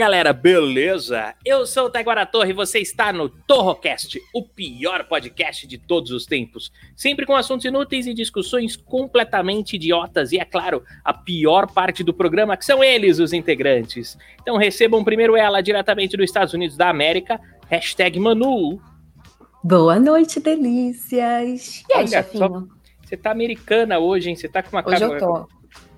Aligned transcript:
Galera, 0.00 0.32
beleza? 0.32 1.34
Eu 1.44 1.66
sou 1.66 1.84
o 1.84 1.90
Taiguara 1.90 2.24
Torre 2.24 2.50
e 2.50 2.54
você 2.54 2.78
está 2.78 3.12
no 3.12 3.28
Torrocast, 3.28 4.18
o 4.34 4.42
pior 4.42 5.04
podcast 5.04 5.66
de 5.66 5.76
todos 5.76 6.10
os 6.10 6.24
tempos. 6.24 6.72
Sempre 6.96 7.26
com 7.26 7.36
assuntos 7.36 7.66
inúteis 7.66 8.06
e 8.06 8.14
discussões 8.14 8.76
completamente 8.76 9.76
idiotas. 9.76 10.32
E 10.32 10.38
é 10.38 10.44
claro, 10.46 10.82
a 11.04 11.12
pior 11.12 11.70
parte 11.70 12.02
do 12.02 12.14
programa, 12.14 12.56
que 12.56 12.64
são 12.64 12.82
eles, 12.82 13.18
os 13.18 13.34
integrantes. 13.34 14.16
Então 14.40 14.56
recebam 14.56 15.04
primeiro 15.04 15.36
ela 15.36 15.60
diretamente 15.60 16.16
dos 16.16 16.24
Estados 16.24 16.54
Unidos 16.54 16.78
da 16.78 16.88
América, 16.88 17.38
hashtag 17.68 18.18
Manu. 18.18 18.80
Boa 19.62 20.00
noite, 20.00 20.40
delícias. 20.40 21.12
E 21.14 21.92
aí, 21.92 21.98
Olha 21.98 22.06
chefinho? 22.06 22.68
Você 23.04 23.18
tá 23.18 23.30
americana 23.32 23.98
hoje, 23.98 24.30
hein? 24.30 24.34
Você 24.36 24.48
tá 24.48 24.62
com 24.62 24.74
uma 24.74 24.82
Hoje 24.82 24.98
cara- 24.98 25.12
eu 25.12 25.18
tô. 25.18 25.46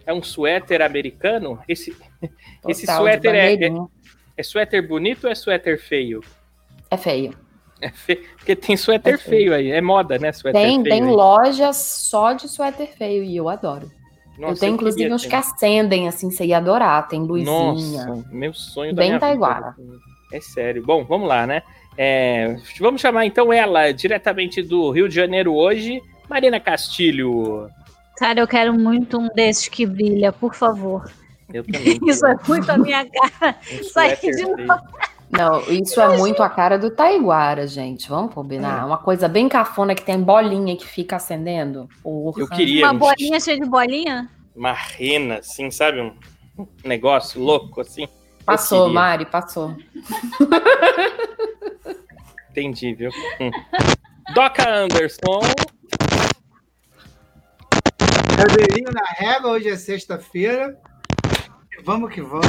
É 0.05 0.13
um 0.13 0.21
suéter 0.25 0.83
americano? 0.83 1.61
Esse 1.69 1.95
Total, 2.63 2.71
de 2.73 2.75
suéter 2.87 3.35
é, 3.35 3.55
é, 3.55 3.73
é 4.37 4.43
suéter 4.43 4.87
bonito 4.87 5.25
ou 5.25 5.31
é 5.31 5.35
suéter 5.35 5.79
feio? 5.81 6.21
É 6.91 6.97
feio. 6.97 7.35
É 7.81 7.91
fe- 7.91 8.23
Porque 8.37 8.55
tem 8.55 8.77
suéter 8.77 9.15
É 9.15 9.19
feio. 9.19 9.39
feio 9.51 9.55
aí. 9.55 9.71
É 9.73 9.81
moda, 9.81 10.19
né? 10.19 10.33
Suéter 10.33 10.61
Tem, 10.61 10.83
feio. 10.83 10.95
tem 10.95 11.03
aí. 11.05 11.11
loja 11.11 11.73
só 11.73 12.33
de 12.33 12.49
suéter 12.49 12.89
feio 12.97 13.25
e 13.25 13.37
eu 13.37 13.49
adoro. 13.49 13.91
Nossa, 14.39 14.55
eu 14.55 14.59
tenho 14.61 14.75
inclusive 14.75 15.13
uns 15.13 15.23
ter. 15.23 15.29
que 15.29 15.35
acendem, 15.35 16.09
assim, 16.09 16.31
você 16.31 16.47
ia 16.47 16.59
adorar. 16.59 17.07
Tem 17.09 17.21
luzinha. 17.23 17.53
Nossa, 18.07 18.25
meu 18.31 18.55
sonho 18.55 18.95
Bem 18.95 19.11
da 19.11 19.17
minha 19.17 19.21
taiguara. 19.21 19.75
vida. 19.77 19.97
É 20.33 20.41
sério. 20.41 20.83
Bom, 20.85 21.05
vamos 21.05 21.29
lá, 21.29 21.47
né? 21.47 21.63
É, 21.99 22.57
vamos 22.81 23.01
chamar 23.03 23.27
então 23.27 23.53
ela, 23.53 23.93
diretamente 23.93 24.63
do 24.63 24.91
Rio 24.91 25.09
de 25.09 25.15
Janeiro 25.15 25.53
hoje, 25.55 26.01
Marina 26.31 26.59
Castilho. 26.59 27.69
Cara, 28.17 28.41
eu 28.41 28.47
quero 28.49 28.73
muito 28.73 29.19
um 29.19 29.29
desses 29.35 29.69
que 29.69 29.85
brilha, 29.85 30.33
por 30.33 30.55
favor. 30.55 31.11
Eu 31.53 31.65
também. 31.65 31.99
Isso 32.07 32.27
é 32.27 32.35
muito 32.49 32.71
a 32.71 32.79
minha 32.79 33.07
cara. 33.09 33.57
Um 33.73 33.77
Isso 33.81 33.99
aí 33.99 34.17
suéter 34.17 34.31
de 34.35 34.45
feio. 34.45 34.67
Não, 35.31 35.61
isso 35.71 35.99
é 35.99 36.19
muito 36.19 36.43
a 36.43 36.51
cara 36.51 36.79
do 36.79 36.91
Taiguara, 36.91 37.67
gente. 37.67 38.07
Vamos 38.07 38.35
combinar? 38.35 38.85
Uma 38.85 38.99
coisa 38.99 39.27
bem 39.29 39.49
cafona 39.49 39.95
que 39.95 40.03
tem 40.03 40.21
bolinha 40.21 40.77
que 40.77 40.87
fica 40.87 41.17
acendendo. 41.17 41.89
Porra. 42.03 42.43
Eu 42.43 42.49
queria 42.49 42.85
Uma 42.85 42.93
um- 42.93 42.99
bolinha 42.99 43.41
cheia 43.41 43.59
de 43.59 43.67
bolinha? 43.67 44.29
uma 44.55 44.75
rena, 44.75 45.39
assim, 45.39 45.71
sabe? 45.71 46.03
Um 46.03 46.15
negócio 46.85 47.41
louco, 47.43 47.81
assim. 47.81 48.07
Passou. 48.45 48.91
Mari, 48.91 49.25
passou. 49.25 49.75
Entendi, 52.51 52.93
viu? 52.95 53.11
Hum. 53.41 53.51
Doca 54.35 54.69
Anderson. 54.69 55.41
Cadeirinho 58.37 58.91
na 58.93 59.05
régua, 59.07 59.53
hoje 59.53 59.71
é 59.71 59.77
sexta-feira. 59.77 60.77
Vamos 61.85 62.13
que 62.13 62.21
vamos. 62.21 62.43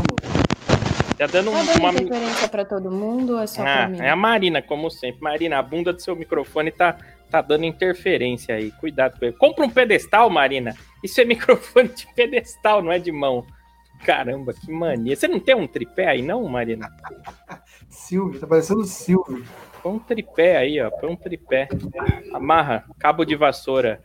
Tá 1.18 1.28
dando 1.28 1.52
Tá 1.52 1.58
um- 1.58 1.66
dando 1.66 1.80
uma. 1.80 1.90
interferência 1.94 2.48
pra 2.50 2.66
todo 2.66 2.92
mundo 2.92 3.34
ou 3.34 3.40
é 3.40 3.48
só 3.48 3.62
pra 3.62 3.84
Ah, 3.84 3.88
mim? 3.88 4.00
é 4.00 4.10
a 4.10 4.16
Marina, 4.16 4.62
como 4.62 4.90
sempre. 4.90 5.22
Marina, 5.22 5.58
a 5.60 5.62
bunda 5.64 5.94
do 5.94 6.02
seu 6.02 6.16
microfone 6.16 6.72
tá, 6.72 6.98
tá 7.30 7.42
dando 7.42 7.66
interferência 7.66 8.56
aí. 8.56 8.72
Cuidado 8.72 9.18
com 9.20 9.26
ele. 9.26 9.36
Compra 9.38 9.64
um 9.66 9.70
pedestal, 9.70 10.30
Marina. 10.30 10.76
Isso 11.04 11.20
é 11.22 11.26
microfone 11.26 11.90
de 11.90 12.08
pedestal, 12.14 12.82
não 12.82 12.92
é 12.92 13.00
de 13.00 13.12
mão. 13.12 13.46
Caramba, 14.06 14.54
que 14.54 14.70
mania. 14.72 15.16
Você 15.16 15.28
não 15.28 15.40
tem 15.40 15.56
um 15.56 15.68
tripé 15.68 16.08
aí, 16.08 16.22
não, 16.22 16.44
Marina? 16.50 16.90
Silvio, 17.90 18.40
tá 18.40 18.48
parecendo 18.48 18.84
Silvio. 18.84 19.46
Põe 19.82 19.94
um 19.94 20.00
tripé 20.00 20.58
aí, 20.58 20.82
ó. 20.82 20.90
Põe 20.90 21.12
um 21.12 21.16
tripé. 21.16 21.70
Amarra. 22.34 22.86
Cabo 23.00 23.24
de 23.24 23.36
vassoura. 23.36 24.02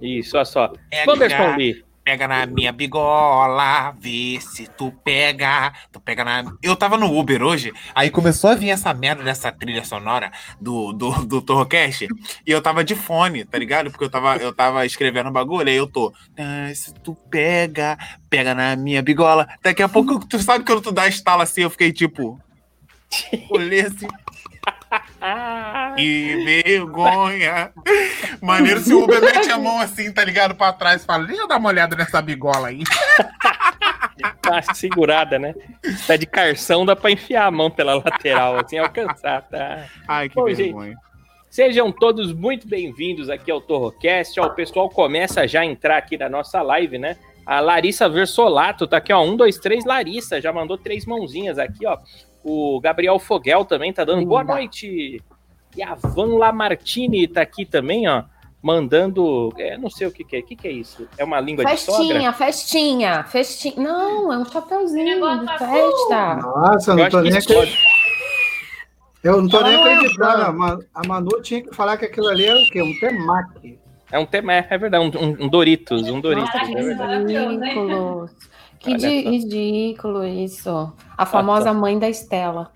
Isso, 0.00 0.36
olha 0.36 0.44
só. 0.44 0.72
Pega, 0.90 1.10
Wanderson 1.10 1.56
Lee. 1.56 1.84
Pega 2.10 2.26
na 2.26 2.44
minha 2.44 2.72
bigola, 2.72 3.92
vê 4.00 4.40
se 4.40 4.66
tu 4.66 4.90
pega. 5.04 5.72
Tu 5.92 6.00
pega 6.00 6.24
na. 6.24 6.52
Eu 6.60 6.74
tava 6.74 6.96
no 6.96 7.16
Uber 7.16 7.40
hoje, 7.40 7.72
aí 7.94 8.10
começou 8.10 8.50
a 8.50 8.54
vir 8.56 8.70
essa 8.70 8.92
merda 8.92 9.22
dessa 9.22 9.52
trilha 9.52 9.84
sonora 9.84 10.32
do, 10.60 10.92
do, 10.92 11.10
do 11.24 11.40
Torrocast, 11.40 12.08
e 12.44 12.50
eu 12.50 12.60
tava 12.60 12.82
de 12.82 12.96
fone, 12.96 13.44
tá 13.44 13.56
ligado? 13.56 13.92
Porque 13.92 14.04
eu 14.04 14.10
tava, 14.10 14.36
eu 14.38 14.52
tava 14.52 14.84
escrevendo 14.84 15.28
um 15.30 15.32
bagulho, 15.32 15.68
aí 15.68 15.76
eu 15.76 15.86
tô. 15.86 16.12
"Ah, 16.36 16.74
se 16.74 16.92
tu 16.94 17.14
pega, 17.30 17.96
pega 18.28 18.56
na 18.56 18.74
minha 18.74 19.02
bigola. 19.02 19.46
Daqui 19.62 19.82
a 19.82 19.88
pouco, 19.88 20.26
tu 20.26 20.40
sabe 20.40 20.64
quando 20.64 20.80
tu 20.80 20.90
dá 20.90 21.06
estala 21.06 21.44
assim, 21.44 21.62
eu 21.62 21.70
fiquei 21.70 21.92
tipo. 21.92 22.40
Olhei 23.50 23.82
assim. 23.82 24.08
Ah, 25.20 25.94
Que 25.96 26.36
vergonha! 26.44 27.72
Maneiro 28.40 28.80
se 28.80 28.94
o 28.94 29.04
Uber 29.04 29.20
mete 29.20 29.50
a 29.50 29.58
mão 29.58 29.78
assim, 29.80 30.12
tá 30.12 30.24
ligado? 30.24 30.54
Pra 30.54 30.72
trás 30.72 31.02
e 31.02 31.06
fala: 31.06 31.26
Deixa 31.26 31.42
eu 31.42 31.48
dar 31.48 31.58
uma 31.58 31.68
olhada 31.68 31.94
nessa 31.94 32.22
bigola 32.22 32.68
aí. 32.68 32.82
tá 34.40 34.62
segurada, 34.74 35.38
né? 35.38 35.54
Tá 36.06 36.16
de 36.16 36.26
carção, 36.26 36.86
dá 36.86 36.96
pra 36.96 37.10
enfiar 37.10 37.46
a 37.46 37.50
mão 37.50 37.70
pela 37.70 37.94
lateral, 37.94 38.58
assim, 38.58 38.78
alcançar, 38.78 39.42
tá? 39.42 39.86
Ai, 40.08 40.28
que 40.28 40.40
Ô, 40.40 40.44
vergonha. 40.44 40.96
Sejam 41.50 41.90
todos 41.90 42.32
muito 42.32 42.68
bem-vindos 42.68 43.28
aqui 43.28 43.50
ao 43.50 43.60
Torrocast. 43.60 44.38
Ó, 44.38 44.46
o 44.46 44.54
pessoal 44.54 44.88
começa 44.88 45.48
já 45.48 45.62
a 45.62 45.66
entrar 45.66 45.96
aqui 45.96 46.16
na 46.16 46.28
nossa 46.28 46.62
live, 46.62 46.96
né? 46.96 47.16
A 47.44 47.58
Larissa 47.58 48.08
Versolato 48.08 48.86
tá 48.86 48.98
aqui, 48.98 49.12
ó. 49.12 49.20
Um, 49.24 49.36
dois, 49.36 49.58
três, 49.58 49.84
Larissa. 49.84 50.40
Já 50.40 50.52
mandou 50.52 50.78
três 50.78 51.04
mãozinhas 51.04 51.58
aqui, 51.58 51.84
ó. 51.84 51.98
O 52.42 52.80
Gabriel 52.80 53.18
Foguel 53.18 53.64
também 53.64 53.92
tá 53.92 54.04
dando 54.04 54.24
boa 54.26 54.40
Linda. 54.42 54.54
noite. 54.54 55.22
E 55.76 55.82
a 55.82 55.94
Van 55.94 56.36
Lamartine 56.36 57.28
tá 57.28 57.42
aqui 57.42 57.64
também, 57.64 58.08
ó. 58.08 58.24
Mandando. 58.62 59.52
É, 59.56 59.78
não 59.78 59.88
sei 59.88 60.06
o 60.06 60.12
que, 60.12 60.22
que 60.24 60.36
é. 60.36 60.40
O 60.40 60.42
que, 60.44 60.54
que 60.56 60.68
é 60.68 60.70
isso? 60.70 61.08
É 61.16 61.24
uma 61.24 61.40
língua 61.40 61.64
de 61.64 61.76
sogra? 61.78 62.02
Festinha, 62.04 62.32
festinha, 62.32 63.24
festinha. 63.24 63.74
Não, 63.78 64.32
é 64.32 64.38
um 64.38 64.44
chapeuzinho 64.44 65.40
de 65.40 65.48
festa. 65.58 66.34
Nossa, 66.36 66.94
não 66.94 67.08
tô 67.08 67.20
nem 67.20 67.32
acreditando. 67.32 67.70
Eu 69.22 69.40
não 69.42 69.48
tô 69.48 69.62
nem 69.62 69.72
é 69.74 69.76
acreditando. 69.94 70.42
A 70.42 70.52
Ma- 70.52 70.78
A 70.94 71.06
Manu 71.06 71.40
tinha 71.42 71.62
que 71.62 71.74
falar 71.74 71.96
que 71.96 72.04
aquilo 72.06 72.28
ali 72.28 72.44
era 72.46 72.58
o 72.58 72.64
quê? 72.70 72.82
Um 72.82 72.98
temaki. 72.98 73.78
É 74.12 74.18
um 74.18 74.26
tema, 74.26 74.52
é, 74.54 74.66
é 74.68 74.76
verdade, 74.78 75.16
um, 75.16 75.44
um- 75.44 75.48
Doritos, 75.48 76.02
um 76.10 76.20
Doritos, 76.20 76.52
Nossa, 76.52 76.72
é 76.72 76.82
verdade. 76.82 77.32
Que 78.80 78.90
Olha 78.90 78.98
di- 78.98 79.22
só. 79.22 79.30
ridículo 79.30 80.26
isso. 80.26 80.92
A 81.16 81.26
famosa 81.26 81.72
mãe 81.72 81.98
da 81.98 82.08
Estela. 82.08 82.70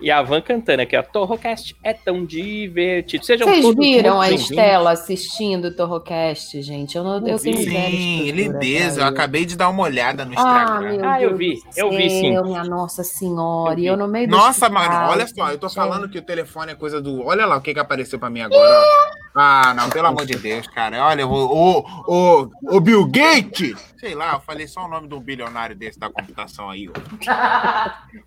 E 0.00 0.08
a 0.08 0.22
Van 0.22 0.40
cantando 0.40 0.82
aqui, 0.82 0.96
ó. 0.96 1.02
Torrocast 1.02 1.74
é 1.82 1.92
tão 1.92 2.24
divertido. 2.24 3.24
Sejam 3.24 3.48
Vocês 3.48 3.62
todos 3.64 3.84
viram 3.84 4.20
a. 4.20 4.30
Estela 4.30 4.92
assistindo 4.92 5.64
o 5.64 5.74
Torrocast, 5.74 6.62
gente? 6.62 6.96
Eu, 6.96 7.02
não, 7.02 7.14
eu 7.16 7.22
tenho 7.22 7.38
vi. 7.38 7.64
Sim, 7.64 8.30
lindeza. 8.30 9.00
Eu 9.00 9.06
acabei 9.06 9.44
de 9.44 9.56
dar 9.56 9.68
uma 9.70 9.82
olhada 9.82 10.24
no. 10.24 10.34
Ah, 10.38 10.62
Instagram. 10.78 10.96
meu 10.98 11.08
Ah, 11.08 11.20
eu 11.22 11.36
vi, 11.36 11.58
eu 11.76 11.90
vi, 11.90 12.08
sim. 12.08 12.32
céu, 12.34 12.44
Minha 12.44 12.62
Nossa 12.62 13.02
Senhora. 13.02 13.74
Eu. 13.74 13.78
E 13.82 13.86
eu 13.86 13.96
no 13.96 14.06
meio 14.06 14.28
do 14.28 14.36
Nossa, 14.36 14.68
mano, 14.68 15.10
olha 15.10 15.26
só, 15.26 15.50
eu 15.50 15.58
tô 15.58 15.68
falando 15.68 16.08
que 16.08 16.18
o 16.18 16.22
telefone 16.22 16.70
é 16.72 16.74
coisa 16.76 17.00
do. 17.00 17.24
Olha 17.26 17.44
lá 17.44 17.56
o 17.56 17.60
que 17.60 17.74
que 17.74 17.80
apareceu 17.80 18.18
pra 18.18 18.30
mim 18.30 18.42
agora, 18.42 18.78
ó. 18.80 19.23
Ah, 19.36 19.74
não, 19.74 19.90
pelo 19.90 20.06
amor 20.06 20.24
de 20.24 20.36
Deus, 20.36 20.66
cara. 20.68 21.04
Olha, 21.04 21.26
o, 21.26 21.32
o, 21.32 21.84
o, 22.06 22.50
o 22.76 22.80
Bill 22.80 23.04
Gates! 23.06 23.94
Sei 23.98 24.14
lá, 24.14 24.34
eu 24.34 24.40
falei 24.40 24.68
só 24.68 24.84
o 24.84 24.88
nome 24.88 25.08
de 25.08 25.14
um 25.14 25.20
bilionário 25.20 25.74
desse 25.74 25.98
da 25.98 26.08
computação 26.08 26.70
aí, 26.70 26.88
ó. 26.88 26.92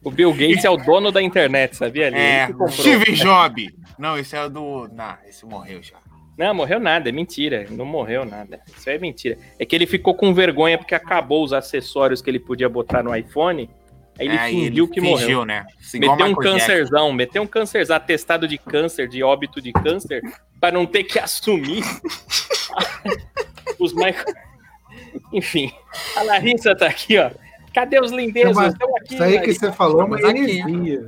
O 0.04 0.12
Bill 0.12 0.34
Gates 0.34 0.66
é 0.66 0.70
o 0.70 0.76
dono 0.76 1.12
da 1.12 1.22
internet, 1.22 1.78
sabia? 1.78 2.08
Ele, 2.08 2.18
É. 2.18 2.50
Steve 2.70 3.14
Jobs. 3.14 3.72
Não, 3.98 4.18
esse 4.18 4.36
é 4.36 4.44
o 4.44 4.50
do. 4.50 4.90
Não, 4.92 5.16
esse 5.28 5.46
morreu 5.46 5.82
já. 5.82 5.98
Não, 6.38 6.54
morreu 6.54 6.80
nada, 6.80 7.10
é 7.10 7.12
mentira. 7.12 7.66
Não 7.70 7.86
morreu 7.86 8.24
nada. 8.24 8.60
Isso 8.68 8.88
aí 8.90 8.96
é 8.98 9.00
mentira. 9.00 9.38
É 9.58 9.66
que 9.66 9.76
ele 9.76 9.88
ficou 9.88 10.14
com 10.14 10.34
vergonha 10.34 10.78
porque 10.78 10.94
acabou 10.94 11.44
os 11.44 11.52
acessórios 11.52 12.22
que 12.22 12.30
ele 12.30 12.40
podia 12.40 12.70
botar 12.70 13.02
no 13.02 13.16
iPhone. 13.16 13.68
Aí 14.20 14.28
ele 14.28 14.38
Aí 14.38 14.54
fingiu 14.54 14.88
que 14.88 15.00
morreu. 15.02 15.18
fingiu, 15.20 15.46
né? 15.46 15.66
Igual 15.94 16.16
Meteu 16.18 16.26
um 16.26 16.30
Jackson. 16.30 16.42
câncerzão, 16.42 17.14
meteu 17.14 17.44
um 17.44 17.48
câncerzão, 17.48 17.96
atestado 17.96 18.48
de 18.48 18.58
câncer, 18.58 19.08
de 19.08 19.22
óbito 19.24 19.62
de 19.62 19.72
câncer, 19.72 20.22
para 20.60 20.72
não 20.74 20.86
ter 20.86 21.04
que 21.04 21.20
assumir 21.20 21.84
os 23.80 23.94
mais. 23.94 24.16
Enfim, 25.32 25.72
a 26.16 26.24
Larissa 26.24 26.76
tá 26.76 26.88
aqui, 26.88 27.18
ó. 27.18 27.30
Cadê 27.74 28.00
os 28.00 28.12
lindezas? 28.12 28.56
Mas 28.56 28.74
Estão 28.74 28.96
aqui. 28.98 29.14
Isso 29.14 29.24
aí 29.24 29.32
que 29.34 29.38
Larissa. 29.40 29.60
você 29.68 29.72
falou 29.74 30.02
é 30.02 30.16
Estamos 30.16 30.42
aqui. 30.42 31.00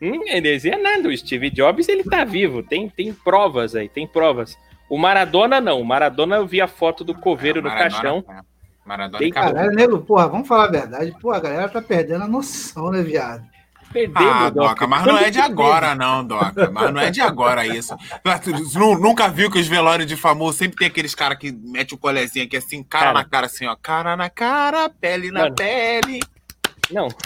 Hum, 0.00 0.22
heresia 0.28 0.74
é 0.74 0.78
nada. 0.78 1.08
O 1.08 1.16
Steve 1.16 1.50
Jobs, 1.50 1.88
ele 1.88 2.04
tá 2.04 2.24
vivo. 2.24 2.62
Tem, 2.62 2.88
tem 2.88 3.12
provas 3.12 3.74
aí, 3.74 3.88
tem 3.88 4.06
provas. 4.06 4.56
O 4.88 4.96
Maradona 4.96 5.60
não. 5.60 5.80
O 5.80 5.84
Maradona 5.84 6.36
eu 6.36 6.46
vi 6.46 6.60
a 6.60 6.68
foto 6.68 7.04
do 7.04 7.14
coveiro 7.14 7.60
no 7.60 7.68
Maradona, 7.68 7.90
caixão. 7.90 8.22
tá. 8.22 8.42
Maradona 8.86 9.18
Tem- 9.18 9.30
acabou. 9.30 9.52
Caralho, 9.54 9.74
nego, 9.74 9.98
porra, 10.00 10.28
vamos 10.28 10.46
falar 10.46 10.64
a 10.64 10.70
verdade. 10.70 11.14
Pô, 11.20 11.32
a 11.32 11.40
galera 11.40 11.68
tá 11.68 11.82
perdendo 11.82 12.24
a 12.24 12.28
noção, 12.28 12.90
né, 12.90 13.02
viado? 13.02 13.44
Perdendo, 13.92 14.18
Ah, 14.18 14.50
Doca, 14.50 14.86
mas 14.86 15.04
não 15.06 15.16
é 15.16 15.30
de 15.30 15.38
agora, 15.40 15.94
não, 15.94 16.24
Doca. 16.24 16.70
Mas 16.70 16.92
não 16.92 17.00
é 17.00 17.10
de 17.10 17.20
agora 17.20 17.66
isso. 17.66 17.96
Nunca 19.00 19.28
viu 19.28 19.50
que 19.50 19.58
os 19.58 19.66
velórios 19.66 20.06
de 20.06 20.16
famoso 20.16 20.58
sempre 20.58 20.76
tem 20.76 20.88
aqueles 20.88 21.14
caras 21.14 21.38
que 21.38 21.50
mete 21.52 21.94
o 21.94 21.98
colezinho 21.98 22.44
aqui 22.44 22.56
assim, 22.56 22.82
cara, 22.82 23.06
Cara. 23.06 23.18
na 23.18 23.24
cara, 23.24 23.46
assim, 23.46 23.66
ó. 23.66 23.76
Cara 23.80 24.16
na 24.16 24.28
cara, 24.28 24.88
pele 24.88 25.30
na 25.30 25.44
Mano. 25.44 25.54
pele. 25.54 26.20
Não. 26.90 27.08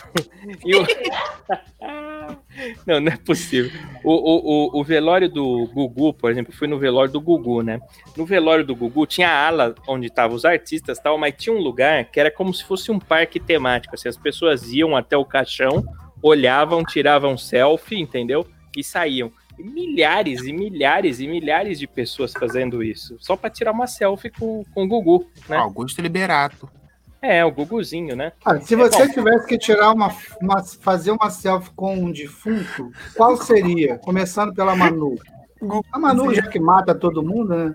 Não, 2.86 3.00
não 3.00 3.12
é 3.12 3.16
possível. 3.16 3.70
O, 4.04 4.12
o, 4.12 4.80
o, 4.80 4.84
velório 4.84 5.28
do 5.28 5.66
Gugu, 5.72 6.12
por 6.12 6.30
exemplo, 6.30 6.52
fui 6.52 6.66
no 6.66 6.78
velório 6.78 7.12
do 7.12 7.20
Gugu, 7.20 7.62
né? 7.62 7.80
No 8.16 8.26
velório 8.26 8.64
do 8.64 8.74
Gugu 8.74 9.06
tinha 9.06 9.28
a 9.28 9.46
ala 9.46 9.74
onde 9.86 10.06
estavam 10.06 10.36
os 10.36 10.44
artistas 10.44 10.98
tal, 10.98 11.16
mas 11.16 11.34
tinha 11.36 11.54
um 11.54 11.60
lugar 11.60 12.04
que 12.06 12.20
era 12.20 12.30
como 12.30 12.52
se 12.52 12.64
fosse 12.64 12.90
um 12.90 12.98
parque 12.98 13.38
temático. 13.38 13.94
Assim, 13.94 14.08
as 14.08 14.16
pessoas 14.16 14.72
iam 14.72 14.96
até 14.96 15.16
o 15.16 15.24
caixão, 15.24 15.84
olhavam, 16.22 16.84
tiravam 16.84 17.38
selfie, 17.38 18.00
entendeu? 18.00 18.46
E 18.76 18.82
saíam. 18.82 19.32
E 19.58 19.62
milhares 19.62 20.42
e 20.42 20.52
milhares 20.52 21.20
e 21.20 21.28
milhares 21.28 21.78
de 21.78 21.86
pessoas 21.86 22.32
fazendo 22.32 22.82
isso. 22.82 23.16
Só 23.20 23.36
pra 23.36 23.50
tirar 23.50 23.72
uma 23.72 23.86
selfie 23.86 24.30
com, 24.30 24.64
com 24.74 24.84
o 24.84 24.88
Gugu, 24.88 25.30
né? 25.48 25.56
Augusto 25.56 26.02
Liberato. 26.02 26.68
É, 27.22 27.44
o 27.44 27.50
Guguzinho, 27.52 28.16
né? 28.16 28.32
Ah, 28.44 28.58
se 28.60 28.74
É 28.74 28.76
você 28.76 29.06
bom. 29.06 29.12
tivesse 29.12 29.46
que 29.46 29.58
tirar 29.58 29.92
uma, 29.92 30.10
uma- 30.40 30.62
fazer 30.62 31.10
uma 31.10 31.28
selfie 31.30 31.70
com 31.76 31.94
um 31.94 32.10
defunto, 32.10 32.90
qual 33.14 33.36
seria? 33.36 33.98
Começando 33.98 34.54
pela 34.54 34.74
Manu. 34.74 35.16
A 35.92 35.98
Manu, 35.98 36.32
já 36.34 36.42
que 36.42 36.58
mata 36.58 36.94
todo 36.94 37.22
mundo, 37.22 37.54
né? 37.54 37.74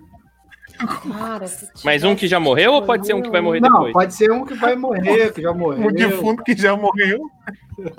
Cara, 1.17 1.47
se 1.47 1.69
Mas 1.85 2.03
um 2.03 2.15
que 2.15 2.27
já 2.27 2.39
morreu 2.39 2.73
ou 2.73 2.81
pode 2.81 3.05
ser 3.05 3.13
um 3.13 3.21
que 3.21 3.29
vai 3.29 3.39
morrer 3.39 3.61
Não, 3.61 3.69
depois? 3.69 3.93
pode 3.93 4.13
ser 4.15 4.31
um 4.31 4.43
que 4.43 4.55
vai 4.55 4.75
morrer, 4.75 5.31
que 5.31 5.41
já 5.41 5.53
morreu. 5.53 5.87
O 5.87 5.91
defunto 5.93 6.43
que 6.43 6.57
já 6.57 6.75
morreu. 6.75 7.29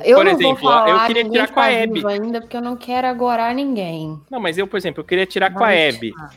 Eu 0.04 0.16
Por 0.16 0.24
não 0.24 0.32
exemplo, 0.32 0.56
vou 0.56 0.56
falar, 0.56 0.88
eu 0.90 1.06
queria 1.06 1.22
ninguém 1.22 1.42
tirar 1.42 1.54
com 1.54 1.60
a 1.60 1.62
tá 1.62 1.70
Hebe. 1.72 2.06
ainda, 2.06 2.40
porque 2.40 2.56
eu 2.56 2.60
não 2.60 2.76
quero 2.76 3.06
agorar 3.06 3.54
ninguém. 3.54 4.20
Não, 4.30 4.40
mas 4.40 4.58
eu, 4.58 4.66
por 4.66 4.76
exemplo, 4.76 5.00
eu 5.00 5.04
queria 5.06 5.24
tirar 5.24 5.54
com 5.54 5.62
a 5.64 5.72
Hebe. 5.72 6.10
tirar. 6.12 6.30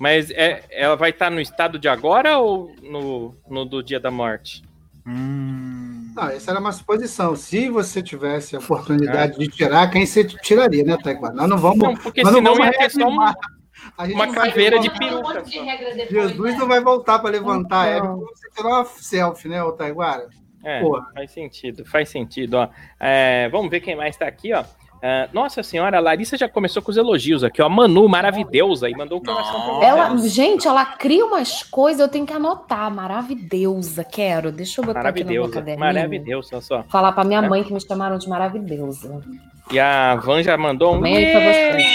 Mas 0.00 0.30
é, 0.30 0.64
ela 0.70 0.96
vai 0.96 1.10
estar 1.10 1.30
no 1.30 1.38
estado 1.42 1.78
de 1.78 1.86
agora 1.86 2.38
ou 2.38 2.74
no, 2.82 3.34
no 3.46 3.66
do 3.66 3.82
dia 3.82 4.00
da 4.00 4.10
morte? 4.10 4.62
Hum. 5.06 6.10
Não, 6.16 6.28
essa 6.28 6.50
era 6.52 6.58
uma 6.58 6.72
suposição. 6.72 7.36
Se 7.36 7.68
você 7.68 8.02
tivesse 8.02 8.56
a 8.56 8.60
oportunidade 8.60 9.38
de 9.38 9.46
tirar, 9.48 9.90
quem 9.90 10.06
você 10.06 10.24
tiraria, 10.24 10.82
né, 10.84 10.96
Taekwondo? 10.96 11.34
Nós 11.36 11.48
não 11.48 11.58
vamos. 11.58 11.78
Não, 11.78 11.94
porque 11.94 12.22
nós 12.22 12.32
não 12.32 12.38
senão 12.40 12.54
vamos 12.54 12.72
ia 12.72 12.78
ter 12.78 12.90
só 12.90 13.06
um- 13.06 13.14
uma 13.16 14.26
vai 14.26 14.32
caveira 14.32 14.78
de 14.78 14.90
peruca. 14.90 15.42
de 15.42 15.50
depois, 15.60 16.08
Jesus 16.08 16.52
né? 16.54 16.58
não 16.58 16.66
vai 16.66 16.80
voltar 16.80 17.18
para 17.18 17.30
levantar 17.30 17.86
Hebe 17.88 17.98
Então. 18.06 18.18
quando 18.20 18.36
você 18.36 18.50
tirar 18.56 18.68
uma 18.70 18.84
selfie, 18.86 19.48
né, 19.48 19.62
ô 19.62 19.72
Taiguara? 19.72 20.28
É, 20.64 20.80
Porra. 20.80 21.06
faz 21.14 21.30
sentido, 21.30 21.84
faz 21.84 22.08
sentido, 22.08 22.54
ó. 22.54 22.68
É, 22.98 23.48
vamos 23.50 23.70
ver 23.70 23.80
quem 23.80 23.96
mais 23.96 24.16
tá 24.16 24.26
aqui, 24.26 24.52
ó. 24.54 24.64
Ah, 25.02 25.28
nossa 25.32 25.62
senhora, 25.62 25.96
a 25.96 26.00
Larissa 26.00 26.36
já 26.36 26.46
começou 26.48 26.82
com 26.82 26.90
os 26.90 26.96
elogios 26.98 27.42
aqui, 27.42 27.62
ó. 27.62 27.68
Manu, 27.70 28.06
maravilhosa, 28.08 28.88
e 28.88 28.92
mandou 28.92 29.18
o 29.18 29.22
coração 29.22 29.52
pra 29.62 29.72
você. 29.72 29.84
Ela, 29.86 30.16
gente, 30.28 30.68
ela 30.68 30.84
cria 30.84 31.24
umas 31.24 31.62
coisas, 31.62 32.00
eu 32.00 32.08
tenho 32.08 32.26
que 32.26 32.32
anotar. 32.34 32.90
Maravilhosa, 32.94 34.04
quero. 34.04 34.52
Deixa 34.52 34.80
eu 34.80 34.84
botar 34.84 35.06
aqui 35.08 35.24
no 35.24 35.30
meu 35.30 35.48
caderninho. 35.48 35.78
maravilhosa, 35.80 36.48
olha 36.52 36.60
só. 36.62 36.82
Falar 36.84 37.12
pra 37.12 37.24
minha 37.24 37.40
É. 37.42 37.48
mãe 37.48 37.64
que 37.64 37.72
me 37.72 37.80
chamaram 37.80 38.18
de 38.18 38.28
maravilhosa. 38.28 39.22
E 39.70 39.78
a 39.80 40.16
Van 40.16 40.42
já 40.42 40.58
mandou 40.58 40.94
um. 40.96 41.04
Aí 41.04 41.30
pra 41.30 41.40
você. 41.40 41.86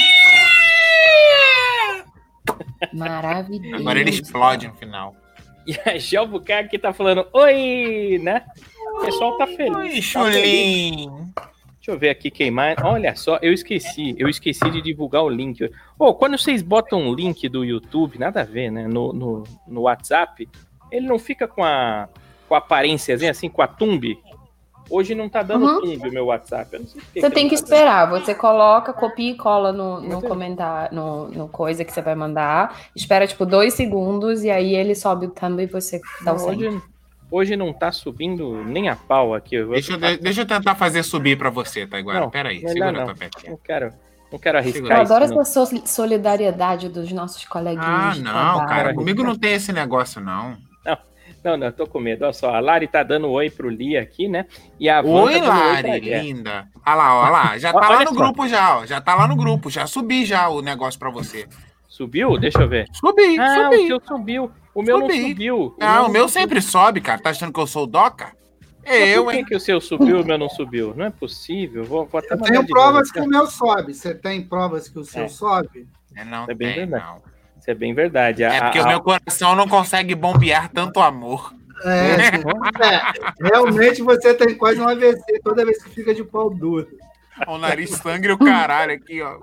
Maravilhosa. 2.93 3.75
Agora 3.77 3.99
ele 3.99 4.09
explode 4.09 4.67
no 4.67 4.73
final. 4.75 5.13
E 5.67 5.77
a 5.89 5.97
Gel 5.97 6.27
Bucarque 6.27 6.77
tá 6.77 6.93
falando, 6.93 7.25
oi, 7.33 8.19
né? 8.21 8.43
O 8.97 9.05
pessoal 9.05 9.37
tá 9.37 9.47
feliz. 9.47 10.15
Oi, 10.15 10.23
tá 10.23 10.31
feliz. 10.31 11.07
Deixa 11.85 11.95
eu 11.95 11.99
ver 11.99 12.09
aqui 12.09 12.31
quem 12.31 12.49
mais. 12.49 12.75
Olha 12.83 13.15
só, 13.15 13.37
eu 13.43 13.53
esqueci. 13.53 14.15
Eu 14.17 14.27
esqueci 14.27 14.71
de 14.71 14.81
divulgar 14.81 15.21
o 15.23 15.29
link. 15.29 15.69
Ô, 15.99 16.15
quando 16.15 16.35
vocês 16.35 16.63
botam 16.63 16.99
um 16.99 17.13
link 17.13 17.47
do 17.47 17.63
YouTube, 17.63 18.17
nada 18.17 18.41
a 18.41 18.43
ver, 18.43 18.71
né? 18.71 18.87
No, 18.87 19.13
no, 19.13 19.43
no 19.67 19.81
WhatsApp, 19.81 20.49
ele 20.91 21.05
não 21.05 21.19
fica 21.19 21.47
com 21.47 21.63
a, 21.63 22.09
com 22.49 22.55
a 22.55 22.57
aparência 22.57 23.13
assim, 23.29 23.47
com 23.47 23.61
a 23.61 23.67
thumb. 23.67 24.17
Hoje 24.89 25.13
não 25.13 25.29
tá 25.29 25.43
dando 25.43 25.63
Uhum. 25.63 25.81
thumb 25.81 26.09
o 26.09 26.11
meu 26.11 26.25
WhatsApp. 26.25 26.73
Eu 26.73 26.79
não 26.79 26.87
sei 26.87 27.01
Você 27.01 27.29
que 27.29 27.35
tem 27.35 27.47
que 27.47 27.55
tá 27.55 27.61
dando. 27.61 27.71
esperar. 27.71 28.09
Você 28.09 28.33
coloca, 28.33 28.91
copia 28.91 29.31
e 29.33 29.35
cola 29.35 29.71
no, 29.71 30.01
no 30.01 30.23
comentário, 30.23 30.95
no, 30.95 31.27
no 31.27 31.47
coisa 31.47 31.85
que 31.85 31.93
você 31.93 32.01
vai 32.01 32.15
mandar. 32.15 32.81
Espera, 32.95 33.27
tipo, 33.27 33.45
dois 33.45 33.75
segundos 33.75 34.43
e 34.43 34.49
aí 34.49 34.73
ele 34.73 34.95
sobe 34.95 35.27
o 35.27 35.29
thumb 35.29 35.61
e 35.61 35.67
você 35.67 36.01
dá 36.23 36.33
o 36.33 36.47
hoje, 36.47 36.81
hoje 37.31 37.55
não 37.55 37.73
tá 37.73 37.91
subindo 37.91 38.63
nem 38.63 38.89
a 38.89 38.95
pau 38.95 39.33
aqui. 39.33 39.55
Eu 39.55 39.69
Deixa, 39.69 39.93
eu- 39.93 40.17
deixa 40.19 40.41
eu 40.41 40.45
tentar 40.45 40.75
fazer 40.75 41.03
subir 41.03 41.37
pra 41.37 41.49
você, 41.49 41.85
Taiguara. 41.87 42.19
Não, 42.21 42.29
Pera 42.29 42.49
aí, 42.49 42.57
melhor 42.57 42.71
segura 42.73 42.91
não. 42.91 43.01
a 43.01 43.05
tua 43.05 43.15
petinha. 43.15 43.51
Não 43.51 43.59
quero, 43.63 43.93
não 44.31 44.39
quero 44.39 44.57
arriscar. 44.57 44.81
Eu 44.97 45.03
isso. 45.03 45.13
adoro 45.13 45.33
não. 45.33 45.41
essa 45.41 45.65
so- 45.65 45.87
solidariedade 45.87 46.89
dos 46.89 47.11
nossos 47.11 47.45
coleguinhas. 47.45 47.85
Ah, 47.87 48.15
não, 48.15 48.65
cara. 48.65 48.93
Comigo 48.93 49.23
não 49.23 49.35
tem 49.37 49.53
esse 49.53 49.71
negócio, 49.73 50.21
não. 50.21 50.57
Não, 51.43 51.55
não, 51.57 51.71
tô 51.71 51.85
com 51.85 51.99
medo. 51.99 52.23
Olha 52.23 52.33
só, 52.33 52.55
a 52.55 52.59
Lari 52.59 52.87
tá 52.87 53.03
dando 53.03 53.29
oi 53.29 53.51
pro 53.51 53.69
Lia 53.69 54.01
aqui, 54.01 54.27
né? 54.27 54.47
E 54.79 54.89
a 54.89 55.01
Oi, 55.01 55.05
tá 55.05 55.11
oi 55.11 55.39
pra 55.41 55.49
Lari, 55.53 55.99
Lia. 55.99 56.21
linda. 56.23 56.67
Olha 56.83 56.95
lá, 56.95 57.19
olha 57.21 57.29
lá. 57.29 57.57
Já 57.59 57.69
tá 57.73 57.87
lá 57.87 57.99
no 57.99 58.07
só. 58.09 58.15
grupo 58.15 58.47
já, 58.47 58.77
ó. 58.79 58.85
Já 58.87 58.99
tá 58.99 59.13
lá 59.13 59.27
no 59.27 59.35
grupo. 59.35 59.69
Já 59.69 59.85
subi 59.85 60.25
já 60.25 60.49
o 60.49 60.63
negócio 60.63 60.99
pra 60.99 61.11
você. 61.11 61.45
Subiu? 61.87 62.35
Deixa 62.39 62.59
eu 62.63 62.67
ver. 62.67 62.87
Subi, 62.93 63.39
Ah, 63.39 63.69
o 63.69 63.73
subi. 63.75 63.87
seu 63.87 64.01
subiu. 64.07 64.51
O 64.75 64.83
meu 64.83 64.99
Subi. 64.99 65.19
não 65.21 65.29
subiu. 65.29 65.75
Ah, 65.79 66.03
o 66.03 66.09
meu 66.11 66.21
não 66.23 66.27
sempre 66.27 66.61
sobe, 66.61 66.99
cara. 67.01 67.19
Tá 67.19 67.29
achando 67.31 67.51
que 67.53 67.59
eu 67.59 67.65
sou 67.65 67.83
o 67.83 67.87
Doca? 67.87 68.27
subiu. 68.85 68.93
Eu, 68.93 69.23
Por 69.23 69.31
que, 69.31 69.37
hein? 69.39 69.45
que 69.45 69.55
o 69.55 69.59
seu 69.59 69.81
subiu 69.81 70.19
e 70.19 70.21
o 70.21 70.25
meu 70.25 70.37
não 70.37 70.49
subiu? 70.49 70.93
Não 70.95 71.05
é 71.05 71.09
possível. 71.09 71.83
Vou, 71.85 72.05
vou 72.05 72.19
até 72.19 72.33
Eu 72.35 72.41
tenho 72.41 72.67
provas 72.67 73.07
novo 73.07 73.13
que 73.13 73.19
o 73.21 73.27
meu 73.27 73.47
sobe. 73.47 73.93
Você 73.93 74.13
tem 74.13 74.43
provas 74.43 74.87
que 74.89 74.99
o 74.99 75.03
seu 75.05 75.23
É. 75.23 75.27
sobe? 75.27 75.87
É, 76.15 76.23
não 76.25 76.43
É 76.43 76.53
bem 76.53 76.67
tem, 76.67 76.75
verdade. 76.85 77.03
não. 77.05 77.21
Isso 77.59 77.71
é 77.71 77.73
bem 77.73 77.93
verdade. 77.95 78.43
A- 78.43 78.53
É 78.53 78.61
porque 78.61 78.77
a- 78.79 78.83
o 78.83 78.87
meu 78.87 79.01
coração 79.01 79.55
não 79.55 79.67
consegue 79.67 80.13
bombear 80.13 80.69
tanto 80.71 80.99
amor. 80.99 81.53
É, 81.83 82.15
é, 82.83 83.49
realmente 83.51 84.01
você 84.01 84.33
tem 84.33 84.55
quase 84.55 84.79
um 84.79 84.87
AVC 84.87 85.39
toda 85.43 85.65
vez 85.65 85.83
que 85.83 85.89
fica 85.89 86.13
de 86.13 86.23
pau 86.23 86.49
duro. 86.49 86.87
O 87.47 87.57
nariz 87.57 87.89
sangue 87.91 88.27
e 88.27 88.31
o 88.31 88.37
caralho 88.37 88.93
aqui, 88.93 89.21
ó. 89.21 89.37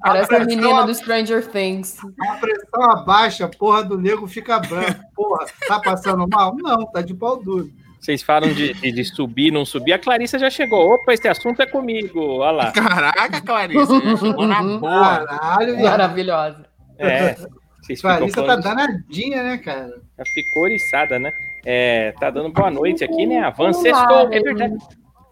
Parece 0.00 0.34
a 0.34 0.38
pressão- 0.38 0.46
menina 0.46 0.84
do 0.84 0.94
Stranger 0.94 1.46
Things. 1.46 1.96
A 2.20 2.34
pressão 2.34 2.90
abaixa, 2.90 3.44
a 3.46 3.48
porra 3.48 3.82
do 3.82 3.98
nego 3.98 4.26
fica 4.26 4.58
branco. 4.58 5.00
Porra, 5.14 5.46
tá 5.66 5.80
passando 5.80 6.26
mal? 6.28 6.54
Não, 6.56 6.86
tá 6.86 7.00
de 7.02 7.14
pau 7.14 7.42
duro. 7.42 7.70
Vocês 8.00 8.22
falam 8.22 8.52
de, 8.52 8.72
de, 8.74 8.92
de 8.92 9.04
subir, 9.04 9.50
não 9.50 9.64
subir. 9.64 9.92
A 9.92 9.98
Clarissa 9.98 10.38
já 10.38 10.50
chegou. 10.50 10.92
Opa, 10.94 11.12
esse 11.14 11.26
assunto 11.26 11.60
é 11.60 11.66
comigo. 11.66 12.38
Olha 12.38 12.50
lá. 12.52 12.72
Caraca, 12.72 13.40
Clarice. 13.40 13.78
Já 14.02 14.16
chegou 14.16 14.46
na 14.46 14.62
boa. 14.62 15.26
Caralho. 15.26 15.82
Maravilhosa. 15.82 16.66
É. 16.98 17.36
Vocês 17.82 18.00
Clarissa 18.00 18.40
tá 18.42 18.46
falando, 18.46 18.62
danadinha, 18.64 19.42
né, 19.44 19.58
cara? 19.58 19.88
já 20.18 20.24
ficou 20.34 20.64
oriçada, 20.64 21.20
né? 21.20 21.30
É, 21.64 22.12
tá 22.18 22.30
dando 22.30 22.50
boa 22.50 22.68
noite 22.70 23.04
aqui, 23.04 23.26
né? 23.26 23.40
Avan 23.40 23.72
sextou. 23.72 24.32
É 24.32 24.40
verdade. 24.40 24.74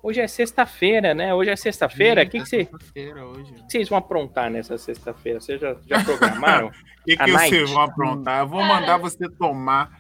Hoje 0.05 0.21
é 0.21 0.29
sexta-feira, 0.29 1.15
né? 1.15 1.35
Hoje 1.35 1.49
é 1.51 1.57
sexta-feira. 1.57 2.23
O 2.23 2.29
que, 2.29 2.41
que, 2.41 2.47
cê- 2.49 2.65
Sexta-feira 2.71 3.25
hoje. 3.25 3.53
o 3.53 3.55
que 3.55 3.73
vocês 3.73 3.89
vão 3.89 3.97
aprontar 3.99 4.51
nessa 4.51 4.77
sexta-feira? 4.77 5.41
Vocês 5.41 5.59
já, 5.59 5.75
já 5.87 6.05
programaram? 6.05 6.69
O 6.69 6.71
que, 7.07 7.17
vocês 7.33 7.71
vão 7.71 7.81
aprontar? 7.83 8.41
Eu 8.41 8.49
vou 8.49 8.63
mandar 8.63 8.99
você 8.99 9.27
tomar. 9.31 9.91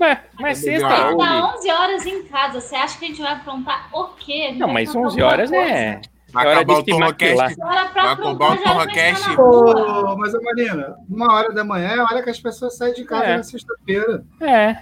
Ué, 0.00 0.20
mas 0.40 0.58
É 0.66 0.72
sexta 0.72 0.88
melhor. 0.88 1.04
A 1.04 1.10
gente 1.10 1.14
hoje. 1.14 1.28
tá 1.28 1.54
11 1.56 1.70
horas 1.70 2.06
em 2.06 2.22
casa. 2.24 2.60
Você 2.60 2.74
acha 2.74 2.98
que 2.98 3.04
a 3.04 3.08
gente 3.08 3.22
vai 3.22 3.32
aprontar 3.32 3.88
o 3.92 4.04
quê? 4.14 4.50
Não, 4.56 4.66
vai 4.66 4.74
mas 4.74 4.88
aprontar 4.90 5.12
11 5.12 5.20
alguma 5.22 5.32
horas 5.32 5.52
é. 5.52 6.00
Vai 6.32 6.44
É 6.44 6.48
hora 6.48 6.56
acabar 6.60 6.74
de 6.74 6.80
o. 6.80 6.84
Torrocast. 6.98 7.36
Vai 7.56 7.78
acabar 7.78 8.20
o 8.20 8.36
vai 8.36 8.58
Torrocast. 8.58 9.20
estar 9.20 9.28
na 9.28 9.34
rua. 9.36 10.12
Ô, 10.14 10.16
mas, 10.18 10.32
Marina, 10.42 10.96
uma 11.08 11.32
hora 11.32 11.52
da 11.52 11.62
manhã 11.62 11.88
é 11.90 11.98
a 12.00 12.02
hora 12.02 12.22
que 12.24 12.30
as 12.30 12.40
pessoas 12.40 12.76
saem 12.76 12.92
de 12.92 13.04
casa 13.04 13.24
É. 13.24 13.36
na 13.36 13.42
sexta-feira. 13.44 14.24
É, 14.40 14.76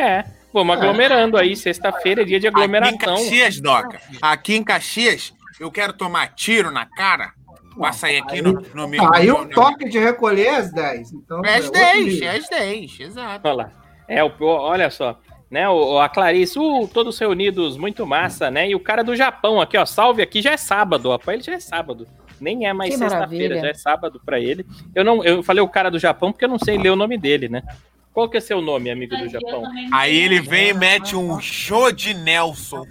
é. 0.00 0.24
Vamos 0.54 0.76
aglomerando 0.76 1.36
aí. 1.36 1.56
Sexta-feira 1.56 2.22
é 2.22 2.24
dia 2.24 2.38
de 2.38 2.46
Aqui 2.46 2.56
em 2.56 2.62
aglomeração. 2.62 2.98
Caxias, 3.16 3.60
Doca. 3.60 4.00
Aqui 4.22 4.54
em 4.54 4.62
Caxias, 4.62 5.34
eu 5.58 5.68
quero 5.70 5.92
tomar 5.92 6.28
tiro 6.28 6.70
na 6.70 6.86
cara. 6.86 7.32
Vai 7.76 7.92
sair 7.92 8.18
aqui 8.22 8.40
no, 8.40 8.52
no 8.72 8.86
meu. 8.86 9.12
Aí 9.12 9.28
o 9.32 9.48
toque 9.48 9.88
de 9.88 9.98
recolher 9.98 10.46
é 10.46 10.56
às 10.56 10.72
10. 10.72 11.12
Então, 11.12 11.44
É 11.44 11.56
às 11.56 11.64
outro 11.66 11.80
10, 11.80 12.04
nível. 12.06 12.28
é 12.28 12.36
às 12.36 12.48
10, 12.48 13.00
exato. 13.00 13.48
Olha 13.48 13.56
lá. 13.56 13.72
É, 14.06 14.22
o, 14.22 14.32
olha 14.40 14.88
só. 14.90 15.18
Né, 15.50 15.68
o, 15.68 15.98
a 15.98 16.08
Clarice, 16.08 16.58
uh, 16.58 16.88
todos 16.92 17.18
reunidos, 17.18 17.76
muito 17.76 18.06
massa, 18.06 18.50
né? 18.50 18.68
E 18.68 18.74
o 18.74 18.80
cara 18.80 19.02
do 19.04 19.14
Japão 19.14 19.60
aqui, 19.60 19.76
ó, 19.76 19.84
salve 19.84 20.22
aqui, 20.22 20.40
já 20.40 20.52
é 20.52 20.56
sábado, 20.56 21.10
ó. 21.10 21.18
Pra 21.18 21.34
ele 21.34 21.42
já 21.42 21.52
é 21.52 21.60
sábado. 21.60 22.06
Nem 22.40 22.66
é 22.66 22.72
mais 22.72 22.94
sexta-feira, 22.96 23.60
já 23.60 23.68
é 23.68 23.74
sábado 23.74 24.20
pra 24.24 24.38
ele. 24.40 24.64
Eu 24.94 25.04
não, 25.04 25.24
eu 25.24 25.42
falei 25.42 25.62
o 25.62 25.68
cara 25.68 25.90
do 25.90 25.98
Japão 25.98 26.30
porque 26.32 26.44
eu 26.44 26.48
não 26.48 26.58
sei 26.58 26.78
ler 26.78 26.90
o 26.90 26.96
nome 26.96 27.18
dele, 27.18 27.48
né? 27.48 27.62
Qual 28.14 28.28
que 28.28 28.36
é 28.36 28.40
seu 28.40 28.62
nome, 28.62 28.90
amigo 28.90 29.16
do 29.16 29.28
Japão? 29.28 29.64
Aí 29.92 30.16
ele 30.16 30.40
vem 30.40 30.68
e 30.68 30.72
mete 30.74 31.16
um 31.16 31.40
show 31.40 31.90
de 31.90 32.14
Nelson. 32.14 32.86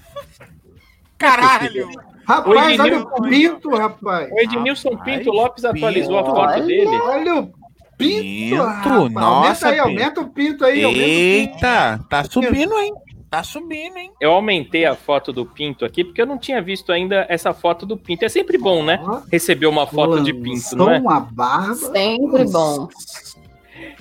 Caralho! 1.18 1.88
Rapaz, 2.27 2.80
Oi, 2.80 2.80
olha 2.80 3.00
o 3.01 3.22
pinto, 3.24 3.70
rapaz. 3.75 4.30
O 4.32 4.39
Edmilson 4.39 4.92
Rapaz, 4.92 5.18
Pinto 5.18 5.32
Lopes 5.32 5.65
atualizou 5.65 6.20
a 6.20 6.24
foto 6.24 6.39
olha. 6.39 6.63
dele. 6.63 6.88
Olha 6.88 7.36
o 7.42 7.53
Pinto, 7.98 8.56
rapaz. 8.63 8.84
Pinto, 8.84 9.10
nossa, 9.10 9.68
Aumenta 9.68 9.68
aí, 9.68 9.74
Pinto. 9.75 9.88
aumenta 9.88 10.22
o 10.22 10.30
pinto 10.30 10.65
aí. 10.65 10.84
aumenta 10.84 11.00
o 11.01 11.06
pinto. 11.06 11.10
Eita, 11.10 12.06
tá 12.10 12.24
subindo, 12.24 12.80
hein? 12.80 12.94
Tá 13.30 13.44
subindo, 13.44 13.98
hein? 13.98 14.12
Eu 14.22 14.32
aumentei 14.32 14.86
a 14.86 14.96
foto 14.96 15.34
do 15.34 15.44
Pinto 15.46 15.84
aqui 15.84 16.03
porque 16.03 16.22
eu 16.22 16.25
não 16.25 16.38
tinha 16.38 16.62
visto 16.62 16.92
ainda 16.92 17.25
essa 17.27 17.51
foto 17.53 17.84
do 17.86 17.98
Pinto. 17.98 18.24
É 18.24 18.30
sempre 18.30 18.58
bom, 18.60 18.84
né? 18.84 19.00
Receber 19.32 19.65
uma 19.65 19.88
foto 19.88 20.22
de 20.22 20.32
Pinto, 20.34 20.50
lançou 20.50 20.77
não 20.77 20.92
é? 20.92 21.00
uma 21.00 21.20
barba. 21.20 21.74
Sempre 21.75 22.46
bom. 22.46 22.88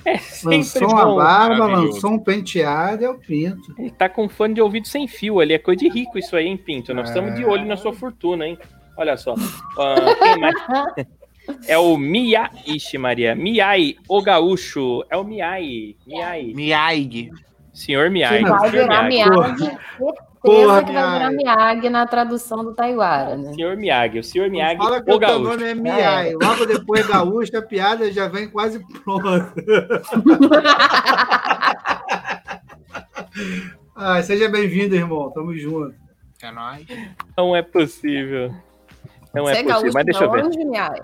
É 0.05 0.19
Lançou 0.43 0.89
uma 0.89 1.05
bom. 1.05 1.15
barba, 1.17 1.57
maravilhoso. 1.67 1.93
lançou 1.93 2.11
um 2.11 2.19
penteado, 2.19 3.05
é 3.05 3.09
o 3.09 3.17
pinto. 3.17 3.73
Ele 3.77 3.91
tá 3.91 4.09
com 4.09 4.27
fone 4.27 4.53
de 4.53 4.61
ouvido 4.61 4.87
sem 4.87 5.07
fio 5.07 5.39
ali. 5.39 5.53
É 5.53 5.57
coisa 5.59 5.79
de 5.79 5.89
rico 5.89 6.17
isso 6.17 6.35
aí, 6.35 6.45
hein, 6.47 6.57
Pinto? 6.57 6.93
Nós 6.93 7.07
É. 7.07 7.13
estamos 7.13 7.35
de 7.35 7.45
olho 7.45 7.65
na 7.65 7.77
sua 7.77 7.93
fortuna, 7.93 8.45
hein? 8.47 8.57
Olha 8.97 9.15
só. 9.17 9.33
Ah, 9.79 9.95
quem 10.21 10.39
mais? 10.39 10.55
É 11.67 11.77
o 11.77 11.97
Mia. 11.97 12.49
Ixi, 12.65 12.97
Maria. 12.97 13.35
Miai, 13.35 13.95
o 14.07 14.21
gaúcho. 14.21 15.03
É 15.09 15.17
o 15.17 15.25
Miai. 15.25 15.93
Miai. 16.07 16.53
Miaig. 16.55 17.31
Senhor 17.73 18.09
Miai. 18.09 18.41
Vai 18.43 18.69
virar 18.71 19.03
Miyagi. 19.09 19.71
Miyagi. 20.43 20.63
Certeza 20.63 20.67
Porra, 20.67 20.83
que 20.83 20.91
vai 20.93 21.11
virar 21.13 21.31
Miyagi. 21.31 21.35
Miyagi 21.37 21.89
na 21.89 22.05
tradução 22.07 22.63
do 22.63 22.73
Taiguara, 22.75 23.37
né? 23.37 23.53
Senhor 23.53 23.77
Miyagi. 23.77 24.19
O 24.19 24.23
senhor 24.23 24.49
Miyagi, 24.49 24.77
Fala 24.77 25.01
que 25.01 25.11
o 25.11 25.15
o 25.15 25.19
teu 25.19 25.27
gaúcho. 25.27 25.43
nome 25.43 25.63
é 25.63 25.73
Miai. 25.73 26.33
Logo 26.33 26.65
depois 26.65 27.07
gaúcho, 27.07 27.57
a 27.57 27.61
piada 27.61 28.11
já 28.11 28.27
vem 28.27 28.49
quase 28.49 28.79
pronta. 29.03 29.53
Ah, 33.95 34.21
seja 34.21 34.49
bem-vindo, 34.49 34.95
irmão. 34.95 35.31
Tamo 35.31 35.55
junto. 35.57 35.95
É 36.41 36.51
nóis. 36.51 36.85
Não 37.37 37.55
é 37.55 37.61
possível. 37.61 38.53
Não 39.33 39.47
é 39.47 39.53
Você 39.55 39.59
é 39.59 39.63
possível, 39.63 39.69
gaúcho 39.81 39.91
mas 39.93 40.05
deixa 40.05 40.23
eu 40.23 40.31
ver. 40.31 40.45
onde, 40.45 40.65
Miyagi? 40.65 41.01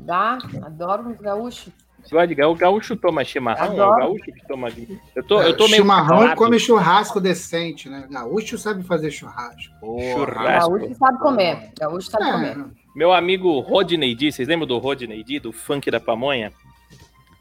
Dá? 0.00 0.38
Adoro 0.64 1.08
um 1.08 1.14
gaúcho. 1.14 1.70
Você 2.02 2.14
gosta 2.14 2.26
de 2.28 2.34
gaúcho? 2.34 2.56
O 2.56 2.58
gaúcho 2.58 2.96
toma 2.96 3.24
chimarrão? 3.24 3.64
É 3.64 3.68
o 3.68 3.72
Adoro. 3.72 3.96
gaúcho 3.98 4.24
que 4.24 4.46
toma 4.48 4.68
vinho. 4.70 5.00
Eu 5.14 5.22
tô, 5.22 5.40
eu 5.42 5.56
tô 5.56 5.64
meio 5.68 5.82
Chimarrão 5.82 6.16
e 6.16 6.20
calado. 6.20 6.36
come 6.36 6.58
churrasco 6.58 7.20
decente, 7.20 7.88
né? 7.88 8.06
Gaúcho 8.10 8.56
sabe 8.58 8.82
fazer 8.82 9.10
churrasco. 9.10 9.74
Churrasco. 10.14 10.70
Gaúcho 10.78 10.94
sabe 10.96 11.18
comer. 11.18 11.70
Gaúcho 11.78 12.10
sabe 12.10 12.30
comer. 12.32 12.58
É, 12.58 12.64
Meu 12.96 13.12
amigo 13.12 13.60
Rodney 13.60 14.14
D, 14.14 14.32
vocês 14.32 14.48
lembram 14.48 14.66
do 14.66 14.78
Rodney 14.78 15.22
D, 15.22 15.38
do 15.40 15.52
funk 15.52 15.90
da 15.90 16.00
pamonha? 16.00 16.52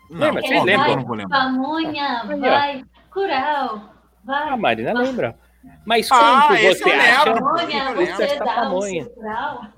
Lembra? 0.10 0.42
Vocês 0.42 0.64
lembram? 0.64 0.86
vai, 0.88 0.96
Não 0.96 1.06
vou 1.06 1.16
lembrar. 1.16 1.40
pamonha, 1.40 2.24
vai, 2.40 2.84
curau, 3.14 3.82
vai. 4.24 4.50
A 4.50 4.58
Marina 4.58 4.94
lembra. 4.94 5.36
Mas 5.86 6.08
como 6.10 6.22
Ah, 6.22 6.50
esse 6.62 6.84
você 6.84 6.90
acha? 6.92 7.34
Pamonha, 7.34 7.94
você 7.96 8.36
dá 8.38 8.44
o 8.44 8.46
Pamonha. 8.46 9.08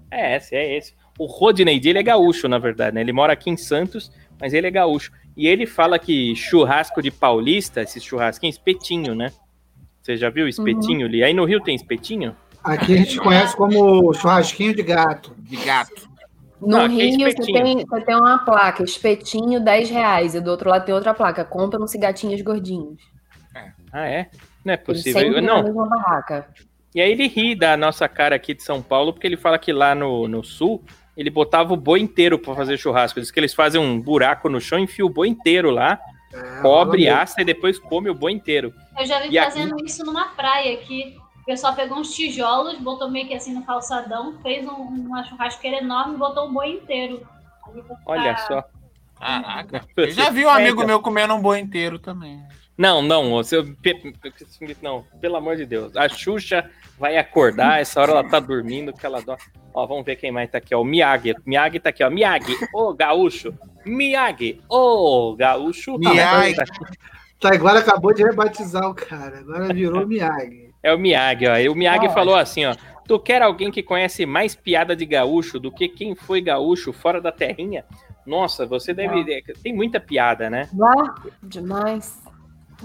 É, 0.10 0.38
esse, 0.38 0.56
é 0.56 0.78
esse. 0.78 0.94
O 1.20 1.26
Rodney 1.26 1.80
D, 1.80 1.90
ele 1.90 2.00
é 2.00 2.04
gaúcho, 2.04 2.48
na 2.48 2.58
verdade, 2.60 2.96
né? 2.96 3.02
Ele 3.02 3.12
mora 3.12 3.34
aqui 3.34 3.50
em 3.50 3.58
Santos, 3.58 4.12
mas 4.42 4.54
ele 4.54 4.68
é 4.68 4.72
gaúcho. 4.72 5.12
E 5.38 5.48
ele 5.48 5.66
fala 5.66 6.00
que 6.00 6.36
churrasco 6.36 7.02
de 7.02 7.12
paulista, 7.12 7.82
esse 7.82 8.02
churrasquinho, 8.02 8.50
espetinho, 8.50 9.16
né? 9.16 9.32
Você 10.02 10.18
já 10.18 10.30
viu 10.30 10.48
espetinho 10.48 11.06
ali? 11.06 11.24
Aí 11.24 11.34
no 11.34 11.46
Rio 11.46 11.62
tem 11.62 11.76
espetinho? 11.76 12.36
Aqui 12.64 12.94
a 12.94 12.98
gente 12.98 13.18
conhece 13.20 13.56
como 13.56 14.14
churrasquinho 14.14 14.76
de 14.76 14.84
gato. 14.84 15.34
De 15.38 15.58
gato. 15.58 16.10
No 16.60 16.68
Não, 16.68 16.82
é 16.82 16.88
Rio, 16.88 17.20
você 17.20 17.30
espetinho. 17.30 17.64
tem, 17.64 17.86
você 17.86 18.02
tem 18.02 18.16
uma 18.16 18.40
placa, 18.40 18.84
espetinho, 18.84 19.64
10 19.64 19.90
reais. 19.90 20.36
E 20.36 20.42
do 20.42 20.52
outro 20.52 20.70
lado 20.70 20.86
tem 20.86 20.94
outra 20.94 21.14
placa, 21.14 21.46
compra 21.46 21.82
uns 21.82 21.94
gatinhos 21.94 22.42
gordinhos. 22.42 23.02
Ah, 23.92 24.08
é? 24.08 24.30
Não 24.64 24.74
é 24.74 24.78
possível. 24.78 25.42
Não, 25.42 25.58
na 25.58 25.64
mesma 25.64 25.88
barraca. 25.88 26.48
E 26.94 27.02
aí 27.02 27.12
ele 27.12 27.28
ri 27.28 27.56
da 27.56 27.78
nossa 27.78 28.08
cara 28.08 28.36
aqui 28.36 28.54
de 28.54 28.64
São 28.64 28.82
Paulo, 28.82 29.14
porque 29.14 29.26
ele 29.26 29.38
fala 29.38 29.58
que 29.58 29.72
lá 29.72 29.96
no, 29.96 30.28
no 30.28 30.44
sul, 30.44 30.84
ele 31.15 31.30
botava 31.30 31.74
o 31.74 31.77
boi 31.77 32.00
inteiro 32.00 32.38
pra 32.39 32.56
fazer 32.56 32.77
churrasco. 32.77 33.20
Diz 33.20 33.32
que 33.32 33.39
eles 33.39 33.53
fazem 33.53 33.80
um 33.82 34.00
buraco 34.00 34.48
no 34.50 34.60
chão, 34.62 34.80
enfia 34.80 35.06
o 35.06 35.10
boi 35.10 35.27
inteiro 35.27 35.70
lá, 35.72 36.00
É, 36.34 36.62
cobre, 36.62 37.10
assa 37.10 37.41
e 37.41 37.46
depois 37.46 37.77
come 37.77 38.10
o 38.10 38.15
boi 38.15 38.32
inteiro. 38.32 38.74
Eu 38.98 39.06
já 39.06 39.20
vi 39.20 39.30
E 39.32 39.38
aqui? 39.38 39.51
fazendo 39.51 39.75
isso 39.86 40.06
numa 40.06 40.30
praia 40.30 40.74
aqui. 40.75 41.18
O 41.41 41.46
pessoal 41.46 41.74
pegou 41.75 41.98
uns 41.98 42.13
tijolos, 42.13 42.77
botou 42.80 43.10
meio 43.10 43.27
que 43.27 43.34
assim 43.34 43.53
no 43.53 43.65
calçadão, 43.65 44.39
fez 44.41 44.65
um- 44.68 44.72
uma 44.74 45.24
churrasqueira 45.24 45.77
enorme 45.77 46.15
e 46.15 46.18
botou 46.18 46.48
o 46.48 46.51
boi 46.53 46.70
inteiro. 46.74 47.18
Ficar- 47.74 47.98
Olha 48.06 48.38
só. 48.38 48.63
Caraca. 49.20 49.86
Eu 49.98 50.12
já 50.12 50.30
vi 50.30 50.46
um 50.46 50.50
amigo 50.50 50.86
meu 50.86 51.00
comendo 51.01 51.34
um 51.34 51.41
boi 51.41 51.60
inteiro 51.60 52.00
também. 52.00 52.41
Não, 52.82 53.00
não, 53.00 53.30
você, 53.30 53.62
pe- 53.80 54.16
não, 54.82 55.06
pelo 55.22 55.36
amor 55.36 55.56
de 55.56 55.68
Deus. 55.68 55.96
A 55.96 56.10
Xuxa 56.10 56.68
vai 56.98 57.16
acordar, 57.16 57.80
essa 57.80 58.02
hora 58.02 58.12
ela 58.14 58.28
tá 58.28 58.40
dormindo, 58.40 58.92
que 58.92 59.06
ela 59.06 59.22
dó. 59.22 59.38
Ó, 59.72 59.86
vamos 59.86 60.04
ver 60.04 60.16
quem 60.16 60.32
mais 60.32 60.50
tá 60.50 60.58
aqui, 60.58 60.74
ó. 60.74 60.82
O 60.82 60.84
Miyagi. 60.84 61.36
Miyagi 61.46 61.80
tá 61.80 61.90
aqui, 61.90 62.04
ó. 62.04 62.10
Miyagi, 62.10 62.56
ô 62.74 62.92
gaúcho. 62.92 63.54
Miyagi, 63.86 64.60
ô 64.68 65.36
gaúcho. 65.38 66.00
Miyagi. 66.00 66.56
Tá, 67.40 67.54
agora 67.54 67.80
acabou 67.80 68.14
de 68.16 68.24
rebatizar 68.24 68.90
o 68.90 68.96
cara. 68.96 69.38
Agora 69.42 69.72
virou 69.72 70.08
Miyagi. 70.08 70.72
É 70.82 70.92
o 70.92 70.98
Miyagi, 70.98 71.46
ó. 71.48 71.58
E 71.58 71.70
o 71.70 71.76
Miyagi 71.76 72.08
Ah. 72.08 72.10
falou 72.10 72.34
assim, 72.36 72.66
ó. 72.66 72.76
Tu 73.08 73.20
quer 73.20 73.44
alguém 73.44 73.70
que 73.70 73.84
conhece 73.84 74.26
mais 74.26 74.56
piada 74.56 74.96
de 74.96 75.06
gaúcho 75.06 75.60
do 75.60 75.72
que 75.72 75.88
quem 75.88 76.16
foi 76.16 76.42
gaúcho 76.42 76.92
fora 76.92 77.22
da 77.22 77.32
terrinha? 77.32 77.86
Nossa, 78.26 78.66
você 78.66 78.92
deve. 78.92 79.44
Tem 79.62 79.72
muita 79.72 80.00
piada, 80.00 80.50
né? 80.50 80.68
Vá, 80.74 81.14
demais. 81.44 82.20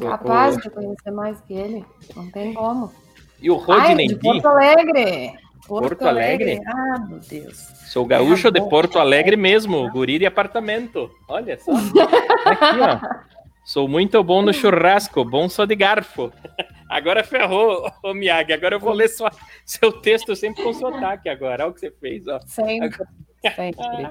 Capaz 0.00 0.56
o- 0.56 0.60
de 0.60 0.70
conhecer 0.70 1.10
mais 1.10 1.40
que 1.42 1.54
ele. 1.54 1.84
Não 2.14 2.30
tem 2.30 2.52
como. 2.54 2.92
E 3.40 3.50
o 3.50 3.54
Ai, 3.70 3.88
Rodney 3.88 4.08
de 4.08 4.14
D, 4.14 4.20
Porto 4.20 4.46
Alegre. 4.46 5.32
Porto 5.66 6.02
Alegre? 6.06 6.60
Ah, 6.66 6.98
meu 7.08 7.18
Deus. 7.18 7.56
sou 7.88 8.04
gaúcho 8.06 8.50
de 8.50 8.58
Tá 8.58 8.64
bom. 8.64 8.70
Porto 8.70 8.98
Alegre 8.98 9.36
mesmo, 9.36 9.90
guri 9.90 10.18
de 10.18 10.26
apartamento. 10.26 11.10
Olha 11.28 11.58
só. 11.58 11.72
Aqui, 12.46 12.80
ó. 12.80 13.26
Sou 13.64 13.88
muito 13.88 14.22
bom 14.22 14.42
no 14.42 14.52
churrasco, 14.54 15.24
bom 15.24 15.48
só 15.48 15.64
de 15.64 15.74
garfo. 15.74 16.32
Agora 16.88 17.24
ferrou, 17.24 17.90
ô 18.04 18.14
Miyagi. 18.14 18.52
Agora 18.52 18.76
eu 18.76 18.80
vou 18.80 18.92
ler 18.92 19.08
sua, 19.08 19.28
seu 19.64 19.90
texto 19.90 20.36
sempre 20.36 20.62
com 20.62 20.72
sotaque 20.72 21.28
agora. 21.28 21.64
Olha 21.64 21.72
o 21.72 21.74
que 21.74 21.80
você 21.80 21.90
fez, 21.90 22.28
ó. 22.28 22.38
Sempre. 22.46 23.04
Sempre. 23.54 24.10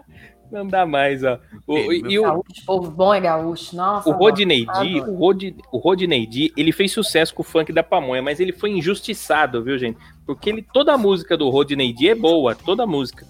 Não 0.52 0.68
dá 0.68 0.86
mais, 0.86 1.24
ó. 1.24 1.40
O, 1.68 1.78
e, 1.92 2.14
e 2.14 2.20
o, 2.20 2.24
Gaúcho, 2.24 2.66
povo 2.66 2.92
bom 2.92 3.14
é 3.14 3.20
gaúcho. 3.20 3.76
Nossa. 3.76 4.10
O 4.10 4.14
Rodney 4.14 4.66
D, 4.66 5.02
o, 5.02 5.16
Rod, 5.16 5.44
o 5.72 5.78
Rodney 5.78 6.28
D, 6.28 6.54
ele 6.56 6.72
fez 6.72 6.92
sucesso 6.92 7.34
com 7.34 7.42
o 7.42 7.46
funk 7.46 7.74
da 7.74 7.84
pamonha, 7.84 8.22
mas 8.22 8.40
ele 8.40 8.52
foi 8.52 8.72
injustiçado, 8.72 9.64
viu, 9.64 9.78
gente? 9.78 9.98
Porque 10.26 10.50
ele, 10.50 10.62
toda 10.62 10.94
a 10.94 10.98
música 10.98 11.36
do 11.36 11.50
Rodney 11.50 11.94
D 11.94 12.10
é 12.10 12.16
boa, 12.16 12.56
toda 12.56 12.84
a 12.84 12.88
música. 12.88 13.26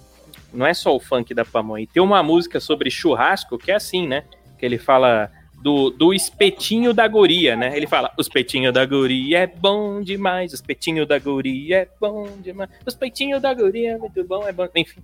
Não 0.52 0.66
é 0.66 0.74
só 0.74 0.94
o 0.94 1.00
funk 1.00 1.34
da 1.34 1.44
pamonha. 1.44 1.84
E 1.84 1.86
tem 1.86 2.02
uma 2.02 2.22
música 2.22 2.60
sobre 2.60 2.90
churrasco 2.90 3.58
que 3.58 3.70
é 3.70 3.74
assim, 3.74 4.06
né? 4.06 4.24
Que 4.58 4.64
ele 4.64 4.78
fala 4.78 5.30
do, 5.62 5.90
do 5.90 6.14
espetinho 6.14 6.92
da 6.92 7.08
guria, 7.08 7.56
né? 7.56 7.76
Ele 7.76 7.86
fala, 7.86 8.12
o 8.16 8.20
espetinho 8.20 8.72
da 8.72 8.84
guria 8.84 9.40
é 9.40 9.46
bom 9.46 10.00
demais, 10.00 10.52
o 10.52 10.54
espetinho 10.54 11.06
da 11.06 11.18
guria 11.18 11.78
é 11.78 11.88
bom 12.00 12.28
demais, 12.40 12.70
o 12.84 12.88
espetinho 12.88 13.40
da 13.40 13.52
guria 13.52 13.92
é 13.92 13.98
muito 13.98 14.22
bom, 14.24 14.46
é 14.46 14.52
bom. 14.52 14.68
Enfim, 14.74 15.02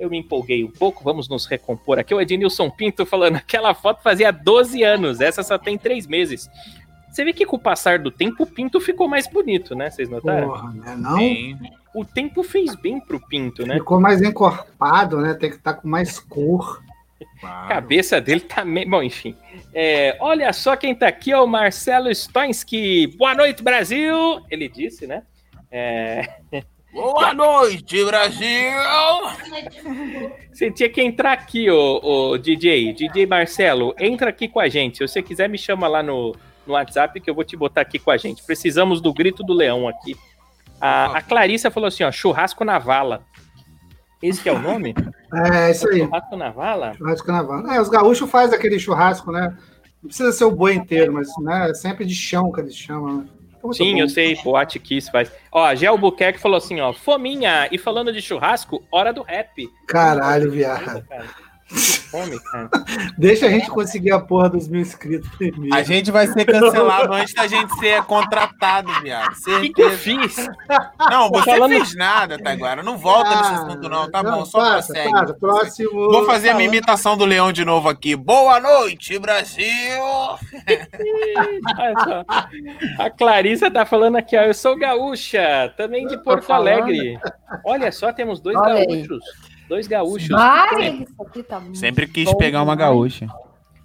eu 0.00 0.10
me 0.10 0.18
empolguei 0.18 0.64
um 0.64 0.70
pouco, 0.70 1.04
vamos 1.04 1.28
nos 1.28 1.46
recompor 1.46 1.98
aqui. 1.98 2.14
O 2.14 2.20
Ednilson 2.20 2.70
Pinto 2.70 3.04
falando, 3.06 3.36
aquela 3.36 3.74
foto 3.74 4.02
fazia 4.02 4.32
12 4.32 4.82
anos, 4.82 5.20
essa 5.20 5.42
só 5.42 5.58
tem 5.58 5.76
3 5.78 6.06
meses. 6.06 6.48
Você 7.10 7.24
vê 7.24 7.32
que 7.32 7.44
com 7.44 7.56
o 7.56 7.60
passar 7.60 7.98
do 7.98 8.10
tempo 8.10 8.44
o 8.44 8.46
Pinto 8.46 8.80
ficou 8.80 9.08
mais 9.08 9.26
bonito, 9.26 9.74
né? 9.74 9.90
Vocês 9.90 10.08
notaram? 10.08 10.48
Porra, 10.48 10.72
né? 10.72 10.96
Não? 10.96 11.16
Sim. 11.18 11.58
O 11.92 12.04
tempo 12.04 12.42
fez 12.42 12.74
bem 12.76 13.00
pro 13.00 13.20
Pinto, 13.20 13.66
né? 13.66 13.74
Ficou 13.74 14.00
mais 14.00 14.22
encorpado, 14.22 15.20
né? 15.20 15.34
Tem 15.34 15.50
que 15.50 15.56
estar 15.56 15.74
com 15.74 15.88
mais 15.88 16.18
cor. 16.18 16.80
A 17.20 17.40
Claro. 17.40 17.68
cabeça 17.68 18.20
dele 18.20 18.40
tá 18.40 18.64
meio. 18.64 18.88
Bom, 18.88 19.02
enfim. 19.02 19.34
É, 19.74 20.16
olha 20.20 20.52
só 20.52 20.74
quem 20.76 20.94
tá 20.94 21.08
aqui, 21.08 21.34
ó, 21.34 21.44
o 21.44 21.48
Marcelo 21.48 22.08
Stoinski. 22.10 23.08
Boa 23.18 23.34
noite, 23.34 23.62
Brasil! 23.62 24.40
Ele 24.50 24.68
disse, 24.68 25.06
né? 25.06 25.22
É, 25.70 26.28
Boa 26.92 27.32
noite, 27.32 28.04
Brasil! 28.04 28.72
Você 30.52 30.70
tinha 30.72 30.88
que 30.88 31.00
entrar 31.00 31.32
aqui, 31.32 31.70
ô, 31.70 32.00
ô, 32.02 32.38
DJ. 32.38 32.92
DJ 32.92 33.26
Marcelo, 33.26 33.94
entra 33.98 34.30
aqui 34.30 34.48
com 34.48 34.58
a 34.58 34.68
gente. 34.68 34.98
Se 34.98 35.06
você 35.06 35.22
quiser, 35.22 35.48
me 35.48 35.56
chama 35.56 35.86
lá 35.86 36.02
no, 36.02 36.34
no 36.66 36.72
WhatsApp 36.74 37.20
que 37.20 37.30
eu 37.30 37.34
vou 37.34 37.44
te 37.44 37.56
botar 37.56 37.82
aqui 37.82 37.98
com 37.98 38.10
a 38.10 38.16
gente. 38.16 38.42
Precisamos 38.42 39.00
do 39.00 39.14
grito 39.14 39.44
do 39.44 39.52
leão 39.52 39.86
aqui. 39.86 40.16
A, 40.80 41.18
a 41.18 41.22
Clarissa 41.22 41.70
falou 41.70 41.86
assim, 41.86 42.02
ó, 42.02 42.10
churrasco 42.10 42.64
na 42.64 42.78
vala. 42.78 43.22
Esse 44.20 44.42
que 44.42 44.48
é 44.48 44.52
o 44.52 44.60
nome? 44.60 44.94
É, 45.32 45.70
isso 45.70 45.88
aí. 45.88 46.00
Churrasco 46.00 46.36
na 46.36 46.50
vala? 46.50 46.92
Churrasco 46.94 47.30
na 47.30 47.40
vala. 47.40 47.76
É, 47.76 47.80
os 47.80 47.88
gaúchos 47.88 48.28
fazem 48.28 48.58
aquele 48.58 48.80
churrasco, 48.80 49.30
né? 49.30 49.56
Não 50.02 50.08
precisa 50.08 50.32
ser 50.32 50.44
o 50.44 50.50
boi 50.50 50.74
inteiro, 50.74 51.12
mas 51.12 51.28
né, 51.40 51.70
é 51.70 51.74
sempre 51.74 52.04
de 52.04 52.16
chão 52.16 52.50
que 52.50 52.60
eles 52.60 52.74
chamam. 52.74 53.18
Né? 53.18 53.28
Muito 53.62 53.76
Sim, 53.76 53.94
bom. 53.94 53.98
eu 54.00 54.08
sei, 54.08 54.36
Boate 54.36 54.78
Kiss 54.78 55.10
faz. 55.10 55.30
Ó, 55.52 55.74
Gel 55.74 55.98
Buquerque 55.98 56.38
falou 56.38 56.56
assim, 56.56 56.80
ó, 56.80 56.92
fominha, 56.92 57.68
e 57.70 57.76
falando 57.78 58.12
de 58.12 58.22
churrasco, 58.22 58.82
hora 58.90 59.12
do 59.12 59.22
rap. 59.22 59.68
Caralho, 59.86 60.50
viado. 60.50 61.04
Cara, 61.06 61.24
Fome, 62.10 62.40
cara. 62.40 62.68
Deixa 63.16 63.46
a 63.46 63.50
gente 63.50 63.70
conseguir 63.70 64.10
a 64.10 64.18
porra 64.18 64.48
dos 64.50 64.68
mil 64.68 64.80
inscritos 64.80 65.30
primeiro. 65.36 65.74
A 65.74 65.82
gente 65.82 66.10
vai 66.10 66.26
ser 66.26 66.44
cancelado 66.44 67.12
antes 67.12 67.32
da 67.32 67.46
gente 67.46 67.72
ser 67.78 68.02
contratado, 68.04 68.90
viado. 69.02 69.32
O 69.32 69.60
que, 69.60 69.72
que 69.72 69.82
eu 69.82 69.90
fiz? 69.90 70.36
Não, 71.10 71.30
você 71.30 71.50
falando- 71.52 71.70
fez 71.70 71.94
nada, 71.94 72.38
Taiguara. 72.42 72.82
Não 72.82 72.98
volta 72.98 73.30
nesse 73.36 73.52
assunto, 73.54 73.88
não. 73.88 74.10
Tá 74.10 74.22
bom, 74.22 74.44
só 74.44 74.58
Ah, 74.60 74.74
passa, 74.74 74.92
prossegue. 74.92 75.12
passa. 75.12 75.34
Próximo. 75.34 75.90
Vou 76.10 76.26
fazer 76.26 76.50
a 76.50 76.54
minha 76.54 76.68
imitação 76.68 77.16
do 77.16 77.24
leão 77.24 77.52
de 77.52 77.64
novo 77.64 77.88
aqui. 77.88 78.16
Boa 78.16 78.58
noite, 78.58 79.16
Brasil! 79.18 79.66
A 82.98 83.10
Clarissa 83.10 83.70
tá 83.70 83.86
falando 83.86 84.16
aqui, 84.16 84.36
ó. 84.36 84.42
Eu 84.42 84.54
sou 84.54 84.76
gaúcha, 84.76 85.72
também 85.76 86.06
de 86.06 86.16
Porto. 86.18 86.50
Alegre. 86.50 87.18
Olha 87.64 87.92
só, 87.92 88.12
temos 88.12 88.40
dois 88.40 88.56
Olha 88.56 88.74
aí. 88.88 89.06
Dois 89.70 89.86
gaúchos. 89.86 90.28
Vai, 90.28 90.96
isso 91.08 91.14
aqui 91.22 91.42
tá 91.44 91.62
Sempre 91.74 92.08
quis 92.08 92.24
bom 92.24 92.36
pegar 92.36 92.60
uma 92.62 92.74
demais. 92.76 92.90
gaúcha. 92.92 93.26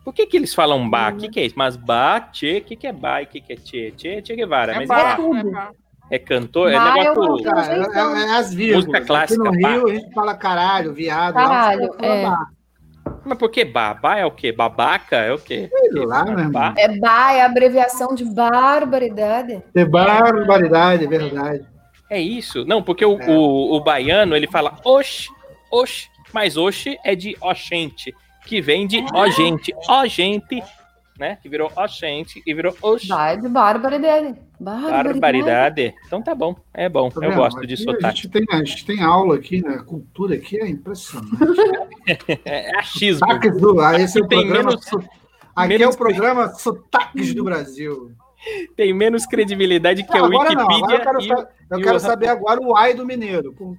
Por 0.04 0.13
que, 0.15 0.25
que 0.25 0.36
eles 0.36 0.54
falam 0.54 0.89
ba? 0.89 1.10
O 1.12 1.18
que, 1.18 1.30
que 1.30 1.39
é 1.39 1.46
isso? 1.46 1.54
Mas 1.56 1.75
ba, 1.77 2.20
tchê, 2.20 2.58
o 2.58 2.62
que, 2.63 2.75
que 2.75 2.88
é 2.88 2.92
ba 2.92 3.22
e 3.22 3.25
o 3.25 3.27
que, 3.27 3.39
que 3.39 3.54
é 3.54 3.56
tchê? 3.56 3.92
Tchê, 3.96 4.22
tchê 4.22 4.36
Guevara. 4.36 4.74
É 4.74 4.75
Mas 4.80 4.88
ba. 4.88 5.00
é, 5.12 5.15
tudo. 5.15 5.51
é 6.10 6.18
cantor, 6.20 6.72
é 6.72 6.75
Ba, 6.75 6.89
eu 6.98 7.04
negócio. 7.13 7.44
Cara, 7.46 7.68
é, 7.68 7.80
é- 7.80 8.25
é 8.25 8.36
as 8.38 8.51
vírgulas. 8.54 8.86
Música 8.88 9.06
clássica, 9.06 9.48
Aqui 9.50 9.60
no. 9.62 9.70
Rio 9.70 9.88
a 9.88 9.94
gente 9.94 10.13
fala 10.13 10.34
caralho, 10.36 10.92
viado. 10.94 11.36
lá 11.36 11.48
Caralho, 11.48 11.94
falam 12.00 12.34
é. 12.34 12.56
Mas 13.24 13.38
por 13.38 13.50
que 13.51 13.63
ba? 13.63 13.94
Ba 13.94 14.18
é 14.18 14.25
o 14.25 14.32
quê? 14.32 14.51
Babaca 14.51 15.18
é 15.18 15.32
o 15.32 15.38
quê? 15.38 15.70
Sei 15.92 16.06
lá, 16.06 16.24
meu 16.25 16.34
irmão. 16.39 16.51
Ba? 16.51 16.74
É 16.77 16.88
ba, 17.00 17.34
é 17.34 17.42
abreviação 17.44 18.15
de 18.15 18.25
barbaridade. 18.25 19.63
É 19.75 19.86
barbaridade, 19.86 21.04
é 21.04 21.08
verdade. 21.08 21.65
É 22.10 22.20
isso? 22.20 22.65
Não, 22.65 22.82
porque 22.84 23.06
o, 23.06 23.20
É. 23.20 23.25
o, 23.30 23.75
o 23.75 23.80
baiano 23.84 24.36
ele 24.36 24.48
fala 24.48 24.77
oxe, 24.84 25.30
oxe, 25.82 26.08
mas 26.34 26.58
oxe 26.58 26.98
é 27.03 27.15
de 27.15 27.36
oxente, 27.41 28.13
que 28.46 28.62
vem 28.62 28.86
de 28.88 29.03
ó 29.13 29.27
gente, 29.29 29.74
ó 29.88 30.05
gente, 30.05 30.62
né? 31.20 31.38
Que 31.41 31.48
virou 31.50 31.72
oxente 31.75 32.41
e 32.46 32.53
virou 32.53 32.75
oxe. 32.82 33.08
Vai 33.08 33.38
de 33.39 33.48
barbaridade. 33.48 34.36
Barbaridade. 34.60 35.20
Barbaridade. 35.20 35.94
Então 36.05 36.22
tá 36.22 36.34
bom, 36.36 36.55
é 36.74 36.88
bom. 36.89 37.10
Tá 37.10 37.22
eu 37.24 37.29
vendo? 37.29 37.38
gosto 37.39 37.65
de 37.67 37.74
Aqui 37.74 37.84
A 37.84 37.94
sotaque. 37.94 38.15
gente, 38.17 38.29
tem, 38.29 38.46
a 38.51 38.58
gente 38.58 38.86
tem 38.86 39.01
aula 39.01 39.36
aqui, 39.36 39.62
né? 39.62 39.75
A 39.75 39.84
cultura 39.84 40.36
aqui 40.36 40.58
é 40.60 40.67
impressionante. 40.67 41.36
É, 42.46 42.70
é 42.70 42.77
achismo. 42.77 43.20
Sotaques 43.20 43.58
do, 43.60 43.79
ah, 43.82 44.00
esse 44.00 44.20
é 44.20 44.24
o 44.24 44.27
Tem 44.27 44.41
programa. 44.41 44.70
menos- 44.70 44.86
aqui 45.55 45.74
é 45.74 45.77
menos- 45.79 45.96
o 45.96 45.98
programa 45.98 46.50
Sotaques 46.53 47.34
do 47.34 47.44
Brasil. 47.44 48.12
Tem 48.77 48.94
menos 48.94 49.25
credibilidade 49.25 50.03
que 50.03 50.15
a 50.15 50.20
Não, 50.20 50.25
agora 50.27 50.51
não, 50.53 50.67
Wikipedia 50.67 50.98
agora 51.01 51.17
eu 51.20 51.27
quero, 51.27 51.39
e 51.39 51.74
eu 51.74 51.79
e 51.79 51.84
quero 51.84 51.96
o- 51.96 52.00
saber 52.00 52.27
agora 52.27 52.62
o 52.62 52.75
ai 52.77 52.94
do 52.94 53.03
mineiro. 53.05 53.53
Por, 53.53 53.75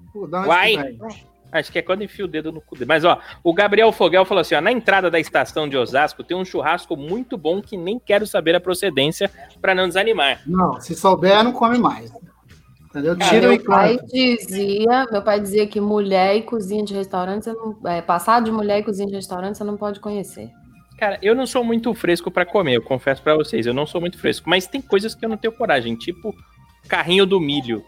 Uai? 0.49 0.97
Acho 1.59 1.73
que 1.73 1.79
é 1.79 1.83
quando 1.83 2.03
enfia 2.03 2.25
o 2.25 2.29
dedo 2.29 2.53
no 2.53 2.61
cu 2.61 2.75
dele. 2.75 2.87
Mas, 2.89 3.05
ó, 3.05 3.19
o 3.43 3.55
Gabriel 3.55 3.93
Fogel 3.93 4.25
falou 4.25 4.41
assim: 4.41 4.55
ó, 4.55 4.61
na 4.61 4.73
entrada 4.73 5.11
da 5.11 5.19
estação 5.19 5.69
de 5.69 5.77
Osasco 5.77 6.23
tem 6.23 6.37
um 6.37 6.45
churrasco 6.45 6.97
muito 6.97 7.37
bom 7.37 7.61
que 7.61 7.77
nem 7.77 7.99
quero 7.99 8.27
saber 8.27 8.55
a 8.55 8.61
procedência 8.61 9.31
pra 9.61 9.75
não 9.75 9.89
desanimar. 9.89 10.41
Não, 10.47 10.81
se 10.81 10.95
souber, 10.95 11.43
não 11.43 11.53
come 11.53 11.79
mais. 11.79 12.13
Entendeu? 12.91 13.17
Cara, 13.19 13.31
Tira 13.31 13.49
meu 13.49 13.63
pai 13.63 13.99
dizia, 14.11 15.07
meu 15.13 15.23
pai 15.23 15.41
dizia 15.41 15.67
que 15.67 15.81
mulher 15.81 16.37
e 16.37 16.43
cozinha 16.43 16.83
de 16.83 16.95
restaurante, 16.95 17.45
você 17.45 17.53
não, 17.53 17.77
é, 17.85 18.01
passado 18.01 18.45
de 18.45 18.51
mulher 18.51 18.79
e 18.79 18.83
cozinha 18.83 19.07
de 19.07 19.15
restaurante, 19.15 19.59
você 19.59 19.65
não 19.65 19.77
pode 19.77 20.01
conhecer. 20.01 20.51
Cara, 20.99 21.19
eu 21.21 21.35
não 21.35 21.47
sou 21.47 21.63
muito 21.63 21.93
fresco 21.93 22.31
pra 22.31 22.47
comer, 22.47 22.77
eu 22.77 22.83
confesso 22.83 23.23
pra 23.23 23.35
vocês, 23.37 23.67
eu 23.67 23.75
não 23.75 23.87
sou 23.87 24.01
muito 24.01 24.19
fresco, 24.19 24.49
mas 24.49 24.67
tem 24.67 24.81
coisas 24.81 25.15
que 25.15 25.23
eu 25.25 25.29
não 25.29 25.37
tenho 25.37 25.53
coragem, 25.53 25.95
tipo 25.95 26.35
carrinho 26.89 27.27
do 27.27 27.39
milho. 27.39 27.85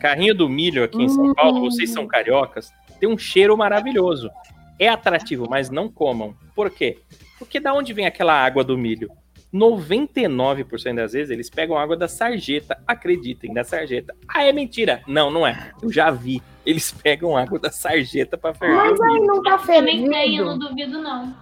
Carrinho 0.00 0.34
do 0.34 0.48
milho 0.48 0.82
aqui 0.82 1.02
em 1.02 1.08
São 1.08 1.26
Hum. 1.26 1.34
Paulo, 1.34 1.60
vocês 1.60 1.90
são 1.90 2.06
cariocas, 2.06 2.72
tem 2.98 3.08
um 3.08 3.18
cheiro 3.18 3.56
maravilhoso. 3.56 4.30
É 4.78 4.88
atrativo, 4.88 5.46
mas 5.48 5.70
não 5.70 5.88
comam. 5.88 6.34
Por 6.54 6.70
quê? 6.70 6.98
Porque 7.38 7.58
da 7.60 7.72
onde 7.72 7.92
vem 7.92 8.06
aquela 8.06 8.34
água 8.34 8.62
do 8.62 8.76
milho? 8.76 9.10
99% 9.52 10.94
das 10.94 11.12
vezes 11.12 11.30
eles 11.30 11.48
pegam 11.48 11.78
água 11.78 11.96
da 11.96 12.06
sarjeta, 12.06 12.78
acreditem, 12.86 13.54
da 13.54 13.64
sarjeta. 13.64 14.14
Ah, 14.28 14.44
é 14.44 14.52
mentira. 14.52 15.02
Não, 15.06 15.30
não 15.30 15.46
é. 15.46 15.72
Eu 15.82 15.90
já 15.90 16.10
vi. 16.10 16.42
Eles 16.66 16.92
pegam 16.92 17.36
água 17.36 17.58
da 17.58 17.70
sarjeta 17.70 18.36
pra 18.36 18.52
ferver 18.52 18.76
Mas 18.76 18.98
o 18.98 19.04
aí 19.04 19.20
não 19.20 19.42
tá 19.42 19.58
Também 19.58 20.08
tem, 20.08 20.36
eu 20.36 20.44
não 20.44 20.58
duvido, 20.58 21.00
não. 21.00 21.34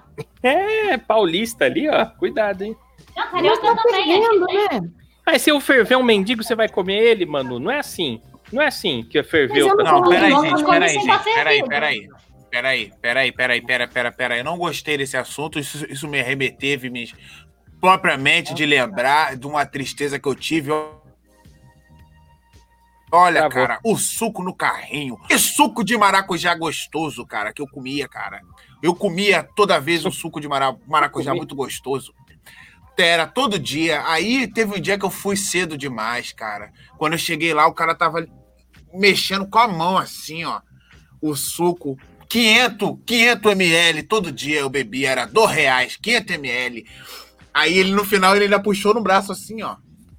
É, 0.42 0.96
paulista 0.96 1.64
ali, 1.64 1.88
ó. 1.88 2.06
Cuidado, 2.06 2.62
hein? 2.62 2.76
Não, 3.16 3.30
carioca 3.30 3.60
tá 3.60 3.82
também. 3.82 4.22
fervendo, 4.22 4.46
né? 4.46 4.90
Mas 5.26 5.42
se 5.42 5.50
eu 5.50 5.60
ferver 5.60 5.96
um 5.96 6.02
mendigo, 6.04 6.44
você 6.44 6.54
vai 6.54 6.68
comer 6.68 7.02
ele, 7.02 7.26
mano? 7.26 7.58
Não 7.58 7.70
é 7.70 7.80
assim. 7.80 8.20
Não 8.52 8.62
é 8.62 8.66
assim 8.66 9.02
que 9.02 9.22
ferveu. 9.22 9.68
Mas 9.68 9.78
eu 9.78 9.84
Não, 9.84 10.00
Não, 10.00 10.08
peraí, 10.08 10.30
não, 10.30 10.44
gente, 10.44 10.64
peraí, 10.64 10.88
gente, 10.94 11.24
peraí, 11.24 11.64
peraí. 11.68 12.08
Peraí, 12.50 12.92
peraí, 13.02 13.32
peraí, 13.32 13.60
peraí, 13.60 13.88
peraí, 13.88 14.12
peraí. 14.12 14.38
Eu 14.38 14.44
não 14.44 14.56
gostei 14.56 14.96
desse 14.96 15.16
assunto, 15.16 15.58
isso, 15.58 15.84
isso 15.90 16.08
me 16.08 16.20
arremeteve 16.20 16.88
me, 16.88 17.12
propriamente 17.80 18.54
de 18.54 18.64
lembrar 18.64 19.36
de 19.36 19.46
uma 19.46 19.66
tristeza 19.66 20.18
que 20.18 20.26
eu 20.28 20.34
tive. 20.34 20.70
Olha, 23.12 23.40
cara, 23.48 23.78
o 23.84 23.96
suco 23.96 24.42
no 24.42 24.54
carrinho. 24.54 25.16
Que 25.28 25.38
suco 25.38 25.84
de 25.84 25.96
maracujá 25.96 26.54
gostoso, 26.54 27.26
cara, 27.26 27.52
que 27.52 27.60
eu 27.62 27.68
comia, 27.68 28.08
cara. 28.08 28.40
Eu 28.82 28.94
comia 28.94 29.42
toda 29.56 29.78
vez 29.80 30.04
o 30.04 30.10
suco 30.10 30.40
de 30.40 30.48
mara- 30.48 30.76
maracujá 30.86 31.32
muito 31.38 31.54
gostoso. 31.54 32.12
Era 32.98 33.26
todo 33.26 33.58
dia. 33.58 34.02
Aí 34.06 34.46
teve 34.48 34.76
um 34.76 34.80
dia 34.80 34.98
que 34.98 35.04
eu 35.04 35.10
fui 35.10 35.36
cedo 35.36 35.76
demais, 35.76 36.32
cara. 36.32 36.72
Quando 36.96 37.12
eu 37.12 37.18
cheguei 37.18 37.52
lá, 37.52 37.66
o 37.66 37.74
cara 37.74 37.94
tava 37.94 38.26
mexendo 38.92 39.46
com 39.46 39.58
a 39.58 39.68
mão 39.68 39.98
assim, 39.98 40.44
ó. 40.44 40.60
O 41.20 41.34
suco. 41.34 41.98
500, 42.28 42.98
500 43.06 43.52
ml 43.52 44.02
todo 44.02 44.32
dia 44.32 44.58
eu 44.58 44.68
bebia, 44.68 45.10
era 45.10 45.26
dois 45.26 45.50
reais, 45.52 45.96
500 45.96 46.34
ml. 46.34 46.84
Aí 47.54 47.78
ele 47.78 47.92
no 47.92 48.04
final 48.04 48.34
ele 48.34 48.46
ainda 48.46 48.60
puxou 48.60 48.92
no 48.92 49.02
braço 49.02 49.30
assim, 49.30 49.62
ó. 49.62 49.76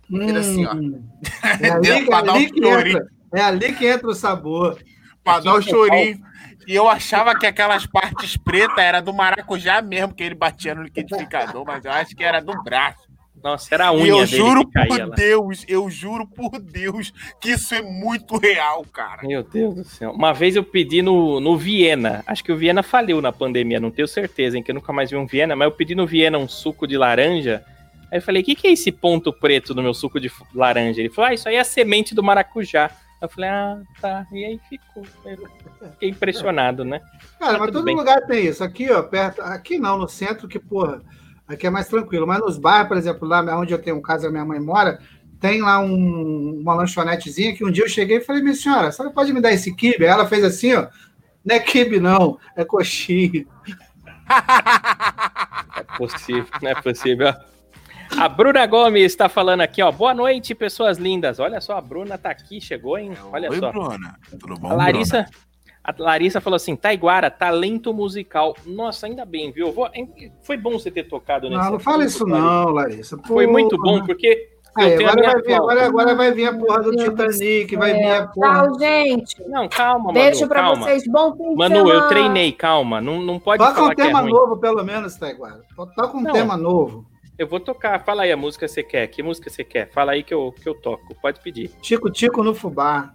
Fez 0.09 0.35
assim, 0.35 0.65
ó. 0.65 0.73
Hum. 0.73 1.03
É 1.61 1.69
ali, 1.69 2.09
dar 2.09 2.19
ali 2.19 2.29
um 2.31 2.79
entra, 2.79 3.07
é 3.33 3.41
ali 3.41 3.73
que 3.73 3.85
entra 3.85 4.07
o 4.07 4.15
sabor. 4.15 4.79
Pra 5.23 5.39
dar 5.39 5.55
o 5.55 5.61
chorinho. 5.61 6.19
E 6.67 6.75
eu 6.75 6.89
achava 6.89 7.33
que 7.37 7.45
aquelas 7.45 7.85
partes 7.85 8.35
pretas 8.35 8.77
era 8.77 9.01
do 9.01 9.13
maracujá 9.13 9.81
mesmo, 9.81 10.13
que 10.13 10.23
ele 10.23 10.35
batia 10.35 10.75
no 10.75 10.83
liquidificador, 10.83 11.63
mas 11.65 11.85
eu 11.85 11.91
acho 11.91 12.13
que 12.13 12.23
era 12.23 12.41
do 12.41 12.61
braço. 12.61 13.07
Nossa, 13.41 13.73
era 13.73 13.87
a 13.87 13.93
unha 13.93 14.05
E 14.05 14.09
eu 14.09 14.25
juro 14.25 14.67
por. 14.69 15.15
Deus, 15.15 15.65
eu 15.67 15.89
juro 15.89 16.27
por 16.27 16.59
Deus 16.59 17.13
que 17.39 17.51
isso 17.51 17.73
é 17.73 17.81
muito 17.81 18.37
real, 18.37 18.83
cara. 18.91 19.25
Meu 19.25 19.43
Deus 19.43 19.75
do 19.75 19.83
céu. 19.83 20.11
Uma 20.11 20.33
vez 20.33 20.55
eu 20.55 20.63
pedi 20.63 21.01
no, 21.01 21.39
no 21.39 21.55
Viena. 21.55 22.23
Acho 22.27 22.43
que 22.43 22.51
o 22.51 22.57
Viena 22.57 22.83
faliu 22.83 23.21
na 23.21 23.31
pandemia, 23.31 23.79
não 23.79 23.91
tenho 23.91 24.07
certeza, 24.07 24.57
hein? 24.57 24.63
Que 24.63 24.71
eu 24.71 24.75
nunca 24.75 24.91
mais 24.91 25.09
vi 25.09 25.15
um 25.15 25.25
Viena, 25.25 25.55
mas 25.55 25.67
eu 25.67 25.71
pedi 25.71 25.95
no 25.95 26.05
Viena 26.07 26.37
um 26.37 26.47
suco 26.47 26.87
de 26.87 26.97
laranja. 26.97 27.63
Aí 28.11 28.17
eu 28.17 28.21
falei, 28.21 28.41
o 28.41 28.45
que, 28.45 28.55
que 28.55 28.67
é 28.67 28.71
esse 28.71 28.91
ponto 28.91 29.31
preto 29.31 29.75
no 29.75 29.83
meu 29.83 29.93
suco 29.93 30.19
de 30.19 30.31
laranja? 30.53 30.99
Ele 30.99 31.09
falou, 31.09 31.29
ah, 31.29 31.33
isso 31.33 31.47
aí 31.47 31.55
é 31.55 31.59
a 31.59 31.63
semente 31.63 32.15
do 32.15 32.23
maracujá. 32.23 32.91
Eu 33.21 33.27
falei, 33.29 33.49
ah, 33.49 33.81
tá. 33.99 34.27
E 34.31 34.45
aí 34.45 34.59
ficou. 34.69 35.03
Eu 35.25 35.49
Fiquei 35.93 36.09
impressionado, 36.09 36.83
né? 36.85 37.01
Cara, 37.39 37.53
Tá 37.53 37.59
mas 37.59 37.71
todo 37.71 37.83
bem. 37.85 37.95
lugar 37.95 38.21
tem 38.27 38.45
isso. 38.45 38.63
Aqui, 38.63 38.91
ó, 38.91 39.01
perto. 39.03 39.41
Aqui 39.41 39.79
não, 39.79 39.97
no 39.97 40.07
centro, 40.07 40.47
que, 40.47 40.59
porra, 40.59 41.01
aqui 41.47 41.65
é 41.65 41.69
mais 41.69 41.87
tranquilo. 41.87 42.27
Mas 42.27 42.39
nos 42.39 42.57
bairros, 42.59 42.87
por 42.89 42.97
exemplo, 42.97 43.27
lá 43.27 43.41
onde 43.59 43.73
eu 43.73 43.81
tenho 43.81 43.99
casa, 44.01 44.29
minha 44.29 44.45
mãe 44.45 44.59
mora, 44.59 44.99
tem 45.39 45.61
lá 45.61 45.79
um- 45.79 46.59
uma 46.61 46.75
lanchonetezinha 46.75 47.55
que 47.55 47.65
um 47.65 47.71
dia 47.71 47.83
eu 47.85 47.89
cheguei 47.89 48.17
e 48.17 48.21
falei, 48.21 48.41
minha 48.43 48.55
senhora, 48.55 48.87
a 48.87 48.91
senhora 48.91 49.13
pode 49.13 49.33
me 49.33 49.41
dar 49.41 49.51
esse 49.51 49.73
kibe? 49.75 50.03
Aí 50.05 50.11
ela 50.11 50.27
fez 50.27 50.43
assim, 50.43 50.73
ó. 50.75 50.87
Não 51.43 51.55
é 51.55 51.59
kibe, 51.59 51.99
não, 51.99 52.37
é 52.55 52.63
coxinha. 52.65 53.45
É 55.75 55.83
possível, 55.97 56.47
não 56.61 56.69
é 56.71 56.75
possível. 56.75 57.33
A 58.15 58.29
Bruna 58.29 58.65
Gomes 58.65 59.03
está 59.03 59.27
falando 59.27 59.61
aqui, 59.61 59.81
ó. 59.81 59.91
Boa 59.91 60.13
noite, 60.13 60.55
pessoas 60.55 60.97
lindas. 60.97 61.39
Olha 61.39 61.59
só, 61.59 61.77
a 61.77 61.81
Bruna 61.81 62.17
tá 62.17 62.29
aqui, 62.29 62.61
chegou, 62.61 62.97
hein? 62.97 63.11
Olha 63.31 63.49
Oi, 63.49 63.57
só. 63.59 63.71
Bruna. 63.71 64.15
Tudo 64.39 64.55
bom, 64.55 64.69
A 64.69 64.73
Larissa, 64.73 65.25
a 65.83 65.93
Larissa 65.97 66.39
falou 66.41 66.55
assim: 66.55 66.75
Taiguara, 66.75 67.29
talento 67.29 67.93
musical. 67.93 68.55
Nossa, 68.65 69.07
ainda 69.07 69.25
bem, 69.25 69.51
viu? 69.51 69.71
Vou- 69.71 69.89
Foi 70.43 70.57
bom 70.57 70.71
você 70.73 70.89
ter 70.89 71.03
tocado 71.03 71.49
nesse 71.49 71.61
Não, 71.63 71.71
não 71.73 71.79
fala 71.79 72.05
isso 72.05 72.25
Larissa. 72.25 72.45
não, 72.49 72.69
Larissa. 72.71 73.17
Foi 73.25 73.45
muito 73.47 73.77
bom, 73.77 74.03
porque 74.05 74.49
Aí, 74.75 74.93
agora, 75.03 75.21
vai 75.33 75.41
vir, 75.41 75.53
agora, 75.55 75.85
agora 75.87 76.15
vai 76.15 76.31
vir 76.31 76.45
a 76.47 76.53
porra 76.55 76.83
do 76.83 76.91
Titanic, 76.95 77.75
vai 77.75 77.93
vir 77.93 77.99
É, 78.03 78.17
a 78.17 78.27
porra. 78.27 78.63
Tchau, 78.67 78.79
gente. 78.79 79.43
Não, 79.47 79.67
calma, 79.67 80.13
Beijo 80.13 80.41
Manu, 80.41 80.49
pra 80.49 80.61
calma. 80.61 80.83
vocês. 80.83 81.03
Bom 81.07 81.35
fim 81.35 81.49
de 81.49 81.55
Manu, 81.55 81.89
eu 81.89 82.07
treinei, 82.07 82.51
calma. 82.51 83.01
Não, 83.01 83.19
não 83.21 83.39
pode 83.39 83.57
Toca 83.63 83.73
falar 83.73 83.87
um 83.87 83.95
que 83.95 84.01
é 84.01 84.05
tema 84.05 84.19
ruim. 84.21 84.31
novo, 84.31 84.57
pelo 84.57 84.83
menos, 84.83 85.15
Taiguara. 85.15 85.61
Toca 85.75 86.15
um 86.17 86.21
Não. 86.21 86.31
tema 86.31 86.55
novo. 86.55 87.05
Eu 87.37 87.47
vou 87.47 87.59
tocar. 87.59 88.03
Fala 88.03 88.23
aí 88.23 88.31
a 88.31 88.37
música 88.37 88.65
que 88.65 88.71
você 88.71 88.83
quer. 88.83 89.07
Que 89.07 89.21
música 89.21 89.49
você 89.49 89.63
quer? 89.63 89.89
Fala 89.91 90.13
aí 90.13 90.23
que 90.23 90.33
eu, 90.33 90.51
que 90.51 90.67
eu 90.67 90.73
toco. 90.73 91.13
Pode 91.21 91.39
pedir. 91.41 91.69
Tico 91.81 92.09
Tico 92.09 92.43
no 92.43 92.53
fubá. 92.55 93.13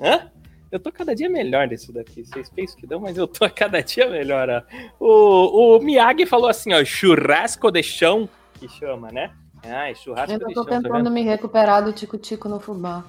Hã? 0.00 0.30
Eu 0.70 0.78
tô 0.78 0.92
cada 0.92 1.14
dia 1.14 1.28
melhor 1.28 1.66
nisso 1.66 1.92
daqui. 1.92 2.24
Vocês 2.24 2.48
pensam 2.48 2.78
que 2.78 2.86
não, 2.86 3.00
mas 3.00 3.18
eu 3.18 3.26
tô 3.26 3.48
cada 3.50 3.82
dia 3.82 4.08
melhor. 4.08 4.48
Ó. 4.48 5.04
O, 5.04 5.76
o 5.76 5.82
Miyagi 5.82 6.24
falou 6.24 6.48
assim, 6.48 6.72
ó, 6.72 6.84
churrasco 6.84 7.70
de 7.70 7.82
chão, 7.82 8.28
que 8.54 8.68
chama, 8.68 9.10
né? 9.10 9.32
Ai, 9.64 9.94
churrasco 9.94 10.32
Ainda 10.32 10.46
de 10.46 10.54
tô 10.54 10.60
chão, 10.62 10.70
tá 10.70 10.76
tentando 10.76 11.04
vendo? 11.04 11.10
me 11.10 11.22
recuperar 11.22 11.84
do 11.84 11.92
tico-tico 11.92 12.48
no 12.48 12.60
fubá. 12.60 13.04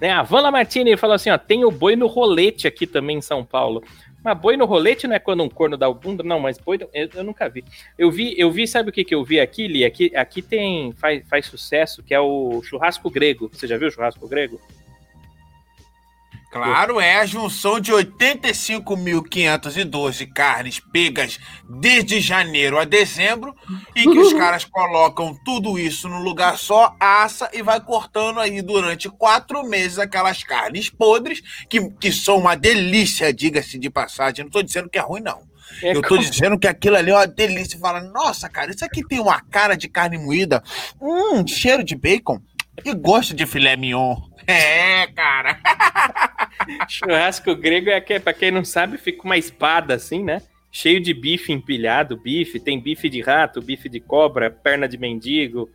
Né, 0.00 0.10
A 0.10 0.22
Vanla 0.22 0.50
Martini 0.50 0.96
falou 0.96 1.14
assim: 1.14 1.30
ó, 1.30 1.38
tem 1.38 1.64
o 1.64 1.70
boi 1.70 1.96
no 1.96 2.06
rolete 2.06 2.66
aqui 2.66 2.86
também 2.86 3.18
em 3.18 3.22
São 3.22 3.44
Paulo. 3.44 3.82
Mas 4.24 4.38
boi 4.38 4.56
no 4.56 4.66
rolete 4.66 5.08
não 5.08 5.16
é 5.16 5.18
quando 5.18 5.42
um 5.42 5.48
corno 5.48 5.76
dá 5.76 5.88
o 5.88 5.94
bunda? 5.94 6.22
Não, 6.22 6.38
mas 6.38 6.56
boi. 6.58 6.78
Eu, 6.92 7.08
eu 7.14 7.24
nunca 7.24 7.48
vi. 7.48 7.64
Eu 7.98 8.10
vi, 8.10 8.34
eu 8.38 8.50
vi, 8.50 8.68
sabe 8.68 8.90
o 8.90 8.92
que, 8.92 9.04
que 9.04 9.14
eu 9.14 9.24
vi 9.24 9.40
aqui, 9.40 9.66
Li? 9.66 9.84
Aqui, 9.84 10.14
aqui 10.14 10.40
tem. 10.40 10.92
Faz, 10.92 11.26
faz 11.28 11.46
sucesso, 11.46 12.02
que 12.02 12.14
é 12.14 12.20
o 12.20 12.62
churrasco 12.62 13.10
grego. 13.10 13.50
Você 13.52 13.66
já 13.66 13.76
viu 13.76 13.88
o 13.88 13.90
churrasco 13.90 14.28
grego? 14.28 14.60
Claro, 16.52 17.00
é 17.00 17.16
a 17.16 17.24
junção 17.24 17.80
de 17.80 17.90
85.512 17.92 20.30
carnes 20.34 20.78
pegas 20.78 21.40
desde 21.66 22.20
janeiro 22.20 22.78
a 22.78 22.84
dezembro 22.84 23.56
e 23.96 24.02
que 24.02 24.18
os 24.18 24.34
caras 24.34 24.66
colocam 24.66 25.34
tudo 25.46 25.78
isso 25.78 26.10
num 26.10 26.22
lugar 26.22 26.58
só, 26.58 26.94
assa 27.00 27.48
e 27.54 27.62
vai 27.62 27.80
cortando 27.80 28.38
aí 28.38 28.60
durante 28.60 29.08
quatro 29.08 29.66
meses 29.66 29.98
aquelas 29.98 30.44
carnes 30.44 30.90
podres, 30.90 31.40
que, 31.70 31.88
que 31.92 32.12
são 32.12 32.36
uma 32.36 32.54
delícia, 32.54 33.32
diga-se 33.32 33.78
de 33.78 33.88
passagem. 33.88 34.44
Não 34.44 34.50
tô 34.50 34.62
dizendo 34.62 34.90
que 34.90 34.98
é 34.98 35.02
ruim, 35.02 35.22
não. 35.22 35.50
É 35.82 35.96
Eu 35.96 36.02
tô 36.02 36.18
dizendo 36.18 36.58
que 36.58 36.68
aquilo 36.68 36.96
ali 36.96 37.10
é 37.10 37.14
uma 37.14 37.26
delícia. 37.26 37.78
Fala, 37.78 38.02
nossa, 38.02 38.50
cara, 38.50 38.72
isso 38.72 38.84
aqui 38.84 39.02
tem 39.02 39.20
uma 39.20 39.40
cara 39.40 39.74
de 39.74 39.88
carne 39.88 40.18
moída, 40.18 40.62
hum, 41.00 41.46
cheiro 41.46 41.82
de 41.82 41.96
bacon 41.96 42.38
e 42.84 42.92
gosto 42.92 43.32
de 43.34 43.46
filé 43.46 43.74
mignon. 43.74 44.16
É, 44.44 45.06
cara. 45.06 45.56
Churrasco 46.88 47.54
grego 47.56 47.90
é 47.90 48.00
que, 48.00 48.18
pra 48.20 48.32
quem 48.32 48.50
não 48.50 48.64
sabe, 48.64 48.98
fica 48.98 49.22
uma 49.24 49.36
espada 49.36 49.94
assim, 49.94 50.22
né? 50.22 50.40
Cheio 50.70 51.00
de 51.00 51.12
bife 51.12 51.52
empilhado, 51.52 52.16
bife, 52.16 52.58
tem 52.58 52.80
bife 52.80 53.08
de 53.08 53.20
rato, 53.20 53.60
bife 53.60 53.88
de 53.88 54.00
cobra, 54.00 54.50
perna 54.50 54.88
de 54.88 54.96
mendigo, 54.96 55.68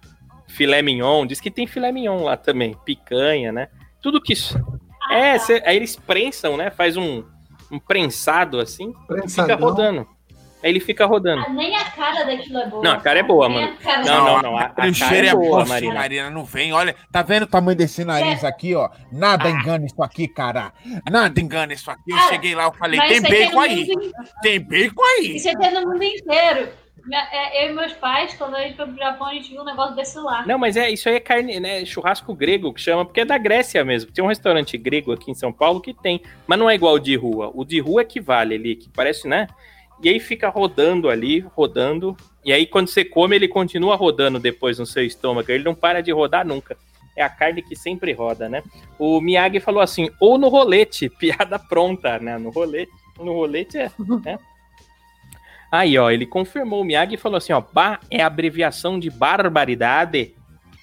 filé 0.47 0.81
mignon, 0.81 1.25
diz 1.25 1.39
que 1.39 1.51
tem 1.51 1.67
filé 1.67 1.91
mignon 1.91 2.23
lá 2.23 2.35
também, 2.35 2.75
picanha, 2.85 3.51
né? 3.51 3.67
Tudo 4.01 4.21
que 4.21 4.33
isso. 4.33 4.57
É, 5.11 5.37
cê- 5.37 5.61
aí 5.65 5.75
eles 5.75 5.95
prensam, 5.95 6.57
né? 6.57 6.71
Faz 6.71 6.97
um, 6.97 7.23
um 7.71 7.79
prensado 7.79 8.59
assim, 8.59 8.91
fica 8.93 9.05
Prensadão. 9.07 9.57
rodando. 9.59 10.07
Aí 10.63 10.71
ele 10.71 10.79
fica 10.79 11.05
rodando. 11.05 11.43
Ah, 11.45 11.49
Nem 11.49 11.75
a 11.75 11.85
cara 11.85 12.23
daquilo 12.23 12.57
é 12.57 12.67
boa. 12.67 12.83
Não, 12.83 12.91
a 12.91 12.97
cara 12.99 13.19
é 13.19 13.23
boa, 13.23 13.47
Nem 13.47 13.61
mano. 13.61 13.77
Não, 14.05 14.25
não, 14.25 14.41
não. 14.41 14.57
A, 14.57 14.63
a 14.63 14.71
cara 14.73 15.15
é 15.15 15.27
é 15.27 15.31
boa, 15.35 15.47
boa, 15.49 15.65
Marina. 15.65 15.93
Marina. 15.93 16.29
não 16.29 16.43
vem. 16.43 16.73
Olha, 16.73 16.95
tá 17.11 17.21
vendo 17.21 17.43
o 17.43 17.47
tamanho 17.47 17.77
desse 17.77 18.03
nariz 18.03 18.43
aqui, 18.43 18.73
ó? 18.73 18.89
Nada 19.11 19.49
engana 19.49 19.85
isso 19.85 20.01
aqui, 20.01 20.27
cara. 20.27 20.73
Nada 21.09 21.39
engana 21.39 21.73
isso 21.73 21.89
aqui. 21.91 22.11
Eu 22.11 22.17
Ah, 22.17 22.29
cheguei 22.29 22.55
lá, 22.55 22.63
eu 22.65 22.73
falei, 22.73 22.99
tem 23.01 23.17
é 23.17 23.21
bacon 23.21 23.59
aí. 23.59 23.87
Tem 24.41 24.59
bacon 24.59 25.03
aí. 25.03 25.35
Isso 25.35 25.49
aqui 25.49 25.65
é 25.65 25.71
no 25.71 25.81
mundo 25.91 26.03
inteiro. 26.03 26.69
É, 27.09 27.65
Eu 27.65 27.71
e 27.71 27.73
meus 27.73 27.93
pais, 27.93 28.33
quando 28.33 28.55
a 28.55 28.61
gente 28.63 28.75
foi 28.75 28.85
pro 28.85 28.97
Japão, 28.97 29.27
a 29.27 29.33
gente 29.33 29.49
viu 29.51 29.61
um 29.61 29.65
negócio 29.65 29.95
desse 29.95 30.17
lá. 30.19 30.45
Não, 30.45 30.57
mas 30.57 30.75
é 30.75 30.89
isso 30.89 31.07
aí 31.07 31.15
é 31.15 31.19
carne, 31.19 31.59
né? 31.59 31.85
Churrasco 31.85 32.33
grego 32.35 32.73
que 32.73 32.81
chama, 32.81 33.05
porque 33.05 33.21
é 33.21 33.25
da 33.25 33.37
Grécia 33.37 33.85
mesmo. 33.85 34.11
Tem 34.11 34.21
um 34.23 34.27
restaurante 34.27 34.77
grego 34.77 35.13
aqui 35.13 35.31
em 35.31 35.35
São 35.35 35.53
Paulo 35.53 35.79
que 35.79 35.93
tem, 35.93 36.21
mas 36.45 36.59
não 36.59 36.69
é 36.69 36.75
igual 36.75 36.95
o 36.95 36.99
de 36.99 37.15
rua. 37.15 37.49
O 37.53 37.63
de 37.63 37.79
rua 37.79 38.01
é 38.01 38.05
que 38.05 38.19
vale 38.19 38.55
ali, 38.55 38.75
que 38.75 38.89
parece, 38.89 39.25
né? 39.27 39.47
E 40.03 40.09
aí 40.09 40.19
fica 40.19 40.49
rodando 40.49 41.09
ali, 41.09 41.39
rodando. 41.39 42.15
E 42.45 42.53
aí 42.53 42.65
quando 42.65 42.87
você 42.87 43.03
come, 43.03 43.35
ele 43.35 43.47
continua 43.47 43.95
rodando 43.95 44.39
depois 44.39 44.79
no 44.79 44.85
seu 44.85 45.03
estômago. 45.03 45.51
Ele 45.51 45.63
não 45.63 45.75
para 45.75 46.01
de 46.01 46.11
rodar 46.11 46.45
nunca. 46.45 46.77
É 47.15 47.23
a 47.23 47.29
carne 47.29 47.63
que 47.63 47.75
sempre 47.75 48.13
roda, 48.13 48.47
né? 48.47 48.61
O 48.99 49.19
Miyagi 49.19 49.59
falou 49.59 49.81
assim, 49.81 50.09
ou 50.19 50.37
no 50.37 50.49
rolete, 50.49 51.09
piada 51.17 51.57
pronta, 51.57 52.19
né? 52.19 52.37
No 52.37 52.51
rolete, 52.51 52.91
no 53.17 53.33
rolete 53.33 53.77
é, 53.77 53.91
né? 54.23 54.37
Aí, 55.71 55.97
ó, 55.97 56.09
ele 56.11 56.25
confirmou. 56.25 56.81
O 56.81 56.85
Miyagi 56.85 57.17
falou 57.17 57.37
assim, 57.37 57.53
ó, 57.53 57.59
Ba 57.59 57.99
é 58.09 58.21
abreviação 58.21 58.99
de 58.99 59.09
barbaridade. 59.09 60.35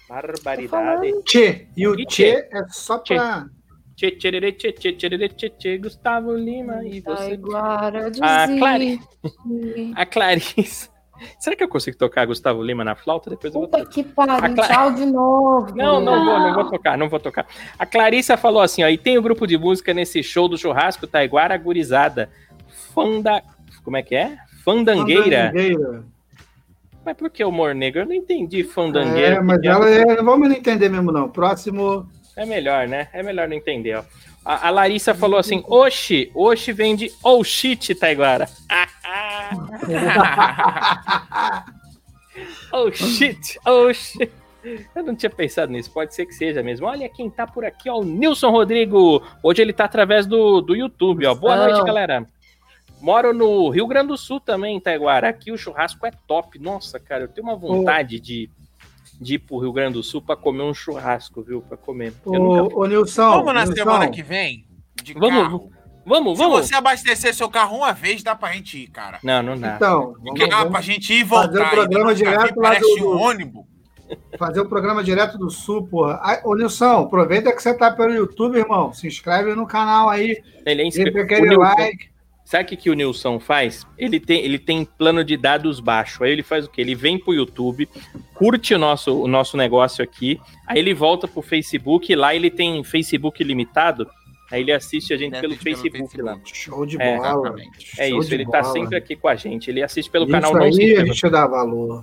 Barbaridade. 0.09 1.23
Tchê. 1.25 1.69
E 1.77 1.89
o 1.89 1.99
E 1.99 2.05
tchê 2.05 2.49
é 2.53 2.65
só 2.69 2.99
pra. 2.99 3.43
Tchê, 3.43 3.51
tchê, 3.97 4.11
tchê, 4.13 4.53
tchê, 4.53 4.73
tchê, 4.73 5.29
tchê, 5.29 5.49
tchê, 5.51 5.79
Gustavo 5.79 6.35
Lima 6.35 6.85
e 6.85 7.01
você. 7.01 7.37
De 7.37 8.21
Ah, 8.23 8.47
Clari-. 8.59 9.01
A 9.97 10.07
Clarissa. 10.07 10.93
Será 11.39 11.55
que 11.57 11.63
eu 11.63 11.69
consigo 11.69 11.97
tocar 11.97 12.27
Gustavo 12.27 12.61
Lima 12.63 12.83
na 12.85 12.97
flauta? 12.97 13.31
Depois 13.31 13.55
eu 13.55 13.61
vou 13.61 13.69
Puta 13.69 13.87
que 13.87 14.03
pariu, 14.03 14.35
A 14.35 14.49
Cla- 14.51 14.67
tchau 14.67 14.93
de 14.93 15.07
novo. 15.07 15.75
Não, 15.77 16.01
não 16.01 16.25
vou, 16.25 16.39
não 16.41 16.55
vou 16.55 16.71
tocar, 16.71 16.99
não 16.99 17.09
vou 17.09 17.21
tocar. 17.21 17.47
A 17.79 17.87
Clarissa 17.87 18.37
falou 18.37 18.61
assim, 18.61 18.83
ó, 18.83 18.89
e 18.89 18.99
tem 18.99 19.17
o 19.17 19.23
grupo 19.23 19.47
de 19.47 19.57
música 19.57 19.95
nesse 19.95 20.23
show 20.25 20.49
do 20.49 20.59
churrasco 20.59 21.07
Taiguara 21.07 21.57
Gurizada. 21.57 22.31
Fanda... 22.93 23.43
Como 23.85 23.97
é 23.97 24.03
que 24.03 24.15
é? 24.17 24.37
Fandangueira. 24.65 25.53
Fandangueira. 25.53 26.05
Mas 27.05 27.17
por 27.17 27.29
que 27.31 27.45
humor 27.45 27.75
negro? 27.75 28.01
Eu 28.01 28.07
não 28.07 28.15
entendi 28.15 28.65
fandangueira. 28.65 29.37
É, 29.37 29.41
mas 29.43 29.63
ela 29.63 29.89
é. 29.91 30.17
Não 30.17 30.25
vamos 30.25 30.49
não 30.49 30.57
entender 30.57 30.89
mesmo, 30.89 31.13
não. 31.13 31.29
Próximo. 31.29 32.09
É 32.37 32.45
melhor, 32.45 32.89
né? 32.89 33.09
É 33.13 33.23
melhor 33.23 33.49
não 33.49 33.57
entender, 33.57 33.97
ó. 33.97 34.05
A, 34.45 34.69
a 34.69 34.71
Larissa 34.71 35.15
falou 35.15 35.39
assim, 35.39 35.63
oxi, 35.67 36.31
oxi 36.35 36.73
vem 36.73 36.95
de 36.95 37.11
oh 37.23 37.43
shit, 37.43 37.95
Taiguara. 37.95 38.47
oh 42.73 42.91
shit, 42.93 43.59
oh 43.65 43.93
shit. 43.93 44.31
Eu 44.95 45.03
não 45.03 45.15
tinha 45.15 45.31
pensado 45.31 45.73
nisso, 45.73 45.93
pode 45.93 46.15
ser 46.15 46.27
que 46.27 46.35
seja 46.35 46.63
mesmo. 46.63 46.87
Olha 46.87 47.09
quem 47.09 47.31
tá 47.31 47.47
por 47.47 47.65
aqui, 47.65 47.89
ó, 47.89 47.99
o 47.99 48.05
Nilson 48.05 48.51
Rodrigo. 48.51 49.23
Hoje 49.43 49.63
ele 49.63 49.73
tá 49.73 49.85
através 49.85 50.27
do, 50.27 50.61
do 50.61 50.75
YouTube, 50.75 51.27
ó. 51.27 51.35
Boa 51.35 51.57
Não. 51.57 51.65
noite, 51.71 51.87
galera. 51.87 52.27
Moro 53.01 53.35
no 53.35 53.69
Rio 53.69 53.87
Grande 53.87 54.09
do 54.09 54.17
Sul 54.17 54.41
também, 54.41 54.81
Taiguara. 54.81 55.29
Aqui 55.29 55.53
o 55.53 55.59
churrasco 55.59 56.07
é 56.07 56.11
top. 56.27 56.59
Nossa, 56.59 56.99
cara, 56.99 57.25
eu 57.25 57.29
tenho 57.29 57.47
uma 57.47 57.57
vontade 57.57 58.19
de, 58.19 58.49
de 59.25 59.35
ir 59.35 59.39
pro 59.41 59.59
Rio 59.59 59.73
Grande 59.73 59.95
do 59.95 60.03
Sul 60.03 60.21
pra 60.23 60.37
comer 60.37 60.63
um 60.63 60.75
churrasco, 60.75 61.43
viu? 61.43 61.63
Pra 61.63 61.77
comer. 61.77 62.13
Eu 62.27 62.33
nunca 62.33 62.77
Ô, 62.77 62.81
ô 62.83 62.87
Nilson. 62.87 63.31
Vamos 63.31 63.55
na 63.55 63.61
Nilson, 63.65 63.75
semana 63.77 64.09
que 64.11 64.23
vem? 64.23 64.67
De 65.03 65.15
Vamos, 65.15 65.43
carro. 65.43 65.71
Vamos, 66.07 66.37
Se 66.37 66.45
vamos. 66.45 66.67
você 66.69 66.75
abastecer 66.75 67.35
seu 67.35 67.49
carro 67.49 67.79
uma 67.79 67.93
vez, 67.93 68.23
dá 68.23 68.35
pra 68.37 68.53
gente 68.53 68.77
ir, 68.79 68.89
cara. 68.89 69.19
Não, 69.23 69.43
não 69.43 69.59
dá. 69.59 69.77
Então, 69.77 70.15
vamos, 70.23 70.39
dá 70.49 70.57
vamos 70.59 70.73
pra 70.73 70.81
gente 70.83 71.13
ir 71.13 71.23
e 71.23 71.25
fazer 71.25 71.59
voltar. 71.59 71.67
o 71.67 71.71
programa 71.71 72.13
e 72.13 72.15
depois 72.15 72.19
direto 72.19 72.57
lá 72.61 72.69
parece 72.69 73.01
do- 73.01 73.09
um 73.09 73.21
ônibus. 73.23 73.65
fazer 74.39 74.61
o 74.61 74.69
programa 74.69 75.03
direto 75.03 75.39
do 75.39 75.49
Sul, 75.51 75.87
porra. 75.89 76.21
Ai, 76.23 76.41
Ô 76.45 76.55
Nilson, 76.55 77.05
aproveita 77.05 77.51
que 77.53 77.63
você 77.63 77.73
tá 77.73 77.91
pelo 77.91 78.13
YouTube, 78.13 78.59
irmão. 78.59 78.93
Se 78.93 79.07
inscreve 79.07 79.55
no 79.55 79.67
canal 79.67 80.11
aí. 80.11 80.43
Ele 80.67 80.83
é 80.83 80.87
inscri- 80.87 81.05
Deixa 81.11 81.21
aquele 81.23 81.49
Nilson- 81.49 81.61
like. 81.63 82.14
Sabe 82.45 82.65
o 82.65 82.67
que, 82.67 82.77
que 82.77 82.91
o 82.91 82.95
Nilson 82.95 83.41
faz? 83.41 83.87
Ele 83.97 84.21
tem, 84.21 84.45
ele 84.45 84.59
tem 84.59 84.85
plano 84.85 85.25
de 85.25 85.35
dados 85.37 85.81
baixo. 85.81 86.23
Aí 86.23 86.31
ele 86.31 86.43
faz 86.43 86.67
o 86.67 86.71
quê? 86.71 86.83
Ele 86.83 86.95
vem 86.95 87.19
pro 87.19 87.33
YouTube, 87.33 87.89
curte 88.35 88.75
o 88.75 88.79
nosso, 88.79 89.19
o 89.23 89.27
nosso 89.27 89.57
negócio 89.57 90.05
aqui, 90.05 90.39
aí 90.67 90.79
ele 90.79 90.93
volta 90.93 91.27
pro 91.27 91.41
Facebook, 91.41 92.13
e 92.13 92.15
lá 92.15 92.35
ele 92.35 92.51
tem 92.51 92.85
Facebook 92.85 93.43
limitado, 93.43 94.07
aí 94.53 94.61
ele 94.61 94.73
assiste 94.73 95.15
a 95.15 95.17
gente 95.17 95.33
pelo 95.41 95.57
pelo 95.57 95.57
Facebook, 95.57 96.21
lá. 96.21 96.39
Show 96.45 96.85
de 96.85 97.01
É, 97.01 97.17
bola. 97.17 97.29
exatamente. 97.29 98.01
É 98.01 98.09
Show 98.11 98.21
isso, 98.21 98.35
ele 98.35 98.45
tá 98.45 98.61
bola. 98.61 98.73
sempre 98.75 98.97
aqui 98.99 99.17
com 99.17 99.27
a 99.29 99.35
gente. 99.37 99.71
Ele 99.71 99.83
assiste 99.83 100.11
pelo 100.11 100.25
Isso 100.27 100.33
canal 100.33 100.53
Não 100.53 100.71
Se 100.71 100.81
aí 100.83 100.87
a 100.87 100.91
Inscreva. 100.91 101.15
gente 101.15 101.31
dá 101.31 101.47
valor. 101.47 102.03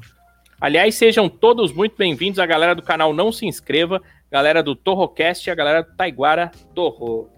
Aliás, 0.60 0.96
sejam 0.96 1.30
todos 1.30 1.72
muito 1.72 1.96
bem-vindos. 1.98 2.40
A 2.40 2.46
galera 2.48 2.74
do 2.74 2.82
canal 2.82 3.14
Não 3.14 3.32
Se 3.32 3.46
Inscreva, 3.46 4.02
galera 4.32 4.64
do 4.64 4.76
Torrocast 4.76 5.48
e 5.48 5.52
a 5.52 5.56
galera 5.56 5.84
do 5.84 5.96
Taiguara 5.96 6.52
Torro. 6.74 7.30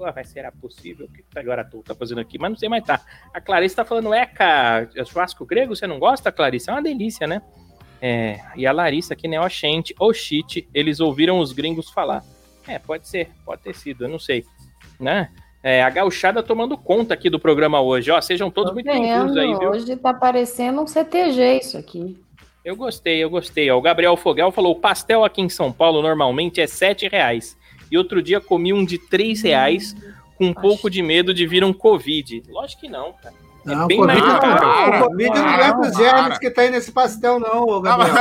Pô, 0.00 0.06
mas 0.16 0.28
será 0.28 0.50
possível? 0.50 1.04
O 1.04 1.12
que 1.12 1.20
o 1.20 1.24
Taiguara 1.24 1.62
Torro 1.62 1.84
tá 1.84 1.94
fazendo 1.94 2.22
aqui? 2.22 2.38
Mas 2.38 2.50
não 2.52 2.56
sei 2.56 2.70
mais 2.70 2.82
tá. 2.82 3.02
A 3.34 3.38
Clarice 3.38 3.76
tá 3.76 3.84
falando, 3.84 4.14
Eca, 4.14 4.88
é 4.96 5.04
churrasco 5.04 5.44
grego, 5.44 5.76
você 5.76 5.86
não 5.86 5.98
gosta, 5.98 6.32
Clarice? 6.32 6.70
É 6.70 6.72
uma 6.72 6.80
delícia, 6.80 7.26
né? 7.26 7.42
É, 8.00 8.40
e 8.56 8.66
a 8.66 8.72
Larissa 8.72 9.12
aqui, 9.12 9.28
né, 9.28 9.38
Oxente, 9.38 9.94
Oxite, 10.00 10.66
eles 10.72 11.00
ouviram 11.00 11.38
os 11.38 11.52
gringos 11.52 11.90
falar. 11.90 12.24
É, 12.66 12.78
pode 12.78 13.06
ser, 13.06 13.28
pode 13.44 13.60
ter 13.60 13.74
sido, 13.74 14.04
eu 14.04 14.08
não 14.08 14.18
sei, 14.18 14.46
né? 14.98 15.28
É, 15.62 15.82
a 15.82 15.90
gauchada 15.90 16.42
tomando 16.42 16.78
conta 16.78 17.12
aqui 17.12 17.28
do 17.28 17.38
programa 17.38 17.82
hoje, 17.82 18.10
ó, 18.10 18.18
sejam 18.22 18.50
todos 18.50 18.70
Tô 18.70 18.74
muito 18.74 18.86
bem-vindos 18.86 19.36
aí, 19.36 19.54
viu? 19.58 19.68
Hoje 19.68 19.96
tá 19.96 20.14
parecendo 20.14 20.80
um 20.80 20.86
CTG 20.86 21.58
isso 21.58 21.76
aqui. 21.76 22.18
Eu 22.64 22.74
gostei, 22.74 23.22
eu 23.22 23.28
gostei. 23.28 23.70
Ó, 23.70 23.76
o 23.76 23.82
Gabriel 23.82 24.16
Fogel 24.16 24.50
falou: 24.50 24.72
o 24.72 24.80
pastel 24.80 25.24
aqui 25.24 25.42
em 25.42 25.48
São 25.50 25.70
Paulo 25.70 26.00
normalmente 26.00 26.58
é 26.58 26.64
R$ 26.64 27.08
reais. 27.10 27.59
E 27.90 27.98
outro 27.98 28.22
dia 28.22 28.40
comi 28.40 28.72
um 28.72 28.84
de 28.84 28.96
R$ 28.96 29.34
reais 29.42 29.96
com 30.36 30.46
um 30.46 30.54
pouco 30.54 30.88
de 30.88 31.02
medo 31.02 31.34
de 31.34 31.46
vir 31.46 31.64
um 31.64 31.72
Covid. 31.72 32.42
Lógico 32.48 32.82
que 32.82 32.88
não, 32.88 33.12
cara. 33.12 33.34
É 33.66 33.74
Não, 33.74 33.86
bem 33.86 33.98
Covid, 33.98 34.20
mais 34.22 34.32
não, 34.32 34.40
caro. 34.40 34.96
o 34.96 35.08
Covid 35.08 35.28
não 35.28 35.80
dos 35.80 35.90
para. 35.90 35.92
germes 35.98 36.38
que 36.38 36.50
tá 36.50 36.62
aí 36.62 36.70
nesse 36.70 36.90
pastel, 36.92 37.38
não, 37.38 37.62
ô 37.64 37.80
Gabriel. 37.80 38.14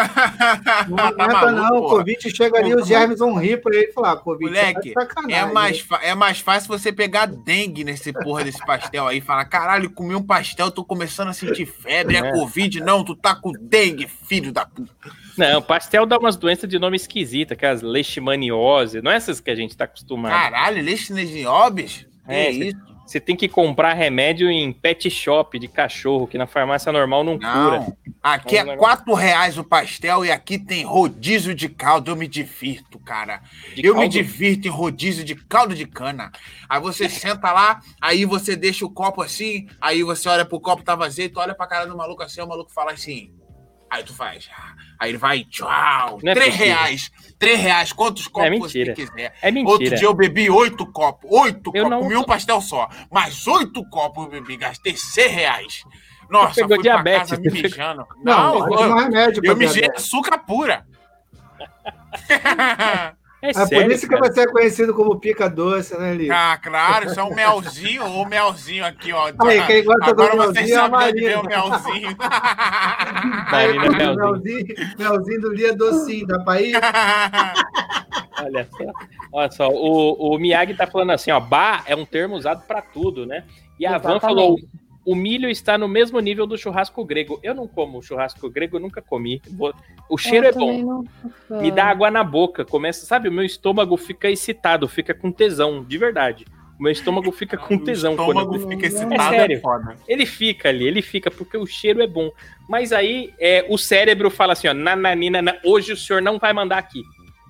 Não 0.90 0.96
Tá 0.98 1.08
aguenta, 1.08 1.28
maluco, 1.28 1.52
não. 1.52 1.78
O. 1.78 1.90
Covid 1.90 2.36
chega 2.36 2.58
ali, 2.60 2.76
os 2.76 2.88
germes 2.88 3.20
vão 3.20 3.36
rir 3.36 3.62
pra 3.62 3.76
ele 3.76 3.86
e 3.88 3.94
falar: 3.94 4.18
Covid, 4.18 4.50
Moleque, 4.50 4.94
tá. 4.94 5.08
É 5.30 5.46
mais, 5.46 5.86
é 6.02 6.14
mais 6.16 6.40
fácil 6.40 6.68
você 6.68 6.92
pegar 6.92 7.26
dengue 7.28 7.84
nesse 7.84 8.12
porra 8.12 8.44
desse 8.44 8.64
pastel 8.66 9.08
aí. 9.08 9.22
Falar, 9.22 9.46
caralho, 9.46 9.90
comi 9.90 10.14
um 10.16 10.22
pastel, 10.24 10.72
tô 10.72 10.84
começando 10.84 11.30
a 11.30 11.34
sentir 11.34 11.66
febre. 11.66 12.18
É, 12.18 12.20
É. 12.20 12.32
Covid, 12.32 12.82
não, 12.82 13.04
tu 13.04 13.16
tá 13.16 13.34
com 13.34 13.52
dengue, 13.54 14.08
filho 14.08 14.52
da 14.52 14.66
puta. 14.66 14.92
Não, 15.38 15.62
pastel 15.62 16.06
dá 16.06 16.18
umas 16.18 16.36
doenças 16.36 16.70
de 16.70 16.78
nome 16.78 16.98
esquisita, 16.98 17.54
aquelas 17.54 17.82
leishmaniose, 17.82 19.02
não 19.02 19.10
é 19.12 19.16
essas 19.16 19.40
que 19.40 19.50
a 19.50 19.56
gente 19.56 19.76
tá 19.78 19.86
acostumado. 19.86 20.34
Caralho, 20.34 20.84
leishmaniose? 20.84 22.08
É, 22.28 22.46
É, 22.48 22.52
isso? 22.52 22.78
Você 23.10 23.20
tem 23.20 23.36
que 23.36 23.48
comprar 23.50 23.94
remédio 23.94 24.52
em 24.52 24.72
pet 24.72 25.10
shop 25.10 25.58
de 25.58 25.68
cachorro, 25.68 26.28
que 26.28 26.38
na 26.38 26.46
farmácia 26.46 26.92
normal 26.92 27.24
não, 27.24 27.40
cura. 27.40 27.80
Não. 27.80 27.98
Aqui 28.22 28.56
É 28.56 28.60
é 28.60 28.64
negócio- 28.64 28.80
4 28.80 29.14
reais 29.16 29.58
o 29.58 29.64
pastel 29.64 30.24
e 30.24 30.32
aqui 30.32 30.60
tem 30.60 30.84
rodízio 30.86 31.56
de 31.56 31.68
caldo. 31.70 32.12
Eu 32.12 32.16
me 32.16 32.28
divirto, 32.28 33.00
cara. 33.00 33.42
De 33.74 33.84
eu 33.84 33.96
me 33.96 34.02
caldo? 34.02 34.12
divirto 34.12 34.68
em 34.68 34.70
rodízio 34.72 35.24
de 35.24 35.34
caldo 35.34 35.74
de 35.74 35.88
cana. 35.88 36.32
Aí 36.70 36.80
você 36.80 37.10
senta 37.10 37.52
lá, 37.52 37.80
aí 38.00 38.26
você 38.26 38.56
deixa 38.56 38.86
o 38.86 38.92
copo 38.92 39.24
assim, 39.24 39.68
aí 39.82 40.04
você 40.04 40.30
olha 40.30 40.46
pro 40.46 40.60
copo, 40.60 40.84
tá 40.84 40.94
vazio, 40.94 41.32
tu 41.32 41.40
olha 41.40 41.56
pra 41.56 41.66
cara 41.66 41.86
do 41.88 41.98
maluco 41.98 42.22
assim, 42.22 42.42
o 42.42 42.48
maluco 42.48 42.72
fala 42.72 42.92
assim. 42.92 43.32
Aí 43.90 44.04
tu 44.04 44.14
faz. 44.14 44.50
ah, 44.56 44.74
Aí 45.00 45.10
ele 45.12 45.18
vai, 45.18 45.44
tchau. 45.46 46.20
Não 46.22 46.32
é 46.32 46.36
3 46.36 46.52
possível. 46.52 46.66
reais. 46.76 47.12
3 47.40 47.60
reais, 47.60 47.94
quantos 47.94 48.28
copos 48.28 48.50
você 48.60 48.80
mentira. 48.80 48.94
quiser. 48.94 49.34
É 49.42 49.50
mentira. 49.52 49.72
Outro 49.72 49.96
dia 49.96 50.06
eu 50.08 50.14
bebi 50.14 50.50
oito 50.50 50.86
copos. 50.92 51.30
Oito 51.32 51.72
Eu 51.74 51.84
copos. 51.84 51.90
não- 51.90 52.00
Comi 52.02 52.18
um 52.18 52.24
pastel 52.24 52.62
só. 52.62 52.88
Mas 53.12 53.48
oito 53.48 53.84
copos 53.90 54.26
eu 54.26 54.30
bebi. 54.30 54.58
Gastei 54.58 54.96
6 54.96 55.32
reais. 55.32 55.84
Nossa, 56.30 56.56
pegou 56.56 56.76
fui 56.76 56.84
diabetes, 56.84 57.30
pra 57.30 57.38
casa 57.38 57.42
me 57.42 57.50
você 57.50 57.62
mijando. 57.64 58.06
Não, 58.24 58.60
Não, 58.60 58.70
eu, 58.70 58.78
tomar 58.78 59.02
remédio 59.04 59.42
pra 59.42 59.52
eu 59.52 59.58
mijei 59.58 59.90
açúcar 59.96 60.38
pura. 60.40 60.86
É, 63.42 63.50
É 63.52 63.54
por 63.54 63.68
sério, 63.68 63.92
isso 63.94 64.08
que 64.08 64.16
cara. 64.18 64.32
você 64.34 64.42
é 64.42 64.48
conhecido 64.48 64.94
como 64.94 65.18
pica 65.20 65.50
doce, 65.50 65.98
né, 65.98 66.14
Li? 66.14 66.30
ah, 66.30 66.60
claro, 66.62 67.06
isso 67.08 67.20
é 67.20 67.24
um 67.24 67.34
melzinho, 67.34 68.06
o 68.06 68.26
melzinho 68.26 68.86
aqui, 68.86 69.14
ó. 69.14 69.32
Aí, 69.48 69.66
quem 69.66 69.84
gosta 69.86 70.14
do 70.14 70.22
Agora 70.24 70.36
melzinho 70.52 70.76
é 70.76 70.78
a 70.78 70.82
vem 70.84 70.92
Marina. 70.92 71.40
o 71.40 71.46
melzinho. 71.48 72.18
Marina 73.50 73.52
Aí, 73.52 73.80
Melzinho. 73.80 74.16
Melzinho, 74.16 74.66
Melzinho 74.98 75.42
do 75.42 75.54
Lia 75.54 75.76
docinho, 75.76 76.28
dá 76.28 76.40
pra 76.40 76.62
ir? 76.62 76.74
Olha 78.42 78.66
só, 78.72 78.86
olha 79.34 79.52
só 79.52 79.68
o, 79.68 80.34
o 80.36 80.40
Miyagi 80.40 80.74
tá 80.74 80.88
falando 80.88 81.12
assim, 81.12 81.30
ó, 81.30 81.40
bar 81.42 81.84
é 81.86 81.94
um 81.94 82.06
termo 82.06 82.36
usado 82.36 82.64
pra 82.66 82.82
tudo, 82.82 83.26
né? 83.26 83.44
E 83.78 83.86
a 83.86 83.98
Van 83.98 84.18
falou, 84.20 84.56
o 85.12 85.16
milho 85.16 85.50
está 85.50 85.78
no 85.78 85.88
mesmo 85.88 86.20
nível 86.20 86.46
do 86.46 86.58
churrasco 86.58 87.04
grego. 87.04 87.40
Eu 87.42 87.56
não 87.56 87.68
como 87.68 88.02
churrasco 88.04 88.50
grego, 88.50 88.78
eu 88.78 88.82
nunca 88.82 89.02
comi. 89.02 89.42
O 90.10 90.18
cheiro 90.18 90.46
Eu 90.46 90.50
é 90.50 90.54
bom. 90.54 91.06
não. 91.50 91.62
Me 91.62 91.72
dá 91.72 91.86
água 91.86 92.12
na 92.12 92.24
boca, 92.24 92.64
começa, 92.66 93.06
sabe? 93.06 93.30
O 93.30 93.32
meu 93.32 93.44
estômago 93.46 93.98
fica 93.98 94.30
excitado, 94.30 94.88
fica 94.88 95.14
com 95.14 95.32
tesão, 95.32 95.84
de 95.84 95.98
verdade. 95.98 96.46
O 96.80 96.84
meu 96.84 96.92
estômago 96.92 97.32
fica 97.32 97.58
com 97.58 97.78
tesão. 97.78 98.14
O 98.14 98.18
quando 98.18 98.38
eu- 98.40 98.44
estômago 98.56 98.70
fica 98.70 98.86
É 98.86 98.88
excitado, 98.88 99.36
sério. 99.36 99.58
é 99.58 99.60
foda. 99.60 99.98
Ele 100.08 100.26
fica 100.26 100.70
ali, 100.70 100.88
ele 100.88 101.02
fica, 101.02 101.30
porque 101.32 101.58
o 101.58 101.66
cheiro 101.66 102.02
é 102.02 102.08
bom. 102.08 102.32
Mas 102.70 102.92
aí 102.94 103.34
é, 103.40 103.66
o 103.68 103.78
cérebro 103.78 104.30
fala 104.30 104.54
assim, 104.54 104.68
ó, 104.68 104.74
nananina, 104.74 105.42
na- 105.42 105.58
hoje 105.66 105.92
o 105.94 105.98
senhor 105.98 106.22
não 106.22 106.38
vai 106.40 106.54
mandar 106.54 106.78
aqui. 106.78 107.04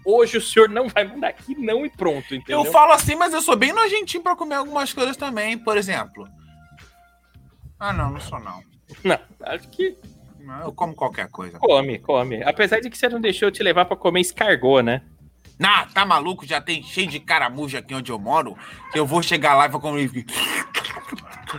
Hoje 0.05 0.37
o 0.37 0.41
senhor 0.41 0.67
não 0.69 0.87
vai 0.87 1.03
mandar 1.03 1.27
aqui, 1.27 1.53
não, 1.55 1.85
e 1.85 1.89
pronto, 1.89 2.33
entendeu? 2.33 2.63
Eu 2.63 2.71
falo 2.71 2.93
assim, 2.93 3.15
mas 3.15 3.33
eu 3.33 3.41
sou 3.41 3.55
bem 3.55 3.71
nojentinho 3.73 4.23
pra 4.23 4.35
comer 4.35 4.55
algumas 4.55 4.91
coisas 4.93 5.15
também, 5.17 5.57
por 5.57 5.77
exemplo. 5.77 6.25
Ah, 7.79 7.93
não, 7.93 8.11
não 8.11 8.19
sou 8.19 8.39
não. 8.39 8.61
Não, 9.03 9.17
acho 9.41 9.69
que 9.69 9.95
Não, 10.39 10.61
Eu 10.61 10.71
como 10.73 10.93
qualquer 10.95 11.29
coisa. 11.29 11.59
come, 11.59 11.99
come. 11.99 12.43
Apesar 12.43 12.79
de 12.79 12.89
que 12.89 12.97
você 12.97 13.07
não 13.07 13.21
deixou 13.21 13.47
eu 13.47 13.51
te 13.51 13.61
levar 13.63 13.85
pra 13.85 13.95
comer 13.95 14.21
escargot, 14.21 14.81
né? 14.81 15.01
Nah, 15.59 15.85
tá 15.87 16.05
maluco? 16.05 16.45
Já 16.45 16.61
tem 16.61 16.81
cheio 16.81 17.07
de 17.07 17.19
caramuja 17.19 17.79
aqui 17.79 17.93
onde 17.93 18.11
eu 18.11 18.17
moro. 18.17 18.57
Que 18.91 18.99
eu 18.99 19.05
vou 19.05 19.21
chegar 19.21 19.55
lá 19.55 19.65
e 19.65 19.69
vou 19.69 19.79
comer. 19.81 20.09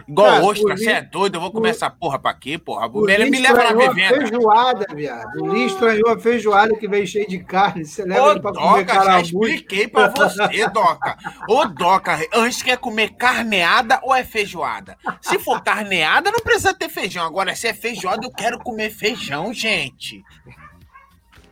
Igual 0.08 0.28
Cara, 0.30 0.44
ostra, 0.44 0.76
você 0.76 0.90
é 0.90 1.02
doido? 1.02 1.36
Eu 1.36 1.40
vou 1.40 1.50
comer 1.50 1.68
o- 1.68 1.70
essa 1.70 1.90
porra 1.90 2.18
pra 2.18 2.32
quê, 2.34 2.56
porra? 2.58 2.86
O 2.92 3.08
Ele 3.08 3.30
me 3.30 3.38
leva 3.40 3.62
na 3.72 3.88
vivenda. 3.88 4.16
feijoada, 4.20 4.86
viado. 4.94 5.42
O 5.42 5.52
Li 5.52 5.66
estranhou 5.66 6.08
a 6.10 6.18
feijoada 6.18 6.76
que 6.76 6.86
veio 6.88 7.06
cheia 7.06 7.26
de 7.26 7.38
carne. 7.40 7.84
Você 7.84 8.04
leva 8.04 8.22
Ô, 8.26 8.30
ele 8.32 8.40
pra 8.40 8.52
comer 8.52 8.84
Doca, 8.84 8.94
já 8.94 9.00
caramujo. 9.00 9.24
expliquei 9.44 9.88
pra 9.88 10.08
você, 10.08 10.68
Doca. 10.70 11.18
Ô, 11.48 11.64
Doca, 11.66 12.18
antes 12.34 12.62
quer 12.62 12.78
comer 12.78 13.10
carneada 13.16 13.98
ou 14.02 14.14
é 14.14 14.22
feijoada? 14.24 14.96
Se 15.20 15.38
for 15.38 15.62
carneada, 15.62 16.30
não 16.30 16.40
precisa 16.40 16.72
ter 16.74 16.88
feijão. 16.88 17.26
Agora, 17.26 17.54
se 17.56 17.66
é 17.68 17.74
feijoada, 17.74 18.24
eu 18.26 18.30
quero 18.32 18.58
comer 18.60 18.90
feijão, 18.90 19.52
gente. 19.52 20.22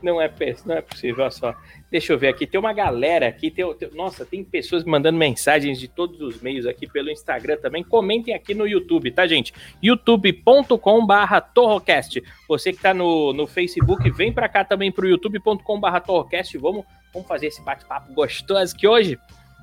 Não 0.00 0.20
é, 0.20 0.32
não 0.64 0.76
é 0.76 0.80
possível, 0.82 1.22
olha 1.24 1.30
só. 1.32 1.54
Deixa 1.90 2.12
eu 2.12 2.18
ver 2.18 2.28
aqui, 2.28 2.46
tem 2.46 2.60
uma 2.60 2.74
galera 2.74 3.26
aqui, 3.28 3.50
tem, 3.50 3.64
tem- 3.74 3.90
nossa, 3.94 4.24
tem 4.24 4.44
pessoas 4.44 4.84
mandando 4.84 5.16
mensagens 5.16 5.80
de 5.80 5.88
todos 5.88 6.20
os 6.20 6.40
meios 6.42 6.66
aqui 6.66 6.86
pelo 6.86 7.10
Instagram 7.10 7.56
também. 7.56 7.82
Comentem 7.82 8.34
aqui 8.34 8.54
no 8.54 8.66
YouTube, 8.66 9.10
tá, 9.10 9.26
gente? 9.26 9.54
youtube.com 9.82 11.06
barra 11.06 11.40
torrocast. 11.40 12.22
Você 12.46 12.72
que 12.72 12.82
tá 12.82 12.92
no, 12.92 13.32
no 13.32 13.46
Facebook, 13.46 14.10
vem 14.10 14.30
pra 14.32 14.50
cá 14.50 14.64
também 14.64 14.92
pro 14.92 15.08
youtube.com 15.08 15.80
barra 15.80 15.98
torrocast. 16.00 16.58
Vamos, 16.58 16.84
vamos 17.12 17.26
fazer 17.26 17.46
esse 17.46 17.62
bate-papo 17.62 18.12
gostoso 18.12 18.76
que 18.76 18.86
hoje... 18.86 19.18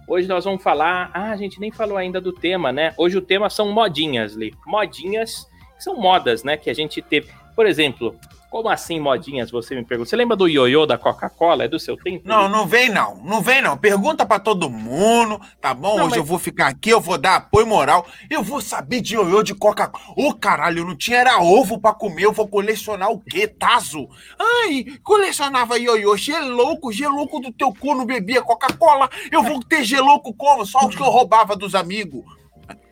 Hoje 0.07 0.27
nós 0.27 0.45
vamos 0.45 0.61
falar... 0.61 1.09
Ah, 1.15 1.31
a 1.31 1.35
gente 1.35 1.59
nem 1.59 1.71
falou 1.71 1.97
ainda 1.97 2.21
do 2.21 2.31
tema, 2.31 2.71
né? 2.71 2.93
Hoje 2.95 3.17
o 3.17 3.21
tema 3.21 3.49
são 3.49 3.71
modinhas, 3.71 4.33
Li. 4.33 4.53
Modinhas, 4.63 5.47
que 5.75 5.83
são 5.83 5.99
modas, 5.99 6.43
né? 6.43 6.57
Que 6.57 6.69
a 6.69 6.75
gente 6.75 7.01
teve... 7.01 7.27
Por 7.55 7.65
exemplo, 7.65 8.15
como 8.55 8.69
assim 8.69 9.01
modinhas, 9.01 9.51
você 9.51 9.75
me 9.75 9.83
pergunta? 9.83 10.09
Você 10.09 10.15
lembra 10.15 10.37
do 10.37 10.47
ioiô 10.47 10.85
da 10.85 10.97
Coca-Cola? 10.97 11.65
É 11.65 11.67
do 11.67 11.77
seu 11.77 11.97
tempo? 11.97 12.25
Não, 12.25 12.47
não 12.47 12.65
vem 12.65 12.87
não. 12.87 13.17
Não 13.17 13.41
vem 13.41 13.61
não. 13.61 13.77
Pergunta 13.77 14.25
pra 14.25 14.39
todo 14.39 14.69
mundo, 14.69 15.41
tá 15.59 15.73
bom? 15.73 15.97
Não, 15.97 16.05
Hoje 16.05 16.11
mas- 16.11 16.17
eu 16.19 16.23
vou 16.23 16.39
ficar 16.39 16.67
aqui, 16.67 16.89
eu 16.89 17.01
vou 17.01 17.17
dar 17.17 17.35
apoio 17.35 17.67
moral. 17.67 18.07
Eu 18.29 18.41
vou 18.41 18.61
saber 18.61 19.01
de 19.01 19.15
ioiô 19.15 19.43
de 19.43 19.53
Coca-Cola. 19.53 20.05
Ô, 20.15 20.33
caralho, 20.33 20.79
eu 20.79 20.85
não 20.85 20.95
tinha 20.95 21.17
era 21.17 21.37
ovo 21.41 21.81
pra 21.81 21.93
comer. 21.93 22.23
Eu 22.23 22.31
vou 22.31 22.47
colecionar 22.47 23.11
o 23.11 23.19
quê? 23.19 23.45
Tazo? 23.45 24.07
Ai, 24.39 24.85
colecionava 25.03 25.77
ioiô. 25.77 26.15
Gelouco, 26.15 26.93
gelouco 26.93 27.41
do 27.41 27.51
teu 27.51 27.73
cu 27.73 27.93
não 27.93 28.05
bebia 28.05 28.41
Coca-Cola. 28.41 29.09
Eu 29.33 29.43
vou 29.43 29.61
ter 29.61 29.83
gelouco 29.83 30.33
como? 30.33 30.65
Só 30.65 30.87
os 30.87 30.95
que 30.95 31.01
eu 31.01 31.09
roubava 31.09 31.57
dos 31.57 31.75
amigos. 31.75 32.23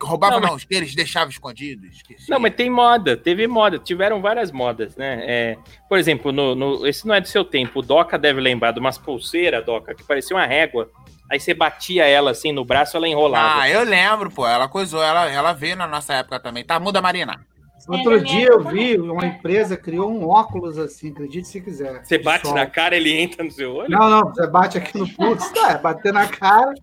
Roubava 0.01 0.33
Não, 0.35 0.41
não, 0.41 0.47
mas- 0.49 0.57
os 0.57 0.65
que 0.65 0.75
eles 0.75 0.93
deixavam 0.93 1.29
escondidos. 1.29 1.95
Esqueci. 1.95 2.29
Não, 2.29 2.39
mas 2.39 2.53
tem 2.55 2.69
moda, 2.69 3.15
teve 3.17 3.47
moda, 3.47 3.79
tiveram 3.79 4.21
várias 4.21 4.51
modas, 4.51 4.95
né? 4.95 5.23
É, 5.25 5.57
por 5.89 5.97
exemplo, 5.97 6.31
no, 6.31 6.53
no- 6.55 6.85
esse 6.85 7.07
não 7.07 7.15
é 7.15 7.21
do 7.21 7.27
seu 7.27 7.43
tempo, 7.45 7.79
o 7.79 7.81
Doca 7.81 8.17
deve 8.17 8.39
lembrar 8.41 8.71
de 8.71 8.79
umas 8.79 8.97
pulseiras, 8.97 9.65
Doca, 9.65 9.95
que 9.95 10.03
parecia 10.03 10.35
uma 10.35 10.45
régua. 10.45 10.89
Aí 11.31 11.39
você 11.39 11.53
batia 11.53 12.05
ela 12.05 12.31
assim 12.31 12.51
no 12.51 12.63
braço, 12.65 12.95
ela 12.97 13.07
enrolava. 13.07 13.61
Ah, 13.61 13.69
eu 13.69 13.83
lembro, 13.83 14.29
pô. 14.29 14.45
Ela 14.47 14.67
coisou, 14.67 15.01
ela, 15.01 15.27
ela 15.31 15.53
veio 15.53 15.75
na 15.75 15.87
nossa 15.87 16.13
época 16.13 16.39
também. 16.39 16.63
Tá, 16.63 16.79
muda, 16.79 17.01
Marina. 17.01 17.39
Outro 17.87 18.15
É, 18.15 18.19
dia 18.19 18.47
eu 18.47 18.63
vi 18.63 18.97
uma 18.97 19.25
empresa 19.25 19.75
criou 19.75 20.09
um 20.09 20.27
óculos 20.29 20.77
assim, 20.77 21.09
acredite 21.11 21.47
se 21.47 21.59
quiser. 21.59 22.01
você 22.05 22.17
bate 22.17 22.47
Sol. 22.47 22.55
na 22.55 22.65
cara, 22.65 22.95
ele 22.95 23.11
entra 23.11 23.43
no 23.43 23.51
seu 23.51 23.73
olho? 23.75 23.89
Não, 23.89 24.09
não, 24.09 24.21
você 24.33 24.47
bate 24.47 24.77
aqui 24.77 24.97
no 24.97 25.07
pulso, 25.09 25.51
tá, 25.53 25.71
é 25.71 25.77
bater 25.79 26.13
na 26.13 26.25
cara, 26.27 26.73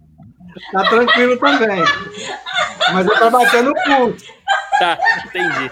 tá 0.72 0.84
tranquilo 0.90 1.38
também. 1.38 1.82
Mas 2.92 3.06
é 3.06 3.16
pra 3.16 3.30
bater 3.30 3.62
no 3.62 3.74
pulso. 3.74 4.32
Tá, 4.78 4.98
entendi. 5.26 5.70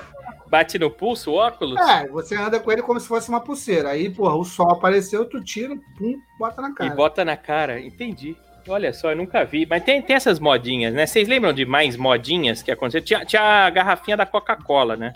Bate 0.48 0.78
no 0.78 0.90
pulso 0.90 1.32
o 1.32 1.34
óculos? 1.34 1.78
É, 1.78 2.08
você 2.08 2.34
anda 2.34 2.58
com 2.58 2.72
ele 2.72 2.82
como 2.82 2.98
se 2.98 3.06
fosse 3.06 3.28
uma 3.28 3.40
pulseira. 3.40 3.90
Aí, 3.90 4.08
porra, 4.08 4.34
o 4.34 4.44
sol 4.44 4.70
apareceu, 4.70 5.24
tu 5.26 5.42
tira, 5.42 5.74
pum, 5.98 6.18
bota 6.38 6.62
na 6.62 6.70
E 6.70 6.74
cara. 6.74 6.94
bota 6.94 7.24
na 7.24 7.36
cara, 7.36 7.80
entendi. 7.80 8.36
Olha 8.66 8.92
só, 8.92 9.10
eu 9.10 9.16
nunca 9.16 9.44
vi. 9.44 9.66
Mas 9.66 9.82
tem, 9.82 10.00
tem 10.00 10.16
essas 10.16 10.38
modinhas, 10.38 10.92
né? 10.94 11.06
Vocês 11.06 11.28
lembram 11.28 11.52
de 11.52 11.64
mais 11.64 11.96
modinhas 11.96 12.62
que 12.62 12.70
aconteceram? 12.70 13.04
Tinha, 13.04 13.24
tinha 13.24 13.66
a 13.66 13.70
garrafinha 13.70 14.16
da 14.16 14.26
Coca-Cola, 14.26 14.96
né? 14.96 15.12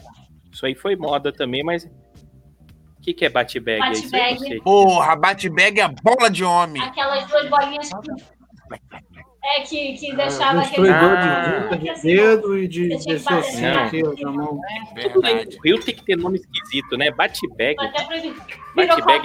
Isso 0.50 0.66
aí 0.66 0.74
foi 0.74 0.96
moda 0.96 1.32
também, 1.32 1.62
mas. 1.62 1.84
O 1.84 3.02
que, 3.02 3.12
que 3.12 3.24
é 3.24 3.28
bate-bag? 3.28 3.80
eu 3.80 4.10
Bate-bag. 4.10 4.60
Porra, 4.62 5.16
bate-bag 5.16 5.80
é 5.80 5.88
bola 5.88 6.30
de 6.30 6.44
homem. 6.44 6.80
Aquelas 6.82 7.26
duas 7.26 7.48
bolinhas 7.48 7.88
que. 7.88 8.24
É, 9.44 9.60
que, 9.62 9.94
que 9.94 10.14
deixava 10.14 10.60
aquele. 10.60 10.88
Destruidor 10.88 11.16
Ah. 11.18 11.74
de, 11.76 11.94
de 11.94 12.02
dedo 12.02 12.58
e 12.58 12.68
de 12.68 12.88
bater 12.88 13.38
assim 13.38 13.66
aqui 13.66 14.02
na 14.22 14.30
mão. 14.30 14.60
Bem. 14.94 15.10
Verdade. 15.10 15.56
O 15.58 15.62
Rio 15.62 15.80
tem 15.80 15.94
que 15.94 16.04
ter 16.04 16.16
nome 16.16 16.38
esquisito, 16.38 16.96
né? 16.96 17.10
Bate-bag 17.10 17.76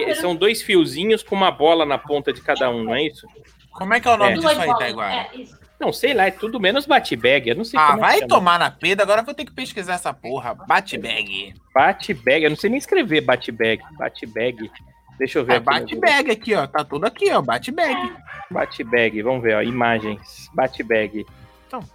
copo, 0.06 0.16
são 0.16 0.36
dois 0.36 0.62
fiozinhos 0.62 1.22
com 1.24 1.36
uma 1.36 1.52
bola 1.52 1.86
na 1.86 1.98
ponta 1.98 2.34
de 2.34 2.42
cada 2.42 2.70
um, 2.70 2.84
não 2.84 2.96
é 2.96 3.04
isso? 3.04 3.28
Como 3.72 3.94
é 3.94 4.00
que 4.00 4.08
é 4.08 4.12
o 4.12 4.18
nome 4.18 4.32
É. 4.32 4.36
disso 4.36 4.48
aí. 4.48 4.76
Taiguara? 4.78 5.14
É, 5.14 5.38
isso. 5.38 5.58
Não, 5.80 5.94
sei 5.94 6.12
lá, 6.16 6.26
é 6.26 6.32
tudo 6.32 6.60
menos 6.60 6.88
bate-bag. 6.88 7.50
Eu 7.50 7.56
não 7.56 7.64
sei 7.64 7.80
Ah, 7.80 7.88
como 7.92 8.00
é 8.00 8.02
vai 8.02 8.16
chama. 8.16 8.28
tomar 8.28 8.58
na 8.58 8.72
peda, 8.72 9.04
agora 9.04 9.22
eu 9.22 9.26
vou 9.26 9.36
ter 9.36 9.46
que 9.46 9.52
pesquisar 9.52 9.94
essa 9.94 10.12
porra. 10.12 10.56
Bate-bag. 10.56 11.54
Bate-bag. 11.74 12.44
Eu 12.46 12.50
não 12.50 12.58
sei 12.58 12.72
nem 12.72 12.80
escrever 12.80 13.22
bate-bag. 13.22 13.84
Bate-bag. 13.92 14.72
Deixa 15.18 15.40
eu 15.40 15.46
ver 15.46 15.54
É 15.54 15.56
aqui. 15.58 15.66
no 15.66 15.72
bate-bag 16.02 16.32
aqui, 16.32 16.54
ó. 16.56 16.68
Tá 16.68 16.84
tudo 16.84 17.06
aqui, 17.06 17.32
ó. 17.32 17.42
Bate-bag. 17.42 18.14
Bate-bag. 18.52 19.22
Vamos 19.24 19.42
ver, 19.42 19.56
ó. 19.56 19.62
Imagens. 19.62 20.50
Bate-bag. 20.54 21.26
Bate... 21.72 21.88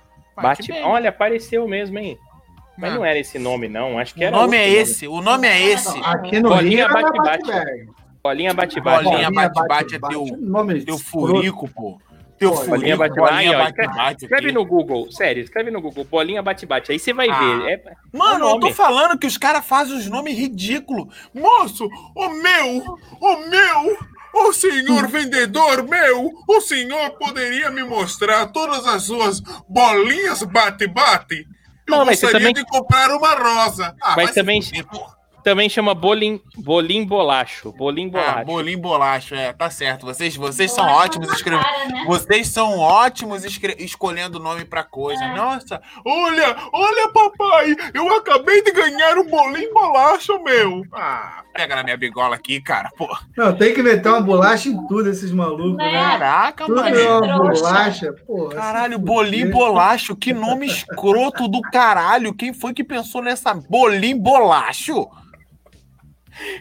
Bate-bag. 0.62 0.82
Olha, 0.84 1.08
apareceu 1.10 1.68
mesmo, 1.68 1.98
hein? 1.98 2.18
Mas 2.78 2.92
Ah. 2.92 2.94
não 2.96 3.04
era 3.04 3.18
esse 3.18 3.38
nome, 3.38 3.68
não. 3.68 3.98
Acho 3.98 4.14
que 4.14 4.20
O 4.20 4.24
era. 4.24 4.36
nome 4.36 4.56
é 4.56 4.60
outro 4.66 4.80
esse. 4.80 5.06
O 5.08 5.20
nome 5.20 5.46
é 5.46 5.62
esse. 5.62 5.98
Aqui 6.04 6.40
no 6.40 6.48
Bolinha 6.48 6.88
bate-bate. 6.88 7.50
Bolinha 8.24 8.54
bate-bate. 8.54 9.04
Bolinha 9.04 9.30
bate-bate 9.30 9.94
é 9.96 9.98
teu- 9.98 10.26
Nome 10.40 10.82
Teu 10.84 10.98
furico, 10.98 11.68
pô. 11.68 12.00
Teu 12.50 12.66
Bolinha 12.66 12.96
bate-bate. 12.96 13.32
Bolinha. 13.34 14.14
Escreve 14.18 14.46
aqui. 14.46 14.52
no 14.52 14.64
Google, 14.64 15.10
sério, 15.12 15.42
escreve 15.42 15.70
no 15.70 15.80
Google, 15.80 16.04
bolinha 16.04 16.42
bate-bate. 16.42 16.92
Aí 16.92 16.98
você 16.98 17.12
vai 17.12 17.28
Ah. 17.28 17.38
ver. 17.38 17.68
É, 17.70 17.82
Mano, 18.12 18.46
o 18.46 18.50
eu 18.56 18.60
tô 18.60 18.70
falando 18.72 19.18
que 19.18 19.26
os 19.26 19.36
caras 19.38 19.64
fazem 19.64 19.96
os 19.96 20.06
nomes 20.08 20.36
ridículos. 20.36 21.14
Moço, 21.34 21.88
o 22.14 22.28
meu, 22.28 22.98
o 23.20 23.36
meu, 23.48 23.98
o 24.34 24.52
senhor 24.52 25.06
vendedor 25.08 25.82
meu, 25.88 26.30
o 26.48 26.60
senhor 26.60 27.10
poderia 27.18 27.70
me 27.70 27.82
mostrar 27.84 28.46
todas 28.48 28.86
as 28.86 29.04
suas 29.04 29.40
bolinhas 29.68 30.42
bate-bate? 30.42 31.46
Eu 31.88 31.96
Não, 31.98 32.04
mas 32.04 32.18
você 32.18 32.26
gostaria 32.26 32.48
também- 32.48 32.64
de 32.64 32.70
comprar 32.70 33.10
uma 33.10 33.34
rosa. 33.34 33.94
Ah, 34.00 34.14
Mas 34.16 34.28
se 34.30 34.34
também-. 34.36 34.60
Também 35.42 35.68
chama 35.68 35.94
bolim, 35.94 36.40
bolim 36.56 37.04
bolacho. 37.04 37.72
Bolim 37.72 38.08
bolacho. 38.08 38.38
Ah, 38.38 38.44
bolinho 38.44 38.78
bolacho, 38.78 39.34
é, 39.34 39.52
tá 39.52 39.68
certo. 39.70 40.06
Vocês, 40.06 40.36
vocês 40.36 40.70
são 40.70 40.86
ótimos 40.86 41.28
escrevendo. 41.32 41.64
né? 41.92 42.04
Vocês 42.06 42.46
são 42.48 42.78
ótimos 42.78 43.44
escre- 43.44 43.76
escolhendo 43.80 44.38
nome 44.38 44.64
pra 44.64 44.84
coisa. 44.84 45.22
É. 45.24 45.34
Nossa, 45.36 45.80
olha, 46.06 46.56
olha, 46.72 47.08
papai, 47.12 47.74
eu 47.92 48.08
acabei 48.16 48.62
de 48.62 48.70
ganhar 48.72 49.18
um 49.18 49.28
bolinho 49.28 49.72
bolacho, 49.74 50.40
meu. 50.44 50.84
Ah, 50.92 51.42
pega 51.52 51.74
na 51.74 51.82
minha 51.82 51.96
bigola 51.96 52.36
aqui, 52.36 52.60
cara, 52.60 52.90
pô. 52.96 53.08
Não, 53.36 53.52
tem 53.56 53.74
que 53.74 53.82
meter 53.82 54.08
uma 54.08 54.20
bolacha 54.20 54.68
em 54.68 54.86
tudo, 54.86 55.10
esses 55.10 55.32
malucos, 55.32 55.76
Né? 55.76 55.90
né? 55.90 56.00
Caraca, 56.00 56.66
Tudo 56.66 56.82
mano. 56.82 56.96
é 56.96 57.18
uma 57.18 57.38
bolacha, 57.50 58.12
porra. 58.26 58.54
Caralho, 58.54 58.96
se 58.98 59.04
bolim 59.04 59.50
bolacho, 59.50 60.14
que 60.14 60.32
nome 60.32 60.66
escroto 60.66 61.48
do 61.48 61.60
caralho. 61.62 62.32
Quem 62.32 62.52
foi 62.52 62.72
que 62.72 62.84
pensou 62.84 63.22
nessa 63.22 63.52
bolim 63.52 64.16
bolacho? 64.16 65.08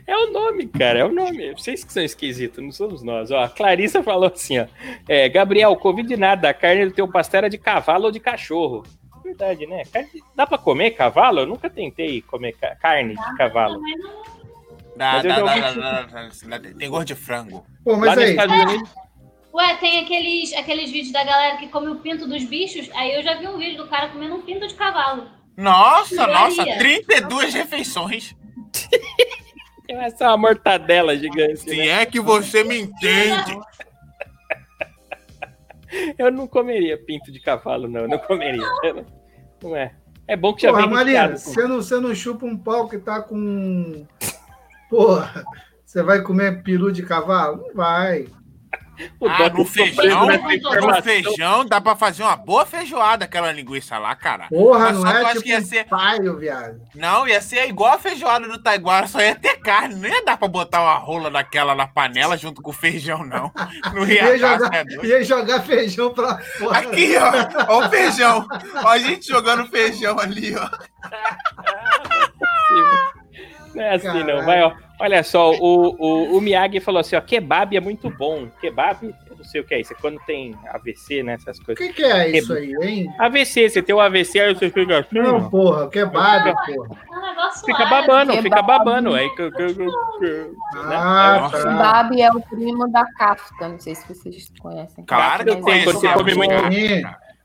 É 0.05 0.15
o 0.17 0.31
nome, 0.31 0.67
cara, 0.67 0.99
é 0.99 1.05
o 1.05 1.11
nome. 1.11 1.51
Vocês 1.53 1.83
que 1.83 1.93
são 1.93 2.03
esquisitos, 2.03 2.63
não 2.63 2.71
somos 2.71 3.01
nós. 3.03 3.31
Ó, 3.31 3.39
a 3.39 3.49
Clarissa 3.49 4.03
falou 4.03 4.29
assim, 4.33 4.59
ó. 4.59 4.65
É, 5.07 5.27
Gabriel, 5.29 5.75
Covid 5.75 6.15
nada, 6.17 6.49
a 6.49 6.53
carne 6.53 6.85
do 6.87 6.91
teu 6.93 7.07
pastel 7.07 7.39
era 7.39 7.49
de 7.49 7.57
cavalo 7.57 8.05
ou 8.05 8.11
de 8.11 8.19
cachorro. 8.19 8.83
Verdade, 9.23 9.65
né? 9.67 9.83
Carne- 9.91 10.09
Dá 10.35 10.45
pra 10.47 10.57
comer 10.57 10.91
cavalo? 10.91 11.39
Eu 11.39 11.45
nunca 11.45 11.69
tentei 11.69 12.21
comer 12.21 12.53
ca- 12.53 12.75
carne 12.75 13.15
de 13.15 13.37
cavalo. 13.37 13.79
Dá, 14.95 15.21
dá, 15.21 15.39
dá, 15.39 16.29
Tem 16.77 16.89
gosto 16.89 17.07
de 17.07 17.15
frango. 17.15 17.65
Pô, 17.83 17.95
mas 17.95 18.17
aí, 18.17 18.35
Unidos. 18.37 18.89
Ué, 19.53 19.75
tem 19.77 19.99
aqueles, 19.99 20.53
aqueles 20.53 20.91
vídeos 20.91 21.11
da 21.11 21.23
galera 21.23 21.57
que 21.57 21.67
come 21.67 21.87
o 21.87 21.95
pinto 21.97 22.27
dos 22.27 22.43
bichos. 22.43 22.89
Aí 22.93 23.15
eu 23.15 23.21
já 23.23 23.35
vi 23.35 23.47
um 23.47 23.57
vídeo 23.57 23.77
do 23.83 23.89
cara 23.89 24.09
comendo 24.09 24.35
um 24.35 24.41
pinto 24.41 24.67
de 24.67 24.73
cavalo. 24.75 25.27
Nossa, 25.57 26.25
nossa, 26.27 26.63
32 26.77 27.53
refeições. 27.53 28.35
Essa 29.99 30.25
é 30.25 30.27
uma 30.27 30.37
mortadela 30.37 31.17
gigante. 31.17 31.57
Se 31.57 31.77
né? 31.77 31.87
é 31.87 32.05
que 32.05 32.19
você 32.19 32.63
me 32.63 32.79
entende. 32.79 33.59
Eu 36.17 36.31
não 36.31 36.47
comeria 36.47 36.97
pinto 36.97 37.31
de 37.31 37.39
cavalo, 37.39 37.87
não. 37.87 38.01
eu 38.01 38.07
Não 38.07 38.17
comeria. 38.17 38.65
Não, 39.61 39.75
é. 39.75 39.93
É 40.27 40.37
bom 40.37 40.53
que 40.53 40.61
já 40.61 40.69
porra, 40.69 40.83
vem 40.83 40.91
Marina, 40.91 41.37
você 41.37 41.67
não, 41.67 41.75
você 41.77 41.99
não 41.99 42.15
chupa 42.15 42.45
um 42.45 42.57
pau 42.57 42.87
que 42.87 42.97
tá 42.97 43.21
com. 43.21 44.05
Porra, 44.89 45.43
você 45.83 46.01
vai 46.01 46.21
comer 46.21 46.63
peru 46.63 46.91
de 46.91 47.03
cavalo? 47.03 47.57
Não 47.67 47.73
vai. 47.73 48.27
O 49.19 49.27
Ah, 49.27 49.49
no 49.49 49.65
feijão, 49.65 50.27
no 50.27 51.03
feijão 51.03 51.65
dá 51.65 51.79
pra 51.81 51.95
fazer 51.95 52.23
uma 52.23 52.35
boa 52.35 52.65
feijoada 52.65 53.25
aquela 53.25 53.51
linguiça 53.51 53.97
lá, 53.97 54.15
cara. 54.15 54.47
Porra, 54.49 54.91
Mas 54.91 54.99
não 54.99 55.09
é 55.09 55.17
acho 55.21 55.29
tipo 55.33 55.43
que 55.43 55.49
ia 55.49 55.61
ser- 55.61 55.85
paio, 55.85 56.37
viado. 56.37 56.81
Não, 56.95 57.27
ia 57.27 57.41
ser 57.41 57.67
igual 57.67 57.93
a 57.93 57.99
feijoada 57.99 58.47
do 58.47 58.61
Taiguara, 58.61 59.07
só 59.07 59.19
ia 59.21 59.35
ter 59.35 59.57
carne. 59.57 59.95
Não 59.95 60.07
ia 60.09 60.23
dar 60.25 60.37
pra 60.37 60.47
botar 60.47 60.81
uma 60.81 60.95
rola 60.95 61.29
daquela 61.31 61.73
na 61.75 61.87
panela 61.87 62.37
junto 62.37 62.61
com 62.61 62.69
o 62.71 62.73
feijão, 62.73 63.23
não. 63.25 63.51
Não 63.93 64.05
ia, 64.07 64.35
Ia 64.35 64.37
jogar, 64.37 64.73
é 64.73 65.05
ia 65.05 65.23
jogar 65.23 65.61
feijão 65.61 66.13
pra 66.13 66.37
fora. 66.39 66.79
Aqui, 66.79 67.13
ó. 67.17 67.73
Ó 67.73 67.85
o 67.85 67.89
feijão. 67.89 68.47
Ó 68.83 68.87
a 68.87 68.97
gente 68.97 69.27
jogando 69.27 69.67
feijão 69.67 70.19
ali, 70.19 70.55
ó. 70.55 70.69
Não 73.75 73.83
é 73.83 73.95
assim, 73.95 74.07
não. 74.07 74.25
Caralho. 74.25 74.45
Vai, 74.45 74.61
ó. 74.63 74.73
Olha 75.01 75.23
só, 75.23 75.51
o, 75.51 75.95
o, 75.99 76.37
o 76.37 76.41
Miyagi 76.41 76.79
falou 76.79 76.99
assim, 76.99 77.15
ó, 77.15 77.21
kebab 77.21 77.75
é 77.75 77.79
muito 77.79 78.09
bom. 78.09 78.47
Kebab, 78.61 79.13
eu 79.29 79.35
não 79.35 79.43
sei 79.43 79.61
o 79.61 79.63
que 79.63 79.73
é 79.73 79.81
isso, 79.81 79.93
é 79.93 79.95
quando 79.99 80.19
tem 80.27 80.55
AVC, 80.71 81.23
né, 81.23 81.33
essas 81.33 81.57
O 81.57 81.65
coisas. 81.65 81.83
que, 81.87 81.91
que 81.93 82.03
é 82.03 82.37
isso 82.37 82.53
aí, 82.53 82.71
hein? 82.81 83.13
AVC, 83.17 83.69
você 83.69 83.81
tem 83.81 83.95
o 83.95 83.99
AVC, 83.99 84.39
aí 84.39 84.53
você 84.53 84.69
fica 84.69 84.99
assim, 84.99 85.07
Não, 85.19 85.49
porra, 85.49 85.89
kebab, 85.89 86.53
porra. 86.53 86.89
É 87.11 87.47
um 87.47 87.51
fica 87.65 87.85
babando, 87.85 88.31
Kebab. 88.31 88.43
fica 88.43 88.61
babando. 88.61 89.13
Aí, 89.15 89.29
que- 89.31 89.51
que- 89.51 89.73
que- 89.73 89.85
que- 90.19 90.51
Ah, 90.85 91.49
né? 91.51 91.59
O 91.59 91.63
tá. 91.63 91.69
Babi 91.73 92.21
é 92.21 92.31
o 92.31 92.39
primo 92.41 92.87
da 92.91 93.03
Kafka, 93.13 93.67
não 93.69 93.79
sei 93.79 93.95
se 93.95 94.07
vocês 94.07 94.51
conhecem. 94.59 95.03
Claro 95.05 95.43
que 95.43 95.49
eu 95.49 95.59
conheço. 95.61 95.85
quando 95.85 95.99
você 95.99 96.07
come 96.13 96.35
muito-. 96.35 96.53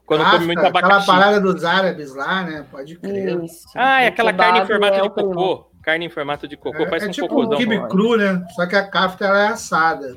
Quando 0.05 0.21
Kafka, 0.21 0.37
come 0.37 0.47
muito 0.47 0.59
Aquela 0.61 0.79
abacaxi. 0.79 1.07
parada 1.07 1.41
dos 1.41 1.65
árabes 1.65 2.15
lá, 2.15 2.43
né? 2.45 2.65
Pode 2.71 2.97
crer. 2.97 3.43
Isso. 3.43 3.67
Ah, 3.75 4.03
é 4.03 4.05
O 4.05 4.09
aquela 4.11 4.31
kebab 4.33 4.47
carne 4.51 4.65
em 4.65 4.67
formato 4.67 4.95
é 4.99 5.01
de 5.01 5.09
o 5.09 5.11
primo. 5.11 5.31
cocô. 5.35 5.71
Carne 5.87 6.05
em 6.07 6.11
formato 6.11 6.49
de 6.49 6.57
cocô, 6.57 6.83
É, 6.83 6.87
parece 6.87 7.07
é 7.07 7.09
um 7.11 7.13
tipo 7.13 7.27
um 7.27 7.29
cocôzão. 7.29 7.59
quibe 7.59 7.79
cru, 7.89 8.17
né? 8.17 8.45
Só 8.57 8.67
que 8.67 8.75
a 8.75 8.89
kafta 8.89 9.25
ela 9.25 9.45
é 9.45 9.47
assada. 9.47 10.17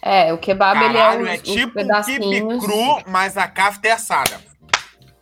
É, 0.00 0.32
o 0.32 0.38
kebab 0.38 0.78
ele 0.82 0.96
é 0.96 1.00
Caralho, 1.00 1.22
os, 1.24 1.28
é 1.28 1.34
os 1.34 1.42
tipo 1.42 1.78
um 1.78 2.00
kibe 2.02 2.58
cru, 2.58 3.02
mas 3.06 3.36
a 3.36 3.46
kafta 3.46 3.86
é 3.88 3.92
assada. 3.92 4.40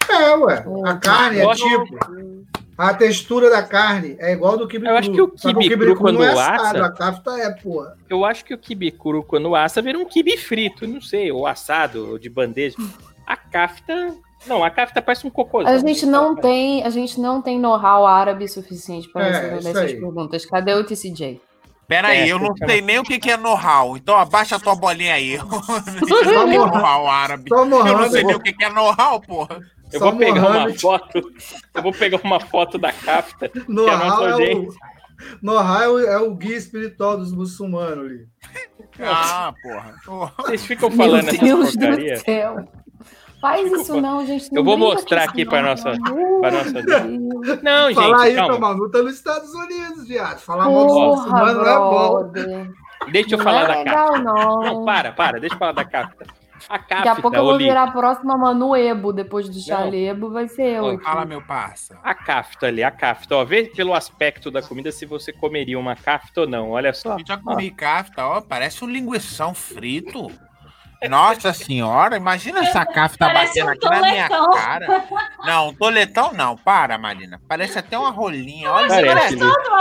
É, 0.08 0.36
ué. 0.36 0.64
A 0.84 0.94
carne 0.96 1.40
é 1.40 1.52
tipo. 1.54 2.46
A 2.78 2.94
textura 2.94 3.50
da 3.50 3.62
carne 3.64 4.16
é 4.20 4.32
igual 4.32 4.56
do 4.56 4.68
quibe 4.68 4.86
Eu 4.86 4.90
cru. 4.90 4.98
acho 4.98 5.10
que 5.12 5.20
o 5.20 5.28
quibe 5.58 5.76
cru, 5.84 5.96
quando 5.96 6.18
não 6.20 6.24
é 6.24 6.30
assa- 6.30 6.52
assado. 6.54 6.84
A 6.84 6.92
kafta 6.92 7.30
é, 7.38 7.50
porra. 7.50 7.96
Eu 8.08 8.24
acho 8.24 8.44
que 8.44 8.54
o 8.54 8.58
quibe 8.58 8.90
cru, 8.92 9.24
quando 9.24 9.54
assa, 9.56 9.82
vira 9.82 9.98
um 9.98 10.04
quibe 10.04 10.36
frito, 10.36 10.86
não 10.86 11.00
sei, 11.00 11.32
ou 11.32 11.44
assado, 11.44 12.08
ou 12.12 12.18
de 12.20 12.30
bandeja. 12.30 12.76
A 13.26 13.36
kafta... 13.36 14.14
Não, 14.46 14.62
a 14.64 14.70
kafta 14.70 15.00
parece 15.00 15.26
um 15.26 15.30
cocôzão. 15.30 15.72
A 15.72 15.78
gente 15.78 16.04
não 16.06 16.34
tem, 16.34 16.82
a 16.84 16.90
gente 16.90 17.20
não 17.20 17.40
tem 17.40 17.58
know-how 17.60 18.06
árabe 18.06 18.48
suficiente 18.48 19.08
para 19.08 19.26
É, 19.26 19.30
responder 19.32 19.58
essas 19.70 19.76
aí. 19.90 20.00
perguntas. 20.00 20.44
Cadê 20.46 20.74
o 20.74 20.84
TCJ? 20.84 21.40
Pera 21.88 22.08
aí, 22.08 22.28
É, 22.28 22.32
eu 22.32 22.38
não 22.38 22.54
fica- 22.54 22.66
sei 22.66 22.80
nem 22.80 22.98
o 22.98 23.02
que 23.02 23.18
que 23.18 23.30
é 23.30 23.36
know-how. 23.36 23.96
Então 23.96 24.16
abaixa 24.16 24.56
a 24.56 24.60
tua 24.60 24.74
bolinha 24.74 25.14
aí. 25.14 25.36
Não 26.08 26.24
sei 26.24 26.56
know-how 26.56 27.06
árabe. 27.06 27.44
Só 27.48 27.58
Eu 27.58 27.66
não 27.66 28.10
sei 28.10 28.24
nem 28.24 28.34
o 28.36 28.40
que 28.40 28.52
que 28.52 28.64
é 28.64 28.70
know-how, 28.70 29.20
porra. 29.20 29.60
Eu 29.92 29.98
Só 29.98 30.10
vou 30.10 30.18
pegar 30.18 30.48
uma 30.48 30.74
foto. 30.74 31.22
Eu 31.74 31.82
vou 31.82 31.92
pegar 31.92 32.20
uma 32.24 32.40
foto 32.40 32.78
da 32.78 32.92
kafta. 32.92 33.48
que 33.48 33.58
a 33.58 33.64
Know-how 33.68 34.26
é, 34.40 34.54
o, 34.54 34.68
know-how 35.42 35.98
é 36.00 36.18
o- 36.18 36.32
é 36.32 36.36
guia 36.36 36.56
espiritual 36.56 37.18
dos 37.18 37.32
muçulmanos 37.32 38.06
ali. 38.06 38.26
Ah, 39.00 39.52
porra. 39.62 40.32
Vocês 40.38 40.64
ficam 40.64 40.90
falando 40.90 41.24
Meu 41.24 41.32
essa 41.34 41.44
Deus 41.44 41.76
porcaria. 41.76 42.14
do 42.14 42.20
céu. 42.24 42.56
Faz 43.42 43.70
isso 43.72 44.00
não, 44.00 44.24
gente. 44.24 44.44
Eu 44.50 44.56
não 44.56 44.64
vou 44.64 44.76
brinca 44.78 44.94
mostrar 44.94 45.24
aqui 45.24 45.44
pra 45.44 45.60
não, 45.60 45.68
nossa- 45.70 45.98
pra 46.40 46.50
nossa 46.50 46.72
Deus. 46.82 47.62
Não, 47.62 47.92
Falar 47.94 48.24
gente, 48.26 48.28
isso, 48.38 48.46
calma. 48.48 48.68
Manu, 48.68 48.90
tá 48.90 49.02
nos 49.02 49.14
Estados 49.14 49.52
Unidos, 49.52 50.06
viado. 50.08 50.38
Falar 50.38 50.64
mal 50.64 50.86
dos 50.86 50.94
Porra, 50.94 51.16
muçulmanos 51.16 51.54
não 51.56 51.66
é 51.66 51.78
bom. 51.78 52.32
Deixa 53.10 53.34
eu 53.34 53.38
Não 53.38 53.44
falar 53.44 53.62
é 53.62 53.66
da 53.66 53.74
legal, 53.78 54.08
kafta. 54.12 54.22
não. 54.22 54.60
Não, 54.62 54.84
para, 54.84 55.12
para. 55.12 55.40
Deixa 55.40 55.54
eu 55.56 55.58
falar 55.58 55.72
da 55.72 55.84
kafta. 55.84 56.24
A 56.68 56.78
Daqui 56.78 57.08
a 57.08 57.16
pouco 57.16 57.36
eu 57.36 57.42
vou 57.42 57.54
Oli, 57.54 57.64
virar 57.64 57.82
a 57.82 57.90
próxima 57.90 58.38
Manu 58.38 58.76
Ebo, 58.76 59.12
depois 59.12 59.48
do 59.48 59.58
Chalebo, 59.60 60.30
vai 60.30 60.46
ser 60.46 60.76
eu. 60.76 60.96
Fala, 61.00 61.24
meu 61.24 61.42
parça. 61.42 61.98
a 62.04 62.14
kafta 62.14 62.68
ali, 62.68 62.84
a 62.84 62.90
kafta. 62.92 63.34
Ó, 63.34 63.44
vê 63.44 63.64
pelo 63.64 63.92
aspecto 63.92 64.48
da 64.48 64.62
comida 64.62 64.92
se 64.92 65.04
você 65.04 65.32
comeria 65.32 65.76
uma 65.76 65.96
kafta 65.96 66.42
ou 66.42 66.46
não. 66.46 66.70
Olha 66.70 66.92
só. 66.94 67.18
Eu 67.18 67.26
já 67.26 67.36
comi 67.36 67.72
kafta, 67.72 68.24
ó. 68.24 68.40
Parece 68.40 68.84
um 68.84 68.88
linguição 68.88 69.52
frito. 69.52 70.30
Nossa 71.08 71.52
senhora, 71.52 72.16
imagina 72.16 72.60
essa 72.60 72.86
kafta 72.86 73.26
Parece 73.26 73.62
batendo 73.62 73.66
um 73.66 73.72
aqui 73.72 74.00
na 74.02 74.10
minha 74.10 74.28
cara. 74.28 75.04
Não, 75.44 75.74
toletão 75.74 76.32
não, 76.32 76.56
para, 76.56 76.96
Marina. 76.98 77.40
Parece 77.48 77.78
até 77.78 77.98
uma 77.98 78.10
rolinha. 78.10 78.70
Olha, 78.70 78.88
Parece, 78.88 79.36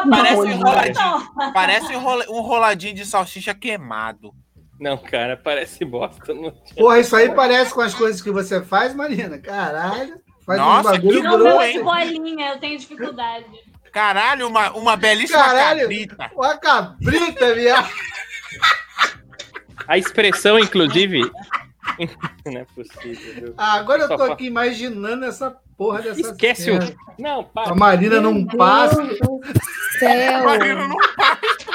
parece, 0.09 0.35
um 0.35 0.57
roladinho, 0.57 1.53
parece 1.53 1.95
um 1.95 1.99
rola- 1.99 2.25
um 2.29 2.41
roladinho 2.41 2.95
de 2.95 3.05
salsicha 3.05 3.53
queimado. 3.53 4.33
Não, 4.79 4.97
cara, 4.97 5.37
parece 5.37 5.85
bosta. 5.85 6.33
Não... 6.33 6.51
Porra, 6.75 6.99
isso 6.99 7.15
aí 7.15 7.31
parece 7.33 7.71
com 7.71 7.81
as 7.81 7.93
coisas 7.93 8.19
que 8.21 8.31
você 8.31 8.61
faz, 8.63 8.95
Marina. 8.95 9.37
Caralho. 9.37 10.19
Faz 10.43 10.59
Nossa, 10.59 10.79
uns 10.89 10.91
bagulho 10.93 11.21
que 11.21 11.27
Não, 11.27 11.37
grosso. 11.37 11.43
bom, 11.43 11.55
não 11.55 11.61
hein? 11.63 11.83
bolinha, 11.83 12.49
eu 12.53 12.59
tenho 12.59 12.79
dificuldade. 12.79 13.45
Caralho, 13.91 14.47
uma, 14.47 14.71
uma 14.71 14.95
belíssima 14.97 15.37
Caralho. 15.43 15.81
cabrita. 15.81 16.31
Uma 16.33 16.57
cabrita, 16.57 17.53
viado. 17.53 17.89
A 19.87 19.97
expressão, 19.97 20.59
inclusive. 20.59 21.21
não 22.45 22.61
é 22.61 22.65
possível. 22.75 23.33
viu? 23.33 23.53
Ah, 23.57 23.73
agora 23.73 24.03
eu 24.03 24.07
tô 24.07 24.23
aqui 24.23 24.45
imaginando 24.45 25.25
essa 25.25 25.55
porra 25.77 26.01
dessa 26.01 26.21
Esquece 26.21 26.63
cena. 26.63 26.85
o. 26.85 27.21
Não, 27.21 27.43
para. 27.43 27.71
A 27.71 27.75
Marina 27.75 28.21
não 28.21 28.33
Meu 28.33 28.57
passa. 28.57 29.03
Céu. 29.99 30.43
Marina 30.43 30.87
não 30.87 30.97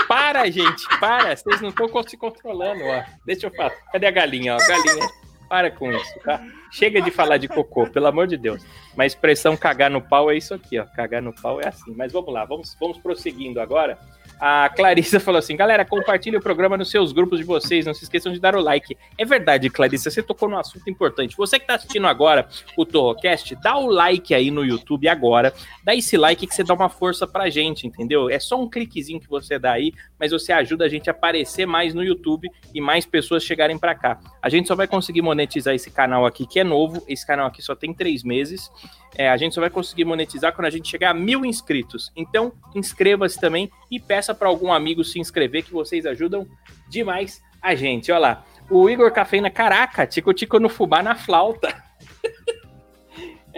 Para, 0.07 0.51
gente, 0.51 0.87
para. 1.01 1.37
Vocês 1.37 1.61
não 1.61 1.71
estão 1.71 1.89
se 2.07 2.17
controlando, 2.17 2.85
ó. 2.85 3.03
Deixa 3.25 3.47
eu 3.47 3.51
falar. 3.51 3.73
Cadê 3.93 4.07
a 4.07 4.11
galinha, 4.11 4.57
ó? 4.57 4.59
Galinha. 4.59 5.09
Para 5.49 5.71
com 5.71 5.93
isso, 5.93 6.19
tá? 6.25 6.43
Chega 6.73 7.01
de 7.01 7.11
falar 7.11 7.37
de 7.37 7.47
cocô, 7.47 7.87
pelo 7.89 8.09
amor 8.09 8.27
de 8.27 8.37
Deus. 8.37 8.65
Mas 8.97 9.05
a 9.13 9.17
expressão 9.17 9.57
cagar 9.57 9.89
no 9.89 10.01
pau 10.03 10.31
é 10.31 10.37
isso 10.37 10.53
aqui, 10.53 10.79
ó. 10.79 10.85
Cagar 10.85 11.23
no 11.23 11.33
pau 11.33 11.61
é 11.61 11.69
assim. 11.69 11.95
Mas 11.97 12.13
vamos 12.13 12.33
lá, 12.35 12.45
vamos, 12.45 12.77
vamos 12.81 12.99
prosseguindo 12.99 13.61
agora. 13.61 13.97
A 14.41 14.69
Clarissa 14.69 15.19
falou 15.19 15.39
assim: 15.39 15.57
galera, 15.57 15.85
compartilhe 15.85 16.37
o 16.37 16.41
programa 16.41 16.77
nos 16.77 16.91
seus 16.91 17.13
grupos 17.13 17.39
de 17.39 17.45
vocês. 17.45 17.87
Não 17.87 17.95
se 17.95 18.05
esqueçam 18.05 18.33
de 18.33 18.41
dar 18.41 18.55
o 18.55 18.61
like. 18.61 18.97
É 19.17 19.25
verdade, 19.25 19.71
Clarissa, 19.71 20.11
você 20.11 20.23
tocou 20.23 20.49
num 20.49 20.59
assunto 20.59 20.89
importante. 20.91 21.37
Você 21.37 21.59
que 21.59 21.65
está 21.65 21.77
assistindo 21.77 22.07
agora 22.07 22.49
o 22.77 22.85
Torrocast, 22.85 23.55
dá 23.57 23.77
o 23.79 23.87
like 23.87 24.35
aí 24.35 24.51
no 24.51 24.65
YouTube 24.65 25.09
agora. 25.09 25.55
Dá 25.83 25.95
esse 25.95 26.17
like 26.17 26.47
que 26.47 26.55
você 26.55 26.63
dá 26.63 26.75
uma 26.75 26.89
força 26.89 27.27
pra 27.27 27.49
gente, 27.49 27.87
entendeu? 27.87 28.29
É 28.29 28.39
só 28.39 28.61
um 28.61 28.69
cliquezinho 28.69 29.21
que 29.21 29.29
você 29.29 29.59
dá 29.59 29.73
aí, 29.73 29.93
mas 30.19 30.33
você 30.33 30.53
ajuda 30.53 30.85
a 30.85 30.89
gente 30.89 31.09
a 31.09 31.13
aparecer 31.13 31.67
mais 31.67 31.95
no 31.95 32.05
YouTube 32.05 32.51
e 32.75 32.81
mais 32.81 33.07
pessoas 33.07 33.43
chegarem 33.43 33.79
pra 33.79 33.95
cá. 33.95 34.19
A 34.43 34.49
gente 34.49 34.69
só 34.69 34.75
vai 34.75 34.87
conseguir 34.87 35.23
monetizar 35.23 35.75
esse 35.75 35.91
canal 35.91 36.27
aqui, 36.27 36.47
que 36.47 36.61
é 36.61 36.65
novo. 36.65 37.03
Esse 37.09 37.27
canal 37.27 37.47
aqui 37.47 37.63
só 37.63 37.75
tem 37.75 37.95
três 37.95 38.23
meses. 38.23 38.71
É, 39.19 39.31
a 39.31 39.37
gente 39.37 39.55
só 39.55 39.61
vai 39.61 39.71
conseguir 39.71 40.05
monetizar 40.05 40.53
quando 40.55 40.67
a 40.67 40.71
gente 40.71 40.89
chegar 40.89 41.11
a 41.11 41.15
mil 41.15 41.45
inscritos. 41.45 42.13
Então, 42.15 42.53
inscreva-se 42.75 43.41
também 43.41 43.71
e 43.91 43.99
peça 43.99 44.35
para 44.35 44.49
algum 44.49 44.73
amigo 44.73 45.03
se 45.03 45.19
inscrever, 45.19 45.65
que 45.65 45.73
vocês 45.73 46.05
ajudam 46.05 46.47
demais 46.89 47.43
a 47.63 47.75
gente. 47.75 48.13
Olha 48.13 48.19
lá. 48.19 48.45
O 48.69 48.91
Igor 48.91 49.11
Cafeína, 49.13 49.51
caraca, 49.51 50.07
tico-tico 50.07 50.59
no 50.59 50.69
fubá 50.69 51.03
na 51.03 51.15
flauta. 51.15 51.83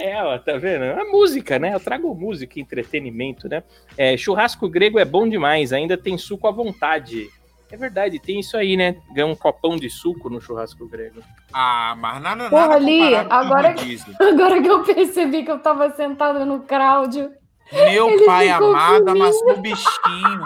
É, 0.00 0.22
ó, 0.22 0.38
tá 0.38 0.56
vendo? 0.56 0.84
É 0.84 1.02
música, 1.02 1.58
né? 1.58 1.74
Eu 1.74 1.80
trago 1.80 2.14
música, 2.14 2.60
entretenimento, 2.60 3.48
né? 3.48 3.64
É, 3.96 4.16
churrasco 4.16 4.68
grego 4.68 4.96
é 4.96 5.04
bom 5.04 5.28
demais, 5.28 5.72
ainda 5.72 5.98
tem 5.98 6.16
suco 6.16 6.46
à 6.46 6.52
vontade. 6.52 7.28
É 7.70 7.76
verdade, 7.76 8.18
tem 8.18 8.40
isso 8.40 8.56
aí, 8.56 8.76
né? 8.76 8.96
Ganha 9.12 9.26
um 9.26 9.36
copão 9.36 9.76
de 9.76 9.90
suco 9.90 10.30
no 10.30 10.40
churrasco 10.40 10.88
grego. 10.88 11.20
Ah, 11.52 11.94
mas 11.98 12.22
nada, 12.22 12.48
Porra, 12.48 12.62
nada 12.62 12.74
Ali, 12.76 13.14
agora. 13.14 13.74
Agora 14.20 14.62
que 14.62 14.68
eu 14.68 14.82
percebi 14.82 15.44
que 15.44 15.50
eu 15.50 15.58
tava 15.58 15.90
sentada 15.90 16.46
no 16.46 16.60
Cláudio. 16.60 17.30
Meu 17.70 18.08
Ele 18.08 18.24
pai 18.24 18.48
amado 18.48 19.10
amassou 19.10 19.52
o 19.52 19.60
bichinho. 19.60 20.44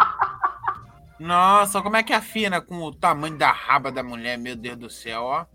Nossa, 1.21 1.81
como 1.81 1.97
é 1.97 2.03
que 2.03 2.13
afina 2.13 2.61
com 2.61 2.79
o 2.79 2.93
tamanho 2.93 3.39
da 3.39 3.53
raba 3.53 3.93
da 3.93 4.03
mulher, 4.03 4.37
meu 4.37 4.57
Deus 4.57 4.77
do 4.77 4.91
céu, 4.91 5.23
ó. 5.23 5.47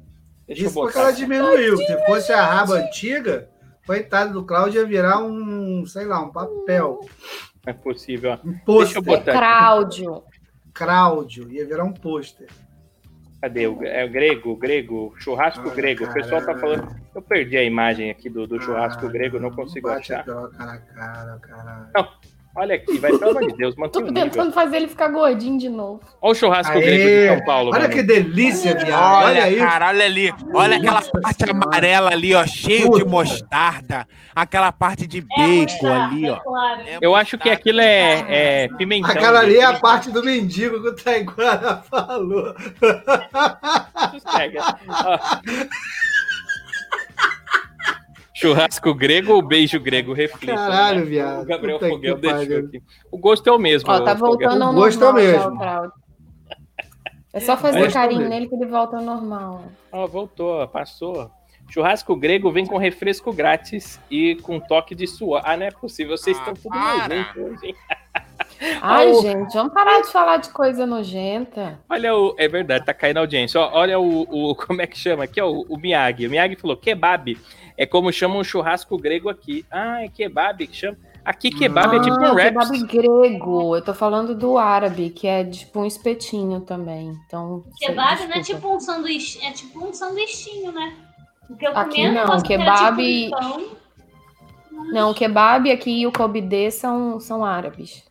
Deixa 0.48 0.62
eu 0.64 0.68
Isso 0.68 0.76
porque 0.76 0.94
botar. 0.94 1.10
ela 1.10 1.12
diminuiu. 1.12 1.76
Se 1.76 2.06
fosse 2.06 2.32
a 2.32 2.46
raba 2.46 2.76
antiga, 2.76 3.50
coitado 3.86 4.32
do 4.32 4.46
Cláudio, 4.46 4.80
ia 4.80 4.88
virar 4.88 5.20
um, 5.20 5.86
sei 5.86 6.06
lá, 6.06 6.22
um 6.22 6.32
papel. 6.32 7.02
É 7.66 7.74
possível, 7.74 8.40
ó. 8.42 8.48
Um 8.48 8.78
Deixa 8.78 9.00
eu 9.00 9.02
botar. 9.02 9.34
Cláudio. 9.34 10.24
Cláudio, 10.78 11.52
ia 11.52 11.66
virar 11.66 11.84
um 11.84 11.94
pôster. 11.94 12.48
Cadê? 13.42 13.68
O, 13.68 13.84
é 13.84 14.04
o 14.06 14.10
grego, 14.12 14.52
o 14.52 14.56
grego, 14.56 15.14
churrasco 15.18 15.70
Ah, 15.70 15.74
grego. 15.74 16.06
O 16.06 16.14
pessoal 16.14 16.44
tá 16.44 16.58
falando. 16.58 16.88
Eu 17.14 17.22
perdi 17.22 17.56
a 17.58 17.64
imagem 17.64 18.10
aqui 18.10 18.30
do, 18.30 18.48
do 18.48 18.60
churrasco 18.62 19.06
Ah, 19.06 19.10
grego, 19.10 19.40
não 19.40 19.52
consigo 19.52 19.90
achar. 19.90 20.24
droga 20.24 20.58
na 20.58 20.78
cara, 20.80 21.40
caralho. 21.40 21.92
Olha 22.60 22.74
aqui, 22.76 22.98
vai, 22.98 23.12
pelo 23.16 23.30
amor 23.38 23.48
de 23.52 23.56
Deus, 23.56 23.76
Tô 23.76 23.82
mantém 23.82 24.02
o 24.02 24.06
nível. 24.08 24.24
tentando 24.24 24.52
fazer 24.52 24.78
ele 24.78 24.88
ficar 24.88 25.10
gordinho 25.10 25.60
de 25.60 25.70
novo. 25.70 26.02
Olha 26.20 26.32
o 26.32 26.36
churrasco 26.36 26.74
Aê, 26.74 26.82
grego 26.82 27.04
de 27.06 27.28
São 27.38 27.46
Paulo, 27.46 27.70
Olha 27.72 27.82
mano. 27.84 27.94
que 27.94 28.02
delícia, 28.02 28.74
viado. 28.76 29.26
Olha, 29.26 29.42
Olha 29.44 29.50
isso. 29.52 29.60
cara, 29.66 29.88
olha 29.90 30.06
ali. 30.06 30.34
Olha 30.54 30.78
aquela 30.78 30.94
Nossa 30.96 31.12
parte 31.22 31.46
Senhora. 31.46 31.66
amarela 31.68 32.10
ali, 32.12 32.34
ó, 32.34 32.46
cheio 32.48 32.86
de 32.86 33.00
Puta. 33.04 33.06
mostarda. 33.06 34.08
Aquela 34.36 34.72
parte 34.72 35.06
de 35.08 35.20
É 35.20 35.22
bacon 35.22 35.62
mostarda, 35.62 36.06
ali, 36.06 36.30
ó. 36.30 36.36
é 36.36 36.40
claro. 36.40 36.82
É 36.88 36.98
Eu 37.02 37.16
acho 37.16 37.38
que 37.38 37.50
aquilo 37.50 37.80
é, 37.80 38.26
é 38.64 38.68
pimentão. 38.78 39.12
Aquela 39.12 39.40
ali 39.42 39.58
é 39.58 39.64
a 39.66 39.74
parte 39.80 40.10
do 40.12 40.24
mendigo 40.24 40.82
que 40.82 40.90
o 40.90 40.96
Taiguara 40.96 41.78
falou. 41.90 42.56
Sossega. 44.20 44.64
Churrasco 48.40 48.94
grego 48.94 49.34
ou 49.34 49.42
beijo 49.42 49.80
grego? 49.80 50.14
Reflita. 50.14 50.54
Caralho, 50.56 51.00
né? 51.00 51.06
viado. 51.06 51.42
O 51.42 51.46
Gabriel 51.46 51.80
Puta 51.80 51.90
Foguel 51.92 52.18
deixou 52.18 52.60
aqui. 52.60 52.84
O 53.12 53.18
gosto 53.18 53.48
é 53.48 53.52
o 53.52 53.58
mesmo. 53.58 53.90
Ó, 53.92 54.00
tá 54.02 54.14
voltando 54.14 54.64
ao 54.64 54.72
O 54.72 54.76
gosto 54.76 55.04
é 55.04 55.10
o 55.10 55.14
normal 55.14 55.32
já, 55.32 55.50
mesmo. 55.82 55.92
É 57.34 57.40
só 57.40 57.58
fazer 57.58 57.80
Gosto 57.80 57.90
é 57.98 58.02
carinho 58.02 58.20
mesmo. 58.22 58.34
nele 58.34 58.48
que 58.48 58.56
ele 58.56 58.66
volta 58.68 58.98
ao 58.98 59.04
normal. 59.04 59.64
Ó, 59.92 60.08
voltou, 60.08 60.68
passou. 60.68 61.30
Churrasco 61.70 62.16
grego 62.16 62.50
vem 62.52 62.66
com 62.66 62.78
refresco 62.78 63.34
grátis 63.34 64.00
e 64.10 64.36
com 64.36 64.60
toque 64.60 64.96
de 64.96 65.06
suor. 65.06 65.42
Ah, 65.44 65.58
não 65.58 65.66
é 65.66 65.72
possível. 65.72 66.16
Vocês 66.18 66.38
Ah, 66.38 66.40
estão 66.40 66.54
tudo 66.54 66.76
nojento 66.78 67.40
hoje, 67.42 67.66
hein? 67.68 67.76
Ai, 68.82 69.14
gente, 69.16 69.54
vamos 69.54 69.74
parar 69.74 70.02
de 70.02 70.08
falar 70.12 70.38
de 70.38 70.50
coisa 70.50 70.86
nojenta. 70.86 71.80
Olha 71.90 72.16
o. 72.16 72.34
É 72.40 72.48
verdade, 72.48 72.86
tá 72.86 72.94
caindo 72.94 73.18
a 73.18 73.20
audiência. 73.20 73.60
Ó, 73.60 73.70
olha 73.74 74.00
o, 74.00 74.22
o- 74.22 74.56
Como 74.66 74.82
é 74.82 74.88
que 74.88 74.98
chama 74.98 75.26
aqui, 75.26 75.40
ó? 75.42 75.48
O, 75.52 75.66
o 75.70 75.78
Miyagi. 75.78 76.26
O 76.26 76.30
Miyagi 76.30 76.56
falou: 76.56 76.78
kebab. 76.78 77.38
É 77.78 77.86
como 77.86 78.12
chamam 78.12 78.40
um 78.40 78.44
churrasco 78.44 78.98
grego 78.98 79.30
aqui. 79.30 79.66
Ah, 79.70 80.04
é 80.04 80.08
kebab 80.08 80.66
que 80.66 80.76
chama. 80.76 80.98
Aqui 81.24 81.52
kebab 81.52 81.96
é 81.96 82.00
tipo 82.02 82.16
ah, 82.16 82.32
um 82.32 82.34
wraps. 82.34 82.70
kebab 82.70 82.88
grego. 82.88 83.76
Eu 83.76 83.82
tô 83.84 83.94
falando 83.94 84.34
do 84.34 84.58
árabe, 84.58 85.10
que 85.10 85.28
é 85.28 85.44
tipo 85.44 85.82
um 85.82 85.86
espetinho 85.86 86.62
também. 86.62 87.14
Então, 87.28 87.64
Kebab 87.78 88.26
não 88.28 88.36
é 88.36 88.42
tipo 88.42 88.74
um 88.76 88.80
sanduíche, 88.80 89.46
é 89.46 89.52
tipo 89.52 89.86
um 89.86 89.94
sanduichinho, 89.94 90.72
né? 90.72 90.96
Porque 91.46 91.68
eu 91.68 91.78
Aqui 91.78 92.10
não, 92.10 92.42
kebab- 92.42 92.98
tipo 92.98 93.36
um 93.36 93.40
pão. 93.40 93.68
Não, 94.92 95.12
o 95.12 95.14
kebab 95.14 95.70
aqui 95.72 96.02
e 96.02 96.08
o 96.08 96.12
kobide 96.12 96.72
são, 96.72 97.20
são 97.20 97.44
árabes. 97.44 98.04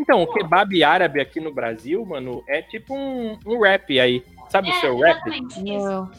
Então, 0.00 0.22
o 0.22 0.32
kebab 0.32 0.82
árabe 0.84 1.20
aqui 1.20 1.40
no 1.40 1.52
Brasil, 1.52 2.04
mano, 2.06 2.42
é 2.48 2.62
tipo 2.62 2.94
um, 2.94 3.38
um 3.46 3.58
wrap 3.58 3.98
aí. 3.98 4.24
Sabe 4.48 4.68
o 4.68 4.72
É, 4.72 4.80
seu 4.80 4.94
exatamente 4.98 5.54
isso. 5.58 5.84
Não. 5.84 6.10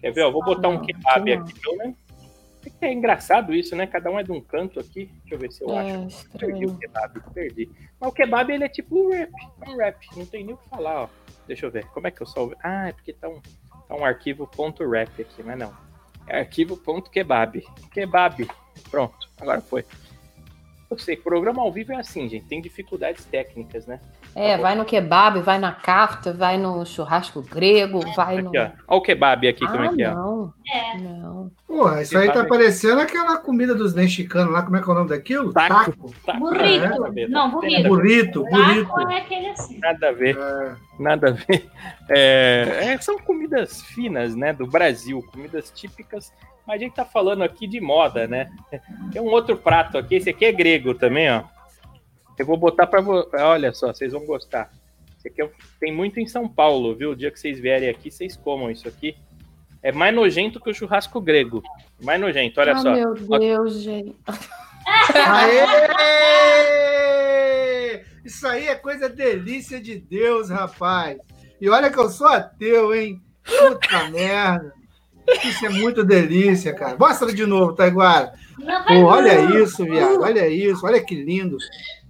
Quer 0.00 0.12
ver? 0.12 0.22
Eu 0.22 0.32
vou 0.32 0.44
botar 0.44 0.68
um 0.68 0.80
kebab 0.80 1.32
aqui, 1.32 1.60
pelo 1.60 1.76
menos. 1.78 1.96
É 2.68 2.78
que 2.78 2.84
É 2.86 2.92
engraçado 2.92 3.54
isso, 3.54 3.74
né? 3.76 3.86
Cada 3.86 4.10
um 4.10 4.18
é 4.18 4.22
de 4.22 4.32
um 4.32 4.40
canto 4.40 4.78
aqui. 4.80 5.10
Deixa 5.20 5.34
eu 5.34 5.38
ver 5.38 5.52
se 5.52 5.62
eu 5.62 5.76
acho. 5.76 5.88
É 5.88 6.38
Perdi 6.38 6.64
estranho. 6.64 6.68
o 6.70 6.78
kebab, 6.78 7.20
perdi. 7.34 7.70
Mas 8.00 8.10
o 8.10 8.12
kebab, 8.12 8.52
ele 8.52 8.64
é 8.64 8.68
tipo 8.68 8.96
um 8.98 9.10
rap. 9.10 9.30
É 9.66 9.70
um 9.70 9.76
rap. 9.76 10.06
Não 10.16 10.26
tem 10.26 10.44
nem 10.44 10.54
o 10.54 10.58
que 10.58 10.68
falar, 10.68 11.02
ó. 11.04 11.08
Deixa 11.46 11.66
eu 11.66 11.70
ver. 11.70 11.86
Como 11.86 12.06
é 12.06 12.10
que 12.10 12.20
eu 12.20 12.26
salvo? 12.26 12.54
Ah, 12.62 12.88
é 12.88 12.92
porque 12.92 13.12
tá 13.12 13.28
um, 13.28 13.40
tá 13.88 13.94
um 13.94 14.04
arquivo 14.04 14.48
.rap 14.92 15.22
aqui, 15.22 15.42
mas 15.42 15.58
não. 15.58 15.72
É 16.26 16.40
arquivo 16.40 16.76
.kebab. 17.10 17.64
Kebab. 17.90 18.48
Pronto, 18.90 19.28
agora 19.40 19.60
foi. 19.60 19.84
Eu 20.90 20.98
sei, 20.98 21.16
programa 21.16 21.60
ao 21.60 21.70
vivo 21.70 21.92
é 21.92 21.96
assim, 21.96 22.26
gente. 22.30 22.46
Tem 22.46 22.62
dificuldades 22.62 23.22
técnicas, 23.26 23.86
né? 23.86 24.00
É, 24.34 24.56
vai 24.56 24.74
no 24.74 24.86
kebab, 24.86 25.40
vai 25.40 25.58
na 25.58 25.72
kafta, 25.72 26.32
vai 26.32 26.56
no 26.56 26.84
churrasco 26.86 27.42
grego, 27.42 28.00
vai 28.14 28.40
no. 28.40 28.48
Aqui, 28.48 28.58
ó. 28.58 28.62
Olha 28.62 28.98
o 28.98 29.02
kebab 29.02 29.48
aqui, 29.48 29.66
como 29.66 29.82
é 29.82 29.86
Ah, 29.88 29.92
que 29.94 30.02
é. 30.02 30.14
não. 30.14 30.54
É. 30.72 30.98
Não. 30.98 31.27
Porra, 31.78 32.02
isso 32.02 32.18
aí 32.18 32.32
tá 32.32 32.44
parecendo 32.44 33.00
aquela 33.00 33.36
comida 33.36 33.72
dos 33.72 33.94
mexicanos 33.94 34.52
lá. 34.52 34.64
Como 34.64 34.76
é 34.76 34.82
que 34.82 34.88
é 34.88 34.92
o 34.92 34.94
nome 34.96 35.10
daquilo? 35.10 35.52
Taco. 35.52 35.92
Taco. 35.92 36.14
Tá, 36.26 36.32
Burrito. 36.32 37.12
ver, 37.12 37.28
Não, 37.28 37.52
burrito. 37.52 37.88
Burrito, 37.88 38.42
burrito. 38.42 38.88
Taco 38.88 39.10
é 39.12 39.18
aquele 39.18 39.46
assim. 39.50 39.78
Nada 39.78 40.08
a 40.08 40.12
ver. 40.12 40.36
É, 40.36 40.76
Nada 40.98 41.28
a 41.28 41.30
ver. 41.30 41.70
É, 42.10 42.94
é, 42.94 42.98
são 43.02 43.18
comidas 43.18 43.82
finas, 43.82 44.34
né, 44.34 44.54
do 44.54 44.66
Brasil, 44.66 45.22
comidas 45.30 45.70
típicas. 45.70 46.32
Mas 46.66 46.76
a 46.76 46.78
gente 46.84 46.94
tá 46.94 47.04
falando 47.04 47.42
aqui 47.42 47.66
de 47.66 47.82
moda, 47.82 48.26
né? 48.26 48.50
Tem 49.12 49.20
um 49.20 49.26
outro 49.26 49.58
prato 49.58 49.98
aqui, 49.98 50.14
esse 50.14 50.30
aqui 50.30 50.46
é 50.46 50.52
grego 50.52 50.94
também, 50.94 51.30
ó. 51.30 51.44
Eu 52.38 52.46
vou 52.46 52.56
botar 52.56 52.86
para 52.86 53.04
olha 53.46 53.74
só, 53.74 53.92
vocês 53.92 54.14
vão 54.14 54.24
gostar. 54.24 54.70
Esse 55.18 55.28
aqui 55.28 55.42
é 55.42 55.50
tem 55.78 55.94
muito 55.94 56.18
em 56.18 56.26
São 56.26 56.48
Paulo, 56.48 56.96
viu? 56.96 57.10
O 57.10 57.16
dia 57.16 57.30
que 57.30 57.38
vocês 57.38 57.60
vierem 57.60 57.90
aqui, 57.90 58.10
vocês 58.10 58.34
comam 58.34 58.70
isso 58.70 58.88
aqui. 58.88 59.14
É 59.82 59.92
mais 59.92 60.14
nojento 60.14 60.60
que 60.60 60.70
o 60.70 60.74
churrasco 60.74 61.20
grego. 61.20 61.62
Mais 62.02 62.20
nojento, 62.20 62.60
olha 62.60 62.72
ah, 62.72 62.78
só. 62.78 62.92
meu 62.92 63.14
Deus, 63.14 63.80
gente. 63.80 64.16
Aê! 65.14 65.98
Isso 68.24 68.46
aí 68.46 68.68
é 68.68 68.74
coisa 68.74 69.08
delícia 69.08 69.80
de 69.80 69.98
Deus, 69.98 70.50
rapaz. 70.50 71.16
E 71.60 71.68
olha 71.68 71.90
que 71.90 71.98
eu 71.98 72.08
sou 72.08 72.26
ateu, 72.26 72.94
hein? 72.94 73.20
Puta 73.44 74.08
merda. 74.12 74.72
Isso 75.44 75.66
é 75.66 75.68
muito 75.68 76.04
delícia, 76.04 76.74
cara. 76.74 76.96
Mostra 76.98 77.32
de 77.32 77.44
novo, 77.46 77.74
Taiguara. 77.74 78.32
Pô, 78.86 79.04
olha 79.04 79.42
não. 79.42 79.62
isso, 79.62 79.84
viado. 79.84 80.22
Olha 80.22 80.48
isso. 80.48 80.86
Olha 80.86 81.02
que 81.04 81.14
lindo. 81.14 81.58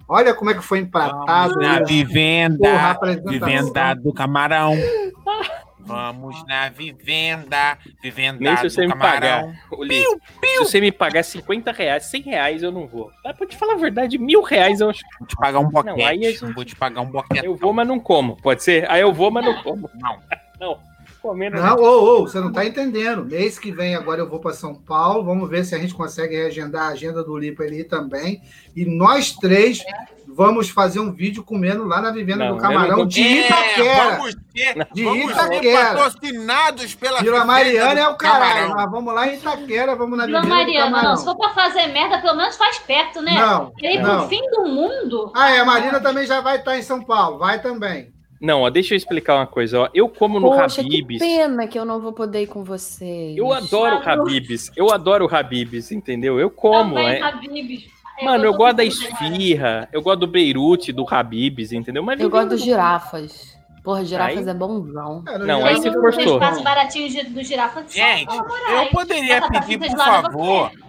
Olha 0.08 0.34
como 0.34 0.50
é 0.50 0.54
que 0.54 0.62
foi 0.62 0.78
empratado. 0.78 1.56
Na 1.56 1.80
vivenda, 1.82 2.58
Porra, 2.58 2.98
vivenda 3.26 3.94
do 3.94 4.12
camarão. 4.12 4.74
Vamos 5.80 6.44
na 6.46 6.68
vivenda, 6.68 7.78
vivenda 8.02 8.38
Nem 8.40 8.56
se 8.58 8.68
você 8.70 8.82
me 8.86 8.92
camarão. 8.92 9.20
pagar. 9.52 9.78
Uli, 9.78 10.02
Se 10.02 10.58
você 10.58 10.80
me 10.80 10.92
pagar 10.92 11.22
50 11.22 11.72
reais, 11.72 12.04
100 12.04 12.22
reais 12.22 12.62
eu 12.62 12.70
não 12.72 12.86
vou. 12.86 13.10
Mas 13.24 13.36
pra 13.36 13.46
te 13.46 13.56
falar 13.56 13.74
a 13.74 13.78
verdade, 13.78 14.18
mil 14.18 14.42
reais 14.42 14.80
eu 14.80 14.90
acho 14.90 15.00
Vou 15.18 15.26
te 15.28 15.36
pagar 15.36 15.60
um 15.60 15.70
boquete. 15.70 15.98
Não, 15.98 16.06
aí 16.06 16.22
gente- 16.32 16.52
Vou 16.52 16.64
te 16.64 16.76
pagar 16.76 17.00
um 17.00 17.06
boquete. 17.10 17.46
Eu 17.46 17.54
vou, 17.56 17.72
mas 17.72 17.86
não 17.88 17.98
como. 17.98 18.36
Pode 18.36 18.62
ser? 18.62 18.90
Aí 18.90 19.00
eu 19.00 19.12
vou, 19.12 19.30
mas 19.30 19.44
não 19.44 19.62
como. 19.62 19.88
Não. 19.94 20.18
Não. 20.60 20.87
Comendo. 21.22 21.56
Não, 21.60 21.76
ô, 21.76 22.18
ô, 22.18 22.20
você 22.26 22.38
não 22.40 22.52
tá 22.52 22.64
entendendo. 22.64 23.24
Mês 23.24 23.58
que 23.58 23.72
vem 23.72 23.94
agora 23.96 24.20
eu 24.20 24.28
vou 24.28 24.38
para 24.40 24.52
São 24.52 24.74
Paulo. 24.74 25.24
Vamos 25.24 25.48
ver 25.50 25.64
se 25.64 25.74
a 25.74 25.78
gente 25.78 25.94
consegue 25.94 26.36
reagendar 26.36 26.84
a 26.84 26.88
agenda 26.92 27.24
do 27.24 27.36
Lipa 27.36 27.64
ali 27.64 27.82
também. 27.84 28.40
E 28.76 28.84
nós 28.84 29.32
três 29.32 29.80
vamos 30.26 30.68
fazer 30.70 31.00
um 31.00 31.10
vídeo 31.10 31.42
comendo 31.42 31.84
lá 31.84 32.00
na 32.00 32.12
Vivenda 32.12 32.44
Não, 32.44 32.54
do 32.56 32.62
Camarão 32.62 33.04
de 33.06 33.20
É, 33.26 33.46
Itaquera. 33.46 34.16
vamos 34.16 34.36
ser, 34.54 34.86
De 34.94 35.02
vamos 35.04 35.24
ser 35.34 35.40
Itaquera. 35.46 35.88
patrocinados 35.94 36.94
pela 36.94 37.20
Vila 37.20 37.44
Mariana 37.44 37.94
do 37.94 38.00
é 38.00 38.08
o 38.08 38.14
caralho. 38.14 38.68
Camarão. 38.68 38.74
Nós 38.76 38.90
vamos 38.92 39.14
lá 39.14 39.26
em 39.26 39.34
Itaquera, 39.36 39.96
vamos 39.96 40.16
na 40.18 40.26
Vila 40.26 40.40
Vivenda 40.42 40.54
do 40.54 40.64
Mariana, 40.64 40.86
Camarão. 40.90 41.10
não. 41.10 41.16
Se 41.16 41.24
for 41.24 41.36
pra 41.36 41.50
fazer 41.50 41.86
merda, 41.88 42.18
pelo 42.20 42.36
menos 42.36 42.56
faz 42.56 42.78
perto, 42.78 43.20
né? 43.22 43.32
Não, 43.34 43.72
E 43.80 43.86
aí, 43.86 43.98
não. 44.00 44.20
pro 44.20 44.28
fim 44.28 44.42
do 44.50 44.68
mundo, 44.68 45.32
Ah, 45.34 45.50
é, 45.50 45.58
a 45.60 45.64
Marina 45.64 45.98
também 45.98 46.26
já 46.26 46.40
vai 46.40 46.58
estar 46.58 46.78
em 46.78 46.82
São 46.82 47.02
Paulo. 47.02 47.38
Vai 47.38 47.60
também. 47.60 48.12
Não, 48.40 48.62
ó, 48.62 48.70
deixa 48.70 48.94
eu 48.94 48.96
explicar 48.96 49.34
uma 49.36 49.46
coisa. 49.46 49.80
Ó. 49.80 49.88
Eu 49.92 50.08
como 50.08 50.38
no 50.38 50.48
Poxa, 50.50 50.82
que 50.84 51.00
Habibs. 51.02 51.18
pena 51.18 51.66
que 51.66 51.78
eu 51.78 51.84
não 51.84 52.00
vou 52.00 52.12
poder 52.12 52.42
ir 52.42 52.46
com 52.46 52.62
vocês. 52.62 53.36
Eu 53.36 53.52
adoro 53.52 54.00
Ah, 54.04 54.16
não. 54.16 54.22
Habibs. 54.22 54.70
Eu 54.76 54.92
adoro 54.92 55.28
Habibs, 55.34 55.90
entendeu? 55.90 56.38
Eu 56.38 56.48
como. 56.50 56.94
também, 56.94 57.08
É... 57.14 57.22
Habibs. 57.22 57.84
É, 58.20 58.24
Mano, 58.24 58.44
eu 58.46 58.52
tô 58.52 58.58
gosto 58.58 58.76
da 58.76 58.84
esfirra. 58.84 59.88
Eu 59.92 60.02
gosto 60.02 60.20
do 60.20 60.26
Beirute, 60.26 60.92
do 60.92 61.06
Habibs, 61.08 61.72
entendeu? 61.72 62.02
Mas 62.02 62.20
Eu 62.20 62.28
gosto 62.30 62.48
do 62.48 62.56
dos 62.56 62.62
girafas. 62.64 63.56
Porra, 63.82 64.04
girafas 64.04 64.38
Aí- 64.46 64.48
é 64.48 64.54
bonzão. 64.54 65.22
É, 65.28 65.38
Não, 65.38 65.60
já- 65.60 65.68
aí 65.68 65.76
se 65.76 65.82
Tem 65.82 65.92
forçou. 65.92 66.20
um 66.22 66.34
espaço 66.34 66.62
baratinho 66.62 67.30
do 67.30 67.42
girafa. 67.42 67.84
Gente, 67.88 68.36
eu 68.36 68.86
poderia 68.92 69.48
pedir, 69.48 69.78
por 69.78 69.96
favor. 69.96 70.70
você. 70.70 70.87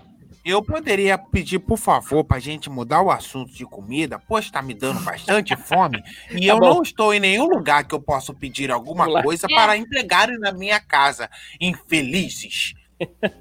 Eu 0.49 0.63
poderia 0.63 1.15
pedir, 1.17 1.59
por 1.59 1.77
favor, 1.77 2.23
pra 2.23 2.39
gente 2.39 2.69
mudar 2.69 3.01
o 3.01 3.11
assunto 3.11 3.53
de 3.53 3.65
comida, 3.65 4.19
pois 4.27 4.49
tá 4.49 4.61
me 4.61 4.73
dando 4.73 4.99
bastante 5.01 5.55
fome 5.61 6.01
e 6.31 6.47
Tá 6.47 6.53
eu 6.53 6.59
bom. 6.59 6.73
não 6.75 6.81
estou 6.81 7.13
em 7.13 7.19
nenhum 7.19 7.45
lugar 7.47 7.83
que 7.83 7.93
eu 7.93 8.01
possa 8.01 8.33
pedir 8.33 8.71
alguma 8.71 9.21
coisa 9.21 9.45
É. 9.49 9.53
para 9.53 9.77
entregarem 9.77 10.39
na 10.39 10.51
minha 10.51 10.79
casa. 10.79 11.29
Infelizes. 11.61 12.73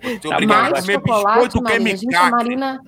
Muito 0.03 0.29
Tá 0.29 0.35
obrigado. 0.37 0.71
Mais 0.71 0.85
chocolate, 0.87 1.61
Marina. 1.63 1.97
Gente, 1.97 2.15
a. 2.15 2.31
Marina, 2.31 2.81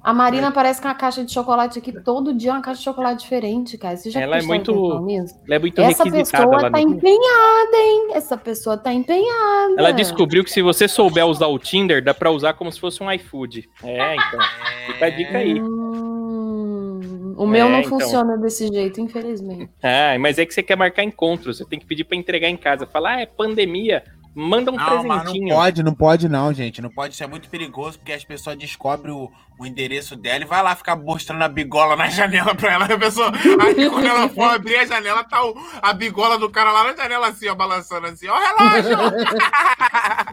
a 0.00 0.14
Marina 0.14 0.52
parece 0.52 0.80
que 0.80 0.86
é 0.86 0.90
uma 0.90 0.96
caixa 0.96 1.24
de 1.24 1.32
chocolate 1.32 1.78
aqui. 1.78 1.92
Todo 1.92 2.32
dia 2.32 2.50
é 2.50 2.54
uma 2.54 2.62
caixa 2.62 2.78
de 2.78 2.84
chocolate 2.84 3.22
diferente, 3.22 3.76
cara. 3.76 3.96
Você 3.96 4.10
já 4.10 4.20
Ela 4.20 4.38
é 4.38 4.42
muito? 4.42 4.72
Ela 4.72 5.56
é 5.56 5.58
muito 5.58 5.80
Essa 5.80 6.04
requisitada 6.04 6.48
pessoa 6.48 6.70
tá 6.70 6.80
no... 6.80 6.90
empenhada, 6.90 7.76
hein? 7.76 8.08
Essa 8.14 8.36
pessoa 8.36 8.76
tá 8.76 8.92
empenhada. 8.92 9.74
Ela 9.76 9.90
descobriu 9.92 10.44
que 10.44 10.50
se 10.50 10.62
você 10.62 10.86
souber 10.86 11.26
usar 11.26 11.48
o 11.48 11.58
Tinder, 11.58 12.02
dá 12.02 12.14
pra 12.14 12.30
usar 12.30 12.54
como 12.54 12.70
se 12.70 12.78
fosse 12.78 13.02
um 13.02 13.10
iFood. 13.10 13.68
É, 13.82 14.14
então. 14.14 14.40
Fica 14.86 15.06
a 15.06 15.10
dica 15.10 15.38
aí. 15.38 15.60
Hum, 15.60 17.34
o 17.36 17.46
meu 17.46 17.66
É, 17.66 17.68
não 17.68 17.80
então. 17.80 17.98
funciona 17.98 18.36
desse 18.36 18.68
jeito, 18.68 19.00
infelizmente. 19.00 19.70
Ah, 19.82 20.16
mas 20.20 20.38
é 20.38 20.46
que 20.46 20.54
você 20.54 20.62
quer 20.62 20.76
marcar 20.76 21.02
encontro, 21.02 21.52
você 21.52 21.64
tem 21.64 21.78
que 21.78 21.86
pedir 21.86 22.04
pra 22.04 22.16
entregar 22.16 22.48
em 22.48 22.56
casa. 22.56 22.86
Falar, 22.86 23.16
ah, 23.16 23.20
é 23.22 23.26
pandemia, 23.26 24.04
manda 24.34 24.70
um 24.70 24.76
Não, 24.76 24.84
mas 24.84 25.04
não 25.04 25.08
presentinho. 25.24 25.54
pode, 25.54 25.82
não 25.82 25.94
pode 25.94 26.28
não, 26.28 26.52
gente. 26.52 26.80
Não 26.82 26.90
pode, 26.90 27.14
isso 27.14 27.22
é 27.24 27.26
muito 27.26 27.48
perigoso, 27.48 27.98
porque 27.98 28.12
as 28.12 28.24
pessoas 28.24 28.56
descobrem 28.56 29.12
o, 29.14 29.30
o 29.58 29.66
endereço 29.66 30.16
dela 30.16 30.42
e 30.44 30.46
vai 30.46 30.62
lá 30.62 30.74
ficar 30.74 30.96
mostrando 30.96 31.42
a 31.42 31.48
bigola 31.48 31.96
na 31.96 32.08
janela 32.10 32.54
pra 32.54 32.72
ela. 32.72 32.84
A 32.86 32.98
pessoa, 32.98 33.30
aí 33.60 33.88
quando 33.90 34.06
ela 34.06 34.28
for 34.28 34.50
abrir 34.54 34.76
a 34.76 34.86
janela, 34.86 35.22
tá 35.24 35.44
o- 35.44 35.54
a 35.82 35.92
bigola 35.92 36.38
do 36.38 36.48
cara 36.50 36.72
lá 36.72 36.84
na 36.84 36.96
janela 36.96 37.28
assim, 37.28 37.48
ó, 37.48 37.54
balançando 37.54 38.06
assim, 38.06 38.26
ó, 38.28 38.36
relógio! 38.38 38.96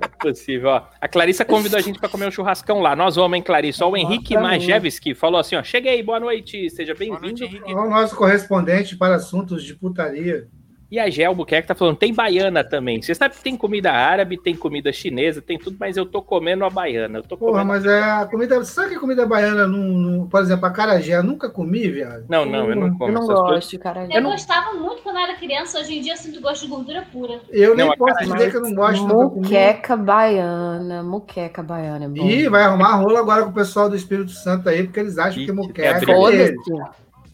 É 0.02 0.08
possível, 0.32 0.70
ó. 0.70 0.84
A 1.02 1.08
Clarissa 1.08 1.44
convidou 1.46 1.78
a 1.78 1.82
gente 1.82 2.00
pra 2.00 2.08
comer 2.10 2.28
um 2.28 2.32
churrascão 2.32 2.80
lá. 2.80 2.96
Nós 2.96 3.16
vamos, 3.16 3.36
hein, 3.36 3.42
Clarissa? 3.44 3.86
Ó, 3.86 3.90
o 3.90 3.98
Henrique 3.98 4.38
Majewski 4.38 5.14
falou 5.14 5.40
assim, 5.40 5.56
ó, 5.56 5.64
cheguei, 5.64 6.02
boa 6.04 6.20
noite, 6.20 6.70
seja 6.70 6.94
bem-vindo. 6.94 7.44
Henrique. 7.46 7.74
O 7.74 7.90
nosso 7.90 8.16
correspondente 8.16 8.96
para 8.96 9.16
assuntos 9.16 9.64
de 9.64 9.74
putaria. 9.76 10.48
E 10.92 11.00
a 11.00 11.08
Gel 11.10 11.36
Buquerque 11.36 11.68
tá 11.68 11.76
falando, 11.76 11.98
tem 11.98 12.12
baiana 12.12 12.64
também. 12.64 13.00
Você 13.00 13.14
sabe 13.14 13.36
que 13.36 13.44
tem 13.44 13.56
comida 13.56 13.92
árabe, 13.92 14.38
tem 14.42 14.56
comida 14.56 14.92
chinesa, 14.92 15.40
tem 15.40 15.58
tudo, 15.60 15.78
mas 15.80 15.96
eu 15.98 16.04
tô 16.06 16.20
comendo 16.20 16.66
a 16.66 16.70
baiana. 16.70 17.20
Eu 17.20 17.24
tô 17.24 17.38
Porra, 17.38 17.52
comendo... 17.64 17.68
mas 17.68 17.86
é 17.86 18.02
a 18.02 18.26
comida. 18.26 18.58
Você 18.58 18.74
sabe 18.74 18.90
que 18.90 18.96
a 18.96 19.00
comida 19.00 19.24
baiana, 19.26 19.68
não, 19.68 19.78
não- 19.78 20.28
por 20.28 20.42
exemplo, 20.42 20.66
a 20.66 20.72
carajé, 20.72 21.16
eu 21.18 21.24
nunca 21.24 21.48
comi, 21.48 21.88
viado. 21.88 22.26
Não, 22.28 22.44
não, 22.44 22.70
eu 22.72 22.76
não 22.76 22.98
como 22.98 23.12
Eu 23.12 23.14
não 23.14 23.22
essas 23.24 23.40
coisas. 23.40 23.66
gosto, 23.66 23.80
cara. 23.80 24.08
Eu, 24.12 24.24
gostava 24.24 24.74
muito 24.74 25.04
quando 25.04 25.18
eu 25.18 25.22
era 25.24 25.36
criança, 25.36 25.80
hoje 25.80 25.96
em 25.98 26.02
dia 26.02 26.14
eu 26.14 26.18
sinto 26.18 26.42
gosto 26.42 26.64
de 26.64 26.68
gordura 26.70 27.06
pura. 27.12 27.40
Eu 27.52 27.76
nem 27.76 27.86
Não, 27.86 27.94
a 27.94 27.98
posso 27.98 28.14
carajé- 28.16 28.34
dizer 28.34 28.52
que 28.52 28.58
eu 28.58 28.62
não 28.62 28.74
gosto. 28.74 29.06
Muqueca 29.06 29.96
baiana, 29.96 31.04
muqueca 31.04 31.62
baiana 31.62 32.06
é 32.06 32.08
bom. 32.08 32.28
Ih, 32.28 32.50
vai 32.50 32.64
arrumar 32.64 32.96
rolo 32.96 33.18
agora 33.18 33.44
com 33.44 33.52
o 33.52 33.54
pessoal 33.54 33.90
do 33.90 33.96
Espírito 33.96 34.32
Santo 34.32 34.68
aí, 34.68 34.84
porque 34.84 35.00
eles 35.00 35.20
acham 35.20 35.40
Ih, 35.42 35.46
que 35.46 35.52
é 35.52 35.54
muqueca 35.54 35.82
é. 35.88 36.02
Foda-se. 36.04 36.54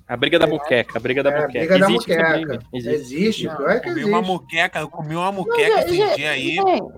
A 0.07 0.15
briga 0.15 0.37
da 0.37 0.45
muqueca, 0.45 0.97
a 0.97 0.99
briga 1.01 1.23
da 1.23 1.31
É, 1.31 1.37
a 1.37 1.41
muqueca. 1.41 1.59
briga 1.65 1.79
da 1.79 1.85
Existe 1.89 2.11
essa 2.11 2.21
muqueca. 2.21 2.47
briga, 2.47 2.63
existe. 2.73 3.15
Existe, 3.15 3.47
Não, 3.47 3.55
pior 3.57 3.69
é 3.71 3.79
que 3.79 3.89
Comi 3.89 4.03
uma 4.05 4.17
existe. 4.19 4.31
muqueca, 4.33 4.79
eu 4.79 4.87
comi 4.89 5.15
uma 5.15 5.25
Não, 5.25 5.33
muqueca 5.33 5.81
gente, 5.87 6.01
esse 6.01 6.15
dia 6.15 6.29
aí. 6.31 6.55
Gente, 6.55 6.93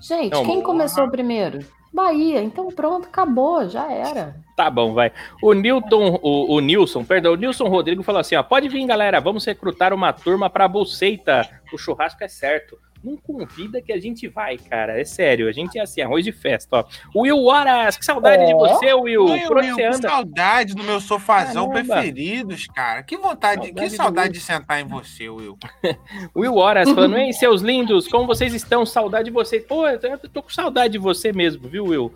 gente, 0.00 0.32
Não, 0.32 0.44
quem 0.44 0.54
porra. 0.54 0.64
começou 0.66 1.08
primeiro? 1.10 1.60
Bahia. 1.94 2.42
Então 2.42 2.68
pronto, 2.72 3.06
acabou, 3.06 3.68
já 3.68 3.90
era. 3.92 4.34
Tá 4.56 4.68
bom, 4.70 4.94
vai. 4.94 5.12
O 5.42 5.52
Newton, 5.52 6.18
o, 6.22 6.54
o 6.54 6.60
Nilson, 6.60 7.04
perdão, 7.04 7.32
o 7.34 7.36
Nilson 7.36 7.68
Rodrigo 7.68 8.02
falou 8.02 8.20
assim: 8.20 8.34
ó, 8.34 8.42
pode 8.42 8.68
vir, 8.68 8.84
galera, 8.86 9.20
vamos 9.20 9.44
recrutar 9.44 9.92
uma 9.92 10.12
turma 10.12 10.48
pra 10.50 10.66
Bolseita. 10.66 11.48
O 11.72 11.78
churrasco 11.78 12.24
é 12.24 12.28
certo. 12.28 12.78
Não 13.02 13.16
convida 13.16 13.82
que 13.82 13.92
a 13.92 14.00
gente 14.00 14.28
vai, 14.28 14.56
cara. 14.56 15.00
É 15.00 15.04
sério, 15.04 15.48
a 15.48 15.52
gente 15.52 15.78
é 15.78 15.82
assim, 15.82 16.00
arroz 16.00 16.24
de 16.24 16.30
festa, 16.32 16.76
ó. 16.76 16.84
Will 17.20 17.42
Horas, 17.44 17.96
que 17.96 18.04
saudade 18.04 18.46
de 18.46 18.52
É? 18.52 18.54
você, 18.54 18.94
Will. 18.94 19.24
Oi, 19.24 19.40
Por 19.40 19.56
Will, 19.58 19.74
você 19.74 19.80
que 19.82 19.86
anda? 19.88 20.08
saudade 20.08 20.74
do 20.74 20.84
meu 20.84 21.00
sofazão 21.00 21.68
Caramba. 21.68 21.94
preferidos, 21.94 22.66
cara. 22.68 23.02
Que 23.02 23.16
vontade, 23.16 23.66
Saudade 23.66 23.90
que 23.90 23.96
saudade 23.96 24.32
de 24.34 24.40
sentar 24.40 24.80
em 24.80 24.84
você, 24.86 25.28
Will. 25.28 25.58
Will 26.36 26.54
Horas 26.56 26.88
falando: 26.90 27.16
Ei, 27.18 27.32
seus 27.32 27.60
lindos, 27.62 28.06
como 28.08 28.26
vocês 28.26 28.54
estão? 28.54 28.86
Saudade 28.86 29.24
de 29.26 29.30
vocês. 29.30 29.64
Pô, 29.64 29.86
eu 29.88 29.98
tô- 29.98 30.06
eu 30.06 30.18
tô 30.18 30.42
com 30.42 30.50
saudade 30.50 30.92
de 30.92 30.98
você 30.98 31.32
mesmo, 31.32 31.68
viu, 31.68 31.86
Will? 31.86 32.12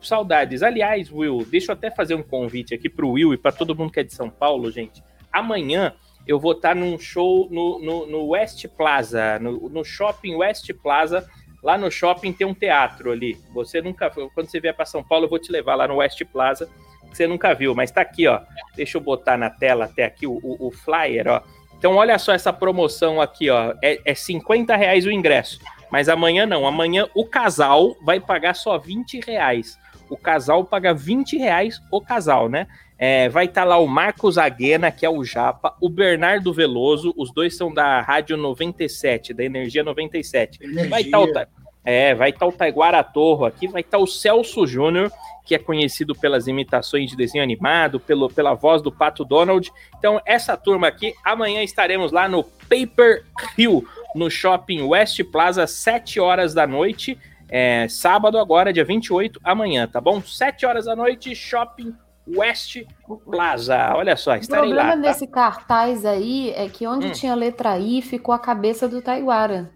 Saudades. 0.00 0.62
Aliás, 0.62 1.10
Will, 1.12 1.44
deixa 1.50 1.72
eu 1.72 1.74
até 1.74 1.90
fazer 1.90 2.14
um 2.14 2.22
convite 2.22 2.74
aqui 2.74 2.88
pro 2.88 3.10
Will 3.10 3.34
e 3.34 3.36
pra 3.36 3.52
todo 3.52 3.74
mundo 3.76 3.92
que 3.92 4.00
é 4.00 4.02
de 4.02 4.14
São 4.14 4.30
Paulo, 4.30 4.70
gente. 4.70 5.02
Amanhã 5.32 5.92
eu 6.30 6.38
vou 6.38 6.52
estar 6.52 6.76
num 6.76 6.96
show 6.96 7.48
no, 7.50 7.80
no, 7.80 8.06
no 8.06 8.28
West 8.28 8.64
Plaza, 8.68 9.40
no, 9.40 9.68
no 9.68 9.84
shopping 9.84 10.36
West 10.36 10.72
Plaza. 10.80 11.28
Lá 11.60 11.76
no 11.76 11.90
shopping 11.90 12.32
tem 12.32 12.46
um 12.46 12.54
teatro 12.54 13.10
ali. 13.10 13.36
Você 13.52 13.82
nunca. 13.82 14.08
Quando 14.08 14.46
você 14.46 14.60
vier 14.60 14.72
para 14.72 14.86
São 14.86 15.02
Paulo, 15.02 15.24
eu 15.24 15.28
vou 15.28 15.40
te 15.40 15.50
levar 15.50 15.74
lá 15.74 15.88
no 15.88 15.96
West 15.96 16.22
Plaza, 16.26 16.70
que 17.10 17.16
você 17.16 17.26
nunca 17.26 17.52
viu, 17.52 17.74
mas 17.74 17.90
tá 17.90 18.00
aqui, 18.00 18.28
ó. 18.28 18.40
Deixa 18.76 18.96
eu 18.96 19.00
botar 19.00 19.36
na 19.36 19.50
tela 19.50 19.86
até 19.86 20.04
aqui 20.04 20.24
o, 20.24 20.38
o, 20.40 20.68
o 20.68 20.70
flyer, 20.70 21.26
ó. 21.26 21.42
Então, 21.76 21.96
olha 21.96 22.16
só 22.16 22.32
essa 22.32 22.52
promoção 22.52 23.20
aqui, 23.20 23.50
ó. 23.50 23.74
É, 23.82 24.00
é 24.04 24.14
50 24.14 24.76
reais 24.76 25.06
o 25.06 25.10
ingresso. 25.10 25.58
Mas 25.90 26.08
amanhã 26.08 26.46
não. 26.46 26.64
Amanhã 26.64 27.08
o 27.12 27.26
casal 27.26 27.96
vai 28.04 28.20
pagar 28.20 28.54
só 28.54 28.78
20 28.78 29.18
reais. 29.26 29.76
O 30.10 30.16
casal 30.16 30.64
paga 30.64 30.92
20 30.92 31.38
reais 31.38 31.80
o 31.90 32.00
casal, 32.00 32.48
né? 32.48 32.66
É, 32.98 33.30
vai 33.30 33.46
estar 33.46 33.64
lá 33.64 33.78
o 33.78 33.86
Marcos 33.86 34.36
Aguena, 34.36 34.90
que 34.90 35.06
é 35.06 35.08
o 35.10 35.24
Japa, 35.24 35.74
o 35.80 35.88
Bernardo 35.88 36.52
Veloso, 36.52 37.14
os 37.16 37.32
dois 37.32 37.56
são 37.56 37.72
da 37.72 38.02
Rádio 38.02 38.36
97, 38.36 39.32
da 39.32 39.42
Energia 39.42 39.82
97. 39.82 40.58
Vai 40.88 41.02
estar 41.02 41.18
o, 41.20 41.32
Ta- 41.32 41.48
é, 41.82 42.14
vai 42.14 42.28
estar 42.28 42.46
o 42.46 42.52
Taiguara 42.52 43.02
Torro 43.02 43.46
aqui, 43.46 43.66
vai 43.68 43.80
estar 43.80 43.96
o 43.96 44.06
Celso 44.06 44.66
Júnior, 44.66 45.10
que 45.46 45.54
é 45.54 45.58
conhecido 45.58 46.14
pelas 46.14 46.46
imitações 46.46 47.08
de 47.10 47.16
desenho 47.16 47.42
animado, 47.42 47.98
pelo, 47.98 48.28
pela 48.28 48.52
voz 48.52 48.82
do 48.82 48.92
Pato 48.92 49.24
Donald. 49.24 49.72
Então, 49.98 50.20
essa 50.26 50.54
turma 50.54 50.86
aqui, 50.88 51.14
amanhã 51.24 51.62
estaremos 51.62 52.12
lá 52.12 52.28
no 52.28 52.44
Paper 52.44 53.24
Hill, 53.56 53.82
no 54.14 54.30
Shopping 54.30 54.82
West 54.82 55.22
Plaza, 55.32 55.66
7 55.66 56.20
horas 56.20 56.52
da 56.52 56.66
noite. 56.66 57.16
É, 57.50 57.86
sábado 57.88 58.38
agora, 58.38 58.72
dia 58.72 58.84
28, 58.84 59.40
amanhã, 59.42 59.86
tá 59.86 60.00
bom? 60.00 60.22
7 60.22 60.64
horas 60.66 60.84
da 60.86 60.94
noite, 60.94 61.34
Shopping 61.34 61.92
West 62.28 62.76
Plaza. 63.24 63.92
Olha 63.96 64.16
só, 64.16 64.32
O 64.32 64.36
estarei 64.36 64.66
problema 64.66 64.90
lá. 64.90 64.96
Tá? 64.96 65.02
desse 65.02 65.26
cartaz 65.26 66.04
aí 66.06 66.50
é 66.50 66.68
que 66.68 66.86
onde 66.86 67.08
Hum. 67.08 67.12
tinha 67.12 67.34
letra 67.34 67.78
I 67.78 68.00
ficou 68.02 68.32
a 68.32 68.38
cabeça 68.38 68.86
do 68.88 69.02
Taiguara. 69.02 69.70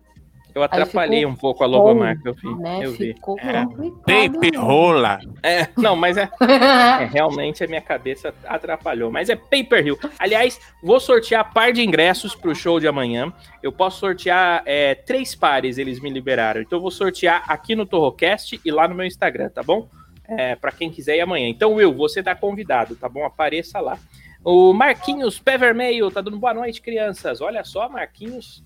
Eu 0.55 0.63
atrapalhei 0.63 1.21
ficou 1.21 1.33
um 1.33 1.37
pouco 1.37 1.65
a 1.65 1.67
logomarca, 1.67 2.23
eu 2.29 2.35
vi. 2.35 2.55
Né? 2.55 2.81
Eu 2.83 2.93
vi. 2.93 3.15
Ficou 3.15 3.37
É. 3.41 3.65
complicado. 3.65 4.03
Paper 4.33 4.61
rola. 4.61 5.19
É, 5.43 5.69
não, 5.77 5.97
mas 5.97 6.17
é, 6.17 6.29
É, 6.41 7.05
realmente 7.07 7.65
a 7.65 7.67
minha 7.67 7.81
cabeça 7.81 8.33
atrapalhou. 8.47 9.11
Mas 9.11 9.29
é 9.29 9.35
Paper 9.37 9.85
Hill. 9.87 9.99
Aliás, 10.19 10.61
vou 10.83 11.01
sortear 11.01 11.53
par 11.53 11.73
de 11.73 11.83
ingressos 11.83 12.35
pro 12.35 12.55
show 12.55 12.79
de 12.79 12.87
amanhã. 12.87 13.33
Eu 13.63 13.73
posso 13.73 13.99
sortear 13.99 14.63
é, 14.65 14.95
três 14.95 15.35
pares, 15.35 15.77
eles 15.77 15.99
me 16.01 16.09
liberaram. 16.11 16.61
Então 16.61 16.79
eu 16.79 16.83
vou 16.83 16.91
sortear 16.91 17.43
aqui 17.49 17.75
no 17.75 17.85
Torrocast 17.85 18.61
e 18.65 18.71
lá 18.71 18.87
no 18.87 18.95
meu 18.95 19.07
Instagram, 19.07 19.49
tá 19.51 19.63
bom? 19.63 19.89
É, 20.29 20.55
para 20.55 20.71
quem 20.73 20.89
quiser 20.91 21.17
ir 21.17 21.21
amanhã. 21.21 21.49
Então, 21.49 21.75
Will, 21.75 21.93
você 21.93 22.23
tá 22.23 22.35
convidado, 22.35 22.97
tá 22.97 23.09
bom? 23.09 23.25
Apareça 23.25 23.81
lá. 23.81 23.99
O 24.45 24.73
Marquinhos 24.73 25.39
Pé 25.39 25.57
Vermelho 25.59 26.11
tá 26.11 26.21
dando 26.21 26.39
boa 26.39 26.55
noite, 26.55 26.81
crianças. 26.81 27.41
Olha 27.41 27.65
só, 27.65 27.89
Marquinhos. 27.89 28.63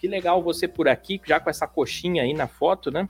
Que 0.00 0.08
legal 0.08 0.42
você 0.42 0.66
por 0.66 0.88
aqui, 0.88 1.20
já 1.26 1.38
com 1.38 1.50
essa 1.50 1.66
coxinha 1.66 2.22
aí 2.22 2.32
na 2.32 2.48
foto, 2.48 2.90
né? 2.90 3.06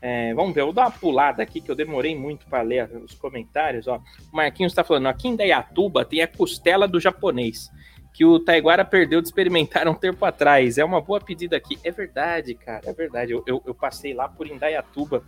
É, 0.00 0.32
vamos 0.34 0.54
ver, 0.54 0.62
eu 0.62 0.66
vou 0.66 0.74
dar 0.74 0.86
uma 0.86 0.90
pulada 0.90 1.42
aqui 1.42 1.60
que 1.60 1.70
eu 1.70 1.74
demorei 1.74 2.16
muito 2.16 2.46
para 2.46 2.62
ler 2.62 2.90
os 2.96 3.14
comentários. 3.14 3.86
Ó. 3.86 4.00
O 4.32 4.36
Marquinhos 4.36 4.72
está 4.72 4.82
falando: 4.82 5.06
aqui 5.06 5.28
em 5.28 5.36
Dayatuba 5.36 6.04
tem 6.04 6.22
a 6.22 6.26
costela 6.26 6.88
do 6.88 6.98
japonês, 6.98 7.70
que 8.14 8.24
o 8.24 8.40
Taiguara 8.40 8.84
perdeu 8.84 9.20
de 9.20 9.28
experimentar 9.28 9.86
um 9.86 9.94
tempo 9.94 10.24
atrás. 10.24 10.78
É 10.78 10.84
uma 10.84 11.00
boa 11.00 11.20
pedida 11.20 11.56
aqui. 11.56 11.78
É 11.84 11.90
verdade, 11.90 12.54
cara, 12.54 12.88
é 12.88 12.92
verdade. 12.92 13.32
Eu, 13.32 13.44
eu, 13.46 13.62
eu 13.66 13.74
passei 13.74 14.14
lá 14.14 14.26
por 14.26 14.46
Indaiatuba, 14.46 15.22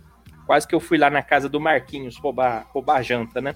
quase 0.47 0.67
que 0.67 0.73
eu 0.73 0.79
fui 0.79 0.97
lá 0.97 1.11
na 1.11 1.21
casa 1.21 1.47
do 1.47 1.59
Marquinhos 1.59 2.17
roubar, 2.17 2.67
roubar 2.71 2.97
a 2.97 3.01
janta, 3.03 3.39
né? 3.39 3.55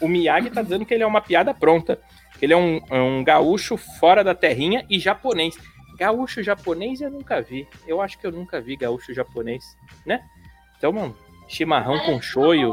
O 0.00 0.08
Miyagi 0.08 0.50
tá 0.50 0.62
dizendo 0.62 0.84
que 0.84 0.94
ele 0.94 1.02
é 1.02 1.06
uma 1.06 1.20
piada 1.20 1.54
pronta. 1.54 2.00
que 2.38 2.44
Ele 2.44 2.52
é 2.52 2.56
um, 2.56 2.80
é 2.90 3.00
um 3.00 3.22
gaúcho 3.22 3.76
fora 3.76 4.22
da 4.22 4.34
terrinha 4.34 4.84
e 4.88 4.98
japonês. 4.98 5.56
Gaúcho 5.98 6.42
japonês 6.42 7.00
eu 7.00 7.10
nunca 7.10 7.40
vi. 7.42 7.66
Eu 7.86 8.00
acho 8.00 8.18
que 8.18 8.26
eu 8.26 8.32
nunca 8.32 8.60
vi 8.60 8.76
gaúcho 8.76 9.12
japonês, 9.12 9.64
né? 10.06 10.22
Então, 10.78 10.92
mano, 10.92 11.16
chimarrão 11.48 11.98
com 12.06 12.20
shoyu. 12.22 12.70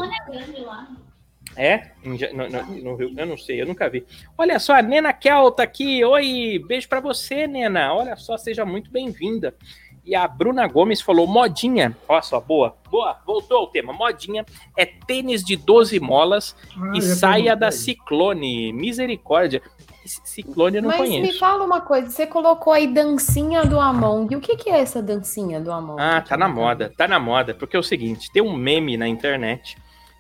É? 1.58 1.92
No- 2.04 2.50
no- 2.50 2.84
no 2.84 2.96
Rio- 2.96 3.14
eu 3.18 3.26
não 3.26 3.38
sei, 3.38 3.62
eu 3.62 3.66
nunca 3.66 3.90
vi. 3.90 4.06
Olha 4.38 4.60
só, 4.60 4.74
a 4.76 4.82
Nena 4.82 5.14
Kel 5.14 5.52
tá 5.52 5.64
aqui. 5.64 6.04
Oi, 6.04 6.62
beijo 6.68 6.88
pra 6.90 7.00
você, 7.00 7.48
Nena. 7.48 7.94
Olha 7.94 8.16
só, 8.18 8.38
seja 8.38 8.66
muito 8.66 8.92
bem-vinda. 8.92 9.56
E 10.04 10.14
a 10.16 10.28
Bruna 10.28 10.68
Gomes 10.68 11.02
falou: 11.02 11.26
modinha. 11.26 11.96
Olha 12.08 12.22
só, 12.22 12.40
boa. 12.40 12.76
Boa, 12.92 13.20
voltou 13.26 13.58
ao 13.58 13.68
tema. 13.68 13.92
Modinha 13.94 14.46
é 14.78 14.86
tênis 14.86 15.44
de 15.44 15.56
12 15.56 16.00
molas 16.00 16.56
Ah, 16.78 16.92
e 16.96 17.02
saia 17.02 17.56
da. 17.56 17.72
Ciclone. 17.72 18.72
Misericórdia. 18.74 19.62
Ciclone 20.06 20.78
eu 20.78 20.82
não 20.84 20.90
Mas 20.90 21.10
me 21.10 21.18
conheço. 21.20 21.40
fala 21.40 21.64
uma 21.64 21.82
coisa, 21.82 22.10
você 22.10 22.28
colocou 22.28 22.72
aí 22.74 22.88
dancinha 22.88 23.66
do 23.66 23.80
Among. 23.80 24.36
O 24.36 24.40
que, 24.42 24.56
que 24.56 24.70
é 24.70 24.80
essa 24.80 25.02
dancinha 25.02 25.60
do 25.60 25.72
Among? 25.72 26.00
Ah, 26.02 26.22
tá 26.22 26.38
na 26.38 26.48
moda, 26.48 26.92
tá 26.96 27.08
na 27.08 27.20
moda, 27.20 27.54
porque 27.54 27.76
é 27.76 27.80
o 27.80 27.84
seguinte, 27.84 28.32
tem 28.32 28.42
um 28.42 28.56
meme 28.56 28.98
na 28.98 29.08
internet 29.08 29.76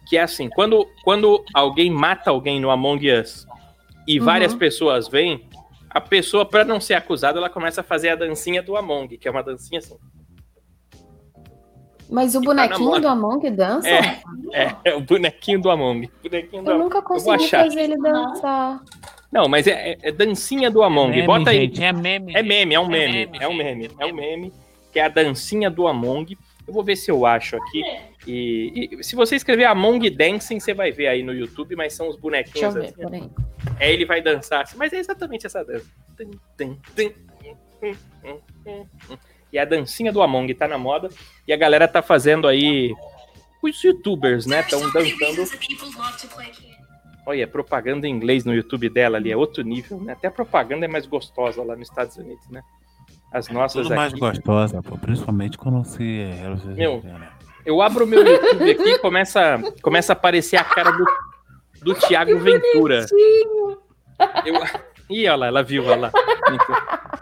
que 0.07 0.17
é 0.17 0.21
assim, 0.21 0.49
quando, 0.49 0.87
quando 1.03 1.43
alguém 1.53 1.89
mata 1.89 2.29
alguém 2.29 2.59
no 2.59 2.69
Among 2.69 3.11
Us 3.11 3.45
e 4.07 4.19
várias 4.19 4.53
Uhum. 4.53 4.59
pessoas 4.59 5.07
vêm, 5.07 5.47
a 5.89 5.99
pessoa, 5.99 6.45
pra 6.45 6.63
não 6.63 6.79
ser 6.79 6.93
acusada, 6.93 7.39
ela 7.39 7.49
começa 7.49 7.81
a 7.81 7.83
fazer 7.83 8.09
a 8.09 8.15
dancinha 8.15 8.61
do 8.61 8.75
Among, 8.77 9.17
que 9.17 9.27
é 9.27 9.31
uma 9.31 9.41
dancinha 9.41 9.79
assim. 9.79 9.95
Mas 12.07 12.35
o 12.35 12.41
bonequinho 12.41 12.85
moda. 12.89 13.01
do 13.01 13.07
Among 13.07 13.49
dança? 13.49 13.89
É, 13.89 14.21
é, 14.53 14.75
é 14.85 14.95
o 14.95 15.01
bonequinho 15.01 15.59
do 15.59 15.71
Among. 15.71 16.07
Bonequinho 16.21 16.63
do 16.63 16.69
Eu 16.69 16.75
Among. 16.75 16.83
nunca 16.83 17.01
consegui 17.01 17.47
fazer 17.49 17.79
ele 17.81 17.97
dançar. 17.97 18.79
Não, 19.35 19.49
mas 19.49 19.67
é, 19.67 19.91
é- 19.91 19.97
é 20.01 20.11
dancinha 20.13 20.71
do 20.71 20.81
Among. 20.81 21.09
Meme, 21.11 21.27
Bota 21.27 21.49
aí. 21.49 21.57
gente, 21.65 21.83
é 21.83 21.91
meme. 21.91 22.33
É 22.33 22.41
meme, 22.41 22.73
é 22.73 22.79
um 22.79 22.85
É 22.85 22.87
meme. 22.87 23.13
meme, 23.25 23.37
É 23.41 23.47
um 23.49 23.53
meme. 23.53 23.85
é 23.99 24.03
É 24.03 24.05
um 24.05 24.13
meme. 24.15 24.53
Que 24.93 24.99
é 24.99 25.03
a 25.03 25.09
dancinha 25.09 25.69
do 25.69 25.85
Among. 25.87 26.37
Eu 26.65 26.73
vou 26.73 26.81
ver 26.81 26.95
se 26.95 27.11
eu 27.11 27.25
acho 27.25 27.57
aqui. 27.57 27.83
E, 28.25 28.89
e 28.97 29.03
se 29.03 29.13
você 29.13 29.35
escrever 29.35 29.65
Among 29.65 30.09
Dancing, 30.09 30.59
você 30.59 30.73
vai 30.73 30.89
ver 30.91 31.07
aí 31.07 31.21
no 31.21 31.33
YouTube, 31.33 31.75
mas 31.75 31.91
são 31.93 32.07
os 32.07 32.15
Deixa 32.15 32.17
eu 32.17 32.21
bonequinhos 32.21 32.73
ver, 32.73 33.05
assim. 33.05 33.29
Aí 33.77 33.91
ele 33.93 34.05
vai 34.05 34.21
dançar 34.21 34.61
assim, 34.61 34.77
mas 34.77 34.93
é 34.93 34.97
exatamente 34.97 35.45
essa 35.45 35.63
dança. 35.65 35.85
E 39.51 39.59
a 39.59 39.65
dancinha 39.65 40.11
do 40.13 40.21
Among 40.21 40.53
tá 40.53 40.67
na 40.67 40.77
moda. 40.77 41.09
E 41.47 41.51
a 41.53 41.57
galera 41.57 41.87
tá 41.89 42.01
fazendo 42.01 42.47
aí. 42.47 42.93
Os 43.61 43.83
youtubers, 43.83 44.45
né? 44.45 44.61
Estão 44.61 44.79
dançando. 44.91 45.45
Olha, 47.25 47.47
propaganda 47.47 48.07
em 48.07 48.11
inglês 48.11 48.45
no 48.45 48.53
YouTube 48.53 48.87
dela 48.89 49.17
ali 49.17 49.31
é 49.31 49.37
outro 49.37 49.63
nível, 49.63 49.99
né? 49.99 50.13
Até 50.13 50.27
a 50.27 50.31
propaganda 50.31 50.85
é 50.85 50.87
mais 50.87 51.05
gostosa 51.07 51.63
lá 51.63 51.75
nos 51.75 51.89
Estados 51.89 52.15
Unidos, 52.17 52.47
né? 52.49 52.61
As 53.33 53.49
nossas 53.49 53.83
Tudo 53.87 53.95
mais 53.95 54.11
aqui. 54.11 54.19
gostosa, 54.19 54.81
pô, 54.83 54.97
principalmente 54.97 55.57
quando 55.57 55.83
se. 55.83 55.97
se- 56.61 56.67
Meu, 56.67 57.03
Eu 57.65 57.81
abro 57.81 58.05
o 58.05 58.07
meu 58.07 58.23
YouTube 58.25 58.69
aqui 58.71 58.89
e 58.91 58.99
começa, 58.99 59.59
começa 59.81 60.13
a 60.13 60.15
aparecer 60.15 60.55
a 60.57 60.63
cara 60.63 60.91
do, 60.91 61.03
do 61.81 61.95
Thiago 62.07 62.37
Ventura. 62.39 63.05
Eu... 64.45 64.55
Ih, 65.09 65.27
olha 65.27 65.35
lá, 65.35 65.47
ela 65.47 65.63
viu, 65.63 65.83
olha 65.85 65.95
lá. 65.95 66.11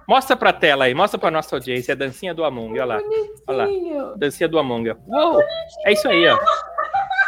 Mostra 0.08 0.36
pra 0.36 0.54
tela 0.54 0.86
aí, 0.86 0.94
mostra 0.94 1.18
pra 1.20 1.32
nossa 1.32 1.56
audiência 1.56 1.94
a 1.94 1.96
dancinha 1.98 2.34
do 2.34 2.44
Among, 2.44 2.74
olha 2.74 2.86
lá. 2.86 3.00
Olha 3.48 3.58
lá, 3.66 4.14
dancinha 4.18 4.48
do 4.50 4.60
Among. 4.60 4.90
Uou! 5.08 5.42
É 5.86 5.94
isso 5.94 6.08
aí, 6.08 6.28
ó. 6.28 6.38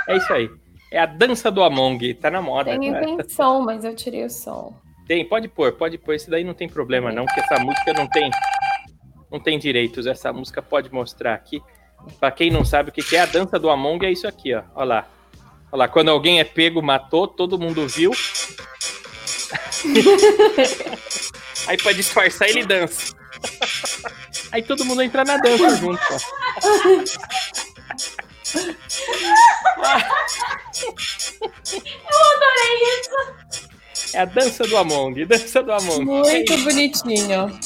É 0.07 0.17
isso 0.17 0.31
aí. 0.33 0.49
É 0.95 0.99
a 0.99 1.05
dança 1.05 1.51
do 1.51 1.61
Among, 1.61 2.13
tá 2.13 2.31
na 2.31 2.41
moda. 2.41 2.71
Tem, 2.71 2.89
né? 2.89 3.01
tem 3.01 3.17
som, 3.27 3.59
mas 3.59 3.83
eu 3.83 3.93
tirei 3.93 4.23
o 4.23 4.29
som. 4.29 4.73
Tem, 5.05 5.25
pode 5.25 5.49
pôr, 5.49 5.73
pode 5.73 5.97
pôr. 5.97 6.15
Isso 6.15 6.29
daí 6.29 6.45
não 6.45 6.53
tem 6.53 6.69
problema, 6.69 7.11
não, 7.11 7.25
porque 7.25 7.41
essa 7.41 7.59
música 7.59 7.91
não 7.91 8.07
tem, 8.07 8.31
não 9.29 9.37
tem 9.37 9.59
direitos. 9.59 10.07
Essa 10.07 10.31
música 10.31 10.61
pode 10.61 10.89
mostrar 10.93 11.33
aqui. 11.33 11.61
Pra 12.17 12.31
quem 12.31 12.49
não 12.49 12.63
sabe 12.63 12.91
o 12.91 12.93
que 12.93 13.13
é 13.13 13.19
a 13.19 13.25
dança 13.25 13.59
do 13.59 13.69
Among, 13.69 14.05
é 14.05 14.11
isso 14.11 14.25
aqui, 14.25 14.53
ó. 14.53 14.63
Olha 14.73 14.85
lá. 14.85 15.05
Olha 15.69 15.79
lá, 15.79 15.89
quando 15.89 16.07
alguém 16.07 16.39
é 16.39 16.45
pego, 16.45 16.81
matou, 16.81 17.27
todo 17.27 17.59
mundo 17.59 17.85
viu. 17.89 18.11
Aí 21.67 21.75
pra 21.75 21.91
disfarçar, 21.91 22.47
ele 22.47 22.65
dança. 22.65 23.13
Aí 24.49 24.63
todo 24.63 24.85
mundo 24.85 25.01
entra 25.01 25.25
na 25.25 25.35
dança 25.35 25.75
junto, 25.75 26.01
ó. 26.09 26.17
É 34.13 34.19
a 34.19 34.25
dança 34.25 34.63
do 34.63 34.77
Among, 34.77 35.25
dança 35.25 35.61
do 35.63 35.71
Among. 35.71 36.05
Muito 36.05 36.57
bonitinho. 36.63 37.59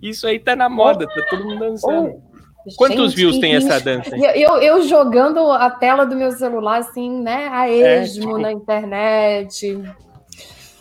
Isso 0.00 0.26
aí 0.26 0.38
tá 0.38 0.54
na 0.54 0.68
moda, 0.68 1.06
tá 1.06 1.22
todo 1.28 1.44
mundo 1.44 1.58
dançando. 1.58 2.22
Oh, 2.22 2.70
Quantos 2.76 3.10
gente, 3.10 3.16
views 3.16 3.38
tem 3.38 3.54
essa 3.54 3.80
dança? 3.80 4.16
Eu, 4.16 4.30
eu, 4.32 4.56
eu 4.62 4.82
jogando 4.82 5.50
a 5.52 5.70
tela 5.70 6.04
do 6.04 6.16
meu 6.16 6.32
celular, 6.32 6.78
assim, 6.78 7.20
né? 7.22 7.48
A 7.52 7.68
esmo 7.70 8.22
tipo- 8.26 8.38
na 8.38 8.52
internet, 8.52 9.82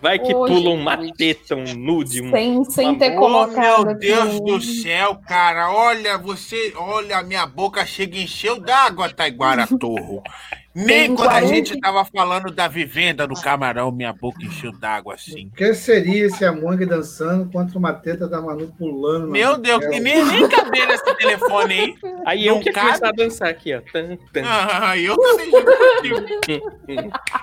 Vai 0.06 0.20
que 0.20 0.36
Ô, 0.36 0.46
pula 0.46 0.70
uma 0.70 0.96
teta, 1.14 1.56
um 1.56 1.64
nude, 1.76 2.22
um. 2.22 2.30
sem, 2.30 2.64
sem 2.66 2.90
uma- 2.90 3.00
ter 3.00 3.18
Oh, 3.18 3.20
colocado. 3.22 3.86
meu 3.88 3.98
Deus 3.98 4.36
aqui. 4.36 4.40
do 4.46 4.62
céu, 4.62 5.16
cara. 5.28 5.72
Olha, 5.72 6.16
você. 6.20 6.72
Olha, 6.78 7.18
a 7.18 7.24
minha 7.24 7.48
boca 7.48 7.84
chega 7.88 8.16
e 8.16 8.24
encheu 8.26 8.60
d'água, 8.60 9.10
Taiguara 9.10 9.66
Torro. 9.80 10.22
Nem 10.76 10.86
Tem 11.08 11.16
quando 11.16 11.30
a 11.30 11.42
40 11.42 11.48
gente 11.56 11.80
tava 11.80 12.06
falando 12.06 12.52
da 12.52 12.68
vivenda 12.68 13.26
do 13.26 13.34
camarão, 13.34 13.92
minha 13.92 14.14
boca 14.14 14.44
encheu 14.46 14.72
d'água 14.78 15.16
assim. 15.16 15.48
O 15.48 15.56
que 15.56 15.74
seria 15.74 16.26
esse 16.28 16.46
Among 16.46 16.86
dançando 16.86 17.50
contra 17.52 17.76
uma 17.80 17.92
teta 17.94 18.28
da 18.28 18.40
Manu 18.40 18.68
pulando? 18.78 19.32
Meu 19.32 19.58
Deus, 19.58 19.84
que 19.88 20.00
nem, 20.00 20.24
nem 20.24 20.48
cabe 20.48 20.86
nesse 20.86 21.16
telefone 21.16 21.74
aí. 21.74 21.96
Aí 22.28 22.46
eu 22.46 22.56
Não 22.56 22.62
que 22.62 22.72
cabe. 22.72 22.88
começar 22.88 23.08
a 23.08 23.12
dançar 23.12 23.48
aqui, 23.50 23.74
ó. 23.74 23.82
Tan, 23.92 24.18
tan. 24.32 24.44
Ah, 24.46 24.96
eu 25.00 25.18
também 25.18 25.50
já. 25.50 25.66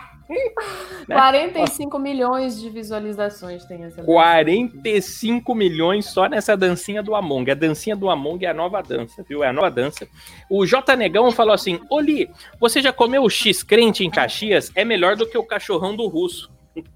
45 1.07 1.99
milhões 1.99 2.61
de 2.61 2.71
visualizações 2.71 3.65
tem 3.65 3.85
essa. 3.85 4.03
45 4.03 5.55
milhões 5.55 6.07
só 6.07 6.27
nessa 6.27 6.57
dancinha 6.57 7.03
do 7.03 7.15
Among. 7.15 7.51
A 7.51 7.55
dancinha 7.55 7.97
do 7.97 8.09
Among 8.11 8.45
é 8.45 8.49
a 8.51 8.55
nova 8.55 8.83
dança, 8.83 9.25
viu? 9.29 9.43
É 9.45 9.49
a 9.49 9.53
nova 9.53 9.71
dança. 9.71 10.07
O 10.49 10.65
J 10.67 10.97
Negão 10.97 11.31
falou 11.33 11.53
assim: 11.55 11.81
Oli, 11.91 12.31
você 12.61 12.81
já 12.81 12.93
comeu 12.93 13.23
o 13.25 13.31
X-crente 13.31 14.05
em 14.05 14.11
Caxias? 14.11 14.71
É 14.75 14.85
melhor 14.85 15.17
do 15.17 15.27
que 15.29 15.37
o 15.37 15.45
cachorrão 15.47 15.95
do 15.97 16.07
russo. 16.09 16.51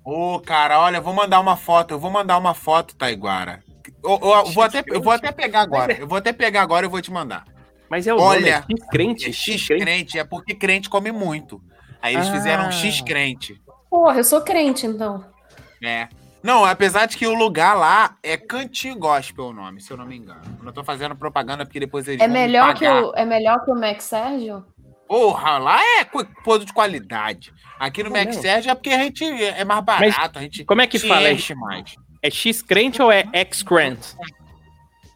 Ô, 0.04 0.40
cara, 0.40 0.80
olha, 0.80 0.96
eu 0.98 1.02
vou 1.02 1.12
mandar 1.12 1.40
uma 1.40 1.56
foto. 1.56 1.92
Eu 1.92 1.98
vou 1.98 2.10
mandar 2.10 2.38
uma 2.38 2.54
foto, 2.54 2.96
Taiguara. 2.96 3.62
Eu, 4.02 4.18
eu- 4.22 4.28
eu 4.30 4.46
vou 4.46 4.62
até, 4.64 4.82
eu 4.86 5.02
vou 5.02 5.12
até 5.12 5.30
pegar 5.32 5.60
agora. 5.60 5.92
Eu 5.98 6.06
vou 6.06 6.16
até 6.18 6.32
pegar 6.32 6.62
agora 6.62 6.86
e 6.86 6.88
vou 6.88 7.00
te 7.02 7.10
mandar. 7.12 7.44
Mas 7.90 8.06
é 8.06 8.14
o 8.14 8.18
Olha, 8.18 8.60
nome, 8.60 8.72
é 8.72 8.76
X-crente? 8.76 9.32
X 9.32 9.60
X-crente. 9.60 9.84
crente 9.84 10.18
é 10.18 10.24
porque 10.24 10.54
crente 10.54 10.88
come 10.88 11.12
muito. 11.12 11.60
Aí 12.06 12.14
eles 12.14 12.28
Ah. 12.28 12.32
fizeram 12.32 12.68
um 12.68 12.72
X 12.72 13.00
crente. 13.00 13.60
Porra, 13.90 14.18
eu 14.18 14.24
sou 14.24 14.40
crente, 14.40 14.86
então. 14.86 15.24
É. 15.82 16.08
Não, 16.42 16.64
apesar 16.64 17.06
de 17.06 17.16
que 17.16 17.26
o 17.26 17.34
lugar 17.34 17.74
lá 17.74 18.16
é 18.22 18.36
Cantinho 18.36 18.96
Gospel 18.96 19.46
o 19.46 19.52
nome, 19.52 19.80
se 19.80 19.90
eu 19.92 19.96
não 19.96 20.06
me 20.06 20.16
engano. 20.16 20.40
Eu 20.58 20.64
não 20.64 20.72
tô 20.72 20.84
fazendo 20.84 21.16
propaganda 21.16 21.64
porque 21.64 21.80
depois 21.80 22.06
eles 22.06 22.20
É 22.20 22.26
vão 22.28 22.34
me 22.34 22.40
melhor, 22.40 22.74
que 22.74 22.86
o, 22.86 23.12
é 23.16 23.24
melhor 23.24 23.64
que 23.64 23.70
o 23.70 23.74
Max 23.74 24.04
Sérgio? 24.04 24.64
Porra, 25.08 25.58
lá 25.58 25.80
é 25.98 26.04
co- 26.04 26.24
produto 26.44 26.66
de 26.68 26.72
qualidade. 26.72 27.52
Aqui 27.78 28.02
no 28.02 28.08
É 28.10 28.12
Max 28.12 28.26
mesmo? 28.26 28.42
Sérgio 28.42 28.70
é 28.70 28.74
porque 28.74 28.90
a 28.90 28.98
gente 29.02 29.24
é 29.24 29.64
mais 29.64 29.84
barato, 29.84 30.38
a 30.38 30.42
gente 30.42 30.64
Como 30.64 30.80
é 30.80 30.86
que 30.86 30.98
fala? 31.00 31.30
enche 31.30 31.54
mais. 31.54 31.94
É 32.22 32.30
X-crente 32.30 33.00
ou 33.02 33.10
é 33.10 33.24
X-crente? 33.32 34.16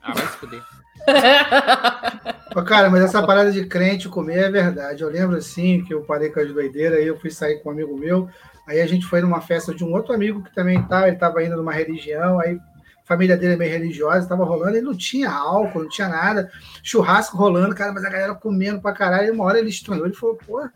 Ah, 0.02 0.12
vai 0.12 0.26
se 0.26 0.36
fuder. 0.38 0.62
Cara, 2.66 2.90
mas 2.90 3.04
essa 3.04 3.24
parada 3.24 3.50
de 3.52 3.64
crente 3.66 4.08
comer 4.08 4.44
é 4.44 4.50
verdade. 4.50 5.02
Eu 5.02 5.08
lembro 5.08 5.36
assim 5.36 5.84
que 5.84 5.94
eu 5.94 6.02
parei 6.02 6.30
com 6.30 6.40
as 6.40 6.52
doideiras, 6.52 6.98
aí 6.98 7.06
eu 7.06 7.18
fui 7.18 7.30
sair 7.30 7.60
com 7.60 7.68
um 7.68 7.72
amigo 7.72 7.96
meu, 7.96 8.28
aí 8.66 8.80
a 8.80 8.86
gente 8.86 9.06
foi 9.06 9.20
numa 9.20 9.40
festa 9.40 9.74
de 9.74 9.84
um 9.84 9.92
outro 9.92 10.12
amigo 10.12 10.42
que 10.42 10.54
também 10.54 10.82
tá, 10.82 11.06
ele 11.08 11.16
tava 11.16 11.42
indo 11.44 11.56
numa 11.56 11.72
religião, 11.72 12.40
aí 12.40 12.56
a 12.56 13.06
família 13.06 13.36
dele 13.36 13.54
é 13.54 13.56
meio 13.56 13.70
religiosa, 13.70 14.28
tava 14.28 14.44
rolando, 14.44 14.76
e 14.76 14.82
não 14.82 14.94
tinha 14.94 15.30
álcool, 15.30 15.82
não 15.82 15.88
tinha 15.88 16.08
nada, 16.08 16.50
churrasco 16.82 17.36
rolando, 17.36 17.74
cara, 17.74 17.92
mas 17.92 18.04
a 18.04 18.10
galera 18.10 18.34
comendo 18.34 18.80
pra 18.80 18.92
caralho, 18.92 19.28
e 19.28 19.30
uma 19.30 19.44
hora 19.44 19.58
ele 19.58 19.70
estranhou, 19.70 20.06
ele 20.06 20.14
falou, 20.14 20.36
pô, 20.36 20.68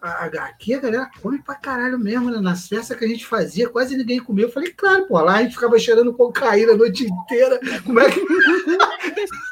a- 0.00 0.24
a- 0.26 0.44
aqui 0.46 0.74
a 0.74 0.78
galera 0.80 1.10
come 1.20 1.42
pra 1.42 1.54
caralho 1.54 1.98
mesmo, 1.98 2.30
né? 2.30 2.40
Nas 2.40 2.68
festas 2.68 2.96
que 2.96 3.04
a 3.04 3.08
gente 3.08 3.26
fazia, 3.26 3.68
quase 3.68 3.96
ninguém 3.96 4.20
comia. 4.20 4.44
Eu 4.44 4.52
falei, 4.52 4.70
claro, 4.72 5.06
pô, 5.06 5.18
lá 5.20 5.36
a 5.36 5.42
gente 5.42 5.54
ficava 5.54 5.78
cheirando 5.78 6.12
cocaína 6.14 6.72
a 6.72 6.76
noite 6.76 7.04
inteira. 7.04 7.58
Como 7.84 7.98
é 8.00 8.10
que. 8.10 8.20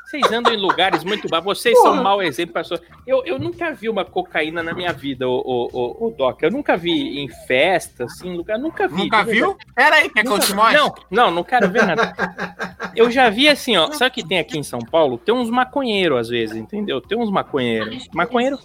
Vocês 0.06 0.30
andam 0.32 0.54
em 0.54 0.56
lugares 0.56 1.02
muito 1.02 1.26
bons. 1.28 1.42
Vocês 1.42 1.76
são 1.80 1.94
um 1.94 2.02
mau 2.02 2.22
exemplo 2.22 2.52
para. 2.52 2.62
Eu, 3.06 3.24
eu 3.26 3.38
nunca 3.40 3.72
vi 3.72 3.88
uma 3.88 4.04
cocaína 4.04 4.62
na 4.62 4.72
minha 4.72 4.92
vida, 4.92 5.28
o, 5.28 5.32
o, 5.44 5.68
o, 5.72 6.06
o 6.06 6.10
Doc. 6.12 6.40
Eu 6.42 6.50
nunca 6.50 6.76
vi 6.76 7.18
em 7.18 7.28
festa, 7.28 8.04
assim, 8.04 8.28
em 8.28 8.36
lugar. 8.36 8.56
Nunca 8.58 8.86
vi. 8.86 8.96
Nunca 8.98 9.24
viu? 9.24 9.56
Pera 9.74 9.96
aí, 9.96 10.08
quer 10.08 10.22
que 10.22 10.28
eu 10.28 10.38
te 10.38 10.54
mostre? 10.54 10.76
Não, 10.78 10.94
não, 11.10 11.30
não 11.32 11.44
quero 11.44 11.68
ver 11.70 11.84
nada. 11.84 12.14
Eu 12.94 13.10
já 13.10 13.28
vi 13.28 13.48
assim, 13.48 13.76
ó. 13.76 13.90
Sabe 13.92 14.10
o 14.10 14.14
que 14.14 14.26
tem 14.26 14.38
aqui 14.38 14.56
em 14.56 14.62
São 14.62 14.78
Paulo? 14.78 15.18
Tem 15.18 15.34
uns 15.34 15.50
maconheiros 15.50 16.18
às 16.20 16.28
vezes, 16.28 16.56
entendeu? 16.56 17.00
Tem 17.00 17.18
uns 17.18 17.30
maconheiros. 17.30 18.06
Maconheiro. 18.14 18.58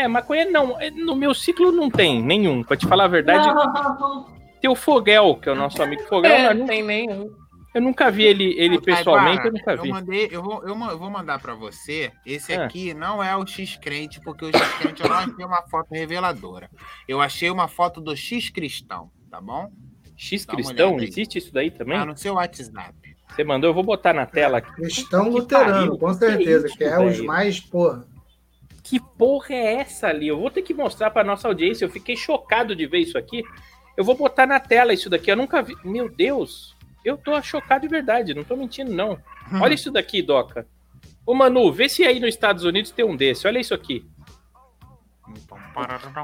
É, 0.00 0.08
maconheiro 0.08 0.50
não. 0.50 0.80
é, 0.80 0.90
No 0.90 1.14
meu 1.14 1.34
ciclo 1.34 1.72
não 1.72 1.90
tem 1.90 2.22
nenhum. 2.22 2.62
Pra 2.62 2.76
te 2.76 2.86
falar 2.86 3.04
a 3.04 3.08
verdade, 3.08 3.46
Não. 3.46 4.26
tem 4.60 4.70
o 4.70 4.74
Fogel, 4.74 5.36
que 5.36 5.48
é 5.48 5.52
o 5.52 5.56
nosso 5.56 5.82
amigo 5.82 6.02
Fogel. 6.04 6.30
É, 6.30 6.54
nu- 6.54 6.66
tem 6.66 6.82
nenhum. 6.82 7.30
eu 7.74 7.80
nunca 7.82 8.10
vi 8.10 8.24
ele, 8.24 8.54
ele 8.58 8.80
pessoalmente, 8.80 9.46
eu 9.46 9.52
nunca 9.52 9.76
vi. 9.76 9.88
Eu, 9.88 9.94
mandei, 9.94 10.28
eu, 10.30 10.42
vou, 10.42 10.62
eu, 10.66 10.98
vou 10.98 11.10
mandar 11.10 11.38
pra 11.40 11.54
você. 11.54 12.10
Esse 12.26 12.52
Ah. 12.54 12.64
aqui 12.64 12.92
não 12.94 13.22
é 13.22 13.36
o 13.36 13.46
X 13.46 13.76
crente, 13.76 14.20
porque 14.20 14.44
o 14.46 14.48
X 14.48 14.74
crente 14.78 15.02
eu 15.02 15.08
não 15.08 15.16
achei 15.16 15.44
uma 15.44 15.62
foto 15.68 15.88
reveladora. 15.92 16.68
Eu 17.06 17.20
achei 17.20 17.50
uma 17.50 17.68
foto 17.68 18.00
do 18.00 18.16
X 18.16 18.50
cristão, 18.50 19.10
tá 19.30 19.40
bom? 19.40 19.70
X 20.16 20.44
Dá 20.44 20.52
uma 20.52 20.56
cristão, 20.56 20.88
olhada 20.88 21.02
aí. 21.02 21.08
existe 21.08 21.38
isso 21.38 21.52
daí 21.52 21.70
também? 21.70 21.96
Ah, 21.96 22.04
no 22.04 22.16
seu 22.16 22.34
WhatsApp. 22.34 22.94
Você 23.28 23.44
mandou, 23.44 23.70
eu 23.70 23.74
vou 23.74 23.84
botar 23.84 24.12
na 24.12 24.26
tela 24.26 24.58
aqui. 24.58 24.72
Cristão 24.72 25.24
Que 25.24 25.30
luterano, 25.30 25.72
pariu, 25.72 25.98
com 25.98 26.08
que 26.08 26.14
certeza, 26.14 26.66
isso, 26.66 26.76
que 26.76 26.82
é 26.84 26.98
os 27.00 27.20
mais, 27.20 27.60
porra. 27.60 28.04
Que 28.90 28.98
porra 28.98 29.54
é 29.54 29.74
essa 29.76 30.08
ali? 30.08 30.26
Eu 30.26 30.40
vou 30.40 30.50
ter 30.50 30.62
que 30.62 30.74
mostrar 30.74 31.10
pra 31.12 31.22
nossa 31.22 31.46
audiência. 31.46 31.84
Eu 31.84 31.90
fiquei 31.90 32.16
chocado 32.16 32.74
de 32.74 32.86
ver 32.88 32.98
isso 32.98 33.16
aqui. 33.16 33.44
Eu 33.96 34.02
vou 34.04 34.16
botar 34.16 34.46
na 34.48 34.58
tela 34.58 34.92
isso 34.92 35.08
daqui. 35.08 35.30
Eu 35.30 35.36
nunca 35.36 35.62
vi. 35.62 35.76
Meu 35.84 36.08
Deus, 36.08 36.76
eu 37.04 37.16
tô 37.16 37.40
chocado 37.40 37.82
de 37.82 37.88
verdade. 37.88 38.34
Não 38.34 38.42
tô 38.42 38.56
mentindo, 38.56 38.92
não. 38.92 39.16
Olha 39.60 39.74
isso 39.74 39.92
daqui, 39.92 40.20
Doca. 40.22 40.66
Ô, 41.24 41.34
Manu, 41.34 41.72
vê 41.72 41.88
se 41.88 42.04
aí 42.04 42.18
nos 42.18 42.30
Estados 42.30 42.64
Unidos 42.64 42.90
tem 42.90 43.04
um 43.04 43.14
desse. 43.14 43.46
Olha 43.46 43.60
isso 43.60 43.72
aqui. 43.74 44.04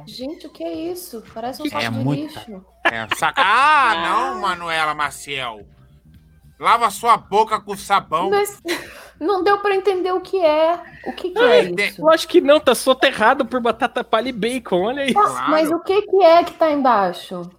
Gente, 0.07 0.47
o 0.49 0.51
que 0.51 0.65
é 0.65 0.73
isso? 0.91 1.23
Parece 1.33 1.63
um 1.63 1.67
É 1.67 1.71
saco 1.71 1.83
de 1.85 1.91
muita- 1.91 2.41
lixo. 2.41 2.65
É, 2.85 3.07
saca... 3.17 3.41
Ah, 3.45 3.95
não, 4.35 4.41
Manuela 4.41 4.95
Maciel. 4.95 5.65
Lava 6.59 6.91
sua 6.91 7.17
boca 7.17 7.61
com 7.61 7.77
sabão. 7.77 8.31
Mas 8.31 8.61
não 9.21 9.43
deu 9.45 9.59
pra 9.59 9.75
entender 9.75 10.13
o 10.13 10.21
que 10.21 10.39
é. 10.43 10.81
O 11.07 11.13
que, 11.13 11.31
que 11.31 11.39
é 11.39 11.61
Ai, 11.61 11.75
isso? 11.79 12.01
Eu 12.01 12.11
acho 12.11 12.27
que 12.27 12.41
não, 12.41 12.59
tá 12.59 12.75
soterrado 12.75 13.45
por 13.45 13.61
batata 13.61 14.03
palha 14.03 14.29
e 14.29 14.33
bacon, 14.33 14.85
olha. 14.85 15.13
Nossa, 15.13 15.29
claro. 15.35 15.51
Mas 15.51 15.71
o 15.71 15.79
que, 15.81 16.03
que 16.03 16.23
é 16.23 16.45
que 16.45 16.55
tá 16.55 16.71
embaixo? 16.71 17.51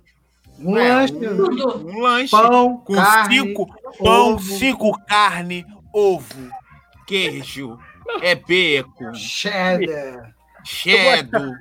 Um 0.59 0.77
É, 0.77 0.89
lanche, 0.89 1.13
Tudo. 1.13 1.87
Um 1.87 1.99
lanche 2.01 2.31
pão, 2.31 2.77
com 2.77 2.95
carne, 2.95 3.39
cinco 3.39 3.67
pão, 3.99 4.33
ovo. 4.33 4.39
cinco 4.57 5.05
carne, 5.05 5.65
ovo, 5.93 6.49
queijo, 7.05 7.77
é 8.21 8.33
bacon, 8.33 9.13
cheddar, 9.13 10.33
cheddar. 10.63 11.51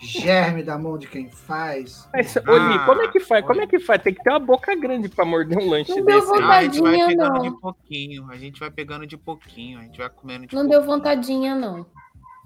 Germe 0.00 0.62
da 0.62 0.78
mão 0.78 0.96
de 0.96 1.06
quem 1.08 1.28
faz. 1.30 2.08
Mas, 2.12 2.36
Ah, 2.36 2.84
como 2.86 3.02
é 3.02 3.08
que 3.08 3.20
faz? 3.20 3.44
Como 3.44 3.60
é 3.60 3.66
que 3.66 3.78
faz? 3.80 4.02
Tem 4.02 4.14
que 4.14 4.22
ter 4.22 4.30
uma 4.30 4.38
boca 4.38 4.74
grande 4.76 5.08
pra 5.08 5.24
morder 5.24 5.58
um 5.58 5.68
lanche 5.68 5.90
Não 5.90 6.04
deu 6.04 6.20
desse. 6.20 6.32
aí. 6.34 6.42
Ah, 6.42 6.48
a 6.58 6.62
gente 6.62 6.80
vai 6.80 6.92
Vontadinha, 6.92 7.06
pegando 7.08 7.34
não. 7.34 7.42
de 7.42 7.60
pouquinho, 7.60 8.30
a 8.30 8.36
gente 8.36 8.60
vai 8.60 8.70
pegando 8.70 9.06
de 9.06 9.16
pouquinho, 9.16 9.78
a 9.78 9.82
gente 9.82 9.98
vai 9.98 10.08
comendo 10.08 10.46
de 10.46 10.54
Não 10.54 10.62
pouquinho. 10.62 10.80
deu 10.80 10.88
vontadinha, 10.88 11.54
não. 11.54 11.86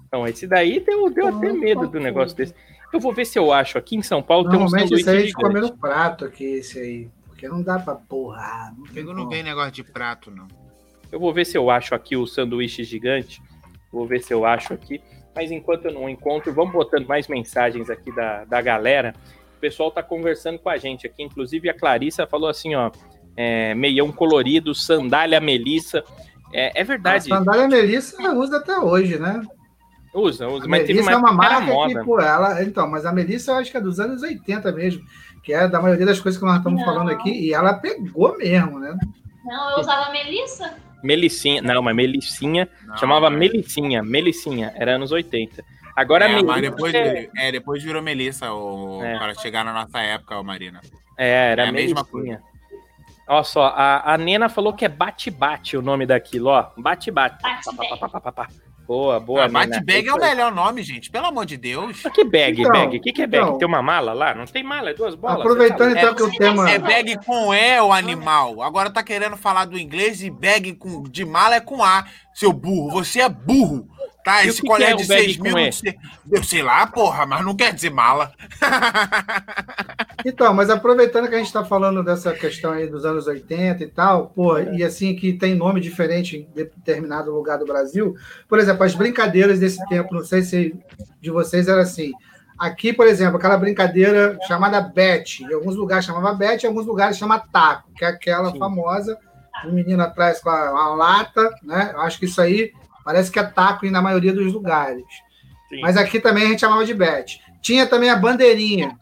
Então, 0.07 0.27
esse 0.27 0.45
daí 0.47 0.79
deu, 0.79 1.09
deu 1.09 1.31
Tô 1.31 1.37
até 1.37 1.51
medo 1.53 1.87
do 1.87 1.99
negócio 1.99 2.35
desse. 2.37 2.53
Eu 2.91 2.99
vou 2.99 3.11
ver 3.13 3.25
se 3.25 3.37
eu 3.39 3.51
acho. 3.51 3.77
Aqui 3.77 3.95
em 3.95 4.03
São 4.03 4.21
Paulo 4.21 4.47
tem 4.49 4.59
um 4.59 4.67
sanduíche 4.67 5.09
aí 5.09 5.17
a 5.17 5.19
gente 5.21 5.33
come 5.33 5.59
no 5.59 5.75
prato 5.75 6.25
aqui, 6.25 6.43
esse 6.45 6.77
aí. 6.79 7.09
Porque 7.27 7.47
não 7.47 7.61
dá 7.63 7.79
pra 7.79 7.95
porra. 7.95 8.71
Não 8.77 8.85
Comigo 8.85 9.13
não 9.13 9.27
vem 9.27 9.41
negócio 9.41 9.71
de 9.71 9.83
prato, 9.83 10.29
não. 10.29 10.47
Eu 11.11 11.19
vou 11.19 11.33
ver 11.33 11.45
se 11.45 11.57
eu 11.57 11.69
acho 11.71 11.95
aqui 11.95 12.15
o 12.15 12.27
sanduíche 12.27 12.83
gigante. 12.83 13.41
Vou 13.91 14.05
ver 14.07 14.21
se 14.21 14.31
eu 14.33 14.45
acho 14.45 14.73
aqui. 14.73 15.01
Mas 15.35 15.51
enquanto 15.51 15.85
eu 15.85 15.93
não 15.93 16.09
encontro, 16.09 16.53
vamos 16.53 16.71
botando 16.73 17.07
mais 17.07 17.27
mensagens 17.27 17.89
aqui 17.89 18.13
da, 18.15 18.45
da 18.45 18.61
galera. 18.61 19.13
O 19.57 19.59
pessoal 19.59 19.89
tá 19.91 20.03
conversando 20.03 20.59
com 20.59 20.69
a 20.69 20.77
gente 20.77 21.07
aqui. 21.07 21.23
Inclusive 21.23 21.69
a 21.69 21.73
Clarissa 21.73 22.27
falou 22.27 22.49
assim, 22.49 22.75
ó. 22.75 22.91
é, 23.35 23.73
meião 23.73 24.11
colorido, 24.11 24.75
sandália 24.75 25.39
melissa. 25.39 26.03
É, 26.53 26.79
é 26.79 26.81
A 26.81 26.85
verdade. 26.85 27.27
sandália 27.27 27.67
Melissa 27.67 28.31
usa 28.33 28.57
até 28.57 28.77
hoje, 28.77 29.17
né? 29.17 29.41
Usa, 30.13 30.47
usa. 30.47 30.65
A 30.65 30.67
Mas 30.67 30.81
teve 30.81 30.93
Melissa 30.93 31.11
é 31.13 31.15
uma 31.15 31.31
marca 31.33 31.61
moda. 31.61 31.99
que, 31.99 32.05
pô, 32.05 32.19
ela. 32.19 32.61
Então, 32.61 32.87
mas 32.87 33.03
a 33.07 33.11
Melissa 33.11 33.51
eu 33.51 33.55
acho 33.55 33.71
que 33.71 33.77
é 33.77 33.81
dos 33.81 33.99
anos 33.99 34.21
80 34.21 34.71
mesmo. 34.71 35.03
Que 35.43 35.51
é 35.51 35.67
da 35.67 35.81
maioria 35.81 36.05
das 36.05 36.19
coisas 36.19 36.39
que 36.39 36.45
nós 36.45 36.57
estamos 36.57 36.79
Não. 36.79 36.85
falando 36.85 37.09
aqui. 37.09 37.31
E 37.31 37.51
ela 37.53 37.73
pegou 37.73 38.37
mesmo, 38.37 38.77
né? 38.79 38.95
Não, 39.43 39.71
eu 39.71 39.79
usava 39.79 40.11
Melissa. 40.11 40.75
Melicinha. 41.03 41.61
Não, 41.61 41.81
mas 41.81 41.95
Melicinha. 41.95 42.67
Não, 42.85 42.97
chamava 42.97 43.29
mas- 43.29 43.39
Melicinha. 43.39 44.01
Melicinha. 44.01 44.73
Era 44.75 44.95
anos 44.95 45.11
80. 45.11 45.63
Agora 45.95 46.25
é, 46.25 46.27
a 46.29 46.31
mas 46.31 46.43
Melissa. 46.43 46.71
depois, 46.71 46.93
é, 46.95 47.29
é, 47.37 47.51
depois 47.51 47.83
virou 47.83 48.01
Melissa 48.01 48.51
o, 48.51 49.03
É. 49.03 49.17
para 49.19 49.35
chegar 49.35 49.63
na 49.63 49.73
nossa 49.73 49.99
época, 49.99 50.39
ô 50.39 50.43
Marina. 50.43 50.81
é, 51.17 51.51
era 51.51 51.65
é 51.65 51.67
a 51.67 51.71
mesma 51.71 52.03
Melicinha. 52.11 52.41
Olha 53.27 53.43
só, 53.43 53.65
a, 53.67 54.13
a 54.13 54.17
Nena 54.17 54.49
falou 54.49 54.73
que 54.73 54.83
é 54.83 54.89
bate-bate 54.89 55.77
o 55.77 55.81
nome 55.81 56.05
daquilo, 56.05 56.49
ó. 56.49 56.71
Bate-bate. 56.77 57.41
Bate-bag. 57.41 58.53
Boa, 58.87 59.19
boa, 59.19 59.45
Ah, 59.45 59.47
Nena. 59.47 59.65
Bate-bag 59.67 60.07
é 60.09 60.13
o 60.13 60.19
melhor 60.19 60.51
nome, 60.51 60.83
gente. 60.83 61.09
Pelo 61.09 61.27
amor 61.27 61.45
de 61.45 61.55
Deus. 61.55 62.01
Mas 62.03 62.13
que 62.13 62.23
bag, 62.25 62.61
Então, 62.61 62.71
bag? 62.71 62.97
O 62.97 63.01
que, 63.01 63.13
que 63.13 63.21
é 63.21 63.27
bag? 63.27 63.43
então. 63.43 63.57
Tem 63.57 63.67
uma 63.67 63.81
mala 63.81 64.11
lá? 64.13 64.35
Não 64.35 64.45
tem 64.45 64.61
mala, 64.63 64.89
é 64.89 64.93
duas 64.93 65.15
bolas. 65.15 65.39
Aproveitando 65.39 65.95
então 65.97 66.13
que 66.13 66.23
o 66.23 66.31
tema. 66.31 66.69
É 66.69 66.77
bag 66.77 67.17
com 67.25 67.53
E, 67.53 67.79
o 67.81 67.93
animal. 67.93 68.61
Agora 68.61 68.89
tá 68.89 69.01
querendo 69.01 69.37
falar 69.37 69.65
do 69.65 69.77
inglês 69.79 70.21
e 70.21 70.29
bag 70.29 70.73
com, 70.75 71.03
de 71.03 71.23
mala 71.23 71.55
é 71.55 71.59
com 71.61 71.83
A, 71.83 72.05
seu 72.33 72.51
burro. 72.51 72.89
Você 72.91 73.21
é 73.21 73.29
burro. 73.29 73.87
Tá? 74.23 74.43
E 74.45 74.47
Esse 74.49 74.61
colher 74.61 74.91
é 74.91 74.95
de 74.95 75.03
o 75.03 75.07
bag 75.07 75.23
6 75.25 75.37
com 75.37 75.43
mil. 75.43 75.57
Eu 76.31 76.43
sei 76.43 76.61
lá, 76.61 76.87
porra, 76.87 77.25
mas 77.25 77.43
não 77.43 77.55
quer 77.55 77.73
dizer 77.73 77.89
mala. 77.89 78.31
Então, 80.25 80.53
mas 80.53 80.69
aproveitando 80.69 81.27
que 81.27 81.35
a 81.35 81.37
gente 81.37 81.47
está 81.47 81.63
falando 81.63 82.03
dessa 82.03 82.33
questão 82.33 82.71
aí 82.71 82.87
dos 82.87 83.05
anos 83.05 83.27
80 83.27 83.83
e 83.83 83.87
tal, 83.87 84.27
pô, 84.27 84.57
e 84.57 84.83
assim 84.83 85.15
que 85.15 85.33
tem 85.33 85.55
nome 85.55 85.81
diferente 85.81 86.37
em 86.37 86.47
determinado 86.53 87.31
lugar 87.31 87.57
do 87.57 87.65
Brasil, 87.65 88.15
por 88.47 88.59
exemplo, 88.59 88.83
as 88.83 88.95
brincadeiras 88.95 89.59
desse 89.59 89.85
tempo, 89.87 90.13
não 90.13 90.23
sei 90.23 90.43
se 90.43 90.75
de 91.21 91.31
vocês 91.31 91.67
era 91.67 91.81
assim. 91.81 92.11
Aqui, 92.57 92.93
por 92.93 93.07
exemplo, 93.07 93.37
aquela 93.37 93.57
brincadeira 93.57 94.37
chamada 94.47 94.79
Bet, 94.79 95.43
em 95.43 95.53
alguns 95.53 95.75
lugares 95.75 96.05
chamava 96.05 96.33
Bet, 96.33 96.63
em 96.63 96.67
alguns 96.67 96.85
lugares 96.85 97.17
chama 97.17 97.39
taco, 97.39 97.91
que 97.93 98.05
é 98.05 98.07
aquela 98.07 98.51
Sim. 98.51 98.59
famosa, 98.59 99.17
o 99.65 99.71
menino 99.71 100.01
atrás 100.01 100.39
com 100.39 100.49
a, 100.49 100.69
a 100.69 100.95
lata, 100.95 101.49
né? 101.63 101.91
Eu 101.93 102.01
acho 102.01 102.19
que 102.19 102.25
isso 102.25 102.39
aí 102.39 102.71
parece 103.03 103.31
que 103.31 103.39
é 103.39 103.43
taco 103.43 103.89
na 103.89 104.01
maioria 104.01 104.33
dos 104.33 104.53
lugares. 104.53 105.03
Sim. 105.69 105.81
Mas 105.81 105.97
aqui 105.97 106.19
também 106.19 106.45
a 106.45 106.47
gente 106.47 106.61
chamava 106.61 106.85
de 106.85 106.93
bet. 106.93 107.41
Tinha 107.61 107.87
também 107.87 108.09
a 108.09 108.15
bandeirinha. 108.15 108.97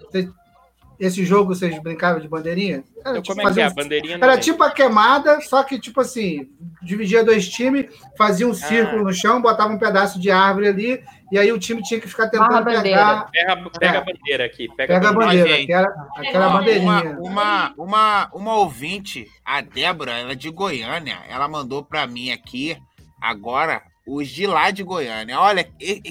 Esse 1.02 1.26
jogo 1.26 1.56
vocês 1.56 1.82
brincavam 1.82 2.22
de 2.22 2.28
bandeirinha? 2.28 2.84
Era, 3.04 3.10
Então, 3.10 3.22
tipo, 3.24 3.36
como 3.36 3.50
é 3.50 3.54
que 3.54 3.60
é? 3.60 3.68
Um- 3.68 3.74
bandeirinha 3.74 4.20
era 4.22 4.38
tipo 4.38 4.64
a 4.64 4.70
queimada, 4.70 5.42
só 5.42 5.64
que 5.64 5.80
tipo 5.80 6.00
assim, 6.00 6.48
dividia 6.82 7.24
dois 7.26 7.50
times, 7.50 7.88
fazia 8.16 8.48
um 8.48 8.54
círculo 8.54 9.02
Ah. 9.02 9.04
no 9.06 9.14
chão, 9.14 9.42
botava 9.42 9.74
um 9.74 9.80
pedaço 9.80 10.20
de 10.20 10.30
árvore 10.30 10.68
ali, 10.68 11.04
e 11.32 11.40
aí 11.40 11.52
o 11.52 11.58
time 11.58 11.82
tinha 11.82 12.00
que 12.00 12.08
ficar 12.08 12.30
tentando 12.30 12.50
bandeira. 12.64 12.82
pegar. 12.84 13.32
Pega, 13.32 13.70
pega 13.80 13.94
É. 13.94 13.98
a 13.98 14.02
bandeira 14.02 14.46
aqui. 14.46 14.68
Pega, 14.76 14.94
Pega 14.94 15.10
a 15.10 15.14
bandeira, 15.14 15.66
que 15.66 15.74
era 15.74 15.88
aquela 16.18 16.48
Uma- 16.50 16.60
bandeirinha. 16.60 17.18
Uma, 17.20 17.74
uma, 17.76 18.30
uma, 18.32 18.56
ouvinte, 18.58 19.26
a 19.44 19.60
Débora, 19.62 20.12
ela 20.12 20.34
é 20.34 20.36
de 20.36 20.52
Goiânia, 20.52 21.18
ela 21.28 21.48
mandou 21.48 21.84
pra 21.84 22.06
mim 22.06 22.30
aqui, 22.32 22.78
agora, 23.20 23.82
os 24.08 24.28
de 24.30 24.46
lá 24.46 24.70
de 24.70 24.84
Goiânia. 24.84 25.40
Olha, 25.40 25.64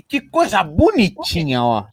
que 0.09 0.21
coisa 0.21 0.65
bonitinha, 0.65 1.63
ó. 1.63 1.85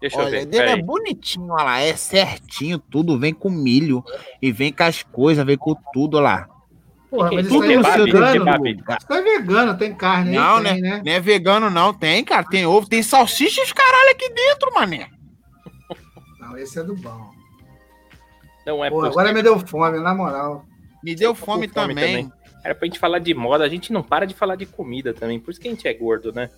Deixa 0.00 0.16
eu 0.16 0.26
Olha, 0.26 0.30
ver. 0.30 0.46
dele 0.46 0.70
é 0.70 0.82
bonitinho, 0.82 1.52
olha 1.52 1.64
lá, 1.64 1.80
é 1.80 1.96
certinho, 1.96 2.78
tudo 2.78 3.18
vem 3.18 3.32
com 3.32 3.48
milho 3.48 4.04
e 4.42 4.52
vem 4.52 4.72
com 4.72 4.82
as 4.82 5.02
coisas, 5.02 5.44
vem 5.44 5.56
com 5.56 5.74
tudo, 5.92 6.18
olha 6.18 6.24
lá. 6.24 6.48
Porra, 7.10 7.30
mas 7.32 7.46
isso 7.46 7.54
Tudo 7.54 7.64
é 7.64 7.68
vegano. 7.68 8.68
Isso 8.68 9.12
é 9.12 9.22
vegano, 9.22 9.78
tem 9.78 9.94
carne 9.94 10.30
aí, 10.30 10.36
Não, 10.36 10.62
tem, 10.62 10.80
né? 10.80 10.90
né? 10.90 11.02
Não 11.04 11.12
é 11.12 11.20
vegano, 11.20 11.70
não. 11.70 11.94
Tem, 11.94 12.24
cara. 12.24 12.44
Tem 12.44 12.66
ovo, 12.66 12.88
tem 12.88 13.02
salsicha 13.02 13.60
e 13.60 13.64
os 13.64 13.72
caralho 13.72 14.10
aqui 14.10 14.28
dentro, 14.28 14.74
mané. 14.74 15.08
Não, 16.40 16.58
esse 16.58 16.78
é 16.78 16.82
do 16.82 16.94
bom. 16.94 17.30
Não 18.66 18.84
é 18.84 18.90
Porra, 18.90 19.08
agora 19.08 19.32
me 19.32 19.42
deu 19.42 19.58
fome, 19.60 20.00
na 20.00 20.14
moral. 20.14 20.64
Me 21.02 21.14
deu 21.14 21.34
com 21.34 21.46
fome, 21.46 21.68
fome 21.68 21.94
também. 21.94 22.30
Era 22.64 22.74
pra 22.74 22.86
gente 22.86 22.98
falar 22.98 23.20
de 23.20 23.32
moda, 23.32 23.64
a 23.64 23.68
gente 23.68 23.92
não 23.92 24.02
para 24.02 24.26
de 24.26 24.34
falar 24.34 24.56
de 24.56 24.66
comida 24.66 25.14
também. 25.14 25.38
Por 25.38 25.52
isso 25.52 25.60
que 25.60 25.68
a 25.68 25.70
gente 25.70 25.86
é 25.86 25.94
gordo, 25.94 26.32
né? 26.32 26.50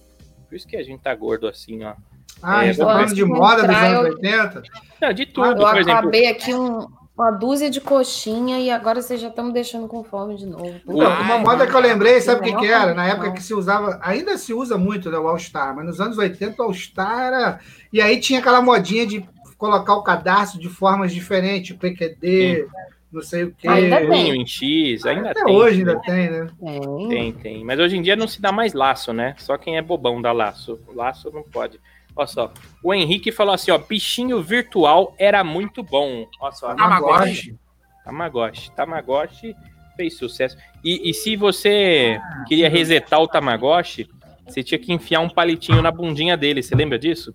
Por 0.48 0.56
isso 0.56 0.66
que 0.66 0.76
a 0.76 0.82
gente 0.82 1.02
tá 1.02 1.14
gordo 1.14 1.46
assim, 1.46 1.84
ó. 1.84 1.94
Ah, 2.42 2.58
a 2.58 2.66
gente 2.66 2.74
É, 2.80 2.84
tá 2.84 2.90
eu 2.90 2.94
falando 2.96 3.14
de 3.14 3.22
que 3.22 3.24
moda 3.28 3.66
dos 3.66 3.76
anos 3.76 3.92
eu- 4.06 4.12
80. 4.14 4.62
Não, 5.00 5.12
de 5.12 5.26
tudo, 5.26 5.46
Eu 5.48 5.56
por 5.56 5.76
exemplo. 5.76 5.98
acabei 5.98 6.26
aqui 6.26 6.54
um- 6.54 6.86
uma 7.16 7.30
dúzia 7.32 7.68
de 7.68 7.80
coxinha 7.80 8.60
e 8.60 8.70
agora 8.70 9.02
vocês 9.02 9.20
já 9.20 9.26
estão 9.28 9.46
me 9.46 9.52
deixando 9.52 9.88
com 9.88 10.04
fome 10.04 10.36
de 10.36 10.46
novo. 10.46 10.72
Então, 10.86 11.00
Ai, 11.10 11.22
uma 11.22 11.38
moda 11.38 11.66
que 11.66 11.74
eu 11.74 11.80
lembrei, 11.80 12.20
sabe 12.20 12.40
o 12.40 12.44
que, 12.44 12.52
não, 12.52 12.60
que 12.60 12.66
era? 12.68 12.94
Na 12.94 13.02
não. 13.04 13.10
época 13.10 13.32
que 13.32 13.42
se 13.42 13.52
usava, 13.52 13.98
ainda 14.02 14.38
se 14.38 14.54
usa 14.54 14.78
muito 14.78 15.10
né, 15.10 15.18
o 15.18 15.26
All-Star, 15.26 15.74
mas 15.74 15.84
nos 15.84 16.00
anos 16.00 16.16
80 16.16 16.62
o 16.62 16.66
All-Star 16.66 17.18
era. 17.20 17.58
E 17.92 18.00
aí 18.00 18.20
tinha 18.20 18.38
aquela 18.38 18.62
modinha 18.62 19.04
de 19.04 19.28
colocar 19.56 19.94
o 19.96 20.02
cadastro 20.04 20.60
de 20.60 20.68
formas 20.68 21.12
diferentes, 21.12 21.76
PQD, 21.76 22.68
não 23.12 23.20
sei 23.22 23.42
o 23.44 23.54
quê. 23.58 23.66
Ainda 23.66 23.96
tem. 24.06 24.40
Em 24.40 24.46
X, 24.46 25.04
ainda 25.04 25.32
Até 25.32 25.44
tem. 25.44 25.56
hoje 25.56 25.78
ainda 25.80 25.98
tem, 26.00 26.30
né? 26.30 26.46
Tem. 26.60 27.08
Tem, 27.08 27.32
tem. 27.32 27.64
Mas 27.64 27.80
hoje 27.80 27.96
em 27.96 28.02
dia 28.02 28.14
não 28.14 28.28
se 28.28 28.40
dá 28.40 28.52
mais 28.52 28.72
laço, 28.74 29.12
né? 29.12 29.34
Só 29.38 29.56
quem 29.58 29.76
é 29.76 29.82
bobão 29.82 30.22
dá 30.22 30.30
laço. 30.30 30.78
Laço 30.94 31.30
não 31.34 31.42
pode. 31.42 31.80
Olha 32.18 32.26
só. 32.26 32.52
O 32.82 32.92
Henrique 32.92 33.30
falou 33.30 33.54
assim, 33.54 33.70
ó. 33.70 33.78
Bichinho 33.78 34.42
virtual 34.42 35.14
era 35.16 35.44
muito 35.44 35.84
bom. 35.84 36.26
Olha 36.40 36.52
só. 36.52 36.74
Tamagotchi. 36.74 37.56
Tamagotchi. 38.04 38.72
Tamagotchi 38.72 39.56
fez 39.96 40.16
sucesso. 40.16 40.56
E, 40.82 41.08
e 41.08 41.14
se 41.14 41.36
você 41.36 42.20
queria 42.48 42.68
resetar 42.68 43.20
o 43.20 43.28
Tamagotchi, 43.28 44.08
você 44.44 44.64
tinha 44.64 44.80
que 44.80 44.92
enfiar 44.92 45.20
um 45.20 45.28
palitinho 45.28 45.80
na 45.80 45.92
bundinha 45.92 46.36
dele. 46.36 46.60
Você 46.60 46.74
lembra 46.74 46.98
disso? 46.98 47.32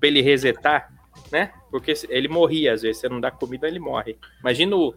Pra 0.00 0.08
ele 0.08 0.22
resetar, 0.22 0.88
né? 1.30 1.52
Porque 1.70 1.92
ele 2.08 2.28
morria 2.28 2.72
às 2.72 2.80
vezes. 2.80 3.02
Você 3.02 3.10
não 3.10 3.20
dá 3.20 3.30
comida, 3.30 3.68
ele 3.68 3.78
morre. 3.78 4.16
Imagina 4.40 4.74
o, 4.74 4.94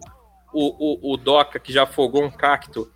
o, 0.53 1.09
o, 1.09 1.13
o 1.13 1.17
Doca 1.17 1.59
que 1.59 1.73
já 1.73 1.83
afogou 1.83 2.23
um 2.23 2.31
cacto. 2.31 2.89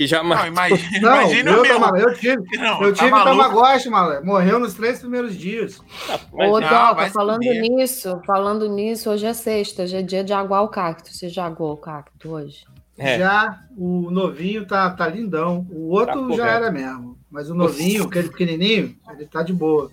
Que 0.00 0.06
já 0.06 0.22
Não, 0.22 0.30
matou. 0.30 0.46
imagina, 0.46 1.10
Não, 1.10 1.20
imagina 1.20 1.50
eu, 1.50 1.58
o 1.58 1.62
meu. 1.62 1.74
tama- 1.78 1.98
eu 1.98 2.14
tive, 2.14 2.36
Não, 2.56 2.82
eu 2.82 2.94
tá 2.94 2.98
tive 3.00 3.10
maluco? 3.10 3.36
Tamagotchi, 3.36 3.90
maluco. 3.90 4.24
Morreu 4.24 4.58
nos 4.58 4.72
três 4.72 4.98
primeiros 4.98 5.36
dias. 5.36 5.78
Mas- 6.08 6.48
Ô, 6.50 6.58
não, 6.58 6.68
Doca, 6.70 6.94
vai 6.94 7.08
se 7.08 7.12
falando 7.12 7.40
nisso, 7.40 8.18
falando 8.26 8.66
nisso, 8.66 9.10
hoje 9.10 9.26
é 9.26 9.34
sexta, 9.34 9.82
hoje 9.82 9.96
é 9.98 10.00
dia 10.02 10.24
de 10.24 10.32
aguar 10.32 10.62
o 10.62 10.68
cacto. 10.68 11.12
Você 11.12 11.28
já 11.28 11.44
aguou 11.44 11.74
o 11.74 11.76
cacto 11.76 12.30
hoje? 12.30 12.64
É. 12.96 13.18
Já 13.18 13.58
o 13.76 14.10
novinho 14.10 14.66
tá, 14.66 14.88
tá 14.88 15.06
lindão. 15.06 15.66
O 15.70 15.90
outro 15.90 16.30
Tá 16.30 16.34
já 16.36 16.46
era 16.48 16.70
mesmo. 16.70 17.18
Mas 17.30 17.50
o 17.50 17.54
novinho, 17.54 18.04
aquele 18.04 18.30
pequenininho, 18.30 18.96
ele 19.12 19.26
tá 19.26 19.42
de 19.42 19.52
boa. 19.52 19.90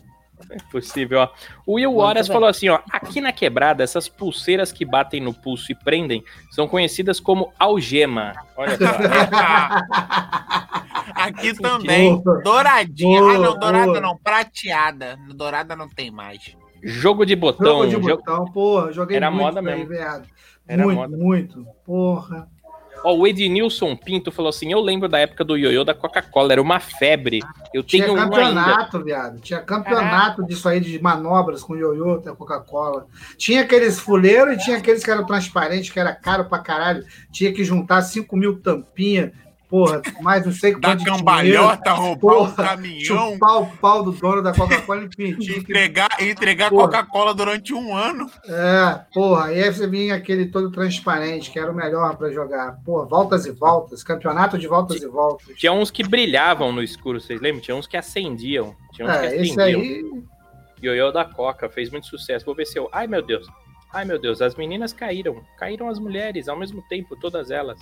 É 0.49 0.57
possível, 0.71 1.19
ó. 1.21 1.29
O 1.65 1.73
Will 1.75 1.89
Muito 1.91 2.03
Horas 2.03 2.27
bem. 2.27 2.33
falou 2.33 2.47
assim, 2.49 2.69
ó. 2.69 2.79
Aqui 2.91 3.19
na 3.19 3.31
quebrada, 3.33 3.83
essas 3.83 4.07
pulseiras 4.07 4.71
que 4.71 4.85
batem 4.85 5.19
no 5.19 5.33
pulso 5.33 5.71
e 5.71 5.75
prendem 5.75 6.23
são 6.51 6.67
conhecidas 6.67 7.19
como 7.19 7.51
algema. 7.59 8.33
Olha 8.55 8.77
só. 8.77 8.85
Aqui 11.15 11.53
também. 11.55 12.21
Boa. 12.21 12.41
Douradinha. 12.43 13.19
ah, 13.21 13.37
não, 13.39 13.59
dourada 13.59 13.85
boa. 13.85 14.01
não. 14.01 14.17
Prateada. 14.17 15.17
Dourada 15.33 15.75
não 15.75 15.89
tem 15.89 16.11
mais. 16.11 16.55
Jogo 16.83 17.25
de 17.25 17.35
botão. 17.35 17.83
Jogo 17.83 17.85
de 17.87 17.91
jogo- 17.91 18.07
botão, 18.23 18.45
porra, 18.51 18.91
joguei 18.93 19.17
Era 19.17 19.31
muito 19.31 19.43
moda 19.43 19.59
aí, 19.59 19.65
mesmo. 19.65 19.87
viado. 19.89 20.27
Era 20.67 20.83
muito, 20.83 20.97
moda. 20.99 21.17
muito. 21.17 21.67
Porra. 21.85 22.47
Ó, 23.07 23.15
o 23.15 23.25
Ednilson 23.25 23.95
Pinto 23.95 24.33
falou 24.33 24.49
assim: 24.49 24.69
Eu 24.69 24.81
lembro 24.81 25.07
da 25.07 25.17
época 25.17 25.45
do 25.45 25.55
ioiô 25.55 25.85
da 25.85 25.93
Coca-Cola, 25.93 26.51
era 26.51 26.61
uma 26.61 26.77
febre. 26.77 27.39
Eu 27.73 27.81
Tinha 27.81 28.03
tenho 28.03 28.17
um 28.17 28.19
campeonato, 28.21 29.01
viado. 29.01 29.39
Tinha 29.39 29.61
campeonato 29.61 30.45
disso 30.45 30.67
aí 30.67 30.81
de 30.81 31.01
manobras 31.01 31.63
com 31.63 31.77
ioiô 31.77 32.17
da 32.17 32.35
Coca-Cola. 32.35 33.07
Tinha 33.37 33.61
aqueles 33.61 33.97
fuleiros 33.97 34.55
e 34.55 34.57
tinha 34.57 34.77
aqueles 34.77 35.05
que 35.05 35.09
eram 35.09 35.25
transparentes, 35.25 35.89
que 35.89 35.97
era 35.97 36.13
caro 36.13 36.49
pra 36.49 36.59
caralho. 36.59 37.05
Tinha 37.31 37.53
que 37.53 37.63
juntar 37.63 38.01
5 38.01 38.35
mil 38.35 38.59
tampinhas, 38.59 39.31
porra, 39.69 40.01
mais 40.21 40.45
não 40.45 40.51
sei 40.51 40.73
Da 40.73 40.89
quanto 40.89 40.97
de 40.99 41.03
dinheiro. 41.05 41.17
cambalhota, 41.25 41.91
roubar 41.93 42.37
o 42.43 42.53
caminhão, 42.55 43.31
Chupar 43.33 43.61
o 43.61 43.67
pau 43.77 44.03
do 44.03 44.11
dono 44.11 44.41
da 44.41 44.53
Coca-Cola 44.53 45.03
e 45.03 45.09
que 45.09 45.57
entregar, 45.57 46.09
entregar 46.21 46.69
Porra. 46.69 46.83
Coca-Cola 46.87 47.33
durante 47.33 47.73
um 47.73 47.95
ano. 47.95 48.29
É, 48.47 48.99
porra, 49.13 49.45
aí 49.45 49.71
você 49.71 49.87
vinha 49.87 50.15
aquele 50.15 50.45
todo 50.47 50.71
transparente, 50.71 51.51
que 51.51 51.59
era 51.59 51.71
o 51.71 51.75
melhor 51.75 52.15
pra 52.15 52.31
jogar. 52.31 52.79
Porra, 52.85 53.05
voltas 53.05 53.45
e 53.45 53.51
voltas, 53.51 54.03
campeonato 54.03 54.57
de 54.57 54.67
voltas 54.67 55.01
e 55.01 55.07
voltas. 55.07 55.55
Tinha 55.57 55.71
uns 55.73 55.91
que 55.91 56.03
brilhavam 56.07 56.71
no 56.71 56.81
escuro, 56.81 57.19
vocês 57.19 57.39
lembram? 57.41 57.61
Tinha 57.61 57.75
uns 57.75 57.87
que 57.87 57.97
acendiam. 57.97 58.75
Tinha 58.93 59.07
uns 59.07 59.17
que 59.17 59.25
É, 59.25 59.41
esse 59.41 59.59
acendiam. 59.59 59.81
aí, 59.81 60.23
Ioiô 60.81 61.11
da 61.11 61.25
Coca 61.25 61.67
fez 61.69 61.89
muito 61.89 62.07
sucesso. 62.07 62.45
Vou 62.45 62.55
ver 62.55 62.65
se 62.65 62.77
eu. 62.77 62.87
Ai, 62.91 63.07
meu 63.07 63.21
Deus. 63.21 63.47
Ai, 63.93 64.05
meu 64.05 64.19
Deus, 64.19 64.41
as 64.41 64.53
meninas 64.55 64.93
caíram. 64.93 65.41
Caíram 65.57 65.87
as 65.89 65.97
mulheres 65.97 66.47
ao 66.47 66.57
mesmo 66.57 66.83
tempo, 66.87 67.15
todas 67.15 67.49
elas. 67.49 67.79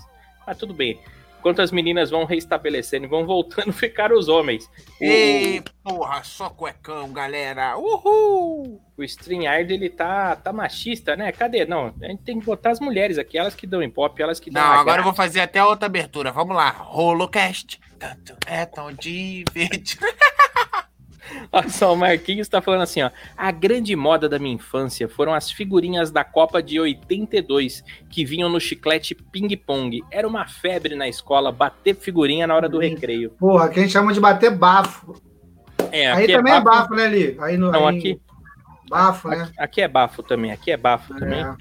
Mas 0.48 0.58
tudo 0.58 0.74
bem. 0.74 1.00
Enquanto 1.46 1.62
as 1.62 1.72
meninas 1.72 2.10
vão 2.10 2.26
reestabelecendo 2.26 3.06
e 3.06 3.08
vão 3.08 3.24
voltando, 3.24 3.70
ficaram 3.72 4.18
os 4.18 4.28
homens. 4.28 4.66
O, 5.00 5.04
Ei, 5.04 5.64
porra, 5.84 6.24
só 6.24 6.50
cuecão, 6.50 7.14
galera. 7.14 7.78
Uhul! 7.78 8.82
o 8.98 9.04
StreamYard, 9.04 9.72
ele 9.72 9.88
tá, 9.88 10.36
tá 10.36 10.52
machista, 10.52 11.16
né? 11.16 11.32
Cadê? 11.32 11.64
Não, 11.64 11.94
a 12.02 12.08
gente 12.08 12.24
tem 12.24 12.40
que 12.40 12.46
botar 12.48 12.72
as 12.72 12.80
mulheres 12.80 13.20
aqui, 13.20 13.38
elas 13.38 13.54
que 13.54 13.68
dão 13.68 13.84
em 13.84 13.90
pop, 13.92 14.20
elas 14.20 14.40
que 14.40 14.50
dão 14.50 14.64
Não, 14.64 14.72
agora 14.72 15.02
eu 15.02 15.04
vou 15.04 15.14
fazer 15.14 15.42
até 15.42 15.64
outra 15.64 15.86
abertura. 15.86 16.32
Vamos 16.32 16.56
lá. 16.56 16.88
Holocast. 16.92 17.80
Tanto 18.00 18.36
é 18.48 18.66
tão 18.66 18.92
divertido. 18.92 20.04
Olha 21.52 21.70
só, 21.70 21.94
o 21.94 21.98
Marquinhos 21.98 22.48
tá 22.48 22.62
falando 22.62 22.82
assim, 22.82 23.02
ó. 23.02 23.10
A 23.38 23.52
grande 23.52 23.96
moda 23.96 24.28
da 24.30 24.38
minha 24.40 24.54
infância 24.56 25.08
foram 25.08 25.34
as 25.34 25.50
figurinhas 25.52 26.12
da 26.12 26.24
Copa 26.24 26.62
de 26.62 26.80
82, 26.80 27.84
que 28.10 28.24
vinham 28.26 28.50
no 28.50 28.60
chiclete 28.60 29.16
ping-pong. 29.16 30.04
Era 30.12 30.28
uma 30.28 30.48
febre 30.48 30.96
na 30.96 31.08
escola 31.08 31.52
bater 31.52 31.96
figurinha 31.96 32.46
na 32.48 32.56
hora 32.56 32.70
do 32.70 32.80
recreio. 32.80 33.32
porra, 33.32 33.70
que 33.70 33.80
a 33.80 33.82
gente 33.84 33.92
chama 33.92 34.14
de 34.14 34.20
bater 34.20 34.52
bafo. 34.56 35.22
É, 35.92 36.12
aí 36.12 36.24
aqui 36.26 36.34
também 36.34 36.54
é 36.54 36.62
bafo. 36.62 36.90
bafo, 36.90 36.96
né, 36.96 37.08
Li? 37.08 37.38
Aí 37.40 37.58
no, 37.58 37.72
Não, 37.72 37.88
aí- 37.88 37.98
aqui, 37.98 38.22
Bafo, 38.90 39.30
né? 39.30 39.50
aqui 39.58 39.82
é 39.82 39.88
bafo 39.88 40.22
também, 40.22 40.52
aqui 40.52 40.72
é 40.72 40.78
bafo 40.78 41.14
também. 41.16 41.42
É. 41.44 41.56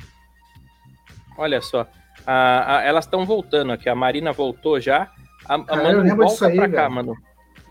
Olha 1.39 1.61
só. 1.61 1.87
A- 2.27 2.77
a- 2.79 2.83
elas 2.83 3.05
estão 3.05 3.25
voltando 3.27 3.73
aqui. 3.73 3.89
A 3.89 3.95
Marina 3.95 4.33
voltou 4.33 4.79
já. 4.81 5.11
A, 5.47 5.55
a 5.57 5.65
Cara, 5.65 5.81
eu 5.81 5.85
Manu, 5.85 6.01
lembro 6.03 6.17
volta 6.19 6.33
disso 6.33 6.45
aí, 6.47 6.57
pra 6.57 6.69
cá, 6.69 6.83
velho. 6.83 6.95
mano. 6.95 7.17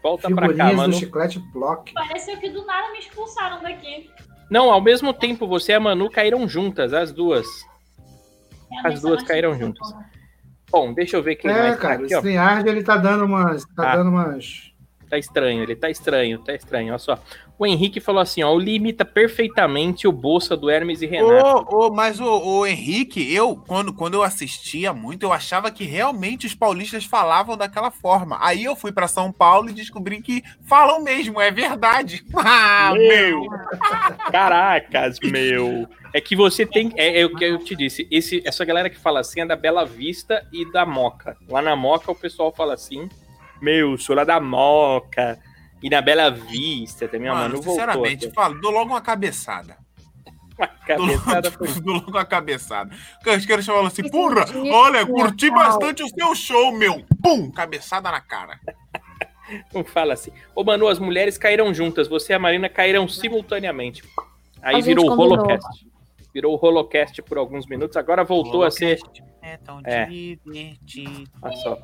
Volta 0.04 0.28
pra 0.28 0.36
cá, 0.36 0.42
Figurinhas 0.52 0.72
do 0.72 0.78
mano. 0.78 0.94
chiclete 0.94 1.40
block. 1.54 1.94
Pareceu 1.94 2.38
que 2.38 2.50
do 2.50 2.66
nada 2.66 2.92
me 2.92 3.00
expulsaram 3.00 3.64
daqui. 3.64 4.10
Não, 4.50 4.70
ao 4.70 4.82
mesmo 4.82 5.14
tempo, 5.14 5.48
você 5.48 5.72
e 5.72 5.76
a 5.76 5.80
Manu 5.80 6.10
caíram 6.12 6.48
juntas, 6.48 6.94
as 6.94 7.12
duas. 7.14 7.48
Realmente 8.70 8.94
As 8.96 9.02
duas 9.02 9.24
caíram 9.24 9.58
juntas. 9.58 9.88
Bom, 10.70 10.94
deixa 10.94 11.16
eu 11.16 11.24
ver 11.24 11.36
quem 11.38 11.50
É, 11.50 11.54
mais 11.54 11.76
tá 11.76 11.82
cara, 11.82 11.94
aqui, 12.04 12.14
o 12.14 12.18
ó. 12.18 12.20
StreamYard, 12.20 12.68
ele 12.70 12.84
tá 12.84 12.98
dando 12.98 13.24
umas. 13.26 13.64
Tá 13.76 13.94
Ah. 13.94 13.96
dando 13.98 14.10
umas. 14.10 14.73
Tá 15.14 15.20
estranho, 15.20 15.62
ele 15.62 15.76
tá 15.76 15.92
estranho, 15.92 16.40
tá 16.40 16.56
estranho. 16.56 16.90
Olha 16.90 16.98
só. 16.98 17.20
O 17.60 17.68
Henrique 17.68 18.00
falou 18.00 18.20
assim, 18.20 18.42
ó, 18.42 18.58
limita 18.58 19.06
perfeitamente 19.06 20.08
o 20.08 20.12
bolsa 20.12 20.58
do 20.58 20.72
Hermes 20.72 21.04
e 21.04 21.06
Renato. 21.06 21.68
Ô, 21.72 21.86
ô, 21.86 21.94
mas 21.94 22.20
o, 22.20 22.26
o 22.26 22.66
Henrique, 22.66 23.32
eu, 23.32 23.56
quando, 23.56 23.94
quando 23.94 24.16
eu 24.16 24.24
assistia 24.24 24.92
muito, 24.92 25.22
eu 25.22 25.32
achava 25.32 25.70
que 25.70 25.84
realmente 25.84 26.48
os 26.48 26.56
paulistas 26.56 27.06
falavam 27.06 27.56
daquela 27.56 27.92
forma. 27.92 28.40
Aí 28.42 28.64
eu 28.64 28.76
fui 28.76 28.92
pra 28.92 29.08
São 29.08 29.32
Paulo 29.32 29.70
e 29.70 29.74
descobri 29.74 30.20
que 30.20 30.44
falam 30.64 31.04
mesmo, 31.04 31.40
é 31.40 31.52
verdade. 31.52 32.24
Ah, 32.36 32.92
meu! 32.94 33.48
Caracas, 34.32 35.20
meu. 35.22 35.88
É 36.12 36.20
que 36.20 36.36
você 36.36 36.66
tem. 36.66 36.92
É, 36.96 37.22
é 37.22 37.26
o 37.26 37.36
que 37.36 37.46
eu 37.46 37.58
te 37.60 37.76
disse. 37.76 38.08
Esse, 38.12 38.42
essa 38.46 38.66
galera 38.66 38.90
que 38.90 38.98
fala 38.98 39.20
assim 39.20 39.42
é 39.42 39.46
da 39.46 39.56
Bela 39.56 39.86
Vista 39.86 40.46
e 40.52 40.70
da 40.72 40.86
Moca. 40.86 41.38
Lá 41.48 41.62
na 41.62 41.76
Moca 41.76 42.12
o 42.12 42.16
pessoal 42.16 42.52
fala 42.52 42.74
assim. 42.74 43.10
Meu, 43.64 43.98
sou 43.98 44.14
lá 44.14 44.26
da 44.26 44.42
Moca. 44.42 45.40
E 45.82 45.90
na 45.90 46.02
Bela 46.02 46.30
Vista 46.30 47.08
também, 47.08 47.30
a 47.30 47.34
Mano, 47.34 47.44
Manu 47.44 47.56
voltou. 47.62 47.74
sinceramente, 47.74 48.26
aqui. 48.26 48.36
falo, 48.36 48.60
dou 48.60 48.72
logo 48.72 48.92
uma 48.92 49.02
cabeçada. 49.02 49.78
Uma 50.58 50.68
Dou 50.98 51.06
logo, 51.06 51.20
cabeçada 51.22 51.52
foi. 51.52 51.68
dou 51.82 51.94
logo 51.96 52.12
uma 52.12 52.26
cabeçada. 52.26 52.96
Os 53.26 53.46
caras 53.46 53.66
falam 53.66 53.86
assim, 53.86 54.10
porra, 54.10 54.46
dia 54.46 54.74
olha, 54.74 55.06
curti 55.06 55.50
bastante 55.50 56.04
o 56.04 56.08
seu 56.10 56.36
show, 56.36 56.72
meu. 56.78 57.06
Pum, 57.22 57.50
cabeçada 57.52 58.12
na 58.12 58.20
cara. 58.20 58.60
Não 59.74 59.84
fala 59.84 60.14
assim. 60.14 60.32
Ô, 60.56 60.64
Manu, 60.64 60.88
as 60.88 61.00
mulheres 61.00 61.38
caíram 61.38 61.74
juntas. 61.74 62.08
Você 62.08 62.34
e 62.34 62.36
a 62.36 62.40
Marina 62.40 62.70
caíram 62.70 63.08
simultaneamente. 63.08 64.04
Aí 64.62 64.78
A 64.78 64.82
virou 64.82 65.06
o 65.06 65.10
combinou. 65.16 65.34
Holocast. 65.38 65.86
Virou 66.34 66.56
o 66.56 66.66
Holocast 66.66 67.22
por 67.22 67.38
alguns 67.38 67.68
minutos. 67.68 67.96
Agora 67.96 68.24
voltou 68.24 68.64
a 68.64 68.72
ser. 68.72 69.00
É 69.42 69.58
tão 69.58 69.82
É. 69.86 70.06
divertido. 70.06 71.30
Olha 71.42 71.56
só. 71.58 71.78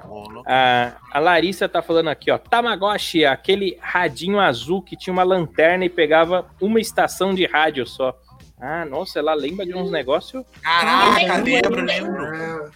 A, 0.47 0.93
a 1.12 1.20
Larissa 1.20 1.68
tá 1.70 1.82
falando 1.82 2.08
aqui, 2.10 2.32
ó. 2.32 2.38
Tamagotchi, 2.38 3.26
aquele 3.26 3.78
radinho 3.82 4.39
azul 4.39 4.82
que 4.82 4.95
tinha 4.95 5.14
uma 5.14 5.24
lanterna 5.24 5.86
e 5.86 5.89
pegava 5.89 6.50
uma 6.62 6.80
estação 6.80 7.34
de 7.34 7.45
rádio 7.45 7.86
só. 7.86 8.18
Ah, 8.60 8.86
nossa, 8.86 9.20
ela 9.20 9.34
lembra 9.34 9.66
de 9.66 9.74
uns 9.74 9.89
negócios 9.89 10.43
Caraca, 10.62 11.38
lembro, 11.38 11.82
lembro. 11.82 12.72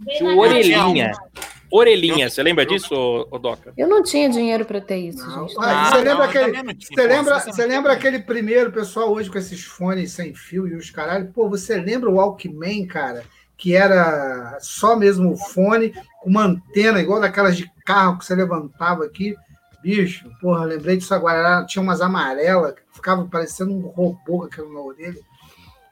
Veio 0.00 0.18
de 0.18 0.38
orelhinha. 0.38 1.12
Orelhinha, 1.76 2.30
você 2.30 2.40
lembra 2.40 2.64
disso, 2.64 2.94
ô, 2.94 3.26
ô 3.32 3.36
Doca? 3.38 3.72
Eu 3.76 3.88
não 3.88 4.00
tinha 4.00 4.28
dinheiro 4.28 4.64
pra 4.64 4.80
ter 4.80 4.96
isso, 4.98 5.26
não. 5.28 5.48
gente. 5.48 5.56
Ah, 5.58 5.88
Ah, 5.88 5.90
você 5.90 5.96
lembra 5.96 6.14
não, 6.14 6.22
aquele. 6.22 6.74
Você 6.84 7.06
lembra, 7.08 7.40
você 7.40 7.66
lembra 7.66 7.92
aquele 7.92 8.18
primeiro 8.20 8.70
pessoal 8.70 9.12
hoje 9.12 9.28
com 9.28 9.38
esses 9.38 9.64
fones 9.64 10.12
sem 10.12 10.32
fio 10.32 10.68
e 10.68 10.76
os 10.76 10.90
caralho? 10.90 11.32
Pô, 11.32 11.48
você 11.48 11.76
lembra 11.76 12.08
o 12.08 12.14
Walkman, 12.14 12.86
cara? 12.86 13.24
Que 13.56 13.74
era 13.74 14.56
só 14.60 14.94
mesmo 14.94 15.32
o 15.32 15.36
fone, 15.36 15.92
com 16.20 16.30
uma 16.30 16.44
antena 16.44 17.00
igual 17.00 17.20
daquelas 17.20 17.56
de 17.56 17.68
carro 17.84 18.18
que 18.18 18.24
você 18.24 18.36
levantava 18.36 19.04
aqui. 19.04 19.34
Bicho, 19.82 20.30
porra, 20.40 20.64
lembrei 20.66 20.96
disso 20.96 21.12
agora. 21.12 21.66
Tinha 21.66 21.82
umas 21.82 22.00
amarelas 22.00 22.72
que 22.74 22.82
ficavam 22.92 23.28
parecendo 23.28 23.72
um 23.72 23.80
robô 23.88 24.38
com 24.38 24.44
aquilo 24.44 24.72
na 24.72 24.80
orelha. 24.80 25.18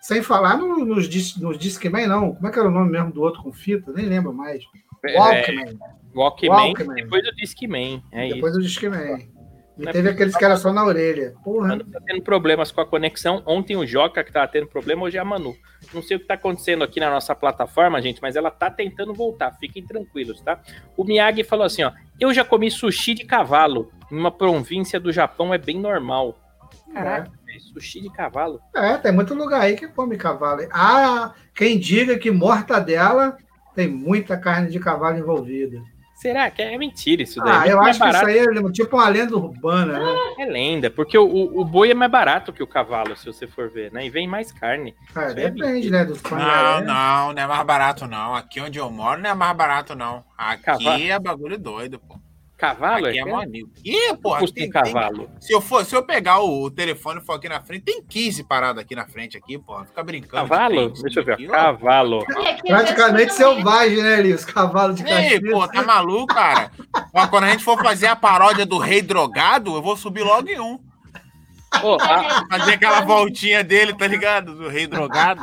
Sem 0.03 0.21
falar 0.23 0.57
no- 0.59 0.85
nos, 0.85 1.09
dis- 1.09 1.37
nos 1.37 1.57
Discman, 1.57 2.07
não. 2.09 2.35
Como 2.35 2.49
é 2.49 2.51
que 2.51 2.59
era 2.59 2.69
o 2.69 2.73
nome 2.73 2.91
mesmo 2.91 3.13
do 3.13 3.23
outro 3.23 3.41
com 3.43 3.53
fita? 3.53 3.93
Nem 3.93 4.07
lembro 4.07 4.33
mais. 4.35 4.65
É, 5.05 5.17
Walkman. 5.19 5.79
Walkman, 6.15 6.51
Walkman. 6.51 6.95
depois 6.97 7.23
do 7.23 7.33
Discman. 7.37 8.03
É 8.13 8.27
isso. 8.27 8.35
Depois 8.35 8.53
do 8.53 8.61
Discman. 8.61 9.29
E 9.79 9.83
Não 9.85 9.89
é 9.89 9.93
teve 9.93 10.11
aqueles 10.11 10.37
que 10.37 10.45
era 10.45 10.57
só 10.57 10.71
na 10.73 10.85
orelha. 10.85 11.35
Porra. 11.43 11.79
Tá 11.79 11.99
tendo 12.05 12.21
problemas 12.23 12.71
com 12.71 12.81
a 12.81 12.87
conexão. 12.87 13.43
Ontem 13.47 13.75
o 13.77 13.87
Joca 13.87 14.23
que 14.23 14.31
tava 14.33 14.47
tendo 14.49 14.67
problema, 14.67 15.05
hoje 15.05 15.17
é 15.17 15.21
a 15.21 15.25
Manu. 15.25 15.57
Não 15.95 16.03
sei 16.03 16.17
o 16.17 16.21
que 16.21 16.27
tá 16.27 16.35
acontecendo 16.35 16.85
aqui 16.85 17.01
na 17.01 17.09
nossa 17.09 17.35
plataforma, 17.35 18.03
gente, 18.03 18.21
mas 18.21 18.37
ela 18.37 18.51
tá 18.51 18.71
tentando 18.71 19.15
voltar. 19.15 19.53
Fiquem 19.59 19.87
tranquilos, 19.87 20.41
tá? 20.43 20.61
O 20.97 21.05
Miyagi 21.05 21.43
falou 21.43 21.65
assim, 21.65 21.85
ó. 21.85 21.93
Eu 22.21 22.35
já 22.35 22.45
comi 22.45 22.71
sushi 22.71 23.15
de 23.15 23.25
cavalo. 23.25 23.91
Em 24.11 24.17
uma 24.19 24.31
província 24.31 25.01
do 25.01 25.11
Japão 25.11 25.55
é 25.55 25.59
bem 25.59 25.79
normal. 25.81 26.39
Caraca, 26.93 27.31
sushi 27.61 28.01
de 28.01 28.11
cavalo. 28.11 28.61
É, 28.75 28.97
tem 28.97 29.13
muito 29.13 29.35
lugar 29.35 29.63
aí 29.63 29.77
que 29.77 29.89
come 29.89 30.17
cavalo. 30.17 30.63
Ah, 30.73 31.33
quem 31.55 31.79
diga 31.79 32.19
que 32.19 32.31
mortadela 32.31 33.37
tem 33.75 33.89
muita 33.89 34.37
carne 34.37 34.71
de 34.71 34.79
cavalo 34.79 35.19
envolvida. 35.19 35.83
Será 36.23 36.49
que 36.53 36.63
é 36.63 36.79
mentira 36.79 37.23
isso 37.25 37.41
daí? 37.41 37.51
Ah, 37.51 37.59
Muito 37.59 37.71
eu 37.71 37.81
acho 37.81 37.85
que 37.85 37.91
isso 37.91 37.99
barato 37.99 38.27
aí 38.27 38.39
é 38.39 38.73
tipo 38.73 38.97
uma 38.97 39.09
lenda 39.09 39.37
urbana, 39.37 39.99
né? 39.99 40.17
é 40.39 40.45
lenda, 40.45 40.89
porque 40.89 41.19
o, 41.19 41.25
o, 41.25 41.65
boi 41.65 41.91
é 41.91 41.95
mais 41.95 42.13
barato 42.13 42.53
que 42.53 42.63
o 42.63 42.67
cavalo, 42.67 43.17
se 43.17 43.27
você 43.27 43.45
for 43.45 43.69
ver, 43.69 43.91
né? 43.91 44.07
E 44.07 44.11
vem 44.11 44.29
mais 44.29 44.53
carne. 44.53 44.95
É, 45.17 45.33
é 45.33 45.51
depende, 45.51 45.91
né? 45.91 46.05
Dos 46.05 46.23
Não, 46.23 46.31
pangaré. 46.31 46.87
não, 46.87 47.33
não 47.33 47.43
é 47.43 47.47
mais 47.49 47.67
barato, 47.67 48.07
não. 48.07 48.37
Aqui 48.37 48.61
onde 48.61 48.79
eu 48.79 48.89
moro 48.89 49.21
não 49.21 49.31
é 49.31 49.35
mais 49.35 49.57
barato, 49.57 49.97
não. 49.97 50.23
Aqui 50.39 50.63
Cavalo. 50.63 51.03
é 51.03 51.19
bagulho 51.19 51.59
doido, 51.59 51.99
pô. 51.99 52.15
Cavalo 52.63 53.07
Aqui 53.07 53.19
é, 53.19 53.23
é 53.23 53.29
é 53.29 53.35
amigo. 53.43 53.71
Ih, 53.85 54.17
porra, 54.23 54.39
custa 54.39 54.55
tem, 54.55 54.69
um 54.69 54.71
tem- 54.71 54.83
cavalo. 54.83 55.29
se, 55.41 55.53
eu 55.53 55.61
for, 55.61 55.85
se 55.85 55.97
eu 55.97 56.05
pegar 56.05 56.41
o, 56.41 56.71
telefone 56.71 57.19
e 57.21 57.25
for 57.25 57.33
aqui 57.33 57.49
na 57.49 57.61
frente, 57.61 57.83
tem 57.83 58.01
15 58.01 58.45
paradas 58.45 58.85
aqui 58.85 58.95
na 58.95 59.05
frente, 59.05 59.37
aqui, 59.37 59.59
porra. 59.59 59.85
Fica 59.85 60.01
brincando. 60.05 60.45
de 60.45 60.49
Cavalo? 60.51 60.91
trem, 60.91 61.03
Deixa 61.03 61.19
eu 61.21 61.25
ver. 61.25 61.33
aqui. 61.33 61.47
Cavalo. 61.49 62.21
Aqui, 62.23 62.69
Praticamente 62.69 63.37
também. 63.37 63.55
selvagem, 63.57 64.03
né, 64.03 64.15
ali? 64.15 64.33
Os 64.33 64.45
cavalos 64.45 64.95
de 64.95 65.03
Ei, 65.03 65.09
Caxias. 65.41 65.51
pô, 65.51 65.67
tá 65.67 65.83
maluco, 65.83 66.27
cara? 66.33 66.71
Ó, 67.13 67.27
quando 67.27 67.45
a 67.45 67.51
gente 67.51 67.65
for 67.65 67.77
fazer 67.83 68.07
a 68.07 68.15
paródia 68.15 68.65
do 68.65 68.79
Rei 68.79 69.03
Drogado, 69.03 69.75
eu 69.75 69.83
vou 69.83 69.97
subir 69.97 70.23
logo 70.23 70.49
em 70.49 70.61
um. 70.61 70.79
Ô, 71.83 71.95
a- 72.01 72.45
Fazer 72.49 72.75
aquela 72.75 73.01
voltinha 73.01 73.65
dele, 73.65 73.93
tá 73.93 74.07
ligado? 74.07 74.55
Do 74.55 74.69
Rei 74.69 74.87
Drogado. 74.87 75.43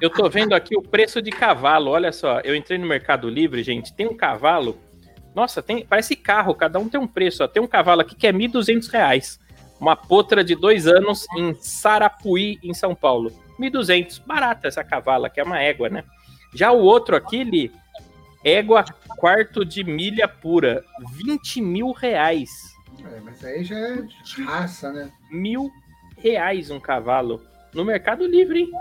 eu 0.00 0.08
tô 0.08 0.30
vendo 0.30 0.54
aqui 0.54 0.74
o 0.76 0.82
preço 0.82 1.20
de 1.20 1.30
cavalo. 1.30 1.90
Olha 1.90 2.10
só, 2.10 2.40
eu 2.40 2.54
entrei 2.56 2.78
no 2.78 2.86
Mercado 2.86 3.28
Livre, 3.28 3.62
gente. 3.62 3.92
Tem 3.92 4.06
um 4.06 4.16
cavalo. 4.16 4.78
Nossa, 5.38 5.62
tem, 5.62 5.86
parece 5.86 6.16
carro, 6.16 6.52
cada 6.52 6.80
um 6.80 6.88
tem 6.88 6.98
um 6.98 7.06
preço. 7.06 7.44
Ó. 7.44 7.46
Tem 7.46 7.62
um 7.62 7.66
cavalo 7.68 8.00
aqui 8.00 8.16
que 8.16 8.26
é 8.26 8.32
1.200 8.32 8.90
reais. 8.90 9.38
Uma 9.78 9.94
potra 9.94 10.42
de 10.42 10.56
dois 10.56 10.88
anos 10.88 11.28
em 11.36 11.54
Sarapuí, 11.60 12.58
em 12.60 12.74
São 12.74 12.92
Paulo. 12.92 13.30
1.200. 13.56 14.20
Barata 14.26 14.66
essa 14.66 14.82
cavala, 14.82 15.30
que 15.30 15.38
é 15.38 15.44
uma 15.44 15.60
égua, 15.60 15.88
né? 15.88 16.02
Já 16.52 16.72
o 16.72 16.80
outro 16.80 17.14
aqui, 17.14 17.44
Li, 17.44 17.70
égua 18.42 18.84
quarto 19.16 19.64
de 19.64 19.84
milha 19.84 20.26
pura. 20.26 20.84
20 21.12 21.60
mil 21.60 21.92
reais. 21.92 22.50
É, 23.00 23.20
mas 23.20 23.44
aí 23.44 23.62
já 23.62 23.78
é 23.78 24.02
de 24.02 24.42
raça, 24.42 24.90
né? 24.90 25.08
Mil 25.30 25.70
reais 26.16 26.68
um 26.68 26.80
cavalo. 26.80 27.40
No 27.72 27.84
Mercado 27.84 28.26
Livre, 28.26 28.62
hein? 28.62 28.72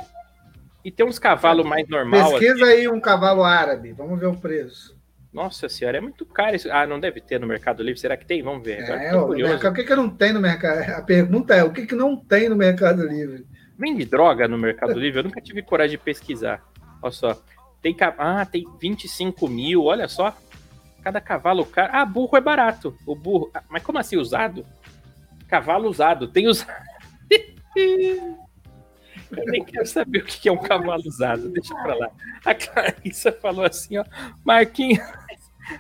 E 0.84 0.90
tem 0.90 1.06
uns 1.06 1.20
cavalos 1.20 1.68
mais 1.68 1.88
normal. 1.88 2.32
Pesquisa 2.32 2.66
aí 2.66 2.88
um 2.88 3.00
cavalo 3.00 3.44
árabe, 3.44 3.92
vamos 3.92 4.20
ver 4.20 4.26
o 4.26 4.36
preço. 4.36 4.97
Nossa 5.38 5.70
senhora, 5.70 5.98
é 6.00 6.02
muito 6.02 6.26
caro 6.26 6.56
isso. 6.56 6.68
Ah, 6.72 6.88
não 6.88 7.00
deve 7.00 7.22
ter 7.22 7.40
no 7.40 7.46
Mercado 7.46 7.84
Livre. 7.84 8.00
Será 8.00 8.18
que 8.18 8.26
tem? 8.26 8.42
Vamos 8.42 8.64
ver. 8.64 8.84
Agora 8.84 9.04
É, 9.04 9.12
curioso. 9.12 9.52
mercado- 9.54 9.72
o 9.72 9.76
que, 9.76 9.84
que 9.84 9.96
não 9.96 10.10
tem 10.10 10.34
no 10.34 10.40
mercado? 10.42 10.80
A 10.92 11.02
pergunta 11.04 11.54
é: 11.56 11.64
o 11.64 11.72
que, 11.72 11.86
que 11.86 11.94
não 11.96 12.18
tem 12.18 12.50
no 12.50 12.56
Mercado 12.56 13.06
Livre? 13.08 13.46
Vende 13.78 14.04
droga 14.06 14.48
no 14.48 14.58
Mercado 14.58 14.98
Livre? 15.00 15.20
Eu 15.20 15.24
nunca 15.26 15.40
tive 15.40 15.62
coragem 15.62 15.98
de 15.98 16.04
pesquisar. 16.04 16.64
Olha 17.04 17.12
só. 17.12 17.40
Tem. 17.84 17.96
Ah, 18.18 18.44
tem 18.46 18.66
25 18.82 19.48
mil, 19.48 19.84
olha 19.84 20.08
só. 20.08 20.36
Cada 21.04 21.22
cavalo 21.22 21.64
caro. 21.66 21.92
Ah, 21.94 22.04
burro 22.04 22.36
é 22.36 22.42
barato. 22.42 22.98
O 23.06 23.16
burro. 23.16 23.52
Ah, 23.54 23.62
Mas 23.70 23.84
como 23.84 24.00
assim 24.00 24.18
usado? 24.18 24.66
Cavalo 25.48 25.88
usado. 25.88 26.28
Tem 26.28 26.48
usado. 26.48 26.74
Eu 29.36 29.46
nem 29.46 29.64
quero 29.64 29.86
saber 29.86 30.20
o 30.20 30.26
que 30.26 30.48
é 30.48 30.52
um 30.52 30.58
cavalo 30.58 31.04
usado. 31.06 31.50
Deixa 31.50 31.74
pra 31.76 31.96
lá. 31.96 32.10
A 32.46 32.54
Clarissa 32.56 33.32
falou 33.32 33.66
assim, 33.66 33.98
ó. 33.98 34.06
Marquinhos. 34.46 35.00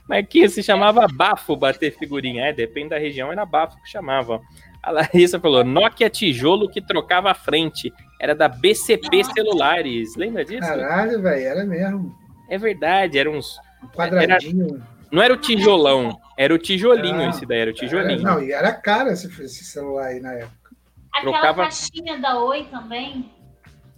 Marquinhos 0.07 0.53
se 0.53 0.61
chamava 0.63 1.07
bafo 1.07 1.55
bater 1.55 1.97
figurinha. 1.97 2.45
É, 2.47 2.53
depende 2.53 2.89
da 2.89 2.97
região, 2.97 3.31
era 3.31 3.45
bafo 3.45 3.81
que 3.81 3.89
chamava. 3.89 4.33
ó. 4.35 4.41
A 4.83 4.91
Larissa 4.91 5.39
falou: 5.39 5.63
Nokia 5.63 6.09
tijolo 6.09 6.69
que 6.69 6.81
trocava 6.81 7.31
a 7.31 7.33
frente. 7.33 7.93
Era 8.19 8.33
da 8.35 8.47
BCP 8.49 9.23
Celulares. 9.23 10.15
Lembra 10.15 10.43
disso? 10.43 10.61
Caralho, 10.67 11.21
velho, 11.21 11.45
era 11.47 11.65
mesmo. 11.65 12.15
É 12.49 12.57
verdade, 12.57 13.17
era 13.17 13.29
uns. 13.29 13.57
Um 13.83 13.87
quadradinho. 13.89 14.83
Não 15.11 15.21
era 15.21 15.33
o 15.33 15.37
tijolão, 15.37 16.19
era 16.37 16.53
o 16.53 16.57
tijolinho 16.57 17.21
Ah, 17.21 17.29
esse 17.29 17.45
daí, 17.45 17.59
era 17.59 17.71
o 17.71 17.73
Era- 17.73 17.79
tijolinho. 17.79 18.21
não, 18.23 18.43
e 18.43 18.51
era 18.51 18.73
caro 18.73 19.09
esse, 19.09 19.27
esse 19.41 19.63
celular 19.63 20.07
aí 20.07 20.19
na 20.19 20.33
época. 20.33 20.71
Aquela 21.13 21.31
Trocava- 21.31 21.61
caixinha 21.63 22.17
da 22.19 22.37
Oi 22.41 22.65
também. 22.65 23.31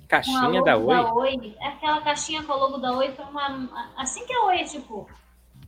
Caixinha 0.09 0.63
da 0.63 0.75
Oi. 0.75 0.95
Oi. 0.95 1.55
Aquela 1.61 2.01
caixinha 2.01 2.43
com 2.43 2.51
a 2.51 2.55
logo 2.55 2.77
da 2.79 2.91
Oi 2.97 3.11
foi 3.11 3.25
uma. 3.25 3.69
Assim 3.95 4.25
que 4.25 4.33
a 4.33 4.45
Oi, 4.47 4.63
tipo, 4.63 5.07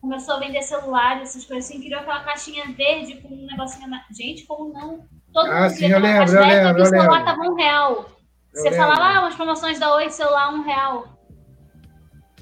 começou 0.02 0.34
a 0.36 0.39
vender 0.39 0.62
celulares, 0.64 1.30
essas 1.30 1.46
coisas 1.46 1.70
assim, 1.70 1.80
criou 1.82 2.02
aquela 2.02 2.22
caixinha 2.24 2.66
verde 2.76 3.22
com 3.22 3.30
um 3.30 3.46
negocinho. 3.46 3.88
Na... 3.88 4.04
Gente, 4.12 4.44
como 4.46 4.74
não? 4.74 5.06
Todo 5.32 5.50
Ah, 5.50 5.62
mundo 5.62 5.70
sim, 5.70 5.78
queria 5.78 5.96
eu 5.96 5.98
aquela 6.00 6.14
lembro, 6.14 6.20
caixa 6.20 6.36
eu 6.39 6.46
verde, 6.46 6.66
lembro, 6.66 6.82
o 6.82 6.86
celular 6.88 7.12
lembro. 7.20 7.26
tava 7.26 7.42
um 7.50 7.56
real. 7.56 7.92
Eu 7.94 8.06
Você 8.54 8.70
lembro. 8.70 8.78
falava, 8.80 9.02
ah, 9.06 9.22
umas 9.22 9.36
promoções 9.36 9.80
da 9.80 9.96
Oi, 9.96 10.10
celular 10.10 10.54
um 10.54 10.64
real. 10.64 11.08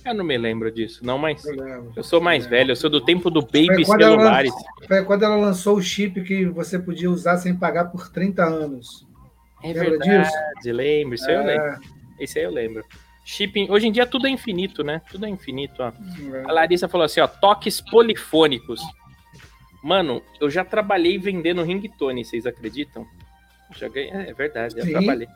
Eu 0.06 0.14
não 0.14 0.24
me 0.24 0.38
lembro 0.38 0.72
disso, 0.72 1.06
não, 1.06 1.18
mas 1.18 1.43
Eu 1.45 1.91
eu 1.97 2.04
sou 2.04 2.22
mais 2.22 2.45
velho, 2.47 2.72
eu 2.72 2.76
sou 2.78 2.89
do 2.89 3.02
tempo 3.02 3.30
do 3.30 3.41
Baby 3.41 3.84
ela 3.84 3.86
Celulares. 3.86 4.54
Foi 4.88 5.04
quando 5.04 5.24
ela 5.24 5.36
lançou 5.36 5.76
o 5.76 5.82
chip 5.82 6.24
que 6.24 6.45
você 6.45 6.80
podia 6.80 7.12
usar 7.12 7.36
sem 7.38 7.54
pagar 7.56 7.91
por 7.91 8.10
30 8.10 8.41
anos. 8.43 9.06
É 9.64 9.68
Lembra 9.68 9.89
verdade, 9.89 10.72
lembro, 10.72 11.16
isso 11.16 11.30
aí 11.30 11.36
eu 11.36 11.43
lembro. 11.43 11.66
É, 11.68 11.80
Esse 12.24 12.39
aí 12.39 12.45
eu 12.45 12.51
lembro. 12.51 12.86
Shipping, 13.26 13.70
hoje 13.70 13.88
em 13.88 13.91
dia 13.91 14.05
tudo 14.07 14.26
é 14.28 14.30
infinito, 14.30 14.84
né? 14.84 15.01
Tudo 15.12 15.26
é 15.26 15.30
infinito, 15.30 15.84
ó. 15.84 15.91
é. 16.36 16.43
A 16.47 16.51
Larissa 16.51 16.88
falou 16.88 17.05
assim, 17.05 17.20
ó, 17.20 17.28
toques 17.28 17.80
polifônicos. 17.82 18.82
Mano, 19.84 20.22
eu 20.41 20.49
já 20.49 20.66
trabalhei 20.66 21.18
vendendo 21.18 21.62
ringtone, 21.64 22.26
vocês 22.26 22.45
acreditam? 22.45 23.05
Já 23.78 23.88
ganhei, 23.88 24.10
é 24.12 24.34
verdade, 24.34 24.76
já 24.76 24.82
Sim. 24.84 24.91
trabalhei. 24.91 25.28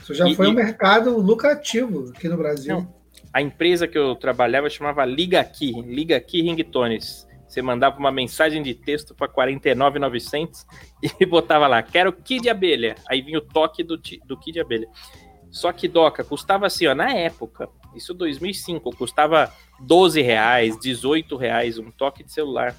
Isso 0.00 0.14
já 0.14 0.28
E- 0.28 0.34
foi 0.34 0.46
e- 0.46 0.50
um 0.50 0.54
mercado 0.54 1.16
lucrativo 1.18 2.10
aqui 2.14 2.28
no 2.28 2.36
Brasil. 2.36 2.74
Não. 2.74 2.94
A 3.32 3.40
empresa 3.42 3.86
que 3.86 3.96
eu 3.98 4.14
trabalhava 4.16 4.68
chamava 4.70 5.04
Liga 5.04 5.40
Aqui, 5.40 5.72
Liga 5.82 6.16
Aqui 6.16 6.40
Ringtones. 6.42 7.27
Você 7.48 7.62
mandava 7.62 7.98
uma 7.98 8.12
mensagem 8.12 8.62
de 8.62 8.74
texto 8.74 9.14
para 9.14 9.26
49,900 9.26 10.66
e 11.20 11.24
botava 11.26 11.66
lá, 11.66 11.82
quero 11.82 12.12
Kid 12.12 12.42
de 12.42 12.50
abelha. 12.50 12.94
Aí 13.08 13.22
vinha 13.22 13.38
o 13.38 13.42
toque 13.42 13.82
do, 13.82 13.96
do 13.96 14.36
Kid 14.36 14.52
de 14.52 14.60
abelha. 14.60 14.88
Só 15.50 15.72
que, 15.72 15.88
Doca, 15.88 16.22
custava 16.22 16.66
assim, 16.66 16.86
ó, 16.86 16.94
na 16.94 17.10
época, 17.10 17.70
isso 17.94 18.12
2005, 18.12 18.94
custava 18.94 19.50
12 19.80 20.20
reais, 20.20 20.78
18 20.78 21.36
reais 21.36 21.78
um 21.78 21.90
toque 21.90 22.22
de 22.22 22.30
celular. 22.30 22.76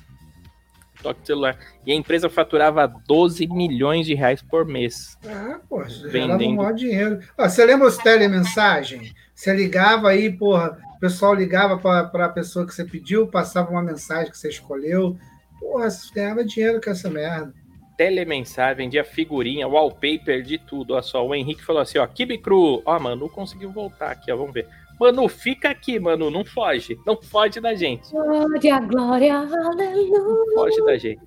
Toque 1.01 1.21
de 1.21 1.27
celular. 1.27 1.57
E 1.85 1.91
a 1.91 1.95
empresa 1.95 2.29
faturava 2.29 2.85
12 3.07 3.47
milhões 3.47 4.05
de 4.05 4.13
reais 4.13 4.41
por 4.41 4.65
mês. 4.65 5.17
Ah, 5.25 5.59
pô, 5.67 5.81
Vendendo. 6.11 6.43
um 6.45 6.55
maior 6.57 6.73
dinheiro. 6.73 7.19
Ó, 7.37 7.47
você 7.47 7.65
lembra 7.65 7.87
os 7.87 7.97
telemensagem? 7.97 9.13
Você 9.39 9.53
ligava 9.53 10.09
aí, 10.09 10.29
porra, 10.29 10.77
o 10.97 10.99
pessoal 10.99 11.33
ligava 11.33 11.77
para 11.77 12.25
a 12.25 12.29
pessoa 12.29 12.67
que 12.67 12.75
você 12.75 12.83
pediu, 12.83 13.25
passava 13.25 13.71
uma 13.71 13.81
mensagem 13.81 14.29
que 14.29 14.37
você 14.37 14.49
escolheu. 14.49 15.15
Porra, 15.57 15.89
você 15.89 16.13
ganhava 16.13 16.43
dinheiro 16.43 16.81
com 16.81 16.89
essa 16.89 17.09
merda. 17.09 17.53
telemensagem, 17.95 18.75
vendia 18.75 19.01
figurinha, 19.01 19.65
wallpaper, 19.65 20.43
de 20.43 20.57
tudo. 20.57 20.93
Olha 20.93 21.01
só, 21.01 21.25
o 21.25 21.33
Henrique 21.33 21.63
falou 21.63 21.81
assim, 21.81 21.97
ó, 21.97 22.05
Kibe 22.05 22.37
Cru. 22.37 22.81
Ó, 22.85 22.99
Manu 22.99 23.29
conseguiu 23.29 23.71
voltar 23.71 24.11
aqui, 24.11 24.29
ó, 24.29 24.35
vamos 24.35 24.53
ver. 24.53 24.67
Manu, 24.99 25.29
fica 25.29 25.69
aqui, 25.69 25.97
Manu, 26.01 26.29
não 26.29 26.43
foge. 26.43 26.99
Não 27.07 27.15
foge 27.15 27.61
da 27.61 27.73
gente. 27.73 28.11
Glória, 28.11 28.79
glória, 28.81 29.37
aleluia. 29.37 30.19
Não 30.19 30.53
foge 30.53 30.83
da 30.83 30.97
gente. 30.97 31.21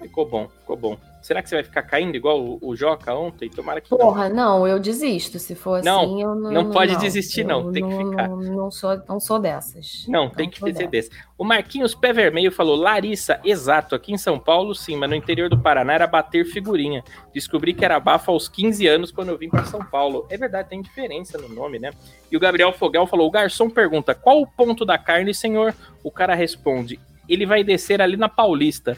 Ficou 0.00 0.26
bom, 0.26 0.48
ficou 0.48 0.76
bom. 0.78 0.98
Será 1.22 1.40
que 1.40 1.48
você 1.48 1.54
vai 1.54 1.64
ficar 1.64 1.82
caindo 1.82 2.16
igual 2.16 2.40
o, 2.40 2.58
o 2.60 2.74
Joca 2.74 3.14
ontem? 3.14 3.48
Tomara 3.48 3.80
que 3.80 3.90
não. 3.90 3.96
Porra, 3.98 4.28
não, 4.28 4.66
eu 4.66 4.80
desisto. 4.80 5.38
Se 5.38 5.54
for 5.54 5.76
assim, 5.76 5.88
Não, 5.88 6.20
eu 6.20 6.34
não. 6.34 6.50
não 6.50 6.70
pode 6.70 6.96
desistir, 6.96 7.44
não, 7.44 7.70
tem 7.70 7.88
que 7.88 7.96
ficar. 7.96 8.28
Não, 8.28 8.36
não 8.38 8.70
sou, 8.70 9.00
não 9.08 9.20
sou 9.20 9.38
dessas. 9.38 10.04
Não, 10.08 10.28
tem 10.28 10.50
que 10.50 10.58
sou 10.58 10.66
ser 10.68 10.74
dessa. 10.74 10.90
desse. 10.90 11.10
O 11.38 11.44
Marquinhos 11.44 11.94
Pé 11.94 12.12
Vermelho 12.12 12.50
falou: 12.50 12.74
Larissa, 12.74 13.40
exato, 13.44 13.94
aqui 13.94 14.12
em 14.12 14.18
São 14.18 14.36
Paulo 14.38 14.74
sim, 14.74 14.96
mas 14.96 15.08
no 15.08 15.14
interior 15.14 15.48
do 15.48 15.58
Paraná 15.58 15.92
era 15.94 16.06
bater 16.08 16.44
figurinha. 16.44 17.04
Descobri 17.32 17.72
que 17.72 17.84
era 17.84 18.00
bafo 18.00 18.32
aos 18.32 18.48
15 18.48 18.86
anos 18.88 19.12
quando 19.12 19.28
eu 19.28 19.38
vim 19.38 19.48
para 19.48 19.64
São 19.64 19.84
Paulo. 19.84 20.26
É 20.28 20.36
verdade, 20.36 20.70
tem 20.70 20.82
diferença 20.82 21.38
no 21.38 21.48
nome, 21.48 21.78
né? 21.78 21.92
E 22.30 22.36
o 22.36 22.40
Gabriel 22.40 22.72
Fogel 22.72 23.06
falou: 23.06 23.28
o 23.28 23.30
garçom 23.30 23.70
pergunta: 23.70 24.12
qual 24.12 24.40
o 24.40 24.46
ponto 24.46 24.84
da 24.84 24.98
carne, 24.98 25.32
senhor? 25.32 25.72
O 26.02 26.10
cara 26.10 26.34
responde: 26.34 26.98
ele 27.28 27.46
vai 27.46 27.62
descer 27.62 28.02
ali 28.02 28.16
na 28.16 28.28
Paulista. 28.28 28.96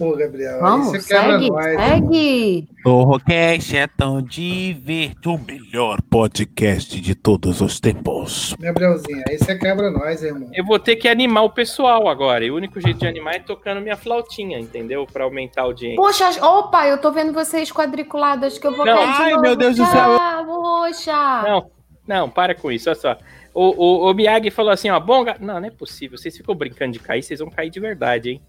Pô, 0.00 0.16
Gabriel, 0.16 0.54
aí 0.54 0.60
Vamos, 0.62 0.86
você 0.88 1.12
quebra 1.14 1.32
segue, 1.38 1.50
nós. 1.50 1.64
segue. 1.76 2.68
Torrocast 2.82 3.76
é 3.76 3.86
tão 3.86 4.22
divertido. 4.22 5.34
O 5.34 5.38
melhor 5.38 6.00
podcast 6.00 6.98
de 6.98 7.14
todos 7.14 7.60
os 7.60 7.78
tempos. 7.78 8.56
Gabrielzinho, 8.58 9.22
aí 9.28 9.36
você 9.36 9.58
quebra 9.58 9.90
nós, 9.90 10.22
irmão. 10.22 10.48
Eu 10.54 10.64
vou 10.64 10.78
ter 10.78 10.96
que 10.96 11.06
animar 11.06 11.42
o 11.42 11.50
pessoal 11.50 12.08
agora. 12.08 12.42
E 12.42 12.50
o 12.50 12.56
único 12.56 12.80
jeito 12.80 12.98
de 13.00 13.06
animar 13.06 13.34
é 13.34 13.38
tocando 13.40 13.82
minha 13.82 13.94
flautinha, 13.96 14.58
entendeu? 14.58 15.06
Para 15.06 15.24
aumentar 15.24 15.60
a 15.60 15.64
audiência. 15.64 15.96
Poxa, 15.96 16.30
opa, 16.46 16.86
eu 16.86 16.96
tô 16.96 17.12
vendo 17.12 17.34
vocês 17.34 17.70
quadriculados, 17.70 18.44
acho 18.46 18.60
que 18.60 18.66
eu 18.66 18.74
vou 18.74 18.86
Não. 18.86 18.96
cair 18.96 19.06
de 19.16 19.22
Ai, 19.22 19.30
novo. 19.32 19.42
meu 19.42 19.54
Deus 19.56 19.76
do 19.76 19.84
céu. 19.84 20.16
Ah, 20.18 20.42
poxa. 20.46 21.42
Não, 21.42 21.70
não, 22.06 22.30
para 22.30 22.54
com 22.54 22.72
isso, 22.72 22.88
olha 22.88 22.98
só. 22.98 23.16
O, 23.52 24.06
o, 24.06 24.10
o 24.10 24.14
Miyagi 24.14 24.50
falou 24.50 24.72
assim, 24.72 24.88
ó, 24.88 24.98
bom, 24.98 25.24
ga- 25.24 25.36
não, 25.38 25.60
não 25.60 25.66
é 25.68 25.70
possível, 25.70 26.16
vocês 26.16 26.34
ficam 26.34 26.54
brincando 26.54 26.92
de 26.92 27.00
cair, 27.00 27.22
vocês 27.22 27.40
vão 27.40 27.50
cair 27.50 27.68
de 27.68 27.78
verdade, 27.80 28.30
hein? 28.30 28.42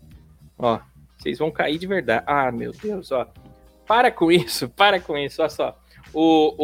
Ó, 0.57 0.79
vocês 1.21 1.37
vão 1.39 1.51
cair 1.51 1.77
de 1.77 1.87
verdade. 1.87 2.23
Ah, 2.25 2.51
meu 2.51 2.71
Deus, 2.71 3.11
ó. 3.11 3.27
Para 3.87 4.11
com 4.11 4.31
isso, 4.31 4.69
para 4.75 4.99
com 4.99 5.17
isso, 5.17 5.41
olha 5.41 5.49
só. 5.49 5.77
O, 6.13 6.55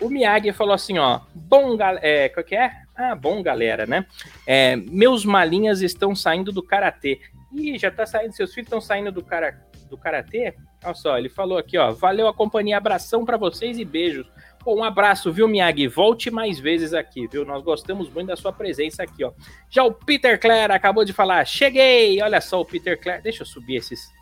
o, 0.00 0.06
o 0.06 0.10
Miyagi 0.10 0.52
falou 0.52 0.74
assim, 0.74 0.98
ó, 0.98 1.20
bom, 1.34 1.76
gal- 1.76 1.98
é, 2.00 2.28
qual 2.28 2.42
que 2.44 2.56
é? 2.56 2.72
Ah, 2.96 3.14
bom, 3.14 3.42
galera, 3.42 3.86
né? 3.86 4.04
É, 4.46 4.74
meus 4.76 5.24
malinhas 5.24 5.82
estão 5.82 6.16
saindo 6.16 6.50
do 6.50 6.62
karatê. 6.62 7.20
Ih, 7.54 7.78
já 7.78 7.90
tá 7.90 8.04
saindo, 8.06 8.32
seus 8.32 8.52
filhos 8.52 8.66
estão 8.66 8.80
saindo 8.80 9.12
do, 9.12 9.22
cara, 9.22 9.56
do 9.88 9.96
karatê? 9.96 10.54
Olha 10.84 10.94
só, 10.94 11.16
ele 11.18 11.28
falou 11.28 11.58
aqui, 11.58 11.78
ó, 11.78 11.92
valeu 11.92 12.26
a 12.26 12.34
companhia, 12.34 12.76
abração 12.76 13.24
pra 13.24 13.36
vocês 13.36 13.78
e 13.78 13.84
beijos. 13.84 14.26
Um 14.66 14.84
abraço, 14.84 15.32
viu, 15.32 15.48
Miyagi? 15.48 15.86
Volte 15.86 16.30
mais 16.30 16.58
vezes 16.58 16.92
aqui, 16.92 17.26
viu? 17.26 17.44
Nós 17.44 17.62
gostamos 17.62 18.10
muito 18.10 18.28
da 18.28 18.36
sua 18.36 18.52
presença 18.52 19.02
aqui, 19.02 19.24
ó. 19.24 19.32
Já 19.70 19.84
o 19.84 19.92
Peter 19.92 20.38
Clare 20.38 20.72
acabou 20.72 21.04
de 21.04 21.12
falar, 21.12 21.44
cheguei! 21.44 22.20
Olha 22.20 22.40
só 22.40 22.60
o 22.60 22.64
Peter 22.64 23.00
Clare. 23.00 23.22
Deixa 23.22 23.42
eu 23.42 23.46
subir 23.46 23.76
esses. 23.76 24.12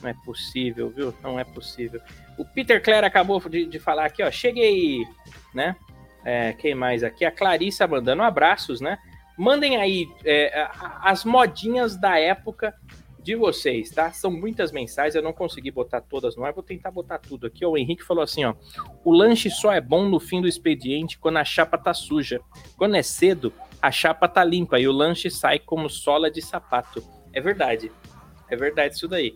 Não 0.00 0.10
é 0.10 0.14
possível, 0.24 0.90
viu? 0.90 1.14
Não 1.22 1.40
é 1.40 1.44
possível. 1.44 2.00
O 2.38 2.44
Peter 2.44 2.82
Clare 2.82 3.06
acabou 3.06 3.40
de, 3.48 3.66
de 3.66 3.78
falar 3.78 4.06
aqui, 4.06 4.22
ó. 4.22 4.30
Cheguei, 4.30 5.04
né? 5.52 5.74
É, 6.24 6.52
quem 6.52 6.74
mais 6.74 7.02
aqui? 7.02 7.24
A 7.24 7.30
Clarissa 7.30 7.86
mandando 7.86 8.22
abraços, 8.22 8.80
né? 8.80 8.98
Mandem 9.36 9.76
aí 9.76 10.06
é, 10.24 10.68
as 11.02 11.24
modinhas 11.24 11.96
da 11.96 12.18
época 12.18 12.74
de 13.24 13.34
vocês, 13.34 13.90
tá? 13.90 14.12
São 14.12 14.30
muitas 14.30 14.70
mensagens, 14.70 15.14
eu 15.14 15.22
não 15.22 15.32
consegui 15.32 15.70
botar 15.70 16.02
todas 16.02 16.36
no 16.36 16.44
ar, 16.44 16.52
vou 16.52 16.62
tentar 16.62 16.90
botar 16.90 17.18
tudo 17.18 17.46
aqui. 17.46 17.64
O 17.64 17.74
Henrique 17.74 18.04
falou 18.04 18.22
assim, 18.22 18.44
ó. 18.44 18.54
O 19.02 19.10
lanche 19.10 19.48
só 19.48 19.72
é 19.72 19.80
bom 19.80 20.06
no 20.06 20.20
fim 20.20 20.42
do 20.42 20.46
expediente 20.46 21.18
quando 21.18 21.38
a 21.38 21.44
chapa 21.44 21.78
tá 21.78 21.94
suja. 21.94 22.38
Quando 22.76 22.96
é 22.96 23.02
cedo, 23.02 23.50
a 23.80 23.90
chapa 23.90 24.28
tá 24.28 24.44
limpa 24.44 24.78
e 24.78 24.86
o 24.86 24.92
lanche 24.92 25.30
sai 25.30 25.58
como 25.58 25.88
sola 25.88 26.30
de 26.30 26.42
sapato. 26.42 27.02
É 27.32 27.40
verdade. 27.40 27.90
É 28.50 28.54
verdade 28.54 28.94
isso 28.94 29.08
daí. 29.08 29.34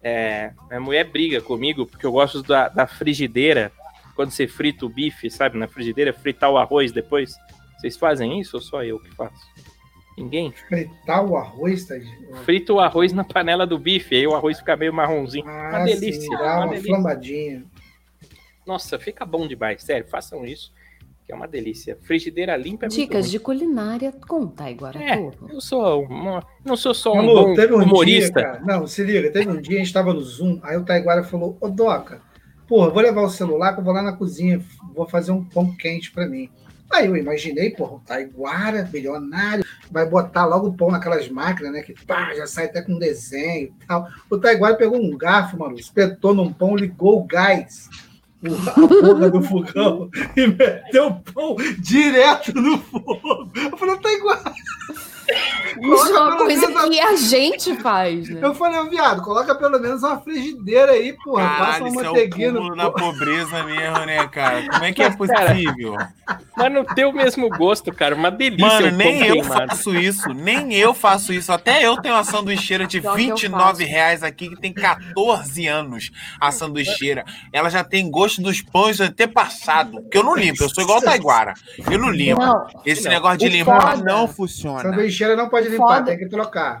É, 0.00 0.52
minha 0.68 0.80
mulher 0.80 1.04
briga 1.10 1.40
comigo 1.40 1.86
porque 1.86 2.06
eu 2.06 2.12
gosto 2.12 2.40
da, 2.40 2.68
da 2.68 2.86
frigideira. 2.86 3.72
Quando 4.14 4.30
você 4.30 4.46
frita 4.46 4.86
o 4.86 4.88
bife, 4.88 5.28
sabe, 5.28 5.58
na 5.58 5.66
frigideira, 5.66 6.12
fritar 6.12 6.52
o 6.52 6.56
arroz 6.56 6.92
depois. 6.92 7.34
Vocês 7.78 7.96
fazem 7.96 8.40
isso 8.40 8.56
ou 8.56 8.62
só 8.62 8.84
eu 8.84 9.00
que 9.00 9.10
faço? 9.10 9.44
Ninguém? 10.16 10.52
Fritar 10.68 11.24
o 11.24 11.36
arroz, 11.36 11.86
tá? 11.86 11.94
Frita 12.44 12.72
o 12.72 12.80
arroz 12.80 13.12
na 13.12 13.24
panela 13.24 13.66
do 13.66 13.78
bife, 13.78 14.14
aí 14.14 14.26
o 14.26 14.34
arroz 14.34 14.58
fica 14.58 14.76
meio 14.76 14.92
marronzinho. 14.92 15.44
Ah, 15.48 15.70
uma 15.70 15.84
delícia. 15.84 16.20
sim, 16.22 16.30
dá 16.30 16.36
uma 16.38 16.56
uma 16.58 16.66
delícia. 16.68 16.88
flambadinha. 16.94 17.64
Nossa, 18.66 18.98
fica 18.98 19.24
bom 19.26 19.46
demais. 19.46 19.82
Sério, 19.82 20.06
façam 20.08 20.44
isso, 20.46 20.72
que 21.26 21.32
é 21.32 21.34
uma 21.34 21.48
delícia. 21.48 21.98
Frigideira 22.02 22.56
limpa 22.56 22.86
é 22.86 22.88
muito 22.88 22.96
Dicas 23.00 23.30
de 23.30 23.38
culinária 23.38 24.12
com 24.26 24.46
Taiguara 24.46 24.98
É, 25.02 25.30
eu 25.52 25.60
sou 25.60 26.04
uma, 26.04 26.46
não 26.64 26.76
sou 26.76 26.94
só 26.94 27.12
um 27.12 27.18
Amor, 27.20 27.44
bom 27.48 27.54
teve 27.54 27.74
um 27.74 27.82
humorista. 27.82 28.40
dia, 28.40 28.50
cara. 28.52 28.60
Não, 28.64 28.86
se 28.86 29.02
liga, 29.02 29.30
teve 29.32 29.50
um 29.50 29.60
dia, 29.60 29.76
a 29.76 29.84
gente 29.84 29.92
tava 29.92 30.14
no 30.14 30.20
Zoom, 30.20 30.60
aí 30.62 30.76
o 30.76 30.84
Taiguara 30.84 31.24
falou, 31.24 31.58
ô 31.60 31.68
Doca, 31.68 32.22
porra, 32.68 32.88
vou 32.90 33.02
levar 33.02 33.22
o 33.22 33.28
celular 33.28 33.74
que 33.74 33.80
eu 33.80 33.84
vou 33.84 33.92
lá 33.92 34.00
na 34.00 34.12
cozinha, 34.12 34.62
vou 34.94 35.06
fazer 35.08 35.32
um 35.32 35.44
pão 35.44 35.74
quente 35.76 36.10
pra 36.12 36.26
mim. 36.26 36.48
Aí 36.94 37.06
eu 37.06 37.16
imaginei, 37.16 37.70
porra, 37.70 37.94
o 37.94 38.00
Taiguara, 38.00 38.84
bilionário, 38.84 39.64
vai 39.90 40.06
botar 40.06 40.46
logo 40.46 40.68
o 40.68 40.74
pão 40.74 40.92
naquelas 40.92 41.28
máquinas, 41.28 41.72
né? 41.72 41.82
Que 41.82 41.92
pá, 42.06 42.32
já 42.34 42.46
sai 42.46 42.66
até 42.66 42.82
com 42.82 43.00
desenho 43.00 43.74
e 43.82 43.86
tal. 43.86 44.08
O 44.30 44.38
Taiguara 44.38 44.76
pegou 44.76 44.96
um 44.96 45.18
garfo, 45.18 45.58
mano, 45.58 45.76
espetou 45.76 46.32
num 46.32 46.52
pão, 46.52 46.76
ligou 46.76 47.18
o 47.18 47.24
gás, 47.24 47.90
a 48.44 48.80
porra 48.86 49.28
do 49.28 49.42
fogão, 49.42 50.08
e 50.36 50.46
meteu 50.46 51.08
o 51.08 51.20
pão 51.20 51.56
direto 51.80 52.54
no 52.54 52.78
fogo. 52.78 53.50
Eu 53.56 53.76
falei, 53.76 53.98
Taiguara. 53.98 54.52
Isso 55.80 56.06
é 56.16 56.20
uma 56.20 56.36
coisa 56.36 56.66
a- 56.66 56.88
que 56.88 57.00
a 57.00 57.16
gente 57.16 57.76
faz, 57.76 58.28
né? 58.28 58.40
Eu 58.42 58.54
falei, 58.54 58.88
viado, 58.88 59.22
coloca 59.22 59.54
pelo 59.54 59.78
menos 59.80 60.02
uma 60.02 60.20
frigideira 60.20 60.92
aí, 60.92 61.12
porra. 61.24 61.42
passa 61.48 61.58
Caralho, 61.64 61.84
uma 61.84 61.88
isso 61.90 62.00
é 62.00 62.02
o 62.02 62.06
manteiguinha 62.12 62.52
no 62.52 62.76
da 62.76 62.90
pobreza 62.90 63.62
mesmo, 63.64 63.98
né, 64.06 64.26
cara? 64.28 64.66
Como 64.70 64.84
é 64.84 64.92
que 64.92 65.02
é 65.02 65.10
cara, 65.10 65.16
possível? 65.16 65.96
Mas 66.56 66.72
não 66.72 66.84
tem 66.84 67.04
o 67.04 67.12
mesmo 67.12 67.48
gosto, 67.50 67.92
cara. 67.92 68.14
Uma 68.14 68.30
delícia. 68.30 68.66
Mano, 68.66 68.90
nem 68.96 69.26
eu 69.26 69.34
queimado. 69.40 69.68
faço 69.70 69.94
isso, 69.94 70.28
nem 70.32 70.72
eu 70.74 70.94
faço 70.94 71.32
isso. 71.32 71.52
Até 71.52 71.84
eu 71.84 71.96
tenho 72.00 72.14
uma 72.14 72.24
sanduicheira 72.24 72.86
de 72.86 73.00
Pior 73.00 73.16
que 73.16 73.22
eu 73.28 73.34
29 73.36 73.82
faço. 73.84 73.90
reais 73.90 74.22
aqui, 74.22 74.48
que 74.48 74.60
tem 74.60 74.72
14 74.72 75.66
anos 75.66 76.10
a 76.40 76.50
sanduicheira. 76.50 77.24
Ela 77.52 77.68
já 77.68 77.82
tem 77.84 78.10
gosto 78.10 78.40
dos 78.40 78.62
pães 78.62 79.00
antepassado. 79.00 80.00
Porque 80.02 80.18
eu 80.18 80.22
não 80.24 80.34
limpo, 80.36 80.62
eu 80.62 80.68
sou 80.68 80.82
igual 80.84 80.98
o 80.98 81.02
Taiguara. 81.02 81.54
Eu 81.90 81.98
não 81.98 82.10
limpo. 82.10 82.40
Não, 82.40 82.66
Esse 82.86 83.04
Não. 83.04 83.10
negócio 83.10 83.38
de 83.38 83.48
limpar 83.48 83.96
foda- 83.96 84.04
não 84.04 84.28
funciona. 84.28 84.80
Sanduicheira 84.82 85.23
não 85.36 85.48
pode 85.48 85.68
O 85.68 85.70
limpar, 85.70 85.86
foda- 85.98 86.02
tem 86.04 86.18
que 86.18 86.28
trocar. 86.28 86.80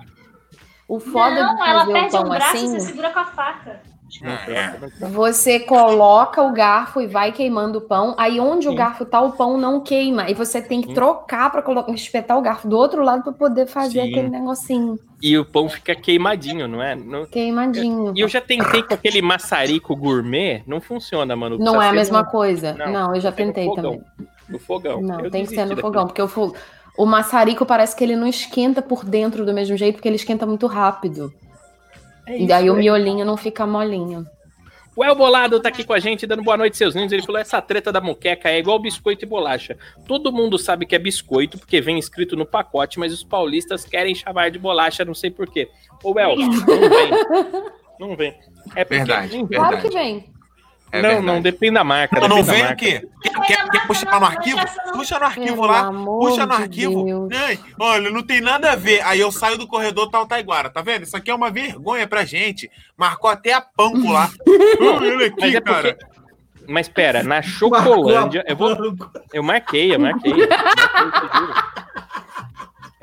o 0.88 1.00
foda 1.00 1.34
de 1.36 1.40
Não, 1.40 1.66
ela 1.66 1.80
fazer 1.80 1.90
o 1.90 1.92
perde 1.92 2.16
um 2.16 2.20
pão 2.20 2.28
braço 2.30 2.56
e 2.56 2.58
assim, 2.58 2.68
você 2.68 2.80
segura 2.80 3.10
com 3.10 3.18
a 3.20 3.24
faca. 3.26 3.80
É. 4.22 5.06
você 5.08 5.58
coloca 5.58 6.40
o 6.40 6.52
garfo 6.52 7.00
e 7.00 7.06
vai 7.06 7.32
queimando 7.32 7.78
o 7.78 7.82
pão. 7.82 8.14
Aí 8.16 8.38
onde 8.38 8.68
o 8.68 8.70
Sim. 8.70 8.76
garfo 8.76 9.04
tá, 9.04 9.20
o 9.20 9.32
pão 9.32 9.58
não 9.58 9.80
queima. 9.80 10.30
E 10.30 10.34
você 10.34 10.62
tem 10.62 10.80
que 10.80 10.88
Sim. 10.88 10.94
trocar 10.94 11.50
para 11.50 11.64
espetar 11.92 12.38
o 12.38 12.42
garfo 12.42 12.68
do 12.68 12.76
outro 12.76 13.02
lado 13.02 13.24
para 13.24 13.32
poder 13.32 13.66
fazer 13.66 14.02
Sim. 14.02 14.10
aquele 14.10 14.28
negocinho 14.28 14.98
E 15.20 15.36
o 15.36 15.44
pão 15.44 15.68
fica 15.68 15.96
queimadinho, 15.96 16.68
não 16.68 16.80
é? 16.80 16.94
Não- 16.94 17.26
queimadinho. 17.26 18.12
E 18.14 18.20
eu 18.20 18.28
já 18.28 18.40
tentei 18.40 18.82
com 18.84 18.94
aquele 18.94 19.20
maçarico 19.20 19.96
gourmet, 19.96 20.62
não 20.66 20.80
funciona, 20.80 21.34
mano. 21.34 21.58
Não 21.58 21.82
é 21.82 21.88
a 21.88 21.92
mesma 21.92 22.22
no- 22.22 22.30
coisa. 22.30 22.72
Não, 22.74 22.92
Não, 22.92 23.14
eu 23.16 23.20
já 23.20 23.30
no 23.30 23.36
tentei 23.36 23.64
fogão. 23.66 23.82
também. 23.82 24.02
No 24.48 24.58
fogão. 24.60 25.00
Não, 25.02 25.20
Eu 25.20 25.30
tem 25.30 25.44
que 25.44 25.54
ser 25.54 25.64
no 25.64 25.76
fogão, 25.76 26.06
porque 26.06 26.22
o, 26.22 26.28
fo- 26.28 26.54
o 26.96 27.04
maçarico 27.06 27.66
parece 27.66 27.96
que 27.96 28.04
ele 28.04 28.16
não 28.16 28.26
esquenta 28.26 28.80
por 28.80 29.04
dentro 29.04 29.44
do 29.44 29.52
mesmo 29.52 29.76
jeito, 29.76 29.96
porque 29.96 30.08
ele 30.08 30.16
esquenta 30.16 30.46
muito 30.46 30.66
rápido. 30.66 31.32
É 32.26 32.38
e 32.38 32.46
daí 32.46 32.64
isso, 32.66 32.74
o 32.74 32.76
é. 32.76 32.80
miolinho 32.80 33.24
não 33.24 33.36
fica 33.36 33.66
molinho. 33.66 34.24
O 34.96 35.04
El 35.04 35.14
Bolado 35.16 35.58
tá 35.58 35.70
aqui 35.70 35.82
com 35.82 35.92
a 35.92 35.98
gente, 35.98 36.24
dando 36.24 36.42
boa 36.44 36.56
noite, 36.56 36.76
seus 36.76 36.94
lindos. 36.94 37.12
Ele 37.12 37.22
falou: 37.22 37.40
essa 37.40 37.60
treta 37.60 37.90
da 37.90 38.00
muqueca 38.00 38.48
é 38.48 38.58
igual 38.60 38.78
biscoito 38.78 39.24
e 39.24 39.28
bolacha. 39.28 39.76
Todo 40.06 40.32
mundo 40.32 40.56
sabe 40.56 40.86
que 40.86 40.94
é 40.94 40.98
biscoito, 41.00 41.58
porque 41.58 41.80
vem 41.80 41.98
escrito 41.98 42.36
no 42.36 42.46
pacote, 42.46 42.98
mas 43.00 43.12
os 43.12 43.24
paulistas 43.24 43.84
querem 43.84 44.14
chamar 44.14 44.52
de 44.52 44.58
bolacha, 44.58 45.04
não 45.04 45.14
sei 45.14 45.32
porquê. 45.32 45.68
Ô, 46.02 46.16
El, 46.18 46.36
não 46.38 46.88
vem. 46.88 47.10
Não 47.98 48.16
vem. 48.16 48.34
É 48.76 48.84
porque- 48.84 48.96
Verdade, 48.98 49.30
Claro 49.30 49.46
verdade. 49.48 49.82
que 49.82 49.90
vem. 49.94 50.33
É 50.94 51.02
não, 51.02 51.08
verdade. 51.08 51.26
não, 51.26 51.42
depende 51.42 51.74
da 51.74 51.82
marca. 51.82 52.20
Não, 52.20 52.28
não 52.28 52.42
vem 52.44 52.60
o 52.60 52.64
marca. 52.66 52.76
quê? 52.76 53.08
Quer, 53.20 53.40
quer, 53.40 53.68
quer 53.68 53.86
puxar 53.86 54.10
lá 54.12 54.20
no 54.20 54.26
arquivo? 54.26 54.60
Puxa 54.92 55.18
no 55.18 55.24
arquivo 55.24 55.56
Pelo 55.56 55.66
lá. 55.66 55.92
Puxa 55.92 56.46
no 56.46 56.54
arquivo. 56.54 57.28
Ai, 57.34 57.58
olha, 57.80 58.10
não 58.10 58.22
tem 58.22 58.40
nada 58.40 58.70
a 58.70 58.76
ver. 58.76 59.00
Aí 59.04 59.18
eu 59.18 59.32
saio 59.32 59.58
do 59.58 59.66
corredor, 59.66 60.08
tá 60.08 60.22
o 60.22 60.26
Taiguara, 60.26 60.70
tá 60.70 60.82
vendo? 60.82 61.02
Isso 61.02 61.16
aqui 61.16 61.32
é 61.32 61.34
uma 61.34 61.50
vergonha 61.50 62.06
pra 62.06 62.24
gente. 62.24 62.70
Marcou 62.96 63.28
até 63.28 63.52
a 63.52 63.60
panco 63.60 64.12
lá. 64.12 64.30
Olha 64.80 65.06
ele 65.06 65.16
Mas 65.16 65.44
aqui, 65.44 65.56
é 65.56 65.60
cara. 65.60 65.94
porque. 65.94 66.14
Mas 66.68 66.88
pera, 66.88 67.22
na 67.24 67.42
Chocolândia. 67.42 68.44
Eu, 68.46 68.56
vou, 68.56 68.70
eu 69.32 69.42
marquei, 69.42 69.94
eu 69.94 69.98
marquei. 69.98 70.32
Eu 70.32 70.48
marquei, 70.48 71.40
eu. 71.40 71.83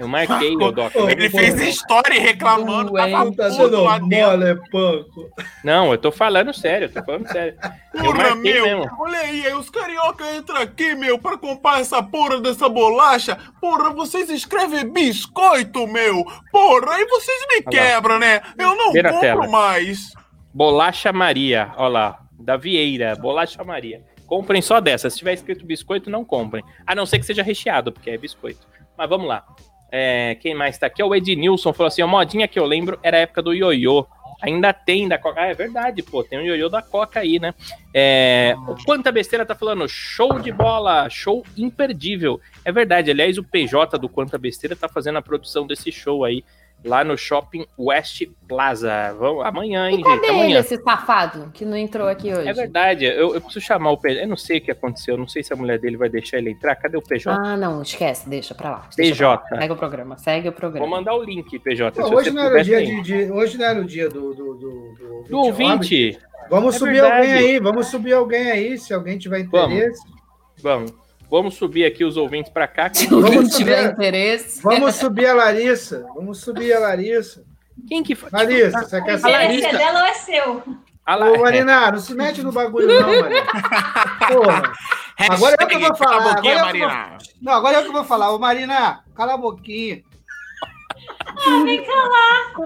Eu 0.02 0.08
marquei, 0.08 0.56
ô 0.56 0.72
Doc. 0.72 0.96
Ele 0.96 1.30
fez 1.30 1.62
história 1.62 2.20
reclamando. 2.20 2.94
Tava 2.94 3.36
Tá 3.36 3.50
dando 3.50 3.84
mole, 3.84 4.56
panco. 4.72 5.30
Não, 5.64 5.92
eu 5.92 5.98
tô 5.98 6.12
falando 6.12 6.52
sério, 6.54 6.86
eu 6.86 6.92
tô 6.92 7.04
falando 7.04 7.28
sério. 7.32 7.56
Porra, 7.92 8.36
meu, 8.36 8.66
mesmo. 8.66 8.90
olha 9.00 9.20
aí, 9.20 9.46
aí 9.46 9.54
os 9.54 9.70
carioca 9.70 10.36
entram 10.36 10.60
aqui, 10.60 10.96
meu, 10.96 11.20
pra 11.20 11.38
comprar 11.38 11.82
essa 11.82 12.02
porra 12.02 12.42
dessa 12.42 12.68
bolacha. 12.68 13.38
Porra, 13.62 13.92
vocês 13.92 14.28
escrevem 14.32 14.92
biscoito, 14.92 15.86
meu. 15.86 16.26
Porra, 16.52 16.96
aí 16.96 17.06
vocês 17.06 17.46
me 17.50 17.64
Olha 17.68 17.70
quebram, 17.70 18.18
né? 18.18 18.42
Eu 18.58 18.76
não 18.76 18.92
Vê 18.92 19.04
na 19.04 19.10
compro 19.12 19.22
tela. 19.28 19.48
mais. 19.48 20.14
Bolacha 20.52 21.14
Maria, 21.14 21.72
ó 21.78 21.88
lá, 21.88 22.20
da 22.40 22.58
Vieira, 22.58 23.16
Bolacha 23.16 23.64
Maria. 23.64 24.04
Comprem 24.26 24.64
só 24.64 24.80
dessa. 24.82 25.12
Se 25.12 25.18
tiver 25.18 25.34
escrito 25.34 25.64
biscoito, 25.64 26.10
não 26.10 26.26
comprem. 26.26 26.64
A 26.88 26.96
não 26.96 27.06
ser 27.06 27.20
que 27.20 27.26
seja 27.26 27.44
recheado, 27.44 27.92
porque 27.92 28.10
é 28.10 28.18
biscoito. 28.18 28.66
Mas 28.98 29.08
vamos 29.10 29.28
lá. 29.28 29.46
É, 29.92 30.36
quem 30.36 30.56
mais 30.56 30.78
tá 30.78 30.88
aqui? 30.88 31.02
É 31.02 31.06
o 31.06 31.14
Ednilson 31.14 31.74
falou 31.74 31.88
assim: 31.90 32.02
a 32.02 32.08
modinha 32.08 32.48
que 32.48 32.58
eu 32.58 32.66
lembro 32.66 32.98
era 33.04 33.18
a 33.18 33.20
época 33.22 33.42
do 33.42 33.54
ioiô. 33.54 34.08
Ainda 34.42 34.74
tem 34.74 35.08
da 35.08 35.20
Coca. 35.20 35.40
Ah, 35.40 35.48
é 35.48 35.54
verdade, 35.54 36.02
pô. 36.02 36.24
Tem 36.24 36.40
o 36.40 36.42
ioiô 36.42 36.68
da 36.68 36.82
Coca 36.82 37.20
aí, 37.20 37.38
né? 37.38 37.54
É, 37.94 38.56
o 38.68 38.76
Quanta 38.84 39.12
Besteira 39.12 39.46
tá 39.46 39.54
falando, 39.54 39.88
show 39.88 40.40
de 40.40 40.52
bola, 40.52 41.08
show 41.10 41.46
imperdível. 41.56 42.42
É 42.66 42.72
verdade, 42.72 43.12
aliás, 43.12 43.38
o 43.38 43.44
PJ 43.44 44.00
do 44.00 44.10
Quanta 44.10 44.40
Besteira 44.40 44.76
tá 44.76 44.90
fazendo 44.90 45.18
a 45.20 45.22
produção 45.22 45.68
desse 45.68 45.92
show 45.92 46.26
aí, 46.26 46.44
lá 46.84 47.04
no 47.04 47.18
Shopping 47.18 47.66
West 47.78 48.24
Plaza. 48.48 49.14
Vamos, 49.20 49.46
amanhã, 49.46 49.90
hein, 49.90 50.00
E 50.00 50.04
cadê 50.04 50.16
gente? 50.16 50.26
ele, 50.26 50.36
Amanhã. 50.36 50.60
esse 50.60 50.78
safado, 50.82 51.52
que 51.54 51.64
não 51.64 51.78
entrou 51.78 52.08
aqui 52.08 52.34
hoje? 52.34 52.48
É 52.48 52.54
verdade, 52.54 53.06
eu, 53.06 53.34
eu 53.36 53.42
preciso 53.42 53.62
chamar 53.66 53.92
o 53.92 53.98
PJ. 53.98 54.22
Eu 54.24 54.28
não 54.28 54.36
sei 54.38 54.58
o 54.58 54.62
que 54.62 54.72
aconteceu, 54.72 55.18
não 55.18 55.28
sei 55.28 55.44
se 55.44 55.54
a 55.54 55.56
mulher 55.56 55.78
dele 55.80 55.98
vai 55.98 56.10
deixar 56.10 56.38
ele 56.38 56.50
entrar. 56.52 56.76
Cadê 56.76 56.98
o 56.98 57.02
PJ? 57.02 57.30
Ah, 57.40 57.56
não, 57.56 57.82
esquece, 57.82 58.28
deixa 58.28 58.56
pra 58.56 58.72
lá. 58.72 58.90
PJ. 58.96 59.38
pra 59.48 59.56
lá. 59.56 59.62
Segue 59.62 59.74
o 59.74 59.78
programa, 59.78 60.18
segue 60.18 60.50
o 60.50 60.52
programa. 60.54 60.86
Vou 60.88 60.98
mandar 60.98 61.14
o 61.16 61.24
link, 61.24 61.58
PJ. 61.60 62.04
Se 62.04 62.14
hoje 62.14 62.32
não 62.32 62.44
era 62.44 62.60
o 62.60 62.64
dia 62.64 62.84
de, 62.86 63.02
de- 63.02 63.32
Hoje 63.32 63.58
não 63.58 63.66
era 63.66 63.80
o 63.80 63.86
dia 63.86 64.10
do, 64.10 64.34
do, 64.34 64.54
do, 64.56 64.96
do, 64.96 65.24
Do 65.30 65.38
ouvinte 65.38 65.72
ouvinte. 65.72 66.20
Vamos 66.50 66.76
É 66.76 66.80
subir 66.80 66.94
verdade. 66.94 67.16
alguém 67.16 67.34
aí, 67.34 67.60
vamos 67.60 67.88
subir 67.88 68.14
alguém 68.14 68.52
aí, 68.52 68.78
se 68.78 68.94
alguém 68.94 69.18
tiver 69.18 69.40
interesse. 69.40 70.02
Vamos. 70.62 70.92
Vamos 70.92 71.01
subir 71.56 71.86
aqui 71.86 72.04
os 72.04 72.18
ouvintes 72.18 72.52
pra 72.52 72.68
cá. 72.68 72.90
Se 72.94 73.08
Vamos 73.08 73.56
tiver 73.56 73.84
subir. 73.84 73.94
interesse. 73.94 74.62
Vamos 74.62 74.96
subir 74.96 75.28
a 75.28 75.34
Larissa. 75.34 76.06
Vamos 76.14 76.40
subir 76.42 76.74
a 76.74 76.80
Larissa. 76.80 77.44
Quem 77.88 78.04
que 78.04 78.14
faz? 78.16 78.34
Larissa, 78.34 78.80
você 78.84 79.02
quer 79.02 79.18
interesse 79.18 79.62
saber? 79.62 79.76
é 79.76 79.78
dela 79.78 80.00
ou 80.02 80.06
é 80.06 80.14
seu? 80.14 80.64
Ah 81.06 81.18
Ô, 81.18 81.42
Marina, 81.42 81.92
não 81.92 82.00
se 82.00 82.14
mete 82.14 82.44
no 82.44 82.52
bagulho, 82.52 82.88
não, 82.88 83.22
Marina. 83.22 83.46
Porra. 84.28 84.74
Agora 85.30 85.56
eu 85.60 85.68
que 85.68 85.78
vou 85.78 85.96
falar, 85.96 86.38
agora 86.38 86.60
eu 86.60 86.72
que 86.72 86.80
vou-. 86.80 87.18
Não, 87.42 87.54
agora 87.54 87.78
eu 87.78 87.84
que 87.84 87.92
vou 87.92 88.04
falar. 88.04 88.32
Ô, 88.32 88.40
Marina, 88.40 89.00
cala 89.16 89.34
a 89.34 89.38
boquinha. 89.38 90.04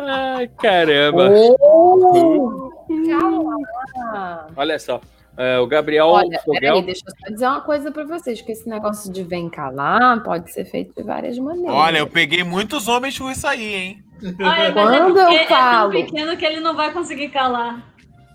Ai, 0.08 0.48
caramba. 0.60 1.30
Oh! 1.60 2.72
Calma. 3.10 4.48
Olha 4.56 4.80
só. 4.80 5.02
É, 5.38 5.60
o 5.60 5.68
Gabriel 5.68 6.08
Olha, 6.08 6.40
Fogel. 6.40 6.60
peraí, 6.62 6.82
deixa 6.84 7.02
eu 7.08 7.14
só 7.20 7.32
dizer 7.34 7.48
uma 7.48 7.62
coisa 7.62 7.92
pra 7.92 8.04
vocês, 8.06 8.42
que 8.42 8.52
esse 8.52 8.68
negócio 8.70 9.12
de 9.12 9.24
vem 9.24 9.50
calar 9.50 10.24
pode 10.24 10.52
ser 10.52 10.66
feito 10.66 10.94
de 10.96 11.04
várias 11.04 11.38
maneiras. 11.38 11.74
Olha, 11.74 11.98
eu 12.00 12.08
peguei 12.08 12.44
muitos 12.44 12.88
homens 12.88 13.18
com 13.18 13.30
isso 13.32 13.46
aí, 13.48 13.74
hein? 13.76 14.04
Olha, 14.42 14.72
Quando 14.72 15.20
é 15.20 15.24
eu 15.24 15.30
é 15.30 15.46
falo- 15.48 15.92
tão 15.92 16.02
pequeno 16.06 16.38
que 16.38 16.46
ele 16.46 16.60
não 16.62 16.76
vai 16.76 16.92
conseguir 16.92 17.30
calar. 17.30 17.84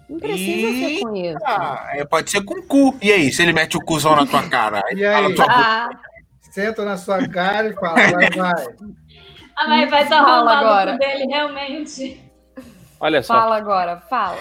Não 0.08 0.18
precisa 0.18 0.68
ser 0.72 1.00
com 1.00 1.14
isso. 1.16 1.38
Ah, 1.44 1.88
é, 1.94 2.04
pode 2.04 2.30
ser 2.30 2.42
com 2.44 2.60
cu. 2.62 2.96
E 3.00 3.12
aí, 3.12 3.32
se 3.32 3.42
ele 3.42 3.52
mete 3.52 3.76
o 3.76 3.80
cuzão 3.80 4.16
na 4.16 4.26
tua 4.26 4.42
cara? 4.48 4.82
E 4.90 5.02
fala 5.04 5.28
aí? 5.28 5.34
tua. 5.34 5.46
Ah, 5.48 5.90
Senta 6.50 6.84
na 6.84 6.96
sua 6.96 7.28
cara 7.28 7.68
e 7.68 7.74
fala, 7.74 7.94
vai, 7.94 8.30
vai. 8.36 8.66
Ah, 9.56 9.68
mas 9.68 9.88
vai 9.88 10.02
estar 10.02 10.18
Fala 10.24 10.36
arrombado 10.50 10.66
agora. 10.66 10.98
dele, 10.98 11.26
realmente. 11.26 12.20
Olha 12.98 13.22
só. 13.22 13.34
fala 13.34 13.56
agora, 13.56 14.00
fala. 14.10 14.38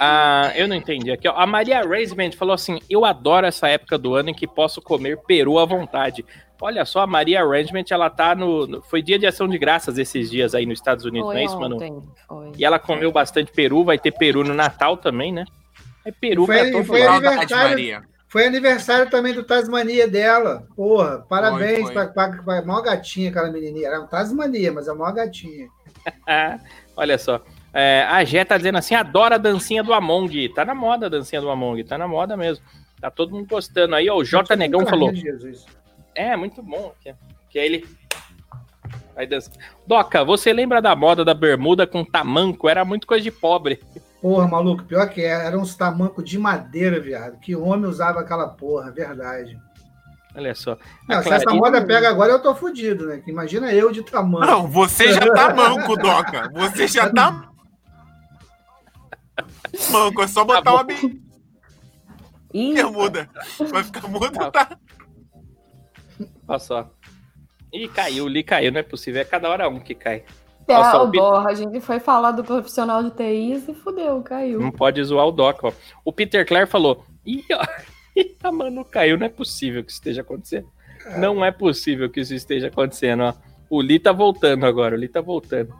Ah, 0.00 0.52
eu 0.54 0.66
não 0.68 0.74
entendi. 0.76 1.10
Aqui, 1.10 1.28
ó, 1.28 1.34
a 1.36 1.46
Maria 1.46 1.80
Raisement 1.82 2.32
falou 2.32 2.54
assim: 2.54 2.78
Eu 2.90 3.04
adoro 3.04 3.46
essa 3.46 3.68
época 3.68 3.96
do 3.98 4.14
ano 4.14 4.30
em 4.30 4.34
que 4.34 4.46
posso 4.46 4.80
comer 4.82 5.18
peru 5.26 5.58
à 5.58 5.64
vontade. 5.64 6.24
Olha 6.60 6.84
só, 6.84 7.02
a 7.02 7.06
Maria 7.06 7.40
Arrangement, 7.42 7.84
ela 7.90 8.10
tá 8.10 8.34
no, 8.34 8.66
no- 8.66 8.82
Foi 8.82 9.00
dia 9.00 9.16
de 9.18 9.26
ação 9.26 9.46
de 9.46 9.56
graças 9.56 9.96
esses 9.96 10.28
dias 10.28 10.54
aí 10.56 10.66
nos 10.66 10.78
Estados 10.80 11.04
Unidos, 11.04 11.26
Foi 11.26 11.34
não 11.36 11.40
é 11.40 11.44
isso, 11.44 11.58
mano? 11.60 11.76
ontem, 11.76 12.02
foi. 12.26 12.52
E 12.58 12.64
ela 12.64 12.78
comeu 12.80 13.12
bastante 13.12 13.52
peru, 13.52 13.84
vai 13.84 13.96
ter 13.96 14.10
peru 14.10 14.42
no 14.42 14.52
Natal 14.54 14.96
também, 14.96 15.32
né? 15.32 15.44
É 16.04 16.10
peru 16.10 16.46
Foi- 16.46 16.56
pra 16.58 16.72
todo 16.72 16.84
foi 16.84 17.02
lado. 17.04 17.26
Aniversário. 17.26 17.68
Maria. 17.70 18.02
Foi 18.30 18.44
aniversário 18.46 19.08
também 19.08 19.32
do 19.32 19.42
Tasmania 19.44 20.06
dela. 20.08 20.66
Porra, 20.76 21.24
parabéns 21.28 21.80
foi. 21.82 21.92
pra, 21.94 22.08
pra, 22.08 22.42
pra 22.42 22.62
maior 22.62 22.82
gatinha, 22.82 23.30
aquela 23.30 23.50
menininha. 23.50 23.86
Era 23.88 24.00
um 24.02 24.06
Tasmania, 24.06 24.70
mas 24.72 24.86
é 24.88 24.90
a 24.90 24.94
maior 24.94 25.14
gatinha. 25.14 25.68
Olha 26.96 27.16
só. 27.18 27.40
É, 27.80 28.02
a 28.10 28.24
Jé 28.24 28.44
tá 28.44 28.56
dizendo 28.56 28.76
assim: 28.76 28.96
adora 28.96 29.36
a 29.36 29.38
dancinha 29.38 29.84
do 29.84 29.94
Among. 29.94 30.48
Tá 30.48 30.64
na 30.64 30.74
moda 30.74 31.06
a 31.06 31.08
dancinha 31.08 31.40
do 31.40 31.48
Among, 31.48 31.84
tá 31.84 31.96
na 31.96 32.08
moda 32.08 32.36
mesmo. 32.36 32.64
Tá 33.00 33.08
todo 33.08 33.30
mundo 33.30 33.46
gostando 33.48 33.94
aí, 33.94 34.10
ó. 34.10 34.16
O 34.16 34.24
J 34.24 34.56
Negão 34.56 34.84
falou: 34.84 35.14
Jesus. 35.14 35.64
É, 36.12 36.36
muito 36.36 36.60
bom. 36.60 36.92
Que, 37.00 37.14
que 37.48 37.56
aí 37.56 37.66
ele. 37.66 37.86
Vai 39.14 39.28
dançar. 39.28 39.54
Doca, 39.86 40.24
você 40.24 40.52
lembra 40.52 40.82
da 40.82 40.96
moda 40.96 41.24
da 41.24 41.32
bermuda 41.32 41.86
com 41.86 42.04
tamanco? 42.04 42.68
Era 42.68 42.84
muito 42.84 43.06
coisa 43.06 43.22
de 43.22 43.30
pobre. 43.30 43.80
Porra, 44.20 44.48
maluco, 44.48 44.82
pior 44.82 45.08
que 45.08 45.22
era, 45.22 45.44
eram 45.44 45.60
uns 45.60 45.76
tamancos 45.76 46.24
de 46.24 46.36
madeira, 46.36 46.98
viado. 46.98 47.38
Que 47.38 47.54
homem 47.54 47.88
usava 47.88 48.18
aquela 48.18 48.48
porra, 48.48 48.90
verdade. 48.90 49.56
Olha 50.34 50.54
só. 50.54 50.76
Não, 51.08 51.22
se 51.22 51.32
essa 51.32 51.54
moda 51.54 51.80
pega 51.86 52.08
agora, 52.08 52.32
eu 52.32 52.42
tô 52.42 52.56
fudido, 52.56 53.06
né? 53.06 53.18
Que 53.24 53.30
Imagina 53.30 53.72
eu 53.72 53.92
de 53.92 54.02
tamanho. 54.02 54.46
Não, 54.46 54.66
você 54.66 55.12
já 55.12 55.32
tá 55.32 55.54
manco, 55.54 55.94
Doca. 55.98 56.50
Você 56.52 56.88
já 56.88 57.08
tá 57.08 57.47
manco. 59.90 60.22
É 60.22 60.26
só 60.26 60.44
botar 60.44 60.62
Tá 60.62 60.74
uma 60.74 60.84
bom. 60.84 60.92
Ih, 62.52 62.74
bermuda. 62.74 63.28
Vai 63.70 63.84
ficar 63.84 64.08
muda, 64.08 64.50
tá? 64.50 64.78
Olha 66.46 66.58
só. 66.58 66.90
Ih, 67.72 67.88
caiu, 67.88 68.24
o 68.24 68.28
Li 68.28 68.42
caiu, 68.42 68.72
não 68.72 68.80
é 68.80 68.82
possível. 68.82 69.20
É 69.20 69.24
cada 69.24 69.48
hora 69.48 69.68
um 69.68 69.78
que 69.78 69.94
cai. 69.94 70.24
Só, 70.66 70.74
é, 70.74 71.02
o 71.02 71.10
porra, 71.10 71.50
a 71.50 71.54
gente 71.54 71.80
foi 71.80 71.98
falar 71.98 72.32
do 72.32 72.44
profissional 72.44 73.02
de 73.02 73.10
TI 73.10 73.64
e 73.68 73.74
fudeu, 73.74 74.22
caiu. 74.22 74.60
Não 74.60 74.70
pode 74.70 75.02
zoar 75.02 75.26
o 75.26 75.32
Doca, 75.32 75.68
ó. 75.68 75.72
O 76.04 76.12
Peter 76.12 76.46
Clare 76.46 76.66
falou: 76.66 77.04
Ih, 77.24 77.44
ó, 77.52 77.64
a 78.44 78.52
Manu 78.52 78.84
caiu. 78.84 79.18
Não 79.18 79.26
é 79.26 79.30
possível 79.30 79.82
que 79.82 79.90
isso 79.90 79.98
esteja 79.98 80.20
acontecendo. 80.20 80.68
Não 81.18 81.42
é 81.44 81.50
possível 81.50 82.10
que 82.10 82.20
isso 82.20 82.34
esteja 82.34 82.68
acontecendo, 82.68 83.22
ó. 83.22 83.34
O 83.70 83.80
Li 83.80 83.98
tá 83.98 84.12
voltando 84.12 84.64
agora, 84.64 84.94
o 84.94 84.98
Li 84.98 85.08
tá 85.08 85.20
voltando. 85.20 85.74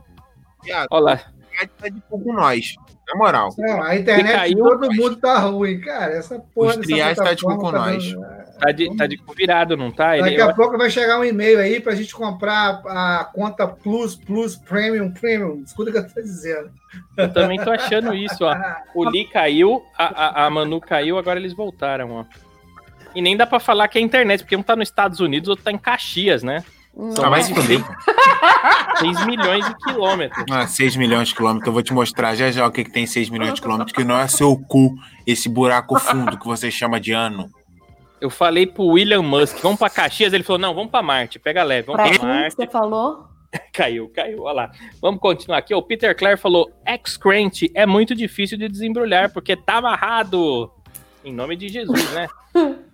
Olha 0.90 1.00
lá. 1.00 1.37
Tá 1.66 1.88
de 1.88 2.00
cu 2.08 2.20
com 2.22 2.32
nós. 2.32 2.74
Na 3.10 3.18
moral. 3.18 3.48
Não, 3.56 3.82
a 3.82 3.96
internet 3.96 4.32
caiu, 4.34 4.58
todo 4.58 4.92
mundo 4.92 5.16
tá 5.16 5.38
ruim, 5.38 5.80
cara. 5.80 6.12
Essa 6.12 6.38
porra 6.54 6.70
Os 6.72 6.76
triais 6.86 7.16
tá 7.16 7.32
de 7.32 7.42
cu 7.42 7.56
com 7.56 7.72
tá 7.72 7.78
nós. 7.78 8.12
dando- 8.12 8.38
Tá 8.58 8.72
de, 8.72 8.96
tá 8.96 9.06
de 9.06 9.16
cu 9.16 9.32
virado, 9.34 9.76
não 9.76 9.90
tá? 9.92 10.18
Ele, 10.18 10.30
Daqui 10.36 10.40
a 10.40 10.52
pouco 10.52 10.76
vai 10.76 10.90
chegar 10.90 11.18
um 11.20 11.24
e-mail 11.24 11.60
aí 11.60 11.78
pra 11.80 11.94
gente 11.94 12.12
comprar 12.12 12.82
a 12.86 13.24
conta 13.32 13.66
Plus, 13.68 14.16
Plus, 14.16 14.56
Premium, 14.56 15.12
Premium. 15.12 15.62
Escuta 15.64 15.90
o 15.90 15.92
que 15.92 15.98
eu 16.00 16.08
tô 16.12 16.20
dizendo. 16.20 16.68
eu 17.16 17.32
também 17.32 17.56
tô 17.62 17.70
achando 17.70 18.12
isso, 18.14 18.44
ó. 18.44 18.54
O 18.96 19.08
Li 19.08 19.24
caiu, 19.26 19.84
a, 19.96 20.42
a, 20.42 20.46
a 20.46 20.50
Manu 20.50 20.80
caiu, 20.80 21.16
agora 21.18 21.38
eles 21.38 21.52
voltaram, 21.54 22.10
ó. 22.10 22.24
E 23.14 23.22
nem 23.22 23.36
dá 23.36 23.46
pra 23.46 23.60
falar 23.60 23.86
que 23.88 23.96
é 23.98 24.02
internet, 24.02 24.40
porque 24.42 24.56
um 24.56 24.62
tá 24.62 24.74
nos 24.76 24.88
Estados 24.88 25.20
Unidos, 25.20 25.48
outro 25.48 25.64
tá 25.64 25.70
em 25.72 25.78
Caxias, 25.78 26.42
né? 26.42 26.62
São 27.14 27.30
mais 27.30 27.46
de 27.48 27.54
fuder. 27.54 27.84
6 28.98 29.24
milhões 29.26 29.64
de 29.66 29.74
quilômetros. 29.76 30.44
Ah, 30.50 30.66
6 30.66 30.96
milhões 30.96 31.28
de 31.28 31.34
quilômetros. 31.34 31.66
Eu 31.66 31.72
vou 31.72 31.82
te 31.82 31.92
mostrar 31.92 32.34
já 32.34 32.50
já 32.50 32.66
o 32.66 32.72
que, 32.72 32.84
que 32.84 32.90
tem 32.90 33.06
6 33.06 33.30
milhões 33.30 33.54
de 33.54 33.60
quilômetros, 33.60 33.92
que 33.92 34.02
não 34.04 34.18
é 34.18 34.26
seu 34.26 34.56
cu, 34.56 34.94
esse 35.26 35.48
buraco 35.48 35.98
fundo 35.98 36.38
que 36.38 36.46
você 36.46 36.70
chama 36.70 36.98
de 37.00 37.12
ano. 37.12 37.48
Eu 38.20 38.30
falei 38.30 38.66
pro 38.66 38.84
William 38.84 39.22
Musk, 39.22 39.58
vamos 39.62 39.78
pra 39.78 39.88
Caxias, 39.88 40.32
ele 40.32 40.42
falou, 40.42 40.58
não, 40.58 40.74
vamos 40.74 40.90
pra 40.90 41.00
Marte, 41.02 41.38
pega 41.38 41.62
leve, 41.62 41.86
vamos 41.86 42.02
Pra 42.02 42.18
pra 42.18 42.28
Marte. 42.28 42.56
você 42.56 42.66
falou? 42.66 43.28
Caiu, 43.72 44.10
caiu, 44.14 44.42
olha 44.42 44.52
lá. 44.54 44.70
Vamos 45.00 45.20
continuar 45.20 45.58
aqui. 45.58 45.72
O 45.74 45.80
Peter 45.80 46.14
Clare 46.14 46.36
falou: 46.36 46.70
Excrant 46.86 47.62
é 47.74 47.86
muito 47.86 48.14
difícil 48.14 48.58
de 48.58 48.68
desembrulhar 48.68 49.32
porque 49.32 49.56
tá 49.56 49.76
amarrado. 49.76 50.70
Em 51.24 51.32
nome 51.32 51.56
de 51.56 51.68
Jesus, 51.68 52.12
né? 52.12 52.28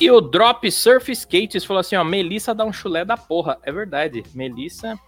e 0.00 0.10
o 0.10 0.20
Drop 0.20 0.70
Surf 0.70 1.10
Skates 1.12 1.64
falou 1.64 1.80
assim: 1.80 1.96
ó, 1.96 2.04
Melissa 2.04 2.54
dá 2.54 2.64
um 2.64 2.72
chulé 2.72 3.04
da 3.04 3.16
porra. 3.16 3.58
É 3.62 3.72
verdade. 3.72 4.22
Melissa. 4.34 4.98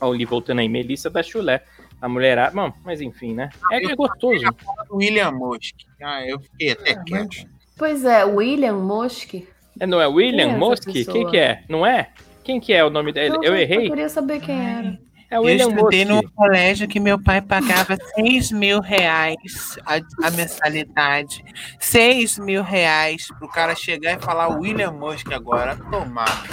Ó, 0.00 0.08
o 0.08 0.12
Lee 0.12 0.24
voltando 0.24 0.60
aí. 0.60 0.68
Melissa 0.68 1.08
dá 1.10 1.22
chulé. 1.22 1.62
A 2.00 2.08
mulherada. 2.08 2.50
Bom, 2.54 2.72
mas 2.84 3.00
enfim, 3.00 3.32
né? 3.32 3.50
É 3.70 3.78
que 3.80 3.92
é 3.92 3.94
gostoso. 3.94 4.44
William 4.90 5.30
Musk. 5.30 5.76
Ah, 6.02 6.26
eu 6.26 6.40
fiquei 6.40 6.72
até 6.72 6.92
Ah, 6.92 7.04
quieto. 7.04 7.46
Pois 7.78 8.04
é, 8.04 8.24
William 8.24 8.74
Musk. 8.78 9.34
É, 9.78 9.86
não 9.86 10.00
é 10.00 10.06
William 10.06 10.58
Quem 10.58 10.72
é 10.72 10.76
pessoa? 10.92 11.14
Quem 11.14 11.30
que 11.30 11.36
é? 11.36 11.64
Não 11.68 11.86
é? 11.86 12.10
Quem 12.42 12.60
que 12.60 12.72
é 12.72 12.84
o 12.84 12.90
nome 12.90 13.12
dele? 13.12 13.30
Não, 13.36 13.44
Eu 13.44 13.56
errei? 13.56 13.86
Eu 13.86 13.90
queria 13.90 14.08
saber 14.08 14.40
quem 14.40 14.60
era. 14.60 14.98
É 15.32 15.38
o 15.40 15.44
William 15.44 15.68
Musk. 15.70 16.30
colégio 16.36 16.86
que 16.86 17.00
meu 17.00 17.18
pai 17.22 17.40
pagava 17.40 17.96
6 18.16 18.52
mil 18.52 18.80
reais 18.80 19.78
a, 19.86 19.96
a 20.26 20.30
mensalidade. 20.30 21.42
6 21.80 22.38
mil 22.38 22.62
reais 22.62 23.26
pro 23.38 23.48
cara 23.48 23.74
chegar 23.74 24.12
e 24.12 24.20
falar 24.22 24.48
William 24.48 24.92
Musk 24.92 25.32
agora. 25.32 25.76
Tomar. 25.90 26.44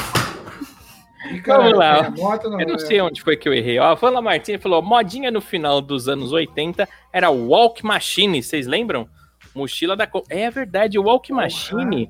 E, 1.32 1.42
cara, 1.42 1.64
Vamos 1.64 1.78
lá. 1.78 1.98
é 2.06 2.10
moto, 2.10 2.50
não, 2.50 2.62
Eu 2.62 2.68
não 2.68 2.76
é- 2.76 2.80
sei 2.80 3.02
onde 3.02 3.22
foi 3.22 3.36
que 3.36 3.50
eu 3.50 3.54
errei. 3.54 3.78
Ó, 3.80 3.92
a 3.92 3.98
Fala 3.98 4.22
Martins 4.22 4.62
falou: 4.62 4.82
modinha 4.82 5.30
no 5.30 5.42
final 5.42 5.82
dos 5.82 6.08
anos 6.08 6.32
80 6.32 6.88
era 7.12 7.30
Walk 7.30 7.86
Machine. 7.86 8.42
Vocês 8.42 8.66
lembram? 8.66 9.10
Mochila 9.54 9.96
da. 9.98 10.08
Co- 10.08 10.24
É 10.30 10.50
verdade, 10.50 10.98
o 10.98 11.04
Walk 11.04 11.34
Machine. 11.34 12.10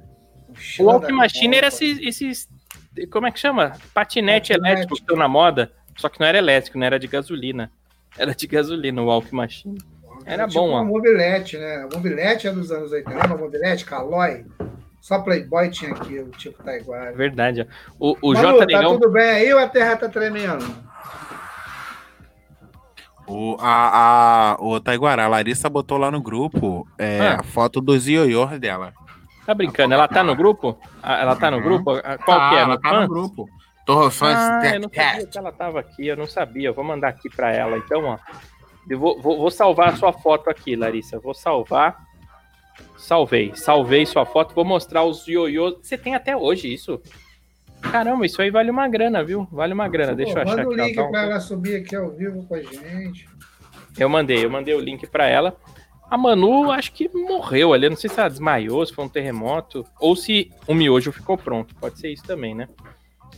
Walk 0.79 1.11
Machine 1.11 1.57
era 1.57 1.67
esses. 1.67 2.47
Como 3.11 3.25
é 3.25 3.31
que 3.31 3.39
chama? 3.39 3.73
Patinete, 3.93 3.93
Patinete. 3.93 4.53
elétrico 4.53 4.93
que 4.95 5.01
estão 5.01 5.15
na 5.17 5.27
moda. 5.27 5.71
Só 5.99 6.07
que 6.07 6.17
não 6.19 6.25
era 6.27 6.37
elétrico, 6.37 6.77
não 6.79 6.85
era 6.85 6.97
de 6.97 7.07
gasolina. 7.07 7.69
Era 8.17 8.33
de 8.33 8.47
gasolina 8.47 9.01
o 9.01 9.05
Walk 9.07 9.35
Machine. 9.35 9.77
Era 10.25 10.47
tipo 10.47 10.61
bom, 10.61 10.69
ó. 10.71 10.73
uma 10.75 10.83
mobilete, 10.85 11.57
né? 11.57 11.83
A 11.83 11.95
mobilete 11.95 12.47
é 12.47 12.51
dos 12.51 12.71
anos 12.71 12.91
80. 12.91 13.09
Lembra 13.21 13.37
mobilete? 13.37 13.83
Calói? 13.85 14.45
Só 15.01 15.19
Playboy 15.19 15.69
tinha 15.69 15.91
aqui, 15.91 16.19
o 16.19 16.29
tipo 16.31 16.61
Taiguara. 16.63 17.11
verdade. 17.13 17.67
ó. 17.99 18.11
O, 18.11 18.17
o 18.21 18.33
Manu, 18.33 18.47
J 18.47 18.59
tá 18.59 18.65
Negão. 18.65 18.97
tudo 18.99 19.11
bem 19.11 19.29
aí 19.29 19.53
ou 19.53 19.59
a 19.59 19.67
terra 19.67 19.95
tá 19.97 20.07
tremendo? 20.09 20.65
O, 23.27 23.57
a, 23.59 24.53
a, 24.53 24.57
o 24.59 24.79
Taiguara, 24.79 25.23
a 25.23 25.27
Larissa 25.27 25.69
botou 25.69 25.97
lá 25.97 26.09
no 26.09 26.21
grupo 26.21 26.87
é, 26.97 27.19
Ah. 27.19 27.37
a 27.39 27.43
foto 27.43 27.79
dos 27.79 28.07
ioiôs 28.07 28.59
dela. 28.59 28.93
Tá 29.45 29.53
brincando? 29.53 29.93
Ela 29.93 30.07
tá 30.07 30.23
no 30.23 30.35
grupo? 30.35 30.77
Ah, 31.01 31.19
Ela 31.21 31.35
tá 31.35 31.51
no 31.51 31.57
Uhum. 31.57 31.63
grupo? 31.63 31.91
Ah, 32.03 32.17
Qual 32.17 32.39
Ah, 32.39 32.49
que 32.49 32.55
é? 32.55 32.59
ela 32.59 32.75
No 32.75 32.81
tá 32.81 33.01
no 33.01 33.07
grupo. 33.07 33.47
Ah, 34.37 34.61
eu 34.75 34.79
não 34.81 34.89
sabia 34.93 35.25
que 35.27 35.37
ela 35.37 35.51
tava 35.51 35.79
aqui, 35.79 36.07
eu 36.07 36.17
não 36.17 36.27
sabia. 36.27 36.69
Eu 36.69 36.73
vou 36.73 36.83
mandar 36.83 37.07
aqui 37.09 37.29
pra 37.29 37.51
ela. 37.51 37.77
Então, 37.77 38.03
ó. 38.05 38.17
Eu 38.89 38.97
vou, 38.99 39.21
vou, 39.21 39.37
vou 39.37 39.51
salvar 39.51 39.89
a 39.89 39.95
sua 39.95 40.11
foto 40.13 40.49
aqui, 40.49 40.75
Larissa. 40.75 41.19
Vou 41.19 41.33
salvar. 41.33 41.97
Salvei. 42.97 43.51
Salvei 43.55 44.05
sua 44.05 44.25
foto. 44.25 44.53
Vou 44.53 44.65
mostrar 44.65 45.03
os 45.03 45.27
ioiôs. 45.27 45.75
Você 45.81 45.97
tem 45.97 46.15
até 46.15 46.35
hoje 46.35 46.73
isso? 46.73 47.01
Caramba, 47.81 48.25
isso 48.25 48.41
aí 48.41 48.49
vale 48.51 48.69
uma 48.69 48.87
grana, 48.87 49.23
viu? 49.23 49.47
Vale 49.51 49.73
uma 49.73 49.87
grana. 49.87 50.13
Deixa 50.15 50.31
eu 50.31 50.43
Pô, 50.43 50.51
achar 50.51 50.65
Manda 50.65 50.69
o 50.69 50.71
aqui. 50.73 50.81
ó, 50.81 50.85
link 50.85 50.95
tá 50.95 51.03
um- 51.05 51.11
pra 51.11 51.21
ela 51.23 51.39
subir 51.39 51.75
aqui 51.77 51.95
ao 51.95 52.09
vivo 52.11 52.45
com 52.45 52.55
a 52.55 52.61
gente. 52.61 53.27
Eu 53.97 54.09
mandei, 54.09 54.43
eu 54.43 54.49
mandei 54.49 54.73
o 54.75 54.79
link 54.79 55.07
pra 55.07 55.27
ela. 55.27 55.55
A 56.09 56.17
Manu, 56.17 56.71
acho 56.71 56.91
que 56.91 57.07
morreu 57.13 57.71
ali. 57.73 57.85
Eu 57.85 57.91
não 57.91 57.97
sei 57.97 58.09
se 58.09 58.19
ela 58.19 58.29
desmaiou, 58.29 58.85
se 58.85 58.93
foi 58.93 59.05
um 59.05 59.09
terremoto, 59.09 59.85
ou 59.99 60.15
se 60.15 60.51
o 60.67 60.73
miojo 60.73 61.11
ficou 61.11 61.37
pronto. 61.37 61.75
Pode 61.75 61.99
ser 61.99 62.11
isso 62.11 62.23
também, 62.23 62.55
né? 62.55 62.67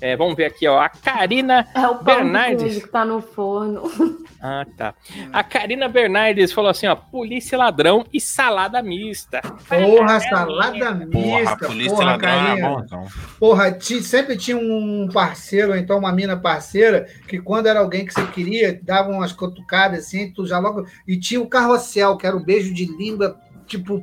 É, 0.01 0.17
vamos 0.17 0.35
ver 0.35 0.45
aqui, 0.45 0.67
ó. 0.67 0.79
A 0.79 0.89
Karina 0.89 1.67
É 1.75 1.87
o 1.87 2.03
Bernardes. 2.03 2.83
que 2.83 2.89
tá 2.89 3.05
no 3.05 3.21
forno. 3.21 3.83
Ah, 4.43 4.65
tá. 4.75 4.95
A 5.31 5.43
Karina 5.43 5.87
Bernardes 5.87 6.51
falou 6.51 6.71
assim, 6.71 6.87
ó, 6.87 6.95
polícia 6.95 7.55
ladrão 7.55 8.03
e 8.11 8.19
salada 8.19 8.81
mista. 8.81 9.39
Porra, 9.39 10.19
salada 10.19 10.95
mista. 10.95 11.11
Porra, 11.11 11.51
a 11.51 11.57
polícia 11.57 11.91
porra, 11.95 12.05
ladrão 12.05 12.29
era 12.31 12.45
carinha. 12.47 12.67
bom, 12.69 12.81
então. 12.83 13.05
Porra, 13.39 13.71
ti- 13.71 14.01
sempre 14.01 14.35
tinha 14.35 14.57
um 14.57 15.07
parceiro, 15.13 15.73
ou 15.73 15.77
então 15.77 15.99
uma 15.99 16.11
mina 16.11 16.35
parceira, 16.35 17.05
que 17.27 17.39
quando 17.39 17.67
era 17.67 17.81
alguém 17.81 18.03
que 18.03 18.15
você 18.15 18.25
queria, 18.25 18.79
dava 18.81 19.11
umas 19.11 19.31
cutucadas 19.31 19.99
assim, 20.07 20.31
tu 20.33 20.43
já 20.47 20.57
logo. 20.57 20.87
E 21.07 21.19
tinha 21.19 21.39
o 21.39 21.45
carrossel, 21.47 22.17
que 22.17 22.25
era 22.25 22.35
o 22.35 22.43
beijo 22.43 22.73
de 22.73 22.85
língua, 22.97 23.39
tipo, 23.67 24.01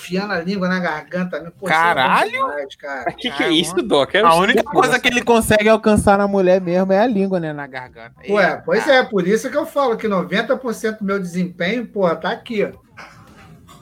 enfiando 0.00 0.32
a 0.32 0.40
língua 0.40 0.68
na 0.68 0.80
garganta. 0.80 1.38
Pô, 1.58 1.66
isso 1.68 1.74
era 1.76 1.88
bom 1.94 2.08
Caralho! 2.08 2.30
demais, 2.30 2.76
cara. 2.76 3.10
O 3.10 3.16
que, 3.16 3.30
que 3.30 3.42
é 3.42 3.50
isso, 3.50 3.74
Doc? 3.82 4.14
Eu 4.14 4.26
A 4.26 4.34
única 4.36 4.62
coisa 4.64 4.98
que 4.98 5.08
ele 5.08 5.22
consegue 5.22 5.68
alcançar 5.68 6.16
na 6.16 6.26
mulher 6.26 6.60
mesmo 6.60 6.92
é 6.92 7.00
a 7.00 7.06
língua, 7.06 7.38
né? 7.38 7.52
Na 7.52 7.66
garganta. 7.66 8.14
Ué, 8.28 8.62
pois 8.64 8.88
é, 8.88 9.02
por 9.04 9.26
isso 9.26 9.50
que 9.50 9.56
eu 9.56 9.66
falo 9.66 9.96
que 9.96 10.08
90% 10.08 10.98
do 10.98 11.04
meu 11.04 11.18
desempenho, 11.20 11.86
porra, 11.86 12.16
tá 12.16 12.30
aqui, 12.30 12.64
ó. 12.64 12.70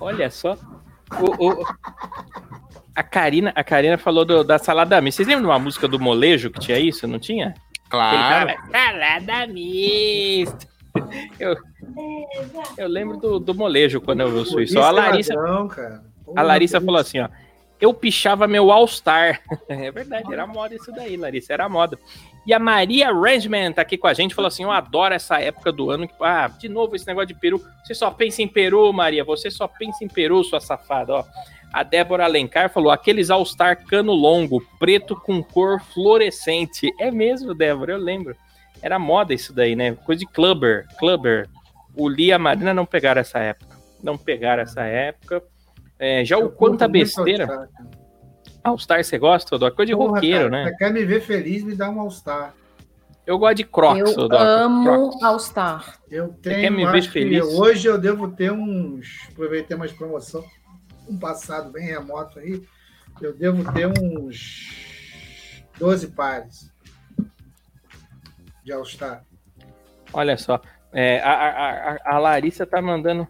Olha 0.01 0.31
só. 0.31 0.57
O, 1.21 1.49
o- 1.51 1.65
A 2.95 3.03
Karina, 3.03 3.53
a 3.55 3.63
Karina 3.63 3.97
falou 3.97 4.25
do- 4.25 4.43
da 4.45 4.59
salada 4.59 5.01
mista. 5.01 5.19
Vocês 5.19 5.29
lembram 5.29 5.45
de 5.45 5.51
uma 5.51 5.59
música 5.59 5.87
do 5.87 5.99
molejo 6.01 6.51
que 6.51 6.59
tinha 6.61 6.79
isso? 6.79 7.07
Não 7.07 7.19
tinha? 7.19 7.55
Claro. 7.89 8.51
salada 8.71 9.47
mista. 9.47 10.67
Eu. 11.39 11.57
Eu 12.77 12.89
lembro 12.89 13.17
do, 13.17 13.39
do 13.39 13.55
molejo 13.55 14.01
quando 14.01 14.21
eu 14.21 14.29
vi 14.31 14.39
o 14.39 14.45
Suíço. 14.45 14.75
Polícia 14.75 14.81
Ó, 14.81 14.85
A 14.85 14.91
Larissa, 14.91 15.35
ladrão, 15.35 15.69
cara. 15.69 16.03
A 16.37 16.43
Larissa 16.43 16.81
falou 16.81 17.01
assim, 17.01 17.21
ó. 17.21 17.29
Eu 17.81 17.95
pichava 17.95 18.49
meu 18.49 18.71
All-Star. 18.71 19.41
É 19.69 19.91
verdade, 19.91 20.33
era 20.33 20.47
moda 20.47 20.75
isso 20.75 20.91
daí, 20.91 21.17
Larissa, 21.17 21.53
era 21.53 21.69
moda. 21.69 21.99
E 22.49 22.55
a 22.55 22.59
Maria 22.59 23.13
Regiment 23.13 23.75
tá 23.75 23.83
aqui 23.83 23.99
com 23.99 24.07
a 24.07 24.15
gente, 24.15 24.35
falou 24.35 24.49
assim: 24.49 24.63
Eu 24.63 24.71
adoro 24.71 25.13
essa 25.13 25.39
época 25.39 25.71
do 25.71 25.91
ano. 25.91 26.09
Ah, 26.19 26.49
de 26.49 26.67
novo 26.67 26.97
esse 26.97 27.07
negócio 27.07 27.29
de 27.29 27.35
Peru. 27.35 27.63
Você 27.85 27.95
só 27.95 28.11
pensa 28.11 28.41
em 28.41 28.49
Peru, 28.49 28.91
Maria. 28.91 29.23
Você 29.23 29.51
só 29.51 29.69
pensa 29.69 30.03
em 30.03 30.09
Peru, 30.09 30.43
sua 30.43 30.59
safada, 30.59 31.17
ó. 31.17 31.25
A 31.71 31.83
Débora 31.83 32.25
Alencar 32.25 32.71
falou: 32.71 32.91
aqueles 32.91 33.29
All-Star 33.29 33.85
cano 33.85 34.13
longo, 34.13 34.67
preto 34.79 35.15
com 35.15 35.43
cor 35.43 35.79
fluorescente. 35.93 36.91
É 36.99 37.11
mesmo, 37.11 37.55
Débora, 37.55 37.93
eu 37.93 37.99
lembro. 37.99 38.35
Era 38.81 38.99
moda 38.99 39.35
isso 39.35 39.53
daí, 39.53 39.77
né? 39.77 39.95
Coisa 39.95 40.21
de 40.21 40.27
clubber. 40.27 40.87
Clubber. 40.99 41.51
O 41.95 42.09
Lia 42.09 42.29
e 42.29 42.33
a 42.33 42.39
Marina 42.39 42.73
não 42.73 42.87
pegaram 42.87 43.21
essa 43.21 43.39
época. 43.41 43.77
Não 44.03 44.17
pegaram 44.17 44.63
essa 44.63 44.85
época. 44.85 45.43
É, 45.99 46.25
já 46.25 46.37
o 46.39 46.43
Eu 46.43 46.51
quanta 46.51 46.87
curto 46.87 46.91
muito 46.91 46.93
besteira. 47.05 47.45
All-Star. 47.47 47.87
All-Star 48.65 49.05
você 49.05 49.19
gosta, 49.19 49.59
Dó? 49.59 49.71
Coisa 49.71 49.91
de 49.93 49.97
Porra, 49.97 50.15
roqueiro, 50.17 50.51
cara, 50.51 50.65
né? 50.65 50.71
Você 50.71 50.77
quer 50.77 50.93
me 50.93 51.05
ver 51.05 51.21
feliz, 51.21 51.63
me 51.65 51.75
dá 51.75 51.91
um 51.91 52.01
All-Star. 52.01 52.55
Eu 53.27 53.39
gosto 53.39 53.57
de 53.57 53.65
Crocs, 53.65 54.17
Eu 54.17 54.29
amo 54.33 54.85
Crocs. 55.11 55.23
All 55.23 55.39
Star. 55.39 55.99
Eu 56.11 56.29
quer 56.43 56.51
tenho, 56.57 56.73
me 56.73 56.87
ver 56.87 57.03
feliz? 57.03 57.45
hoje 57.45 57.87
eu 57.87 57.99
devo 57.99 58.29
ter 58.29 58.51
uns, 58.51 59.29
aproveitei 59.31 59.77
umas 59.77 59.93
promoção, 59.93 60.43
um 61.09 61.19
passado 61.19 61.71
bem 61.71 61.85
remoto 61.87 62.39
aí, 62.39 62.63
eu 63.21 63.35
devo 63.35 63.71
ter 63.73 63.87
uns 63.87 65.63
12 65.79 66.09
pares 66.09 66.73
de 68.65 68.73
All-Star. 68.73 69.23
Olha 70.13 70.37
só. 70.39 70.61
É, 70.93 71.21
a, 71.21 71.31
a, 71.33 71.93
a- 71.95 71.99
a 72.15 72.19
Larissa 72.19 72.65
tá 72.67 72.81
mandando, 72.81 73.29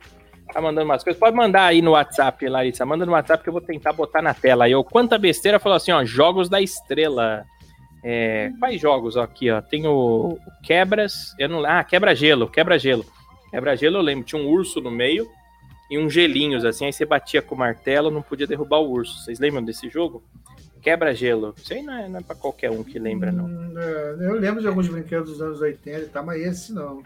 tá 0.52 0.60
mandando 0.60 0.86
umas 0.86 1.04
coisas. 1.04 1.18
Pode 1.18 1.36
mandar 1.36 1.66
aí 1.66 1.82
no 1.82 1.92
WhatsApp, 1.92 2.48
Larissa. 2.48 2.84
Manda 2.86 3.04
no 3.06 3.12
WhatsApp 3.12 3.42
que 3.42 3.48
eu 3.48 3.52
vou 3.52 3.62
tentar 3.62 3.92
botar 3.92 4.22
na 4.22 4.34
tela. 4.34 4.64
Aí 4.64 4.72
quanta 4.84 5.18
besteira, 5.18 5.58
falou 5.58 5.76
assim, 5.76 5.92
ó, 5.92 6.04
jogos 6.04 6.48
da 6.48 6.60
estrela. 6.60 7.44
É, 8.02 8.50
quais 8.58 8.80
jogos 8.80 9.16
ó, 9.16 9.22
aqui, 9.22 9.50
ó? 9.50 9.60
Tem 9.60 9.86
o, 9.86 10.38
Quebras, 10.62 11.34
eu 11.38 11.48
não 11.48 11.64
Ah, 11.64 11.82
Quebra-Gelo, 11.84 12.48
Quebra-Gelo. 12.48 13.04
Quebra-Gelo 13.50 13.96
eu 13.96 14.02
lembro, 14.02 14.24
tinha 14.24 14.40
um 14.40 14.48
urso 14.48 14.80
no 14.80 14.90
meio 14.90 15.28
e 15.90 15.98
uns 15.98 16.12
gelinhos, 16.12 16.64
assim, 16.64 16.84
aí 16.84 16.92
você 16.92 17.06
batia 17.06 17.40
com 17.40 17.54
o 17.54 17.58
martelo, 17.58 18.10
não 18.10 18.20
podia 18.20 18.46
derrubar 18.46 18.78
o 18.78 18.90
urso. 18.90 19.24
Vocês 19.24 19.38
lembram 19.38 19.64
desse 19.64 19.88
jogo? 19.88 20.22
Quebra-Gelo. 20.82 21.54
Isso 21.56 21.72
aí 21.72 21.82
não 21.82 21.92
é, 21.92 22.08
não 22.08 22.20
é 22.20 22.22
pra 22.22 22.36
qualquer 22.36 22.70
um 22.70 22.84
que 22.84 22.98
lembra, 22.98 23.32
não. 23.32 23.46
Hum, 23.46 23.74
é, 23.76 24.16
eu 24.20 24.34
lembro 24.34 24.60
de 24.60 24.68
alguns 24.68 24.88
brinquedos 24.88 25.30
dos 25.30 25.42
anos 25.42 25.60
80 25.60 25.98
e 25.98 26.06
tal, 26.06 26.24
mas 26.24 26.40
esse 26.40 26.72
não. 26.72 27.02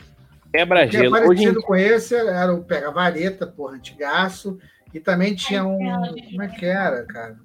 O 0.52 0.54
que 0.54 0.58
é 0.58 0.60
Quebra-Gelo. 0.60 1.16
Em 1.16 1.20
parecido 1.22 1.62
com 1.62 1.74
esse 1.74 2.14
era 2.14 2.52
o 2.52 2.62
pega-vareta, 2.62 3.46
porra, 3.46 3.76
antigaço, 3.76 4.58
e 4.92 5.00
também 5.00 5.34
tinha 5.34 5.64
um... 5.64 5.78
Como 5.78 6.42
é 6.42 6.48
que 6.48 6.66
era, 6.66 7.04
cara? 7.06 7.36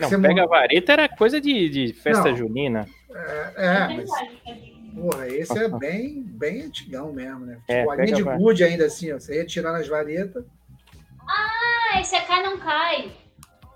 Não, 0.00 0.08
Você 0.08 0.16
pega 0.18 0.46
vareta 0.46 0.92
era 0.92 1.08
coisa 1.08 1.40
de, 1.40 1.68
de 1.68 1.92
festa 1.92 2.30
Não. 2.30 2.36
junina. 2.36 2.86
É, 3.12 3.52
é, 3.56 3.78
mas 3.88 3.96
verdade, 3.96 4.40
tadinho. 4.44 4.78
Porra, 4.94 5.28
esse 5.28 5.58
é 5.58 5.68
bem, 5.68 6.22
bem 6.24 6.62
antigão 6.62 7.12
mesmo, 7.12 7.46
né? 7.46 7.58
É, 7.68 7.80
Tipo, 7.80 7.90
a 7.90 7.96
linha 7.96 8.16
pega 8.16 8.30
de 8.32 8.38
gude 8.38 8.64
ainda 8.64 8.86
assim, 8.86 9.12
ó. 9.12 9.18
Você 9.18 9.36
ia 9.36 9.44
tirando 9.44 9.76
as 9.76 9.88
varetas, 9.88 10.44
Ah, 11.28 12.00
esse 12.00 12.14
é 12.16 12.20
cai 12.20 12.42
não 12.44 12.58
cai. 12.58 13.12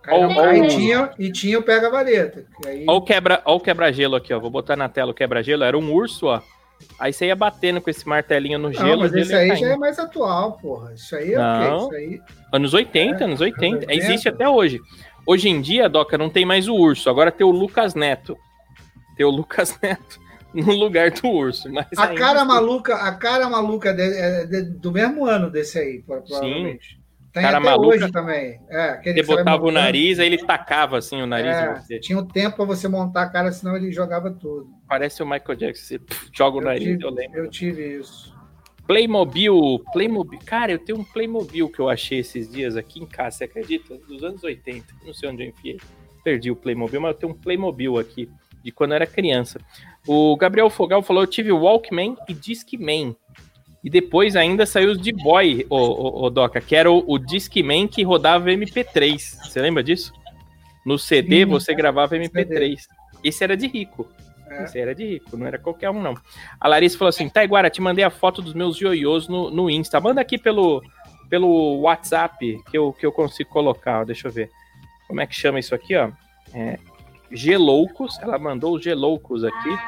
cai 0.03 0.15
Ou- 0.17 0.29
não 0.29 0.35
cai, 0.37 0.59
ou- 0.61 0.65
e, 0.65 0.69
tinha, 0.69 1.11
e 1.19 1.33
tinha 1.33 1.59
o 1.59 1.63
pega-vareta. 1.63 2.45
que 2.63 2.69
Aí, 2.69 2.85
Olha 2.89 2.99
o 2.99 3.03
quebra, 3.03 3.43
o 3.45 3.59
quebra-gelo 3.61 4.15
aqui, 4.17 4.33
ó. 4.33 4.39
Vou 4.41 4.51
botar 4.51 4.77
na 4.77 4.89
tela 4.89 5.11
o 5.11 5.15
quebra-gelo. 5.15 5.65
Era 5.65 5.77
um 5.77 5.93
urso, 5.93 6.27
ó. 6.27 6.41
Aí 6.99 7.13
você 7.13 7.27
ia 7.27 7.37
batendo 7.37 7.81
com 7.81 7.91
esse 7.91 8.07
martelinho 8.09 8.59
no 8.59 8.71
não, 8.71 8.73
gelo. 8.75 9.01
mas 9.01 9.11
o 9.11 9.15
gelo 9.15 9.23
esse 9.23 9.33
ia 9.33 9.39
aí 9.55 9.57
já 9.57 9.69
é 9.69 9.77
mais 9.77 9.99
atual, 9.99 10.53
porra. 10.53 10.93
Isso 10.95 11.15
aí 11.17 11.35
é 11.35 11.39
Não. 11.39 11.87
o 11.87 11.89
quê? 11.91 11.97
Isso 11.97 12.13
aí. 12.13 12.21
Anos 12.53 12.75
80, 12.75 12.99
É, 13.21 13.25
anos 13.25 13.41
80. 13.41 13.67
anos 13.67 13.81
80. 13.89 13.95
Existe 13.95 14.29
até 14.29 14.49
hoje. 14.49 14.81
Hoje 15.27 15.49
em 15.49 15.61
dia, 15.61 15.89
Doca, 15.89 16.17
não 16.19 16.29
tem 16.31 16.45
mais 16.45 16.69
o 16.69 16.75
urso. 16.75 17.09
Agora 17.11 17.31
tem 17.31 17.47
o 17.47 17.51
Lucas 17.51 17.95
Neto. 17.95 18.37
Tem 19.17 19.25
o 19.27 19.31
Lucas 19.31 19.79
Neto 19.83 20.21
no 20.55 20.73
lugar 20.75 21.11
do 21.11 21.29
urso. 21.29 21.71
Mas 21.73 21.87
A 21.97 22.09
cara 22.15 22.41
assim- 22.41 22.49
maluca, 22.49 22.95
a 22.97 23.13
cara 23.15 23.49
maluca 23.49 23.93
de- 23.95 24.03
é 24.03 24.45
de- 24.47 24.63
do 24.79 24.93
mesmo 24.93 25.25
ano 25.27 25.51
desse 25.51 25.79
aí, 25.79 26.03
pro- 26.03 26.23
provavelmente. 26.23 27.01
Tem 27.33 27.43
Cara 27.43 27.79
hoje 27.81 28.13
também. 28.13 28.61
É, 28.69 29.01
Você 29.03 29.23
botava 29.23 29.65
o 29.65 29.71
nariz, 29.71 30.19
aí 30.19 30.27
ele 30.27 30.45
tacava 30.45 30.99
assim 30.99 31.23
o 31.23 31.27
nariz 31.27 31.57
em 31.57 31.61
É, 31.61 31.75
você. 31.77 31.99
tinha 31.99 32.19
um 32.19 32.27
tempo 32.27 32.57
pra 32.57 32.65
você 32.67 32.87
montar 32.89 33.23
a 33.23 33.29
cara, 33.31 33.51
senão 33.51 33.75
ele 33.75 33.91
jogava 33.91 34.31
tudo. 34.31 34.69
Parece 34.87 35.23
o 35.23 35.27
Michael 35.27 35.57
Jackson. 35.57 35.83
Você 35.83 36.01
joga 36.31 36.59
o 36.59 36.61
Eu 36.61 36.65
nariz, 36.65 36.85
tive, 36.85 37.05
eu 37.05 37.11
lembro. 37.11 37.39
eu 37.39 37.49
tive 37.51 37.99
isso. 38.01 38.37
Playmobil, 38.87 39.83
Playmobil. 39.93 40.39
Cara, 40.45 40.73
eu 40.73 40.79
tenho 40.79 40.99
um 40.99 41.05
Playmobil 41.05 41.69
que 41.71 41.81
eu 41.81 41.89
achei 41.89 42.19
esses 42.19 42.51
dias 42.51 42.77
aqui 42.77 43.01
em 43.01 43.07
casa, 43.07 43.39
você 43.39 43.45
acredita? 43.45 43.97
Dos 44.07 44.23
anos 44.23 44.45
80. 44.45 44.85
Não 45.07 45.15
sei 45.15 45.31
onde 45.31 45.45
eu 45.45 45.49
enfiei. 45.49 45.79
Perdi 46.23 46.51
o 46.51 46.57
Playmobil, 46.57 47.01
mas 47.01 47.13
eu 47.13 47.19
tenho 47.19 47.33
um 47.33 47.35
Playmobil 47.37 47.99
aqui, 47.99 48.29
de 48.63 48.71
quando 48.71 48.91
eu 48.91 48.97
era 48.97 49.07
criança. 49.07 49.59
O 50.07 50.37
Gabriel 50.37 50.69
Fogal 50.69 51.03
falou: 51.03 51.23
eu 51.23 51.27
tive 51.27 51.51
Walkman 51.51 52.17
e 52.29 52.35
Discman. 52.35 53.17
E 53.83 53.91
depois 53.91 54.37
ainda 54.37 54.65
saiu 54.65 54.93
os 54.93 54.99
de 55.01 55.13
boy, 55.13 55.67
o, 55.69 55.77
o, 55.77 56.25
o 56.27 56.31
Doca, 56.31 56.61
que 56.61 56.77
era 56.77 56.91
o, 56.91 57.03
o 57.07 57.19
Discman 57.19 57.89
que 57.89 58.03
rodava 58.03 58.51
MP3. 58.51 59.19
Você 59.19 59.61
lembra 59.61 59.83
disso? 59.83 60.13
No 60.87 60.99
CD 60.99 61.41
Sim, 61.41 61.47
você 61.47 61.75
gravava 61.75 62.17
MP3. 62.17 62.79
Esse 63.25 63.43
era 63.43 63.57
de 63.57 63.67
rico. 63.67 64.09
É. 64.49 64.65
Esse 64.65 64.79
era 64.79 64.95
de 64.95 65.05
rico, 65.05 65.37
não 65.37 65.47
era 65.47 65.59
qualquer 65.59 65.91
um, 65.91 66.01
não. 66.01 66.15
A 66.61 66.69
Larissa 66.69 66.99
falou 66.99 67.09
assim: 67.09 67.29
Taiguara, 67.29 67.71
te 67.71 67.81
mandei 67.81 68.05
a 68.05 68.11
foto 68.11 68.41
dos 68.41 68.55
meus 68.55 68.81
ioiôs 68.81 69.27
no, 69.27 69.51
no 69.51 69.71
Insta. 69.71 70.01
Manda 70.01 70.21
aqui 70.21 70.39
pelo, 70.39 70.83
pelo 71.29 71.81
WhatsApp 71.81 72.61
que 72.71 72.79
eu, 72.79 72.93
que 72.93 73.07
eu 73.07 73.13
consigo 73.13 73.51
colocar. 73.51 74.03
ó. 74.03 74.05
Deixa 74.05 74.29
eu 74.29 74.33
ver. 74.33 74.51
Como 75.09 75.21
é 75.21 75.27
que 75.27 75.35
chama 75.35 75.59
isso 75.59 75.75
aqui, 75.75 75.97
ó? 75.97 76.11
É, 76.55 76.79
Geloucos. 77.31 78.19
Ela 78.21 78.39
mandou 78.39 78.77
os 78.77 78.83
Geloucos 78.83 79.43
aqui. 79.45 79.79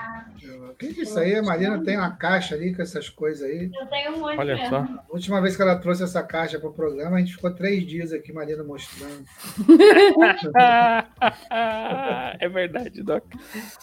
O 0.74 0.76
que 0.76 0.92
que 0.92 1.01
é 1.01 1.02
isso 1.05 1.16
aí? 1.20 1.36
A 1.36 1.42
Marina 1.42 1.80
tem 1.84 1.96
uma 1.96 2.10
caixa 2.10 2.56
ali 2.56 2.74
com 2.74 2.82
essas 2.82 3.09
coisas 3.09 3.48
aí. 3.48 3.70
Eu 3.72 3.86
tenho 3.86 4.16
um 4.16 4.18
monte 4.18 4.36
Olha 4.36 4.56
mesmo. 4.56 4.70
só. 4.70 4.78
A 4.78 5.05
última 5.09 5.40
vez 5.40 5.55
que 5.55 5.62
ela 5.62 5.76
trouxe 5.76 6.02
essa 6.02 6.20
caixa 6.20 6.59
para 6.59 6.68
o 6.68 6.72
programa, 6.72 7.16
a 7.16 7.20
gente 7.20 7.36
ficou 7.36 7.55
três 7.55 7.86
dias 7.86 8.12
aqui, 8.12 8.32
Marina 8.32 8.64
mostrando. 8.64 9.24
é 12.40 12.48
verdade, 12.48 13.05
Doc. 13.05 13.22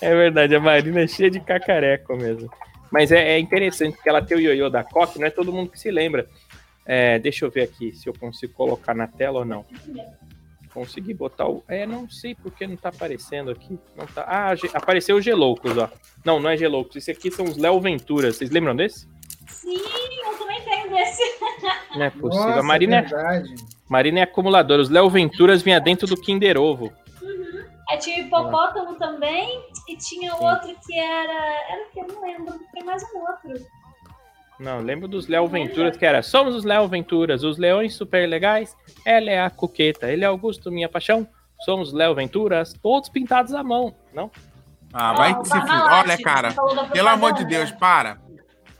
É 0.01 0.13
verdade, 0.13 0.53
a 0.53 0.59
Marina 0.59 0.99
é 0.99 1.07
cheia 1.07 1.31
de 1.31 1.39
cacareco 1.39 2.13
mesmo. 2.17 2.51
Mas 2.91 3.09
é, 3.09 3.35
é 3.35 3.39
interessante, 3.39 3.95
porque 3.95 4.09
ela 4.09 4.21
tem 4.21 4.35
o 4.35 4.41
ioiô 4.41 4.69
da 4.69 4.83
Coque, 4.83 5.17
não 5.17 5.27
é 5.27 5.29
todo 5.29 5.53
mundo 5.53 5.71
que 5.71 5.79
se 5.79 5.89
lembra. 5.89 6.27
É, 6.85 7.17
deixa 7.19 7.45
eu 7.45 7.49
ver 7.49 7.61
aqui 7.61 7.93
se 7.93 8.09
eu 8.09 8.13
consigo 8.13 8.51
colocar 8.51 8.93
na 8.93 9.07
tela 9.07 9.39
ou 9.39 9.45
não. 9.45 9.65
Consegui 10.73 11.13
botar 11.13 11.47
o. 11.49 11.63
É, 11.67 11.85
não 11.85 12.09
sei 12.09 12.33
porque 12.35 12.65
não 12.65 12.75
tá 12.77 12.89
aparecendo 12.89 13.51
aqui. 13.51 13.77
Não 13.95 14.05
tá... 14.05 14.25
Ah, 14.27 14.55
ge- 14.55 14.69
apareceu 14.73 15.17
o 15.17 15.21
Geloucos, 15.21 15.77
ó. 15.77 15.89
Não, 16.23 16.39
não 16.39 16.49
é 16.49 16.55
Geloucos. 16.55 16.95
Esse 16.95 17.11
aqui 17.11 17.29
são 17.29 17.45
os 17.45 17.57
Léo 17.57 17.79
Venturas. 17.81 18.37
Vocês 18.37 18.49
lembram 18.51 18.75
desse? 18.75 19.07
Sim, 19.49 19.75
eu 20.25 20.37
também 20.37 20.61
tenho 20.61 20.89
desse. 20.89 21.21
Não 21.95 22.03
é 22.03 22.09
possível. 22.09 22.45
Nossa, 22.47 22.59
a 22.59 22.63
Marina, 22.63 22.97
é, 22.97 23.01
verdade. 23.01 23.55
Marina 23.89 24.19
é 24.19 24.23
acumuladora. 24.23 24.81
Os 24.81 24.89
Léo 24.89 25.09
Venturas 25.09 25.61
vinha 25.61 25.79
dentro 25.79 26.07
do 26.07 26.15
Kinder 26.15 26.57
Ovo. 26.57 26.91
Aí 27.89 27.97
tinha 27.97 28.23
o 28.23 28.27
hipopótamo 28.27 28.95
também, 28.95 29.61
e 29.89 29.97
tinha 29.97 30.33
outro 30.33 30.73
que 30.87 30.97
era. 30.97 31.33
Era 31.69 31.85
o 31.85 31.91
que? 31.91 31.99
Eu 31.99 32.07
não 32.07 32.21
lembro. 32.21 32.59
Tem 32.73 32.83
mais 32.85 33.03
um 33.13 33.19
outro. 33.19 33.65
Não, 34.61 34.79
lembro 34.79 35.07
dos 35.07 35.27
Léo 35.27 35.47
Venturas, 35.47 35.97
que 35.97 36.05
era 36.05 36.21
Somos 36.21 36.53
os 36.53 36.63
Léo 36.63 36.87
Venturas, 36.87 37.43
os 37.43 37.57
leões 37.57 37.95
super 37.95 38.29
legais. 38.29 38.77
Ela 39.03 39.31
é 39.31 39.41
a 39.41 39.49
coqueta, 39.49 40.11
ele 40.11 40.23
é 40.23 40.27
Augusto, 40.27 40.71
minha 40.71 40.87
paixão. 40.87 41.27
Somos 41.65 41.91
Léo 41.91 42.13
Venturas, 42.13 42.73
todos 42.73 43.09
pintados 43.09 43.53
à 43.55 43.63
mão. 43.63 43.95
Não? 44.13 44.29
Ah, 44.93 45.13
vai 45.13 45.39
que 45.39 45.47
se. 45.47 45.57
Olha, 45.57 46.17
cara, 46.21 46.53
pelo 46.91 47.07
amor 47.07 47.33
de. 47.33 47.43
Deus, 47.43 47.71
para. 47.71 48.21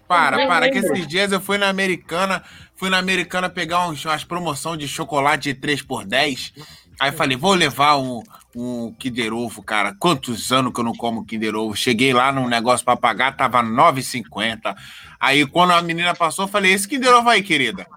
Para, 0.08 0.46
para, 0.46 0.70
que 0.70 0.78
esses 0.78 1.08
dias 1.08 1.32
eu 1.32 1.40
fui 1.40 1.58
na 1.58 1.70
Americana, 1.70 2.44
fui 2.76 2.90
na 2.90 2.98
Americana 2.98 3.50
pegar 3.50 3.88
uns, 3.88 4.04
umas 4.06 4.24
promoção 4.26 4.76
de 4.76 4.88
chocolate 4.88 5.54
de 5.54 5.60
3 5.60 5.82
por 5.82 6.06
10 6.06 6.54
Aí 7.02 7.12
falei, 7.12 7.36
vou 7.36 7.56
levar 7.56 7.98
um, 7.98 8.22
um 8.56 8.94
Kinder 8.94 9.34
Ovo, 9.34 9.64
cara. 9.64 9.96
Quantos 10.00 10.52
anos 10.52 10.72
que 10.72 10.80
eu 10.80 10.84
não 10.84 10.94
como 10.94 11.26
Kinder 11.26 11.56
Ovo? 11.56 11.76
Cheguei 11.76 12.14
lá 12.14 12.32
num 12.32 12.48
negócio 12.48 12.86
pra 12.86 12.96
pagar, 12.96 13.36
tava 13.36 13.64
9,50. 13.64 14.76
Aí 15.20 15.44
quando 15.48 15.72
a 15.72 15.82
menina 15.82 16.14
passou, 16.14 16.46
eu 16.46 16.50
falei, 16.50 16.72
esse 16.72 16.88
Kinder 16.88 17.12
Ovo 17.16 17.28
aí, 17.28 17.42
querida. 17.42 17.88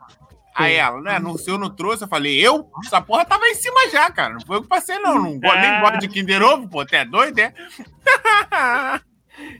Aí 0.54 0.76
ela, 0.76 1.02
né, 1.02 1.18
no 1.18 1.36
seu 1.36 1.58
não 1.58 1.68
trouxe, 1.68 2.04
eu 2.04 2.08
falei, 2.08 2.40
eu? 2.40 2.70
Essa 2.82 2.98
porra 3.02 3.26
tava 3.26 3.46
em 3.46 3.54
cima 3.54 3.90
já, 3.90 4.10
cara. 4.10 4.32
Não 4.32 4.40
foi 4.40 4.56
eu 4.56 4.62
que 4.62 4.68
passei, 4.68 4.98
não. 4.98 5.22
Não 5.22 5.38
gosto, 5.38 5.60
nem 5.60 5.80
gosto 5.82 5.98
de 5.98 6.08
Kinder 6.08 6.42
Ovo, 6.42 6.66
pô, 6.66 6.80
até 6.80 7.00
é 7.00 7.04
doido, 7.04 7.38
é? 7.40 7.52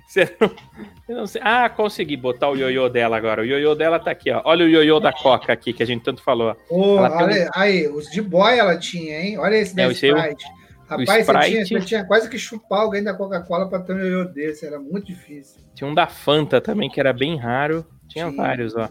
Você 0.08 0.34
não, 0.40 0.50
eu 1.08 1.16
não 1.16 1.26
sei. 1.26 1.40
Ah, 1.44 1.68
consegui 1.68 2.16
botar 2.16 2.50
o 2.50 2.56
ioiô 2.56 2.88
dela 2.88 3.16
agora. 3.16 3.42
O 3.42 3.44
ioiô 3.44 3.74
dela 3.74 3.98
tá 3.98 4.10
aqui, 4.10 4.30
ó. 4.30 4.40
Olha 4.44 4.64
o 4.64 4.68
ioiô 4.68 4.98
da 5.00 5.12
Coca 5.12 5.52
aqui, 5.52 5.72
que 5.72 5.82
a 5.82 5.86
gente 5.86 6.02
tanto 6.02 6.22
falou. 6.22 6.54
Tem 6.68 6.78
olha, 6.78 7.50
aí, 7.54 7.88
os 7.88 8.10
de 8.10 8.22
boy 8.22 8.56
ela 8.58 8.78
tinha, 8.78 9.20
hein? 9.20 9.38
Olha 9.38 9.56
esse 9.56 9.74
da 9.76 9.82
É, 9.82 9.86
o- 9.88 9.92
Sprite. 9.92 10.44
Rapaz, 10.86 11.08
você, 11.08 11.20
Sprite- 11.32 11.64
tinha, 11.66 11.80
você 11.80 11.86
tinha 11.86 12.04
quase 12.04 12.28
que 12.28 12.38
chupar 12.38 12.80
alguém 12.80 13.02
da 13.02 13.14
Coca-Cola 13.14 13.68
pra 13.68 13.80
ter 13.80 13.94
um 13.94 13.98
ioiô 13.98 14.24
desse. 14.24 14.66
Era 14.66 14.78
muito 14.78 15.06
difícil. 15.06 15.62
Tinha 15.74 15.88
um 15.88 15.94
da 15.94 16.06
Fanta 16.06 16.60
também, 16.60 16.90
que 16.90 17.00
era 17.00 17.12
bem 17.12 17.36
raro. 17.38 17.84
Tinha 18.08 18.28
Tinha. 18.30 18.36
vários, 18.36 18.76
ó. 18.76 18.88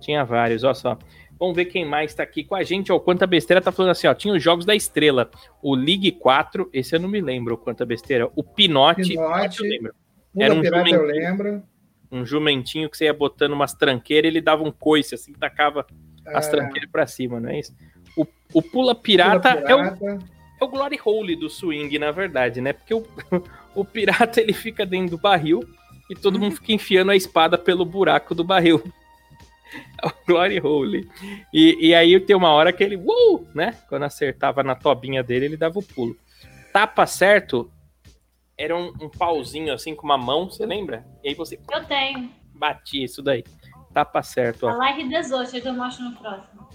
Tinha 0.00 0.24
vários, 0.24 0.62
ó 0.64 0.72
só. 0.72 0.96
Vamos 1.38 1.56
ver 1.56 1.64
quem 1.64 1.84
mais 1.84 2.14
tá 2.14 2.22
aqui 2.22 2.44
com 2.44 2.54
a 2.54 2.62
gente. 2.62 2.92
Ó, 2.92 2.96
o 2.96 3.00
Quanta 3.00 3.26
Besteira 3.26 3.60
tá 3.60 3.72
falando 3.72 3.90
assim, 3.90 4.06
ó. 4.06 4.14
Tinha 4.14 4.32
os 4.34 4.40
Jogos 4.42 4.64
da 4.64 4.76
Estrela. 4.76 5.28
O 5.60 5.74
League 5.74 6.12
4, 6.12 6.70
esse 6.72 6.94
eu 6.94 7.00
não 7.00 7.08
me 7.08 7.20
lembro, 7.20 7.54
o 7.54 7.58
Quanta 7.58 7.84
Besteira. 7.84 8.30
O 8.36 8.44
Pinote, 8.44 9.08
Pinote, 9.08 9.60
eu 9.64 9.68
lembro. 9.68 9.94
Era 10.38 10.54
um 10.54 10.60
Pirata, 10.60 10.88
eu 10.90 10.94
jumentinho. 10.98 11.02
lembro. 11.22 11.62
Um 12.10 12.26
jumentinho 12.26 12.90
que 12.90 12.96
você 12.96 13.04
ia 13.06 13.14
botando 13.14 13.52
umas 13.52 13.72
tranqueiras, 13.74 14.28
ele 14.28 14.40
dava 14.40 14.62
um 14.62 14.70
coice, 14.72 15.14
assim, 15.14 15.32
tacava 15.32 15.86
as 16.26 16.46
É, 16.46 16.50
tranqueiras 16.50 16.90
pra 16.90 17.06
cima, 17.06 17.40
não 17.40 17.48
é 17.50 17.60
isso? 17.60 17.74
O, 18.16 18.26
o 18.52 18.62
Pula 18.62 18.94
Pirata, 18.94 19.56
Pula 19.56 19.70
É, 19.70 19.74
o, 19.74 19.78
Pirata. 19.78 20.18
é 20.60 20.64
o 20.64 20.68
Glory 20.68 20.98
Hole 21.04 21.36
do 21.36 21.48
swing, 21.48 21.98
na 21.98 22.10
verdade, 22.10 22.60
né? 22.60 22.72
Porque 22.74 22.92
o, 22.94 23.06
o 23.74 23.84
pirata 23.84 24.40
ele 24.40 24.52
fica 24.52 24.84
dentro 24.84 25.16
do 25.16 25.18
barril 25.22 25.60
e 26.10 26.14
todo 26.14 26.38
mundo 26.38 26.56
fica 26.56 26.72
enfiando 26.72 27.10
a 27.10 27.16
espada 27.16 27.56
pelo 27.56 27.84
buraco 27.84 28.34
do 28.34 28.44
barril. 28.44 28.82
É 30.04 30.06
o 30.06 30.12
Glory 30.26 30.60
Hole. 30.60 31.08
E, 31.50 31.78
e 31.88 31.94
aí 31.94 32.20
tem 32.20 32.36
uma 32.36 32.50
hora 32.50 32.74
que 32.74 32.84
ele, 32.84 32.96
uh, 32.96 33.46
né? 33.54 33.74
Quando 33.88 34.02
acertava 34.02 34.62
na 34.62 34.74
tobinha 34.74 35.22
dele, 35.22 35.46
ele 35.46 35.56
dava 35.56 35.78
o 35.78 35.82
pulo. 35.82 36.14
Tapa 36.74 37.06
certo 37.06 37.70
era 38.62 38.76
um, 38.76 38.92
um 39.00 39.08
pauzinho 39.08 39.72
assim 39.74 39.92
com 39.92 40.04
uma 40.04 40.16
mão, 40.16 40.48
você 40.48 40.64
lembra? 40.64 41.04
E 41.24 41.30
aí 41.30 41.34
você 41.34 41.58
Eu 41.72 41.84
tenho. 41.84 42.30
batia 42.54 43.04
isso 43.04 43.20
daí. 43.20 43.42
Tapa 43.92 44.22
certo, 44.22 44.66
ó. 44.66 44.70
A 44.70 44.74
Live 44.74 45.08
18, 45.08 45.66
eu 45.66 45.74
mostro 45.74 46.04
no 46.04 46.16
próximo. 46.16 46.68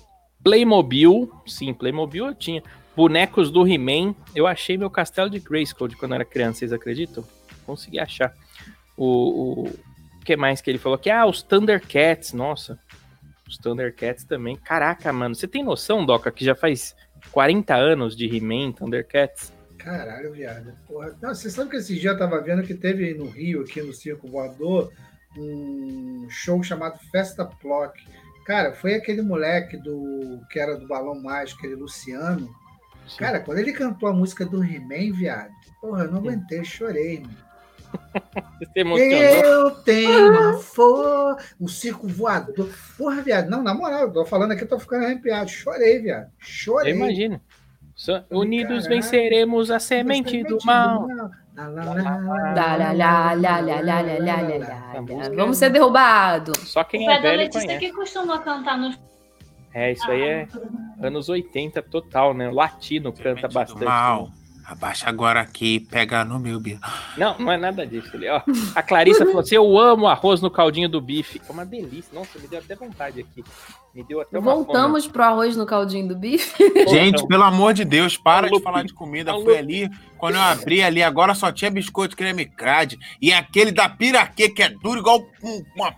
Playmobil, 0.43 1.31
sim, 1.45 1.73
Playmobil 1.73 2.25
eu 2.27 2.35
tinha. 2.35 2.61
Bonecos 2.93 3.49
do 3.49 3.65
He-Man, 3.65 4.13
eu 4.35 4.45
achei 4.45 4.77
meu 4.77 4.89
castelo 4.89 5.29
de 5.29 5.39
Grayskull 5.39 5.87
de 5.87 5.95
quando 5.95 6.11
eu 6.11 6.15
era 6.15 6.25
criança, 6.25 6.59
vocês 6.59 6.73
acreditam? 6.73 7.23
Consegui 7.65 7.99
achar. 7.99 8.33
O, 8.97 9.63
o 9.63 9.73
que 10.25 10.35
mais 10.35 10.59
que 10.59 10.69
ele 10.69 10.77
falou? 10.79 10.97
Que 10.97 11.09
ah, 11.09 11.25
os 11.25 11.41
Thundercats, 11.41 12.33
nossa. 12.33 12.77
Os 13.47 13.57
Thundercats 13.57 14.25
também. 14.25 14.57
Caraca, 14.57 15.13
mano, 15.13 15.35
você 15.35 15.47
tem 15.47 15.63
noção, 15.63 16.05
Doca, 16.05 16.31
que 16.31 16.43
já 16.43 16.53
faz 16.55 16.93
40 17.31 17.73
anos 17.75 18.15
de 18.15 18.25
He-Man, 18.25 18.73
Thundercats? 18.73 19.53
Caralho, 19.87 20.33
viado. 20.33 20.73
Porra. 20.85 21.17
Não, 21.21 21.33
você 21.33 21.49
sabe 21.49 21.69
que 21.69 21.77
esse 21.77 21.97
dia 21.97 22.09
eu 22.09 22.17
tava 22.17 22.41
vendo 22.41 22.61
que 22.61 22.73
teve 22.73 23.13
no 23.13 23.29
Rio, 23.29 23.61
aqui 23.61 23.81
no 23.81 23.93
Circo 23.93 24.27
Voador, 24.27 24.91
um 25.37 26.27
show 26.29 26.61
chamado 26.61 26.99
Festa 27.09 27.45
Plock. 27.45 27.97
Cara, 28.45 28.73
foi 28.73 28.95
aquele 28.95 29.21
moleque 29.21 29.77
do 29.77 30.41
que 30.51 30.59
era 30.59 30.75
do 30.75 30.85
Balão 30.87 31.21
Mágico, 31.21 31.59
aquele 31.59 31.75
Luciano. 31.75 32.53
Cara, 33.17 33.39
quando 33.39 33.59
ele 33.59 33.71
cantou 33.71 34.09
a 34.09 34.13
música 34.13 34.45
do 34.45 34.61
He-Man, 34.61 35.17
viado, 35.17 35.53
porra, 35.79 36.03
eu 36.03 36.11
não 36.11 36.19
aguentei, 36.19 36.65
chorei, 36.65 37.21
mano. 37.21 37.47
Eu 38.75 39.71
tenho 39.83 40.31
uma 40.31 40.57
for... 40.57 41.37
um 41.59 41.67
circo 41.67 42.07
voador. 42.07 42.69
Porra, 42.97 43.21
viado. 43.21 43.49
Não, 43.49 43.63
na 43.63 43.73
moral, 43.73 44.01
eu 44.01 44.11
tô 44.11 44.25
falando 44.25 44.51
aqui, 44.51 44.63
eu 44.63 44.67
tô 44.67 44.77
ficando 44.77 45.05
arrepiado. 45.05 45.49
Chorei, 45.49 45.99
viado. 45.99 46.25
Eu 46.25 46.31
Chorei. 46.39 46.93
imagino. 46.93 47.41
Unidos 48.29 48.85
venceremos 48.85 49.71
a 49.71 49.79
semente 49.79 50.43
do 50.43 50.59
mal. 50.63 51.07
Vamos 55.35 55.57
ser 55.57 55.71
derrubados. 55.71 56.57
Só 56.69 56.83
quem 56.83 57.09
é 57.09 57.19
velho 57.19 57.49
conhece. 57.51 57.79
que 57.79 57.91
costuma 57.91 58.39
cantar 58.39 58.77
nos... 58.77 58.99
É, 59.73 59.91
isso 59.91 60.09
aí 60.09 60.21
é 60.21 60.47
anos 61.01 61.29
80 61.29 61.81
total, 61.83 62.33
né? 62.33 62.47
O 62.47 62.53
latino 62.53 63.11
canta 63.11 63.47
bastante. 63.47 63.85
Mal. 63.85 64.29
Abaixa 64.69 65.07
agora 65.07 65.39
aqui, 65.39 65.79
pega 65.79 66.25
no 66.25 66.37
meu 66.37 66.59
bico. 66.59 66.81
Não, 67.17 67.37
não 67.39 67.51
é 67.53 67.55
nada 67.57 67.87
disso. 67.87 68.09
Ele, 68.13 68.27
ó, 68.27 68.41
a 68.75 68.83
Clarissa 68.83 69.25
falou 69.25 69.39
assim: 69.39 69.55
Eu 69.55 69.79
amo 69.79 70.07
arroz 70.07 70.41
no 70.41 70.51
caldinho 70.51 70.89
do 70.89 70.99
bife. 70.99 71.41
É 71.47 71.51
uma 71.53 71.65
delícia. 71.65 72.11
Nossa, 72.13 72.37
me 72.37 72.49
deu 72.49 72.59
até 72.59 72.75
vontade 72.75 73.21
aqui. 73.21 73.45
Me 73.95 74.03
deu 74.03 74.19
até 74.19 74.37
uma 74.37 74.53
Voltamos 74.53 75.07
pro 75.07 75.23
arroz 75.23 75.55
no 75.55 75.65
caldinho 75.65 76.09
do 76.09 76.15
bife. 76.17 76.51
fome. 76.57 76.87
Gente, 76.89 77.25
pelo 77.27 77.43
amor 77.43 77.73
de 77.73 77.85
Deus, 77.85 78.17
para 78.17 78.47
de 78.47 78.53
Alô, 78.55 78.61
falar 78.61 78.83
de 78.83 78.93
comida. 78.93 79.31
Alô, 79.31 79.45
Fui 79.45 79.53
Pi. 79.53 79.59
ali, 79.59 79.89
quando 80.17 80.35
eu 80.35 80.41
abri 80.41 80.83
ali, 80.83 81.01
agora 81.01 81.33
só 81.33 81.49
tinha 81.49 81.71
biscoito 81.71 82.17
creme 82.17 82.45
crade. 82.45 82.99
E 83.21 83.31
aquele 83.31 83.71
da 83.71 83.87
piraquê, 83.87 84.49
que 84.49 84.61
é 84.61 84.69
duro 84.69 84.99
igual 84.99 85.25
um- 85.41 85.63
uma 85.77 85.95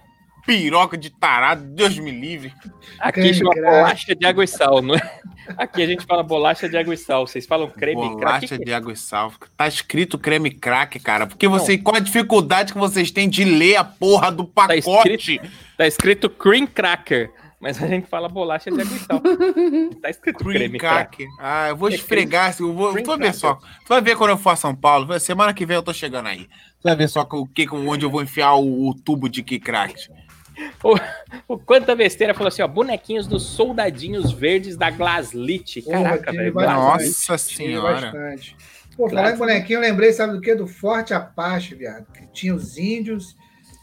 piroca 0.49 0.97
de 0.97 1.09
tarado. 1.11 1.63
Deus 1.63 1.97
me 1.99 2.09
livre. 2.09 2.51
Aqui 2.99 3.21
Creme 3.21 3.33
chama 3.35 3.51
crack. 3.51 3.75
bolacha 3.75 4.15
de 4.15 4.25
água 4.25 4.43
e 4.43 4.47
sal, 4.47 4.81
não 4.81 4.95
é? 4.95 5.19
Aqui 5.57 5.81
a 5.83 5.85
gente 5.85 6.05
fala 6.05 6.23
bolacha 6.23 6.67
de 6.67 6.75
água 6.77 6.93
e 6.93 6.97
sal. 6.97 7.27
Vocês 7.27 7.45
falam 7.45 7.69
creme 7.69 8.01
crack? 8.17 8.47
Bolacha 8.47 8.57
de 8.57 8.73
água 8.73 8.93
e 8.93 8.95
sal. 8.95 9.31
Tá 9.55 9.67
escrito 9.67 10.17
creme 10.17 10.49
crack, 10.51 10.99
cara. 10.99 11.27
Porque 11.27 11.47
você, 11.47 11.77
qual 11.77 11.95
a 11.95 11.99
dificuldade 11.99 12.73
que 12.73 12.79
vocês 12.79 13.11
têm 13.11 13.29
de 13.29 13.43
ler 13.43 13.75
a 13.75 13.83
porra 13.83 14.31
do 14.31 14.43
Tá 14.45 14.67
pacote? 14.67 15.13
escrito, 15.13 15.47
tá 15.77 15.85
escrito 15.87 16.29
cream 16.29 16.65
cracker. 16.65 17.31
Mas 17.61 17.81
a 17.83 17.87
gente 17.87 18.07
fala 18.07 18.29
bolacha 18.29 18.71
de 18.71 18.81
água 18.81 18.95
e 18.95 18.99
sal. 18.99 19.21
Tá 20.01 20.09
escrito 20.09 20.39
Cream 20.39 20.53
creme 20.55 20.79
crack. 20.79 21.17
crack. 21.17 21.31
Ah, 21.39 21.69
eu 21.69 21.75
vou 21.75 21.89
É 21.89 21.93
esfregar. 21.93 22.55
Eu 22.59 22.73
vou, 22.73 22.93
tu 22.95 23.03
vai 23.05 23.17
ver 23.17 23.33
só. 23.33 23.55
Tu 23.55 23.87
vai 23.89 24.01
ver 24.01 24.15
quando 24.15 24.29
eu 24.31 24.37
for 24.37 24.51
a 24.51 24.55
São 24.55 24.73
Paulo. 24.73 25.19
Semana 25.19 25.53
que 25.53 25.65
vem 25.65 25.75
eu 25.75 25.83
tô 25.83 25.93
chegando 25.93 26.27
aí. 26.27 26.45
Tu 26.45 26.83
vai 26.85 26.95
ver 26.95 27.07
só 27.09 27.27
o 27.29 27.45
que, 27.45 27.67
onde 27.69 28.05
eu 28.05 28.09
vou 28.09 28.21
enfiar 28.23 28.53
o, 28.55 28.87
o 28.87 28.93
tubo 28.95 29.27
de 29.29 29.43
que 29.43 29.59
crack. 29.59 29.93
O 31.47 31.57
Quanta 31.57 31.95
Besteira 31.95 32.33
falou 32.33 32.47
assim: 32.47 32.61
ó, 32.61 32.67
bonequinhos 32.67 33.27
dos 33.27 33.43
soldadinhos 33.43 34.31
verdes 34.31 34.75
da 34.77 34.89
Glaslit. 34.89 35.81
Caraca, 35.81 36.31
velho. 36.31 36.53
Nossa 36.53 37.37
senhora. 37.37 38.11
bastante. 38.11 38.55
Pô, 38.95 39.07
falar 39.09 39.33
em 39.33 39.37
bonequinho, 39.37 39.77
eu 39.77 39.81
lembrei, 39.81 40.11
sabe 40.11 40.33
do 40.33 40.41
quê? 40.41 40.53
Do 40.53 40.67
Forte 40.67 41.13
Apache, 41.13 41.73
viado. 41.75 42.05
Que 42.11 42.27
tinha 42.27 42.53
os 42.53 42.77
índios 42.77 43.35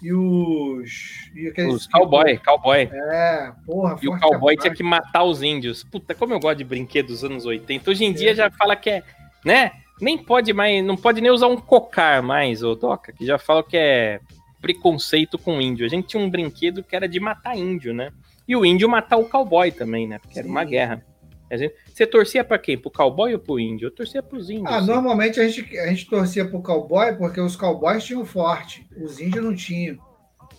e 0.02 0.12
os. 0.12 1.30
E 1.34 1.48
aqueles 1.48 1.74
Os 1.74 1.86
cowboy, 1.86 2.36
cowboy. 2.38 2.90
É, 2.92 3.52
porra, 3.64 3.96
E 4.02 4.08
o 4.08 4.18
cowboy 4.18 4.54
Apache. 4.54 4.68
tinha 4.68 4.74
que 4.74 4.82
matar 4.82 5.24
os 5.24 5.42
índios. 5.42 5.82
Puta, 5.84 6.14
como 6.14 6.34
eu 6.34 6.40
gosto 6.40 6.58
de 6.58 6.64
brinquedos 6.64 7.12
dos 7.20 7.24
anos 7.24 7.46
80. 7.46 7.90
Hoje 7.90 8.04
em 8.04 8.12
dia 8.12 8.34
já 8.34 8.50
fala 8.50 8.76
que 8.76 8.90
é, 8.90 9.02
né? 9.44 9.72
Nem 9.98 10.18
pode 10.18 10.52
mais, 10.52 10.84
não 10.84 10.96
pode 10.96 11.22
nem 11.22 11.30
usar 11.30 11.46
um 11.46 11.56
cocar 11.56 12.22
mais, 12.22 12.62
ô 12.62 12.74
Doca, 12.74 13.12
que 13.12 13.24
já 13.24 13.38
fala 13.38 13.62
que 13.64 13.76
é 13.78 14.20
preconceito 14.60 15.38
com 15.38 15.60
índio. 15.60 15.86
A 15.86 15.88
gente 15.88 16.08
tinha 16.08 16.22
um 16.22 16.30
brinquedo 16.30 16.82
que 16.82 16.94
era 16.96 17.08
de 17.08 17.20
matar 17.20 17.56
índio, 17.56 17.92
né? 17.94 18.10
E 18.48 18.54
o 18.56 18.64
índio 18.64 18.88
matar 18.88 19.16
o 19.16 19.28
cowboy 19.28 19.70
também, 19.72 20.06
né? 20.06 20.18
Porque 20.18 20.38
era 20.38 20.48
uma 20.48 20.64
Sim. 20.64 20.70
guerra. 20.70 21.04
Gente- 21.52 21.74
Você 21.92 22.04
torcia 22.06 22.42
pra 22.42 22.58
quem? 22.58 22.76
Pro 22.76 22.90
cowboy 22.90 23.32
ou 23.32 23.38
pro 23.38 23.58
índio? 23.60 23.86
Eu 23.86 23.90
torcia 23.90 24.22
pros 24.22 24.50
índios. 24.50 24.66
Ah, 24.68 24.80
sim. 24.80 24.86
normalmente 24.88 25.38
a 25.40 25.48
gente, 25.48 25.78
a 25.78 25.86
gente 25.86 26.06
torcia 26.06 26.44
pro 26.44 26.60
cowboy 26.60 27.14
porque 27.16 27.40
os 27.40 27.54
cowboys 27.54 28.04
tinham 28.04 28.24
forte, 28.24 28.84
os 29.00 29.20
índios 29.20 29.44
não 29.44 29.54
tinham. 29.54 29.96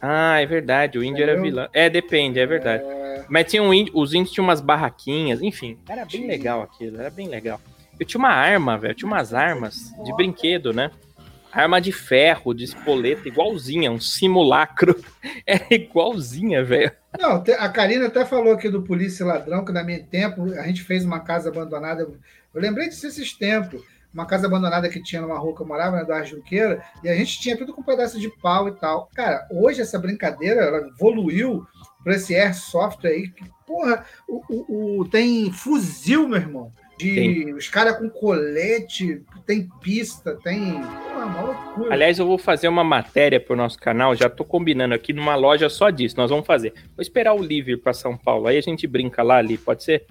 Ah, 0.02 0.40
é 0.42 0.46
verdade. 0.46 0.98
O 0.98 1.04
índio 1.04 1.24
era 1.24 1.34
Entendeu? 1.34 1.52
vilão. 1.52 1.70
É, 1.74 1.90
depende, 1.90 2.40
é 2.40 2.46
verdade. 2.46 2.84
Mas 3.30 3.50
tinha 3.52 3.62
um 3.64 3.74
índio, 3.74 3.94
os 3.98 4.14
índios 4.14 4.32
tinham 4.32 4.46
umas 4.48 4.62
barraquinhas, 4.62 5.42
enfim, 5.42 5.78
era 5.90 6.06
bem 6.06 6.26
legal 6.28 6.62
aquilo, 6.62 7.00
era 7.00 7.10
bem 7.10 7.28
legal. 7.28 7.60
Eu 8.00 8.06
tinha 8.06 8.20
uma 8.20 8.30
arma, 8.30 8.78
velho, 8.78 8.94
tinha 8.94 9.08
umas 9.08 9.34
armas 9.34 9.92
de 10.06 10.16
brinquedo, 10.16 10.72
né? 10.72 10.92
Arma 11.58 11.82
de 11.82 11.92
ferro, 11.92 12.54
de 12.54 12.64
espoleta, 12.64 13.28
igualzinha, 13.28 13.92
um 13.92 14.00
simulacro. 14.00 14.96
Era 15.46 15.66
igualzinha, 15.74 16.64
velho. 16.64 16.92
Não, 17.20 17.44
a 17.58 17.70
Karina 17.70 18.08
até 18.08 18.24
falou 18.26 18.54
aqui 18.54 18.70
do 18.70 18.84
Polícia 18.84 19.26
Ladrão, 19.26 19.66
que 19.66 19.72
na 19.72 19.84
minha 19.84 20.04
tempo 20.04 20.44
a 20.54 20.68
gente 20.68 20.84
fez 20.84 21.04
uma 21.04 21.20
casa 21.20 21.50
abandonada. 21.50 22.04
Eu 22.04 22.62
lembrei 22.62 22.90
disso 22.90 23.08
esses 23.08 23.34
tempos. 23.34 23.82
Uma 24.14 24.26
casa 24.26 24.48
abandonada 24.48 24.88
que 24.90 25.04
tinha 25.04 25.22
numa 25.22 25.38
rua 25.38 25.56
que 25.56 25.62
eu 25.62 25.68
morava, 25.68 25.98
né, 25.98 26.06
do 26.06 26.26
Junqueira, 26.26 26.82
e 27.04 27.10
a 27.10 27.16
gente 27.16 27.40
tinha 27.40 27.58
tudo 27.58 27.74
com 27.74 27.82
um 27.82 27.86
pedaço 27.86 28.20
de 28.20 28.30
pau 28.42 28.68
e 28.68 28.72
tal. 28.72 29.10
Cara, 29.14 29.46
hoje 29.52 29.82
essa 29.82 30.00
brincadeira 30.00 30.62
ela 30.62 30.88
evoluiu 30.88 31.68
para 32.04 32.16
esse 32.16 32.34
airsoft 32.36 33.06
aí, 33.06 33.28
que, 33.28 33.44
porra, 33.66 34.06
o, 34.28 34.42
o- 34.50 35.02
o- 35.02 35.10
tem 35.10 35.52
fuzil, 35.52 36.28
meu 36.28 36.40
irmão. 36.40 36.72
De, 36.98 37.14
Tem. 37.14 37.54
Os 37.54 37.70
caras 37.70 37.98
com 37.98 38.10
colete, 38.10 39.22
tem 39.46 39.70
pista, 39.82 40.36
tem. 40.44 40.82
Porra, 40.82 41.26
uma 41.26 41.42
loucura. 41.42 41.94
Aliás, 41.94 42.18
eu 42.18 42.26
vou 42.26 42.38
fazer 42.38 42.68
uma 42.68 42.84
matéria 42.84 43.40
pro 43.40 43.56
nosso 43.56 43.78
canal, 43.78 44.16
já 44.16 44.30
tô 44.30 44.44
combinando 44.44 44.96
aqui 44.96 45.14
numa 45.14 45.36
loja 45.36 45.70
só 45.70 45.92
disso, 45.92 46.18
nós 46.18 46.32
vamos 46.32 46.48
fazer. 46.48 46.74
Vou 46.96 47.02
esperar 47.02 47.36
o 47.36 47.42
livre 47.42 47.74
ir 47.74 47.78
pra 47.78 47.94
São 47.94 48.18
Paulo, 48.18 48.48
aí 48.48 48.58
a 48.58 48.62
gente 48.62 48.88
brinca 48.88 49.22
lá 49.22 49.38
ali, 49.38 49.58
pode 49.58 49.84
ser? 49.84 50.06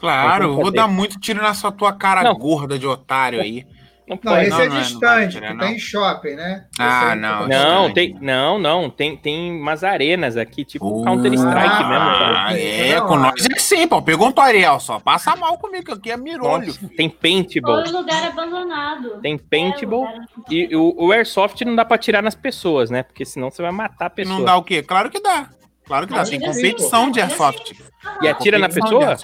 Claro, 0.00 0.44
eu 0.44 0.54
vou 0.56 0.72
dar 0.72 0.88
muito 0.88 1.18
tiro 1.20 1.40
nessa 1.40 1.70
tua 1.70 1.92
cara 1.92 2.22
Não. 2.22 2.34
gorda 2.34 2.78
de 2.78 2.86
otário 2.86 3.40
aí. 3.40 3.64
Não 4.08 4.16
Não, 4.22 4.32
pode. 4.34 4.42
esse 4.46 4.50
não, 4.50 4.60
é 4.60 4.68
não 4.68 4.74
é- 4.76 4.78
não 4.78 4.82
distante, 4.82 5.40
não. 5.40 5.58
tem 5.58 5.78
shopping, 5.80 6.34
né? 6.36 6.64
Ah, 6.78 7.10
aí 7.10 7.18
não, 7.18 7.48
Não, 7.48 7.92
tem, 7.92 8.16
não, 8.20 8.58
não, 8.58 8.88
tem, 8.88 9.16
tem 9.16 9.50
umas 9.60 9.82
arenas 9.82 10.36
aqui, 10.36 10.64
tipo 10.64 11.02
Counter-Strike 11.04 11.84
mesmo, 11.84 11.88
cara. 11.88 12.46
Ah, 12.46 12.56
é, 12.58 13.00
com 13.00 13.16
nós 13.16 13.44
é 13.44 13.54
assim, 13.54 13.88
pô. 13.88 14.00
Pegou 14.00 14.28
um 14.28 14.30
tutorial 14.30 14.78
só. 14.78 15.00
Passa 15.00 15.34
mal 15.34 15.58
comigo, 15.58 15.84
que 15.86 15.92
aqui 15.92 16.10
é 16.12 16.16
mirolho. 16.16 16.66
Nossa, 16.68 16.88
tem 16.96 17.08
paintball, 17.10 17.82
Todo 17.82 17.96
lugar 17.98 18.28
abandonado. 18.28 19.20
tem 19.20 19.34
É, 19.34 19.38
paintball 19.38 20.02
lugar- 20.06 20.26
e 20.50 20.76
o, 20.76 20.94
o 21.06 21.10
airsoft 21.12 21.60
não 21.64 21.74
dá 21.74 21.84
pra 21.84 21.98
tirar 21.98 22.22
nas 22.22 22.34
pessoas, 22.36 22.90
né? 22.90 23.02
Porque 23.02 23.24
senão 23.24 23.50
você 23.50 23.60
vai 23.60 23.72
matar 23.72 24.04
a 24.04 24.06
E 24.06 24.10
pessoa. 24.10 24.38
não 24.38 24.44
dá 24.44 24.56
o 24.56 24.62
quê? 24.62 24.82
Claro 24.84 25.10
que 25.10 25.20
dá. 25.20 25.48
Claro 25.86 26.06
que 26.06 26.14
dá. 26.14 26.24
Tem 26.24 26.40
competição 26.40 27.10
de 27.10 27.20
airsoft. 27.20 27.72
E 28.20 28.28
atira 28.28 28.58
na 28.58 28.68
pessoa? 28.68 29.16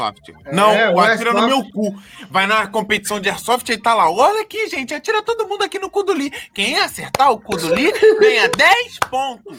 É, 0.46 0.54
Não, 0.54 0.94
o 0.94 1.00
atira 1.00 1.32
no 1.32 1.46
meu 1.46 1.64
cu. 1.70 1.94
Vai 2.30 2.46
na 2.46 2.66
competição 2.66 3.20
de 3.20 3.28
airsoft 3.28 3.68
e 3.68 3.76
tá 3.76 3.94
lá. 3.94 4.10
Olha 4.10 4.42
aqui, 4.42 4.68
gente. 4.68 4.94
Atira 4.94 5.22
todo 5.22 5.46
mundo 5.46 5.62
aqui 5.62 5.78
no 5.78 5.90
cu 5.90 6.02
do 6.02 6.12
Lee. 6.12 6.32
Quem 6.54 6.78
acertar 6.78 7.32
o 7.32 7.40
cu 7.40 7.56
do 7.56 7.74
Lee 7.74 7.92
ganha 8.20 8.48
10 8.48 8.98
pontos. 9.10 9.58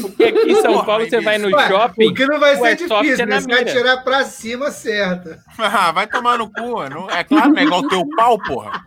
Porque 0.00 0.24
aqui 0.24 0.50
em 0.50 0.54
São 0.54 0.72
Porra, 0.72 0.84
Paulo 0.86 1.08
você 1.08 1.20
vai 1.20 1.38
no 1.38 1.54
Ué, 1.54 1.68
shopping. 1.68 2.08
O 2.08 2.14
que 2.14 2.26
não 2.26 2.40
vai 2.40 2.56
ser 2.56 2.64
airsoft 2.64 3.02
difícil, 3.02 3.24
é 3.24 3.26
né? 3.26 3.40
vai 3.40 3.64
tirar 3.64 3.96
pra 3.98 4.24
cima 4.24 4.70
certa. 4.70 5.38
Ah, 5.58 5.90
vai 5.92 6.06
tomar 6.06 6.38
no 6.38 6.50
cu. 6.50 6.88
Não, 6.88 7.10
é 7.10 7.24
claro, 7.24 7.50
não 7.50 7.58
é 7.58 7.64
igual 7.64 7.80
o 7.80 7.88
teu 7.88 8.06
pau, 8.16 8.38
porra. 8.38 8.82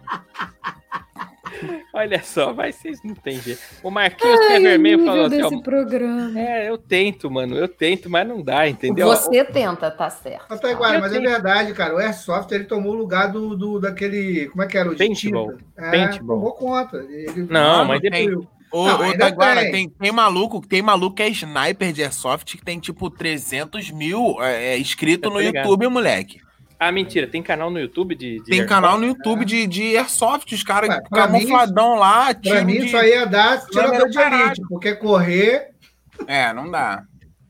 Olha 1.93 2.21
só, 2.23 2.53
mas 2.53 2.75
vocês 2.75 2.99
não 3.03 3.13
tem 3.15 3.39
jeito. 3.39 3.59
O 3.83 3.89
Marquinhos 3.89 4.39
Ai, 4.49 4.59
o 4.59 4.61
Vermelho 4.61 5.05
falou 5.05 5.25
assim: 5.25 5.37
desse 5.41 5.55
ó, 5.55 5.61
programa. 5.61 6.39
É, 6.39 6.69
eu 6.69 6.77
tento, 6.77 7.29
mano, 7.29 7.55
eu 7.55 7.67
tento, 7.67 8.09
mas 8.09 8.27
não 8.27 8.41
dá, 8.41 8.67
entendeu? 8.67 9.07
Você 9.07 9.43
tenta, 9.45 9.89
tá 9.91 10.09
certo. 10.09 10.45
Mas, 10.49 10.59
tá 10.59 10.71
igual, 10.71 10.99
mas 10.99 11.13
é 11.13 11.19
verdade, 11.19 11.73
cara. 11.73 11.95
O 11.95 11.97
Airsoft 11.97 12.51
ele 12.51 12.65
tomou 12.65 12.93
o 12.93 12.97
lugar 12.97 13.31
do, 13.31 13.55
do 13.55 13.79
daquele. 13.79 14.47
Como 14.49 14.63
é 14.63 14.67
que 14.67 14.77
era? 14.77 14.91
O 14.91 14.97
Paintball. 14.97 15.53
É, 15.77 15.91
Paintball. 15.91 16.37
tomou 16.37 16.51
conta. 16.53 16.97
Ele, 16.97 17.47
Não, 17.49 17.85
mas 17.85 18.01
tem- 18.01 18.29
depois- 18.29 18.47
Ô, 18.71 18.85
Não, 18.85 19.09
ô 19.09 19.17
Taguara, 19.17 19.61
tem. 19.61 19.71
tem, 19.71 19.89
tem 19.89 20.11
maluco, 20.11 20.61
tem 20.61 20.79
maluco 20.81 21.15
que 21.15 21.23
é 21.23 21.29
sniper 21.29 21.91
de 21.91 22.03
Airsoft 22.03 22.55
que 22.55 22.63
tem 22.63 22.79
tipo 22.79 23.09
300 23.09 23.89
mil 23.89 24.35
é, 24.41 24.75
é, 24.75 24.77
inscritos 24.77 25.27
tô 25.27 25.35
no 25.35 25.41
ligado. 25.41 25.65
YouTube, 25.65 25.87
moleque. 25.87 26.39
Ah, 26.79 26.93
mentira, 26.93 27.27
tem 27.27 27.43
canal 27.43 27.69
no 27.69 27.77
YouTube 27.77 28.15
de. 28.15 28.37
de 28.37 28.43
Tem 28.45 28.59
airsoft? 28.61 28.69
canal 28.69 28.97
no 28.97 29.05
YouTube 29.05 29.43
de, 29.43 29.67
de 29.67 29.97
Airsoft, 29.97 30.53
os 30.55 30.63
caras 30.63 30.89
mim, 30.89 31.01
camufladão 31.11 31.95
lá, 31.95 32.33
Pra 32.33 32.63
mim, 32.63 32.79
de... 32.79 32.85
isso 32.85 32.95
aí 32.95 33.09
ia 33.09 33.25
dar 33.25 33.65
tirador 33.65 34.09
de 34.09 34.17
elite, 34.17 34.61
porque 34.69 34.95
correr, 34.95 35.71
É, 36.25 36.53
não 36.53 36.71
dá. 36.71 37.03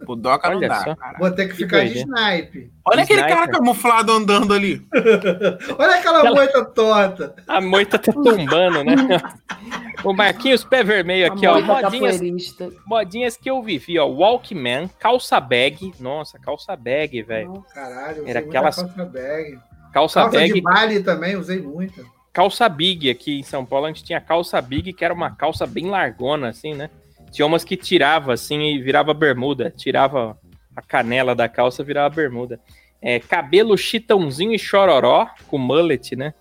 O 0.07 0.15
Doca 0.15 0.49
não 0.49 0.59
dá, 0.59 0.95
vou 1.19 1.29
ter 1.31 1.45
que 1.47 1.51
Que 1.51 1.57
ficar 1.63 1.83
de 1.85 1.99
snipe. 1.99 2.71
Olha 2.85 3.03
aquele 3.03 3.19
Sniper. 3.19 3.37
cara 3.37 3.51
camuflado 3.51 4.11
andando 4.11 4.53
ali. 4.53 4.81
Olha 5.77 5.95
aquela 5.95 6.19
Aquela- 6.19 6.35
moita 6.35 6.65
torta. 6.65 7.35
A 7.47 7.59
moita 7.61 7.99
tá 7.99 8.11
tombando, 8.13 8.83
né? 8.83 8.95
o 10.03 10.13
Marquinhos 10.13 10.63
Pé 10.63 10.83
Vermelho 10.83 11.31
aqui, 11.31 11.45
ó. 11.45 11.53
Moita 11.61 11.67
Modinhas, 11.89 12.15
capoeirista. 12.15 12.69
modinhas 12.85 13.37
que 13.37 13.49
eu 13.49 13.61
vivi, 13.61 13.99
ó. 13.99 14.05
Walkman, 14.07 14.89
calça 14.99 15.39
bag. 15.39 15.93
Nossa, 15.99 16.39
calça 16.39 16.75
bag, 16.75 17.21
velho. 17.21 17.63
Caralho, 17.73 18.21
usei 18.21 18.29
Era 18.29 18.39
aquelas- 18.39 18.75
calça 18.77 19.05
bag. 19.05 19.59
Calça, 19.93 20.21
Calça 20.21 20.37
bag, 20.37 20.53
de 20.53 20.61
baile 20.61 21.03
também, 21.03 21.35
usei 21.35 21.59
muita. 21.61 22.03
calça 22.31 22.69
big 22.69 23.09
aqui 23.09 23.39
em 23.39 23.43
São 23.43 23.65
Paulo. 23.65 23.85
A 23.85 23.89
gente 23.89 24.03
tinha 24.03 24.21
calça 24.21 24.61
big, 24.61 24.93
que 24.93 25.03
era 25.03 25.13
uma 25.13 25.31
calça 25.35 25.65
bem 25.67 25.87
largona, 25.89 26.49
assim, 26.49 26.73
né? 26.73 26.89
Tinha 27.31 27.45
umas 27.45 27.63
que 27.63 27.77
tirava, 27.77 28.33
assim, 28.33 28.59
e 28.61 28.81
virava 28.81 29.13
bermuda. 29.13 29.71
Tirava 29.75 30.37
a 30.75 30.81
canela 30.81 31.35
da 31.35 31.47
calça, 31.49 31.83
virava 31.83 32.13
bermuda. 32.13 32.59
É, 33.01 33.19
cabelo 33.19 33.77
chitãozinho 33.77 34.53
e 34.53 34.59
chororó, 34.59 35.29
com 35.47 35.57
mullet, 35.57 36.15
né? 36.15 36.33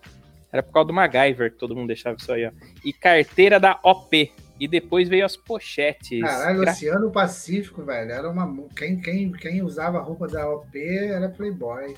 Era 0.52 0.62
por 0.62 0.72
causa 0.72 0.88
do 0.88 0.94
MacGyver 0.94 1.52
que 1.52 1.58
todo 1.58 1.76
mundo 1.76 1.88
deixava 1.88 2.16
isso 2.18 2.32
aí, 2.32 2.46
ó. 2.46 2.50
E 2.84 2.92
carteira 2.92 3.60
da 3.60 3.78
OP. 3.82 4.32
E 4.58 4.66
depois 4.66 5.08
veio 5.08 5.24
as 5.24 5.36
pochetes. 5.36 6.20
Caralho, 6.20 6.60
Gra- 6.60 6.72
Oceano 6.72 7.10
Pacífico, 7.12 7.82
velho. 7.84 8.10
Era 8.10 8.28
uma. 8.28 8.66
Quem, 8.74 9.00
quem, 9.00 9.30
quem 9.30 9.62
usava 9.62 9.98
a 9.98 10.02
roupa 10.02 10.26
da 10.26 10.48
OP 10.50 10.76
era 10.76 11.28
Playboy. 11.28 11.94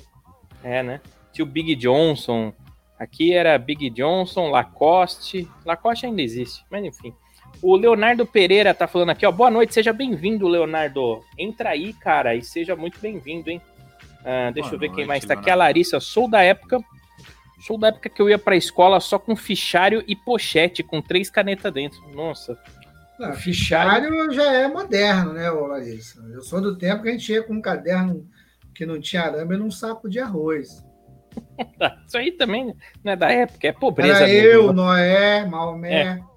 É, 0.63 0.83
né? 0.83 1.01
Tinha 1.33 1.45
o 1.45 1.49
Big 1.49 1.75
Johnson. 1.77 2.53
Aqui 2.99 3.33
era 3.33 3.57
Big 3.57 3.89
Johnson, 3.89 4.51
Lacoste. 4.51 5.49
Lacoste 5.65 6.05
ainda 6.05 6.21
existe, 6.21 6.63
mas 6.71 6.85
enfim. 6.85 7.15
O 7.63 7.77
Leonardo 7.77 8.25
Pereira 8.25 8.73
tá 8.73 8.87
falando 8.87 9.11
aqui, 9.11 9.27
ó. 9.27 9.31
Boa 9.33 9.51
noite, 9.51 9.75
seja 9.75 9.93
bem-vindo, 9.93 10.49
Leonardo. 10.49 11.21
Entra 11.39 11.71
aí, 11.71 11.93
cara, 11.93 12.35
e 12.35 12.43
seja 12.43 12.75
muito 12.75 12.99
bem-vindo, 13.01 13.51
hein? 13.51 13.61
Ah, 14.25 14.51
deixa 14.53 14.71
Boa 14.71 14.77
eu 14.77 14.79
ver 14.81 14.87
quem 14.89 14.95
noite, 14.97 15.09
mais 15.09 15.25
tá 15.25 15.35
aqui. 15.35 15.51
A. 15.51 15.55
Larissa, 15.55 16.01
sou 16.01 16.29
da 16.29 16.43
época. 16.43 16.79
Sou 17.67 17.77
da 17.79 17.89
época 17.89 18.09
que 18.09 18.23
eu 18.23 18.31
ia 18.31 18.39
pra 18.39 18.57
escola 18.57 18.99
só 19.01 19.19
com 19.19 19.37
fichário 19.37 20.03
e 20.09 20.17
pochete, 20.17 20.83
com 20.83 21.03
três 21.03 21.29
canetas 21.29 21.71
dentro. 21.73 22.01
Nossa. 22.15 22.57
Não, 23.19 23.31
O 23.31 23.35
fichário- 23.35 24.33
já 24.33 24.51
é 24.51 24.67
moderno, 24.67 25.35
né, 25.35 25.51
Larissa? 25.51 26.23
Eu 26.33 26.41
sou 26.41 26.63
do 26.63 26.79
tempo 26.79 27.03
que 27.03 27.11
a 27.11 27.13
gente 27.13 27.31
ia 27.31 27.43
com 27.43 27.53
um 27.53 27.61
caderno 27.61 28.27
que 28.75 28.87
não 28.87 28.99
tinha 28.99 29.23
arame 29.25 29.59
num 29.59 29.71
saco 29.71 30.09
de 30.09 30.19
arroz. 30.19 30.83
Isso 32.09 32.17
aí 32.17 32.33
também 32.33 32.75
não 33.05 33.13
é 33.13 33.17
da 33.17 33.31
época, 33.31 33.69
é 33.69 33.73
pobreza 33.73 34.21
Era 34.21 34.27
mesmo. 34.27 34.49
eu, 34.49 34.73
Noé, 34.73 35.45
Maomé. 35.45 36.05
Mas 36.15 36.30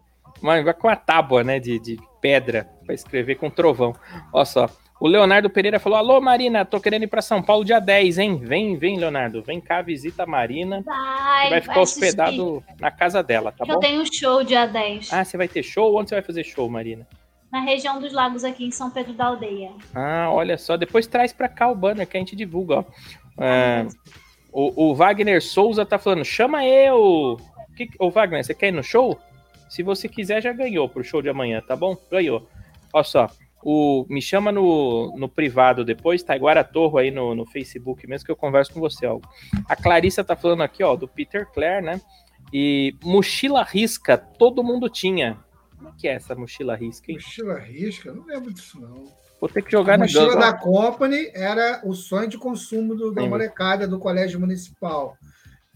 vai 0.43 0.73
com 0.73 0.87
a 0.89 0.95
tábua, 0.95 1.43
né, 1.43 1.59
de, 1.59 1.79
de 1.79 1.97
pedra 2.21 2.69
para 2.85 2.93
escrever 2.93 3.35
com 3.35 3.49
trovão. 3.49 3.95
Olha 4.31 4.45
só. 4.45 4.69
O 4.99 5.07
Leonardo 5.07 5.49
Pereira 5.49 5.79
falou: 5.79 5.97
Alô, 5.97 6.21
Marina, 6.21 6.63
tô 6.63 6.79
querendo 6.79 7.03
ir 7.03 7.07
para 7.07 7.21
São 7.21 7.41
Paulo 7.41 7.65
dia 7.65 7.79
10, 7.79 8.19
hein? 8.19 8.37
Vem, 8.37 8.77
vem, 8.77 8.97
Leonardo. 8.97 9.41
Vem 9.41 9.59
cá, 9.59 9.81
visita 9.81 10.23
a 10.23 10.25
Marina. 10.25 10.81
Vai, 10.85 11.49
vai 11.49 11.61
ficar 11.61 11.81
assistir. 11.81 12.05
hospedado 12.05 12.63
na 12.79 12.91
casa 12.91 13.21
dela, 13.23 13.51
tá 13.51 13.65
Que 13.65 13.71
eu 13.71 13.75
bom? 13.75 13.81
tenho 13.81 14.01
um 14.01 14.05
show 14.05 14.43
dia 14.43 14.65
10. 14.65 15.11
Ah, 15.11 15.25
você 15.25 15.35
vai 15.35 15.47
ter 15.47 15.63
show? 15.63 15.97
Onde 15.97 16.09
você 16.09 16.15
vai 16.15 16.23
fazer 16.23 16.43
show, 16.43 16.69
Marina? 16.69 17.05
Na 17.51 17.59
região 17.59 17.99
dos 17.99 18.13
lagos 18.13 18.43
aqui 18.43 18.65
em 18.65 18.71
São 18.71 18.89
Pedro 18.89 19.13
da 19.13 19.25
Aldeia. 19.25 19.71
Ah, 19.93 20.29
olha 20.31 20.57
só. 20.57 20.77
Depois 20.77 21.05
traz 21.05 21.33
pra 21.33 21.49
cá 21.49 21.69
o 21.69 21.75
banner 21.75 22.07
que 22.07 22.15
a 22.15 22.19
gente 22.19 22.35
divulga, 22.35 22.79
ó. 22.79 22.83
Ah, 23.37 23.85
o, 24.51 24.91
o 24.91 24.95
Wagner 24.95 25.41
Souza 25.41 25.85
tá 25.85 25.97
falando: 25.99 26.23
chama 26.23 26.65
eu. 26.65 27.37
Que, 27.75 27.89
ô, 27.99 28.09
Wagner, 28.09 28.43
você 28.43 28.53
quer 28.53 28.67
ir 28.67 28.71
no 28.71 28.83
show? 28.83 29.19
Se 29.73 29.81
você 29.81 30.07
quiser, 30.07 30.41
já 30.41 30.53
ganhou 30.53 30.87
pro 30.87 31.03
show 31.03 31.21
de 31.21 31.29
amanhã, 31.29 31.61
tá 31.65 31.75
bom? 31.75 31.97
Ganhou. 32.11 32.47
Olha 32.93 33.03
só. 33.03 33.27
O, 33.65 34.05
me 34.09 34.21
chama 34.21 34.51
no, 34.51 35.15
no 35.17 35.27
privado 35.29 35.83
depois, 35.85 36.21
tá? 36.21 36.35
Iguara 36.35 36.63
Torro 36.63 36.97
aí 36.97 37.09
no, 37.09 37.33
no 37.33 37.45
Facebook 37.45 38.05
mesmo 38.07 38.25
que 38.25 38.31
eu 38.31 38.35
converso 38.35 38.73
com 38.73 38.79
você, 38.79 39.07
ó. 39.07 39.19
A 39.67 39.75
Clarissa 39.75 40.23
tá 40.23 40.35
falando 40.35 40.61
aqui, 40.63 40.83
ó, 40.83 40.95
do 40.95 41.07
Peter 41.07 41.47
Clare, 41.51 41.83
né? 41.83 42.01
E 42.53 42.93
mochila 43.03 43.63
risca, 43.63 44.17
todo 44.17 44.63
mundo 44.63 44.89
tinha. 44.89 45.39
Como 45.77 45.89
é 45.89 45.93
que 45.97 46.07
é 46.07 46.13
essa 46.13 46.35
mochila 46.35 46.75
risca, 46.75 47.11
hein? 47.11 47.17
Mochila 47.17 47.57
risca? 47.57 48.11
Não 48.13 48.25
lembro 48.25 48.53
disso, 48.53 48.79
não. 48.79 49.05
Vou 49.39 49.49
ter 49.49 49.61
que 49.63 49.71
jogar 49.71 49.95
A 49.95 49.97
na 49.97 50.03
mochila 50.05 50.25
Google. 50.25 50.39
da 50.39 50.53
Company 50.53 51.31
era 51.33 51.81
o 51.83 51.93
sonho 51.95 52.27
de 52.27 52.37
consumo 52.37 52.93
do- 52.95 53.11
da 53.11 53.25
molecada 53.25 53.87
do 53.87 53.97
colégio 53.97 54.39
municipal. 54.39 55.17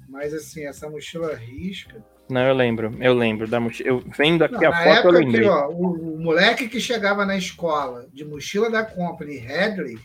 Mas, 0.07 0.33
assim, 0.33 0.65
essa 0.65 0.89
mochila 0.89 1.33
risca. 1.35 2.03
Não, 2.29 2.41
eu 2.41 2.53
lembro, 2.53 2.93
eu 2.99 3.13
lembro 3.13 3.47
da 3.47 3.59
mochila. 3.59 3.89
Eu 3.89 4.03
vendo 4.17 4.43
aqui 4.43 4.55
Não, 4.55 4.69
a 4.69 4.75
foto, 4.75 4.87
eu 4.87 4.93
época 4.93 5.17
lembrei. 5.19 5.41
que, 5.43 5.49
ó, 5.49 5.69
o, 5.69 6.15
o 6.15 6.19
moleque 6.19 6.67
que 6.67 6.79
chegava 6.79 7.25
na 7.25 7.37
escola 7.37 8.07
de 8.13 8.25
mochila 8.25 8.69
da 8.69 8.83
Company 8.83 9.37
Headley 9.37 9.97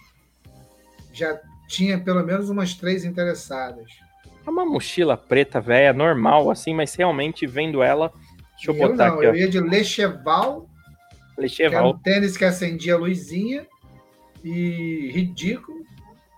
já 1.12 1.38
tinha 1.68 1.98
pelo 1.98 2.24
menos 2.24 2.48
umas 2.48 2.74
três 2.74 3.04
interessadas. 3.04 3.86
É 4.46 4.50
uma 4.50 4.64
mochila 4.64 5.16
preta, 5.16 5.60
velha, 5.60 5.92
normal, 5.92 6.50
assim, 6.50 6.74
mas 6.74 6.94
realmente 6.94 7.46
vendo 7.46 7.82
ela. 7.82 8.12
Deixa 8.56 8.70
eu 8.70 8.76
eu 8.76 8.88
botar 8.88 9.08
não, 9.08 9.16
aqui, 9.16 9.24
eu 9.26 9.30
ó. 9.30 9.34
ia 9.34 9.48
de 9.48 9.60
Lecheval, 9.60 10.62
que 10.62 11.40
era 11.40 11.42
Lecheval. 11.42 11.90
um 11.90 11.98
tênis 11.98 12.36
que 12.36 12.44
acendia 12.44 12.94
a 12.94 12.98
luzinha, 12.98 13.66
e 14.44 15.10
ridículo. 15.12 15.82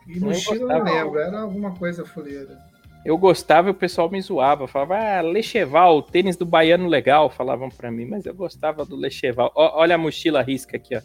E 0.06 0.16
Eu 0.16 0.22
mochila 0.22 0.74
eu 0.74 0.84
não 0.84 0.84
lembro, 0.84 1.18
era 1.18 1.40
alguma 1.40 1.74
coisa 1.74 2.04
fuleira. 2.04 2.58
Eu 3.04 3.18
gostava 3.18 3.68
e 3.68 3.70
o 3.70 3.74
pessoal 3.74 4.10
me 4.10 4.20
zoava. 4.20 4.66
Falava, 4.66 4.96
ah, 4.96 5.20
Lecheval, 5.20 6.02
tênis 6.02 6.36
do 6.36 6.46
baiano 6.46 6.86
legal, 6.88 7.28
falavam 7.28 7.68
pra 7.68 7.90
mim, 7.90 8.06
mas 8.06 8.24
eu 8.24 8.34
gostava 8.34 8.84
do 8.84 8.96
Lecheval. 8.96 9.52
Ó, 9.54 9.78
olha 9.80 9.94
a 9.94 9.98
mochila 9.98 10.40
risca 10.42 10.76
aqui, 10.76 10.96
ó. 10.96 11.00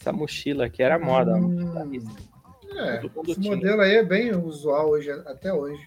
Essa 0.00 0.12
mochila 0.12 0.66
aqui 0.66 0.82
era 0.82 0.98
moda. 0.98 1.34
Hum. 1.36 1.90
risca. 1.90 2.32
É, 2.74 3.02
esse 3.28 3.40
tinha. 3.40 3.54
modelo 3.54 3.82
aí 3.82 3.96
é 3.96 4.02
bem 4.02 4.34
usual 4.34 4.90
hoje, 4.90 5.10
até 5.10 5.52
hoje. 5.52 5.80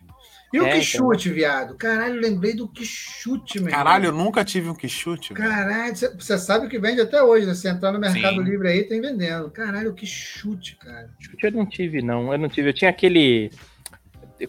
E 0.53 0.59
o 0.59 0.63
É, 0.65 0.69
que 0.69 0.77
então. 0.77 0.83
chute, 0.83 1.29
viado? 1.29 1.75
Caralho, 1.75 2.21
lembrei 2.21 2.53
do 2.55 2.67
que 2.67 2.85
chute, 2.85 3.59
meu 3.59 3.71
Caralho, 3.71 4.05
eu 4.05 4.09
irmão. 4.09 4.25
nunca 4.25 4.45
tive 4.45 4.69
um 4.69 4.75
que 4.75 4.87
chute. 4.87 5.33
Caralho, 5.33 5.95
cê- 5.95 6.13
você 6.13 6.37
sabe 6.37 6.67
que 6.69 6.77
vende 6.77 7.01
até 7.01 7.21
hoje, 7.23 7.45
né? 7.47 7.55
Se 7.55 7.67
entrar 7.67 7.91
no 7.91 7.99
Mercado 7.99 8.35
Sim. 8.37 8.43
Livre 8.43 8.67
aí, 8.67 8.83
tem 8.83 9.01
vendendo. 9.01 9.49
Caralho, 9.49 9.93
que 9.93 10.05
chute, 10.05 10.75
cara. 10.77 11.09
Chute 11.19 11.43
eu 11.45 11.51
não 11.51 11.65
tive, 11.65 12.01
não. 12.01 12.31
Eu 12.31 12.37
não 12.37 12.47
tive. 12.47 12.69
Eu 12.69 12.73
tinha 12.73 12.91
aquele. 12.91 13.49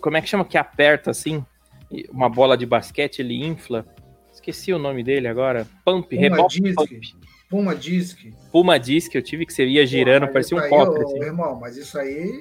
Como 0.00 0.16
é 0.16 0.20
que 0.20 0.28
chama 0.28 0.44
que 0.44 0.58
aperta 0.58 1.10
assim? 1.10 1.44
E 1.90 2.06
Uma 2.10 2.28
bola 2.28 2.56
de 2.56 2.66
basquete, 2.66 3.20
ele 3.20 3.44
infla. 3.44 3.84
Esqueci 4.32 4.72
o 4.72 4.78
nome 4.78 5.02
dele 5.02 5.28
agora. 5.28 5.66
Pump, 5.84 6.08
Puma 6.10 6.20
reboque 6.20 6.60
Disc. 6.60 6.74
pump. 6.76 7.00
Puma 7.48 7.74
Disc. 7.76 8.18
Puma 8.50 8.78
Disc, 8.78 9.14
eu 9.14 9.22
tive 9.22 9.46
que 9.46 9.52
você 9.52 9.64
ia 9.66 9.86
girando, 9.86 10.26
Pô, 10.26 10.32
parecia 10.32 10.56
um 10.58 10.68
copo. 10.68 10.92
ô, 10.98 11.02
Assim. 11.02 11.22
Irmão, 11.22 11.58
mas 11.60 11.76
isso 11.76 11.96
aí. 11.98 12.32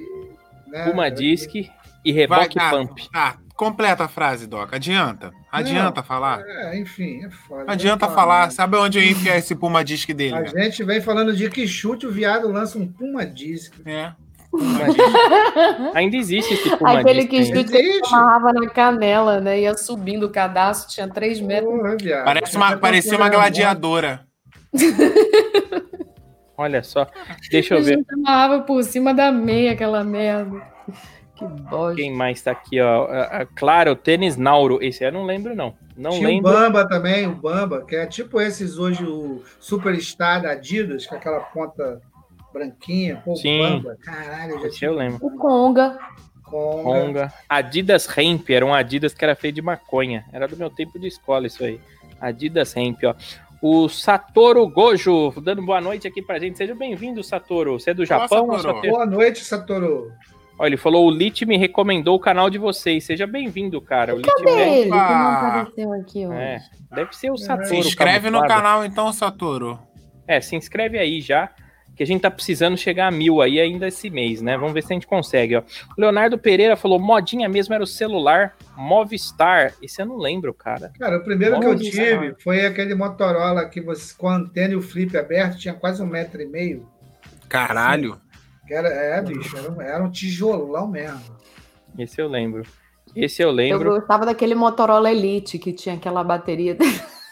Né, 0.66 0.84
Puma 0.90 1.06
é- 1.06 1.10
Disc 1.10 1.54
e 1.54 1.70
Vai, 2.04 2.12
reboque 2.12 2.54
tá, 2.56 2.70
pump. 2.70 3.08
tá, 3.10 3.38
completa 3.54 4.04
a 4.04 4.08
frase, 4.08 4.46
Doc. 4.48 4.74
Adianta. 4.74 5.32
Adianta 5.50 6.02
falar. 6.02 6.40
É, 6.44 6.76
enfim, 6.78 7.24
é 7.24 7.30
foda. 7.30 7.70
Adianta 7.72 8.06
Vamos 8.06 8.20
falar. 8.20 8.50
Sabe 8.50 8.76
onde 8.76 8.98
eu 8.98 9.04
ia 9.04 9.12
enfiar 9.12 9.36
esse 9.38 9.54
Puma 9.54 9.84
Disc 9.84 10.08
dele? 10.12 10.34
A 10.34 10.42
velho? 10.42 10.64
gente 10.64 10.82
vem 10.84 11.00
falando 11.00 11.34
de 11.34 11.48
que 11.48 11.66
chute, 11.68 12.04
o 12.06 12.10
viado 12.12 12.48
lança 12.48 12.76
um 12.78 12.86
Puma 12.86 13.24
Disc. 13.24 13.72
É. 13.86 14.12
Ainda 15.94 16.16
existe 16.16 16.54
esse 16.54 16.76
Puma 16.76 17.00
Aquele 17.00 17.26
que 17.26 17.44
chute 17.44 17.76
amarrava 18.08 18.52
na 18.52 18.68
canela, 18.68 19.40
né? 19.40 19.60
Ia 19.60 19.76
subindo 19.76 20.26
o 20.26 20.30
cadastro, 20.30 20.92
tinha 20.92 21.08
três 21.08 21.40
metros. 21.40 21.72
Porra, 21.72 21.96
viado. 21.96 22.24
Parece 22.24 22.56
uma, 22.56 22.76
parecia 22.76 23.16
uma 23.16 23.28
gladiadora. 23.28 24.26
Olha 26.56 26.82
só. 26.82 27.06
Deixa 27.50 27.74
eu 27.74 27.82
ver. 27.82 28.02
amarrava 28.12 28.62
por 28.62 28.82
cima 28.82 29.12
da 29.12 29.30
meia 29.30 29.72
aquela 29.72 30.02
merda. 30.02 30.62
Que 31.34 31.44
bosta. 31.44 31.96
Quem 31.96 32.14
mais 32.14 32.40
tá 32.40 32.52
aqui, 32.52 32.80
ó? 32.80 33.06
Claro, 33.54 33.92
o 33.92 33.96
tênis 33.96 34.36
Nauro. 34.38 34.78
Esse 34.82 35.04
eu 35.04 35.12
não 35.12 35.24
lembro, 35.24 35.54
não. 35.54 35.74
Não 35.96 36.12
Tinha 36.12 36.28
lembro. 36.28 36.50
o 36.50 36.54
Bamba 36.54 36.88
também, 36.88 37.26
o 37.26 37.34
Bamba, 37.34 37.84
que 37.84 37.96
é 37.96 38.06
tipo 38.06 38.40
esses 38.40 38.78
hoje, 38.78 39.04
o 39.04 39.42
Superstar 39.58 40.42
da 40.42 40.52
Adidas, 40.52 41.06
com 41.06 41.14
aquela 41.14 41.40
ponta 41.40 42.00
branquinha. 42.56 43.22
Pô, 43.24 43.32
o 43.32 43.36
Sim. 43.36 43.58
Bamba, 43.58 43.96
caralho, 44.02 44.52
eu 44.54 44.60
já 44.60 44.66
Esse 44.68 44.84
eu 44.84 44.94
lembro. 44.94 45.18
O 45.26 45.30
Conga. 45.38 45.98
Conga. 46.42 46.82
Conga. 46.82 47.32
Adidas 47.48 48.08
era 48.48 48.64
um 48.64 48.72
Adidas 48.72 49.12
que 49.12 49.24
era 49.24 49.34
feito 49.34 49.56
de 49.56 49.62
maconha. 49.62 50.24
Era 50.32 50.46
do 50.48 50.56
meu 50.56 50.70
tempo 50.70 50.98
de 50.98 51.06
escola 51.08 51.46
isso 51.46 51.64
aí. 51.64 51.80
Adidas 52.20 52.74
Hemp, 52.76 53.00
ó. 53.04 53.14
O 53.60 53.88
Satoru 53.88 54.68
Gojo, 54.68 55.32
dando 55.42 55.62
boa 55.64 55.80
noite 55.80 56.06
aqui 56.06 56.22
pra 56.22 56.38
gente. 56.38 56.56
Seja 56.56 56.74
bem-vindo, 56.74 57.22
Satoru. 57.22 57.80
Você 57.80 57.90
é 57.90 57.94
do 57.94 58.04
Japão? 58.06 58.56
Satoru. 58.58 58.80
tem- 58.80 58.90
Boa 58.90 59.06
noite, 59.06 59.40
Satoru. 59.44 60.12
Ó, 60.58 60.64
ele 60.66 60.76
falou, 60.76 61.06
o 61.06 61.10
Lit 61.10 61.44
me 61.44 61.56
recomendou 61.58 62.16
o 62.16 62.20
canal 62.20 62.48
de 62.48 62.58
vocês. 62.58 63.04
Seja 63.04 63.26
bem-vindo, 63.26 63.80
cara. 63.80 64.14
O 64.14 64.18
Lit 64.18 64.26
Cadê 64.26 64.50
ele 64.50 64.82
que 64.84 64.88
não 64.90 64.96
Opa! 64.96 65.48
apareceu 65.58 65.92
aqui 65.92 66.26
hoje? 66.26 66.38
É, 66.38 66.60
deve 66.94 67.16
ser 67.16 67.30
o 67.30 67.36
Satoru. 67.36 67.66
Se 67.68 67.76
inscreve 67.76 68.30
no 68.30 68.40
canal 68.46 68.84
então, 68.84 69.12
Satoru. 69.12 69.78
É, 70.28 70.40
se 70.40 70.54
inscreve 70.56 70.98
aí 70.98 71.20
já, 71.20 71.50
que 71.96 72.02
a 72.02 72.06
gente 72.06 72.20
tá 72.20 72.30
precisando 72.30 72.76
chegar 72.76 73.08
a 73.08 73.10
mil 73.10 73.40
aí 73.40 73.58
ainda 73.58 73.88
esse 73.88 74.10
mês, 74.10 74.42
né? 74.42 74.56
Vamos 74.56 74.74
ver 74.74 74.82
se 74.82 74.92
a 74.92 74.94
gente 74.94 75.06
consegue, 75.06 75.56
ó. 75.56 75.60
O 75.96 76.00
Leonardo 76.00 76.36
Pereira 76.38 76.76
falou, 76.76 76.98
modinha 76.98 77.48
mesmo 77.48 77.74
era 77.74 77.82
o 77.82 77.86
celular 77.86 78.54
Movistar. 78.76 79.72
Esse 79.82 80.02
eu 80.02 80.06
não 80.06 80.18
lembro, 80.18 80.52
cara. 80.52 80.92
Cara, 80.98 81.16
o 81.16 81.24
primeiro 81.24 81.58
que 81.58 81.66
eu 81.66 81.76
tive 81.76 82.34
foi 82.42 82.66
aquele 82.66 82.94
Motorola 82.94 83.64
que 83.68 83.80
você, 83.80 84.14
com 84.16 84.28
a 84.28 84.36
antena 84.36 84.74
e 84.74 84.76
o 84.76 84.82
flip 84.82 85.16
aberto, 85.16 85.56
tinha 85.58 85.72
quase 85.72 86.02
um 86.02 86.06
metro 86.06 86.42
e 86.42 86.46
meio. 86.46 86.86
Caralho. 87.48 88.20
Que 88.66 88.74
era, 88.74 88.88
é, 88.88 89.22
bicho, 89.22 89.56
era 89.56 89.70
um, 89.70 89.80
era 89.80 90.04
um 90.04 90.10
tijolão 90.10 90.88
mesmo. 90.88 91.20
Esse 91.98 92.20
eu 92.20 92.28
lembro. 92.28 92.62
Esse 93.14 93.40
eu 93.40 93.48
Eu 93.48 93.54
lembro. 93.54 93.90
gostava 93.90 94.26
daquele 94.26 94.54
Motorola 94.54 95.10
Elite 95.10 95.58
que 95.58 95.72
tinha 95.72 95.94
aquela 95.94 96.22
bateria. 96.22 96.76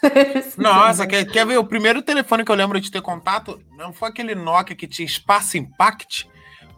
Nossa, 0.57 1.07
quer, 1.07 1.25
quer 1.25 1.45
ver? 1.45 1.57
O 1.57 1.65
primeiro 1.65 2.01
telefone 2.01 2.43
que 2.43 2.51
eu 2.51 2.55
lembro 2.55 2.79
de 2.79 2.91
ter 2.91 3.01
contato 3.01 3.59
não 3.77 3.91
foi 3.93 4.09
aquele 4.09 4.35
Nokia 4.35 4.75
que 4.75 4.87
tinha 4.87 5.05
espaço 5.05 5.57
impact, 5.57 6.29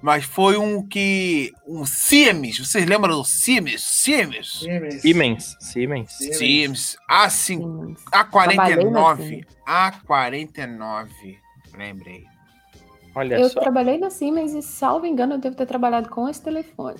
mas 0.01 0.23
foi 0.23 0.57
um 0.57 0.85
que. 0.87 1.51
Um 1.67 1.85
Siemens. 1.85 2.59
Vocês 2.59 2.85
lembram 2.85 3.17
do 3.17 3.23
Siemens? 3.25 3.81
Siemens? 3.83 4.59
Siemens. 4.59 5.01
Siemens. 5.01 5.57
Siemens. 5.59 6.11
Siemens. 6.37 6.97
A5, 7.09 7.97
Trabalhei 8.11 8.57
na 8.57 8.65
A49. 8.67 9.17
Siemens. 9.17 9.45
A49. 9.67 11.07
Lembrei. 11.77 12.23
Olha 13.15 13.39
Eu 13.39 13.49
só. 13.49 13.59
trabalhei 13.61 13.97
na 13.97 14.09
Siemens 14.11 14.53
e, 14.53 14.61
salvo 14.61 15.05
engano, 15.05 15.33
eu 15.33 15.39
devo 15.39 15.55
ter 15.55 15.65
trabalhado 15.65 16.09
com 16.09 16.29
esse 16.29 16.41
telefone. 16.41 16.99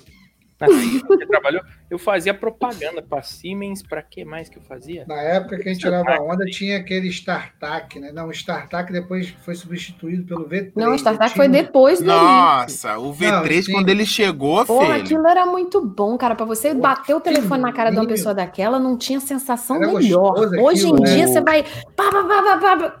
Na 0.60 0.66
Siemens 0.66 1.02
você 1.06 1.26
trabalhou. 1.26 1.62
Eu 1.88 1.98
fazia 1.98 2.34
propaganda 2.34 3.00
pra 3.00 3.22
Siemens. 3.22 3.82
Pra 3.82 4.02
que 4.02 4.24
mais 4.24 4.48
que 4.48 4.58
eu 4.58 4.62
fazia? 4.62 5.04
Na 5.06 5.20
época 5.20 5.56
que 5.56 5.68
a 5.68 5.72
gente 5.72 5.80
tirava 5.80 6.20
onda, 6.20 6.44
tinha 6.46 6.78
aquele 6.78 7.08
StarTAC, 7.08 8.00
né? 8.00 8.10
Não, 8.12 8.26
o 8.28 8.30
StarTAC 8.32 8.92
depois 8.92 9.28
foi 9.44 9.54
substituído 9.54 10.24
pelo 10.24 10.48
V3. 10.48 10.72
Não, 10.74 10.92
o 10.92 10.94
StarTAC 10.94 11.32
Tinha 11.32 11.44
foi 11.44 11.48
depois 11.48 12.00
do. 12.00 12.06
Nossa, 12.06 12.98
o 12.98 13.14
V3, 13.14 13.68
Não, 13.68 13.74
quando 13.74 13.88
ele 13.88 14.04
chegou, 14.04 14.64
Porra, 14.66 14.94
filho. 14.94 15.04
aquilo 15.04 15.26
era 15.26 15.46
muito 15.46 15.80
bom, 15.80 16.18
cara. 16.18 16.34
Pra 16.34 16.44
você 16.44 16.74
Pô, 16.74 16.80
bater 16.80 17.14
o 17.14 17.20
telefone 17.20 17.62
na 17.62 17.72
cara 17.72 17.90
de 17.90 17.96
uma 17.96 18.06
pessoa 18.06 18.34
daquela, 18.34 18.78
não 18.78 18.96
tinha 18.96 19.20
sensação 19.20 19.76
Era 19.76 19.92
melhor. 19.92 20.34
Hoje 20.60 20.86
em 20.86 20.92
aquilo, 20.92 21.00
né? 21.00 21.14
dia 21.14 21.28
você 21.28 21.40
vai. 21.40 21.62
pá, 21.62 22.10
pá, 22.10 22.24
pá, 22.24 22.42
pá, 22.42 22.58
pá, 22.58 22.76
pá. 22.76 22.98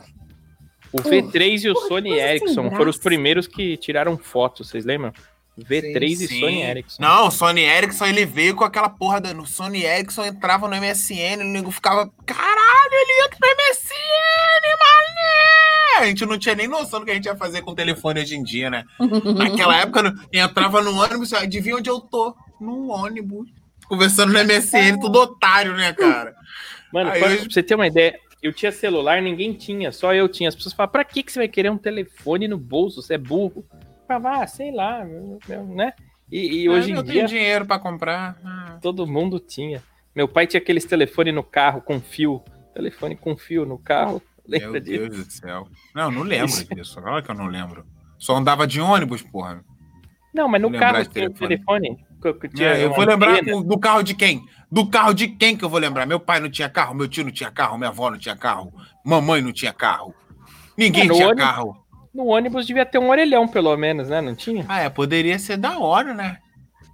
O 0.90 0.98
V3 0.98 1.64
e 1.64 1.68
o 1.70 1.76
Sony 1.76 2.12
Ericsson 2.12 2.70
foram 2.70 2.88
os 2.88 2.96
primeiros 2.96 3.46
que 3.46 3.76
tiraram 3.76 4.16
fotos, 4.16 4.68
vocês 4.70 4.86
lembram? 4.86 5.12
V3 5.58 6.02
e 6.10 6.16
Sim. 6.28 6.40
Sony 6.40 6.62
Ericsson. 6.62 7.02
Não, 7.02 7.26
o 7.28 7.30
Sony 7.30 7.62
Ericsson, 7.62 8.06
ele 8.06 8.24
veio 8.24 8.54
com 8.54 8.64
aquela 8.64 8.88
porra 8.88 9.20
da. 9.20 9.34
No 9.34 9.46
Sony 9.46 9.82
Ericsson 9.84 10.24
entrava 10.24 10.68
no 10.68 10.76
MSN, 10.76 11.40
o 11.40 11.44
nego 11.44 11.70
ficava. 11.70 12.10
Caralho, 12.24 12.92
ele 12.92 13.24
entra 13.24 13.38
no 13.40 13.48
MSN, 13.48 14.78
mané! 14.78 16.04
A 16.04 16.06
gente 16.06 16.24
não 16.26 16.38
tinha 16.38 16.54
nem 16.54 16.68
noção 16.68 17.00
do 17.00 17.06
que 17.06 17.10
a 17.10 17.14
gente 17.14 17.24
ia 17.26 17.36
fazer 17.36 17.62
com 17.62 17.72
o 17.72 17.74
telefone 17.74 18.20
hoje 18.20 18.36
em 18.36 18.42
dia, 18.42 18.70
né? 18.70 18.84
Naquela 19.36 19.76
época, 19.80 20.02
no- 20.02 20.20
entrava 20.32 20.80
no 20.82 20.94
ônibus, 20.96 21.32
adivinha 21.32 21.76
onde 21.76 21.90
eu 21.90 22.00
tô? 22.00 22.34
No 22.60 22.88
ônibus. 22.90 23.48
Conversando 23.88 24.32
no 24.32 24.38
MSN, 24.44 24.98
tudo 25.00 25.18
otário, 25.20 25.74
né, 25.74 25.92
cara? 25.92 26.34
Mano, 26.92 27.10
Aí 27.10 27.18
pra, 27.20 27.28
hoje- 27.30 27.48
você 27.50 27.62
ter 27.62 27.74
uma 27.74 27.86
ideia, 27.86 28.18
eu 28.42 28.52
tinha 28.52 28.70
celular, 28.70 29.20
ninguém 29.20 29.52
tinha, 29.54 29.90
só 29.90 30.14
eu 30.14 30.28
tinha. 30.28 30.48
As 30.48 30.54
pessoas 30.54 30.74
falavam, 30.74 30.92
pra 30.92 31.04
que, 31.04 31.22
que 31.22 31.32
você 31.32 31.38
vai 31.40 31.48
querer 31.48 31.70
um 31.70 31.78
telefone 31.78 32.46
no 32.46 32.56
bolso? 32.58 33.02
Você 33.02 33.14
é 33.14 33.18
burro. 33.18 33.64
Ah, 34.08 34.46
sei 34.46 34.72
lá, 34.72 35.04
meu- 35.04 35.38
meu, 35.48 35.64
né? 35.66 35.92
E, 36.30 36.62
e 36.62 36.68
hoje 36.68 36.90
Ah, 36.92 36.94
em 36.94 36.98
eu 36.98 37.02
dia, 37.02 37.26
dinheiro 37.26 37.66
pra 37.66 37.78
comprar. 37.78 38.36
Ah. 38.44 38.78
todo 38.80 39.06
mundo 39.06 39.38
tinha. 39.40 39.82
Meu 40.14 40.26
pai 40.28 40.46
tinha 40.46 40.60
aqueles 40.60 40.84
telefone 40.84 41.32
no 41.32 41.42
carro 41.42 41.80
com 41.80 42.00
fio. 42.00 42.42
Telefone 42.74 43.16
com 43.16 43.36
fio 43.36 43.64
no 43.64 43.78
carro. 43.78 44.20
Lembra 44.46 44.72
Meu 44.72 44.80
disso? 44.80 45.08
Deus 45.10 45.26
do 45.26 45.30
céu. 45.32 45.68
Não, 45.94 46.10
não 46.10 46.22
lembro 46.22 46.64
disso. 46.74 47.00
Olha 47.04 47.22
que 47.22 47.30
eu 47.30 47.34
não 47.34 47.46
lembro. 47.46 47.84
Só 48.18 48.34
andava 48.36 48.66
de 48.66 48.80
ônibus, 48.80 49.22
porra. 49.22 49.62
Não, 50.34 50.48
mas 50.48 50.60
no 50.60 50.68
Lembrar 50.68 50.92
carro 50.92 51.04
tinha 51.06 51.30
telefone. 51.30 51.48
telefone. 51.48 52.06
tinha 52.54 52.68
É, 52.68 52.84
eu 52.84 52.92
vou 52.94 53.04
lembrar 53.04 53.44
com- 53.44 53.62
do 53.62 53.78
carro 53.78 54.02
de 54.02 54.14
quem? 54.14 54.44
Do 54.70 54.86
carro 54.88 55.14
de 55.14 55.28
quem 55.28 55.56
que 55.56 55.64
eu 55.64 55.68
vou 55.68 55.78
lembrar? 55.80 56.06
Meu 56.06 56.20
pai 56.20 56.40
não 56.40 56.50
tinha 56.50 56.68
carro, 56.68 56.94
meu 56.94 57.08
tio 57.08 57.24
não 57.24 57.30
tinha 57.30 57.50
carro, 57.50 57.76
minha 57.78 57.88
avó 57.90 58.10
não 58.10 58.18
tinha 58.18 58.36
carro, 58.36 58.72
mamãe 59.04 59.40
não 59.40 59.52
tinha 59.52 59.72
carro. 59.72 60.14
Ninguém 60.76 61.06
no 61.08 61.14
tinha 61.14 61.26
ônibus- 61.28 61.44
carro. 61.44 61.76
No 62.14 62.26
ônibus 62.26 62.66
devia 62.66 62.86
ter 62.86 62.98
um 62.98 63.10
orelhão, 63.10 63.46
pelo 63.46 63.76
menos, 63.76 64.08
né? 64.08 64.20
Não 64.20 64.34
tinha? 64.34 64.64
Ah, 64.68 64.80
é, 64.80 64.88
poderia 64.88 65.38
ser 65.38 65.56
da 65.56 65.78
hora, 65.78 66.14
né? 66.14 66.38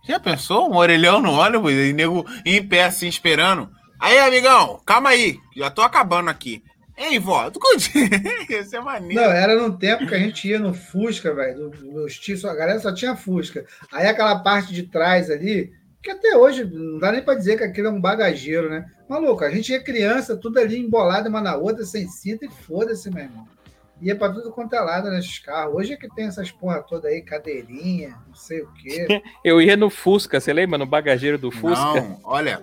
Já 0.07 0.21
pensou? 0.21 0.71
Um 0.71 0.77
orelhão 0.77 1.21
no 1.21 1.33
ônibus 1.33 1.73
e 1.73 1.93
nego 1.93 2.27
em 2.45 2.63
pé 2.67 2.85
assim 2.85 3.09
esperando. 3.09 3.71
Aí, 4.01 4.19
amigão, 4.19 4.81
calma 4.85 5.11
aí, 5.11 5.39
já 5.57 5.71
tô 5.71 5.81
acabando 5.83 6.29
aqui. 6.29 6.63
Ei, 6.97 7.19
vó, 7.19 7.51
tu 7.51 7.59
continua. 7.61 8.09
Isso 8.51 8.77
é 8.77 8.81
maneiro. 8.81 9.21
Não, 9.23 9.31
era 9.31 9.57
no 9.57 9.77
tempo 9.79 10.07
que 10.07 10.15
a 10.15 10.19
gente 10.19 10.47
ia 10.47 10.59
no 10.59 10.75
Fusca, 10.75 11.35
velho. 11.35 11.71
do- 11.71 11.93
Meus 11.93 12.19
tios, 12.19 12.41
só- 12.43 12.51
a 12.51 12.55
galera 12.55 12.79
só 12.81 12.93
tinha 12.95 13.17
Fusca. 13.17 13.65
Aí 13.93 14.07
aquela 14.07 14.39
parte 14.41 14.73
de 14.75 14.83
trás 14.85 15.31
ali, 15.31 15.73
que 16.03 16.11
até 16.11 16.37
hoje 16.37 16.65
não 16.65 16.99
dá 16.99 17.11
nem 17.11 17.23
pra 17.23 17.35
dizer 17.35 17.57
que 17.57 17.65
aquilo 17.65 17.89
é 17.89 17.91
um 17.91 18.01
bagageiro, 18.01 18.69
né? 18.69 18.85
Maluco, 19.09 19.43
a 19.43 19.51
gente 19.51 19.73
ia 19.73 19.83
criança, 19.83 20.37
tudo 20.37 20.59
ali 20.61 20.79
embolado 20.79 21.29
uma 21.29 21.41
na 21.41 21.57
outra, 21.57 21.85
sem 21.85 22.07
cinto 22.09 22.45
e 22.45 22.51
foda-se, 22.51 23.11
meu 23.11 23.25
irmão. 23.25 23.47
Ia 24.03 24.17
pra 24.17 24.29
tudo 24.31 24.51
quanto 24.53 24.75
é 24.75 24.81
lado 24.81 25.09
nesses 25.11 25.39
carros. 25.39 25.75
Hoje 25.75 25.93
é 25.93 25.97
que 25.97 26.09
tem 26.15 26.27
essas 26.27 26.51
porra 26.51 26.83
toda 26.83 27.09
aí, 27.09 27.23
cadeirinha, 27.23 28.17
não 28.27 28.35
sei 28.35 28.63
o 28.63 28.69
quê. 28.73 29.23
Eu 29.45 29.61
ia 29.63 29.77
no 29.77 29.89
Fusca, 29.89 30.41
você 30.41 30.53
lembra? 30.53 30.77
No 30.79 30.87
bagageiro 30.87 31.39
do 31.39 31.51
Fusca. 31.51 32.01
Não, 32.01 32.21
olha, 32.25 32.61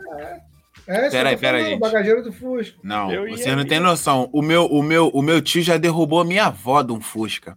É, 0.88 1.02
isso 1.08 1.12
Peraí, 1.12 1.36
tô 1.36 1.40
peraí, 1.42 1.62
falando, 1.62 1.70
gente. 1.70 1.80
bagageiro 1.80 2.24
do 2.24 2.34
Fusca. 2.34 2.78
Não, 2.84 3.12
Eu 3.12 3.28
ia 3.28 3.38
você 3.38 3.56
não 3.56 3.64
ir. 3.64 3.68
tem 3.68 3.80
noção. 3.80 4.30
O 4.34 4.42
meu, 4.42 4.66
o, 4.66 4.84
meu, 4.84 5.08
o 5.10 5.22
meu 5.22 5.42
tio 5.42 5.62
já 5.64 5.78
derrubou 5.78 6.20
a 6.22 6.26
minha 6.26 6.46
avó 6.48 6.82
de 6.82 6.92
um 6.92 7.00
Fusca. 7.00 7.56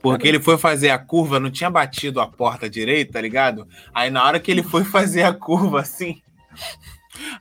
Porque 0.00 0.26
ele 0.28 0.40
foi 0.40 0.56
fazer 0.58 0.90
a 0.90 0.98
curva, 0.98 1.40
não 1.40 1.50
tinha 1.50 1.70
batido 1.70 2.20
a 2.20 2.26
porta 2.26 2.68
direita, 2.68 3.14
tá 3.14 3.20
ligado? 3.20 3.66
Aí 3.94 4.10
na 4.10 4.24
hora 4.24 4.38
que 4.40 4.50
ele 4.50 4.62
foi 4.62 4.84
fazer 4.84 5.22
a 5.22 5.32
curva 5.32 5.80
assim, 5.80 6.20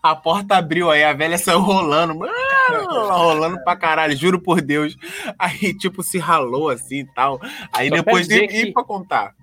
a 0.02 0.15
porta 0.15 0.56
abriu, 0.57 0.90
aí 0.90 1.03
a 1.03 1.14
velha 1.14 1.38
saiu 1.38 1.60
rolando. 1.60 2.15
mano, 2.15 2.31
Rolando 2.69 3.64
pra 3.64 3.76
caralho, 3.76 4.15
juro 4.15 4.40
por 4.40 4.61
Deus. 4.61 4.95
Aí, 5.38 5.73
tipo, 5.77 6.02
se 6.03 6.18
ralou 6.18 6.69
assim 6.69 6.99
e 6.99 7.14
tal. 7.14 7.40
Aí 7.73 7.90
Só 7.90 7.95
depois 7.95 8.27
de 8.27 8.35
ir 8.44 8.48
que- 8.48 8.72
pra 8.72 8.84
contar. 8.84 9.34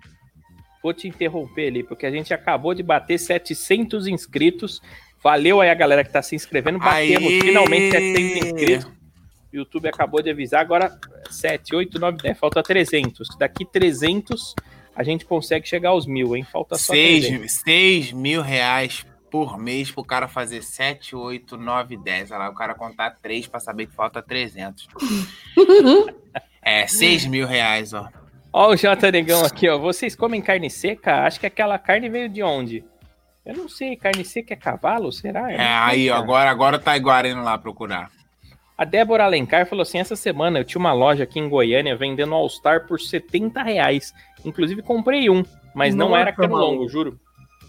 Vou 0.83 0.93
te 0.93 1.07
interromper 1.07 1.67
ali, 1.67 1.83
porque 1.83 2.05
a 2.07 2.11
gente 2.11 2.33
acabou 2.33 2.73
de 2.73 2.81
bater 2.81 3.19
700 3.19 4.07
inscritos. 4.07 4.81
Valeu 5.23 5.61
aí 5.61 5.69
a 5.69 5.75
galera 5.75 6.03
que 6.03 6.09
tá 6.11 6.21
se 6.23 6.35
inscrevendo. 6.35 6.79
Batemos 6.79 7.29
Aê! 7.31 7.41
finalmente 7.41 7.91
700 7.91 8.47
inscritos. 8.47 8.85
O 8.85 9.55
YouTube 9.57 9.87
acabou 9.87 10.23
de 10.23 10.31
avisar. 10.31 10.61
Agora 10.61 10.97
7, 11.29 11.75
8, 11.75 11.99
9, 11.99 12.17
10. 12.23 12.39
Falta 12.39 12.63
300. 12.63 13.27
Daqui 13.37 13.63
300 13.65 14.55
a 14.95 15.03
gente 15.03 15.23
consegue 15.25 15.67
chegar 15.67 15.89
aos 15.89 16.07
mil, 16.07 16.35
hein? 16.35 16.43
Falta 16.43 16.75
só 16.77 16.93
300. 16.93 17.51
6, 17.51 17.61
6 17.63 18.11
mil 18.13 18.41
reais 18.41 19.05
por 19.31 19.57
mês 19.57 19.89
pro 19.89 20.03
cara 20.03 20.27
fazer 20.27 20.61
7, 20.61 21.15
8, 21.15 21.57
9, 21.57 21.97
10. 21.97 22.31
Olha 22.31 22.39
lá, 22.39 22.49
o 22.49 22.53
cara 22.53 22.75
contar 22.75 23.17
3 23.21 23.47
pra 23.47 23.59
saber 23.59 23.87
que 23.87 23.95
falta 23.95 24.21
300. 24.21 24.87
É, 26.63 26.85
6 26.85 27.25
mil 27.25 27.47
reais, 27.47 27.91
ó. 27.91 28.07
Ó 28.53 28.69
o 28.69 28.75
J 28.75 29.11
Negão 29.11 29.43
aqui, 29.43 29.67
ó. 29.67 29.79
Vocês 29.79 30.15
comem 30.15 30.39
carne 30.43 30.69
seca? 30.69 31.23
Acho 31.23 31.39
que 31.39 31.47
aquela 31.47 31.79
carne 31.79 32.07
veio 32.07 32.29
de 32.29 32.43
onde? 32.43 32.83
Eu 33.43 33.55
não 33.57 33.67
sei. 33.67 33.95
Carne 33.95 34.23
seca 34.23 34.53
é 34.53 34.55
cavalo? 34.55 35.11
Será? 35.11 35.51
Eu 35.51 35.57
não 35.57 35.63
É, 35.63 35.73
aí, 35.73 36.07
ó, 36.11 36.17
agora, 36.17 36.51
agora 36.51 36.77
tá 36.77 36.95
igual 36.95 37.25
indo 37.25 37.41
lá 37.41 37.57
procurar. 37.57 38.11
A 38.77 38.85
Débora 38.85 39.23
Alencar 39.23 39.65
falou 39.65 39.81
assim: 39.81 39.97
essa 39.97 40.15
semana 40.15 40.59
eu 40.59 40.63
tinha 40.63 40.79
uma 40.79 40.93
loja 40.93 41.23
aqui 41.23 41.39
em 41.39 41.49
Goiânia 41.49 41.95
vendendo 41.95 42.35
All-Star 42.35 42.85
por 42.85 42.99
70 42.99 43.63
reais. 43.63 44.13
Inclusive 44.45 44.83
comprei 44.83 45.31
um, 45.31 45.43
mas 45.73 45.95
não 45.95 46.09
Nossa, 46.09 46.21
era 46.21 46.31
cano 46.31 46.53
maluco. 46.53 46.71
longo, 46.73 46.89
juro. 46.89 47.19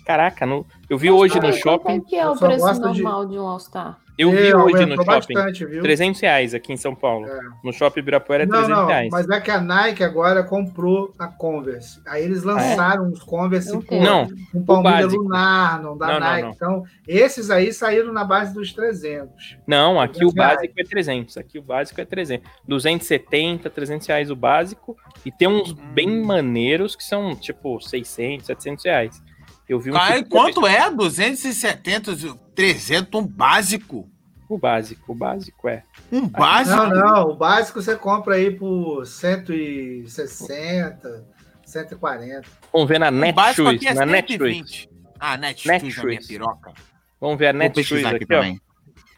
Caraca, 0.05 0.45
não- 0.45 0.65
eu 0.91 0.99
vi 0.99 1.11
hoje 1.11 1.35
no 1.37 1.43
Quanto 1.43 1.55
é 1.55 1.59
shopping. 1.61 2.01
que 2.01 2.17
é 2.17 2.25
Eu 2.25 2.33
o 2.33 2.39
preço 2.39 2.59
gosto 2.61 2.93
de- 2.93 3.03
normal 3.03 3.27
de 3.27 3.39
um 3.39 3.47
All-Star? 3.47 3.99
Eu 4.19 4.31
vi 4.31 4.43
Meu, 4.43 4.59
hoje 4.61 4.85
no 4.85 4.95
shopping. 4.97 5.07
bastante, 5.35 5.65
viu? 5.65 5.81
300 5.81 6.21
reais 6.21 6.53
aqui 6.53 6.71
em 6.71 6.77
São 6.77 6.95
Paulo. 6.95 7.27
É. 7.27 7.41
No 7.65 7.73
shopping 7.73 8.01
Ibirapuera 8.01 8.43
é 8.43 8.47
Não, 8.47 8.59
300 8.59 8.79
não, 8.79 8.87
reais. 8.87 9.09
mas 9.11 9.29
é 9.31 9.41
que 9.41 9.51
a 9.51 9.59
Nike 9.59 10.05
agora 10.05 10.43
comprou 10.45 11.15
a 11.19 11.27
Converse. 11.29 11.99
Aí 12.07 12.23
eles 12.23 12.43
lançaram 12.43 13.09
os 13.11 13.23
Converse 13.23 13.71
Eu 13.71 13.81
pô, 13.81 13.87
tenho. 13.87 14.03
Não, 14.05 14.29
com 14.53 14.65
palmilha 14.65 15.07
lunar, 15.07 15.83
não 15.83 15.97
da 15.97 16.09
Não, 16.09 16.21
Nike. 16.21 16.43
não. 16.43 16.51
Então, 16.53 16.83
esses 17.09 17.51
aí 17.51 17.73
saíram 17.73 18.13
na 18.13 18.23
base 18.23 18.53
dos 18.53 18.71
300. 18.75 19.57
Não, 19.67 19.99
aqui 19.99 20.27
o 20.27 20.31
300 20.31 20.35
reais. 20.35 20.57
básico 20.57 20.75
é 20.81 20.85
300. 20.85 21.37
Aqui 21.39 21.59
o 21.59 21.63
básico 21.63 22.01
é 22.01 22.05
300. 22.05 22.51
270, 22.69 23.71
300 23.71 24.07
reais 24.07 24.31
o 24.31 24.37
básico. 24.37 24.95
E 25.25 25.33
tem 25.33 25.49
uns 25.49 25.73
bem 25.73 26.23
maneiros 26.23 26.95
que 26.95 27.03
são 27.03 27.35
tipo 27.35 27.81
600, 27.81 28.47
700 28.47 28.85
reais. 28.85 29.23
Eu 29.69 29.79
vi 29.81 29.91
um. 29.91 29.95
Cara, 29.95 30.23
que- 30.23 30.29
quanto 30.29 30.67
é? 30.67 30.91
270, 30.91 32.13
300, 32.55 33.21
um 33.21 33.27
básico? 33.27 34.09
O 34.49 34.59
básico, 34.59 35.13
o 35.13 35.15
básico 35.15 35.69
é. 35.69 35.83
Um 36.11 36.27
básico? 36.29 36.77
Não, 36.77 36.89
não. 36.91 37.29
O 37.31 37.37
básico 37.37 37.81
você 37.81 37.97
compra 37.97 38.35
aí 38.35 38.51
por 38.51 39.07
160, 39.07 41.25
140. 41.65 42.43
Vamos 42.73 42.89
ver 42.89 42.99
na 42.99 43.11
básico 43.11 43.63
Netshoes. 43.63 43.77
aqui 43.77 43.89
é 43.89 43.95
Na 43.95 44.07
Netshoes. 44.07 44.57
120. 44.57 44.91
Ah, 45.19 45.37
Netshoes, 45.37 45.83
Netshoes. 45.83 45.99
a 45.99 46.05
minha 46.07 46.21
piroca. 46.21 46.73
Vamos 47.21 47.39
ver 47.39 47.49
a 47.49 47.53
Netshoes 47.53 48.05
aqui, 48.05 48.25
aqui 48.25 48.35
ó. 48.35 48.45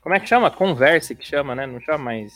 Como 0.03 0.15
é 0.15 0.21
que 0.21 0.27
chama? 0.29 0.51
Converse 0.51 1.15
que 1.15 1.27
chama, 1.27 1.55
né? 1.55 1.67
Não 1.67 1.81
chama 1.81 1.99
mais. 1.99 2.33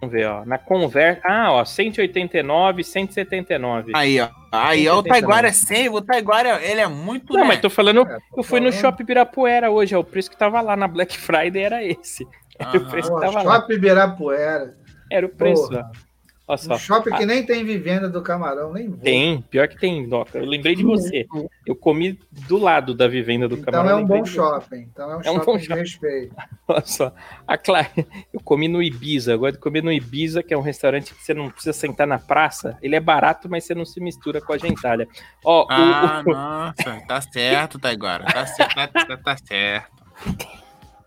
Vamos 0.00 0.12
ver, 0.12 0.26
ó. 0.28 0.44
Na 0.44 0.58
Converse. 0.58 1.20
Ah, 1.24 1.52
ó, 1.52 1.64
189, 1.64 2.84
179. 2.84 3.92
Aí, 3.94 4.20
ó. 4.20 4.28
Aí, 4.52 4.88
ó, 4.88 4.92
o 5.00 5.02
179. 5.02 5.08
Taiguara 5.08 5.48
é 5.48 5.52
100, 5.52 5.88
o 5.88 6.00
Taiguara, 6.00 6.62
ele 6.62 6.80
é 6.80 6.86
muito, 6.86 7.32
Não, 7.34 7.40
né? 7.42 7.48
mas 7.48 7.60
tô 7.60 7.68
falando. 7.68 8.06
É, 8.08 8.18
Eu 8.36 8.42
fui 8.42 8.60
no 8.60 8.70
falando. 8.70 8.80
Shopping 8.80 9.02
Ibirapuera 9.02 9.70
hoje, 9.70 9.94
ó. 9.96 10.00
O 10.00 10.04
preço 10.04 10.30
que 10.30 10.36
tava 10.36 10.60
lá 10.60 10.76
na 10.76 10.86
Black 10.86 11.16
Friday 11.18 11.62
era 11.62 11.82
esse. 11.84 12.26
Era 12.58 12.70
o 12.78 12.80
Aham. 12.82 12.90
preço 12.90 13.14
que 13.14 13.20
tava 13.20 13.42
lá. 13.42 13.54
Shopping 13.60 13.74
Ibirapuera. 13.74 14.74
Era 15.10 15.26
o 15.26 15.30
preço, 15.30 15.68
Porra. 15.68 15.90
ó. 15.92 16.07
Só. 16.56 16.74
Um 16.74 16.78
shopping 16.78 17.10
que 17.10 17.26
nem 17.26 17.44
tem 17.44 17.62
vivenda 17.64 18.08
do 18.08 18.22
camarão, 18.22 18.72
nem 18.72 18.88
vou. 18.88 18.98
Tem, 18.98 19.42
pior 19.42 19.68
que 19.68 19.76
tem, 19.78 20.08
Doca. 20.08 20.38
Eu 20.38 20.46
lembrei 20.46 20.74
de 20.74 20.82
você. 20.82 21.26
Eu 21.66 21.76
comi 21.76 22.18
do 22.48 22.56
lado 22.56 22.94
da 22.94 23.06
vivenda 23.06 23.46
do 23.46 23.56
Então 23.56 23.72
camarão. 23.72 23.98
é 23.98 24.02
um 24.02 24.06
bom 24.06 24.24
shopping. 24.24 24.88
Então 24.90 25.10
é 25.10 25.16
um 25.16 25.20
É 25.22 25.30
um 25.30 25.34
shopping 25.34 25.44
bom 25.46 25.56
de 25.58 25.64
shopping. 25.66 25.80
respeito. 25.80 26.36
Olha 26.66 26.86
só. 26.86 27.12
A 27.46 27.58
Clara, 27.58 27.90
eu 28.32 28.40
comi 28.40 28.66
no 28.68 28.82
Ibiza. 28.82 29.32
Eu 29.32 29.38
gosto 29.40 29.54
de 29.56 29.60
comer 29.60 29.82
no 29.82 29.92
Ibiza, 29.92 30.42
que 30.42 30.54
é 30.54 30.58
um 30.58 30.62
restaurante 30.62 31.14
que 31.14 31.22
você 31.22 31.34
não 31.34 31.50
precisa 31.50 31.72
sentar 31.74 32.06
na 32.06 32.18
praça. 32.18 32.78
Ele 32.80 32.96
é 32.96 33.00
barato, 33.00 33.48
mas 33.50 33.64
você 33.64 33.74
não 33.74 33.84
se 33.84 34.00
mistura 34.00 34.40
com 34.40 34.52
a 34.52 34.58
gentalha. 34.58 35.06
Ó, 35.44 35.64
o- 35.64 35.66
Ah, 35.70 36.22
o- 36.26 36.30
nossa, 36.32 37.00
tá 37.06 37.20
certo, 37.20 37.78
Taiguara. 37.78 38.24
Tá 38.24 38.46
certo, 38.46 38.74
tá, 38.74 38.88
tá- 38.88 39.16
tá 39.16 39.36
certo. 39.36 39.98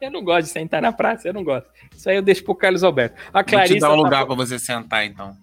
Eu 0.02 0.12
não 0.12 0.24
gosto 0.24 0.48
de 0.48 0.50
sentar 0.50 0.82
na 0.82 0.92
praça, 0.92 1.28
eu 1.28 1.34
não 1.34 1.44
gosto. 1.44 1.70
Isso 1.96 2.10
aí 2.10 2.16
eu 2.16 2.22
deixo 2.22 2.44
pro 2.44 2.56
Carlos 2.56 2.84
Alberto. 2.84 3.16
A 3.30 3.40
Vou 3.40 3.44
te 3.44 3.50
Clarissa, 3.52 3.80
dar 3.80 3.94
um 3.94 3.98
tá, 3.98 4.02
lugar 4.02 4.26
pra 4.26 4.36
você 4.36 4.58
sentar, 4.58 5.06
então. 5.06 5.38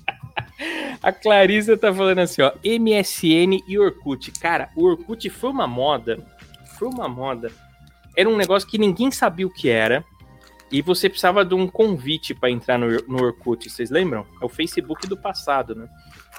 a 1.00 1.12
Clarissa 1.12 1.76
tá 1.76 1.94
falando 1.94 2.18
assim, 2.18 2.42
ó. 2.42 2.52
MSN 2.64 3.62
e 3.68 3.78
Orkut. 3.78 4.32
Cara, 4.32 4.70
o 4.74 4.84
Orkut 4.84 5.30
foi 5.30 5.50
uma 5.50 5.66
moda. 5.66 6.18
Foi 6.78 6.88
uma 6.88 7.08
moda. 7.08 7.52
Era 8.16 8.28
um 8.28 8.36
negócio 8.36 8.68
que 8.68 8.76
ninguém 8.76 9.10
sabia 9.10 9.46
o 9.46 9.52
que 9.52 9.68
era. 9.68 10.04
E 10.72 10.82
você 10.82 11.08
precisava 11.08 11.44
de 11.44 11.54
um 11.54 11.66
convite 11.66 12.32
para 12.32 12.50
entrar 12.50 12.78
no, 12.78 12.86
no 13.08 13.24
Orkut, 13.24 13.68
vocês 13.68 13.90
lembram? 13.90 14.24
É 14.40 14.44
o 14.44 14.48
Facebook 14.48 15.04
do 15.08 15.16
passado, 15.16 15.74
né? 15.74 15.88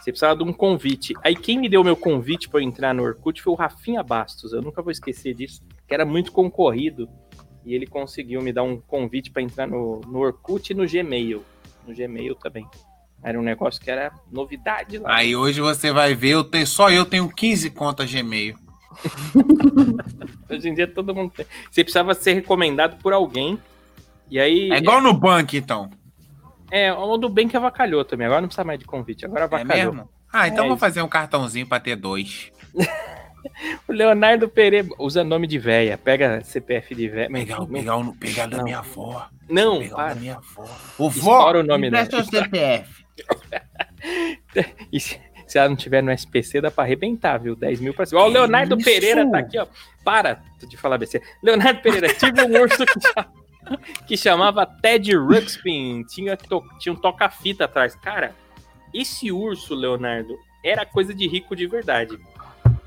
Você 0.02 0.12
precisava 0.12 0.38
de 0.38 0.44
um 0.44 0.54
convite. 0.54 1.14
Aí 1.24 1.36
quem 1.36 1.60
me 1.60 1.68
deu 1.68 1.84
meu 1.84 1.96
convite 1.96 2.50
para 2.50 2.64
entrar 2.64 2.94
no 2.94 3.04
Orkut 3.04 3.42
foi 3.42 3.54
o 3.54 3.56
Rafinha 3.56 4.02
Bastos. 4.02 4.54
Eu 4.54 4.62
nunca 4.62 4.82
vou 4.82 4.92
esquecer 4.92 5.34
disso, 5.34 5.62
que 5.92 5.96
era 5.96 6.06
muito 6.06 6.32
concorrido. 6.32 7.10
E 7.66 7.76
ele 7.76 7.86
conseguiu 7.86 8.42
me 8.42 8.54
dar 8.54 8.64
um 8.64 8.80
convite 8.80 9.30
para 9.30 9.42
entrar 9.42 9.68
no, 9.68 10.00
no 10.08 10.20
Orkut 10.20 10.72
e 10.72 10.74
no 10.74 10.88
Gmail. 10.88 11.44
No 11.86 11.94
Gmail 11.94 12.34
também. 12.36 12.66
Era 13.22 13.38
um 13.38 13.44
negócio 13.44 13.80
que 13.82 13.92
era 13.92 14.10
novidade 14.32 14.98
lá. 14.98 15.18
Aí 15.18 15.36
hoje 15.36 15.60
você 15.60 15.92
vai 15.92 16.16
ver, 16.16 16.30
eu 16.30 16.46
tenho, 16.46 16.66
só 16.66 16.90
eu 16.90 17.06
tenho 17.06 17.28
15 17.30 17.70
contas 17.72 18.10
Gmail. 18.10 18.56
Hoje 20.50 20.70
em 20.70 20.74
dia 20.74 20.88
todo 20.88 21.14
mundo 21.14 21.32
tem. 21.36 21.46
Você 21.70 21.84
precisava 21.84 22.14
ser 22.14 22.34
recomendado 22.34 22.98
por 23.02 23.14
alguém. 23.14 23.60
E 24.30 24.40
aí. 24.40 24.72
É 24.72 24.78
igual 24.78 25.02
no 25.02 25.14
banco, 25.14 25.56
então. 25.56 25.90
É, 26.72 26.92
o 26.92 27.18
do 27.18 27.30
bem 27.30 27.48
que 27.48 27.56
avacalhou 27.56 28.04
também. 28.04 28.26
Agora 28.28 28.42
não 28.42 28.48
precisa 28.48 28.64
mais 28.66 28.80
de 28.80 28.86
convite. 28.86 29.26
Agora 29.26 29.42
É 29.42 29.44
avacalhou. 29.46 29.94
mesmo? 29.94 30.10
Ah, 30.32 30.48
então 30.48 30.64
É 30.66 30.68
vou 30.68 30.76
isso. 30.76 30.80
fazer 30.80 31.02
um 31.02 31.08
cartãozinho 31.08 31.68
pra 31.68 31.80
ter 31.80 31.96
dois. 31.96 32.52
o 33.88 33.92
Leonardo 33.92 34.48
Pereira 34.50 34.88
usa 35.00 35.24
nome 35.24 35.48
de 35.48 35.58
véia. 35.60 35.98
Pega 35.98 36.42
CPF 36.44 36.94
de 36.96 37.08
véia. 37.10 37.30
Pegar, 37.30 37.66
pegar, 37.66 37.98
o- 37.98 38.14
pegar 38.16 38.46
da 38.48 38.64
minha 38.64 38.80
avó. 38.80 39.28
Não, 39.50 39.80
Pegar 39.80 39.94
o 39.94 39.96
para. 39.98 40.14
da 40.14 40.20
minha 40.20 40.36
avó. 40.38 40.66
Ô, 40.98 41.10
vó, 41.10 41.52
o 41.52 41.64
nome 41.64 41.90
dela. 41.90 42.08
o 42.14 42.24
CPF. 42.24 43.02
E 44.92 45.00
se, 45.00 45.20
se 45.48 45.58
ela 45.60 45.70
não 45.70 45.76
tiver 45.76 46.02
no 46.02 46.12
SPC, 46.12 46.60
dá 46.62 46.72
pra 46.72 46.84
arrebentar, 46.84 47.38
viu? 47.38 47.56
10 47.56 47.80
mil 47.80 47.94
pra 47.94 48.06
cima. 48.06 48.22
Ó, 48.22 48.26
o 48.26 48.30
Leonardo 48.30 48.76
isso? 48.78 48.86
Pereira 48.86 49.30
tá 49.30 49.40
aqui, 49.40 49.58
ó. 49.60 49.68
Para 50.04 50.42
de 50.68 50.76
falar 50.78 50.98
BC. 50.98 51.22
Leonardo 51.44 51.82
Pereira, 51.82 52.08
tive 52.16 52.42
um 52.44 52.62
urso 52.62 52.84
que, 52.86 54.06
que 54.08 54.18
chamava 54.18 54.66
Ted 54.66 55.16
Ruxpin. 55.16 56.04
Tinha, 56.10 56.36
to- 56.36 56.64
tinha 56.80 56.94
um 56.94 56.96
toca-fita 56.96 57.66
atrás. 57.66 57.96
Cara, 57.96 58.34
esse 58.94 59.32
urso, 59.32 59.76
Leonardo, 59.76 60.36
era 60.64 60.86
coisa 60.86 61.14
de 61.14 61.28
rico 61.28 61.56
de 61.56 61.68
verdade. 61.68 62.18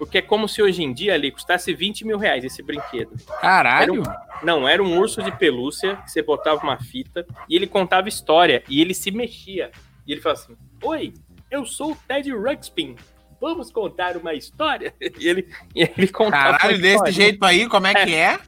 Porque 0.05 0.19
é 0.19 0.23
como 0.23 0.49
se 0.49 0.63
hoje 0.63 0.83
em 0.83 0.93
dia 0.93 1.15
ali 1.15 1.31
custasse 1.31 1.73
20 1.73 2.07
mil 2.07 2.19
reais 2.19 2.45
esse 2.45 2.63
brinquedo. 2.63 3.13
Caralho. 3.41 4.03
Não, 4.43 4.69
era 4.69 4.83
um 4.83 4.99
urso 4.99 5.23
de 5.23 5.33
pelúcia 5.33 5.97
que 5.97 6.11
você 6.11 6.23
botava 6.23 6.63
uma 6.63 6.79
fita 6.79 7.27
e 7.49 7.57
ele 7.57 7.67
contava 7.67 8.09
história 8.09 8.63
e 8.69 8.81
ele 8.81 8.95
se 8.95 9.11
mexia. 9.11 9.71
E 10.07 10.13
ele 10.13 10.21
falava 10.21 10.41
assim: 10.41 10.57
Oi, 10.83 11.15
eu 11.51 11.65
sou 11.65 11.93
o 11.93 11.97
Ted 12.09 12.31
Ruxpin. 12.31 12.97
Vamos 13.41 13.71
contar 13.71 14.17
uma 14.17 14.35
história? 14.35 14.95
E 15.19 15.29
ele, 15.29 15.49
e 15.75 15.83
ele 15.83 16.09
contava. 16.09 16.59
Caralho, 16.59 16.77
uma 16.77 16.83
desse 16.83 17.13
jeito 17.13 17.45
aí, 17.45 17.69
como 17.69 17.87
é 17.87 17.95
que 17.95 18.15
é? 18.15 18.39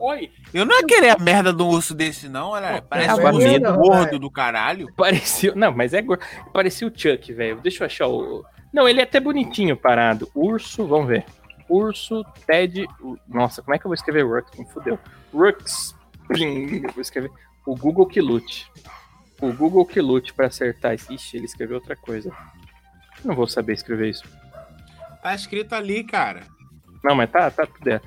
Oi, 0.00 0.32
Eu 0.52 0.64
não 0.64 0.76
ia 0.76 0.84
querer 0.84 1.10
a 1.10 1.18
merda 1.18 1.52
de 1.52 1.62
um 1.62 1.68
urso 1.68 1.94
desse, 1.94 2.28
não. 2.28 2.50
Olha, 2.50 2.82
parece 2.82 3.20
é 3.20 3.30
um 3.30 3.34
urso 3.36 3.78
gordo 3.78 4.18
do 4.18 4.28
caralho. 4.28 4.92
parecia. 4.96 5.54
Não, 5.54 5.70
mas 5.72 5.94
é 5.94 6.02
gordo. 6.02 6.24
Parecia 6.52 6.88
o 6.88 6.92
Chuck, 6.92 7.32
velho. 7.32 7.60
Deixa 7.60 7.84
eu 7.84 7.86
achar 7.86 8.08
o. 8.08 8.44
Não, 8.72 8.88
ele 8.88 9.00
é 9.00 9.04
até 9.04 9.20
bonitinho 9.20 9.76
parado. 9.76 10.30
Urso, 10.34 10.86
vamos 10.86 11.08
ver. 11.08 11.24
Urso, 11.68 12.24
Ted. 12.46 12.86
Nossa, 13.28 13.62
como 13.62 13.74
é 13.74 13.78
que 13.78 13.84
eu 13.86 13.88
vou 13.88 13.94
escrever 13.94 14.22
Ruxpin? 14.24 14.64
Fudeu. 14.66 14.98
Ruxpin. 15.32 16.82
Eu 16.84 16.92
vou 16.92 17.02
escrever. 17.02 17.30
O 17.66 17.76
Google 17.76 18.06
que 18.06 18.20
lute. 18.20 18.70
O 19.40 19.52
Google 19.52 19.84
que 19.84 20.00
lute 20.00 20.32
pra 20.32 20.46
acertar. 20.46 20.94
Ixi, 20.94 21.36
ele 21.36 21.46
escreveu 21.46 21.76
outra 21.76 21.96
coisa. 21.96 22.32
Não 23.24 23.34
vou 23.34 23.46
saber 23.46 23.74
escrever 23.74 24.10
isso. 24.10 24.24
Tá 25.22 25.34
escrito 25.34 25.74
ali, 25.74 26.02
cara. 26.04 26.42
Não, 27.04 27.14
mas 27.14 27.30
tá, 27.30 27.50
tá 27.50 27.66
tudo. 27.66 27.88
é. 27.88 28.00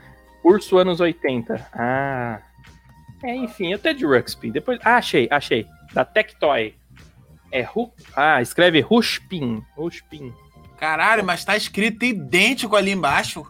Urso 0.43 0.77
anos 0.77 0.99
80. 0.99 1.67
Ah. 1.73 2.41
É, 3.23 3.35
enfim, 3.35 3.73
é 3.73 3.77
Ted 3.77 4.05
Ruxpin. 4.05 4.51
Depois. 4.51 4.79
Ah, 4.83 4.97
achei, 4.97 5.27
achei. 5.31 5.65
Da 5.93 6.03
Tectoy. 6.05 6.75
É 7.51 7.61
Ru... 7.61 7.91
Ah, 8.15 8.41
escreve 8.41 8.81
Rushpin. 8.81 9.63
Rushpin. 9.75 10.33
Caralho, 10.77 11.23
mas 11.23 11.45
tá 11.45 11.55
escrito 11.55 12.05
idêntico 12.05 12.75
ali 12.75 12.91
embaixo. 12.91 13.45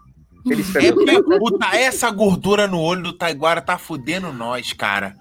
Ele 0.46 0.64
É, 1.10 1.40
puta, 1.40 1.76
essa 1.76 2.10
gordura 2.12 2.68
no 2.68 2.80
olho 2.80 3.04
do 3.04 3.14
Taiguara 3.14 3.62
tá 3.62 3.78
fudendo 3.78 4.32
nós, 4.32 4.74
cara. 4.74 5.16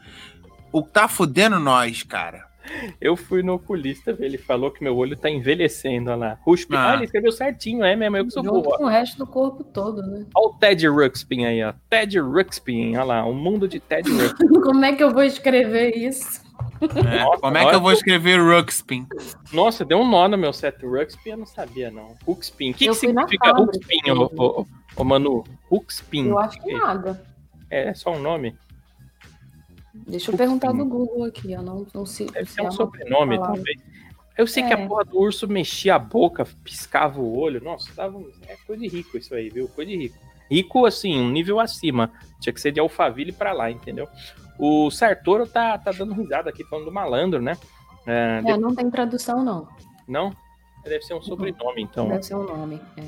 O 0.71 0.83
tá 0.83 1.09
fudendo 1.09 1.59
nós, 1.59 2.03
cara. 2.03 2.47
Eu 3.01 3.17
fui 3.17 3.43
no 3.43 3.55
oculista, 3.55 4.17
ele 4.19 4.39
falou 4.39 4.71
que 4.71 4.83
meu 4.83 4.97
olho 4.97 5.17
tá 5.17 5.29
envelhecendo, 5.31 6.11
olha 6.11 6.17
lá. 6.17 6.39
Rushpin. 6.43 6.75
Ah. 6.77 6.93
Ah, 6.93 6.95
ele 6.95 7.05
escreveu 7.05 7.33
certinho, 7.33 7.85
é 7.85 7.95
mesmo, 7.97 8.17
eu 8.17 8.25
que 8.25 8.31
sou 8.31 8.45
Junto 8.45 8.63
boa. 8.63 8.79
com 8.79 8.85
o 8.85 8.89
resto 8.89 9.19
do 9.19 9.27
corpo 9.27 9.65
todo, 9.65 10.03
né? 10.03 10.27
Olha 10.35 10.47
o 10.49 10.55
Ted 10.55 10.87
Ruxpin 10.89 11.45
aí, 11.45 11.63
ó. 11.63 11.73
Ted 11.91 12.19
Ruxpin, 12.19 12.97
olha 12.97 13.05
lá, 13.05 13.25
o 13.25 13.35
mundo 13.35 13.69
de 13.69 13.81
Ted 13.81 14.11
Ruxpin. 14.11 14.49
Como 14.63 14.85
é 14.85 14.95
que 14.95 15.03
eu 15.03 15.13
vou 15.13 15.23
escrever 15.23 15.97
isso? 15.97 16.43
É, 16.81 17.25
Nossa, 17.25 17.41
como 17.41 17.57
é 17.57 17.69
que 17.69 17.75
eu 17.75 17.81
vou 17.81 17.93
escrever 17.93 18.39
Ruxpin? 18.41 19.07
Nossa, 19.53 19.85
deu 19.85 19.99
um 19.99 20.09
nó 20.09 20.29
no 20.29 20.37
meu 20.37 20.53
set 20.53 20.85
Ruxpin, 20.85 21.31
eu 21.31 21.37
não 21.39 21.47
sabia, 21.47 21.91
não. 21.91 22.15
Ruxpin. 22.27 22.71
O 22.71 22.75
que, 22.75 22.87
que 22.89 22.95
significa. 22.95 23.53
Ruxpin, 23.53 24.11
ô, 24.11 24.67
ô, 24.97 25.05
Manu? 25.05 25.45
Ruxpin. 25.71 26.29
Eu 26.29 26.39
acho 26.39 26.61
que 26.63 26.73
nada. 26.73 27.23
É, 27.71 27.89
é 27.89 27.95
só 27.95 28.13
um 28.13 28.21
nome? 28.21 28.55
Deixa 29.95 30.31
eu 30.33 30.37
perguntar 30.37 30.73
do 30.73 30.85
Google 30.85 31.25
aqui, 31.25 31.53
eu 31.53 31.63
não, 31.63 31.87
não 31.95 32.05
sei. 32.05 32.27
Deve 32.27 32.47
se 32.49 32.55
ser 32.55 32.61
é 32.61 32.65
um 32.65 32.67
uma 32.67 32.73
sobrenome, 32.73 33.37
palavra. 33.37 33.57
talvez. 33.57 33.81
Eu 34.37 34.47
sei 34.49 34.65
que 34.65 34.73
a 34.75 34.79
É. 34.79 34.87
porra 34.89 35.05
do 35.05 35.17
urso 35.19 35.47
mexia 35.47 35.95
a 35.95 35.99
boca, 35.99 36.45
piscava 36.65 37.21
o 37.21 37.39
olho. 37.39 37.63
Nossa, 37.63 37.93
tava, 37.95 38.21
é 38.49 38.57
coisa 38.67 38.83
de 38.83 38.89
rico 38.89 39.17
isso 39.17 39.33
aí, 39.35 39.49
viu? 39.49 39.69
Coisa 39.69 39.91
de 39.91 39.97
rico. 39.97 40.19
Rico, 40.51 40.85
assim, 40.87 41.19
um 41.21 41.31
nível 41.31 41.61
acima. 41.61 42.11
Tinha 42.41 42.53
que 42.53 42.61
ser 42.61 42.73
de 42.73 42.81
Alphaville 42.81 43.31
pra 43.33 43.53
lá, 43.53 43.71
entendeu? 43.71 44.09
O 44.59 44.91
Sartoro 44.91 45.47
tá, 45.47 45.79
tá 45.79 45.93
dando 45.93 46.13
risada 46.15 46.51
aqui, 46.51 46.65
falando 46.65 46.87
do 46.87 46.93
malandro, 46.93 47.41
né? 47.41 47.57
É, 48.07 48.41
É, 48.45 48.53
de- 48.53 48.59
não 48.59 48.75
tem 48.75 48.91
tradução, 48.91 49.43
não. 49.45 49.69
Não? 50.07 50.35
Deve 50.83 51.03
ser 51.03 51.15
um 51.15 51.23
sobrenome, 51.23 51.83
então. 51.83 52.09
Deve 52.09 52.23
ser 52.25 52.35
um 52.35 52.43
nome. 52.45 52.81
é. 52.97 53.05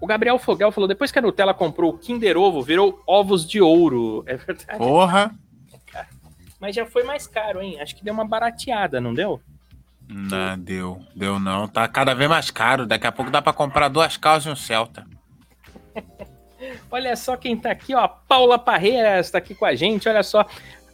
O 0.00 0.06
Gabriel 0.06 0.38
Fogel 0.38 0.70
falou: 0.70 0.86
depois 0.86 1.10
que 1.10 1.18
a 1.18 1.22
Nutella 1.22 1.54
comprou 1.54 1.90
o 1.94 1.98
Kinder 1.98 2.36
Ovo, 2.36 2.62
virou 2.62 3.02
ovos 3.06 3.46
de 3.48 3.60
ouro. 3.62 4.22
É 4.26 4.36
verdade. 4.36 4.78
Porra. 4.78 5.34
Mas 6.60 6.74
já 6.74 6.86
foi 6.86 7.02
mais 7.02 7.26
caro, 7.26 7.60
hein? 7.60 7.80
Acho 7.80 7.94
que 7.94 8.04
deu 8.04 8.14
uma 8.14 8.24
barateada, 8.26 9.00
não 9.00 9.12
deu? 9.12 9.40
Não, 10.08 10.58
deu. 10.58 11.00
Deu 11.14 11.38
não. 11.38 11.66
Tá 11.68 11.86
cada 11.88 12.14
vez 12.14 12.28
mais 12.30 12.50
caro. 12.50 12.86
Daqui 12.86 13.06
a 13.06 13.12
pouco 13.12 13.30
dá 13.30 13.42
pra 13.42 13.52
comprar 13.52 13.88
duas 13.88 14.16
calças 14.16 14.46
e 14.46 14.50
um 14.50 14.56
Celta. 14.56 15.04
Olha 16.90 17.14
só 17.16 17.36
quem 17.36 17.56
tá 17.56 17.70
aqui, 17.70 17.94
ó. 17.94 18.06
Paula 18.08 18.58
Parreiras 18.58 19.30
tá 19.30 19.38
aqui 19.38 19.54
com 19.54 19.66
a 19.66 19.74
gente. 19.74 20.08
Olha 20.08 20.22
só. 20.22 20.46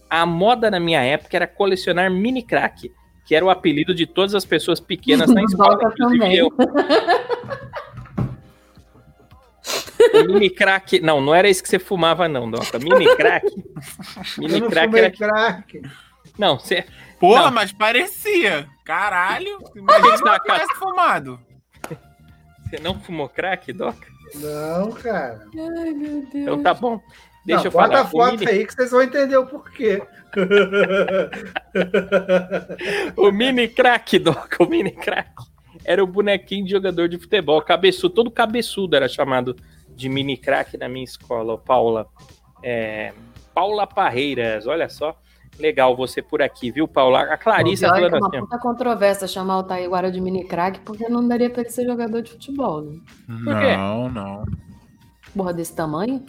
A 0.09 0.27
moda 0.27 0.71
na 0.71 0.81
minha 0.81 1.01
época 1.03 1.37
era 1.37 1.47
colecionar 1.47 2.11
mini 2.11 2.43
crack, 2.43 2.93
que 3.25 3.35
era 3.35 3.45
o 3.45 3.51
apelido 3.51 3.95
de 3.95 4.07
todas 4.07 4.35
as 4.35 4.45
pessoas 4.45 4.81
pequenas 4.81 5.31
na 5.33 5.43
escola. 5.45 5.75
Inclusive 5.75 6.19
também. 6.19 6.37
eu. 6.37 6.49
O 10.15 10.33
mini 10.33 10.51
crack. 10.51 11.01
Não, 11.01 11.21
não 11.21 11.35
era 11.35 11.49
isso 11.49 11.63
que 11.63 11.69
você 11.69 11.79
fumava, 11.79 12.29
não, 12.29 12.51
Doca. 12.51 12.79
Mini 12.79 13.15
crack. 13.17 13.47
Eu 14.37 14.43
Mini 14.49 14.61
não 14.61 14.71
crack 14.71 14.99
era. 14.99 15.11
crack. 15.11 15.83
Não, 16.39 16.59
você. 16.59 16.85
Porra, 17.19 17.45
Não. 17.45 17.51
mas 17.53 17.73
parecia. 17.73 18.67
Caralho. 18.85 19.59
Imagina 19.77 20.17
se 20.17 20.25
eu 20.25 20.41
tivesse 20.41 20.75
fumado. 20.75 21.41
Você 22.65 22.79
não 22.81 22.99
fumou 22.99 23.29
crack, 23.29 23.73
Doca? 23.73 24.07
Não, 24.35 24.91
cara. 24.93 25.45
Ai, 25.79 25.91
meu 25.93 26.23
Deus. 26.23 26.35
Então 26.35 26.63
tá 26.63 26.75
bom. 26.75 27.01
Deixa 27.45 27.65
Não, 27.65 27.67
eu 27.67 27.71
bota 27.73 27.89
falar. 27.89 28.01
a 28.01 28.07
foto 28.07 28.39
mini, 28.39 28.51
aí 28.51 28.67
que 28.67 28.73
vocês 28.73 28.91
vão 28.91 29.03
entender 29.03 29.37
o 29.37 29.47
porquê. 29.47 30.03
o 33.17 33.31
mini 33.31 33.69
crack, 33.69 34.19
Doca, 34.19 34.63
o 34.63 34.67
mini 34.67 34.91
crack. 34.93 35.31
Era 35.85 36.03
o 36.03 36.07
bonequinho 36.07 36.65
de 36.65 36.71
jogador 36.71 37.09
de 37.09 37.19
futebol, 37.19 37.61
cabeçudo, 37.61 38.15
todo 38.15 38.31
cabeçudo 38.31 38.97
era 38.97 39.09
chamado 39.09 39.57
de 39.95 40.09
mini 40.09 40.37
crack 40.37 40.77
na 40.77 40.89
minha 40.89 41.05
escola, 41.05 41.57
Paula. 41.59 42.07
É, 42.63 43.13
Paula 43.55 43.87
Parreiras, 43.87 44.67
olha 44.67 44.89
só. 44.89 45.17
Legal 45.59 45.95
você 45.95 46.23
por 46.23 46.41
aqui, 46.41 46.71
viu, 46.71 46.89
Paula? 46.89 47.21
A 47.21 47.37
Pior 47.37 47.61
é 47.61 47.65
que 47.65 47.73
é 47.85 47.89
falando 47.89 48.17
uma 48.17 48.29
assim. 48.29 48.41
puta 48.41 48.59
controvérsia 48.59 49.29
chamar 49.29 49.59
o 49.59 49.63
Taiguara 49.65 50.11
de 50.11 50.19
mini 50.21 50.45
crack, 50.45 50.81
porque 50.81 51.09
não 51.09 51.29
daria 51.29 51.51
pra 51.51 51.61
ele 51.61 51.71
ser 51.71 51.85
jogador 51.85 52.23
de 52.23 52.33
futebol, 52.33 52.81
né? 52.81 52.99
Por 53.27 53.61
quê? 53.61 53.77
Não, 53.77 54.09
não. 54.09 54.45
Porra 55.37 55.53
desse 55.53 55.77
tamanho? 55.77 56.25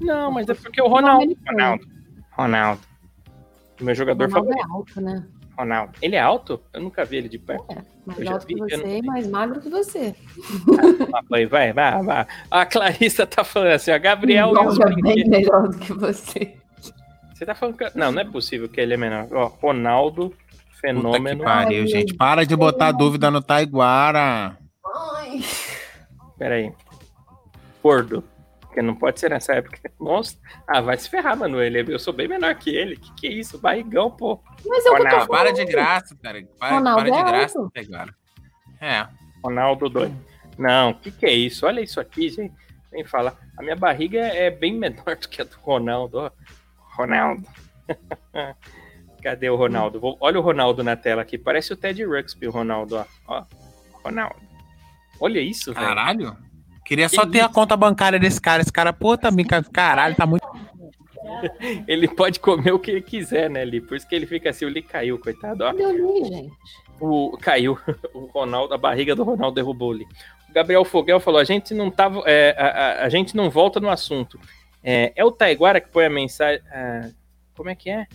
Não, 0.00 0.32
mas 0.32 0.48
é 0.48 0.54
porque 0.54 0.82
o 0.82 0.88
Ronaldo. 0.88 1.36
Ronaldo. 1.48 1.86
Ronaldo. 2.32 2.80
Meu 3.80 3.94
jogador 3.94 4.28
Ronaldo 4.28 4.48
favorito. 4.48 4.68
é 4.68 4.72
alto, 4.72 5.00
né? 5.00 5.26
Ronaldo. 5.58 5.92
Ele 6.02 6.16
é 6.16 6.20
alto? 6.20 6.60
Eu 6.72 6.80
nunca 6.80 7.04
vi 7.04 7.16
ele 7.16 7.28
de 7.28 7.38
perto. 7.38 7.64
É, 7.70 7.82
mais 8.04 8.26
alto 8.26 8.46
que 8.46 8.54
vi, 8.54 8.60
eu 8.60 8.68
você 8.68 8.98
e 8.98 9.02
mais 9.02 9.26
magro 9.28 9.60
que 9.60 9.68
você. 9.68 10.14
Vai, 11.28 11.46
vai, 11.46 11.72
vai, 11.72 12.02
vai. 12.02 12.26
A 12.50 12.66
Clarissa 12.66 13.26
tá 13.26 13.42
falando 13.42 13.72
assim, 13.72 13.90
ó, 13.90 13.98
Gabriel 13.98 14.50
os 14.50 14.78
é 14.78 14.94
bem 15.02 15.28
melhor 15.28 15.68
do 15.68 15.78
que 15.78 15.92
você. 15.92 16.54
Você 17.34 17.44
tá 17.44 17.54
falando 17.54 17.76
que... 17.76 17.90
Não, 17.94 18.12
não 18.12 18.20
é 18.20 18.24
possível 18.24 18.68
que 18.68 18.80
ele 18.80 18.94
é 18.94 18.96
menor. 18.96 19.26
Ó, 19.30 19.46
Ronaldo, 19.46 20.30
Puta 20.30 20.36
que 20.70 20.80
fenômeno. 20.80 21.44
pariu, 21.44 21.82
Ai, 21.82 21.86
gente. 21.86 22.14
Para 22.14 22.44
de 22.44 22.56
botar 22.56 22.92
dúvida 22.92 23.30
no 23.30 23.42
Taiguara. 23.42 24.56
Ai. 24.84 25.42
Peraí. 26.38 26.72
Gordo. 27.82 28.24
Porque 28.76 28.86
não 28.86 28.94
pode 28.94 29.18
ser 29.18 29.30
nessa 29.30 29.54
época. 29.54 29.78
Nossa. 29.98 30.36
Ah, 30.68 30.82
vai 30.82 30.98
se 30.98 31.08
ferrar, 31.08 31.34
mano. 31.34 31.62
Ele, 31.62 31.82
eu 31.94 31.98
sou 31.98 32.12
bem 32.12 32.28
menor 32.28 32.54
que 32.56 32.68
ele. 32.68 32.94
Que 32.96 33.14
que 33.14 33.26
é 33.26 33.30
isso? 33.32 33.58
Barrigão, 33.58 34.10
pô. 34.10 34.38
Mas 34.66 34.84
é 34.84 34.88
eu 34.90 34.92
tô 34.92 34.98
Ronaldo, 34.98 35.26
Para 35.28 35.38
falando. 35.38 35.54
de 35.56 35.64
graça, 35.64 36.16
cara. 36.22 36.46
Para, 36.58 36.74
Ronaldo 36.74 37.00
para 37.00 37.10
de 37.10 37.18
é 37.18 37.24
graça, 37.24 37.58
alto. 37.58 37.70
Taiguara. 37.72 38.14
É. 38.78 39.06
Ronaldo 39.42 39.88
doido. 39.88 40.14
Não, 40.58 40.92
que 40.92 41.10
que 41.10 41.24
é 41.24 41.32
isso? 41.32 41.64
Olha 41.64 41.80
isso 41.80 41.98
aqui, 41.98 42.28
gente. 42.28 42.54
Vem 42.92 43.02
falar. 43.02 43.34
A 43.58 43.62
minha 43.62 43.76
barriga 43.76 44.18
é 44.20 44.50
bem 44.50 44.74
menor 44.74 45.16
do 45.16 45.26
que 45.26 45.40
a 45.40 45.44
do 45.46 45.56
Ronaldo. 45.62 46.18
ó. 46.18 46.30
Ronaldo. 46.98 47.48
Cadê 49.22 49.48
o 49.48 49.56
Ronaldo? 49.56 49.98
Vou- 49.98 50.18
Olha 50.20 50.38
o 50.38 50.42
Ronaldo 50.42 50.84
na 50.84 50.96
tela 50.96 51.22
aqui. 51.22 51.38
Parece 51.38 51.72
o 51.72 51.76
Ted 51.78 52.04
Ruxpin, 52.04 52.46
o 52.48 52.50
Ronaldo, 52.50 52.96
ó. 52.96 53.04
ó. 53.26 53.44
Ronaldo. 54.04 54.36
Olha 55.18 55.40
isso, 55.40 55.72
velho. 55.72 55.86
Caralho. 55.86 56.36
Queria 56.86 57.08
só 57.08 57.26
ter 57.26 57.40
a 57.40 57.48
conta 57.48 57.76
bancária 57.76 58.18
desse 58.18 58.40
cara. 58.40 58.62
Esse 58.62 58.72
cara, 58.72 58.92
pô, 58.92 59.16
também, 59.18 59.44
caralho, 59.72 60.14
tá 60.14 60.24
muito. 60.26 60.46
Ele 61.86 62.06
pode 62.08 62.38
comer 62.40 62.72
o 62.72 62.78
que 62.78 62.90
ele 62.90 63.02
quiser, 63.02 63.50
né, 63.50 63.64
Li? 63.64 63.80
Por 63.80 63.96
isso 63.96 64.08
que 64.08 64.14
ele 64.14 64.26
fica 64.26 64.50
assim, 64.50 64.64
o 64.64 64.68
Li 64.68 64.80
caiu, 64.80 65.18
coitado. 65.18 65.64
Ó. 65.64 65.72
O 65.72 65.74
Lee, 66.20 66.24
gente? 66.24 66.52
O, 67.00 67.36
caiu. 67.40 67.78
O 68.14 68.26
Ronaldo, 68.26 68.72
a 68.74 68.78
barriga 68.78 69.14
do 69.14 69.24
Ronaldo 69.24 69.56
derrubou 69.56 69.92
ali. 69.92 70.04
O 70.48 70.52
Gabriel 70.54 70.84
Fogel 70.84 71.20
falou: 71.20 71.40
a 71.40 71.44
gente 71.44 71.74
não 71.74 71.90
tava. 71.90 72.22
é, 72.26 72.54
a, 72.56 72.66
a- 72.66 73.04
a 73.04 73.08
gente 73.08 73.36
não 73.36 73.50
volta 73.50 73.80
no 73.80 73.90
assunto. 73.90 74.38
É, 74.82 75.12
é 75.16 75.24
o 75.24 75.32
Taiguara 75.32 75.80
que 75.80 75.88
põe 75.88 76.06
a 76.06 76.10
mensagem. 76.10 76.62
ah, 76.72 77.10
como 77.56 77.68
é 77.68 77.74
que 77.74 77.90
é? 77.90 78.06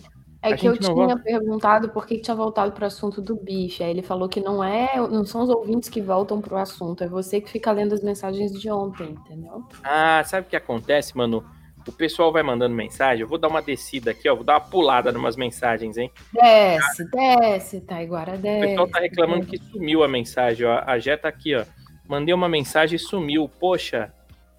É 0.42 0.52
A 0.52 0.56
que 0.56 0.66
eu 0.66 0.76
tinha 0.76 1.16
perguntado 1.16 1.88
por 1.90 2.04
que 2.04 2.18
tinha 2.18 2.34
voltado 2.34 2.72
pro 2.72 2.84
assunto 2.84 3.22
do 3.22 3.36
bife. 3.36 3.82
Aí 3.84 3.90
ele 3.90 4.02
falou 4.02 4.28
que 4.28 4.40
não 4.40 4.62
é, 4.62 4.96
não 4.96 5.24
são 5.24 5.42
os 5.42 5.48
ouvintes 5.48 5.88
que 5.88 6.00
voltam 6.00 6.40
pro 6.40 6.56
assunto, 6.56 7.04
é 7.04 7.08
você 7.08 7.40
que 7.40 7.48
fica 7.48 7.70
lendo 7.70 7.94
as 7.94 8.02
mensagens 8.02 8.52
de 8.52 8.68
ontem, 8.68 9.10
entendeu? 9.10 9.62
Ah, 9.84 10.22
sabe 10.24 10.46
o 10.46 10.50
que 10.50 10.56
acontece, 10.56 11.16
mano? 11.16 11.44
O 11.86 11.92
pessoal 11.92 12.32
vai 12.32 12.42
mandando 12.42 12.74
mensagem. 12.74 13.22
Eu 13.22 13.28
vou 13.28 13.38
dar 13.38 13.48
uma 13.48 13.62
descida 13.62 14.12
aqui, 14.12 14.28
ó. 14.28 14.34
Vou 14.36 14.44
dar 14.44 14.54
uma 14.54 14.60
pulada 14.60 15.10
em 15.10 15.16
umas 15.16 15.36
mensagens, 15.36 15.96
hein? 15.96 16.10
Desce, 16.32 17.10
desce, 17.10 17.80
Taiguara, 17.80 18.34
O 18.34 18.38
desce. 18.38 18.66
pessoal 18.68 18.88
tá 18.88 19.00
reclamando 19.00 19.46
desce. 19.46 19.58
que 19.64 19.72
sumiu 19.72 20.02
a 20.04 20.08
mensagem, 20.08 20.64
ó. 20.66 20.80
A 20.86 20.98
Jé 21.00 21.16
tá 21.16 21.28
aqui, 21.28 21.56
ó. 21.56 21.64
Mandei 22.08 22.32
uma 22.34 22.48
mensagem 22.48 22.96
e 22.96 22.98
sumiu. 23.00 23.48
Poxa, 23.48 24.12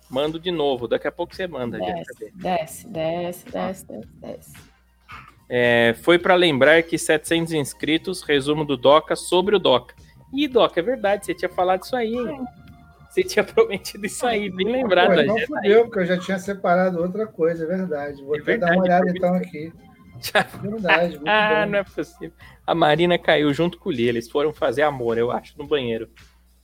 mando 0.09 0.37
de 0.37 0.51
novo. 0.51 0.85
Daqui 0.85 1.07
a 1.07 1.11
pouco 1.13 1.33
você 1.33 1.47
manda, 1.47 1.77
Jé. 1.77 1.93
Desce, 1.93 2.31
desce, 2.35 2.87
desce, 2.89 3.45
desce, 3.49 3.85
desce, 3.87 4.07
desce. 4.19 4.53
É, 5.55 5.93
foi 6.01 6.17
para 6.17 6.33
lembrar 6.33 6.81
que 6.81 6.97
700 6.97 7.53
inscritos, 7.53 8.23
resumo 8.23 8.65
do 8.65 8.75
Doca 8.75 9.15
sobre 9.15 9.55
o 9.55 9.59
Doca. 9.59 9.93
Ih, 10.33 10.47
Doca, 10.47 10.79
é 10.79 10.83
verdade, 10.83 11.27
você 11.27 11.33
tinha 11.35 11.47
falado 11.47 11.83
isso 11.83 11.95
aí, 11.95 12.15
hein? 12.15 12.43
Você 13.07 13.23
tinha 13.23 13.43
prometido 13.45 14.03
isso 14.03 14.25
aí, 14.25 14.49
bem 14.49 14.65
lembrado, 14.71 15.13
Pô, 15.13 15.19
a 15.19 15.23
então 15.23 15.37
Jé. 15.37 15.45
fudeu, 15.45 15.83
porque 15.85 15.99
eu 15.99 16.05
já 16.07 16.17
tinha 16.17 16.39
separado 16.39 16.99
outra 16.99 17.27
coisa, 17.27 17.65
é 17.65 17.67
verdade. 17.67 18.23
Vou 18.23 18.35
É 18.35 18.39
até 18.39 18.57
dar 18.57 18.69
verdade, 18.71 18.77
uma 18.77 18.83
olhada 18.83 19.09
então 19.11 19.35
aqui. 19.35 19.71
Já- 20.19 20.41
Verdade, 20.41 21.17
muito 21.17 21.29
Ah, 21.29 21.65
bom. 21.65 21.71
não 21.71 21.77
é 21.79 21.83
possível. 21.83 22.31
A 22.65 22.73
Marina 22.73 23.19
caiu 23.19 23.53
junto 23.53 23.77
com 23.77 23.89
o 23.89 23.91
Lee, 23.91 24.07
eles 24.09 24.27
foram 24.27 24.51
fazer 24.53 24.81
amor, 24.81 25.19
eu 25.19 25.29
acho, 25.29 25.55
no 25.55 25.67
banheiro. 25.67 26.09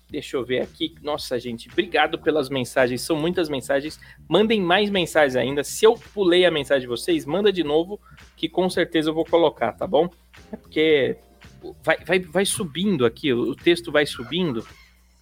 Deixa 0.10 0.38
eu 0.38 0.44
ver 0.44 0.62
aqui. 0.62 0.96
Nossa, 1.04 1.40
gente, 1.40 1.70
obrigado 1.72 2.18
pelas 2.18 2.50
mensagens. 2.50 3.02
São 3.02 3.16
muitas 3.16 3.48
mensagens. 3.48 4.00
Mandem 4.28 4.60
mais 4.60 4.90
mensagens 4.90 5.36
ainda. 5.36 5.64
Se 5.64 5.86
eu 5.86 5.94
pulei 6.14 6.46
a 6.46 6.52
mensagem 6.52 6.82
de 6.82 6.88
vocês, 6.88 7.26
manda 7.26 7.54
de 7.54 7.64
novo, 7.64 8.00
que 8.36 8.50
com 8.50 8.68
certeza 8.70 9.12
eu 9.12 9.14
vou 9.14 9.26
colocar, 9.26 9.72
tá 9.74 9.86
bom? 9.86 10.10
É 10.52 10.56
porque 10.56 11.18
vai, 11.84 11.98
vai, 12.04 12.20
vai 12.20 12.46
subindo 12.46 13.06
aqui, 13.06 13.32
o 13.32 13.56
texto 13.56 13.92
vai 13.92 14.06
subindo. 14.06 14.66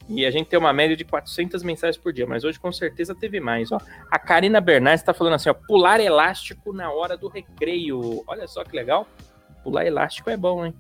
E 0.09 0.25
a 0.25 0.31
gente 0.31 0.47
tem 0.47 0.57
uma 0.57 0.71
média 0.71 0.95
de 0.95 1.03
400 1.03 1.63
mensagens 1.63 1.97
por 1.97 2.13
dia, 2.13 2.25
mas 2.25 2.45
hoje 2.45 2.57
com 2.57 2.71
certeza 2.71 3.13
teve 3.13 3.41
mais. 3.41 3.73
Ó. 3.73 3.79
A 4.09 4.17
Karina 4.17 4.61
Bernardes 4.61 5.01
está 5.01 5.13
falando 5.13 5.33
assim: 5.33 5.49
ó, 5.49 5.53
pular 5.53 5.99
elástico 5.99 6.71
na 6.71 6.89
hora 6.89 7.17
do 7.17 7.27
recreio. 7.27 8.23
Olha 8.25 8.47
só 8.47 8.63
que 8.63 8.73
legal. 8.73 9.05
Pular 9.63 9.85
elástico 9.85 10.29
é 10.29 10.37
bom, 10.37 10.65
hein? 10.65 10.73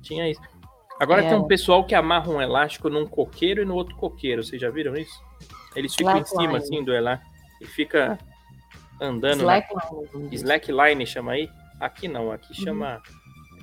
Tinha 0.00 0.30
isso. 0.30 0.40
Agora 1.00 1.24
É. 1.24 1.28
tem 1.30 1.38
um 1.38 1.46
pessoal 1.46 1.82
que 1.84 1.94
amarra 1.94 2.28
um 2.30 2.40
elástico 2.42 2.88
num 2.90 3.06
coqueiro 3.06 3.62
e 3.62 3.64
no 3.64 3.74
outro 3.74 3.96
coqueiro. 3.96 4.44
Vocês 4.44 4.60
já 4.60 4.68
viram 4.70 4.94
isso? 4.94 5.18
Eles 5.74 5.94
ficam 5.94 6.18
em 6.18 6.20
Slackline. 6.22 6.46
cima 6.46 6.58
assim 6.58 6.84
do 6.84 6.92
elástico 6.92 7.30
e 7.62 7.66
fica 7.66 8.18
andando. 9.00 9.44
na- 9.44 9.58
Slackline. 9.58 10.34
Slackline 10.34 11.06
chama 11.06 11.32
aí? 11.32 11.50
Aqui 11.80 12.06
não, 12.06 12.30
aqui 12.30 12.52
chama. 12.54 13.00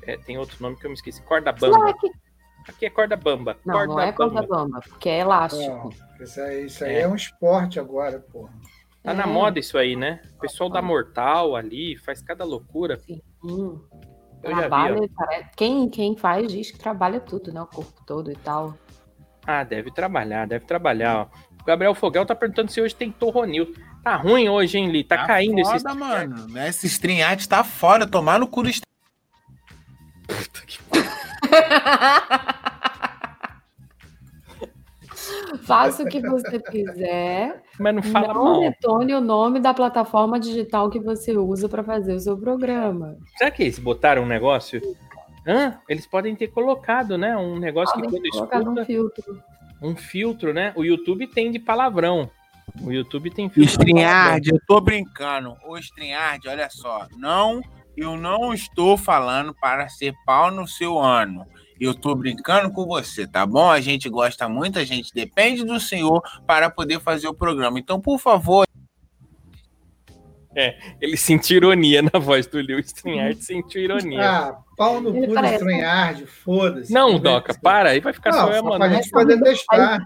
é, 0.04 0.18
tem 0.18 0.38
outro 0.38 0.58
nome 0.60 0.76
que 0.78 0.86
eu 0.86 0.90
me 0.90 0.96
esqueci. 0.96 1.22
Corda 1.24 1.52
bamba. 1.52 1.78
Slack. 1.78 2.12
Aqui 2.68 2.86
é 2.86 2.90
corda 2.90 3.16
bamba. 3.16 3.56
Não, 3.66 3.76
corda 3.76 3.94
não 3.94 4.00
é 4.02 4.12
corda 4.12 4.42
bamba. 4.42 4.48
bamba, 4.56 4.80
porque 4.90 5.08
é 5.10 5.20
elástico. 5.20 5.64
Não, 5.64 6.24
isso 6.24 6.42
aí, 6.42 6.66
isso 6.66 6.84
aí 6.84 6.96
É. 6.96 7.02
é. 7.02 7.08
um 7.08 7.16
esporte 7.16 7.80
agora, 7.80 8.20
porra. 8.20 8.52
Tá 9.04 9.14
na 9.14 9.24
É. 9.24 9.28
moda 9.28 9.60
isso 9.60 9.78
aí, 9.78 9.96
né? 9.96 10.22
O 10.36 10.40
pessoal 10.40 10.70
da 10.70 10.82
Mortal 10.82 11.56
ali 11.56 11.96
faz 11.98 12.22
cada 12.22 12.44
loucura. 12.44 13.00
Hum, 13.44 13.80
Eu 14.44 14.50
já 14.52 14.56
vi, 14.56 14.62
trabalha, 14.68 15.10
parece- 15.16 15.50
quem, 15.56 15.90
quem 15.90 16.18
faz 16.18 16.48
diz 16.52 16.72
que 16.72 16.78
trabalha 16.80 17.20
tudo, 17.20 17.52
né? 17.52 17.62
O 17.62 17.66
corpo 17.66 18.04
todo 18.06 18.32
e 18.32 18.36
tal. 18.36 18.78
Ah, 19.46 19.64
deve 19.64 19.92
trabalhar, 19.92 20.48
deve 20.48 20.66
trabalhar, 20.66 21.22
ó. 21.22 21.28
O 21.62 21.66
Gabriel 21.66 21.96
Fogel 21.96 22.26
tá 22.26 22.36
perguntando 22.36 22.72
se 22.72 22.82
hoje 22.82 22.96
tem 22.96 23.12
torronil. 23.12 23.74
Tá 24.04 24.16
ruim 24.16 24.48
hoje, 24.48 24.78
hein, 24.78 24.90
Li? 24.90 25.04
Tá, 25.04 25.26
caindo 25.26 25.60
esse. 25.60 25.72
foda, 25.72 25.94
mano. 25.94 26.58
Esse 26.60 26.88
StreamYard 26.88 27.48
tá 27.48 27.64
fora. 27.64 28.08
Tomar 28.08 28.40
no 28.40 28.48
cu 28.48 28.64
do 28.64 28.70
stream. 28.70 28.88
Faça 35.68 36.04
o 36.04 36.08
que 36.08 36.22
você 36.22 36.60
quiser. 36.60 37.62
Mas 37.80 37.96
não 37.96 38.02
fala 38.04 38.34
não 38.34 38.44
mal. 38.44 38.60
detone 38.62 39.14
o 39.14 39.22
nome 39.22 39.60
da 39.60 39.74
plataforma 39.74 40.40
digital 40.40 40.90
que 40.90 41.00
você 41.00 41.36
usa 41.36 41.68
para 41.68 41.84
fazer 41.84 42.14
o 42.14 42.20
seu 42.20 42.38
programa. 42.38 43.18
Será 43.38 43.52
que 43.52 43.64
eles 43.64 43.78
botaram 43.78 44.24
um 44.24 44.28
negócio? 44.28 44.82
Hã? 45.46 45.80
Eles 45.88 46.08
podem 46.08 46.36
ter 46.36 46.48
colocado, 46.48 47.18
né? 47.18 47.38
Um 47.38 47.60
negócio 47.60 47.94
que 47.96 48.02
Podem 48.02 48.20
quando 48.20 48.32
colocar 48.32 48.60
escuta, 48.60 48.82
um 48.82 48.86
filtro. 48.86 49.44
um 49.82 49.96
filtro, 49.96 50.54
né? 50.54 50.74
O 50.76 50.84
YouTube 50.84 51.28
tem 51.28 51.52
de 51.52 51.60
palavrão. 51.60 52.30
O 52.82 52.92
YouTube 52.92 53.30
tem 53.30 53.50
filtro. 53.50 53.72
StreamYard, 53.72 54.50
eu 54.50 54.60
tô 54.68 54.82
brincando. 54.82 55.56
Ô, 55.66 55.78
StreamYard, 55.78 56.48
olha 56.50 56.70
só. 56.70 57.08
Não, 57.18 57.62
eu 57.96 58.18
não 58.18 58.54
estou 58.54 58.98
falando 58.98 59.54
para 59.54 59.88
ser 59.90 60.14
pau 60.26 60.52
no 60.52 60.68
seu 60.68 61.00
ano. 61.00 61.46
Eu 61.80 61.94
tô 61.94 62.16
brincando 62.16 62.72
com 62.72 62.86
você, 62.86 63.28
tá 63.28 63.46
bom? 63.46 63.70
A 63.70 63.80
gente 63.80 64.10
gosta 64.10 64.50
muito, 64.50 64.80
a 64.80 64.84
gente 64.84 65.14
depende 65.14 65.64
do 65.64 65.80
senhor 65.80 66.22
para 66.46 66.70
poder 66.70 67.00
fazer 67.00 67.28
o 67.28 67.34
programa. 67.34 67.80
Então, 67.80 68.00
por 68.00 68.20
favor, 68.20 68.66
Ele 71.00 71.16
sentiu 71.16 71.58
ironia 71.58 72.02
na 72.02 72.20
voz 72.20 72.48
do 72.48 72.60
Lil 72.60 72.80
StreamYard, 72.80 73.44
sentiu 73.44 73.80
ironia. 73.82 74.28
Ah, 74.28 74.58
pau 74.76 75.00
no 75.00 75.14
cu 75.14 75.28
do 75.28 75.46
estranhard, 75.46 76.26
foda-se. 76.26 76.92
Não, 76.92 77.20
Doca, 77.20 77.54
para, 77.62 77.92
aí 77.92 78.00
vai 78.00 78.12
ficar 78.12 78.32
Não, 78.32 78.40
só 78.40 78.52
eu, 78.52 78.64
mano. 78.64 78.80
pra 78.80 78.90
gente 78.90 79.10
poder 79.12 79.40
testar. 79.42 80.00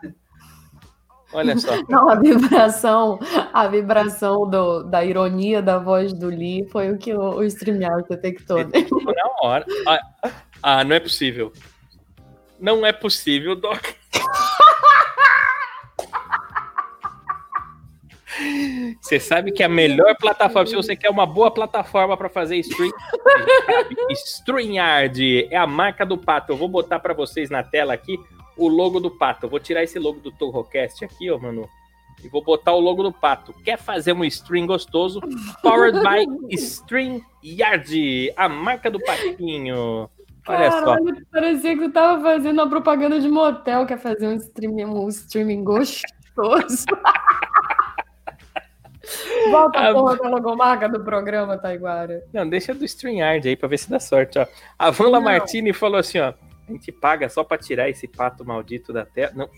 Olha 1.31 1.57
só. 1.57 1.71
Não, 1.87 2.09
a 2.09 2.15
vibração, 2.15 3.17
a 3.53 3.67
vibração 3.69 4.49
do, 4.49 4.83
da 4.83 5.05
ironia 5.05 5.61
da 5.61 5.77
voz 5.77 6.11
do 6.11 6.27
Lee 6.27 6.67
foi 6.69 6.91
o 6.91 6.97
que 6.97 7.13
o, 7.13 7.35
o 7.37 7.43
StreamYard 7.43 8.05
detectou. 8.09 8.57
né? 8.57 8.71
Na 9.15 9.47
hora. 9.47 9.65
Ah, 10.61 10.83
não 10.83 10.95
é 10.95 10.99
possível. 10.99 11.51
Não 12.59 12.85
é 12.85 12.91
possível, 12.91 13.55
Doc. 13.55 13.83
Você 19.01 19.19
sabe 19.19 19.51
que 19.51 19.63
a 19.63 19.69
melhor 19.69 20.15
plataforma, 20.15 20.65
se 20.65 20.75
você 20.75 20.95
quer 20.95 21.09
uma 21.09 21.25
boa 21.25 21.51
plataforma 21.51 22.15
para 22.15 22.29
fazer 22.29 22.57
stream, 22.57 22.91
StreamYard 24.09 25.47
é 25.51 25.57
a 25.57 25.67
marca 25.67 26.05
do 26.05 26.17
pato. 26.17 26.51
Eu 26.51 26.57
vou 26.57 26.67
botar 26.67 26.99
para 26.99 27.13
vocês 27.13 27.49
na 27.49 27.61
tela 27.61 27.93
aqui 27.93 28.17
o 28.55 28.67
logo 28.67 28.99
do 28.99 29.11
pato. 29.11 29.45
Eu 29.45 29.49
vou 29.49 29.59
tirar 29.59 29.83
esse 29.83 29.99
logo 29.99 30.19
do 30.19 30.31
Torrocast 30.31 31.03
aqui, 31.03 31.29
ó, 31.29 31.37
mano. 31.37 31.67
E 32.23 32.27
vou 32.27 32.43
botar 32.43 32.73
o 32.73 32.79
logo 32.79 33.03
do 33.03 33.11
pato. 33.11 33.53
Quer 33.63 33.77
fazer 33.77 34.13
um 34.13 34.23
stream 34.23 34.65
gostoso? 34.65 35.19
Powered 35.61 35.99
by 35.99 36.25
StreamYard, 36.55 38.33
a 38.35 38.47
marca 38.47 38.89
do 38.89 38.99
patinho. 38.99 40.09
Olha 40.47 40.71
só. 40.71 40.85
Caralho, 40.85 41.25
parecia 41.31 41.77
que 41.77 41.83
eu 41.83 41.91
tava 41.91 42.21
fazendo 42.21 42.59
uma 42.59 42.69
propaganda 42.69 43.19
de 43.19 43.29
motel, 43.29 43.85
quer 43.85 43.97
fazer 43.99 44.27
um 44.27 44.35
streaming, 44.35 44.85
um 44.85 45.07
streaming 45.09 45.63
gostoso. 45.63 46.85
Volta 49.49 49.79
Ah, 49.79 49.89
a 49.89 49.93
porra 49.93 50.17
da 50.17 50.29
logomarca 50.29 50.87
do 50.87 51.03
programa, 51.03 51.57
Taiguara. 51.57 52.23
Não, 52.31 52.47
deixa 52.47 52.73
do 52.73 52.85
StreamYard 52.85 53.47
aí 53.47 53.55
pra 53.55 53.67
ver 53.67 53.77
se 53.77 53.89
dá 53.89 53.99
sorte, 53.99 54.39
ó. 54.39 54.45
A 54.77 54.89
Van 54.89 55.09
Não. 55.09 55.21
Martini 55.21 55.73
falou 55.73 55.99
assim, 55.99 56.19
ó. 56.19 56.33
A 56.67 56.71
gente 56.71 56.91
paga 56.91 57.27
só 57.27 57.43
pra 57.43 57.57
tirar 57.57 57.89
esse 57.89 58.07
pato 58.07 58.45
maldito 58.45 58.93
da 58.93 59.05
tela. 59.05 59.31
Não, 59.35 59.49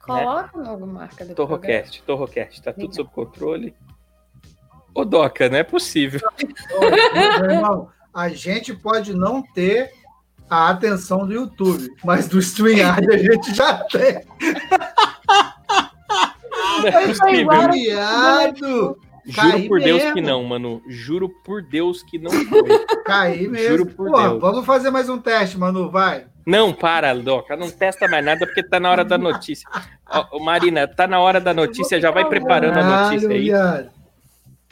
Coloca 0.00 0.50
a 0.54 0.70
logomarca 0.70 1.24
do 1.24 1.34
programa. 1.34 1.34
Torrocast, 1.34 2.02
Torrocast, 2.02 2.62
tá 2.62 2.72
tudo 2.72 2.94
sob 2.94 3.10
controle. 3.10 3.74
Ô, 4.94 5.04
Doca, 5.04 5.48
não 5.48 5.58
é 5.58 5.64
possível. 5.64 6.20
Ô, 6.74 6.80
meu 7.40 7.50
irmão, 7.50 7.90
a 8.16 8.30
gente 8.30 8.72
pode 8.72 9.14
não 9.14 9.42
ter 9.42 9.90
a 10.48 10.70
atenção 10.70 11.26
do 11.26 11.34
YouTube, 11.34 11.86
mas 12.02 12.26
do 12.26 12.38
StreamYard 12.38 13.06
a 13.12 13.18
gente 13.18 13.54
já 13.54 13.74
tem. 13.84 14.24
Não 16.80 16.88
é 16.88 17.72
Viado! 17.72 18.98
Juro 19.26 19.50
Caí 19.50 19.68
por 19.68 19.80
Deus 19.80 19.98
mesmo. 19.98 20.14
que 20.14 20.20
não, 20.22 20.44
mano. 20.44 20.80
Juro 20.88 21.28
por 21.44 21.60
Deus 21.60 22.02
que 22.04 22.16
não 22.18 22.30
foi. 22.30 22.86
Caí 23.04 23.48
mesmo. 23.48 23.76
Juro 23.76 23.86
por 23.86 24.10
Pô, 24.10 24.18
Deus. 24.18 24.40
vamos 24.40 24.64
fazer 24.64 24.90
mais 24.90 25.08
um 25.10 25.18
teste, 25.18 25.58
Manu, 25.58 25.90
vai. 25.90 26.26
Não, 26.46 26.72
para, 26.72 27.12
Doca. 27.12 27.56
Não 27.56 27.68
testa 27.68 28.08
mais 28.08 28.24
nada 28.24 28.46
porque 28.46 28.62
tá 28.62 28.78
na 28.78 28.88
hora 28.90 29.04
da 29.04 29.18
notícia. 29.18 29.68
Ó, 30.08 30.38
Marina, 30.38 30.86
tá 30.86 31.08
na 31.08 31.18
hora 31.18 31.40
da 31.40 31.52
notícia. 31.52 32.00
Já 32.00 32.12
vai 32.12 32.24
preparando 32.24 32.78
a 32.78 32.84
notícia 32.84 33.28
Caralho, 33.28 33.80
aí. 33.82 33.95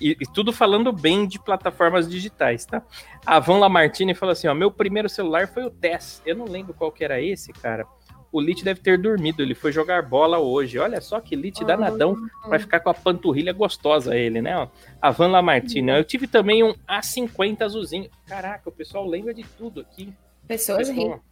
E, 0.01 0.17
e 0.21 0.27
tudo 0.33 0.53
falando 0.53 0.93
bem 0.93 1.27
de 1.27 1.39
plataformas 1.39 2.09
digitais, 2.09 2.67
tá? 2.67 2.83
A 3.25 3.39
Van 3.39 3.59
Lamartine 3.59 4.15
falou 4.15 4.33
assim: 4.33 4.49
ó, 4.49 4.55
meu 4.55 4.71
primeiro 4.71 5.09
celular 5.09 5.49
foi 5.49 5.65
o 5.65 5.71
Tess. 5.71 6.23
Eu 6.27 6.37
não 6.37 6.47
lembro 6.47 6.75
qual 6.75 6.91
que 6.91 7.05
era 7.05 7.21
esse, 7.21 7.53
cara. 7.53 7.87
O 8.33 8.41
Lit 8.41 8.65
deve 8.65 8.81
ter 8.81 8.99
dormido, 8.99 9.43
ele 9.43 9.55
foi 9.55 9.71
jogar 9.71 10.03
bola 10.03 10.41
hoje. 10.41 10.77
Olha 10.77 11.01
só 11.01 11.21
que 11.21 11.37
Lit 11.37 11.65
danadão, 11.65 12.17
vai 12.49 12.59
ficar 12.59 12.81
com 12.81 12.91
a 12.91 12.95
panturrilha 12.95 13.53
gostosa 13.53 14.17
ele, 14.17 14.43
né? 14.43 14.57
ó. 14.57 14.67
A 15.01 15.13
Van 15.13 15.29
Lamartine. 15.29 15.93
Eu 15.93 16.03
tive 16.03 16.27
também 16.27 16.65
um 16.65 16.75
A50 16.89 17.63
azulzinho. 17.63 18.11
Caraca, 18.27 18.69
o 18.69 18.73
pessoal 18.73 19.07
lembra 19.07 19.33
de 19.33 19.45
tudo 19.45 19.81
aqui. 19.81 20.13
Pessoas. 20.49 20.89
Pessoal, 20.89 21.23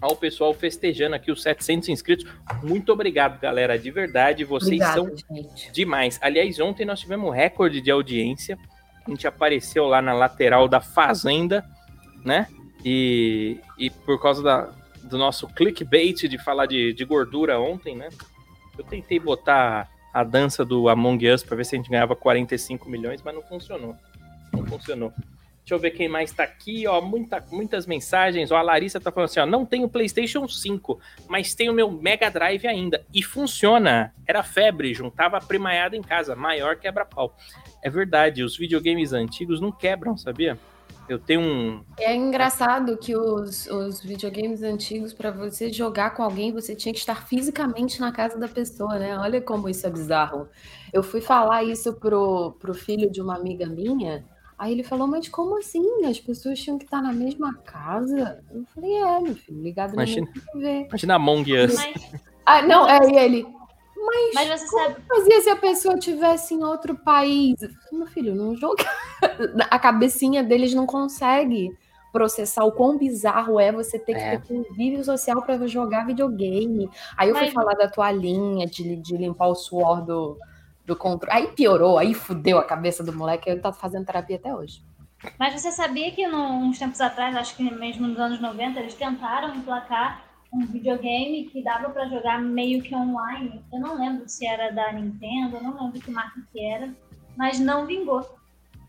Ó, 0.00 0.12
o 0.12 0.16
pessoal 0.16 0.54
festejando 0.54 1.16
aqui 1.16 1.30
os 1.30 1.42
700 1.42 1.88
inscritos. 1.88 2.26
Muito 2.62 2.92
obrigado, 2.92 3.40
galera. 3.40 3.78
De 3.78 3.90
verdade, 3.90 4.44
vocês 4.44 4.80
Obrigada, 4.80 4.94
são 4.94 5.36
gente. 5.36 5.72
demais. 5.72 6.18
Aliás, 6.22 6.60
ontem 6.60 6.84
nós 6.84 7.00
tivemos 7.00 7.26
um 7.26 7.32
recorde 7.32 7.80
de 7.80 7.90
audiência. 7.90 8.58
A 9.06 9.10
gente 9.10 9.26
apareceu 9.26 9.86
lá 9.86 10.00
na 10.00 10.12
lateral 10.12 10.68
da 10.68 10.80
Fazenda, 10.80 11.64
né? 12.24 12.46
E, 12.84 13.58
e 13.76 13.90
por 13.90 14.20
causa 14.20 14.42
da, 14.42 14.70
do 15.02 15.18
nosso 15.18 15.48
clickbait 15.48 16.28
de 16.28 16.38
falar 16.38 16.66
de, 16.66 16.92
de 16.92 17.04
gordura 17.04 17.58
ontem, 17.58 17.96
né? 17.96 18.08
Eu 18.78 18.84
tentei 18.84 19.18
botar 19.18 19.88
a 20.14 20.22
dança 20.22 20.64
do 20.64 20.88
Among 20.88 21.28
Us 21.28 21.42
para 21.42 21.56
ver 21.56 21.64
se 21.64 21.74
a 21.74 21.78
gente 21.78 21.90
ganhava 21.90 22.14
45 22.14 22.88
milhões, 22.88 23.20
mas 23.22 23.34
não 23.34 23.42
funcionou. 23.42 23.96
Não 24.52 24.64
funcionou. 24.64 25.12
Deixa 25.68 25.74
eu 25.74 25.80
ver 25.80 25.90
quem 25.90 26.08
mais 26.08 26.32
tá 26.32 26.44
aqui, 26.44 26.86
ó. 26.86 26.98
Muita, 26.98 27.44
muitas 27.52 27.86
mensagens. 27.86 28.50
Ó, 28.50 28.56
a 28.56 28.62
Larissa 28.62 28.98
tá 28.98 29.12
falando 29.12 29.28
assim: 29.28 29.40
ó, 29.40 29.44
não 29.44 29.66
tenho 29.66 29.86
PlayStation 29.86 30.48
5, 30.48 30.98
mas 31.28 31.54
tenho 31.54 31.74
meu 31.74 31.90
Mega 31.90 32.30
Drive 32.30 32.66
ainda. 32.66 33.04
E 33.12 33.22
funciona. 33.22 34.14
Era 34.26 34.42
febre, 34.42 34.94
juntava 34.94 35.36
a 35.36 35.40
primaiada 35.42 35.94
em 35.94 36.00
casa. 36.00 36.34
Maior 36.34 36.76
quebra-pau. 36.76 37.36
É 37.82 37.90
verdade, 37.90 38.42
os 38.42 38.56
videogames 38.56 39.12
antigos 39.12 39.60
não 39.60 39.70
quebram, 39.70 40.16
sabia? 40.16 40.58
Eu 41.06 41.18
tenho 41.18 41.42
um. 41.42 41.84
É 41.98 42.16
engraçado 42.16 42.96
que 42.96 43.14
os, 43.14 43.66
os 43.66 44.02
videogames 44.02 44.62
antigos, 44.62 45.12
para 45.12 45.30
você 45.30 45.70
jogar 45.70 46.14
com 46.14 46.22
alguém, 46.22 46.50
você 46.50 46.74
tinha 46.74 46.94
que 46.94 46.98
estar 46.98 47.26
fisicamente 47.26 48.00
na 48.00 48.10
casa 48.10 48.38
da 48.38 48.48
pessoa, 48.48 48.98
né? 48.98 49.18
Olha 49.18 49.38
como 49.42 49.68
isso 49.68 49.86
é 49.86 49.90
bizarro. 49.90 50.48
Eu 50.94 51.02
fui 51.02 51.20
falar 51.20 51.62
isso 51.62 51.92
pro, 51.92 52.52
pro 52.52 52.72
filho 52.72 53.10
de 53.10 53.20
uma 53.20 53.36
amiga 53.36 53.66
minha, 53.66 54.24
aí 54.58 54.72
ele 54.72 54.82
falou, 54.82 55.06
mas 55.06 55.28
como 55.28 55.56
assim? 55.58 56.04
As 56.04 56.18
pessoas 56.18 56.58
tinham 56.58 56.78
que 56.78 56.84
estar 56.84 57.00
na 57.02 57.12
mesma 57.12 57.54
casa? 57.64 58.42
Eu 58.52 58.64
falei, 58.74 58.92
é, 58.94 59.20
meu 59.20 59.34
filho, 59.34 59.62
ligado 59.62 59.92
Imagina. 59.94 60.26
na 60.26 60.32
mesma 60.32 60.52
TV. 60.52 60.86
Imagina 60.88 61.14
Among 61.14 61.52
Us. 61.64 61.74
Mas, 61.76 62.12
Ah, 62.44 62.62
não, 62.62 62.88
é 62.88 62.98
e 63.10 63.16
ele. 63.16 63.46
Mas, 64.00 64.34
mas 64.34 64.60
você 64.60 64.66
sabe, 64.68 64.96
fazia 65.06 65.40
se 65.40 65.50
a 65.50 65.56
pessoa 65.56 65.98
tivesse 65.98 66.54
em 66.54 66.64
outro 66.64 66.96
país? 66.96 67.60
Eu 67.60 67.68
falei, 67.68 67.98
Meu 67.98 68.06
filho, 68.06 68.34
não 68.34 68.56
joga. 68.56 68.84
A 69.70 69.78
cabecinha 69.78 70.42
deles 70.42 70.72
não 70.72 70.86
consegue 70.86 71.70
processar 72.10 72.64
o 72.64 72.72
quão 72.72 72.96
bizarro 72.96 73.60
é 73.60 73.70
você 73.70 73.98
ter 73.98 74.14
que 74.14 74.20
É. 74.20 74.38
ter 74.38 74.46
convívio 74.48 75.04
social 75.04 75.42
para 75.42 75.66
jogar 75.66 76.06
videogame. 76.06 76.88
Aí 77.18 77.28
eu 77.28 77.34
fui 77.34 77.44
Mas- 77.46 77.52
falar 77.52 77.74
da 77.74 77.86
toalhinha, 77.88 78.66
de, 78.66 78.96
de 78.96 79.16
limpar 79.16 79.48
o 79.48 79.54
suor 79.54 80.02
do, 80.02 80.38
do 80.88 80.96
controle. 80.96 81.36
Aí 81.36 81.46
piorou, 81.48 81.98
aí 81.98 82.14
fudeu 82.14 82.58
a 82.58 82.64
cabeça 82.64 83.04
do 83.04 83.12
moleque. 83.12 83.48
Ele 83.48 83.60
tá 83.60 83.72
fazendo 83.72 84.04
terapia 84.06 84.36
até 84.36 84.52
hoje. 84.54 84.82
mas 85.38 85.52
você 85.60 85.70
sabia 85.72 86.10
que 86.12 86.26
no- 86.28 86.60
uns 86.62 86.78
tempos 86.78 87.00
atrás, 87.00 87.34
acho 87.36 87.56
que 87.56 87.62
mesmo 87.62 88.06
nos 88.06 88.18
anos 88.20 88.40
90, 88.40 88.78
eles 88.80 88.94
tentaram 88.94 89.52
emplacar 89.54 90.22
um 90.52 90.64
videogame 90.64 91.44
que 91.50 91.60
dava 91.62 91.90
pra 91.90 92.06
jogar 92.08 92.40
meio 92.40 92.80
que 92.82 92.94
online. 92.94 93.60
Eu 93.72 93.80
não 93.80 93.98
lembro 93.98 94.28
se 94.28 94.46
era 94.46 94.70
da 94.70 94.92
Nintendo, 94.92 95.56
eu 95.56 95.62
não 95.62 95.74
lembro 95.84 96.00
que 96.00 96.10
marca 96.10 96.40
que 96.52 96.64
era, 96.64 96.88
mas 97.36 97.58
não 97.58 97.84
vingou. 97.84 98.24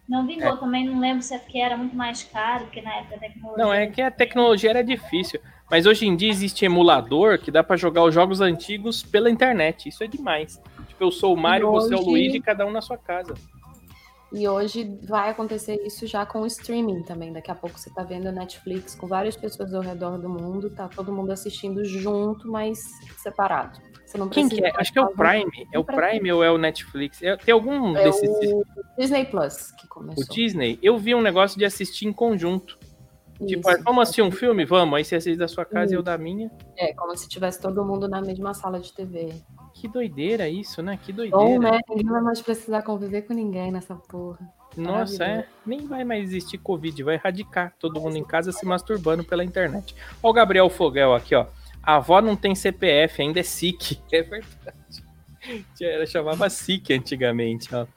Não 0.08 0.26
vingou 0.26 0.56
também, 0.58 0.86
não 0.88 1.00
lembro 1.00 1.22
se 1.24 1.34
é 1.34 1.40
porque 1.40 1.58
era 1.60 1.76
muito 1.76 1.96
mais 1.96 2.24
caro, 2.24 2.66
porque 2.66 2.82
na 2.82 2.94
época 2.96 3.16
a 3.16 3.20
tecnologia. 3.20 3.64
Não, 3.66 3.74
é 3.74 3.88
que 3.88 4.02
a 4.02 4.10
tecnologia 4.12 4.70
era 4.70 4.84
difícil. 4.84 5.40
Mas 5.70 5.86
hoje 5.86 6.08
em 6.08 6.16
dia 6.16 6.30
existe 6.30 6.64
emulador 6.66 7.38
que 7.40 7.52
dá 7.52 7.64
pra 7.64 7.76
jogar 7.76 8.04
os 8.04 8.14
jogos 8.14 8.40
antigos 8.42 9.04
pela 9.04 9.30
internet. 9.30 9.90
Isso 9.90 10.04
é 10.04 10.08
demais. 10.08 10.60
Tipo, 11.00 11.06
eu 11.06 11.12
sou 11.12 11.34
o 11.34 11.38
Mario, 11.38 11.68
E 11.70 11.72
você 11.72 11.94
é 11.94 11.98
o 11.98 12.02
hoje- 12.02 12.10
Luigi, 12.10 12.40
cada 12.42 12.66
um 12.66 12.72
na 12.72 12.82
sua 12.82 12.98
casa. 12.98 13.34
E 14.32 14.48
hoje 14.48 14.96
vai 15.08 15.30
acontecer 15.30 15.82
isso 15.88 16.06
já 16.06 16.24
com 16.26 16.42
o 16.42 16.46
streaming 16.46 17.02
também. 17.04 17.34
Daqui 17.34 17.50
a 17.50 17.56
pouco 17.56 17.80
você 17.80 17.90
tá 17.92 18.04
vendo 18.04 18.32
Netflix 18.32 18.94
com 18.94 19.08
várias 19.08 19.36
pessoas 19.36 19.74
ao 19.74 19.82
redor 19.82 20.20
do 20.20 20.30
mundo, 20.30 20.70
tá 20.70 20.88
todo 20.88 21.12
mundo 21.12 21.32
assistindo 21.32 21.84
junto, 21.84 22.48
mas 22.52 22.80
separado. 23.18 23.80
Você 24.06 24.18
não 24.18 24.28
Quem 24.30 24.48
que 24.50 24.64
é? 24.64 24.72
Acho 24.76 24.92
que 24.94 25.00
é 25.00 25.02
o 25.02 25.08
Prime. 25.10 25.68
É 25.74 25.80
o 25.80 25.84
Prime 25.84 26.32
ou 26.32 26.44
é 26.44 26.52
o 26.52 26.58
Netflix? 26.60 27.24
É- 27.24 27.38
tem 27.38 27.54
algum 27.54 27.96
É 27.96 28.04
desses. 28.04 28.30
o 28.30 28.64
Disney 29.00 29.26
Plus 29.26 29.72
que 29.72 29.86
O 29.86 29.90
começou. 29.90 30.36
Disney, 30.36 30.78
eu 30.84 30.98
vi 30.98 31.16
um 31.16 31.22
negócio 31.22 31.58
de 31.58 31.66
assistir 31.66 32.08
em 32.08 32.14
conjunto. 32.14 32.78
Tipo, 33.48 33.70
Isso. 33.70 33.80
ah, 33.80 33.82
vamos 33.86 34.02
assistir 34.04 34.22
um 34.22 34.32
filme? 34.32 34.66
Vamos. 34.66 34.96
Aí 34.98 35.06
você 35.06 35.16
assiste 35.16 35.38
da 35.38 35.48
sua 35.48 35.64
casa 35.66 35.94
e 35.94 35.96
eu 35.98 36.04
da 36.04 36.18
minha. 36.18 36.52
É, 36.78 36.94
como 36.94 37.16
se 37.18 37.28
tivesse 37.30 37.60
todo 37.62 37.84
mundo 37.86 38.08
na 38.08 38.22
mesma 38.22 38.54
sala 38.54 38.80
de 38.80 38.92
TV. 38.94 39.34
Que 39.80 39.88
doideira 39.88 40.50
isso, 40.50 40.82
né? 40.82 41.00
Que 41.02 41.14
Bom, 41.14 41.30
doideira. 41.30 41.72
né? 41.72 41.80
Ninguém 41.88 42.12
vai 42.12 42.22
mais 42.22 42.42
precisar 42.42 42.82
conviver 42.82 43.22
com 43.22 43.34
ninguém 43.34 43.72
nessa 43.72 43.96
porra. 43.96 44.40
Nossa, 44.76 45.24
é. 45.24 45.48
Nem 45.66 45.88
vai 45.88 46.04
mais 46.04 46.26
existir 46.26 46.58
Covid, 46.58 47.02
vai 47.02 47.16
erradicar 47.16 47.74
todo 47.80 48.00
mundo 48.00 48.18
em 48.18 48.24
casa 48.24 48.52
se 48.52 48.66
masturbando 48.66 49.24
pela 49.24 49.42
internet. 49.42 49.96
Ó, 50.22 50.30
o 50.30 50.34
Gabriel 50.34 50.70
Fogel 50.70 51.16
aqui, 51.16 51.34
ó. 51.34 51.46
A 51.82 51.96
avó 51.96 52.22
não 52.22 52.36
tem 52.36 52.54
CPF, 52.54 53.22
ainda 53.22 53.40
é 53.40 53.44
SIC. 53.44 54.02
É 54.12 54.22
verdade. 54.22 55.10
Ela 55.80 56.06
chamava 56.06 56.50
SIC 56.50 56.92
antigamente, 56.92 57.74
ó. 57.74 57.88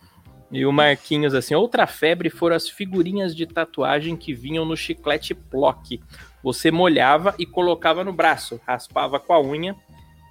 E 0.53 0.65
o 0.65 0.71
Marquinhos, 0.71 1.35
assim, 1.35 1.57
outra 1.57 1.87
febre 1.89 2.31
foram 2.31 2.55
as 2.55 2.69
figurinhas 2.69 3.35
de 3.35 3.45
tatuagem 3.45 4.17
que 4.17 4.33
vinham 4.33 4.65
no 4.65 4.77
chiclete 4.77 5.35
Plock. 5.35 6.01
Você 6.45 6.71
molhava 6.71 7.35
e 7.41 7.45
colocava 7.45 8.05
no 8.05 8.13
braço, 8.13 8.61
raspava 8.65 9.19
com 9.19 9.33
a 9.33 9.41
unha. 9.43 9.75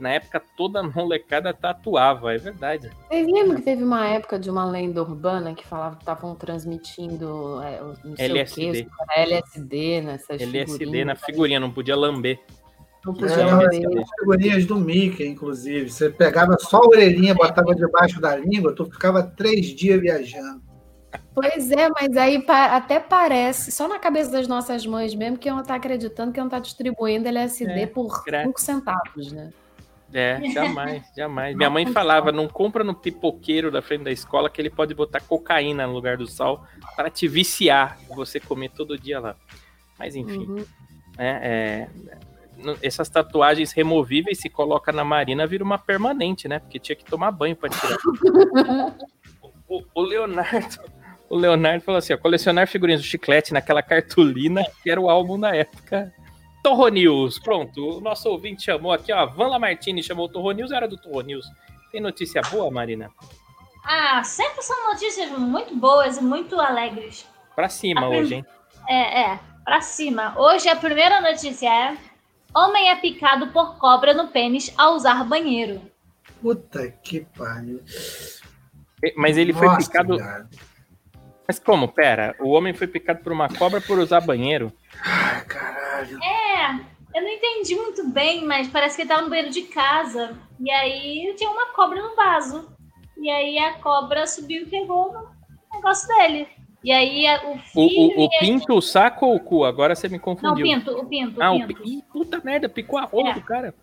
Na 0.01 0.09
época, 0.09 0.41
toda 0.57 0.79
a 0.79 0.83
molecada 0.89 1.53
tatuava, 1.53 2.33
é 2.33 2.37
verdade. 2.39 2.89
Vocês 3.07 3.27
lembram 3.27 3.55
que 3.55 3.61
teve 3.61 3.83
uma 3.83 4.07
época 4.07 4.39
de 4.39 4.49
uma 4.49 4.65
lenda 4.65 4.99
urbana 5.01 5.53
que 5.53 5.65
falava 5.65 5.95
que 5.95 6.01
estavam 6.01 6.33
transmitindo 6.33 7.61
é, 7.61 7.79
não 8.03 8.15
sei 8.15 8.25
LSD. 8.25 8.69
o 8.69 8.71
quê, 8.73 8.87
era 9.11 9.21
LSD 9.21 10.01
nessas 10.01 10.41
LSD 10.41 10.79
figurinhas, 10.79 11.07
na 11.07 11.15
figurinha, 11.15 11.59
não 11.59 11.71
podia 11.71 11.95
lamber. 11.95 12.39
Não 13.05 13.13
podia 13.13 13.37
não, 13.37 13.59
lamber. 13.59 14.01
as 14.01 14.09
figurinhas 14.19 14.65
do 14.65 14.75
Mickey, 14.77 15.27
inclusive. 15.27 15.91
Você 15.91 16.09
pegava 16.09 16.57
só 16.59 16.77
a 16.77 16.87
orelhinha, 16.87 17.35
botava 17.35 17.75
debaixo 17.75 18.19
da 18.19 18.35
língua, 18.35 18.73
tu 18.75 18.85
ficava 18.85 19.21
três 19.21 19.67
dias 19.67 20.01
viajando. 20.01 20.61
Pois 21.33 21.69
é, 21.71 21.89
mas 21.89 22.17
aí 22.17 22.43
até 22.47 22.99
parece, 22.99 23.71
só 23.71 23.87
na 23.87 23.99
cabeça 23.99 24.31
das 24.31 24.47
nossas 24.47 24.85
mães 24.85 25.13
mesmo, 25.13 25.37
que 25.37 25.47
iam 25.47 25.59
estar 25.59 25.75
acreditando 25.75 26.31
que 26.31 26.39
iam 26.39 26.47
estar 26.47 26.59
distribuindo 26.59 27.27
LSD 27.27 27.81
É, 27.81 27.85
por 27.85 28.23
grátis. 28.23 28.47
5 28.47 28.61
centavos, 28.61 29.31
né? 29.31 29.51
É, 30.13 30.41
jamais, 30.51 31.03
jamais. 31.15 31.55
Minha 31.55 31.69
mãe 31.69 31.85
falava, 31.87 32.31
não 32.31 32.47
compra 32.47 32.83
no 32.83 32.93
pipoqueiro 32.93 33.71
da 33.71 33.81
frente 33.81 34.03
da 34.03 34.11
escola 34.11 34.49
que 34.49 34.61
ele 34.61 34.69
pode 34.69 34.93
botar 34.93 35.19
cocaína 35.21 35.87
no 35.87 35.93
lugar 35.93 36.17
do 36.17 36.27
sal 36.27 36.65
para 36.95 37.09
te 37.09 37.27
viciar, 37.27 37.97
você 38.15 38.39
comer 38.39 38.69
todo 38.71 38.97
dia 38.97 39.19
lá. 39.19 39.35
Mas 39.97 40.15
enfim, 40.15 40.45
Uhum. 40.47 40.65
é, 41.17 41.87
n- 42.57 42.77
essas 42.81 43.07
tatuagens 43.09 43.71
removíveis 43.71 44.39
se 44.39 44.49
coloca 44.49 44.91
na 44.91 45.03
marina 45.03 45.45
vira 45.47 45.63
uma 45.63 45.77
permanente, 45.77 46.47
né? 46.47 46.59
Porque 46.59 46.79
tinha 46.79 46.95
que 46.95 47.05
tomar 47.05 47.31
banho 47.31 47.55
para 47.55 47.69
tirar. 47.69 47.97
o, 49.67 49.81
o 49.95 50.01
Leonardo, 50.01 50.77
o 51.29 51.37
Leonardo 51.37 51.83
falou 51.83 51.99
assim, 51.99 52.13
ó, 52.13 52.17
colecionar 52.17 52.67
figurinhas 52.67 53.01
do 53.01 53.07
chiclete 53.07 53.53
naquela 53.53 53.81
cartolina 53.81 54.63
que 54.83 54.89
era 54.89 54.99
o 54.99 55.09
álbum 55.09 55.39
da 55.39 55.55
época. 55.55 56.13
Torro 56.63 56.87
News, 56.89 57.39
pronto. 57.39 57.97
O 57.97 58.01
nosso 58.01 58.29
ouvinte 58.29 58.63
chamou 58.63 58.91
aqui, 58.91 59.11
ó. 59.11 59.25
Van 59.25 59.47
Lamartine 59.47 60.03
chamou 60.03 60.25
o 60.25 60.29
Torro 60.29 60.51
News, 60.51 60.71
era 60.71 60.87
do 60.87 60.97
Torro 60.97 61.21
News. 61.21 61.45
Tem 61.91 61.99
notícia 61.99 62.41
boa, 62.51 62.69
Marina? 62.71 63.09
Ah, 63.83 64.23
sempre 64.23 64.61
são 64.61 64.91
notícias 64.91 65.29
muito 65.31 65.75
boas 65.75 66.17
e 66.17 66.23
muito 66.23 66.59
alegres. 66.59 67.27
Pra 67.55 67.67
cima 67.67 68.01
A 68.01 68.09
hoje, 68.09 68.35
hein? 68.35 68.45
É, 68.87 69.21
é, 69.23 69.39
pra 69.65 69.81
cima. 69.81 70.33
Hoje 70.37 70.69
a 70.69 70.75
primeira 70.75 71.19
notícia 71.19 71.67
é: 71.67 71.97
Homem 72.55 72.89
é 72.89 72.95
picado 72.95 73.47
por 73.47 73.77
cobra 73.77 74.13
no 74.13 74.27
pênis 74.27 74.73
ao 74.77 74.93
usar 74.93 75.23
banheiro. 75.23 75.81
Puta 76.41 76.89
que 77.03 77.21
pariu. 77.37 77.81
Mas 79.15 79.37
ele 79.37 79.51
foi 79.51 79.67
Nossa, 79.67 79.87
picado. 79.87 80.17
cara. 80.17 80.47
Mas 81.47 81.59
como? 81.59 81.87
Pera, 81.87 82.35
o 82.39 82.49
homem 82.51 82.73
foi 82.73 82.87
picado 82.87 83.19
por 83.23 83.31
uma 83.31 83.49
cobra 83.49 83.81
por 83.81 83.99
usar 83.99 84.21
banheiro? 84.21 84.71
Ai, 85.03 85.43
caralho. 85.45 86.19
É, 86.23 86.40
eu 87.15 87.21
não 87.21 87.29
entendi 87.29 87.75
muito 87.75 88.07
bem, 88.09 88.45
mas 88.45 88.67
parece 88.67 88.95
que 88.95 89.01
ele 89.03 89.09
tava 89.09 89.21
no 89.23 89.29
banheiro 89.29 89.51
de 89.51 89.63
casa. 89.63 90.37
E 90.59 90.69
aí 90.71 91.33
tinha 91.37 91.49
uma 91.49 91.67
cobra 91.73 92.01
no 92.01 92.15
vaso. 92.15 92.69
E 93.17 93.29
aí 93.29 93.57
a 93.59 93.73
cobra 93.73 94.25
subiu 94.27 94.63
e 94.63 94.65
pegou 94.65 95.11
no 95.13 95.27
negócio 95.73 96.07
dele. 96.07 96.47
E 96.83 96.91
aí 96.91 97.25
o 97.45 97.51
O, 97.53 97.59
filho. 97.59 98.17
o, 98.17 98.23
o 98.23 98.25
a- 98.25 98.39
pinto, 98.39 98.73
o 98.75 98.81
saco 98.81 99.25
ou 99.27 99.35
o 99.35 99.39
cu? 99.39 99.63
Agora 99.65 99.93
você 99.95 100.07
me 100.07 100.13
Não, 100.17 100.19
o 100.19 100.23
confundiu. 100.23 100.65
pinto, 100.65 100.91
o 100.99 101.05
pinto, 101.05 101.41
ah, 101.41 101.51
o 101.51 101.57
o 101.57 101.67
pinto. 101.67 102.03
puta 102.11 102.41
merda, 102.43 102.67
picou 102.67 102.97
a 102.97 103.03
rola 103.03 103.29
É. 103.29 103.33
do 103.33 103.41
cara. 103.41 103.75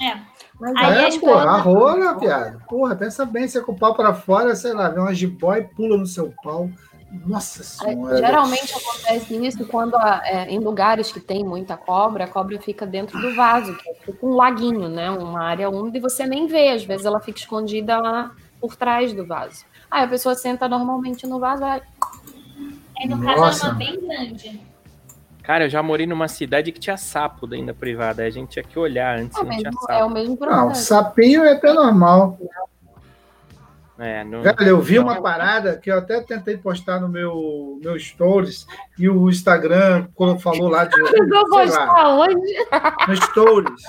É. 0.00 0.16
Mas 0.60 0.74
Aí 0.76 1.04
é, 1.04 1.06
as 1.06 1.16
porra, 1.18 1.42
a 1.50 1.56
rola, 1.58 2.18
piada. 2.18 2.58
Porra, 2.68 2.96
pensa 2.96 3.24
bem, 3.24 3.46
você 3.46 3.60
com 3.60 3.72
o 3.72 3.78
pau 3.78 3.94
pra 3.94 4.12
fora, 4.14 4.54
sei 4.56 4.72
lá, 4.72 4.88
vê 4.88 4.98
uma 4.98 5.14
jiboia 5.14 5.60
e 5.60 5.74
pula 5.74 5.96
no 5.96 6.06
seu 6.06 6.32
pau. 6.42 6.68
Nossa 7.12 7.62
senhora. 7.62 8.16
Geralmente 8.16 8.72
acontece 8.74 9.46
isso 9.46 9.66
quando 9.66 9.94
a- 9.96 10.22
é, 10.24 10.48
em 10.50 10.58
lugares 10.58 11.12
que 11.12 11.20
tem 11.20 11.44
muita 11.44 11.76
cobra, 11.76 12.24
a 12.24 12.28
cobra 12.28 12.58
fica 12.60 12.86
dentro 12.86 13.20
do 13.20 13.34
vaso, 13.34 13.76
que 13.76 13.88
é 13.88 13.94
tipo 14.06 14.26
um 14.28 14.34
laguinho, 14.34 14.88
né? 14.88 15.10
Uma 15.10 15.42
área 15.44 15.68
úmida 15.68 15.98
e 15.98 16.00
você 16.00 16.26
nem 16.26 16.46
vê. 16.46 16.70
Às 16.70 16.84
vezes 16.84 17.04
ela 17.04 17.20
fica 17.20 17.38
escondida 17.38 17.98
lá 17.98 18.32
por 18.60 18.76
trás 18.76 19.12
do 19.12 19.26
vaso. 19.26 19.64
Aí 19.90 20.04
a 20.04 20.08
pessoa 20.08 20.34
senta 20.34 20.66
normalmente 20.68 21.26
no 21.26 21.38
vaso, 21.38 21.64
aí 21.64 21.82
Aí 22.98 23.08
no 23.08 23.20
caso 23.22 23.40
Nossa. 23.40 23.66
era 23.66 23.74
uma 23.74 23.78
bem 23.78 24.00
grande. 24.00 24.60
Cara, 25.42 25.64
eu 25.64 25.68
já 25.70 25.82
morei 25.82 26.06
numa 26.06 26.28
cidade 26.28 26.70
que 26.70 26.78
tinha 26.78 26.96
sapo 26.96 27.46
dentro 27.48 27.66
da 27.66 27.74
privada. 27.74 28.22
A 28.22 28.30
gente 28.30 28.50
tinha 28.50 28.62
que 28.62 28.78
olhar 28.78 29.18
antes, 29.18 29.36
é, 29.36 29.40
o 29.40 29.46
mesmo, 29.48 29.70
é 29.88 30.04
o 30.04 30.08
mesmo 30.10 30.30
Não, 30.34 30.36
problema. 30.38 30.74
sapinho 30.74 31.42
é 31.44 31.52
até 31.52 31.72
normal. 31.72 32.38
É, 33.98 34.24
não... 34.24 34.42
Velho, 34.42 34.56
eu 34.60 34.80
vi 34.80 34.98
uma 34.98 35.20
parada 35.20 35.76
que 35.76 35.90
eu 35.90 35.98
até 35.98 36.20
tentei 36.20 36.56
postar 36.56 36.98
no 37.00 37.08
meu, 37.08 37.78
meu 37.82 37.98
stories 37.98 38.66
e 38.98 39.08
o 39.08 39.28
Instagram 39.28 40.08
quando 40.14 40.40
falou 40.40 40.68
lá 40.68 40.84
de. 40.84 40.98
Eu 41.00 41.28
vou 41.28 41.48
postar 41.48 42.08
hoje. 42.08 42.66
no 43.08 43.16
stories. 43.16 43.82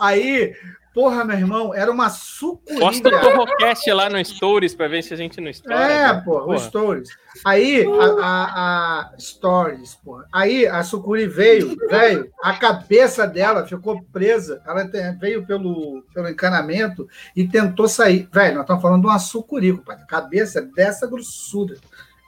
Aí, 0.00 0.52
porra, 0.94 1.24
meu 1.24 1.36
irmão, 1.36 1.74
era 1.74 1.90
uma 1.90 2.08
sucuri. 2.08 2.78
Posta 2.78 3.08
o. 3.08 3.20
Torrocast 3.20 3.90
lá 3.92 4.08
no 4.08 4.24
Stories 4.24 4.74
pra 4.74 4.86
ver 4.88 5.02
se 5.02 5.12
a 5.12 5.16
gente 5.16 5.40
não 5.40 5.50
estoura. 5.50 5.76
É, 5.82 6.02
cara. 6.04 6.20
pô, 6.22 6.40
Porra. 6.40 6.54
os 6.56 6.62
stories. 6.62 7.08
Aí, 7.44 7.84
a, 7.84 8.04
a- 8.24 9.10
a- 9.10 9.12
stories, 9.18 9.96
pô. 9.96 10.22
Aí 10.32 10.66
a 10.66 10.82
sucuri 10.84 11.26
veio, 11.26 11.76
velho, 11.90 12.30
a 12.42 12.52
cabeça 12.54 13.26
dela 13.26 13.66
ficou 13.66 14.00
presa. 14.12 14.62
Ela 14.66 14.88
veio 15.18 15.44
pelo, 15.44 16.02
pelo 16.14 16.28
encanamento 16.28 17.08
e 17.34 17.46
tentou 17.46 17.88
sair. 17.88 18.28
Velho, 18.32 18.54
nós 18.54 18.62
estamos 18.62 18.80
falando 18.82 19.00
de 19.02 19.08
uma 19.08 19.18
sucuri, 19.18 19.72
compadre. 19.72 20.06
Cabeça 20.06 20.62
dessa 20.62 21.06
grossuda. 21.08 21.74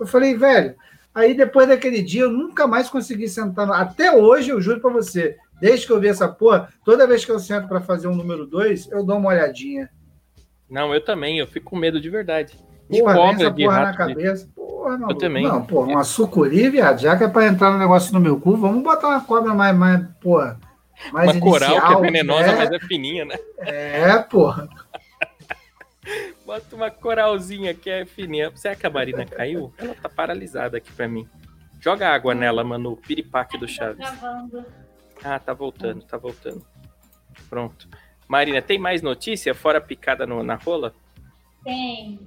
Eu 0.00 0.06
falei, 0.06 0.36
velho. 0.36 0.74
Aí 1.14 1.32
depois 1.34 1.66
daquele 1.66 2.02
dia 2.02 2.22
eu 2.24 2.30
nunca 2.30 2.66
mais 2.66 2.90
consegui 2.90 3.26
sentar. 3.28 3.70
Até 3.70 4.12
hoje, 4.12 4.50
eu 4.50 4.60
juro 4.60 4.80
pra 4.80 4.90
você, 4.90 5.36
desde 5.60 5.86
que 5.86 5.92
eu 5.92 6.00
vi 6.00 6.08
essa 6.08 6.28
porra, 6.28 6.68
toda 6.84 7.06
vez 7.06 7.24
que 7.24 7.30
eu 7.32 7.38
sento 7.38 7.68
pra 7.68 7.80
fazer 7.80 8.08
um 8.08 8.14
número 8.14 8.46
dois, 8.46 8.90
eu 8.90 9.04
dou 9.04 9.16
uma 9.18 9.30
olhadinha. 9.30 9.88
Não, 10.68 10.92
eu 10.94 11.00
também, 11.04 11.38
eu 11.38 11.46
fico 11.46 11.70
com 11.70 11.76
medo 11.76 12.00
de 12.00 12.10
verdade. 12.10 12.58
De 12.90 13.00
Porra, 13.00 13.14
cobra, 13.14 13.32
essa 13.42 13.50
de 13.50 13.64
porra 13.64 13.78
na 13.78 13.84
rato. 13.90 14.06
de- 14.06 14.14
cabeça. 14.14 14.48
Porra, 14.54 14.98
maluco. 14.98 15.14
também. 15.20 15.42
Não, 15.44 15.64
pô, 15.66 15.82
uma 15.82 16.04
sucuri, 16.04 16.70
viado, 16.70 17.00
já 17.00 17.16
que 17.16 17.24
é 17.24 17.28
pra 17.28 17.46
entrar 17.46 17.72
no 17.72 17.78
negócio 17.78 18.12
no 18.12 18.20
meu 18.20 18.38
cu, 18.40 18.56
vamos 18.56 18.82
botar 18.82 19.08
uma 19.08 19.20
cobra 19.24 19.52
mais, 19.54 19.76
mais 19.76 20.06
porra, 20.20 20.58
mais 21.12 21.32
Uma 21.32 21.40
coral 21.40 21.68
que 21.70 21.74
é 21.74 21.78
inicial, 21.78 22.00
venenosa, 22.00 22.50
é, 22.50 22.56
mas 22.56 22.70
é 22.70 22.78
fininha, 22.80 23.24
né? 23.24 23.34
É, 23.58 24.18
porra. 24.18 24.68
Bota 26.46 26.76
uma 26.76 26.90
coralzinha 26.90 27.74
que 27.74 27.90
é 27.90 28.04
fininha. 28.06 28.52
Será 28.54 28.76
que 28.76 28.86
a 28.86 28.90
Marina 28.90 29.26
caiu? 29.26 29.72
Ela 29.78 29.94
tá 30.00 30.08
paralisada 30.08 30.76
aqui 30.76 30.92
pra 30.92 31.08
mim. 31.08 31.28
Joga 31.80 32.08
água 32.08 32.34
nela, 32.34 32.62
mano. 32.62 32.92
O 32.92 32.96
piripaque 32.96 33.58
do 33.58 33.66
Chaves. 33.66 33.98
Gravando. 33.98 34.64
Ah, 35.28 35.40
tá 35.40 35.52
voltando, 35.52 36.02
tá 36.04 36.16
voltando. 36.16 36.64
Pronto. 37.50 37.88
Marina, 38.28 38.62
tem 38.62 38.78
mais 38.78 39.02
notícia 39.02 39.52
fora 39.54 39.78
a 39.78 39.80
picada 39.80 40.24
no- 40.24 40.42
na 40.44 40.54
rola? 40.54 40.94
Tem. 41.64 42.20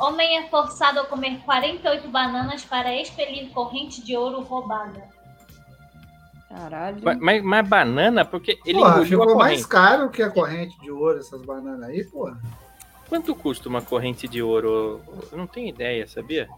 Homem 0.00 0.38
é 0.38 0.48
forçado 0.48 1.00
a 1.00 1.04
comer 1.04 1.38
48 1.44 2.08
bananas 2.08 2.64
para 2.64 2.94
expelir 2.94 3.50
corrente 3.50 4.02
de 4.02 4.16
ouro 4.16 4.40
roubada. 4.42 5.04
Caralho. 6.48 6.98
Mas, 7.02 7.18
mas- 7.18 7.42
mas 7.42 7.68
banana, 7.68 8.24
porque 8.24 8.58
ele 8.64 8.78
porra, 8.78 9.04
ficou 9.04 9.36
mais 9.36 9.66
caro 9.66 10.08
que 10.08 10.22
a 10.22 10.30
corrente 10.30 10.78
de 10.80 10.90
ouro, 10.90 11.18
essas 11.18 11.42
bananas 11.42 11.88
aí, 11.90 12.04
porra. 12.04 12.40
Quanto 13.08 13.34
custa 13.36 13.68
uma 13.68 13.80
corrente 13.80 14.26
de 14.26 14.42
ouro? 14.42 15.00
Eu 15.30 15.38
não 15.38 15.46
tenho 15.46 15.68
ideia, 15.68 16.08
sabia? 16.08 16.48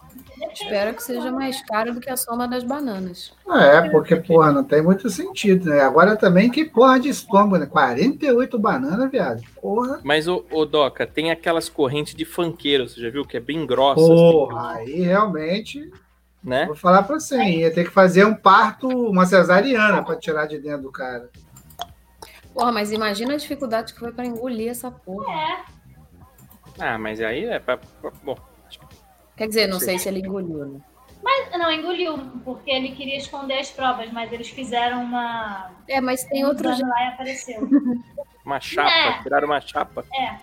Espero 0.53 0.95
que 0.95 1.03
seja 1.03 1.31
mais 1.31 1.61
caro 1.63 1.93
do 1.93 2.01
que 2.01 2.09
a 2.09 2.17
soma 2.17 2.49
das 2.49 2.65
bananas. 2.65 3.33
É, 3.47 3.83
porque, 3.91 4.17
porra, 4.17 4.51
não 4.51 4.65
tem 4.65 4.81
muito 4.83 5.11
sentido, 5.11 5.69
né? 5.69 5.81
Agora 5.81 6.17
também, 6.17 6.51
que 6.51 6.65
porra 6.65 6.99
de 6.99 7.11
estômago, 7.11 7.59
né? 7.59 7.67
48 7.67 8.59
bananas, 8.59 9.11
viado. 9.11 9.43
Porra. 9.61 10.01
Mas, 10.03 10.27
ô, 10.27 10.45
ô 10.51 10.65
Doca, 10.65 11.07
tem 11.07 11.31
aquelas 11.31 11.69
correntes 11.69 12.15
de 12.15 12.25
funkeiro, 12.25 12.89
você 12.89 12.99
já 13.01 13.11
viu? 13.11 13.27
Que 13.27 13.37
é 13.37 13.41
bem 13.41 13.67
grossa, 13.67 14.01
Porra, 14.01 14.77
aí 14.77 15.03
realmente, 15.03 15.91
né? 16.43 16.65
vou 16.65 16.75
falar 16.75 17.03
pra 17.03 17.21
você, 17.21 17.37
hein? 17.37 17.61
ia 17.61 17.71
ter 17.71 17.85
que 17.85 17.91
fazer 17.91 18.25
um 18.25 18.35
parto, 18.35 18.89
uma 18.89 19.27
cesariana 19.27 20.03
pra 20.03 20.17
tirar 20.17 20.47
de 20.47 20.59
dentro 20.59 20.85
do 20.85 20.93
cara. 20.93 21.29
Porra, 22.55 22.73
mas 22.73 22.91
imagina 22.91 23.35
a 23.35 23.37
dificuldade 23.37 23.93
que 23.93 24.01
foi 24.01 24.11
pra 24.13 24.25
engolir 24.25 24.71
essa 24.71 24.91
porra. 24.91 25.31
É, 25.33 25.78
Ah, 26.81 26.99
mas 26.99 27.21
aí 27.21 27.45
é 27.45 27.59
pra... 27.59 27.77
pra- 27.77 28.13
Bom, 28.23 28.37
Quer 29.37 29.49
dizer, 29.49 29.67
não 29.69 29.79
sei 29.79 29.99
se 29.99 30.09
ele 30.09 30.21
engoliu, 30.21 30.67
né? 30.67 30.81
não, 31.59 31.71
engoliu, 31.73 32.19
porque 32.45 32.71
ele 32.71 32.91
queria 32.93 33.17
esconder 33.17 33.59
as 33.59 33.71
provas, 33.71 34.11
mas 34.13 34.33
eles 34.33 34.49
fizeram 34.49 35.03
uma. 35.03 35.71
É, 35.89 36.01
mas 36.01 36.25
tem 36.25 36.45
um 36.45 36.49
outro 36.49 36.73
jeito. 36.73 36.89
lá 36.89 37.05
e 37.05 37.09
apareceu. 37.09 37.69
uma 38.45 38.61
chapa, 38.61 38.91
É. 38.91 39.23
tiraram 39.23 39.47
uma 39.47 39.61
chapa. 39.61 40.05
É. 40.15 40.37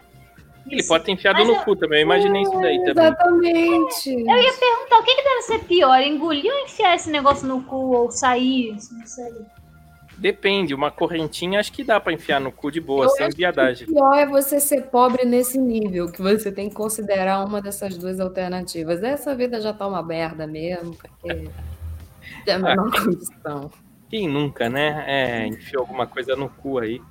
Ele 0.67 0.79
Isso. 0.79 0.87
pode 0.87 1.03
ter 1.03 1.11
enfiado 1.11 1.37
Mas 1.39 1.47
no 1.47 1.53
eu- 1.55 1.61
cu 1.63 1.75
também, 1.75 1.99
eu 1.99 2.05
imaginei 2.05 2.41
isso 2.41 2.59
daí 2.59 2.77
também. 2.83 3.05
Exatamente. 3.05 4.09
Eu 4.09 4.35
ia 4.41 4.53
perguntar, 4.53 4.99
o 4.99 5.03
que, 5.03 5.15
que 5.15 5.23
deve 5.23 5.41
ser 5.43 5.59
pior? 5.59 6.01
Engolir 6.01 6.51
ou 6.51 6.59
enfiar 6.63 6.95
esse 6.95 7.09
negócio 7.11 7.47
no 7.47 7.63
cu 7.63 7.75
ou 7.95 8.09
sair? 8.11 8.73
Isso, 8.75 8.93
Não 8.97 9.05
sei. 9.05 9.31
Depende, 10.17 10.73
uma 10.73 10.89
correntinha 10.89 11.59
acho 11.59 11.71
que 11.71 11.83
dá 11.83 11.99
pra 11.99 12.13
enfiar 12.13 12.39
no 12.39 12.51
cu 12.51 12.71
de 12.71 12.79
boa, 12.79 13.05
Eu 13.05 13.09
sem 13.09 13.29
viadagem. 13.29 13.87
O 13.87 13.91
pior 13.91 14.13
é 14.13 14.25
você 14.25 14.59
ser 14.59 14.83
pobre 14.83 15.25
nesse 15.25 15.57
nível, 15.57 16.09
que 16.11 16.21
você 16.21 16.51
tem 16.51 16.69
que 16.69 16.75
considerar 16.75 17.45
uma 17.45 17.61
dessas 17.61 17.97
duas 17.97 18.19
alternativas. 18.19 19.03
Essa 19.03 19.35
vida 19.35 19.59
já 19.59 19.73
tá 19.73 19.85
uma 19.87 20.01
merda 20.01 20.47
mesmo, 20.47 20.95
porque 20.95 21.49
é 22.47 22.53
a 22.53 22.59
menor 22.59 22.91
condição. 22.91 23.71
Quem 24.09 24.27
nunca, 24.27 24.69
né? 24.69 25.03
É, 25.07 25.47
enfiou 25.47 25.81
alguma 25.81 26.07
coisa 26.07 26.35
no 26.35 26.47
cu 26.47 26.79
aí 26.79 27.01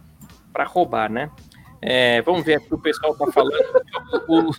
pra 0.52 0.64
roubar, 0.64 1.10
né? 1.10 1.31
É, 1.82 2.22
vamos 2.22 2.44
ver 2.44 2.55
aqui 2.55 2.72
o 2.72 2.78
pessoal 2.78 3.14
tá 3.14 3.31
falando. 3.31 3.55
O 4.26 4.51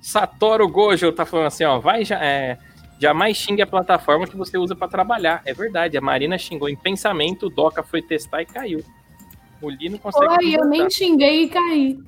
Satoru 0.00 0.68
Gojo 0.68 1.12
tá 1.12 1.24
falando 1.24 1.46
assim, 1.46 1.64
ó, 1.64 1.78
vai 1.78 2.04
já, 2.04 2.22
é, 2.24 2.58
jamais 2.98 3.36
xingue 3.36 3.62
a 3.62 3.66
plataforma 3.66 4.26
que 4.26 4.36
você 4.36 4.56
usa 4.58 4.74
pra 4.74 4.88
trabalhar. 4.88 5.42
É 5.44 5.52
verdade, 5.52 5.96
a 5.96 6.00
Marina 6.00 6.36
xingou 6.38 6.68
em 6.68 6.76
pensamento, 6.76 7.46
o 7.46 7.50
Doca 7.50 7.82
foi 7.82 8.02
testar 8.02 8.42
e 8.42 8.46
caiu. 8.46 8.84
O 9.60 9.70
Li 9.70 9.88
não 9.88 9.98
consegue. 9.98 10.26
Oi, 10.26 10.56
eu 10.56 10.64
nem 10.66 10.88
xinguei 10.90 11.44
e 11.44 11.48
caí. 11.48 11.98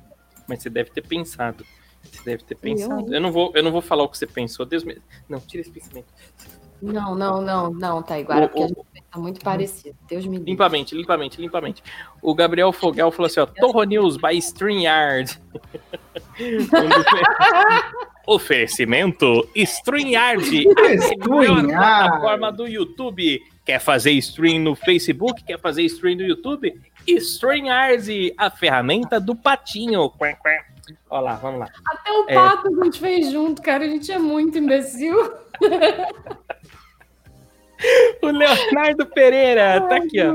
Mas 0.47 0.61
você 0.61 0.69
deve 0.69 0.89
ter 0.91 1.01
pensado. 1.05 1.65
Você 2.03 2.23
deve 2.23 2.43
ter 2.43 2.53
Eu, 2.55 2.59
pensado. 2.59 3.01
hein? 3.01 3.07
Eu 3.13 3.21
não 3.21 3.31
vou, 3.31 3.51
eu 3.55 3.63
não 3.63 3.71
vou 3.71 3.81
falar 3.81 4.03
o 4.03 4.09
que 4.09 4.17
você 4.17 4.27
pensou. 4.27 4.65
Deus 4.65 4.83
me... 4.83 4.97
Não, 5.27 5.39
tira 5.39 5.61
esse 5.61 5.71
pensamento. 5.71 6.07
Não, 6.81 7.13
não, 7.13 7.41
não, 7.41 7.71
não, 7.73 8.01
Taiguara, 8.01 8.45
O- 8.45 8.49
porque 8.49 8.63
a 8.63 8.67
gente 8.67 8.85
pensa 8.93 9.19
muito 9.19 9.41
parecido. 9.41 9.97
Deus 10.07 10.25
me 10.25 10.37
livre. 10.37 10.51
Limpamente, 10.51 10.95
limpamente, 10.95 11.41
limpamente. 11.41 11.83
O 12.21 12.33
Gabriel 12.33 12.71
Fogel 12.71 13.11
falou 13.11 13.27
assim, 13.27 13.41
ó, 13.41 13.45
Torro 13.45 13.83
News 13.83 14.15
by 14.15 14.37
StreamYard. 14.37 15.37
Oferecimento 18.29 19.49
StreamYard, 19.55 20.65
a 20.69 21.27
plataforma 21.27 22.51
do 22.51 22.67
YouTube. 22.67 23.41
Quer 23.65 23.79
fazer 23.79 24.11
stream 24.13 24.59
no 24.59 24.75
Facebook? 24.75 25.43
Quer 25.43 25.59
fazer 25.59 25.81
stream 25.83 26.17
no 26.17 26.23
YouTube? 26.23 26.79
StreamYard, 27.07 28.33
a 28.37 28.51
ferramenta 28.51 29.19
do 29.19 29.35
patinho. 29.35 30.11
Olha 31.09 31.21
lá, 31.21 31.35
vamos 31.37 31.59
lá. 31.61 31.67
Até 31.87 32.11
o 32.11 32.25
É. 32.27 32.35
pato 32.35 32.67
a 32.67 32.83
gente 32.83 32.99
fez 32.99 33.31
junto, 33.31 33.61
cara. 33.63 33.83
A 33.83 33.87
gente 33.87 34.11
é 34.11 34.19
muito 34.19 34.57
imbecil. 34.57 35.15
O 38.21 38.27
Leonardo 38.27 39.05
Pereira, 39.05 39.79
tá 39.87 39.95
aqui, 39.95 40.17
ó. 40.21 40.33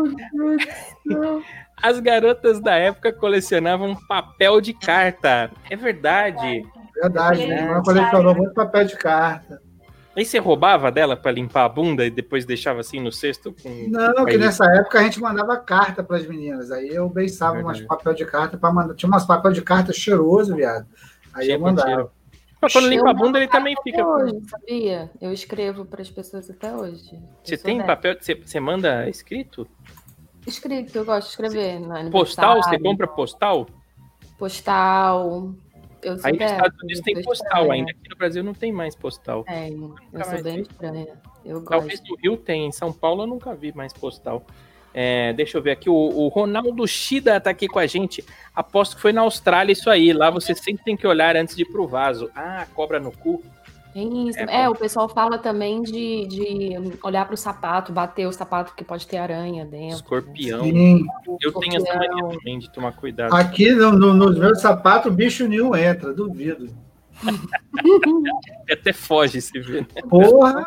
As 1.83 2.01
garotas 2.01 2.59
da 2.59 2.75
época 2.77 3.13
colecionavam 3.13 3.95
papel 4.09 4.63
de 4.63 4.73
carta. 4.73 5.51
É 5.69 5.77
verdade. 5.77 6.65
Verdade, 6.95 7.43
É, 7.43 7.47
minha 7.47 7.61
irmã 7.63 7.83
colecionou 7.83 8.35
muito 8.35 8.55
papel 8.55 8.85
de 8.85 8.97
carta. 8.97 9.61
Aí 10.17 10.25
você 10.25 10.39
roubava 10.39 10.93
dela 10.93 11.17
pra 11.17 11.33
limpar 11.33 11.65
a 11.65 11.69
bunda 11.69 12.07
e 12.07 12.11
depois 12.11 12.45
deixava 12.45 12.81
assim 12.81 13.01
no 13.01 13.11
cesto 13.11 13.53
com. 13.61 13.89
Não, 13.89 14.25
que 14.25 14.37
nessa 14.39 14.65
época 14.67 15.01
a 15.01 15.03
gente 15.03 15.21
mandava 15.21 15.57
carta 15.57 16.05
para 16.05 16.17
as 16.17 16.27
meninas. 16.27 16.71
Aí 16.71 16.89
eu 16.89 17.09
beiçava 17.09 17.59
umas 17.59 17.81
papel 17.81 18.15
de 18.15 18.25
carta 18.25 18.57
para 18.57 18.73
mandar. 18.73 18.95
Tinha 18.95 19.09
umas 19.09 19.27
papel 19.27 19.51
de 19.51 19.61
carta 19.61 19.93
cheiroso, 19.93 20.55
viado. 20.55 20.87
Aí 21.33 21.47
Cheio 21.47 21.57
eu 21.57 21.61
mandava. 21.61 21.89
cheiro. 21.89 22.11
Mas 22.63 22.73
quando 22.73 22.89
limpa 22.89 23.11
a 23.11 23.13
bunda, 23.13 23.39
ele 23.39 23.49
também 23.49 23.75
fica. 23.83 24.07
hoje, 24.07 24.41
sabia? 24.49 25.11
Eu 25.21 25.33
escrevo 25.33 25.85
para 25.85 26.01
as 26.01 26.11
pessoas 26.11 26.49
até 26.49 26.73
hoje. 26.75 27.21
Você 27.43 27.59
tem 27.59 27.85
papel? 27.85 28.17
Você, 28.19 28.37
você 28.37 28.61
manda 28.61 29.09
escrito? 29.09 29.67
Escrito, 30.47 30.97
eu 30.97 31.05
gosto 31.05 31.25
de 31.27 31.31
escrever. 31.31 31.81
no 31.81 32.11
Postal? 32.11 32.63
Você 32.63 32.79
compra 32.79 33.09
postal? 33.09 33.67
Postal. 34.39 35.55
Eu 36.05 36.19
Aí 36.23 36.33
nos 36.33 36.51
Estados 36.53 36.83
Unidos 36.83 37.03
tem 37.03 37.23
postal 37.23 37.47
estranha. 37.63 37.73
ainda. 37.73 37.91
Aqui 37.91 38.11
no 38.11 38.17
Brasil 38.17 38.45
não 38.45 38.55
tem 38.55 38.73
mais 38.73 38.95
postal. 38.95 39.45
Tem. 39.45 39.73
Eu 40.13 40.25
sou 40.25 40.43
bem 40.43 40.57
vi. 40.57 40.63
estranha. 40.63 41.07
Eu 41.45 41.61
gosto. 41.61 41.71
Talvez 41.71 42.03
no 42.09 42.17
Rio 42.17 42.37
tem, 42.37 42.67
em 42.67 42.73
São 42.73 42.93
Paulo 42.93 43.23
eu 43.23 43.27
nunca 43.27 43.55
vi 43.55 43.73
mais 43.75 43.93
postal. 43.93 44.45
É, 44.97 45.33
deixa 45.33 45.59
eu 45.59 45.63
ver 45.63 45.73
aqui, 45.73 45.91
o, 45.91 45.95
o 45.95 46.29
Ronaldo 46.29 46.87
Shida 46.87 47.41
tá 47.41 47.51
aqui 47.51 47.67
com 47.67 47.81
a 47.81 47.87
gente. 47.87 48.25
Aposto 48.55 48.95
que 48.95 49.03
foi 49.03 49.13
na 49.13 49.23
Austrália 49.23 49.73
isso 49.73 49.91
aí. 49.91 50.13
Lá 50.13 50.31
você 50.31 50.55
sempre 50.55 50.85
tem 50.85 50.97
que 50.97 51.07
olhar 51.07 51.35
antes 51.37 51.57
de 51.57 51.63
ir 51.63 51.67
pro 51.67 51.87
vaso. 51.89 52.31
Ah, 52.35 52.65
cobra 52.75 53.01
no 53.01 53.11
cu. 53.11 53.43
Tem 53.95 54.29
isso. 54.29 54.39
É, 54.41 54.63
É, 54.65 54.69
o 54.69 54.75
pessoal 54.75 55.09
fala 55.09 55.39
também 55.39 55.81
de, 55.83 56.27
de 56.27 56.99
olhar 57.03 57.25
pro 57.27 57.37
sapato, 57.37 57.93
bater 57.93 58.27
o 58.27 58.33
sapato 58.33 58.75
que 58.75 58.85
pode 58.85 59.07
ter 59.07 59.17
aranha 59.19 59.65
dentro. 59.65 59.97
Escorpião. 59.97 60.65
Sim. 60.65 61.07
Eu 61.41 61.53
tenho 61.53 61.77
essa 61.77 61.87
Escorpião. 61.87 62.17
mania 62.27 62.39
também 62.39 62.59
de 62.59 62.71
tomar 62.73 62.93
cuidado. 62.93 63.33
Aqui 63.35 63.71
no- 63.73 63.93
no- 63.93 64.13
nos 64.13 64.37
meus 64.37 64.61
sapatos, 64.61 65.15
bicho 65.15 65.47
nenhum 65.49 65.75
entra, 65.77 66.13
duvido. 66.13 66.69
Até 68.71 68.93
foge 68.93 69.41
se 69.41 69.59
vê. 69.61 69.81
né? 69.83 69.87
Porra, 70.09 70.67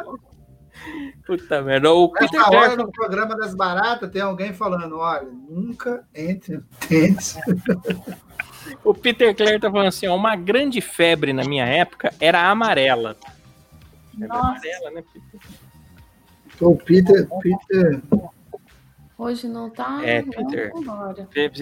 Puta 1.25 1.61
merda. 1.61 1.91
O 1.91 2.09
Peter 2.09 2.31
nessa 2.39 2.49
hora 2.49 2.59
Jackson, 2.69 2.83
no 2.85 2.91
programa 2.91 3.35
das 3.35 3.53
baratas 3.53 4.09
tem 4.09 4.21
alguém 4.21 4.53
falando: 4.53 4.97
olha, 4.99 5.27
nunca 5.49 6.05
entre 6.15 6.55
no 6.57 6.63
tênis. 6.87 7.35
o 8.83 8.93
Peter 8.93 9.35
Clare 9.35 9.59
tá 9.59 9.71
falando 9.71 9.87
assim: 9.87 10.07
ó, 10.07 10.15
uma 10.15 10.35
grande 10.35 10.81
febre 10.81 11.33
na 11.33 11.43
minha 11.43 11.65
época 11.65 12.13
era 12.19 12.39
a 12.39 12.49
amarela. 12.49 13.15
Febre 14.11 14.27
Nossa. 14.27 14.47
amarela, 14.47 14.91
né, 14.91 15.03
Peter? 15.13 15.39
O 16.59 16.75
Peter, 16.75 17.27
Peter. 17.41 18.01
Hoje 19.17 19.47
não 19.47 19.69
tá. 19.69 19.99
É, 20.03 20.21
Peter. 20.21 20.71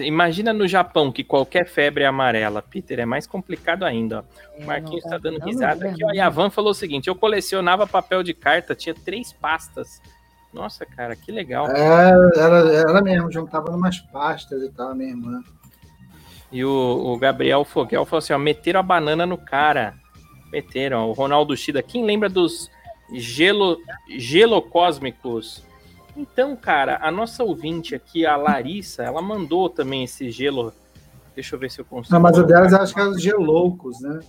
Imagina 0.00 0.52
no 0.52 0.68
Japão 0.68 1.10
que 1.10 1.24
qualquer 1.24 1.66
febre 1.66 2.04
é 2.04 2.06
amarela. 2.06 2.60
Peter, 2.60 2.98
é 2.98 3.06
mais 3.06 3.26
complicado 3.26 3.84
ainda. 3.84 4.20
Ó. 4.20 4.58
É, 4.58 4.62
O 4.62 4.66
Marquinhos 4.66 5.04
não 5.04 5.10
tá 5.10 5.18
dando 5.18 5.38
não, 5.38 5.46
risada 5.46 5.88
aqui. 5.88 6.04
Ó, 6.04 6.08
não. 6.08 6.14
e 6.14 6.20
a 6.20 6.28
Van 6.28 6.50
falou 6.50 6.70
o 6.70 6.74
seguinte: 6.74 7.08
eu 7.08 7.14
colecionava 7.14 7.86
papel 7.86 8.22
de 8.22 8.34
carta, 8.34 8.74
tinha 8.74 8.94
três 8.94 9.32
pastas. 9.32 10.02
Nossa, 10.52 10.84
cara, 10.86 11.16
que 11.16 11.32
legal. 11.32 11.68
É, 11.70 12.10
ela, 12.10 12.72
ela 12.72 13.02
mesmo 13.02 13.30
juntava 13.30 13.70
umas 13.70 14.00
pastas 14.00 14.62
e 14.62 14.70
tal, 14.70 14.94
minha 14.94 15.10
irmã. 15.10 15.42
E 16.52 16.64
o, 16.64 16.70
o 16.70 17.18
Gabriel 17.18 17.64
Foguel 17.64 18.04
falou 18.06 18.18
assim: 18.18 18.32
ó, 18.32 18.38
meteram 18.38 18.80
a 18.80 18.82
banana 18.82 19.26
no 19.26 19.36
cara. 19.38 19.94
Meteram. 20.52 21.06
ó. 21.06 21.08
O 21.08 21.12
Ronaldo 21.12 21.56
Shida. 21.56 21.82
Quem 21.82 22.04
lembra 22.04 22.28
dos 22.28 22.70
gelo, 23.12 23.78
gelocósmicos? 24.08 25.62
Então, 26.16 26.56
cara, 26.56 26.98
a 27.02 27.10
nossa 27.10 27.44
ouvinte 27.44 27.94
aqui, 27.94 28.24
a 28.24 28.36
Larissa, 28.36 29.02
ela 29.02 29.20
mandou 29.20 29.68
também 29.68 30.04
esse 30.04 30.30
gelo. 30.30 30.72
Deixa 31.34 31.54
eu 31.54 31.58
ver 31.58 31.70
se 31.70 31.78
eu 31.80 31.84
consigo. 31.84 32.14
Não, 32.14 32.20
mas 32.20 32.38
o 32.38 32.42
delas 32.44 32.72
acho 32.72 32.94
que 32.94 33.00
é 33.00 33.04
os 33.04 33.20
geloucos, 33.20 34.00
né? 34.00 34.20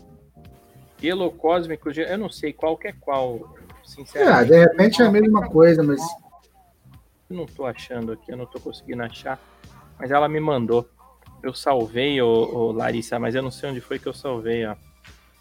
Gelo 0.99 1.31
cósmico, 1.31 1.93
ge- 1.93 2.05
eu 2.09 2.17
não 2.17 2.29
sei 2.29 2.51
qual 2.51 2.75
que 2.75 2.87
é 2.87 2.91
qual, 2.91 3.55
É, 3.61 3.87
sinceramente. 3.87 4.49
de 4.51 4.59
repente 4.59 5.01
é 5.01 5.05
a 5.05 5.11
mesma 5.11 5.47
coisa, 5.47 5.81
mas 5.83 6.01
Eu 7.29 7.35
não 7.37 7.45
tô 7.45 7.65
achando 7.65 8.11
aqui, 8.13 8.31
eu 8.31 8.37
não 8.37 8.45
tô 8.45 8.59
conseguindo 8.59 9.03
achar. 9.03 9.39
Mas 9.99 10.11
ela 10.11 10.27
me 10.27 10.39
mandou. 10.39 10.89
Eu 11.41 11.53
salvei, 11.53 12.21
ô, 12.21 12.27
ô, 12.27 12.71
Larissa, 12.71 13.19
mas 13.19 13.35
eu 13.35 13.41
não 13.41 13.51
sei 13.51 13.69
onde 13.69 13.81
foi 13.81 13.99
que 13.99 14.07
eu 14.07 14.13
salvei, 14.13 14.65
ó. 14.65 14.75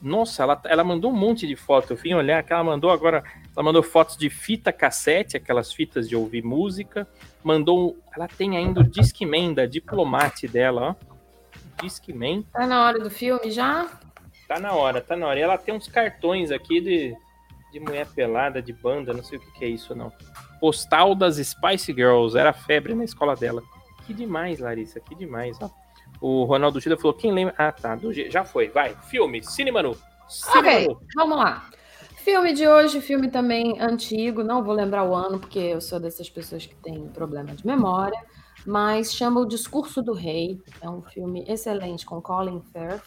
Nossa, 0.01 0.43
ela, 0.43 0.61
ela 0.67 0.85
mandou 0.85 1.11
um 1.11 1.17
monte 1.17 1.47
de 1.47 1.57
foto. 1.57 1.93
Eu 1.93 1.97
vim 1.97 2.13
olhar 2.13 2.43
que 2.43 2.53
ela 2.53 2.63
mandou 2.63 2.91
agora. 2.91 3.25
Ela 3.55 3.65
mandou 3.65 3.83
fotos 3.83 4.17
de 4.17 4.29
fita 4.29 4.73
cassete, 4.73 5.37
aquelas 5.37 5.73
fitas 5.73 6.09
de 6.09 6.15
ouvir 6.15 6.45
música. 6.45 7.09
Mandou. 7.43 7.97
Ela 8.15 8.29
tem 8.29 8.57
ainda 8.57 8.81
o 8.81 8.85
Discman 8.85 9.55
da 9.55 9.65
Diplomate 9.65 10.47
dela, 10.47 10.91
ó. 10.91 11.17
Discman. 11.83 12.43
Tá 12.53 12.67
na 12.67 12.85
hora 12.85 12.99
do 12.99 13.11
filme 13.11 13.51
já? 13.51 13.89
Tá 14.47 14.61
na 14.61 14.73
hora, 14.73 15.01
tá 15.01 15.17
na 15.17 15.27
hora. 15.27 15.39
E 15.39 15.43
ela 15.43 15.59
tem 15.59 15.75
uns 15.75 15.89
cartões 15.89 16.51
aqui 16.51 16.81
de, 16.81 17.17
de 17.73 17.81
mulher 17.81 18.07
pelada, 18.15 18.63
de 18.63 18.73
banda, 18.73 19.13
não 19.13 19.25
sei 19.25 19.39
o 19.39 19.41
que, 19.41 19.51
que 19.53 19.65
é 19.65 19.69
isso, 19.69 19.95
não. 19.95 20.13
Postal 20.61 21.15
das 21.15 21.37
Spice 21.37 21.93
Girls, 21.93 22.39
era 22.39 22.53
febre 22.53 22.95
na 22.95 23.05
escola 23.05 23.35
dela. 23.35 23.63
Que 24.07 24.15
demais, 24.15 24.61
Larissa, 24.61 25.01
que 25.01 25.15
demais, 25.15 25.59
ó. 25.61 25.69
O 26.21 26.45
Ronaldo 26.45 26.81
Gida 26.81 26.97
falou, 26.97 27.15
quem 27.15 27.33
lembra... 27.33 27.55
Ah, 27.59 27.73
tá, 27.73 27.95
do 27.95 28.13
já 28.13 28.45
foi, 28.45 28.69
vai. 28.69 28.95
Filme, 29.09 29.43
Cinema 29.43 29.83
Nu. 29.83 29.97
Cinema 30.29 30.69
Ok, 30.69 30.97
vamos 31.15 31.39
lá. 31.39 31.69
Filme 32.17 32.53
de 32.53 32.67
hoje, 32.67 33.01
filme 33.01 33.29
também 33.29 33.81
antigo, 33.81 34.43
não 34.43 34.65
vou 34.65 34.75
lembrar 34.75 35.05
o 35.05 35.15
ano, 35.15 35.39
porque 35.39 35.61
eu 35.61 35.81
sou 35.81 36.01
dessas 36.01 36.29
pessoas 36.29 36.67
que 36.67 36.75
têm 36.75 37.07
problema 37.09 37.55
de 37.55 37.65
memória, 37.65 38.21
mas 38.67 39.15
chama 39.15 39.41
O 39.41 39.47
Discurso 39.47 40.03
do 40.03 40.13
Rei. 40.13 40.61
É 40.81 40.91
um 40.91 41.03
filme 41.03 41.45
excelente 41.47 42.05
com 42.05 42.21
Colin 42.21 42.61
Firth, 42.73 43.05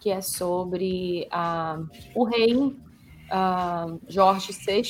que 0.00 0.10
é 0.10 0.22
sobre 0.22 1.28
ah, 1.30 1.78
o 2.14 2.24
rei 2.24 2.54
ah, 3.30 3.86
Jorge 4.08 4.52
VI, 4.52 4.82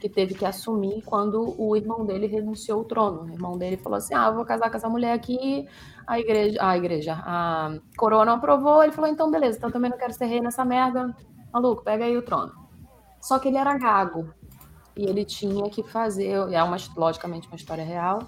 que 0.00 0.08
teve 0.08 0.34
que 0.34 0.44
assumir 0.44 1.02
quando 1.02 1.54
o 1.60 1.76
irmão 1.76 2.04
dele 2.04 2.26
renunciou 2.26 2.78
ao 2.78 2.84
trono. 2.84 3.22
O 3.22 3.28
irmão 3.28 3.58
dele 3.58 3.76
falou 3.76 3.98
assim: 3.98 4.14
Ah, 4.14 4.30
vou 4.30 4.44
casar 4.44 4.70
com 4.70 4.76
essa 4.76 4.88
mulher 4.88 5.12
aqui. 5.12 5.68
A 6.06 6.18
igreja, 6.18 6.58
a 6.60 6.76
igreja, 6.76 7.22
a 7.24 7.78
coroa 7.96 8.24
não 8.24 8.34
aprovou. 8.34 8.82
Ele 8.82 8.92
falou: 8.92 9.10
Então, 9.10 9.30
beleza, 9.30 9.58
então 9.58 9.70
também 9.70 9.90
não 9.90 9.98
quero 9.98 10.12
ser 10.12 10.26
rei 10.26 10.40
nessa 10.40 10.64
merda. 10.64 11.14
Maluco, 11.52 11.84
pega 11.84 12.04
aí 12.04 12.16
o 12.16 12.22
trono. 12.22 12.52
Só 13.20 13.38
que 13.38 13.48
ele 13.48 13.56
era 13.56 13.76
gago. 13.78 14.28
E 14.96 15.06
ele 15.06 15.24
tinha 15.24 15.68
que 15.70 15.82
fazer, 15.82 16.30
é 16.52 16.62
uma, 16.62 16.76
logicamente 16.96 17.48
uma 17.48 17.56
história 17.56 17.84
real. 17.84 18.20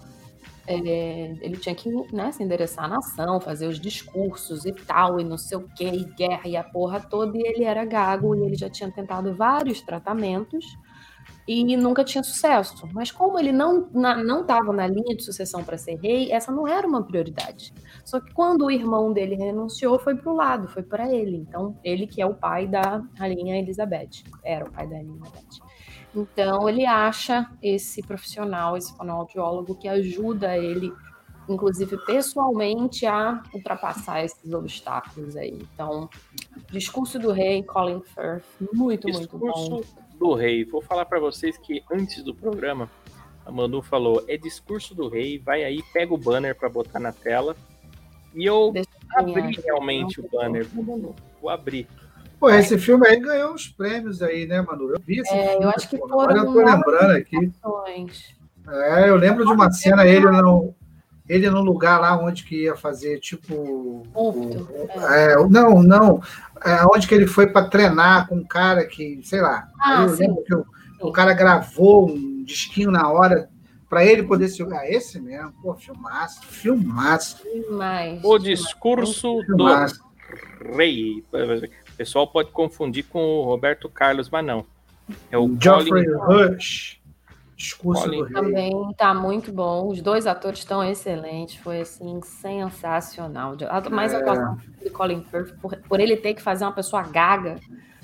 É, 0.66 1.34
ele 1.40 1.56
tinha 1.56 1.74
que 1.74 1.90
né, 2.12 2.32
se 2.32 2.42
endereçar 2.42 2.84
à 2.84 2.88
nação, 2.88 3.40
fazer 3.40 3.66
os 3.66 3.80
discursos 3.80 4.64
e 4.64 4.72
tal, 4.72 5.20
e 5.20 5.24
não 5.24 5.38
sei 5.38 5.58
o 5.58 5.68
que, 5.68 5.84
e 5.84 6.04
guerra 6.04 6.46
e 6.46 6.56
a 6.56 6.64
porra 6.64 7.00
toda. 7.00 7.36
E 7.36 7.42
ele 7.42 7.64
era 7.64 7.84
gago, 7.84 8.34
e 8.34 8.44
ele 8.44 8.56
já 8.56 8.68
tinha 8.68 8.90
tentado 8.90 9.34
vários 9.34 9.80
tratamentos 9.80 10.64
e 11.46 11.76
nunca 11.76 12.02
tinha 12.02 12.22
sucesso. 12.24 12.88
Mas 12.92 13.10
como 13.10 13.38
ele 13.38 13.52
não 13.52 13.88
não 13.92 14.40
estava 14.40 14.72
na 14.72 14.86
linha 14.86 15.14
de 15.14 15.22
sucessão 15.22 15.62
para 15.62 15.78
ser 15.78 15.96
rei, 15.96 16.32
essa 16.32 16.50
não 16.50 16.66
era 16.66 16.86
uma 16.86 17.02
prioridade. 17.02 17.72
Só 18.04 18.20
que 18.20 18.32
quando 18.34 18.64
o 18.64 18.70
irmão 18.70 19.12
dele 19.12 19.36
renunciou, 19.36 19.98
foi 19.98 20.16
para 20.16 20.32
o 20.32 20.36
lado, 20.36 20.68
foi 20.68 20.82
para 20.82 21.12
ele. 21.12 21.36
Então, 21.36 21.78
ele 21.84 22.06
que 22.06 22.20
é 22.20 22.26
o 22.26 22.34
pai 22.34 22.66
da 22.66 23.02
rainha 23.16 23.58
Elizabeth, 23.58 24.24
era 24.44 24.64
o 24.64 24.72
pai 24.72 24.86
da 24.88 24.96
rainha 24.96 25.14
Elizabeth. 25.14 25.65
Então, 26.16 26.66
ele 26.66 26.86
acha 26.86 27.46
esse 27.62 28.02
profissional, 28.02 28.74
esse 28.74 28.96
fonoaudiólogo, 28.96 29.74
que 29.74 29.86
ajuda 29.86 30.56
ele, 30.56 30.90
inclusive 31.46 31.98
pessoalmente, 32.06 33.04
a 33.04 33.42
ultrapassar 33.52 34.24
esses 34.24 34.50
obstáculos 34.50 35.36
aí. 35.36 35.58
Então, 35.74 36.08
discurso 36.70 37.18
do 37.18 37.32
rei, 37.32 37.62
Colin 37.62 38.00
Firth, 38.00 38.44
muito, 38.72 39.08
muito 39.08 39.38
bom. 39.38 39.52
Discurso 39.52 39.96
do 40.18 40.32
rei. 40.32 40.64
Vou 40.64 40.80
falar 40.80 41.04
pra 41.04 41.20
vocês 41.20 41.58
que 41.58 41.84
antes 41.92 42.24
do 42.24 42.34
programa, 42.34 42.90
a 43.44 43.52
Manu 43.52 43.82
falou: 43.82 44.24
é 44.26 44.38
discurso 44.38 44.94
do 44.94 45.08
rei, 45.08 45.38
vai 45.38 45.64
aí, 45.64 45.82
pega 45.92 46.14
o 46.14 46.18
banner 46.18 46.56
pra 46.56 46.70
botar 46.70 46.98
na 46.98 47.12
tela. 47.12 47.54
E 48.34 48.44
eu 48.44 48.72
Deixa 48.72 48.88
abri 49.14 49.60
realmente 49.64 50.20
o 50.20 50.28
banner. 50.30 50.66
Vou 51.40 51.50
abrir. 51.50 51.86
Pô, 52.38 52.50
esse 52.50 52.76
filme 52.78 53.06
aí 53.06 53.18
ganhou 53.18 53.52
uns 53.54 53.66
prêmios 53.68 54.22
aí, 54.22 54.46
né, 54.46 54.60
Manu? 54.60 54.90
Eu 54.90 55.00
vi 55.00 55.20
esse 55.20 55.32
É, 55.32 55.48
filme. 55.50 55.64
eu 55.64 55.70
acho 55.70 55.88
que 55.88 55.96
pô. 55.96 56.08
foram 56.08 56.20
Agora 56.20 56.38
eu 56.38 56.52
tô 56.52 56.64
lembrando 56.64 57.10
aqui. 57.12 57.52
É, 58.68 59.08
eu 59.08 59.16
lembro 59.16 59.44
de 59.46 59.52
uma 59.52 59.70
cena, 59.70 60.06
ele 60.06 60.26
no, 60.30 60.74
ele 61.28 61.48
no 61.48 61.62
lugar 61.62 62.00
lá 62.00 62.18
onde 62.18 62.44
que 62.44 62.64
ia 62.64 62.76
fazer, 62.76 63.20
tipo. 63.20 64.06
Culto. 64.12 64.68
É, 65.12 65.36
não, 65.48 65.82
não. 65.82 66.20
É, 66.64 66.84
onde 66.86 67.06
que 67.06 67.14
ele 67.14 67.26
foi 67.26 67.46
para 67.46 67.68
treinar 67.68 68.28
com 68.28 68.36
um 68.36 68.44
cara 68.44 68.84
que, 68.84 69.20
sei 69.22 69.40
lá. 69.40 69.68
Ah, 69.80 70.02
eu 70.02 70.08
sim. 70.10 70.26
lembro 70.26 70.42
que 70.44 70.54
o, 70.54 70.66
o 71.00 71.12
cara 71.12 71.32
gravou 71.32 72.08
um 72.10 72.42
disquinho 72.44 72.90
na 72.90 73.08
hora 73.10 73.48
para 73.88 74.04
ele 74.04 74.24
poder 74.24 74.48
se 74.48 74.58
jogar. 74.58 74.86
Esse 74.90 75.20
mesmo, 75.20 75.52
pô, 75.62 75.74
filmaço, 75.74 76.42
filmaço, 76.46 77.38
Demais. 77.44 78.20
O 78.22 78.38
discurso 78.38 79.36
do 79.38 79.44
filmaço. 79.44 80.00
rei. 80.74 81.22
O 81.96 81.98
pessoal 81.98 82.26
pode 82.26 82.50
confundir 82.50 83.04
com 83.06 83.18
o 83.38 83.44
Roberto 83.44 83.88
Carlos, 83.88 84.28
mas 84.28 84.44
não. 84.44 84.66
É 85.30 85.38
o 85.38 85.48
Geoffrey 85.58 86.04
Colin. 86.04 86.50
Rush, 86.52 87.00
discurso 87.56 88.02
Colin 88.02 88.18
do 88.18 88.24
rei. 88.24 88.34
Também 88.34 88.92
tá 88.98 89.14
muito 89.14 89.50
bom. 89.50 89.88
Os 89.88 90.02
dois 90.02 90.26
atores 90.26 90.58
estão 90.58 90.84
excelentes. 90.84 91.56
Foi 91.56 91.80
assim 91.80 92.20
sensacional. 92.20 93.56
A 93.70 93.88
mais 93.88 94.12
É. 94.12 94.16
atuação 94.16 94.58
do 94.84 94.90
Colin 94.90 95.22
Firth 95.24 95.54
por, 95.58 95.74
por 95.88 95.98
ele 96.00 96.18
ter 96.18 96.34
que 96.34 96.42
fazer 96.42 96.66
uma 96.66 96.72
pessoa 96.72 97.02
gaga 97.02 97.56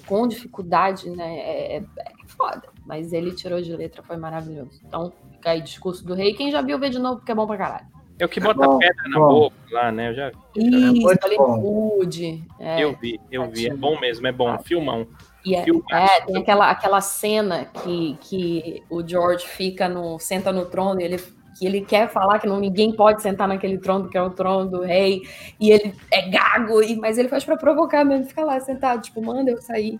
com 0.06 0.26
dificuldade, 0.26 1.10
né? 1.10 1.38
É, 1.40 1.76
é- 1.76 1.84
é 1.98 2.12
foda. 2.28 2.62
Mas 2.86 3.12
ele 3.12 3.32
tirou 3.34 3.60
de 3.60 3.76
letra, 3.76 4.02
foi 4.02 4.16
maravilhoso. 4.16 4.80
Então, 4.86 5.12
fica 5.32 5.50
aí 5.50 5.60
discurso 5.60 6.02
do 6.02 6.14
rei. 6.14 6.32
Quem 6.32 6.50
já 6.50 6.62
viu, 6.62 6.78
vê 6.78 6.88
de 6.88 6.98
novo, 6.98 7.16
porque 7.16 7.30
é 7.30 7.34
bom 7.34 7.46
pra 7.46 7.58
caralho. 7.58 7.86
É 8.22 8.24
o 8.24 8.28
que 8.28 8.38
bota 8.38 8.68
bom, 8.68 8.78
pedra 8.78 9.08
na 9.08 9.18
bom. 9.18 9.28
boca 9.28 9.56
lá, 9.72 9.90
né? 9.90 10.10
Eu 10.10 10.14
já 10.14 10.30
vi. 10.30 10.36
Isso, 10.54 11.02
muito 11.02 11.28
bom. 11.36 11.56
Hollywood. 11.56 12.44
É. 12.60 12.84
Eu 12.84 12.96
vi, 12.96 13.20
eu 13.32 13.50
vi. 13.50 13.66
É 13.66 13.74
bom 13.74 13.98
mesmo, 13.98 14.24
é 14.28 14.30
bom. 14.30 14.56
Filmão. 14.60 15.08
E 15.44 15.56
é, 15.56 15.64
é, 15.90 16.20
tem 16.24 16.36
aquela, 16.36 16.70
aquela 16.70 17.00
cena 17.00 17.64
que, 17.64 18.16
que 18.20 18.82
o 18.88 19.04
George 19.04 19.44
fica 19.44 19.88
no. 19.88 20.20
senta 20.20 20.52
no 20.52 20.66
trono 20.66 21.00
e 21.00 21.04
ele, 21.04 21.16
que 21.58 21.66
ele 21.66 21.80
quer 21.80 22.08
falar 22.10 22.38
que 22.38 22.46
não, 22.46 22.60
ninguém 22.60 22.94
pode 22.94 23.22
sentar 23.22 23.48
naquele 23.48 23.76
trono, 23.76 24.08
que 24.08 24.16
é 24.16 24.22
o 24.22 24.30
trono 24.30 24.70
do 24.70 24.82
rei, 24.82 25.22
e 25.58 25.72
ele 25.72 25.92
é 26.08 26.30
gago, 26.30 26.80
e, 26.80 26.94
mas 26.94 27.18
ele 27.18 27.28
faz 27.28 27.44
pra 27.44 27.56
provocar 27.56 28.04
mesmo, 28.04 28.26
fica 28.26 28.44
lá 28.44 28.60
sentado, 28.60 29.02
tipo, 29.02 29.20
manda 29.20 29.50
eu 29.50 29.60
sair. 29.60 29.98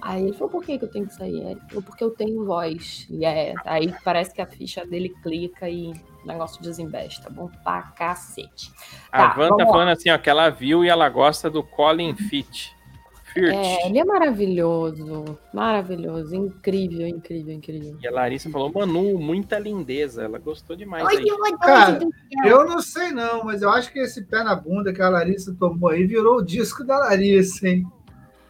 Aí 0.00 0.22
ele 0.22 0.32
falou, 0.32 0.48
por 0.48 0.64
que, 0.64 0.78
que 0.78 0.84
eu 0.86 0.90
tenho 0.90 1.06
que 1.06 1.14
sair? 1.14 1.42
Ele 1.42 1.60
falou, 1.68 1.82
porque 1.82 2.02
eu 2.02 2.10
tenho 2.10 2.46
voz. 2.46 3.06
E 3.10 3.26
é, 3.26 3.52
aí 3.66 3.94
parece 4.02 4.32
que 4.32 4.40
a 4.40 4.46
ficha 4.46 4.86
dele 4.86 5.10
clica 5.22 5.68
e 5.68 5.92
o 6.24 6.28
negócio 6.28 6.62
desembesta. 6.62 7.30
Bom 7.30 7.48
pra 7.62 7.82
cacete. 7.82 8.72
A 9.12 9.28
Tá, 9.28 9.34
Van 9.34 9.48
tá 9.48 9.56
vamos 9.56 9.66
lá. 9.66 9.72
falando 9.72 9.88
assim, 9.90 10.10
ó, 10.10 10.18
que 10.18 10.30
ela 10.30 10.50
viu 10.50 10.84
e 10.84 10.88
ela 10.88 11.08
gosta 11.08 11.48
do 11.50 11.62
Colin. 11.62 12.14
Firth. 12.14 12.74
É, 13.36 13.88
ele 13.88 13.98
é 13.98 14.04
maravilhoso, 14.04 15.36
maravilhoso, 15.52 16.36
incrível, 16.36 17.04
incrível, 17.08 17.52
incrível. 17.52 17.96
E 18.00 18.06
a 18.06 18.10
Larissa 18.12 18.48
falou, 18.48 18.70
Manu, 18.72 19.18
muita 19.18 19.58
lindeza. 19.58 20.22
Ela 20.22 20.38
gostou 20.38 20.76
demais 20.76 21.06
que 21.08 21.16
ódio, 21.32 21.58
Cara. 21.58 21.98
Eu 22.46 22.64
não 22.64 22.80
sei 22.80 23.10
não, 23.10 23.42
mas 23.42 23.60
eu 23.60 23.70
acho 23.70 23.92
que 23.92 23.98
esse 23.98 24.22
pé 24.22 24.44
na 24.44 24.54
bunda 24.54 24.92
que 24.92 25.02
a 25.02 25.08
Larissa 25.08 25.52
tomou 25.58 25.90
aí 25.90 26.06
virou 26.06 26.36
o 26.36 26.44
disco 26.44 26.84
da 26.84 26.96
Larissa, 26.96 27.66
hein? 27.68 27.84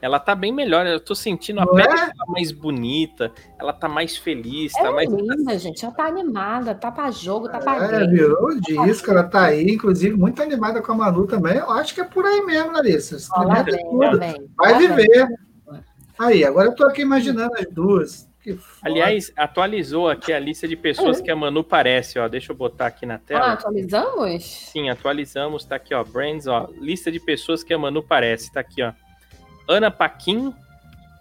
Ela 0.05 0.19
tá 0.21 0.35
bem 0.35 0.53
melhor. 0.53 0.87
Eu 0.87 1.01
tô 1.01 1.15
sentindo 1.15 1.61
a 1.61 1.65
Não 1.65 1.73
pele 1.75 1.89
é? 1.89 1.95
dela 1.95 2.13
mais 2.29 2.53
bonita. 2.53 3.33
Ela 3.59 3.73
tá 3.73 3.89
mais 3.89 4.19
feliz, 4.19 4.71
tá 4.75 4.81
Ela 4.81 4.89
é 4.91 4.93
mais. 5.09 5.11
linda, 5.11 5.59
gente. 5.59 5.83
Ela 5.83 5.95
tá 5.95 6.05
animada, 6.05 6.75
tá 6.75 6.93
pra 6.93 7.11
jogo, 7.11 7.49
tá 7.49 7.59
pra 7.59 7.77
É, 7.87 8.01
game. 8.01 8.13
virou 8.13 8.49
o 8.51 8.61
disco, 8.61 9.11
ela 9.11 9.23
tá 9.23 9.47
aí, 9.47 9.65
inclusive 9.71 10.15
muito 10.15 10.43
animada 10.43 10.83
com 10.83 10.93
a 10.93 10.95
Manu 10.95 11.27
também. 11.27 11.57
Eu 11.57 11.71
acho 11.71 11.95
que 11.95 12.03
é 12.03 12.05
por 12.05 12.27
aí 12.27 12.43
mesmo, 12.45 12.73
Larissa. 12.73 13.17
Ó, 13.35 13.45
lá 13.45 13.61
Experimenta 13.61 13.87
vem, 13.87 13.97
lá 13.99 14.11
tudo. 14.11 14.19
vem. 14.21 14.51
Vai 14.59 14.73
lá 14.73 14.79
vem. 14.79 14.89
viver. 14.89 15.29
Aí, 16.19 16.45
agora 16.45 16.69
eu 16.69 16.75
tô 16.75 16.85
aqui 16.85 17.01
imaginando 17.01 17.55
as 17.59 17.67
duas. 17.71 18.29
Aliás, 18.83 19.33
atualizou 19.35 20.07
aqui 20.11 20.31
a 20.31 20.39
lista 20.39 20.69
de 20.69 20.77
pessoas 20.77 21.19
que 21.19 21.31
a 21.31 21.35
Manu 21.35 21.65
parece, 21.65 22.19
ó. 22.19 22.29
Deixa 22.29 22.53
eu 22.53 22.57
botar 22.57 22.89
aqui 22.89 23.07
na 23.07 23.15
Ah, 23.15 23.19
tela. 23.19 23.53
atualizamos? 23.55 24.45
Sim, 24.71 24.91
atualizamos. 24.91 25.65
Tá 25.65 25.77
aqui, 25.77 25.95
ó. 25.95 26.05
Brands, 26.05 26.47
ó. 26.47 26.69
Lista 26.79 27.11
de 27.11 27.19
pessoas 27.19 27.65
que 27.65 27.73
a 27.73 27.79
Manu 27.79 28.03
parece. 28.03 28.53
Tá 28.53 28.61
aqui, 28.61 28.83
ó. 28.83 28.93
Ana 29.69 29.91
Paquin, 29.91 30.53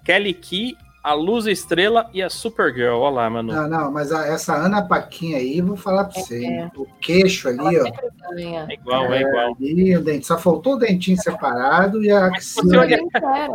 Kelly 0.03 0.33
Key, 0.33 0.77
a 1.03 1.13
Luz 1.13 1.47
Estrela 1.47 2.09
e 2.13 2.21
a 2.23 2.29
Supergirl. 2.29 2.95
Olha 2.99 3.15
lá, 3.15 3.29
Manu. 3.29 3.51
Não, 3.53 3.67
não, 3.69 3.91
mas 3.91 4.11
a- 4.11 4.25
essa 4.27 4.55
Ana 4.55 4.81
Paquinha 4.81 5.37
aí, 5.37 5.59
vou 5.61 5.75
falar 5.75 6.05
pra 6.05 6.21
você. 6.21 6.45
É. 6.45 6.71
O 6.77 6.85
queixo 7.01 7.49
Ela 7.49 7.67
ali, 7.67 7.79
ó. 7.79 7.83
sempre 7.83 8.07
ganha. 8.31 8.65
É 8.69 8.73
igual, 8.73 9.13
é 9.13 9.21
igual. 9.21 9.55
Ali, 9.59 9.97
o 9.97 10.01
dente, 10.03 10.25
só 10.25 10.37
faltou 10.37 10.73
o 10.73 10.77
dentinho 10.79 11.17
separado 11.21 12.01
e 12.03 12.09
a 12.11 12.29
Mas 12.29 12.57
axila. 12.57 12.81
olha-. 12.81 12.99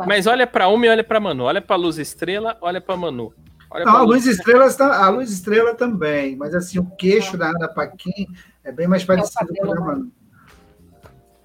Mas 0.07 0.27
olha 0.27 0.47
pra 0.47 0.69
uma 0.69 0.85
e 0.85 0.89
olha 0.91 1.05
pra 1.05 1.19
Manu. 1.21 1.45
Olha 1.45 1.63
pra 1.63 1.77
Luz 1.77 1.99
Estrela, 1.99 2.57
olha 2.61 2.81
pra 2.81 2.97
Manu. 2.97 3.33
Olha 3.71 3.85
Não, 3.85 3.93
pra 3.93 4.01
a 4.01 4.05
luz 4.05 4.27
estrela, 4.27 4.73
tá- 4.73 5.05
a 5.05 5.11
luz 5.11 5.31
estrela 5.31 5.75
também, 5.75 6.35
mas 6.37 6.55
assim, 6.55 6.79
o 6.79 6.87
queixo 6.97 7.37
da 7.37 7.49
Ana 7.49 7.69
Paquin 7.69 8.27
é 8.65 8.73
bem 8.73 8.89
mais 8.89 9.05
parecido 9.05 9.53
com 9.61 9.73
a 9.73 9.81
Manu. 9.81 10.11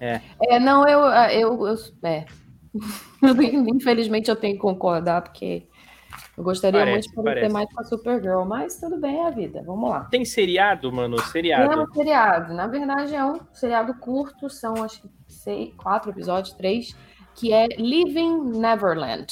É, 0.00 0.20
não, 0.58 0.86
eu, 0.88 1.00
eu, 1.30 1.66
eu 1.66 1.78
é. 2.02 2.24
Infelizmente 3.74 4.30
eu 4.30 4.36
tenho 4.36 4.54
que 4.54 4.60
concordar, 4.60 5.22
porque 5.22 5.66
eu 6.36 6.42
gostaria 6.42 6.80
Parece, 6.80 6.94
muito 6.94 7.08
de 7.08 7.14
poder 7.14 7.40
ter 7.40 7.52
mais 7.52 7.72
com 7.72 7.80
a 7.80 7.84
Supergirl, 7.84 8.44
mas 8.44 8.78
tudo 8.78 9.00
bem, 9.00 9.18
é 9.18 9.26
a 9.26 9.30
vida. 9.30 9.62
Vamos 9.64 9.88
lá. 9.88 10.00
Tem 10.04 10.24
seriado, 10.24 10.92
Manu? 10.92 11.16
Não 11.16 11.24
é 11.24 11.26
Seriado. 11.28 11.82
um 11.82 11.94
seriado. 11.94 12.54
Na 12.54 12.66
verdade, 12.66 13.14
é 13.14 13.24
um 13.24 13.38
seriado 13.52 13.94
curto, 13.94 14.50
são 14.50 14.82
acho 14.82 15.02
que 15.02 15.08
seis, 15.28 15.72
quatro 15.76 16.10
episódios, 16.10 16.54
três, 16.54 16.96
que 17.36 17.52
é 17.52 17.68
Living 17.78 18.58
Neverland. 18.58 19.26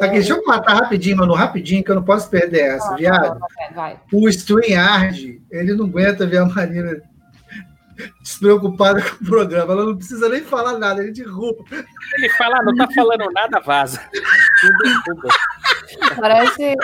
Aqui, 0.00 0.12
deixa 0.12 0.34
eu 0.34 0.44
matar 0.44 0.74
rapidinho, 0.74 1.18
Manu, 1.18 1.34
rapidinho, 1.34 1.84
que 1.84 1.90
eu 1.90 1.96
não 1.96 2.04
posso 2.04 2.30
perder 2.30 2.76
essa, 2.76 2.94
viado. 2.96 3.38
Vai, 3.38 3.74
vai. 3.74 4.00
O 4.12 4.28
StreamYard, 4.28 5.42
ele 5.50 5.74
não 5.74 5.86
aguenta 5.86 6.26
ver 6.26 6.38
a 6.38 6.46
Marina 6.46 7.02
despreocupada 8.20 9.02
com 9.02 9.24
o 9.24 9.26
programa. 9.28 9.72
Ela 9.72 9.84
não 9.86 9.96
precisa 9.96 10.28
nem 10.28 10.42
falar 10.42 10.78
nada, 10.78 11.02
ele 11.02 11.12
derruba. 11.12 11.64
Ele 12.16 12.28
fala, 12.30 12.58
"Ah, 12.58 12.62
não 12.62 12.74
tá 12.76 12.88
falando 12.94 13.30
nada, 13.32 13.60
vaza. 13.60 14.00
Tudo, 14.60 15.02
tudo. 15.04 15.28
Parece, 16.20 16.74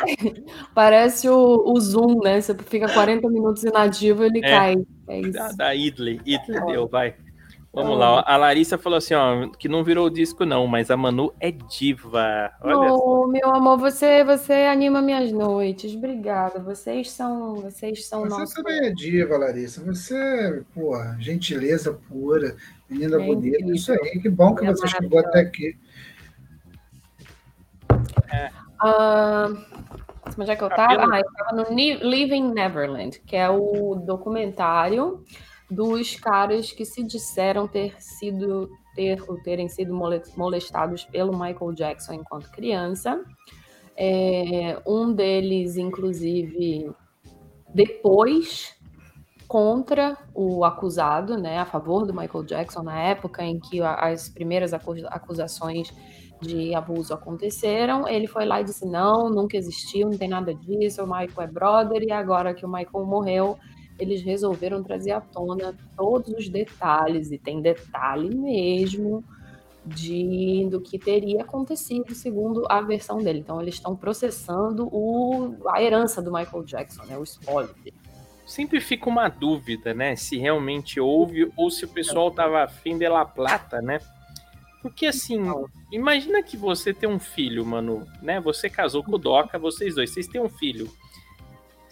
parece 0.74 1.28
o, 1.28 1.64
o 1.66 1.80
Zoom, 1.80 2.20
né? 2.22 2.40
Você 2.40 2.54
fica 2.54 2.88
40 2.92 3.28
minutos 3.28 3.62
inativo 3.64 4.24
ele 4.24 4.38
É. 4.38 4.50
cai. 4.50 4.76
É 5.08 5.20
isso. 5.20 5.32
Da, 5.32 5.52
da 5.52 5.74
Idley. 5.74 6.20
Idley, 6.24 6.60
deu, 6.66 6.88
vai. 6.88 7.14
Vamos 7.74 7.90
Então- 7.96 7.98
lá. 7.98 8.12
ó. 8.20 8.24
A 8.24 8.36
Larissa 8.36 8.78
falou 8.78 8.96
assim, 8.98 9.14
ó, 9.14 9.48
que 9.58 9.68
não 9.68 9.82
virou 9.82 10.08
disco 10.08 10.44
não, 10.44 10.66
mas 10.66 10.90
a 10.90 10.96
Manu 10.96 11.34
é 11.40 11.50
diva. 11.50 12.52
Olha. 12.62 12.92
Oh, 12.94 13.26
meu 13.26 13.50
amor, 13.52 13.78
você, 13.78 14.22
você 14.22 14.52
anima 14.70 15.02
minhas 15.02 15.32
noites. 15.32 15.94
Obrigada. 15.94 16.60
Vocês 16.60 17.10
são, 17.10 17.56
vocês 17.56 18.06
são 18.06 18.22
Você 18.22 18.28
nossos. 18.28 18.54
também 18.54 18.78
é 18.86 18.90
diva, 18.92 19.36
Larissa. 19.36 19.82
Você, 19.84 20.62
porra, 20.72 21.16
gentileza 21.18 21.92
pura, 22.08 22.56
menina 22.88 23.16
É 23.20 23.26
bonita. 23.26 23.56
incrível. 23.56 23.74
Isso 23.74 23.90
aí, 23.92 24.20
que 24.20 24.28
bom 24.30 24.54
que 24.54 24.64
É 24.66 24.70
você 24.70 24.86
chegou 24.86 25.18
até 25.18 25.40
aqui. 25.40 25.76
Ah, 28.80 29.48
onde 30.38 30.50
é 30.50 30.56
que 30.56 30.62
eu 30.64 30.68
tava? 30.68 31.06
Ah, 31.12 31.18
eu 31.20 31.32
tava 31.32 31.52
no 31.70 31.74
Living 31.76 32.52
Neverland, 32.52 33.20
que 33.26 33.36
é 33.36 33.48
o 33.48 33.94
documentário 33.96 35.24
dos 35.70 36.16
caras 36.16 36.72
que 36.72 36.84
se 36.84 37.02
disseram 37.02 37.66
ter 37.66 38.00
sido 38.00 38.68
ter 38.94 39.22
ou 39.28 39.36
terem 39.42 39.68
sido 39.68 39.92
mole- 39.92 40.22
molestados 40.36 41.04
pelo 41.04 41.32
Michael 41.32 41.72
Jackson 41.72 42.14
enquanto 42.14 42.50
criança. 42.50 43.22
É, 43.96 44.80
um 44.86 45.12
deles, 45.12 45.76
inclusive, 45.76 46.92
depois 47.74 48.74
contra 49.46 50.16
o 50.34 50.64
acusado, 50.64 51.36
né, 51.36 51.58
a 51.58 51.66
favor 51.66 52.06
do 52.06 52.14
Michael 52.14 52.44
Jackson 52.44 52.82
na 52.82 52.98
época 53.00 53.44
em 53.44 53.58
que 53.58 53.80
as 53.82 54.28
primeiras 54.28 54.72
acu- 54.72 55.06
acusações 55.08 55.92
de 56.40 56.74
abuso 56.74 57.14
aconteceram, 57.14 58.08
ele 58.08 58.26
foi 58.26 58.44
lá 58.44 58.60
e 58.60 58.64
disse: 58.64 58.86
não, 58.86 59.30
nunca 59.30 59.56
existiu, 59.56 60.08
não 60.08 60.18
tem 60.18 60.28
nada 60.28 60.54
disso, 60.54 61.02
o 61.02 61.06
Michael 61.06 61.40
é 61.40 61.46
brother, 61.46 62.02
e 62.02 62.10
agora 62.10 62.54
que 62.54 62.66
o 62.66 62.68
Michael 62.68 63.06
morreu, 63.06 63.58
eles 63.98 64.22
resolveram 64.22 64.82
trazer 64.82 65.12
à 65.12 65.20
tona 65.20 65.76
todos 65.96 66.32
os 66.34 66.48
detalhes, 66.48 67.30
e 67.30 67.38
tem 67.38 67.60
detalhe 67.60 68.34
mesmo 68.34 69.24
de 69.86 70.66
do 70.70 70.80
que 70.80 70.98
teria 70.98 71.42
acontecido 71.42 72.14
segundo 72.14 72.64
a 72.70 72.80
versão 72.80 73.18
dele. 73.18 73.40
Então 73.40 73.60
eles 73.60 73.74
estão 73.74 73.94
processando 73.94 74.88
o, 74.90 75.56
a 75.68 75.82
herança 75.82 76.22
do 76.22 76.32
Michael 76.32 76.64
Jackson, 76.64 77.04
né, 77.04 77.18
o 77.18 77.62
dele. 77.82 77.94
Sempre 78.46 78.80
fica 78.80 79.08
uma 79.08 79.28
dúvida, 79.28 79.94
né? 79.94 80.16
Se 80.16 80.36
realmente 80.36 81.00
houve 81.00 81.50
ou 81.56 81.70
se 81.70 81.86
o 81.86 81.88
pessoal 81.88 82.30
tava 82.30 82.62
afim 82.62 82.98
de 82.98 83.08
La 83.08 83.24
Plata, 83.24 83.80
né? 83.80 83.98
Porque 84.82 85.06
assim, 85.06 85.40
imagina 85.90 86.42
que 86.42 86.58
você 86.58 86.92
tem 86.92 87.08
um 87.08 87.18
filho, 87.18 87.64
mano, 87.64 88.06
né? 88.20 88.40
Você 88.40 88.68
casou 88.68 89.02
com 89.02 89.12
o 89.12 89.18
Doca, 89.18 89.58
vocês 89.58 89.94
dois, 89.94 90.10
vocês 90.10 90.26
têm 90.26 90.42
um 90.42 90.48
filho. 90.48 90.90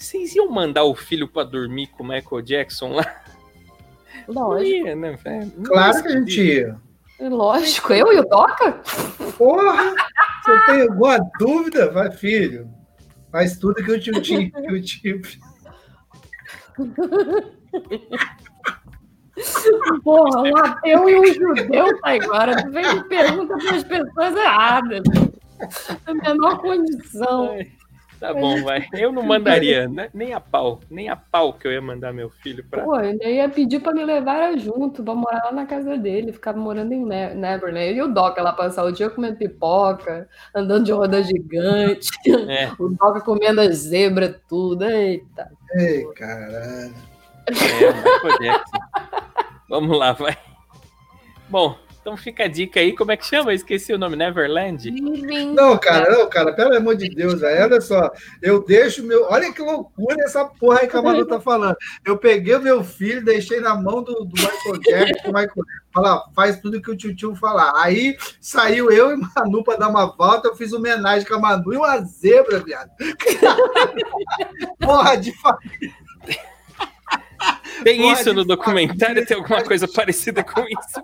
Vocês 0.02 0.34
iam 0.34 0.50
mandar 0.50 0.82
o 0.82 0.96
filho 0.96 1.28
pra 1.28 1.44
dormir 1.44 1.86
com 1.86 2.02
o 2.02 2.08
Michael 2.08 2.42
Jackson 2.42 2.94
lá? 2.94 3.06
Lógico, 4.26 4.88
ia, 4.88 4.96
né, 4.96 5.16
Claro 5.64 6.02
que 6.02 6.08
a 6.08 6.18
gente 6.18 6.42
ia. 6.42 6.76
lógico. 7.20 7.92
Eu 7.92 8.12
e 8.12 8.18
o 8.18 8.24
Doca? 8.24 8.80
Porra! 9.38 9.94
Você 10.44 10.66
tem 10.66 10.82
alguma 10.82 11.18
dúvida? 11.38 11.88
Vai, 11.92 12.10
filho. 12.10 12.68
Faz 13.30 13.56
tudo 13.56 13.76
que 13.76 13.92
o 13.92 14.00
tio. 14.00 14.20
Que 14.20 14.72
o 14.72 14.82
tio... 14.82 15.22
Porra, 20.02 20.42
um 20.42 20.56
ateu 20.56 21.08
e 21.08 21.20
um 21.20 21.26
judeu, 21.32 22.00
tá 22.00 22.10
agora. 22.10 22.60
Tu 22.60 22.72
vem 22.72 22.84
e 22.84 23.04
pergunta 23.04 23.56
para 23.56 23.76
as 23.76 23.84
pessoas 23.84 24.36
erradas. 24.36 25.02
A 26.06 26.14
menor 26.14 26.60
condição. 26.60 27.52
Ai, 27.52 27.70
Tá 28.22 28.32
bom, 28.32 28.62
vai. 28.62 28.86
Eu 28.94 29.10
não 29.10 29.22
mandaria, 29.24 29.88
né? 29.88 30.08
nem 30.14 30.32
a 30.32 30.38
pau, 30.38 30.78
nem 30.88 31.08
a 31.08 31.16
pau 31.16 31.52
que 31.54 31.66
eu 31.66 31.72
ia 31.72 31.82
mandar 31.82 32.12
meu 32.12 32.30
filho 32.30 32.64
pra. 32.70 32.84
Pô, 32.84 32.94
ainda 32.94 33.24
ia 33.24 33.48
pedir 33.48 33.80
pra 33.80 33.92
me 33.92 34.04
levar 34.04 34.56
junto, 34.58 35.02
pra 35.02 35.12
morar 35.12 35.42
lá 35.46 35.50
na 35.52 35.66
casa 35.66 35.98
dele, 35.98 36.32
ficava 36.32 36.56
morando 36.56 36.92
em 36.92 37.04
Ne- 37.04 37.34
Neverland. 37.34 37.94
E 37.96 38.00
o 38.00 38.06
Doca 38.06 38.40
lá 38.40 38.52
passar 38.52 38.84
o 38.84 38.92
dia 38.92 39.10
comendo 39.10 39.36
pipoca, 39.38 40.28
andando 40.54 40.84
de 40.84 40.92
roda 40.92 41.20
gigante, 41.20 42.10
É, 42.48 42.70
o 42.78 42.90
Doca 42.90 43.20
comendo 43.22 43.60
as 43.60 43.76
zebras, 43.78 44.36
tudo. 44.48 44.84
Eita. 44.84 45.50
Ei, 45.74 46.04
caralho. 46.14 46.94
é. 47.48 48.60
Vamos 49.68 49.98
lá, 49.98 50.12
vai. 50.12 50.36
Bom, 51.48 51.76
então 52.02 52.16
fica 52.16 52.44
a 52.44 52.48
dica 52.48 52.80
aí, 52.80 52.96
como 52.96 53.12
é 53.12 53.16
que 53.16 53.24
chama? 53.24 53.52
Eu 53.52 53.54
esqueci 53.54 53.92
o 53.92 53.98
nome, 53.98 54.16
Neverland? 54.16 54.90
Não, 54.90 55.78
cara, 55.78 56.10
não, 56.10 56.28
cara, 56.28 56.52
pelo 56.52 56.76
amor 56.76 56.96
de 56.96 57.08
Deus, 57.08 57.40
velho. 57.40 57.62
Olha 57.62 57.80
só, 57.80 58.10
eu 58.42 58.64
deixo 58.64 59.04
meu. 59.04 59.24
Olha 59.30 59.52
que 59.52 59.62
loucura 59.62 60.16
essa 60.24 60.44
porra 60.44 60.80
aí 60.80 60.88
que 60.88 60.96
a 60.96 61.00
Manu 61.00 61.24
tá 61.24 61.40
falando. 61.40 61.76
Eu 62.04 62.18
peguei 62.18 62.56
o 62.56 62.60
meu 62.60 62.82
filho, 62.82 63.24
deixei 63.24 63.60
na 63.60 63.76
mão 63.76 64.02
do, 64.02 64.24
do 64.24 64.32
Michael 64.34 64.80
Jackson, 64.80 65.28
o 65.28 65.32
Michael 65.32 65.64
fala, 65.94 66.24
faz 66.34 66.58
tudo 66.58 66.82
que 66.82 66.90
o 66.90 66.96
tio 66.96 67.14
tio 67.14 67.36
falar. 67.36 67.72
Aí 67.76 68.16
saiu 68.40 68.90
eu 68.90 69.12
e 69.12 69.16
Manu 69.16 69.62
pra 69.62 69.76
dar 69.76 69.88
uma 69.88 70.06
volta, 70.06 70.48
eu 70.48 70.56
fiz 70.56 70.72
homenagem 70.72 71.26
com 71.28 71.36
a 71.36 71.38
Manu 71.38 71.72
e 71.72 71.76
uma 71.76 72.00
zebra, 72.00 72.58
viado. 72.58 72.90
porra 74.80 75.16
de 75.16 75.30
fa... 75.40 75.56
Tem 77.84 78.00
Porra 78.00 78.12
isso 78.20 78.32
no 78.34 78.44
documentário? 78.44 79.26
Tem 79.26 79.36
alguma 79.36 79.62
coisa 79.64 79.88
parecida 79.88 80.44
com 80.44 80.60
isso? 80.60 81.02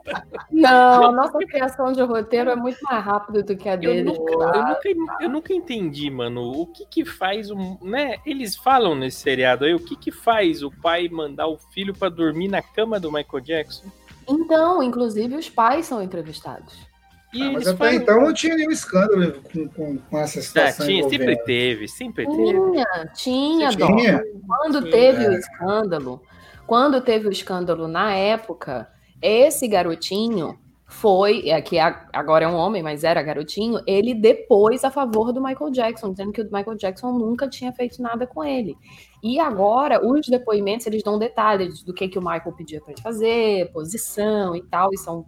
Não, 0.51 1.05
a 1.07 1.13
nossa 1.13 1.39
criação 1.39 1.93
de 1.93 2.01
roteiro 2.03 2.51
é 2.51 2.57
muito 2.57 2.79
mais 2.85 3.05
rápida 3.05 3.43
do 3.43 3.57
que 3.57 3.69
a 3.69 3.75
Eu 3.75 3.79
deles. 3.81 4.05
nunca, 4.05 4.33
eu, 4.33 4.65
nunca, 4.65 4.89
eu 5.25 5.29
nunca 5.29 5.53
entendi, 5.55 6.09
mano, 6.11 6.53
o 6.53 6.67
que 6.67 6.87
que 6.87 7.05
faz 7.05 7.51
um, 7.51 7.77
né? 7.83 8.17
Eles 8.25 8.55
falam 8.57 8.95
nesse 8.95 9.19
seriado 9.21 9.65
aí, 9.65 9.75
o 9.75 9.81
que 9.81 9.97
que 9.97 10.13
faz 10.13 10.63
o 10.63 10.71
pai 10.71 11.09
mandar 11.09 11.49
o 11.49 11.59
filho 11.59 11.93
pra 11.95 12.09
dormir 12.09 12.49
na 12.49 12.63
cama 12.63 13.01
do 13.01 13.11
Michael 13.11 13.41
Jackson? 13.43 13.87
Então, 14.29 14.83
inclusive, 14.83 15.35
os 15.37 15.49
pais 15.49 15.87
são 15.87 16.03
entrevistados. 16.03 16.87
E 17.33 17.43
Ah, 17.43 17.53
mas 17.53 17.67
até 17.67 17.77
falam- 17.77 17.95
então 17.95 18.21
não 18.23 18.33
tinha 18.33 18.55
nenhum 18.57 18.71
escândalo 18.71 19.35
com, 19.53 19.69
com, 19.69 19.99
com 19.99 20.19
essa 20.19 20.39
Ah, 20.39 20.43
situação. 20.43 20.87
tinha, 20.87 21.09
sempre 21.11 21.37
teve, 21.45 21.89
sempre 21.89 22.27
teve. 22.27 22.37
Tinha, 22.37 22.87
tinha. 23.15 23.69
Tinha? 23.71 24.23
Quando 24.47 24.83
Sim, 24.83 24.91
teve 24.91 25.25
é. 25.25 25.29
o 25.29 25.33
escândalo, 25.35 26.23
quando 26.69 27.01
teve 27.01 27.27
o 27.27 27.33
escândalo 27.33 27.89
na 27.89 28.15
época, 28.15 28.87
esse 29.23 29.67
garotinho 29.67 30.59
foi, 30.85 31.49
é, 31.49 31.63
que 31.63 31.79
agora 31.79 32.45
é 32.45 32.49
um 32.49 32.55
homem, 32.55 32.83
mas 32.83 33.05
era 33.05 33.23
garotinho, 33.23 33.81
ele 33.87 34.13
depôs 34.13 34.85
a 34.85 34.91
favor 34.91 35.33
do 35.33 35.43
Michael 35.43 35.71
Jackson, 35.71 36.11
dizendo 36.11 36.31
que 36.31 36.43
o 36.43 36.45
Michael 36.45 36.77
Jackson 36.77 37.13
nunca 37.13 37.49
tinha 37.49 37.73
feito 37.73 38.03
nada 38.03 38.27
com 38.27 38.45
ele. 38.45 38.77
E 39.23 39.41
agora, 39.41 40.07
os 40.07 40.29
depoimentos, 40.29 40.87
eles 40.87 41.03
dão 41.03 41.19
detalhes 41.19 41.83
do 41.83 41.95
que, 41.95 42.07
que 42.07 42.19
o 42.19 42.23
Michael 42.23 42.53
pedia 42.53 42.83
para 42.83 42.93
ele 42.93 43.01
fazer, 43.01 43.73
posição 43.73 44.55
e 44.55 44.63
tal, 44.63 44.93
e 44.93 44.99
são 44.99 45.25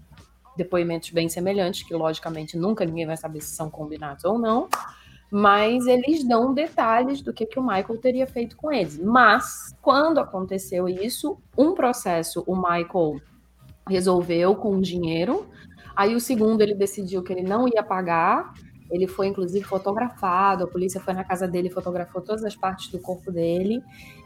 depoimentos 0.59 1.09
bem 1.09 1.31
semelhantes, 1.31 1.83
que 1.83 1.95
logicamente 1.95 2.55
nunca 2.55 2.85
ninguém 2.85 3.07
vai 3.07 3.17
saber 3.17 3.41
se 3.41 3.55
são 3.55 3.71
combinados 3.71 4.27
ou 4.27 4.39
não, 4.39 4.69
mas 5.31 5.87
eles 5.87 6.25
dão 6.25 6.53
detalhes 6.53 7.23
do 7.23 7.33
que, 7.33 7.47
que 7.47 7.59
o 7.59 7.63
Michael 7.63 7.99
teria 7.99 8.27
feito 8.27 8.57
com 8.57 8.73
eles. 8.73 8.99
Mas, 8.99 9.75
quando 9.81 10.19
aconteceu 10.19 10.89
isso, 10.89 11.39
um 11.57 11.73
processo 11.73 12.43
o 12.47 12.57
Michael 12.57 13.21
resolveu 13.89 14.57
com 14.57 14.81
dinheiro, 14.81 15.47
aí 15.95 16.15
o 16.15 16.21
segundo 16.21 16.63
ele 16.63 16.75
decidiu 16.75 17.23
que 17.23 17.33
ele 17.33 17.43
não 17.43 17.69
ia 17.69 17.83
pagar, 17.83 18.53
ele 18.91 19.07
foi 19.07 19.29
inclusive 19.29 19.65
fotografado, 19.65 20.65
a 20.65 20.67
polícia 20.67 21.01
foi 21.01 21.15
na 21.15 21.23
casa 21.23 21.47
dele, 21.47 21.71
fotografou 21.71 22.21
todas 22.21 22.45
as 22.45 22.57
partes 22.57 22.89
do 22.89 22.99
corpo 22.99 23.31
dele, 23.31 23.83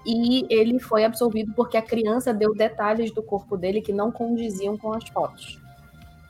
e 0.06 0.47
ele 0.48 0.78
foi 0.78 1.05
absolvido 1.05 1.52
porque 1.55 1.76
a 1.76 1.82
criança 1.82 2.32
deu 2.32 2.55
detalhes 2.55 3.12
do 3.12 3.22
corpo 3.22 3.56
dele 3.56 3.82
que 3.82 3.93
não 3.93 4.10
condiziam 4.10 4.76
com 4.78 4.93
as 4.94 5.06
fotos. 5.09 5.60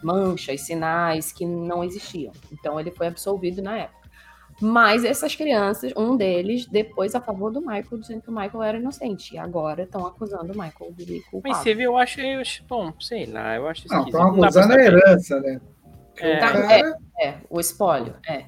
Manchas, 0.02 0.62
sinais 0.62 1.32
que 1.32 1.46
não 1.46 1.82
existiam. 1.82 2.32
Então 2.52 2.78
ele 2.78 2.90
foi 2.90 3.06
absolvido 3.06 3.62
na 3.62 3.78
época. 3.78 4.03
Mas 4.60 5.04
essas 5.04 5.34
crianças, 5.34 5.92
um 5.96 6.16
deles, 6.16 6.66
depois 6.66 7.14
a 7.14 7.20
favor 7.20 7.50
do 7.52 7.60
Michael, 7.60 7.98
dizendo 7.98 8.22
que 8.22 8.30
o 8.30 8.32
Michael 8.34 8.62
era 8.62 8.78
inocente. 8.78 9.34
E 9.34 9.38
agora 9.38 9.82
estão 9.82 10.06
acusando 10.06 10.52
o 10.52 10.56
Michael 10.58 10.92
de 10.96 11.20
culpado. 11.30 11.54
Mas 11.54 11.56
você 11.58 11.74
vê, 11.74 11.84
eu 11.84 11.96
acho, 11.96 12.20
eu 12.20 12.40
acho, 12.40 12.64
bom, 12.68 12.92
sei 13.00 13.26
lá, 13.26 13.56
eu 13.56 13.66
acho 13.68 13.86
Não, 13.88 14.04
estão 14.04 14.28
acusando 14.28 14.72
a 14.72 14.76
herança, 14.82 15.40
né? 15.40 15.60
É. 16.18 16.36
o 16.36 16.40
Tá, 16.40 16.52
cara- 16.52 16.98
É, 17.20 17.34
o 17.50 17.58
espólio, 17.60 18.14
é. 18.28 18.44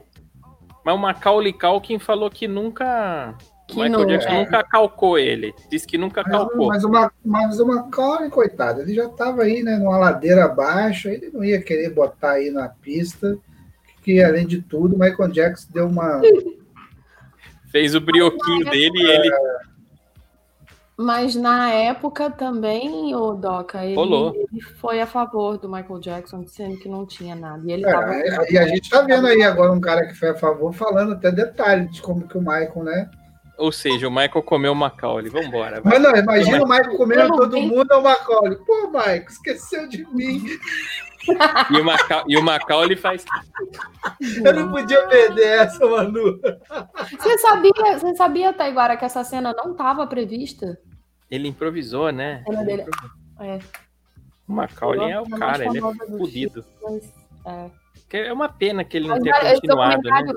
Mas 0.84 0.94
o 0.94 0.98
Macaulay 0.98 1.52
Culkin 1.52 1.98
falou 1.98 2.30
que 2.30 2.46
nunca... 2.46 3.34
Que 3.68 3.74
o 3.74 3.82
Michael 3.82 3.98
não- 3.98 4.06
Jackson 4.06 4.28
é. 4.28 4.44
nunca 4.44 4.62
calcou 4.62 5.18
ele. 5.18 5.52
Disse 5.68 5.84
que 5.88 5.98
nunca 5.98 6.22
Mas, 6.22 6.30
calcou. 6.30 6.68
mas, 6.68 6.84
uma, 6.84 7.12
mas 7.24 7.58
o 7.58 7.66
Macaulay, 7.66 8.30
coitado, 8.30 8.80
ele 8.82 8.94
já 8.94 9.06
estava 9.06 9.42
aí, 9.42 9.60
né, 9.64 9.76
numa 9.76 9.98
ladeira 9.98 10.44
abaixo, 10.44 11.08
ele 11.08 11.30
não 11.34 11.42
ia 11.42 11.60
querer 11.60 11.90
botar 11.92 12.34
aí 12.34 12.48
na 12.50 12.68
pista, 12.68 13.36
que 14.06 14.22
além 14.22 14.46
de 14.46 14.62
tudo, 14.62 14.94
o 14.94 14.98
Michael 14.98 15.32
Jackson 15.32 15.68
deu 15.72 15.88
uma. 15.88 16.22
Fez 17.72 17.96
o 17.96 18.00
brioquinho 18.00 18.64
dele 18.70 18.96
e 18.96 19.06
ele... 19.10 19.30
Mas 20.96 21.34
na 21.34 21.70
época 21.70 22.30
também, 22.30 23.14
o 23.14 23.34
Doca, 23.34 23.84
ele, 23.84 24.00
ele 24.00 24.62
foi 24.80 24.98
a 25.00 25.06
favor 25.06 25.58
do 25.58 25.68
Michael 25.68 25.98
Jackson, 25.98 26.42
dizendo 26.42 26.78
que 26.78 26.88
não 26.88 27.04
tinha 27.04 27.34
nada. 27.34 27.60
E 27.66 27.72
ele 27.72 27.82
tava. 27.82 28.14
É, 28.14 28.52
e 28.52 28.56
a 28.56 28.66
gente 28.66 28.88
tá 28.88 29.02
vendo 29.02 29.26
aí 29.26 29.42
agora 29.42 29.72
um 29.72 29.80
cara 29.80 30.06
que 30.06 30.14
foi 30.14 30.30
a 30.30 30.34
favor, 30.34 30.72
falando 30.72 31.12
até 31.12 31.30
detalhes 31.30 31.92
de 31.92 32.00
como 32.00 32.26
que 32.26 32.38
o 32.38 32.40
Michael, 32.40 32.84
né? 32.84 33.10
Ou 33.58 33.72
seja, 33.72 34.06
o 34.06 34.10
Michael 34.10 34.42
comeu 34.42 34.72
o 34.72 34.76
Macaulay. 34.76 35.30
Vambora, 35.30 35.80
vai. 35.80 35.94
Mas 35.98 36.02
não, 36.02 36.14
imagina 36.16 36.62
o 36.62 36.68
Michael 36.68 36.96
comendo 36.96 37.36
todo 37.36 37.52
vi. 37.52 37.66
mundo, 37.66 37.90
é 37.90 37.96
o 37.96 38.02
Macaulay. 38.02 38.56
Pô, 38.56 38.88
Michael, 38.88 39.24
esqueceu 39.28 39.88
de 39.88 40.04
mim. 40.14 40.44
E 41.72 41.80
o, 41.80 41.84
Maca... 41.84 42.22
e 42.28 42.36
o 42.36 42.42
Macaulay 42.42 42.96
faz... 42.96 43.24
Eu 44.44 44.52
não 44.54 44.70
podia 44.70 45.06
perder 45.08 45.60
essa, 45.60 45.84
Manu. 45.86 46.38
Você 47.18 47.38
sabia, 47.38 47.98
você 47.98 48.14
sabia, 48.14 48.52
Taiguara, 48.52 48.96
que 48.96 49.04
essa 49.04 49.24
cena 49.24 49.52
não 49.56 49.72
estava 49.72 50.06
prevista? 50.06 50.78
Ele 51.30 51.48
improvisou, 51.48 52.12
né? 52.12 52.42
A 52.46 52.50
cena 52.50 52.62
Ele 52.62 52.66
dele- 52.66 52.82
improvisou. 52.82 53.10
É, 53.40 53.58
O 54.48 54.52
Macaulay 54.52 55.10
é 55.12 55.20
o 55.20 55.28
cara, 55.30 55.64
ele 55.64 55.78
é 55.78 56.18
fodido. 56.18 56.64
mas, 56.82 57.12
é. 57.44 57.70
É 58.28 58.32
uma 58.32 58.48
pena 58.48 58.84
que 58.84 58.96
ele 58.96 59.08
não 59.08 59.16
Mas 59.16 59.24
tenha 59.24 59.52
continuado, 59.54 60.02
né? 60.02 60.32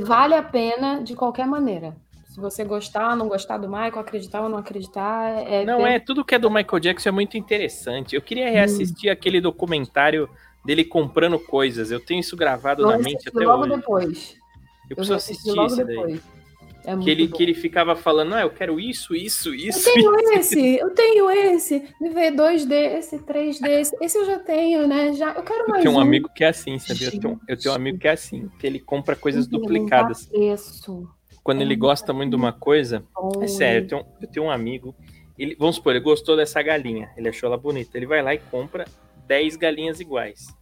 Vale 0.00 0.34
a 0.34 0.42
pena 0.42 1.02
de 1.02 1.14
qualquer 1.14 1.46
maneira. 1.46 1.94
Se 2.32 2.40
você 2.40 2.64
gostar, 2.64 3.14
não 3.14 3.28
gostar 3.28 3.58
do 3.58 3.68
Michael, 3.68 3.98
acreditar 3.98 4.40
ou 4.40 4.48
não 4.48 4.56
acreditar, 4.56 5.28
é. 5.46 5.66
Não, 5.66 5.86
é, 5.86 5.98
tudo 6.00 6.24
que 6.24 6.34
é 6.34 6.38
do 6.38 6.50
Michael 6.50 6.80
Jackson 6.80 7.10
é 7.10 7.12
muito 7.12 7.36
interessante. 7.36 8.16
Eu 8.16 8.22
queria 8.22 8.50
reassistir 8.50 9.10
aquele 9.10 9.38
documentário 9.38 10.30
dele 10.64 10.82
comprando 10.82 11.38
coisas. 11.38 11.90
Eu 11.90 12.00
tenho 12.00 12.20
isso 12.20 12.34
gravado 12.34 12.84
Eu 12.84 12.86
na 12.88 12.96
mente 12.98 13.28
até 13.28 13.44
logo 13.44 13.64
hoje. 13.64 13.76
depois. 13.76 14.36
Eu 14.88 14.96
preciso 14.96 15.14
assisti 15.14 15.42
assistir 15.42 15.52
logo 15.56 15.66
isso 15.66 15.76
daí. 15.84 15.86
depois. 15.96 16.20
É 16.84 16.92
muito 16.94 17.04
Que 17.04 17.10
ele, 17.10 17.28
bom. 17.28 17.36
que 17.36 17.42
ele 17.42 17.54
ficava 17.54 17.94
falando, 17.94 18.34
ah, 18.34 18.40
eu 18.40 18.50
quero 18.50 18.80
isso, 18.80 19.14
isso, 19.14 19.50
Eu 19.50 19.54
isso. 19.54 19.84
tenho 19.84 20.14
isso. 20.18 20.32
esse, 20.32 20.76
eu 20.78 20.90
tenho 20.90 21.30
esse. 21.30 21.84
Me 22.00 22.30
dois 22.30 22.64
desse, 22.64 23.18
três 23.20 23.60
desse. 23.60 23.94
Esse 24.00 24.16
eu 24.16 24.24
já 24.24 24.38
tenho, 24.38 24.88
né? 24.88 25.12
Já, 25.12 25.32
eu 25.34 25.42
quero 25.42 25.64
Eu 25.64 25.68
mais 25.68 25.82
tenho 25.82 25.94
um 25.94 25.98
um. 25.98 26.00
amigo 26.00 26.30
que 26.34 26.42
é 26.42 26.48
assim, 26.48 26.78
sabia? 26.78 27.08
Eu 27.08 27.20
tenho, 27.20 27.40
eu 27.46 27.56
tenho 27.58 27.72
um 27.72 27.76
amigo 27.76 27.98
que 27.98 28.08
é 28.08 28.12
assim, 28.12 28.50
que 28.58 28.66
ele 28.66 28.80
compra 28.80 29.14
coisas 29.14 29.46
duplicadas. 29.46 30.26
preço. 30.26 31.08
Quando 31.42 31.60
ele 31.60 31.74
gosta 31.74 32.12
muito 32.12 32.30
de 32.30 32.36
uma 32.36 32.52
coisa, 32.52 33.04
é 33.40 33.46
sério, 33.46 33.84
eu 33.84 33.88
tenho, 33.88 34.06
eu 34.20 34.28
tenho 34.28 34.46
um 34.46 34.50
amigo, 34.50 34.94
ele, 35.38 35.56
vamos 35.58 35.76
supor, 35.76 35.94
ele 35.94 36.04
gostou 36.04 36.36
dessa 36.36 36.62
galinha, 36.62 37.10
ele 37.16 37.28
achou 37.28 37.48
ela 37.48 37.56
bonita, 37.56 37.96
ele 37.96 38.06
vai 38.06 38.22
lá 38.22 38.32
e 38.34 38.38
compra 38.38 38.84
10 39.26 39.56
galinhas 39.56 39.98
iguais. 39.98 40.54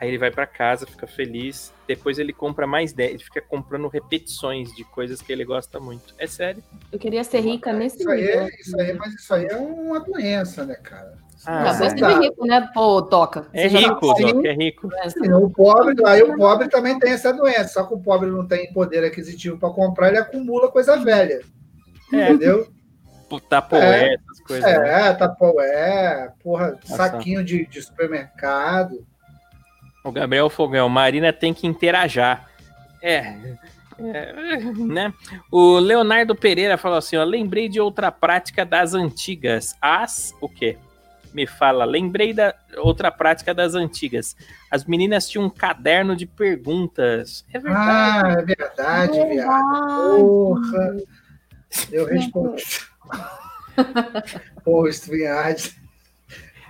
Aí 0.00 0.08
ele 0.08 0.18
vai 0.18 0.30
pra 0.30 0.46
casa, 0.46 0.86
fica 0.86 1.06
feliz, 1.08 1.72
depois 1.86 2.18
ele 2.20 2.32
compra 2.32 2.66
mais 2.68 2.92
10, 2.92 3.10
ele 3.14 3.24
fica 3.24 3.40
comprando 3.40 3.88
repetições 3.88 4.72
de 4.74 4.84
coisas 4.84 5.20
que 5.20 5.32
ele 5.32 5.44
gosta 5.44 5.80
muito. 5.80 6.14
É 6.18 6.26
sério. 6.26 6.62
Eu 6.92 6.98
queria 7.00 7.24
ser 7.24 7.40
rica 7.40 7.72
nesse 7.72 7.98
Isso 7.98 8.10
aí, 8.10 8.20
nível. 8.20 8.40
é, 8.42 8.48
isso 8.60 8.80
aí, 8.80 8.92
mas 8.92 9.14
isso 9.14 9.34
aí 9.34 9.46
é 9.46 9.56
uma 9.56 9.98
doença, 9.98 10.64
né, 10.64 10.76
cara? 10.76 11.18
Ah, 11.44 11.64
Não, 11.64 11.72
Você 11.74 11.96
tá- 11.96 12.10
é 12.12 12.18
rico, 12.20 12.46
né? 12.46 12.68
Pô, 12.72 13.02
toca. 13.02 13.46
É 13.52 13.68
Você 13.68 13.76
rico, 13.78 14.08
tá 14.08 14.14
sim. 14.16 14.32
Doc, 14.34 14.44
é 14.44 14.52
rico. 14.52 14.88
Sim, 15.08 15.32
o 15.32 15.50
pobre, 15.50 15.94
aí 16.06 16.22
o 16.22 16.36
pobre 16.36 16.68
também 16.68 16.98
tem 16.98 17.12
essa 17.12 17.32
doença, 17.32 17.68
só 17.68 17.84
que 17.84 17.94
o 17.94 18.00
pobre 18.00 18.30
não 18.30 18.46
tem 18.46 18.72
poder 18.72 19.04
aquisitivo 19.04 19.58
para 19.58 19.70
comprar, 19.70 20.08
ele 20.08 20.18
acumula 20.18 20.70
coisa 20.70 20.96
velha. 20.96 21.40
É. 22.12 22.28
Entendeu? 22.30 22.68
Tapoé, 23.48 24.14
essas 24.14 24.40
coisas. 24.46 24.64
né? 24.64 25.08
É, 25.10 25.12
tapoé, 25.12 26.32
porra, 26.42 26.78
saquinho 26.84 27.44
de, 27.44 27.66
de 27.66 27.82
supermercado. 27.82 29.04
O 30.04 30.12
Gabriel 30.12 30.48
Fogão, 30.48 30.88
Marina 30.88 31.32
tem 31.32 31.52
que 31.52 31.66
interajar. 31.66 32.48
É, 33.02 33.56
é, 33.98 34.32
né? 34.76 35.12
O 35.50 35.78
Leonardo 35.78 36.34
Pereira 36.34 36.78
falou 36.78 36.98
assim, 36.98 37.16
ó, 37.16 37.24
lembrei 37.24 37.68
de 37.68 37.80
outra 37.80 38.10
prática 38.10 38.64
das 38.64 38.94
antigas. 38.94 39.76
As, 39.82 40.34
o 40.40 40.48
quê? 40.48 40.78
Me 41.34 41.46
fala, 41.46 41.84
lembrei 41.84 42.32
da 42.32 42.54
outra 42.78 43.10
prática 43.10 43.52
das 43.52 43.74
antigas. 43.74 44.34
As 44.70 44.84
meninas 44.86 45.28
tinham 45.28 45.44
um 45.44 45.50
caderno 45.50 46.16
de 46.16 46.26
perguntas. 46.26 47.44
É 47.52 47.58
verdade. 47.58 48.26
Ah, 48.26 48.32
é 48.38 48.42
verdade, 48.42 49.24
viado. 49.26 50.16
Porra. 50.16 50.96
Eu 51.92 52.06
respondi. 52.06 52.64
Porra, 54.64 54.88
StreamYard. 54.88 55.76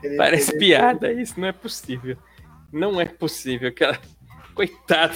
Ele- 0.03 0.17
Parece 0.17 0.51
ele- 0.53 0.59
piada 0.59 1.13
isso, 1.13 1.39
não 1.39 1.49
é 1.49 1.53
possível. 1.53 2.17
Não 2.73 3.01
é 3.01 3.05
possível. 3.05 3.69
Aquela... 3.69 3.99
Coitada. 4.55 5.15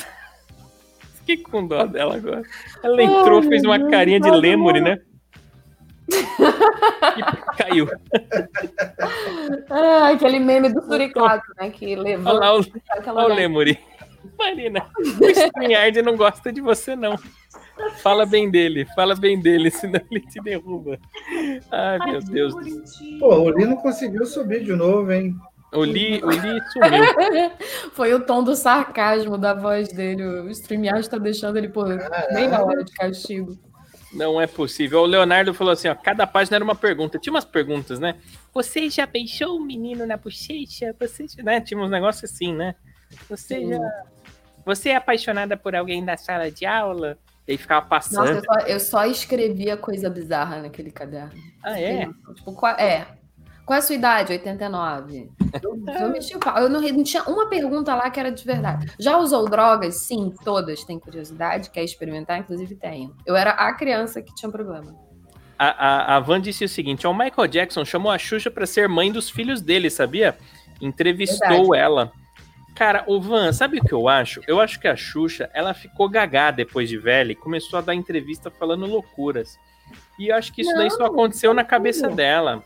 Fiquei 1.16 1.36
com 1.38 1.66
dó 1.66 1.86
dela 1.86 2.16
agora. 2.16 2.42
Ela 2.82 3.02
entrou, 3.02 3.40
Ai, 3.40 3.48
fez 3.48 3.64
uma 3.64 3.78
meu 3.78 3.90
carinha 3.90 4.20
de 4.20 4.30
Deus, 4.30 4.40
lemure, 4.40 4.80
né? 4.80 4.98
E 7.14 7.56
caiu. 7.56 7.88
Ah, 9.70 10.08
aquele 10.10 10.38
meme 10.38 10.72
do 10.72 10.82
Suricato, 10.82 11.52
né? 11.58 11.70
Que 11.70 11.92
Olha 11.94 12.02
levanta 12.02 12.32
lá 12.32 12.56
o, 12.56 12.64
olha 13.14 13.34
o. 13.34 13.78
Marina, 14.38 14.86
o 14.98 15.26
StreamYard 15.26 16.02
não 16.02 16.16
gosta 16.16 16.52
de 16.52 16.60
você, 16.60 16.94
não. 16.96 17.16
Fala 18.02 18.24
bem 18.24 18.50
dele, 18.50 18.86
fala 18.94 19.14
bem 19.14 19.40
dele, 19.40 19.70
senão 19.70 20.00
ele 20.10 20.20
te 20.20 20.40
derruba. 20.40 20.98
Ai, 21.70 21.98
meu 22.10 22.20
Deus. 22.20 22.54
do 22.54 22.86
céu. 22.86 23.18
Pô, 23.18 23.34
o 23.40 23.50
Lino 23.50 23.76
conseguiu 23.76 24.24
subir 24.26 24.62
de 24.64 24.74
novo, 24.74 25.10
hein? 25.12 25.34
O 25.73 25.85
Li, 25.85 26.23
o 26.23 26.31
Li 26.31 26.61
sumiu. 26.70 27.51
Foi 27.93 28.12
o 28.12 28.20
tom 28.20 28.44
do 28.44 28.55
sarcasmo 28.55 29.39
da 29.39 29.55
voz 29.55 29.89
dele. 29.89 30.23
O 30.23 30.51
StreamYard 30.51 31.09
tá 31.09 31.19
deixando 31.19 31.57
ele 31.57 31.69
por 31.69 31.89
meia 32.32 32.62
hora 32.62 32.85
de 32.85 32.93
castigo. 32.93 33.59
Não 34.12 34.39
é 34.39 34.47
possível. 34.47 35.01
O 35.01 35.07
Leonardo 35.07 35.55
falou 35.55 35.73
assim, 35.73 35.89
ó, 35.89 35.94
cada 35.94 36.27
página 36.27 36.59
era 36.59 36.65
uma 36.65 36.74
pergunta. 36.74 37.19
Tinha 37.19 37.32
umas 37.32 37.47
perguntas, 37.47 37.99
né? 37.99 38.16
Você 38.53 38.90
já 38.90 39.07
beijou 39.07 39.57
o 39.57 39.65
menino 39.65 40.07
na 40.07 40.19
bochecha? 40.19 40.94
Você, 41.01 41.27
já- 41.27 41.43
né? 41.43 41.61
Tinha 41.62 41.81
uns 41.81 41.90
negócios 41.90 42.31
assim, 42.31 42.55
né? 42.55 42.74
Você 43.31 43.61
Sim. 43.61 43.70
já... 43.70 44.05
Você 44.66 44.90
é 44.90 44.97
apaixonada 44.97 45.57
por 45.57 45.74
alguém 45.74 46.05
da 46.05 46.16
sala 46.16 46.51
de 46.51 46.66
aula? 46.66 47.16
E 47.49 47.53
aí 47.53 47.59
ficava 47.59 47.81
Nossa, 47.81 47.89
passando. 47.89 48.36
eu 48.36 48.44
só, 48.44 48.59
eu 48.66 48.81
só 48.81 49.07
escrevia 49.07 49.77
coisa 49.77 50.09
bizarra 50.11 50.61
naquele 50.61 50.90
caderno. 50.90 51.32
Ah, 51.65 51.81
é? 51.81 52.07
Tipo, 52.36 52.66
é. 52.78 53.07
Qual 53.64 53.76
é 53.76 53.78
a 53.78 53.82
sua 53.82 53.94
idade? 53.94 54.32
89. 54.32 55.30
Eu, 55.62 55.82
eu 56.01 56.10
mexi 56.10 56.34
o 56.34 56.39
pau. 56.39 56.59
Eu 56.59 56.68
não, 56.68 56.80
não 56.80 57.05
tinha 57.05 57.22
uma 57.24 57.47
pergunta 57.48 57.94
lá 57.94 58.10
que 58.10 58.18
era 58.18 58.30
de 58.30 58.44
verdade. 58.44 58.93
Já 58.98 59.16
usou 59.18 59.48
drogas? 59.48 59.97
Sim, 59.97 60.32
todas 60.44 60.82
têm 60.84 60.98
curiosidade, 60.98 61.70
quer 61.70 61.84
experimentar, 61.84 62.39
inclusive 62.39 62.74
tenho. 62.74 63.14
Eu 63.24 63.36
era 63.36 63.51
a 63.52 63.72
criança 63.72 64.20
que 64.20 64.34
tinha 64.34 64.51
problema. 64.51 64.94
A, 65.59 65.68
a, 65.68 66.16
a 66.16 66.20
Van 66.20 66.40
disse 66.40 66.64
o 66.64 66.68
seguinte: 66.68 67.06
ó, 67.06 67.10
o 67.12 67.14
Michael 67.16 67.47
Jackson 67.48 67.84
chamou 67.84 68.10
a 68.10 68.18
Xuxa 68.18 68.51
pra 68.51 68.66
ser 68.66 68.89
mãe 68.89 69.12
dos 69.12 69.30
filhos 69.30 69.60
dele, 69.60 69.90
sabia? 69.90 70.36
Entrevistou 70.80 71.48
Verdade. 71.48 71.76
ela. 71.76 72.12
Cara, 72.74 73.05
o 73.06 73.20
Van, 73.20 73.52
sabe 73.52 73.78
o 73.78 73.84
que 73.84 73.93
eu 73.93 74.09
acho? 74.09 74.40
Eu 74.48 74.59
acho 74.59 74.80
que 74.80 74.89
a 74.89 74.97
Xuxa, 74.97 75.48
ela 75.55 75.72
ficou 75.74 76.09
gagá 76.09 76.51
depois 76.51 76.89
de 76.89 76.98
velha 76.98 77.32
e 77.32 77.36
começou 77.36 77.78
a 77.78 77.82
dar 77.82 77.94
entrevista 77.94 78.51
falando 78.51 78.86
loucuras. 78.86 79.59
E 80.18 80.28
eu 80.28 80.36
acho 80.36 80.52
que 80.52 80.62
isso 80.62 80.74
daí 80.74 80.90
só 80.90 81.01
Não, 81.01 81.06
aconteceu 81.06 81.52
na 81.55 81.64
cabeça 81.64 82.09
não. 82.09 82.16
dela. 82.16 82.62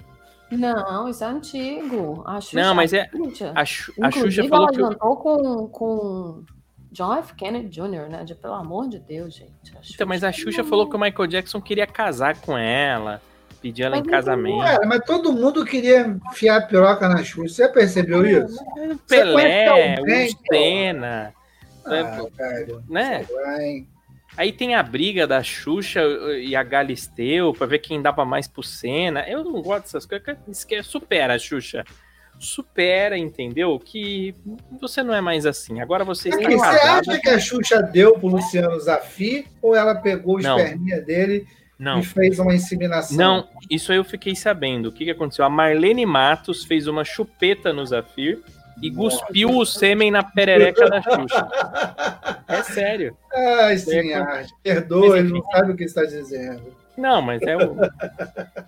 Não, 0.51 1.09
isso 1.09 1.25
é 1.25 1.27
antigo. 1.27 2.23
A 2.27 2.41
Xuxa, 2.41 2.61
Não, 2.61 2.75
mas 2.75 2.93
é- 2.93 3.09
Xuxa. 3.09 3.53
A, 3.55 3.65
Xu- 3.65 3.93
a 4.01 4.11
Xuxa 4.11 4.49
falou 4.49 4.67
ela 4.69 4.73
que. 4.77 4.83
o- 4.83 4.87
jantou 4.93 5.17
com, 5.17 5.69
com 5.69 6.45
John 6.93 7.15
F. 7.17 7.35
Kennedy 7.35 7.69
Jr., 7.69 8.09
né? 8.09 8.25
De, 8.25 8.35
pelo 8.35 8.55
amor 8.55 8.89
de 8.89 8.99
Deus, 9.01 9.35
gente. 9.35 9.77
A 9.77 9.81
Então, 9.93 10.07
mas 10.07 10.23
a 10.23 10.31
Xuxa 10.33 10.63
não- 10.63 10.69
falou 10.69 10.89
que 10.89 10.97
o 10.97 11.01
Michael 11.01 11.27
Jackson 11.29 11.61
queria 11.61 11.87
casar 11.87 12.41
com 12.41 12.57
ela, 12.57 13.21
pedir 13.61 13.83
ela 13.83 13.97
Mas 13.97 14.01
em 14.01 14.07
não 14.07 14.11
casamento. 14.13 14.63
Cara, 14.63 14.87
mas 14.87 15.01
todo 15.05 15.33
mundo 15.33 15.65
queria 15.65 16.07
enfiar 16.31 16.59
a 16.59 16.63
piroca 16.63 17.09
na 17.09 17.23
Xuxa. 17.25 17.49
Você 17.55 17.69
percebeu 17.69 18.25
isso? 18.25 18.57
Pelé, 19.09 19.33
conhece 19.33 19.99
alguém, 19.99 20.29
o 20.29 20.39
Senna, 20.55 21.35
Ah, 21.85 22.23
né? 22.89 23.27
lá, 23.31 23.63
hein? 23.65 23.89
Aí 24.37 24.53
tem 24.53 24.75
a 24.75 24.83
briga 24.83 25.27
da 25.27 25.43
Xuxa 25.43 26.01
e 26.39 26.55
a 26.55 26.63
Galisteu 26.63 27.53
pra 27.55 27.67
ver 27.67 27.79
quem 27.79 28.03
dava 28.03 28.25
mais 28.25 28.47
pro 28.47 28.63
Senna. 28.63 29.21
Eu 29.29 29.43
não 29.43 29.63
gosto 29.63 29.85
dessas 29.85 30.05
coisas. 30.05 30.27
É- 30.71 30.83
supera, 30.83 31.39
Xuxa. 31.39 31.85
Supera, 32.39 33.17
entendeu? 33.17 33.79
Que 33.79 34.35
você 34.79 35.03
não 35.03 35.15
é 35.15 35.23
mais 35.23 35.47
assim. 35.47 35.81
Agora 35.81 36.05
você 36.05 36.29
está 36.29 36.43
você 36.43 36.57
casada. 36.59 37.01
acha 37.13 37.21
que 37.21 37.29
a 37.31 37.39
Xuxa 37.39 37.83
deu 37.83 38.19
pro 38.19 38.29
Luciano 38.29 38.79
Zafi 38.79 39.47
ou 39.63 39.75
ela 39.75 39.95
pegou 39.95 40.37
o 40.37 40.43
Não. 40.43 40.59
esperminha 40.59 41.01
dele 41.01 41.47
Não. 41.79 42.01
e 42.01 42.03
fez 42.03 42.39
uma 42.39 42.55
inseminação? 42.55 43.17
Não, 43.17 43.49
isso 43.71 43.91
aí 43.91 43.97
eu 43.97 44.05
fiquei 44.05 44.37
sabendo. 44.37 44.91
O 44.91 44.93
que, 44.93 45.07
que 45.07 45.11
aconteceu? 45.13 45.47
A 45.47 45.51
Marlene 45.51 46.05
Matos 46.05 46.63
fez 46.65 46.87
uma 46.87 47.05
chupeta 47.07 47.73
no 47.73 47.87
Zafir 47.87 48.43
e 48.83 48.91
cuspiu 48.91 49.57
o 49.57 49.65
sêmen 49.65 50.11
na 50.11 50.23
perereca 50.23 50.89
da 50.89 51.03
Xuxa. 51.03 51.49
É 52.49 52.63
sério. 52.63 53.17
Ai, 53.35 53.77
senhor, 53.79 54.47
perdoa, 54.63 55.19
ele 55.19 55.33
não 55.33 55.43
sabe 55.51 55.73
o 55.73 55.77
que 55.77 55.85
está 55.85 56.05
dizendo. 56.05 56.75
Não, 56.97 57.21
mas 57.21 57.43
é 57.43 57.57
o. 57.57 57.77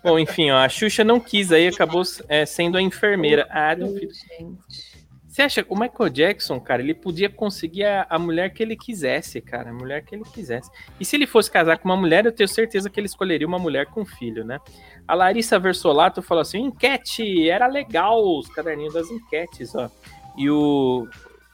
Bom, 0.05 0.19
enfim, 0.19 0.51
ó, 0.51 0.59
a 0.59 0.69
Xuxa 0.69 1.03
não 1.03 1.19
quis 1.19 1.51
aí, 1.51 1.69
acabou 1.69 2.03
é, 2.29 2.45
sendo 2.45 2.77
a 2.77 2.83
enfermeira. 2.83 3.47
Ah, 3.51 3.75
duvido. 3.75 4.13
Gente. 4.13 4.88
Você 5.39 5.43
acha 5.43 5.63
que 5.63 5.73
o 5.73 5.79
Michael 5.79 6.11
Jackson, 6.11 6.59
cara, 6.59 6.83
ele 6.83 6.93
podia 6.93 7.31
conseguir 7.31 7.85
a, 7.85 8.09
a 8.11 8.19
mulher 8.19 8.53
que 8.53 8.61
ele 8.61 8.75
quisesse, 8.75 9.41
cara, 9.41 9.71
a 9.71 9.73
mulher 9.73 10.05
que 10.05 10.13
ele 10.13 10.25
quisesse. 10.25 10.69
E 10.99 11.05
se 11.05 11.15
ele 11.15 11.29
fosse 11.29 11.49
casar 11.49 11.79
com 11.79 11.89
uma 11.89 11.97
mulher, 11.97 12.27
eu 12.27 12.33
tenho 12.33 12.49
certeza 12.49 12.91
que 12.91 12.99
ele 12.99 13.07
escolheria 13.07 13.47
uma 13.47 13.57
mulher 13.57 13.87
com 13.87 14.05
filho, 14.05 14.45
né? 14.45 14.59
A 15.07 15.15
Larissa 15.15 15.57
Versolato 15.57 16.21
falou 16.23 16.43
assim: 16.43 16.59
enquete, 16.59 17.49
era 17.49 17.69
legal 17.69 18.21
os 18.21 18.49
caderninhos 18.49 18.95
das 18.95 19.09
enquetes, 19.13 19.77
ó. 19.77 19.89
E 20.37 20.51
o 20.51 21.07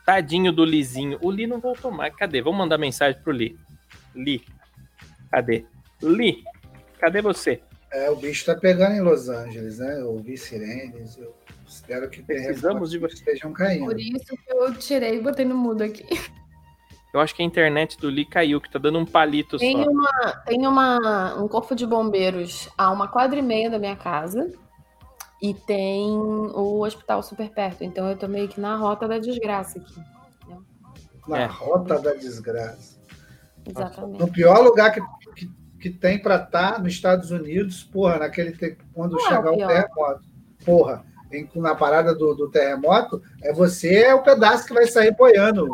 tadinho 0.06 0.51
do 0.51 0.65
Lizinho, 0.65 1.19
o 1.20 1.31
Li 1.31 1.47
não 1.47 1.61
voltou 1.61 1.90
mais. 1.90 2.16
Cadê? 2.16 2.40
Vamos 2.40 2.61
mandar 2.61 2.78
mensagem 2.78 3.20
pro 3.20 3.32
Li. 3.32 3.55
Li, 4.15 4.47
cadê? 5.31 5.66
Li, 6.02 6.43
cadê 6.98 7.20
você? 7.20 7.61
É, 7.93 8.09
o 8.09 8.16
bicho 8.16 8.47
tá 8.47 8.55
pegando 8.55 8.94
em 8.94 9.02
Los 9.02 9.28
Angeles, 9.28 9.78
né? 9.78 10.01
Eu 10.01 10.12
ouvi 10.12 10.39
sirenes, 10.39 11.19
eu 11.19 11.35
espero 11.66 12.08
que 12.10 12.22
Precisamos 12.22 12.90
de 12.90 12.96
terremotos 12.98 13.18
estejam 13.18 13.52
caindo. 13.52 13.86
Por 13.86 13.98
isso 14.00 14.24
que 14.36 14.52
eu 14.52 14.74
tirei 14.74 15.18
e 15.18 15.20
botei 15.22 15.44
no 15.44 15.56
mudo 15.56 15.82
aqui. 15.82 16.04
Eu 17.12 17.20
acho 17.20 17.34
que 17.34 17.42
a 17.42 17.44
internet 17.44 17.96
do 17.98 18.10
Li 18.10 18.24
caiu, 18.24 18.60
que 18.60 18.70
tá 18.70 18.78
dando 18.78 18.98
um 18.98 19.06
palito 19.06 19.56
Tem, 19.56 19.82
só. 19.84 19.88
uma, 19.88 20.32
tem 20.46 20.66
uma, 20.66 21.34
um 21.40 21.46
corpo 21.46 21.74
de 21.74 21.86
bombeiros 21.86 22.68
a 22.76 22.90
uma 22.90 23.06
quadra 23.06 23.38
e 23.38 23.42
meia 23.42 23.70
da 23.70 23.78
minha 23.78 23.94
casa 23.94 24.50
e 25.40 25.54
tem 25.54 26.10
o 26.10 26.80
hospital 26.84 27.22
super 27.22 27.48
perto. 27.50 27.84
Então 27.84 28.08
eu 28.10 28.16
tô 28.16 28.26
meio 28.26 28.48
que 28.48 28.60
na 28.60 28.76
rota 28.76 29.06
da 29.06 29.18
desgraça 29.18 29.78
aqui. 29.78 29.94
Na 31.28 31.42
É. 31.42 31.46
rota 31.46 32.00
da 32.00 32.14
desgraça. 32.14 32.98
Exatamente. 33.64 34.18
No 34.20 34.30
pior 34.30 34.58
lugar 34.62 34.92
que, 34.92 35.00
que, 35.36 35.50
que 35.80 35.90
tem 35.90 36.18
pra 36.20 36.36
estar, 36.36 36.82
nos 36.82 36.92
Estados 36.92 37.30
Unidos, 37.30 37.82
porra, 37.84 38.18
naquele 38.18 38.52
te- 38.52 38.76
quando 38.92 39.12
Não 39.12 39.20
é 39.20 39.28
chegar 39.28 39.50
o 39.50 39.54
o 39.54 39.56
pior. 39.56 39.68
terremoto. 39.68 40.24
Porra, 40.64 41.04
em- 41.35 41.48
na 41.56 41.74
parada 41.74 42.15
do, 42.15 42.35
do 42.35 42.51
terremoto, 42.51 43.23
é 43.43 43.52
você 43.52 44.05
é 44.05 44.15
o 44.15 44.23
pedaço 44.23 44.66
que 44.66 44.74
vai 44.74 44.86
sair 44.86 45.12
boiando, 45.16 45.69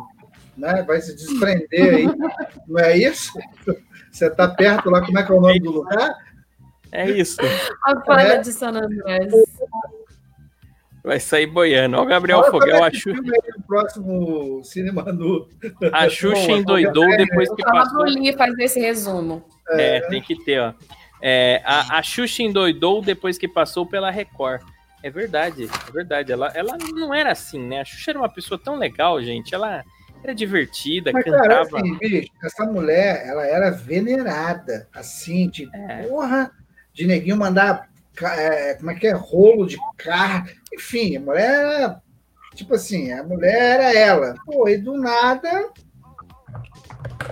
né? 0.56 0.82
Vai 0.86 1.00
se 1.00 1.14
desprender 1.14 1.94
aí. 1.94 2.06
Não 2.66 2.78
é 2.80 2.96
isso? 2.96 3.32
Você 4.10 4.28
tá 4.28 4.48
perto 4.48 4.90
lá, 4.90 5.06
como 5.06 5.16
é 5.20 5.22
que 5.24 5.30
é 5.30 5.34
o 5.36 5.40
nome 5.40 5.60
do 5.60 5.70
lugar? 5.70 6.12
É 6.90 7.08
isso. 7.08 7.36
A 7.84 8.00
falha 8.00 8.32
É. 8.34 8.38
de 8.38 8.52
San 8.52 8.70
Andrés. 8.70 9.32
Vai 11.02 11.18
sair 11.20 11.46
boiando. 11.46 11.96
Ó, 11.96 12.02
o 12.02 12.06
Gabriel 12.06 12.40
Olha 12.40 12.50
Fogel, 12.50 12.82
a, 12.84 12.88
é 12.88 12.90
que 12.90 12.96
Xu- 12.98 13.14
filme 13.14 13.30
aí 13.30 13.52
no 13.56 13.62
próximo 13.62 14.64
Cinema 14.64 15.04
Nu. 15.12 15.48
a 15.92 16.08
Xuxa 16.10 16.46
Bom, 16.48 16.56
endoidou 16.58 17.06
depois 17.16 17.48
Vou 17.48 17.56
que 17.56 17.62
passou. 17.62 18.04
Li 18.06 18.32
fazer 18.36 18.64
esse 18.64 18.80
resumo. 18.80 19.42
É, 19.70 20.00
tem 20.08 20.20
que 20.20 20.36
ter, 20.44 20.60
ó. 20.60 20.74
É, 21.22 21.62
a, 21.64 21.98
a 21.98 22.02
Xuxa 22.02 22.42
endoidou 22.42 23.00
depois 23.00 23.38
que 23.38 23.46
passou 23.48 23.86
pela 23.86 24.10
Record. 24.10 24.60
É 25.02 25.10
verdade, 25.10 25.64
é 25.88 25.92
verdade. 25.92 26.32
Ela, 26.32 26.48
ela 26.54 26.76
não 26.94 27.12
era 27.14 27.32
assim, 27.32 27.58
né? 27.58 27.80
A 27.80 27.84
Xuxa 27.84 28.10
era 28.10 28.18
uma 28.18 28.28
pessoa 28.28 28.60
tão 28.62 28.76
legal, 28.76 29.22
gente. 29.22 29.54
Ela 29.54 29.82
era 30.22 30.34
divertida, 30.34 31.10
Mas, 31.12 31.24
cara, 31.24 31.42
cantava. 31.42 31.78
assim, 31.78 31.98
bicho, 31.98 32.28
essa 32.44 32.64
mulher, 32.66 33.26
ela 33.26 33.46
era 33.46 33.70
venerada, 33.70 34.86
assim, 34.94 35.48
de 35.48 35.68
É. 35.74 36.02
porra, 36.02 36.50
de 36.92 37.06
neguinho 37.06 37.36
mandar, 37.38 37.88
é, 38.22 38.74
como 38.74 38.90
é 38.90 38.94
que 38.94 39.06
é, 39.06 39.12
rolo 39.12 39.66
de 39.66 39.78
carro, 39.96 40.46
enfim, 40.74 41.16
a 41.16 41.20
mulher 41.20 41.50
era, 41.50 42.02
tipo 42.54 42.74
assim, 42.74 43.10
a 43.12 43.22
mulher 43.22 43.80
era 43.80 43.94
ela. 43.98 44.34
Pô, 44.44 44.68
e 44.68 44.76
do 44.76 44.98
nada, 44.98 45.70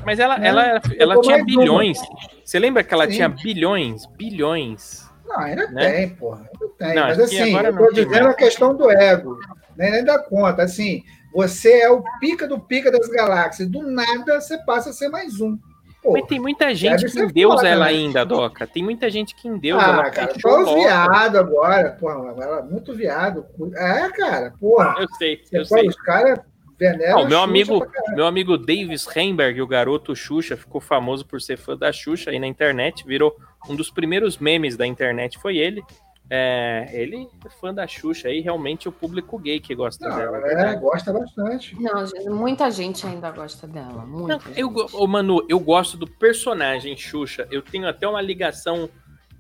Mas 0.04 0.18
ela, 0.18 0.36
É, 0.42 0.48
ela, 0.48 0.80
ela, 0.98 1.20
tinha 1.20 1.36
mais 1.38 1.54
uma. 1.54 1.62
bilhões. 1.62 1.98
Você 2.44 2.58
lembra 2.58 2.82
que 2.82 2.94
ela 2.94 3.04
Sim. 3.06 3.12
tinha 3.12 3.28
bilhões? 3.28 4.06
Bilhões. 4.16 5.07
Não, 5.28 5.40
ainda 5.40 5.68
Né? 5.68 5.92
tem, 5.92 6.08
porra, 6.10 6.38
ainda 6.52 6.74
tem. 6.78 6.94
Não, 6.94 7.02
Mas 7.08 7.20
assim, 7.20 7.54
eu 7.56 7.72
não 7.72 7.86
tô 7.86 7.92
dizendo 7.92 8.28
a 8.28 8.34
questão 8.34 8.74
do 8.74 8.90
ego, 8.90 9.38
nem, 9.76 9.90
nem 9.92 10.04
dá 10.04 10.18
conta, 10.18 10.62
assim, 10.62 11.02
você 11.32 11.80
é 11.82 11.90
o 11.90 12.02
pica 12.18 12.48
do 12.48 12.58
pica 12.58 12.90
das 12.90 13.08
galáxias, 13.08 13.68
do 13.68 13.82
nada 13.82 14.40
você 14.40 14.58
passa 14.58 14.90
a 14.90 14.92
ser 14.92 15.08
mais 15.08 15.40
um. 15.40 15.58
Pô, 16.02 16.12
Mas 16.12 16.26
tem 16.26 16.38
muita 16.38 16.72
gente 16.74 17.06
que 17.06 17.18
endeusa 17.20 17.66
ela 17.66 17.86
né? 17.86 17.90
ainda, 17.90 18.24
Doca. 18.24 18.66
Tem 18.68 18.84
muita 18.84 19.10
gente 19.10 19.34
que 19.34 19.48
endeusa 19.48 19.84
Ah, 19.84 19.90
ela. 19.90 20.10
cara, 20.10 20.32
só 20.40 20.62
os 20.62 20.72
viado 20.74 21.36
agora, 21.36 21.90
porra, 21.98 22.34
é 22.40 22.62
muito 22.62 22.94
viado. 22.94 23.44
É, 23.74 24.08
cara, 24.10 24.54
porra. 24.60 24.94
Eu 25.00 25.08
sei, 25.18 25.42
eu 25.52 25.64
sei. 25.64 25.88
Os 25.88 25.96
caras 25.96 26.38
veneram 26.78 27.18
Ah, 27.18 27.22
o 27.22 27.28
meu 27.28 27.38
Xuxa 27.38 27.44
amigo, 27.44 27.86
meu 28.14 28.26
amigo 28.26 28.56
Davis 28.56 29.08
Heimberg, 29.14 29.60
o 29.60 29.66
garoto 29.66 30.14
Xuxa, 30.14 30.56
ficou 30.56 30.80
famoso 30.80 31.26
por 31.26 31.40
ser 31.42 31.58
fã 31.58 31.76
da 31.76 31.92
Xuxa 31.92 32.30
aí 32.30 32.38
na 32.38 32.46
internet, 32.46 33.04
virou 33.04 33.36
um 33.68 33.74
dos 33.74 33.90
primeiros 33.90 34.38
memes 34.38 34.76
da 34.76 34.86
internet, 34.86 35.38
foi 35.38 35.56
ele. 35.56 35.82
É, 36.30 36.86
ele 36.92 37.26
é 37.46 37.48
fã 37.48 37.72
da 37.72 37.86
Xuxa 37.86 38.28
aí, 38.28 38.40
realmente 38.40 38.86
o 38.86 38.92
público 38.92 39.38
gay 39.38 39.58
que 39.58 39.74
gosta 39.74 40.06
Não, 40.06 40.16
dela. 40.16 40.36
é 40.46 40.76
gosta 40.76 41.10
bastante. 41.10 41.74
Não, 41.80 42.36
muita 42.36 42.70
gente 42.70 43.06
ainda 43.06 43.30
gosta 43.30 43.66
dela. 43.66 44.04
Muita 44.04 44.36
Não, 44.36 44.54
eu, 44.54 44.70
ô, 44.92 45.06
Manu, 45.06 45.42
eu 45.48 45.58
gosto 45.58 45.96
do 45.96 46.06
personagem 46.06 46.94
Xuxa. 46.98 47.48
Eu 47.50 47.62
tenho 47.62 47.88
até 47.88 48.06
uma 48.06 48.20
ligação 48.20 48.90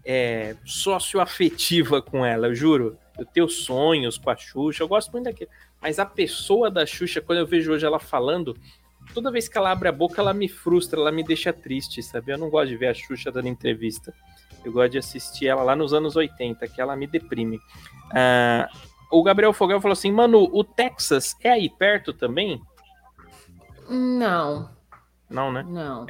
é, 0.02 0.56
socioafetiva 0.64 2.00
com 2.00 2.24
ela, 2.24 2.46
eu 2.46 2.54
juro. 2.54 2.96
Eu 3.18 3.26
tenho 3.26 3.48
sonhos 3.48 4.16
com 4.16 4.30
a 4.30 4.36
Xuxa, 4.36 4.82
eu 4.82 4.88
gosto 4.88 5.12
muito 5.12 5.24
daquilo. 5.26 5.50
Mas 5.82 5.98
a 5.98 6.06
pessoa 6.06 6.70
da 6.70 6.86
Xuxa, 6.86 7.20
quando 7.20 7.40
eu 7.40 7.46
vejo 7.46 7.72
hoje 7.72 7.84
ela 7.84 7.98
falando, 7.98 8.56
toda 9.14 9.30
vez 9.30 9.48
que 9.48 9.56
ela 9.58 9.70
abre 9.70 9.88
a 9.88 9.92
boca, 9.92 10.20
ela 10.20 10.32
me 10.34 10.48
frustra, 10.48 11.00
ela 11.00 11.12
me 11.12 11.22
deixa 11.24 11.52
triste, 11.52 12.02
sabe? 12.02 12.32
Eu 12.32 12.38
não 12.38 12.50
gosto 12.50 12.68
de 12.68 12.76
ver 12.76 12.88
a 12.88 12.94
Xuxa 12.94 13.30
dando 13.30 13.48
entrevista. 13.48 14.12
Eu 14.64 14.72
gosto 14.72 14.92
de 14.92 14.98
assistir 14.98 15.46
ela 15.46 15.62
lá 15.62 15.74
nos 15.76 15.92
anos 15.94 16.16
80, 16.16 16.66
que 16.68 16.80
ela 16.80 16.96
me 16.96 17.06
deprime. 17.06 17.60
Ah, 18.12 18.68
o 19.10 19.22
Gabriel 19.22 19.52
Fogel 19.52 19.80
falou 19.80 19.92
assim: 19.92 20.10
Manu, 20.12 20.48
o 20.52 20.62
Texas 20.64 21.36
é 21.42 21.50
aí 21.50 21.70
perto 21.70 22.12
também? 22.12 22.60
Não, 23.88 24.70
Não, 25.30 25.50
né? 25.52 25.64
não. 25.66 26.06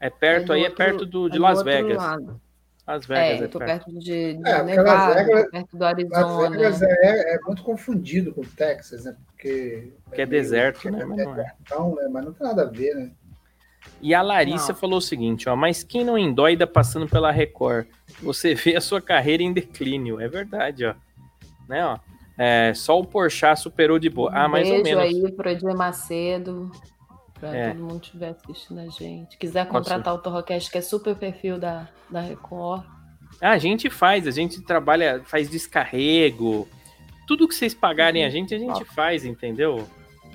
É 0.00 0.08
perto, 0.08 0.46
do 0.46 0.52
aí 0.52 0.60
é 0.60 0.64
outro- 0.68 0.76
perto 0.76 1.04
do, 1.06 1.28
de 1.28 1.36
do 1.38 1.42
Las 1.42 1.62
Vegas. 1.62 1.96
lado. 1.98 2.40
Las 2.88 3.06
Vegas 3.06 3.22
É, 3.24 3.36
é, 3.36 3.44
eu 3.44 3.48
tô 3.48 3.58
perto. 3.58 3.84
perto 3.84 3.98
de, 4.00 4.00
de 4.00 4.16
É, 4.30 4.34
porque 4.34 4.48
Las 4.50 4.66
Nevada, 4.66 5.14
Vegas- 5.14 5.50
perto 5.50 5.76
do 5.76 5.78
Las 5.84 5.92
Arizona. 5.92 6.50
Vegas 6.50 6.82
é, 6.82 7.34
é 7.34 7.38
muito 7.46 7.62
confundido 7.62 8.32
com 8.34 8.42
Texas, 8.42 9.04
né? 9.04 9.14
Porque. 9.26 9.92
Que 10.12 10.22
é 10.22 10.26
meio- 10.26 10.28
deserto, 10.28 10.90
né? 10.90 11.04
Mas 11.04 11.18
não 11.18 11.32
é. 11.32 11.34
desertão, 11.36 11.94
né? 11.94 12.08
Mas 12.10 12.24
não 12.24 12.32
tem 12.32 12.46
nada 12.46 12.62
a 12.62 12.66
ver, 12.66 12.94
né? 12.94 13.10
E 14.02 14.14
a 14.14 14.22
Larissa 14.22 14.72
Não. 14.72 14.78
falou 14.78 14.98
o 14.98 15.02
seguinte, 15.02 15.48
ó, 15.48 15.54
mas 15.56 15.82
quem 15.84 16.04
não 16.04 16.18
endoida 16.18 16.66
passando 16.66 17.08
pela 17.08 17.30
Record? 17.30 17.86
Você 18.22 18.54
vê 18.54 18.74
a 18.76 18.80
sua 18.80 19.00
carreira 19.00 19.42
em 19.42 19.52
declínio. 19.52 20.20
É 20.20 20.28
verdade, 20.28 20.84
ó. 20.84 20.94
Né, 21.68 21.84
ó. 21.84 21.98
É, 22.36 22.72
só 22.74 22.98
o 22.98 23.04
Porchat 23.04 23.58
superou 23.60 23.98
de 23.98 24.08
boa. 24.08 24.30
Ah, 24.32 24.48
mais 24.48 24.68
ou 24.70 24.78
Um 24.78 24.82
Beijo 24.82 24.98
menos. 24.98 25.24
aí 25.26 25.32
pro 25.32 25.48
Edir 25.50 25.74
Macedo, 25.76 26.70
pra 27.38 27.54
É. 27.54 27.68
todo 27.70 27.80
mundo 27.80 28.02
estiver 28.02 28.30
assistindo 28.30 28.80
a 28.80 28.86
gente. 28.88 29.36
Quiser 29.38 29.66
contratar 29.66 30.14
o 30.14 30.18
Torrocast, 30.18 30.70
que 30.70 30.78
é 30.78 30.82
super 30.82 31.14
perfil 31.16 31.58
da, 31.58 31.88
da 32.10 32.20
Record. 32.20 32.82
Ah, 33.40 33.50
a 33.50 33.58
gente 33.58 33.88
faz, 33.90 34.26
a 34.26 34.30
gente 34.30 34.60
trabalha, 34.62 35.22
faz 35.24 35.48
descarrego. 35.50 36.66
Tudo 37.26 37.46
que 37.46 37.54
vocês 37.54 37.74
pagarem 37.74 38.24
a 38.24 38.30
gente, 38.30 38.54
a 38.54 38.58
gente 38.58 38.84
faz, 38.86 39.24
entendeu? 39.24 39.86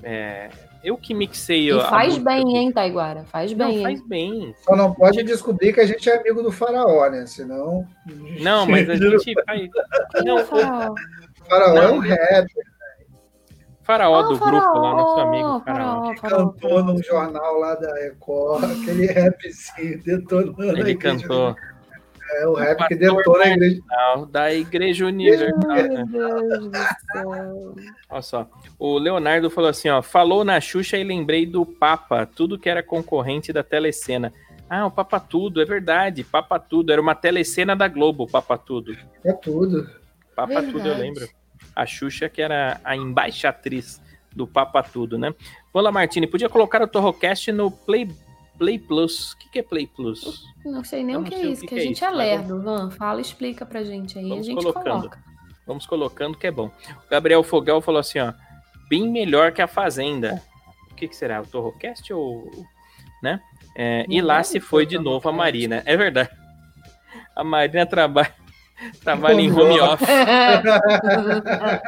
É, 0.02 0.48
eu 0.82 0.96
que 0.96 1.12
mixei 1.14 1.70
E 1.70 1.80
faz 1.80 2.18
bem, 2.18 2.56
hein, 2.56 2.70
Taiguara? 2.72 3.24
Faz 3.24 3.52
Não, 3.52 3.66
bem, 3.68 3.82
faz 3.82 4.06
bem. 4.06 4.54
Só 4.62 4.76
não 4.76 4.92
pode 4.94 5.22
descobrir 5.22 5.72
que 5.72 5.80
a 5.80 5.86
gente 5.86 6.08
é 6.08 6.18
amigo 6.18 6.42
do 6.42 6.52
faraó, 6.52 7.08
né? 7.10 7.26
Senão. 7.26 7.86
Não, 8.40 8.66
mas 8.66 8.88
a 8.88 8.94
gente 8.96 9.34
faz. 9.44 9.68
Não, 10.24 10.36
o 10.36 10.44
Faraó. 10.44 10.92
O 10.92 11.44
faraó 11.48 11.76
é 11.76 11.82
Não. 11.88 11.96
um 11.96 11.98
rap, 12.00 12.46
faraó 13.84 14.18
Ah, 14.18 14.22
do 14.22 14.38
grupo 14.38 14.78
lá, 14.78 14.94
nosso 14.94 15.20
amigo 15.20 15.60
faraó. 15.64 16.02
faraó, 16.14 16.16
faraó, 16.16 16.48
cantou 16.50 16.84
num 16.84 17.02
jornal 17.02 17.58
lá 17.60 17.74
da 17.76 17.94
Record, 17.94 18.64
aquele 18.82 19.06
rapzinho 19.06 20.02
detonando. 20.02 20.62
Ele 20.62 20.90
igreja. 20.90 20.98
cantou. 21.28 21.56
É 22.36 22.46
o 22.48 22.54
rap 22.54 22.88
que 22.88 22.94
detona 22.96 23.44
a 23.44 23.48
igreja. 23.48 23.82
Da 24.30 24.52
Igreja 24.52 25.06
Universal. 25.06 25.70
Ai, 25.70 25.88
né? 25.88 26.04
meu 26.08 26.40
Deus 26.48 26.66
do 26.68 26.72
céu. 27.12 27.74
Olha 28.08 28.22
só. 28.22 28.48
O 28.78 28.98
Leonardo 28.98 29.50
falou 29.50 29.68
assim, 29.68 29.90
ó. 29.90 30.00
Falou 30.00 30.42
na 30.42 30.58
Xuxa 30.58 30.96
e 30.96 31.04
lembrei 31.04 31.44
do 31.44 31.66
Papa, 31.66 32.26
tudo 32.26 32.58
que 32.58 32.68
era 32.68 32.82
concorrente 32.82 33.52
da 33.52 33.62
telecena. 33.62 34.32
Ah, 34.70 34.86
o 34.86 34.90
Papa 34.90 35.20
Tudo, 35.20 35.60
é 35.60 35.66
verdade. 35.66 36.24
Papa 36.24 36.58
Tudo, 36.58 36.90
era 36.90 37.00
uma 37.00 37.14
telecena 37.14 37.76
da 37.76 37.86
Globo, 37.86 38.26
Papa 38.26 38.56
Tudo. 38.56 38.96
É 39.22 39.32
tudo. 39.34 39.86
Papa 40.34 40.62
Tudo, 40.62 40.78
eu 40.78 40.82
Verdade. 40.82 41.00
lembro. 41.02 41.28
A 41.74 41.86
Xuxa, 41.86 42.28
que 42.28 42.40
era 42.40 42.80
a 42.84 42.96
embaixatriz 42.96 44.00
do 44.34 44.46
Papa 44.46 44.82
Tudo, 44.82 45.18
né? 45.18 45.34
Paula 45.72 45.92
Martini, 45.92 46.26
podia 46.26 46.48
colocar 46.48 46.82
o 46.82 46.88
Torrocast 46.88 47.50
no 47.52 47.70
Play, 47.70 48.08
Play 48.58 48.78
Plus. 48.78 49.32
O 49.32 49.38
que, 49.38 49.48
que 49.50 49.58
é 49.60 49.62
Play 49.62 49.86
Plus? 49.86 50.44
Não 50.64 50.84
sei 50.84 51.04
nem 51.04 51.16
o 51.16 51.24
que 51.24 51.34
é 51.34 51.46
isso, 51.46 51.62
que 51.62 51.68
que, 51.68 51.74
a 51.74 51.78
é 51.78 51.80
gente 51.80 52.04
é 52.04 52.10
lerdo. 52.10 52.60
Van, 52.62 52.90
fala, 52.90 53.20
explica 53.20 53.64
pra 53.64 53.82
gente 53.82 54.18
aí, 54.18 54.28
Vamos 54.28 54.46
a 54.46 54.50
gente 54.50 54.62
colocando. 54.62 54.84
coloca. 54.84 55.24
Vamos 55.66 55.86
colocando 55.86 56.36
que 56.36 56.46
é 56.46 56.50
bom. 56.50 56.66
O 57.06 57.10
Gabriel 57.10 57.42
Fogel 57.42 57.80
falou 57.80 58.00
assim, 58.00 58.18
ó. 58.18 58.32
Bem 58.88 59.08
melhor 59.10 59.52
que 59.52 59.62
a 59.62 59.66
Fazenda. 59.66 60.42
O 60.90 60.94
que, 60.94 61.08
que 61.08 61.16
será? 61.16 61.40
O 61.40 61.46
Torrocast 61.46 62.12
ou... 62.12 62.50
Né? 63.22 63.40
É, 63.76 64.04
e 64.08 64.20
lá 64.20 64.42
se 64.42 64.60
foi 64.60 64.84
de 64.84 64.98
novo 64.98 65.28
a. 65.28 65.32
Marina. 65.32 65.82
É 65.86 65.96
verdade. 65.96 66.30
A 67.34 67.42
Marina 67.42 67.86
trabalha, 67.86 68.32
trabalha 69.02 69.40
em 69.40 69.50
Home 69.52 69.80
office. 69.80 70.08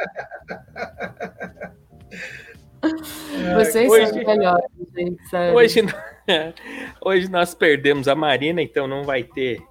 Vocês 3.55 3.89
Hoje- 3.91 4.07
são 4.07 4.23
melhores, 4.23 4.65
gente, 4.95 5.29
sério. 5.29 5.57
Hoje, 5.57 5.81
hoje 7.01 7.29
nós 7.29 7.53
perdemos 7.53 8.07
a 8.07 8.15
Marina, 8.15 8.61
então 8.61 8.87
não 8.87 9.03
vai 9.03 9.23
ter 9.23 9.61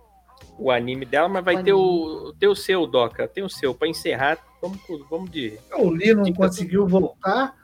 o 0.58 0.70
anime 0.70 1.04
dela, 1.04 1.28
mas 1.28 1.44
vai 1.44 1.56
O 1.56 1.64
ter 1.64 1.72
o, 1.72 2.34
ter 2.38 2.48
o 2.48 2.54
seu, 2.54 2.86
Doca. 2.86 3.28
Tem 3.28 3.44
o 3.44 3.48
seu. 3.48 3.74
Para 3.74 3.88
encerrar, 3.88 4.38
vamos, 4.60 4.78
vamos 5.10 5.30
de... 5.30 5.58
O 5.78 5.90
Li 5.90 6.14
não 6.14 6.32
conseguiu 6.32 6.86
voltar. 6.86 7.54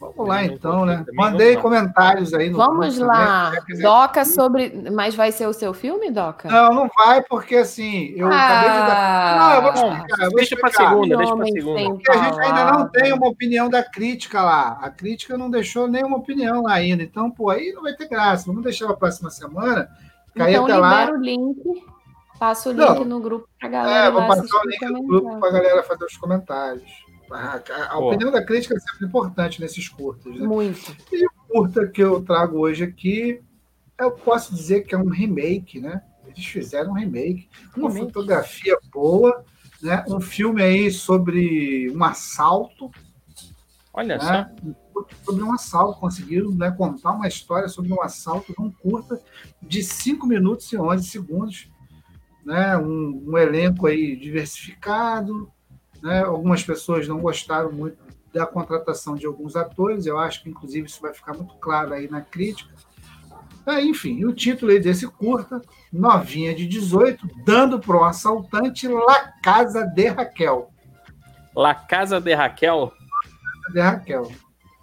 Vamos 0.00 0.26
lá 0.26 0.36
Não 0.36 0.44
então, 0.44 0.86
né? 0.86 1.04
Mandei 1.12 1.58
comentários 1.58 2.32
aí 2.32 2.48
no 2.48 2.56
Vamos 2.56 2.96
lá. 2.96 3.52
Doca 3.82 4.24
sobre. 4.24 4.72
Mas 4.90 5.14
vai 5.14 5.30
ser 5.30 5.46
o 5.46 5.52
seu 5.52 5.74
filme, 5.74 6.10
Doca? 6.10 6.48
Não, 6.48 6.70
não 6.70 6.90
vai, 6.96 7.22
porque 7.22 7.56
assim, 7.56 8.14
eu 8.16 8.26
acabei 8.26 8.70
de 8.70 8.78
dar. 8.78 9.38
Não, 9.38 9.54
eu 9.54 9.62
vou 9.62 9.72
Bom, 9.72 9.92
explicar, 9.92 10.24
eu 10.24 10.30
vou 10.30 10.36
deixa 10.36 10.56
para 10.56 10.70
segunda, 10.70 11.16
deixa 11.18 11.36
para 11.36 11.46
segunda. 11.46 11.90
Porque 11.90 12.10
a 12.10 12.16
gente 12.24 12.40
ainda 12.40 12.72
não 12.72 12.88
tem 12.88 13.12
uma 13.12 13.28
opinião 13.28 13.68
da 13.68 13.82
crítica 13.82 14.40
lá. 14.42 14.78
A 14.80 14.88
crítica 14.88 15.36
não 15.36 15.50
deixou 15.50 15.86
nenhuma 15.86 16.16
opinião 16.16 16.62
lá 16.62 16.72
ainda. 16.72 17.02
Então, 17.02 17.30
pô, 17.30 17.50
aí 17.50 17.70
não 17.74 17.82
vai 17.82 17.92
ter 17.92 18.08
graça. 18.08 18.46
Vamos 18.46 18.62
deixar 18.62 18.86
para 18.86 18.94
a 18.94 18.98
próxima 18.98 19.28
semana. 19.30 19.86
Cair 20.34 20.52
Então 20.54 20.64
até 20.64 20.74
libera 20.76 21.10
lá. 21.10 21.12
o 21.12 21.16
link. 21.16 21.84
Passa 22.38 22.70
o 22.70 22.72
Não. 22.72 22.94
link 22.94 23.04
no 23.04 23.20
grupo 23.20 23.46
pra 23.60 23.68
galera. 23.68 24.06
É, 24.06 24.10
vou 24.10 24.26
passar 24.26 24.56
o 24.64 24.66
link 24.66 24.82
no 24.86 25.02
grupo 25.02 25.38
para 25.38 25.48
a 25.50 25.52
galera 25.52 25.82
fazer 25.82 26.06
os 26.06 26.16
comentários. 26.16 26.90
A, 27.30 27.62
a- 27.90 27.98
opinião 27.98 28.30
da 28.30 28.44
crítica 28.44 28.74
é 28.74 28.78
sempre 28.80 29.06
importante 29.06 29.60
nesses 29.60 29.88
curtas. 29.88 30.34
Né? 30.34 30.46
Muito. 30.46 30.96
curta 31.48 31.86
que 31.86 32.02
eu 32.02 32.22
trago 32.22 32.58
hoje 32.58 32.84
aqui, 32.84 33.40
eu 33.98 34.12
posso 34.12 34.54
dizer 34.54 34.82
que 34.82 34.94
é 34.94 34.98
um 34.98 35.08
remake, 35.08 35.80
né? 35.80 36.02
Eles 36.26 36.44
fizeram 36.46 36.90
um 36.92 36.94
remake, 36.94 37.48
uma 37.76 37.88
Remake. 37.88 38.06
fotografia 38.06 38.78
boa, 38.92 39.44
né? 39.82 40.04
Um 40.08 40.20
filme 40.20 40.62
aí 40.62 40.90
sobre 40.90 41.90
um 41.94 42.02
assalto, 42.04 42.90
Olha 43.92 44.16
né? 44.18 44.50
só. 44.62 45.04
sobre 45.24 45.42
um 45.42 45.52
assalto, 45.52 45.98
conseguiram 45.98 46.50
né, 46.52 46.70
contar 46.70 47.10
uma 47.12 47.26
história 47.26 47.68
sobre 47.68 47.92
um 47.92 48.00
assalto 48.00 48.54
num 48.58 48.70
curta 48.70 49.20
de 49.60 49.82
5 49.82 50.24
minutos 50.26 50.72
e 50.72 50.76
11 50.78 51.06
segundos. 51.08 51.68
Né, 52.44 52.74
um, 52.78 53.22
um 53.26 53.36
elenco 53.36 53.86
aí 53.86 54.16
diversificado, 54.16 55.50
né, 56.02 56.22
algumas 56.22 56.62
pessoas 56.62 57.06
não 57.06 57.20
gostaram 57.20 57.70
muito 57.72 57.96
da 58.32 58.46
contratação 58.46 59.14
de 59.16 59.26
alguns 59.26 59.56
atores, 59.56 60.06
eu 60.06 60.16
acho 60.18 60.42
que 60.42 60.50
inclusive 60.50 60.86
isso 60.86 61.00
vai 61.02 61.12
ficar 61.12 61.34
muito 61.34 61.54
claro 61.56 61.92
aí 61.92 62.08
na 62.08 62.20
crítica. 62.20 62.70
É, 63.66 63.80
enfim, 63.84 64.24
o 64.24 64.32
título 64.32 64.78
desse 64.80 65.06
curta, 65.06 65.60
novinha 65.92 66.54
de 66.54 66.66
18, 66.66 67.28
dando 67.44 67.78
para 67.78 67.96
um 67.96 68.04
assaltante 68.04 68.88
La 68.88 69.32
Casa 69.42 69.84
de 69.84 70.06
Raquel. 70.08 70.70
La 71.54 71.74
Casa 71.74 72.20
de 72.20 72.32
Raquel 72.32 72.92
De 73.72 73.80
Raquel. 73.80 74.30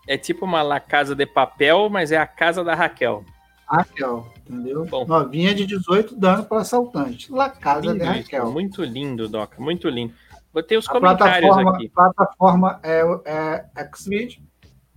é 0.07 0.17
tipo 0.17 0.45
uma 0.45 0.61
La 0.61 0.79
Casa 0.79 1.15
de 1.15 1.25
Papel, 1.25 1.89
mas 1.89 2.11
é 2.11 2.17
a 2.17 2.27
casa 2.27 2.63
da 2.63 2.75
Raquel. 2.75 3.23
Raquel, 3.65 4.31
entendeu? 4.47 4.85
Bom. 4.85 5.05
Novinha 5.05 5.53
de 5.55 5.65
18, 5.65 6.15
dando 6.15 6.43
para 6.43 6.59
assaltante. 6.61 7.31
La 7.31 7.49
Casa 7.49 7.81
de 7.81 7.87
Lindo 7.87 8.03
isso, 8.03 8.13
Raquel. 8.13 8.51
muito 8.51 8.83
lindo, 8.83 9.27
Doca, 9.27 9.59
muito 9.61 9.89
lindo. 9.89 10.13
Botei 10.57 10.75
os 10.75 10.89
A 10.89 10.91
comentários 10.91 11.39
plataforma, 11.51 11.71
aqui. 11.75 11.89
plataforma 11.89 12.79
é, 12.81 13.63
é 13.75 13.89
Xvideo. 13.95 14.41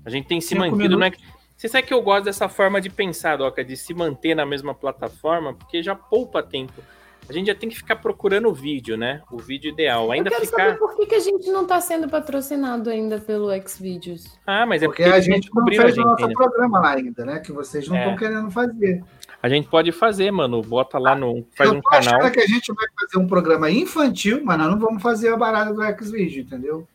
A 0.05 0.09
gente 0.09 0.27
tem 0.27 0.41
se 0.41 0.49
Cinco 0.49 0.61
mantido, 0.63 0.97
não 0.97 1.07
é? 1.07 1.11
minutos. 1.11 1.23
Você 1.55 1.69
sabe 1.69 1.87
que 1.87 1.93
eu 1.93 2.01
gosto 2.01 2.25
dessa 2.25 2.49
forma 2.49 2.81
de 2.81 2.89
pensar, 2.89 3.37
Doca, 3.37 3.63
de 3.63 3.77
se 3.77 3.93
manter 3.93 4.35
na 4.35 4.47
mesma 4.47 4.75
plataforma, 4.75 5.53
porque 5.53 5.83
já 5.83 5.95
poupa 5.95 6.43
tempo. 6.43 6.81
A 7.29 7.33
gente 7.35 7.49
já 7.49 7.55
tem 7.55 7.69
que 7.69 7.77
ficar 7.77 7.97
procurando 7.97 8.49
o 8.49 8.55
vídeo, 8.55 8.97
né? 8.97 9.21
O 9.31 9.37
vídeo 9.37 9.71
ideal. 9.71 10.11
Ainda 10.11 10.31
eu 10.31 10.33
quero 10.33 10.47
ficar. 10.47 10.65
saber 10.69 10.79
por 10.79 10.97
que, 10.97 11.05
que 11.07 11.15
a 11.15 11.21
gente 11.21 11.49
não 11.51 11.63
está 11.63 11.79
sendo 11.81 12.09
patrocinado 12.09 12.89
ainda 12.89 13.21
pelo 13.21 13.51
Xvideos. 13.69 14.37
Ah, 14.47 14.65
mas 14.65 14.83
é 14.83 14.87
Porque 14.87 15.03
porque, 15.05 15.15
a 15.15 15.17
não 15.19 15.23
gente 15.23 15.51
não 15.55 15.67
fez 15.67 15.79
o 15.85 15.89
gente 15.89 15.99
nosso 16.07 16.23
ainda. 16.25 16.35
programa 16.35 16.81
lá 16.81 16.91
ainda, 16.95 17.25
né? 17.27 17.39
Que 17.39 17.53
vocês 17.53 17.87
não 17.87 17.97
É. 17.97 18.01
estão 18.01 18.17
querendo 18.17 18.51
fazer. 18.51 19.05
A 19.43 19.49
gente 19.49 19.69
pode 19.69 19.91
fazer, 19.93 20.31
mano. 20.31 20.61
Bota 20.63 20.99
lá 20.99 21.15
no. 21.15 21.47
Faz 21.57 21.71
eu 21.71 21.77
um 21.77 21.81
achando 21.93 22.19
canal. 22.19 22.31
que 22.31 22.41
a 22.41 22.47
gente 22.47 22.73
vai 22.75 22.87
fazer 23.01 23.19
um 23.23 23.27
programa 23.27 23.71
infantil, 23.71 24.41
mas 24.45 24.59
nós 24.59 24.71
não 24.71 24.79
vamos 24.79 25.03
fazer 25.03 25.33
a 25.33 25.37
barata 25.37 25.73
do 25.73 25.83
Xvideo, 26.05 26.43
entendeu? 26.43 26.87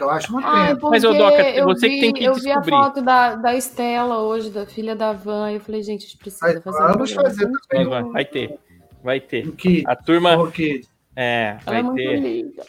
Eu 0.00 0.08
acho 0.08 0.30
uma 0.32 0.40
Ah, 0.40 0.52
pena. 0.52 0.68
é 0.70 0.74
porque 0.76 0.88
Mas, 0.90 1.04
ô, 1.04 1.12
Doca, 1.12 1.50
eu 1.50 1.64
você 1.64 1.88
vi, 1.88 1.94
que 1.96 2.00
tem 2.00 2.12
que 2.12 2.24
eu 2.24 2.34
vi 2.34 2.50
a 2.52 2.60
descobrir. 2.60 2.70
foto 2.70 3.02
da, 3.02 3.34
da 3.34 3.54
Estela 3.56 4.18
hoje, 4.20 4.48
da 4.50 4.64
filha 4.64 4.94
da 4.94 5.12
Van, 5.12 5.50
e 5.50 5.54
eu 5.56 5.60
falei, 5.60 5.82
gente, 5.82 6.04
a 6.04 6.08
gente 6.08 6.16
precisa 6.16 6.60
fazer 6.62 6.78
um 6.84 6.86
vamos 6.92 7.12
programa. 7.12 7.22
fazer 7.36 7.50
também 7.68 7.86
vai, 7.88 8.02
um- 8.04 8.12
vai 8.12 8.24
ter. 8.24 8.58
Vai 9.02 9.20
ter. 9.20 9.48
um 9.48 9.52
kid, 9.52 9.82
A 9.86 9.96
turma. 9.96 10.36
um 10.36 10.50
kid. 10.50 10.86
É, 11.16 11.56
Ela 11.56 11.60
vai 11.66 11.78
é 11.80 11.82
muito 11.82 11.96
ter 11.96 12.20
linda. 12.20 12.62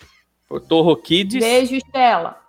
o 0.49 0.59
Torro 0.59 0.95
Kids 0.97 1.39
Beijo, 1.39 1.75
Estela. 1.75 2.40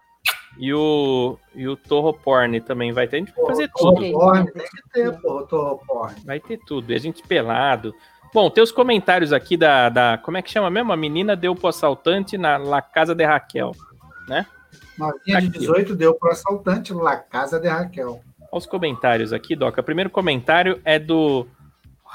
E 0.63 0.73
o, 0.73 1.37
e 1.57 1.67
o 1.67 1.75
Torro 1.75 2.15
Porn 2.15 2.61
também 2.61 2.93
vai 2.93 3.09
ter. 3.09 3.17
A 3.17 3.19
gente 3.19 3.33
vai 3.35 3.47
fazer 3.47 3.69
Torro 3.77 3.97
tudo. 3.97 4.13
porn, 4.13 4.53
tem 4.53 4.63
que 4.63 4.91
ter, 4.93 5.21
porra, 5.21 5.47
torro 5.49 5.83
porn. 5.85 6.15
Vai 6.25 6.39
ter 6.39 6.57
tudo. 6.65 6.93
E 6.93 6.95
a 6.95 6.99
gente 7.01 7.21
pelado. 7.25 7.93
Bom, 8.33 8.49
tem 8.49 8.63
os 8.63 8.71
comentários 8.71 9.33
aqui 9.33 9.57
da, 9.57 9.89
da. 9.89 10.19
Como 10.19 10.37
é 10.37 10.43
que 10.43 10.49
chama 10.49 10.71
mesmo? 10.71 10.93
A 10.93 10.97
menina 10.97 11.35
deu 11.35 11.57
pro 11.57 11.67
assaltante 11.67 12.39
na 12.39 12.59
La 12.59 12.81
Casa 12.81 13.13
de 13.13 13.25
Raquel. 13.25 13.73
Novinha 14.97 15.41
de 15.41 15.49
Aqui. 15.49 15.59
18 15.59 15.97
deu 15.97 16.15
pro 16.15 16.31
assaltante 16.31 16.95
La 16.95 17.17
Casa 17.17 17.59
de 17.59 17.67
Raquel. 17.67 18.21
Olha 18.41 18.49
os 18.53 18.65
comentários 18.65 19.33
aqui, 19.33 19.57
Doca. 19.57 19.81
O 19.81 19.85
primeiro 19.85 20.11
comentário 20.11 20.81
é 20.85 20.97
do 20.97 21.45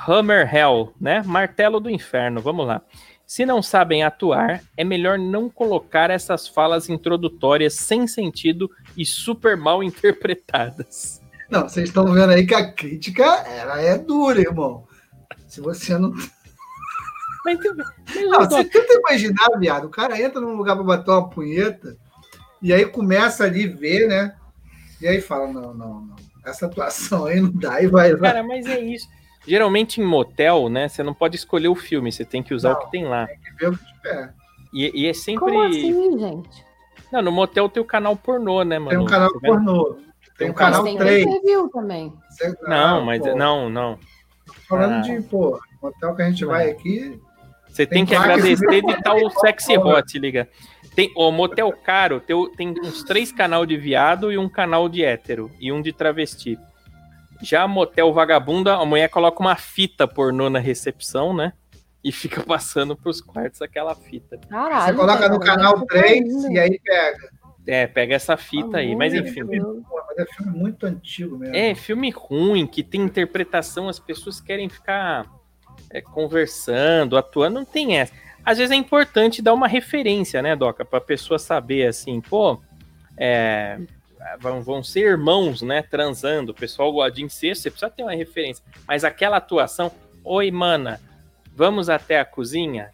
Hammer 0.07 0.55
Hell, 0.55 0.93
né? 1.01 1.21
Martelo 1.25 1.81
do 1.81 1.89
Inferno. 1.89 2.39
Vamos 2.39 2.65
lá. 2.65 2.81
Se 3.27 3.45
não 3.45 3.61
sabem 3.61 4.03
atuar, 4.03 4.63
é 4.77 4.85
melhor 4.85 5.19
não 5.19 5.49
colocar 5.49 6.09
essas 6.09 6.47
falas 6.47 6.87
introdutórias 6.87 7.73
sem 7.73 8.07
sentido 8.07 8.71
e 8.95 9.05
super 9.05 9.57
mal 9.57 9.83
interpretadas. 9.83 11.21
Não, 11.49 11.67
vocês 11.67 11.89
estão 11.89 12.05
vendo 12.13 12.31
aí 12.31 12.47
que 12.47 12.55
a 12.55 12.71
crítica 12.71 13.25
ela 13.25 13.81
é 13.81 13.97
dura, 13.97 14.39
irmão. 14.39 14.87
Se 15.45 15.59
você 15.59 15.97
não. 15.97 16.13
Mas, 17.45 17.59
mas, 17.59 18.25
Não, 18.25 18.39
você 18.39 18.65
tenta 18.65 18.93
imaginar, 18.95 19.47
viado. 19.57 19.85
O 19.85 19.89
cara 19.89 20.21
entra 20.21 20.41
num 20.41 20.57
lugar 20.57 20.75
pra 20.75 20.83
bater 20.83 21.11
uma 21.11 21.29
punheta 21.29 21.95
e 22.61 22.73
aí 22.73 22.85
começa 22.85 23.45
ali 23.45 23.65
ver, 23.67 24.05
né? 24.09 24.35
E 24.99 25.07
aí 25.07 25.21
fala: 25.21 25.47
não, 25.47 25.73
não, 25.73 26.01
não. 26.01 26.15
Essa 26.45 26.65
atuação 26.65 27.23
aí 27.25 27.39
não 27.39 27.51
dá. 27.51 27.81
E 27.81 27.87
vai, 27.87 28.13
vai. 28.15 28.33
Cara, 28.33 28.43
mas 28.45 28.65
é 28.65 28.81
isso. 28.81 29.07
Geralmente 29.47 30.01
em 30.01 30.05
motel, 30.05 30.67
né? 30.69 30.87
Você 30.89 31.01
não 31.01 31.13
pode 31.13 31.35
escolher 31.35 31.69
o 31.69 31.75
filme, 31.75 32.11
você 32.11 32.25
tem 32.25 32.43
que 32.43 32.53
usar 32.53 32.69
Não. 32.71 32.77
o 32.77 32.79
que 32.81 32.91
tem 32.91 33.05
lá. 33.05 33.27
ver 33.59 33.69
o 33.69 33.77
que 33.77 33.85
tiver. 33.93 34.33
E, 34.73 35.03
e 35.03 35.07
é 35.07 35.13
sempre. 35.13 35.39
Como 35.39 35.61
assim, 35.61 36.19
gente? 36.19 36.65
Não, 37.11 37.21
no 37.21 37.31
motel 37.31 37.69
tem 37.69 37.81
o 37.81 37.85
canal 37.85 38.15
pornô, 38.17 38.63
né, 38.63 38.77
mano? 38.77 38.89
Tem 38.89 38.97
um 38.99 39.05
canal 39.05 39.29
Você 39.29 39.39
vai- 39.39 39.49
pornô. 39.51 39.97
Tem 40.37 40.47
um 40.49 40.53
Mas 40.53 40.59
canal 40.59 40.83
tem 40.83 40.97
3. 40.97 41.25
review 41.25 41.69
também. 41.69 42.13
Você- 42.29 42.49
Não, 42.63 42.97
Ah, 42.99 43.01
mas 43.01 43.21
pô, 43.21 43.35
não, 43.35 43.69
não. 43.69 43.97
Falando 44.67 44.93
Ah. 44.95 45.01
de, 45.01 45.21
pô, 45.21 45.59
hotel 45.81 46.15
que 46.15 46.21
a 46.21 46.29
gente 46.29 46.45
vai 46.45 46.69
aqui. 46.69 47.19
Você 47.69 47.85
tem, 47.85 47.99
Tem 47.99 48.05
que 48.05 48.15
agradecer 48.15 48.81
de- 48.81 49.01
tal 49.03 49.29
sexy 49.31 49.77
hot, 49.77 50.19
liga. 50.19 50.47
Tem 50.95 51.11
o 51.15 51.31
motel 51.31 51.71
caro, 51.71 52.19
tem, 52.19 52.51
tem 52.55 52.69
uns 52.81 53.03
três 53.03 53.31
canal 53.31 53.65
de 53.65 53.77
viado 53.77 54.31
e 54.31 54.37
um 54.37 54.49
canal 54.49 54.89
de 54.89 55.03
hétero 55.03 55.49
e 55.59 55.71
um 55.71 55.81
de 55.81 55.93
travesti. 55.93 56.57
Já 57.41 57.67
motel 57.67 58.13
vagabunda, 58.13 58.75
a 58.75 58.85
mulher 58.85 59.09
coloca 59.09 59.39
uma 59.39 59.55
fita 59.55 60.07
pornô 60.07 60.49
na 60.49 60.59
recepção, 60.59 61.35
né? 61.35 61.53
E 62.03 62.11
fica 62.11 62.41
passando 62.43 62.95
pros 62.95 63.21
quartos 63.21 63.61
aquela 63.61 63.95
fita. 63.95 64.39
Caralho. 64.49 64.85
Você 64.85 64.93
coloca 64.93 65.19
cara, 65.19 65.33
no 65.33 65.39
canal 65.39 65.79
tá 65.79 65.85
3 65.87 66.21
indo. 66.21 66.51
e 66.51 66.59
aí 66.59 66.79
pega. 66.79 67.29
É, 67.67 67.85
pega 67.85 68.15
essa 68.15 68.37
fita 68.37 68.77
aí, 68.77 68.95
mas 68.95 69.13
enfim. 69.13 69.45
Deus. 69.45 69.83
Pô, 69.87 70.01
mas 70.07 70.17
é 70.19 70.25
filme 70.25 70.57
muito 70.57 70.85
antigo 70.85 71.37
mesmo. 71.37 71.55
É, 71.55 71.75
filme 71.75 72.09
ruim, 72.09 72.65
que 72.65 72.81
tem 72.81 73.01
interpretação, 73.01 73.89
as 73.89 73.99
pessoas 73.99 74.39
querem 74.39 74.69
ficar 74.69 75.25
é, 75.89 76.01
conversando, 76.01 77.17
atuando, 77.17 77.59
não 77.59 77.65
tem 77.65 77.97
essa. 77.97 78.13
Às 78.45 78.57
vezes 78.57 78.71
é 78.71 78.75
importante 78.75 79.41
dar 79.41 79.53
uma 79.53 79.67
referência, 79.67 80.41
né, 80.41 80.55
Doca, 80.55 80.85
pra 80.85 81.01
pessoa 81.01 81.37
saber 81.37 81.85
assim, 81.87 82.21
pô, 82.21 82.61
é, 83.17 83.77
vão, 84.39 84.61
vão 84.61 84.83
ser 84.83 85.01
irmãos, 85.01 85.61
né, 85.61 85.81
transando, 85.81 86.51
o 86.51 86.55
pessoal 86.55 86.91
gosta 86.91 87.11
de 87.11 87.23
incesto, 87.23 87.63
você 87.63 87.71
precisa 87.71 87.91
ter 87.91 88.03
uma 88.03 88.13
referência. 88.13 88.63
Mas 88.87 89.03
aquela 89.03 89.37
atuação, 89.37 89.91
oi, 90.23 90.51
mana, 90.51 90.99
vamos 91.55 91.89
até 91.89 92.19
a 92.19 92.25
cozinha? 92.25 92.91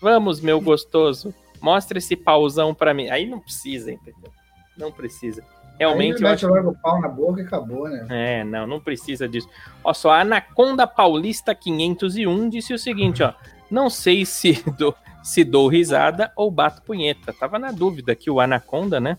Vamos, 0.00 0.40
meu 0.40 0.60
gostoso, 0.60 1.34
mostra 1.60 1.98
esse 1.98 2.16
pauzão 2.16 2.74
pra 2.74 2.94
mim. 2.94 3.08
Aí 3.08 3.26
não 3.26 3.40
precisa, 3.40 3.90
entendeu? 3.90 4.32
Não 4.76 4.92
precisa. 4.92 5.42
Realmente, 5.78 6.16
Aí 6.16 6.30
eu 6.30 6.34
acho 6.34 6.48
logo 6.48 6.70
o 6.70 6.76
pau 6.76 7.00
na 7.00 7.08
boca 7.08 7.40
e 7.40 7.44
acabou, 7.44 7.88
né? 7.88 8.06
é, 8.10 8.44
não, 8.44 8.66
não 8.66 8.80
precisa 8.80 9.28
disso. 9.28 9.48
Ó, 9.84 9.94
só 9.94 10.10
a 10.10 10.20
Anaconda 10.22 10.86
Paulista 10.86 11.54
501 11.54 12.48
disse 12.48 12.74
o 12.74 12.78
seguinte, 12.78 13.22
ó. 13.22 13.32
Não 13.70 13.88
sei 13.88 14.24
se 14.24 14.62
dou, 14.76 14.94
se 15.22 15.44
dou 15.44 15.68
risada 15.68 16.32
ou 16.34 16.50
bato 16.50 16.82
punheta. 16.82 17.32
Tava 17.32 17.58
na 17.58 17.70
dúvida 17.70 18.12
aqui 18.12 18.28
o 18.30 18.40
Anaconda, 18.40 18.98
né? 18.98 19.18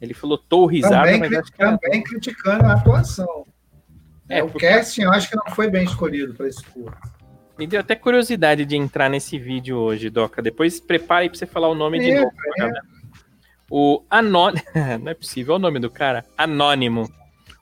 Ele 0.00 0.14
falou, 0.14 0.38
tô 0.38 0.66
risada, 0.66 1.04
Também, 1.06 1.20
mas 1.20 1.32
acho 1.34 1.52
que 1.52 1.62
era... 1.62 1.76
também 1.78 2.02
criticando 2.02 2.64
a 2.64 2.72
atuação. 2.72 3.44
É, 4.28 4.42
o 4.42 4.48
porque- 4.48 4.66
casting 4.68 5.02
eu 5.02 5.10
acho 5.12 5.28
que 5.28 5.36
não 5.36 5.44
foi 5.54 5.68
bem 5.68 5.84
escolhido 5.84 6.34
para 6.34 6.48
esse 6.48 6.64
curso. 6.64 6.96
Me 7.58 7.66
deu 7.66 7.80
até 7.80 7.94
curiosidade 7.94 8.64
de 8.64 8.76
entrar 8.76 9.10
nesse 9.10 9.38
vídeo 9.38 9.76
hoje, 9.76 10.08
Doca. 10.08 10.40
Depois 10.40 10.80
prepare 10.80 11.28
pra 11.28 11.36
você 11.38 11.44
falar 11.46 11.68
o 11.68 11.74
nome 11.74 11.98
de 11.98 12.10
Entra, 12.10 12.22
novo. 12.22 12.34
galera. 12.56 12.82
O 13.70 14.02
Anônimo. 14.08 14.62
Não 15.02 15.10
é 15.10 15.14
possível, 15.14 15.54
olha 15.54 15.58
o 15.58 15.62
nome 15.62 15.78
do 15.78 15.90
cara. 15.90 16.24
Anônimo. 16.38 17.08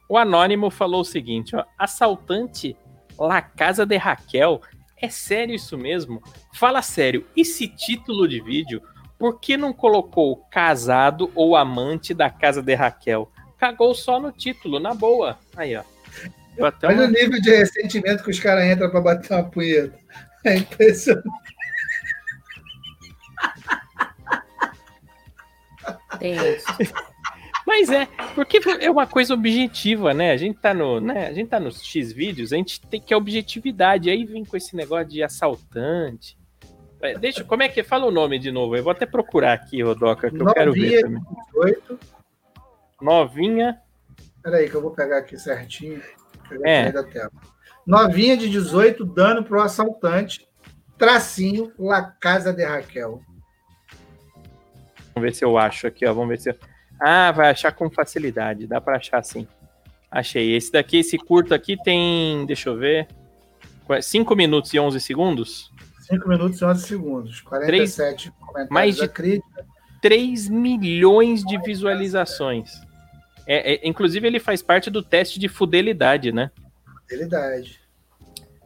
O 0.07 0.17
Anônimo 0.17 0.69
falou 0.69 1.01
o 1.01 1.05
seguinte: 1.05 1.55
ó, 1.55 1.65
assaltante 1.77 2.75
La 3.17 3.41
Casa 3.41 3.85
de 3.85 3.97
Raquel. 3.97 4.61
É 5.01 5.09
sério 5.09 5.55
isso 5.55 5.77
mesmo? 5.77 6.21
Fala 6.53 6.81
sério, 6.81 7.25
esse 7.35 7.67
título 7.67 8.27
de 8.27 8.41
vídeo, 8.41 8.81
por 9.19 9.39
que 9.39 9.57
não 9.57 9.73
colocou 9.73 10.37
casado 10.49 11.29
ou 11.35 11.55
amante 11.55 12.13
da 12.13 12.29
Casa 12.29 12.63
de 12.63 12.73
Raquel? 12.73 13.29
Cagou 13.57 13.93
só 13.93 14.17
no 14.19 14.31
título, 14.31 14.79
na 14.79 14.93
boa. 14.93 15.37
Aí, 15.55 15.75
ó. 15.75 15.83
Olha 16.57 16.95
uma- 16.95 17.03
o 17.03 17.07
nível 17.07 17.39
de 17.41 17.51
ressentimento 17.51 18.23
que 18.23 18.31
os 18.31 18.39
caras 18.39 18.65
entram 18.65 18.89
para 18.89 19.01
bater 19.01 19.33
uma 19.33 19.43
punheta. 19.43 19.99
É 20.45 20.55
impressionante. 20.55 21.27
Tem 26.17 26.33
isso. 26.55 26.65
Mas 27.67 27.89
é, 27.89 28.07
porque 28.33 28.59
é 28.79 28.89
uma 28.89 29.05
coisa 29.05 29.33
objetiva, 29.33 30.13
né? 30.13 30.31
A 30.31 30.37
gente 30.37 30.57
tá 30.59 30.73
no, 30.73 30.99
né? 30.99 31.27
A 31.27 31.33
gente 31.33 31.49
tá 31.49 31.59
nos 31.59 31.83
X 31.83 32.11
vídeos, 32.11 32.51
a 32.51 32.55
gente 32.55 32.81
tem 32.81 32.99
que 32.99 33.13
é 33.13 33.17
objetividade. 33.17 34.09
Aí 34.09 34.25
vem 34.25 34.43
com 34.43 34.57
esse 34.57 34.75
negócio 34.75 35.07
de 35.09 35.21
assaltante. 35.21 36.37
É, 37.01 37.17
Deixa, 37.17 37.43
como 37.43 37.63
é 37.63 37.69
que 37.69 37.81
fala 37.83 38.05
o 38.05 38.11
nome 38.11 38.37
de 38.39 38.51
novo? 38.51 38.75
Eu 38.75 38.83
vou 38.83 38.91
até 38.91 39.05
procurar 39.05 39.53
aqui, 39.53 39.81
Rodoca, 39.81 40.29
que 40.29 40.41
eu 40.41 40.53
quero 40.53 40.73
ver 40.73 41.01
Novinha 41.01 41.01
também. 41.01 41.19
de 41.21 41.69
18. 41.77 41.99
Novinha, 43.01 43.81
Peraí, 44.43 44.69
que 44.69 44.75
eu 44.75 44.81
vou 44.81 44.91
pegar 44.91 45.17
aqui 45.19 45.37
certinho. 45.37 46.01
É. 46.63 46.91
da 46.91 47.03
tela. 47.03 47.31
Novinha 47.85 48.35
de 48.37 48.49
18, 48.49 49.05
dano 49.05 49.43
pro 49.43 49.61
assaltante. 49.61 50.47
Tracinho, 50.97 51.71
La 51.77 52.01
Casa 52.01 52.51
de 52.51 52.63
Raquel. 52.63 53.21
vamos 55.13 55.21
ver 55.29 55.33
se 55.33 55.43
eu 55.45 55.57
acho 55.57 55.87
aqui, 55.87 56.05
ó. 56.05 56.13
Vamos 56.13 56.29
ver 56.29 56.39
se. 56.39 56.49
eu- 56.49 56.55
Ah, 56.99 57.31
vai 57.31 57.49
achar 57.49 57.71
com 57.71 57.89
facilidade. 57.89 58.67
Dá 58.67 58.81
pra 58.81 58.97
achar 58.97 59.23
sim. 59.23 59.47
Achei. 60.11 60.55
Esse 60.55 60.71
daqui, 60.71 60.97
esse 60.99 61.17
curto 61.17 61.53
aqui 61.53 61.77
tem. 61.83 62.45
Deixa 62.45 62.69
eu 62.69 62.77
ver. 62.77 63.07
5 64.01 64.35
minutos 64.35 64.73
e 64.73 64.79
11 64.79 64.99
segundos? 64.99 65.71
5 66.09 66.27
minutos 66.29 66.59
e 66.61 66.65
11 66.65 66.87
segundos. 66.87 67.41
47 67.41 68.31
comentários 68.39 68.69
mais 68.69 68.95
de- 68.95 69.01
da 69.01 69.07
crítica. 69.07 69.65
3 70.01 70.49
milhões 70.49 71.43
de 71.43 71.57
visualizações. 71.61 72.71
É, 73.45 73.73
é, 73.73 73.87
inclusive, 73.87 74.25
ele 74.27 74.39
faz 74.39 74.61
parte 74.61 74.89
do 74.89 75.01
teste 75.03 75.39
de 75.39 75.49
fidelidade, 75.49 76.31
né? 76.31 76.51
Fidelidade. 77.07 77.79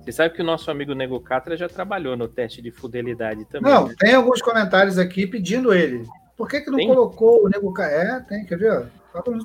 Você 0.03 0.11
sabe 0.11 0.35
que 0.35 0.41
o 0.41 0.45
nosso 0.45 0.69
amigo 0.69 0.93
Nego 0.93 1.19
Catra 1.21 1.55
já 1.55 1.69
trabalhou 1.69 2.17
no 2.17 2.27
teste 2.27 2.61
de 2.61 2.71
fidelidade 2.71 3.45
também. 3.45 3.71
Não, 3.71 3.87
né? 3.87 3.95
tem 3.97 4.13
alguns 4.13 4.41
comentários 4.41 4.97
aqui 4.97 5.25
pedindo 5.25 5.73
ele. 5.73 6.05
Por 6.35 6.49
que, 6.49 6.59
que 6.61 6.69
não 6.69 6.77
Tem? 6.77 6.87
colocou 6.87 7.45
o 7.45 7.49
Nego 7.49 7.71
Ca- 7.71 7.89
É, 7.89 8.19
tem, 8.19 8.45
quer 8.45 8.57
ver? 8.57 8.87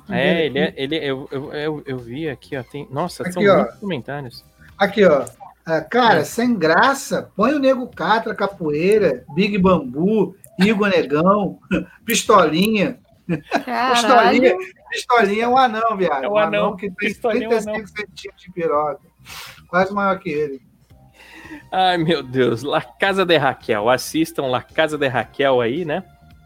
É, 0.09 0.45
ele, 0.47 0.59
é, 0.59 0.73
ele 0.75 0.95
eu, 0.97 1.27
eu, 1.31 1.53
eu, 1.53 1.83
eu 1.85 1.97
vi 1.97 2.27
aqui, 2.27 2.57
ó. 2.57 2.63
Tem, 2.63 2.87
nossa, 2.91 3.23
Aqui, 3.23 3.33
são 3.33 3.43
ó. 3.43 3.57
muitos 3.57 3.75
comentários. 3.79 4.45
Aqui, 4.77 5.05
ó. 5.05 5.25
Ah, 5.69 5.81
cara, 5.81 6.19
É. 6.19 6.23
sem 6.23 6.55
graça, 6.55 7.31
põe 7.35 7.53
o 7.53 7.59
Nego 7.59 7.87
Catra, 7.87 8.33
Capoeira, 8.33 9.23
Big 9.35 9.57
Bambu, 9.57 10.35
Igor 10.59 10.89
Negão, 10.89 11.59
Pistolinha. 12.05 12.99
Caralho. 13.65 14.41
Pistolinha, 14.41 14.55
Pistolinha 14.89 15.43
é 15.43 15.47
um 15.47 15.57
anão, 15.57 15.95
viado. 15.95 16.23
É 16.23 16.27
um 16.27 16.33
um 16.33 16.37
anão. 16.37 16.65
anão 16.65 16.75
que 16.75 16.87
tem 16.87 16.95
Pistolinha 16.95 17.43
é 17.45 17.47
um 17.47 17.61
35 17.63 17.87
centímetros 17.89 18.41
de 18.43 18.51
piroca. 18.51 18.99
Quase 19.67 19.93
maior 19.93 20.17
que 20.19 20.29
ele. 20.29 20.61
Ai, 21.71 21.97
meu 21.97 22.23
Deus. 22.23 22.63
La 22.63 22.81
Casa 22.81 23.25
de 23.25 23.37
Raquel. 23.37 23.89
Assistam 23.89 24.47
La 24.47 24.61
Casa 24.63 24.97
de 24.97 25.07
Raquel 25.07 25.61
aí, 25.61 25.85
né? 25.85 26.03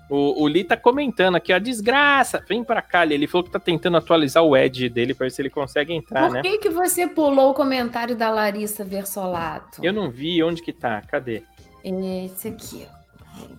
O, 0.10 0.44
o 0.44 0.48
Lee 0.48 0.64
tá 0.64 0.76
comentando 0.78 1.36
aqui, 1.36 1.54
ó. 1.54 1.60
Desgraça! 1.60 2.44
Vem 2.48 2.64
pra 2.64 2.82
cá, 2.82 3.04
Lee. 3.04 3.16
Ele 3.16 3.26
falou 3.28 3.44
que 3.46 3.52
tá 3.52 3.60
tentando 3.60 3.98
atualizar 3.98 4.44
o 4.44 4.56
Edge 4.56 4.90
dele 4.90 5.14
pra 5.14 5.26
ver 5.26 5.32
se 5.32 5.42
ele 5.42 5.50
consegue 5.50 5.94
entrar, 5.94 6.28
Por 6.28 6.34
né? 6.34 6.42
que, 6.42 6.58
que 6.60 6.70
você 6.70 7.08
pulou 7.08 7.52
o 7.52 7.54
comentário 7.54 8.16
da 8.16 8.30
Larissa 8.30 8.84
Versolato? 8.84 9.84
Eu 9.84 9.94
não 9.94 10.12
vi 10.12 10.44
onde 10.44 10.62
que 10.62 10.74
tá. 10.74 11.02
Cadê? 11.02 11.42
Esse 11.84 12.50
aqui. 12.50 12.88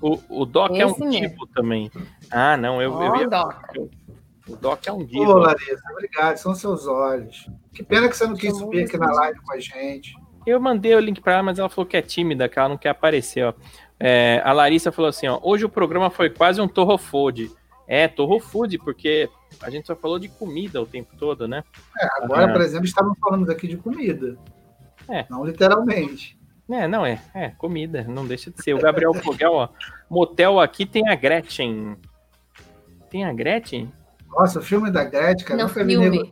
O, 0.00 0.18
o 0.28 0.44
Doc 0.44 0.70
é 0.72 0.86
um 0.86 0.90
Esse 0.90 1.04
mesmo. 1.04 1.28
tipo 1.28 1.46
também. 1.48 1.90
Ah, 2.30 2.56
não. 2.56 2.80
Eu, 2.80 2.92
eu 2.92 3.10
Ó, 3.12 3.16
ia- 3.16 3.28
Doc. 3.28 3.54
O 4.46 4.56
Doc 4.56 4.86
é 4.86 4.92
um 4.92 4.98
Ô, 5.00 5.04
divo. 5.04 5.32
Larissa, 5.38 5.82
obrigado. 5.92 6.36
São 6.36 6.54
seus 6.54 6.86
olhos. 6.86 7.48
Que 7.72 7.82
pena 7.82 8.08
que 8.08 8.16
você 8.16 8.26
não 8.26 8.36
quis 8.36 8.56
subir 8.56 8.84
aqui 8.84 8.96
na 8.96 9.10
live 9.10 9.40
com 9.40 9.52
a 9.52 9.58
gente. 9.58 10.14
Eu 10.46 10.60
mandei 10.60 10.94
o 10.94 11.00
link 11.00 11.20
pra 11.22 11.34
ela, 11.34 11.42
mas 11.42 11.58
ela 11.58 11.70
falou 11.70 11.86
que 11.88 11.96
é 11.96 12.02
tímida, 12.02 12.48
que 12.48 12.58
ela 12.58 12.68
não 12.68 12.76
quer 12.76 12.90
aparecer, 12.90 13.46
ó. 13.46 13.54
É, 13.98 14.40
a 14.44 14.52
Larissa 14.52 14.90
falou 14.92 15.08
assim, 15.08 15.26
ó. 15.28 15.38
Hoje 15.42 15.64
o 15.64 15.68
programa 15.68 16.10
foi 16.10 16.28
quase 16.30 16.60
um 16.60 16.68
Torro 16.68 16.98
Food. 16.98 17.50
É, 17.86 18.08
Torro 18.08 18.40
Food, 18.40 18.78
porque 18.78 19.28
a 19.62 19.70
gente 19.70 19.86
só 19.86 19.94
falou 19.94 20.18
de 20.18 20.28
comida 20.28 20.80
o 20.82 20.86
tempo 20.86 21.14
todo, 21.18 21.46
né? 21.46 21.62
É, 22.00 22.24
agora, 22.24 22.46
Ah. 22.50 22.52
por 22.52 22.60
exemplo, 22.62 22.86
estávamos 22.86 23.18
falando 23.18 23.50
aqui 23.50 23.68
de 23.68 23.76
comida. 23.76 24.36
É. 25.08 25.26
Não 25.30 25.44
literalmente. 25.44 26.38
É, 26.70 26.88
não 26.88 27.04
é. 27.04 27.20
É, 27.34 27.50
comida, 27.50 28.04
não 28.08 28.26
deixa 28.26 28.50
de 28.50 28.62
ser. 28.62 28.74
O 28.74 28.80
Gabriel 28.80 29.12
Fogel, 29.14 29.52
ó. 29.52 29.68
Motel 30.08 30.58
aqui 30.58 30.86
tem 30.86 31.06
a 31.10 31.14
Gretchen. 31.14 31.96
Tem 33.10 33.24
a 33.24 33.32
Gretchen? 33.32 33.92
Nossa, 34.30 34.58
o 34.58 34.62
filme 34.62 34.90
da 34.90 35.04
Gretchen, 35.04 35.46
cara, 35.46 35.62
Não, 35.62 35.68
filme. 35.68 35.96
nego- 35.96 36.30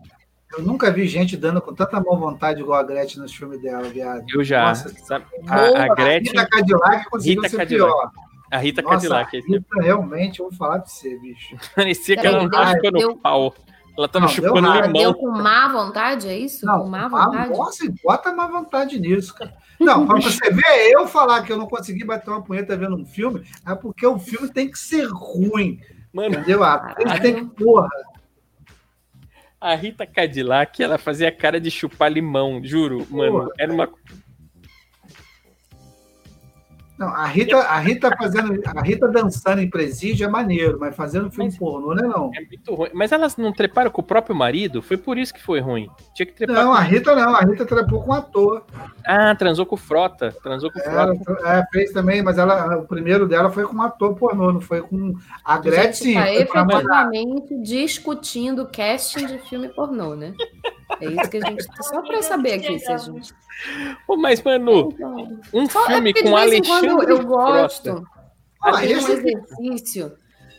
eu 0.57 0.63
nunca 0.63 0.91
vi 0.91 1.07
gente 1.07 1.37
dando 1.37 1.61
com 1.61 1.75
tanta 1.75 1.99
má 2.01 2.15
vontade 2.17 2.61
igual 2.61 2.79
a 2.81 2.83
Gretchen 2.83 3.21
nos 3.21 3.35
filmes 3.35 3.61
dela, 3.61 3.83
viado. 3.89 4.25
Eu 4.33 4.43
já. 4.45 4.69
Nossa, 4.69 4.89
sabe? 5.05 5.25
A, 5.49 5.85
a 5.85 5.95
Gretchen. 5.95 6.33
Rita 6.33 6.47
Cadillac 6.49 7.11
conseguiu 7.11 7.37
Rita 7.43 7.49
ser 7.49 7.57
Cadillac. 7.59 7.93
pior. 7.93 8.11
A 8.51 8.59
Rita 8.59 8.83
Nossa, 8.83 8.95
Cadillac. 8.97 9.37
a 9.37 9.41
Rita, 9.41 9.83
realmente, 9.83 10.41
eu 10.41 10.49
vou 10.51 10.59
falar 10.59 10.81
pra 10.81 10.89
você, 10.89 11.19
bicho. 11.19 11.57
Parecia 11.75 12.17
que 12.17 12.27
ela 12.27 12.43
não 12.43 12.51
tava 12.51 12.67
deu- 12.73 12.75
chupando 12.77 12.99
deu- 12.99 13.17
pau. 13.17 13.55
Ela 13.97 14.09
tava 14.09 14.25
Não, 14.27 14.33
deu 14.35 14.45
chupando 14.47 14.73
deu 14.73 14.87
limão. 14.87 15.15
com 15.15 15.31
má 15.31 15.69
vontade, 15.69 16.27
é 16.29 16.39
isso? 16.39 16.65
Não, 16.65 16.81
com 16.83 16.89
má 16.89 17.09
vontade? 17.09 17.51
nossa, 17.51 17.85
bota 18.03 18.33
má 18.33 18.47
vontade 18.47 18.99
nisso, 18.99 19.35
cara. 19.35 19.53
Não, 19.79 20.07
pra 20.07 20.17
você 20.21 20.51
ver 20.51 20.91
eu 20.93 21.07
falar 21.07 21.43
que 21.43 21.53
eu 21.53 21.59
não 21.59 21.67
consegui 21.67 22.05
bater 22.05 22.31
uma 22.31 22.43
punheta 22.43 22.75
vendo 22.77 22.97
um 22.97 23.05
filme, 23.05 23.43
é 23.67 23.75
porque 23.75 24.07
o 24.07 24.19
filme 24.19 24.49
tem 24.49 24.71
que 24.71 24.79
ser 24.79 25.07
ruim, 25.13 25.79
Mano, 26.13 26.35
entendeu? 26.37 26.63
A 26.65 26.95
tem 27.21 27.35
que, 27.35 27.45
porra, 27.55 27.89
a 29.63 29.75
Rita 29.77 30.05
Cadillac, 30.05 30.83
ela 30.83 30.99
fazia 30.99 31.31
cara 31.31 31.61
de 31.61 31.71
chupar 31.71 32.13
limão, 32.13 32.61
juro, 32.65 33.07
mano. 33.09 33.49
Era 33.57 33.73
uma. 33.73 33.89
Não, 37.03 37.09
a 37.09 37.27
Rita, 37.27 37.57
a 37.59 37.79
Rita 37.81 38.17
fazendo, 38.17 38.61
a 38.65 38.81
Rita 38.81 39.09
dançando 39.09 39.61
em 39.61 39.69
presídio 39.69 40.25
é 40.25 40.29
maneiro, 40.29 40.79
mas 40.79 40.95
fazendo 40.95 41.29
filme 41.31 41.51
Mas- 41.51 41.59
pornô, 41.59 41.95
não 41.95 42.05
é 42.05 42.09
não. 42.09 42.31
É 42.35 42.41
muito 42.41 42.75
ruim. 42.75 42.91
Mas 42.95 43.11
elas 43.11 43.37
não 43.37 43.53
treparam 43.53 43.91
com 43.91 44.01
o 44.01 44.05
próprio 44.05 44.37
marido? 44.37 44.81
Foi 44.81 44.97
por 44.97 45.19
isso 45.19 45.35
que 45.35 45.43
foi 45.43 45.59
ruim. 45.61 45.89
Tinha 46.15 46.27
que 46.27 46.33
trepar 46.33 46.55
Não, 46.57 46.71
com... 46.71 46.77
a 46.77 46.81
Rita 46.81 47.15
não, 47.17 47.35
a 47.35 47.41
Rita 47.41 47.67
trepou 47.67 48.03
com 48.03 48.11
um 48.11 48.15
ator. 48.15 48.65
Ah, 49.05 49.35
transou 49.35 49.67
com 49.67 49.75
o 49.75 49.79
Frota. 49.79 50.33
Transou 50.43 50.71
com 50.71 50.79
o 50.79 50.83
Ela 50.83 51.15
Frota. 51.17 51.49
é, 51.49 51.65
fez 51.73 51.91
também, 51.93 52.23
mas 52.23 52.39
ela, 52.39 52.77
o 52.79 52.87
primeiro 52.87 53.27
dela 53.27 53.51
foi 53.51 53.65
com 53.65 53.75
um 53.77 53.83
ator 53.83 54.15
pornô, 54.15 54.53
não 54.53 54.61
foi 54.61 54.81
com 54.83 55.15
a 55.45 55.59
Gretchen. 55.59 56.15
tá 56.15 56.33
efetivamente 56.33 57.57
discutindo 57.63 58.67
casting 58.73 59.27
de 59.27 59.39
filme 59.39 59.69
pornô, 59.69 60.15
né? 60.15 60.35
É 61.01 61.07
isso 61.07 61.31
que 61.31 61.37
a 61.39 61.41
gente. 61.49 61.65
Só 61.83 62.03
pra 62.03 62.23
saber 62.23 62.55
aqui 62.55 62.79
se 62.79 62.91
a 62.93 62.97
gente. 62.97 63.35
Pô, 64.07 64.17
mas, 64.17 64.43
mano, 64.43 64.89
um 65.53 65.69
Só 65.69 65.85
é 65.87 65.95
filme 65.95 66.12
de 66.12 66.23
com 66.23 66.37
Alexandre 66.37 67.11
eu 67.12 67.25
gosto. 67.27 68.07
Ah, 68.62 68.81
tem 68.81 68.95
um 68.95 68.99
esse- 68.99 69.12
exercício. 69.12 70.12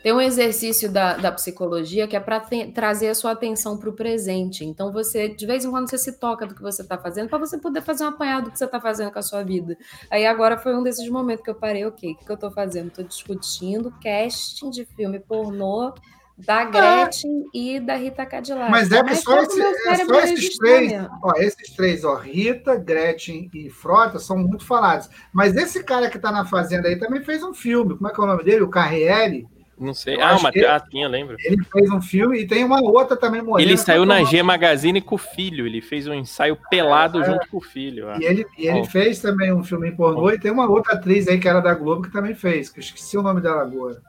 Tem 0.03 0.11
um 0.11 0.19
exercício 0.19 0.91
da, 0.91 1.15
da 1.15 1.31
psicologia 1.31 2.05
que 2.09 2.13
é 2.13 2.19
para 2.19 2.41
trazer 2.75 3.07
a 3.07 3.15
sua 3.15 3.31
atenção 3.31 3.77
para 3.77 3.89
o 3.89 3.93
presente. 3.93 4.65
Então, 4.65 4.91
você, 4.91 5.29
de 5.29 5.45
vez 5.45 5.63
em 5.63 5.71
quando, 5.71 5.89
você 5.89 5.97
se 5.97 6.19
toca 6.19 6.45
do 6.45 6.53
que 6.53 6.61
você 6.61 6.81
está 6.81 6.97
fazendo, 6.97 7.29
para 7.29 7.37
você 7.37 7.57
poder 7.57 7.81
fazer 7.81 8.03
um 8.03 8.07
apanhado 8.09 8.45
do 8.45 8.51
que 8.51 8.57
você 8.57 8.65
está 8.65 8.81
fazendo 8.81 9.13
com 9.13 9.19
a 9.19 9.21
sua 9.21 9.43
vida. 9.43 9.77
Aí 10.11 10.25
agora 10.25 10.57
foi 10.57 10.75
um 10.75 10.83
desses 10.83 11.07
momentos 11.09 11.45
que 11.45 11.49
eu 11.49 11.55
parei, 11.55 11.85
ok, 11.85 12.11
o 12.11 12.15
que, 12.17 12.25
que 12.25 12.29
eu 12.29 12.35
estou 12.35 12.51
fazendo? 12.51 12.87
Estou 12.87 13.05
discutindo 13.05 13.93
casting 14.03 14.69
de 14.69 14.83
filme 14.83 15.21
pornô 15.21 15.93
da 16.37 16.63
Gretchen 16.65 17.45
e 17.53 17.79
da 17.79 17.95
Rita 17.95 18.25
Cadillac. 18.25 18.71
Mas 18.71 18.91
é 18.91 19.03
que 19.03 19.15
só, 19.15 19.39
esse- 19.43 19.61
é 19.61 19.95
só 20.05 20.19
esses 20.21 20.57
três, 20.57 20.91
ó, 21.21 21.31
esses 21.37 21.69
três, 21.75 22.03
ó, 22.03 22.15
Rita, 22.15 22.75
Gretchen 22.75 23.49
e 23.53 23.69
Frota 23.69 24.17
são 24.19 24.37
muito 24.37 24.65
falados. 24.65 25.09
Mas 25.31 25.55
esse 25.55 25.83
cara 25.83 26.09
que 26.09 26.17
tá 26.19 26.31
na 26.31 26.45
fazenda 26.45 26.87
aí 26.87 26.97
também 26.97 27.23
fez 27.23 27.43
um 27.43 27.53
filme. 27.53 27.95
Como 27.95 28.07
é 28.07 28.13
que 28.13 28.19
é 28.19 28.23
o 28.23 28.27
nome 28.27 28.43
dele? 28.43 28.61
O 28.63 28.69
Carriere. 28.69 29.47
Não 29.79 29.93
sei. 29.93 30.15
Eu 30.15 30.21
Ah, 30.23 30.37
uma... 30.37 30.51
que- 30.51 30.63
ah, 30.65 30.81
lembro. 31.09 31.35
Ele 31.39 31.63
fez 31.65 31.89
um 31.91 32.01
filme 32.01 32.39
e 32.41 32.47
tem 32.47 32.63
uma 32.63 32.79
outra 32.81 33.17
também 33.17 33.41
morena. 33.41 33.67
Ele 33.67 33.77
saiu 33.77 34.03
é 34.03 34.05
na 34.05 34.23
G 34.23 34.41
Magazine 34.43 35.01
com 35.01 35.15
o 35.15 35.17
filho. 35.17 35.65
Ele 35.65 35.81
fez 35.81 36.07
um 36.07 36.13
ensaio 36.13 36.57
pelado 36.69 37.21
É. 37.21 37.25
junto 37.25 37.47
com 37.49 37.57
o 37.57 37.61
filho. 37.61 38.07
ó. 38.07 38.17
E 38.17 38.23
ele, 38.23 38.45
e 38.57 38.67
ele 38.67 38.85
fez 38.85 39.19
também 39.19 39.51
um 39.51 39.63
filme 39.63 39.89
em 39.89 39.95
pornô 39.95 40.29
e 40.31 40.39
tem 40.39 40.51
uma 40.51 40.69
outra 40.69 40.93
atriz 40.93 41.27
aí 41.27 41.39
que 41.39 41.47
era 41.47 41.59
da 41.59 41.73
Globo 41.73 42.03
que 42.03 42.11
também 42.11 42.33
fez, 42.35 42.69
que 42.69 42.79
eu 42.79 42.83
esqueci 42.83 43.17
o 43.17 43.23
nome 43.23 43.41
dela 43.41 43.61
agora. 43.63 43.99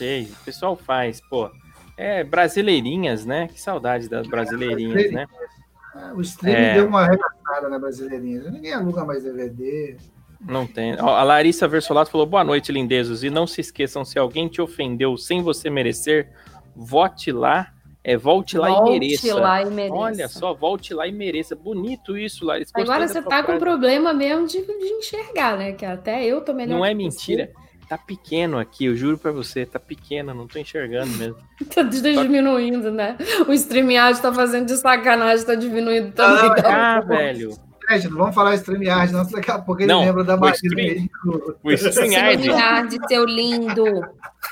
Sei, 0.00 0.22
o 0.24 0.44
pessoal 0.44 0.74
faz, 0.76 1.20
pô. 1.20 1.50
É, 1.96 2.24
brasileirinhas, 2.24 3.26
né? 3.26 3.48
Que 3.48 3.60
saudade 3.60 4.08
das 4.08 4.26
brasileirinhas, 4.26 5.12
né? 5.12 5.26
Ah, 5.94 6.12
O 6.16 6.20
streaming 6.22 6.56
É. 6.58 6.74
deu 6.74 6.86
uma 6.86 7.02
arrebatada 7.02 7.68
na 7.68 7.78
brasileirinha. 7.78 8.50
Ninguém 8.50 8.72
aluga 8.72 9.04
mais 9.04 9.22
DVD. 9.22 9.96
Não 10.40 10.66
tem. 10.66 10.96
Ó, 10.98 11.14
a 11.14 11.22
Larissa 11.22 11.68
Versolato 11.68 12.10
falou: 12.10 12.26
boa 12.26 12.42
noite, 12.42 12.72
lindezos. 12.72 13.22
E 13.22 13.28
não 13.28 13.46
se 13.46 13.60
esqueçam, 13.60 14.04
se 14.06 14.18
alguém 14.18 14.48
te 14.48 14.62
ofendeu 14.62 15.16
sem 15.18 15.42
você 15.42 15.68
merecer, 15.68 16.30
vote 16.74 17.30
lá. 17.30 17.70
É, 18.02 18.16
volte 18.16 18.56
lá 18.56 18.68
Volte 18.70 18.88
e 18.88 18.98
mereça. 18.98 19.34
lá 19.34 19.60
e 19.62 19.66
mereça. 19.66 19.94
Olha 19.94 20.28
só, 20.28 20.54
volte 20.54 20.94
lá 20.94 21.06
e 21.06 21.12
mereça. 21.12 21.54
Bonito 21.54 22.16
isso, 22.16 22.46
Larissa. 22.46 22.72
Agora 22.74 23.06
você 23.06 23.20
tá 23.20 23.42
com 23.42 23.58
problema 23.58 24.14
mesmo 24.14 24.46
de, 24.46 24.62
de 24.64 24.72
enxergar, 24.94 25.58
né? 25.58 25.72
Que 25.72 25.84
até 25.84 26.24
eu 26.24 26.40
tô 26.40 26.54
melhor 26.54 26.78
Não 26.78 26.82
é 26.86 26.94
mentira. 26.94 27.52
Tá 27.90 27.98
pequeno 27.98 28.56
aqui, 28.56 28.84
eu 28.84 28.94
juro 28.94 29.18
pra 29.18 29.32
você. 29.32 29.66
Tá 29.66 29.80
pequeno, 29.80 30.32
não 30.32 30.46
tô 30.46 30.60
enxergando 30.60 31.10
mesmo. 31.16 31.36
Tá 31.74 31.82
diminuindo, 31.82 32.88
né? 32.92 33.18
O 33.48 33.52
StreamYard 33.52 34.22
tá 34.22 34.32
fazendo 34.32 34.66
de 34.66 34.76
sacanagem, 34.76 35.44
tá 35.44 35.56
diminuindo 35.56 36.12
também. 36.12 36.52
Ah, 36.64 37.00
velho. 37.00 37.50
Gente, 37.90 38.08
não 38.08 38.18
vamos 38.18 38.34
falar 38.36 38.54
StreamYard, 38.54 39.12
não, 39.12 39.26
daqui 39.26 39.50
a 39.50 39.58
pouco 39.58 39.82
ele 39.82 39.92
Não, 39.92 40.04
lembra 40.04 40.22
da 40.22 40.36
o 40.36 40.40
Marina 40.40 40.56
stream-. 40.62 41.08
O 41.64 41.72
StreamYard, 41.72 42.42
StreamYard, 42.42 42.96
seu 43.08 43.24
lindo. 43.24 43.84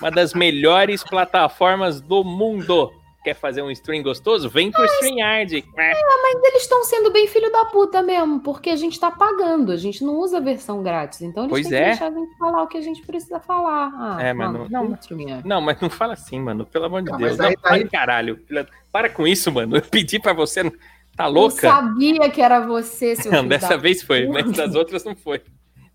uma 0.01 0.11
das 0.11 0.35
melhores 0.35 1.05
plataformas 1.05 2.01
do 2.01 2.25
mundo. 2.25 2.93
Quer 3.25 3.35
fazer 3.35 3.63
um 3.63 3.71
stream 3.71 4.03
gostoso? 4.03 4.49
Vem 4.49 4.71
pro 4.71 4.85
StreamYard. 4.85 5.65
Mas 5.77 5.99
eles 6.45 6.63
estão 6.63 6.85
sendo 6.85 7.11
bem 7.11 7.27
filho 7.27 7.51
da 7.51 7.65
puta 7.67 8.01
mesmo, 8.01 8.41
porque 8.41 8.71
a 8.71 8.77
gente 8.77 8.99
tá 8.99 9.11
pagando, 9.11 9.73
a 9.73 9.77
gente 9.77 10.05
não 10.05 10.15
usa 10.19 10.39
a 10.39 10.41
versão 10.41 10.83
grátis. 10.83 11.21
Então 11.23 11.43
eles 11.45 11.51
Pois 11.51 11.67
têm 11.67 11.77
é. 11.79 11.81
que 11.83 11.89
deixar 11.91 12.07
a 12.07 12.11
gente 12.13 12.39
falar 12.39 12.63
o 12.63 12.69
que 12.69 12.79
a 12.79 12.81
gente 12.81 13.03
precisa 13.05 13.41
falar. 13.41 13.91
Ah, 13.95 14.23
É, 14.23 14.33
mano, 14.33 14.67
não, 14.71 14.83
não, 14.83 14.91
mas- 14.91 15.01
StreamYard. 15.01 15.47
Não, 15.47 15.61
mas 15.61 15.81
não 15.81 15.91
fala 15.91 16.13
assim, 16.15 16.41
mano. 16.41 16.65
Pelo 16.65 16.85
amor 16.87 17.03
de 17.03 17.11
Não, 17.11 17.19
Deus. 17.19 17.37
mas 17.37 17.41
aí 17.41 17.55
Não, 17.57 17.63
tá 17.63 17.73
aí- 17.75 17.89
caralho. 17.89 18.39
Filha- 18.47 18.67
Para 18.93 19.11
com 19.11 19.27
isso, 19.27 19.51
mano. 19.53 19.77
Eu 19.77 19.83
pedi 19.83 20.19
pra 20.19 20.33
você. 20.33 20.63
não- 20.63 20.73
Tá 21.17 21.25
Eu 21.27 21.33
louca? 21.33 21.69
sabia 21.69 22.31
que 22.31 22.41
era 22.41 22.61
você, 22.61 23.17
seu 23.17 23.33
Não, 23.33 23.39
filho 23.41 23.49
dessa 23.51 23.71
da 23.71 23.77
vez 23.77 24.01
foi, 24.03 24.27
puta. 24.27 24.45
mas 24.45 24.57
das 24.57 24.75
outras 24.77 25.05
não 25.05 25.17
foi. 25.17 25.43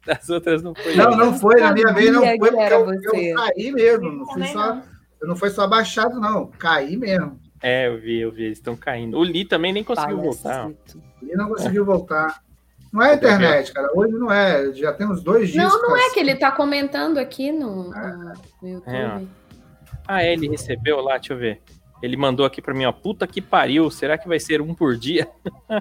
Das 0.06 0.28
outras 0.30 0.62
não 0.62 0.76
foi. 0.76 0.96
Não, 0.98 1.12
não 1.12 1.34
foi, 1.34 1.62
na 1.62 1.72
minha 1.72 1.94
vez 1.94 2.12
não 2.12 2.22
foi, 2.22 2.32
que 2.34 2.38
porque 2.40 2.74
eu, 2.74 2.90
eu 3.32 3.38
saí 3.38 3.72
mesmo. 3.72 4.12
Não 4.12 4.26
fui 4.26 4.34
Também 4.34 4.52
só, 4.52 4.82
não. 5.24 5.30
Não 5.30 5.36
foi 5.36 5.50
só 5.50 5.68
baixado, 5.68 6.20
não. 6.20 6.48
Caí 6.48 6.96
mesmo. 6.98 7.40
É, 7.62 7.88
eu 7.88 7.98
vi, 8.00 8.20
eu 8.20 8.32
vi, 8.32 8.44
eles 8.44 8.58
estão 8.58 8.76
caindo. 8.76 9.18
O 9.18 9.24
Lee 9.24 9.46
também 9.46 9.72
nem 9.74 9.84
conseguiu 9.84 10.18
voltar. 10.20 10.50
ó. 10.60 10.64
Palhaçito. 10.64 11.02
E 11.22 11.36
não 11.36 11.48
conseguiu 11.50 11.86
voltar. 11.86 12.44
Não 12.92 13.02
é 13.02 13.12
a 13.12 13.16
internet, 13.16 13.72
cara. 13.74 13.90
Hoje 13.96 14.14
não 14.14 14.32
é. 14.32 14.72
Já 14.74 14.92
tem 14.94 15.08
uns 15.08 15.24
dois 15.24 15.50
dias. 15.50 15.64
Não, 15.64 15.82
não 15.82 15.98
é 15.98 16.02
assim. 16.02 16.14
que 16.14 16.20
ele 16.20 16.36
tá 16.36 16.52
comentando 16.52 17.18
aqui 17.18 17.52
no, 17.52 17.90
no- 17.90 18.34
no 18.62 18.70
YouTube. 18.70 18.94
É. 18.96 19.22
Ah, 20.06 20.22
é, 20.24 20.34
ele 20.34 20.48
recebeu 20.50 21.00
lá, 21.02 21.18
deixa 21.18 21.34
eu 21.34 21.38
ver. 21.38 21.62
Ele 22.04 22.18
mandou 22.18 22.46
aqui 22.46 22.62
pra 22.62 22.74
mim, 22.74 22.84
ó. 22.86 22.92
Puta 22.92 23.26
que 23.26 23.42
pariu, 23.42 23.90
será 23.90 24.18
que 24.18 24.28
vai 24.28 24.40
ser 24.40 24.60
um 24.62 24.76
por 24.76 24.98
dia? 24.98 25.28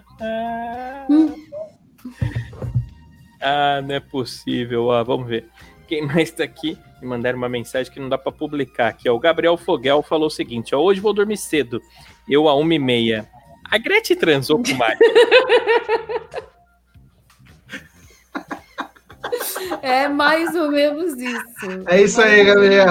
ah, 3.41 3.81
não 3.83 3.95
é 3.95 4.01
possível. 4.01 4.87
Ó, 4.87 5.05
vamos 5.05 5.27
ver. 5.27 5.49
Quem 5.87 6.03
mais 6.07 6.31
tá 6.31 6.45
aqui? 6.45 6.79
Me 7.01 7.09
mandaram 7.09 7.39
uma 7.39 7.49
mensagem 7.49 7.93
que 7.93 8.01
não 8.01 8.09
dá 8.09 8.17
pra 8.17 8.31
publicar 8.31 8.89
aqui, 8.89 9.09
ó. 9.09 9.15
O 9.15 9.21
Gabriel 9.21 9.57
Fogel 9.57 10.03
falou 10.03 10.27
o 10.27 10.31
seguinte, 10.31 10.75
ó. 10.75 10.81
Hoje 10.81 11.01
vou 11.01 11.13
dormir 11.13 11.37
cedo. 11.37 11.81
Eu 12.29 12.49
a 12.49 12.55
uma 12.55 12.75
e 12.75 12.79
meia. 12.79 13.29
A 13.71 13.79
Gretchen 13.79 14.17
transou 14.17 14.63
com 14.63 14.71
o 14.71 14.77
Mário. 14.77 14.99
É 19.81 20.07
mais 20.09 20.55
ou 20.55 20.71
menos 20.71 21.15
isso. 21.15 21.85
É 21.87 22.03
isso 22.03 22.21
aí, 22.21 22.45
Gabriel. 22.45 22.87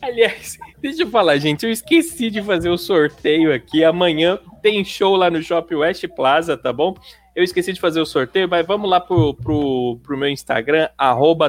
Aliás, 0.00 0.58
deixa 0.80 1.02
eu 1.02 1.10
falar, 1.10 1.36
gente. 1.38 1.66
Eu 1.66 1.72
esqueci 1.72 2.30
de 2.30 2.40
fazer 2.42 2.70
o 2.70 2.78
sorteio 2.78 3.52
aqui. 3.52 3.82
Amanhã 3.82 4.38
tem 4.62 4.84
show 4.84 5.16
lá 5.16 5.30
no 5.30 5.42
Shopping 5.42 5.74
West 5.74 6.06
Plaza, 6.08 6.56
tá 6.56 6.72
bom? 6.72 6.94
Eu 7.34 7.44
esqueci 7.44 7.72
de 7.72 7.80
fazer 7.80 8.00
o 8.00 8.06
sorteio, 8.06 8.48
mas 8.48 8.66
vamos 8.66 8.88
lá 8.88 9.00
pro, 9.00 9.34
pro, 9.34 9.98
pro 10.02 10.16
meu 10.16 10.28
Instagram, 10.28 10.88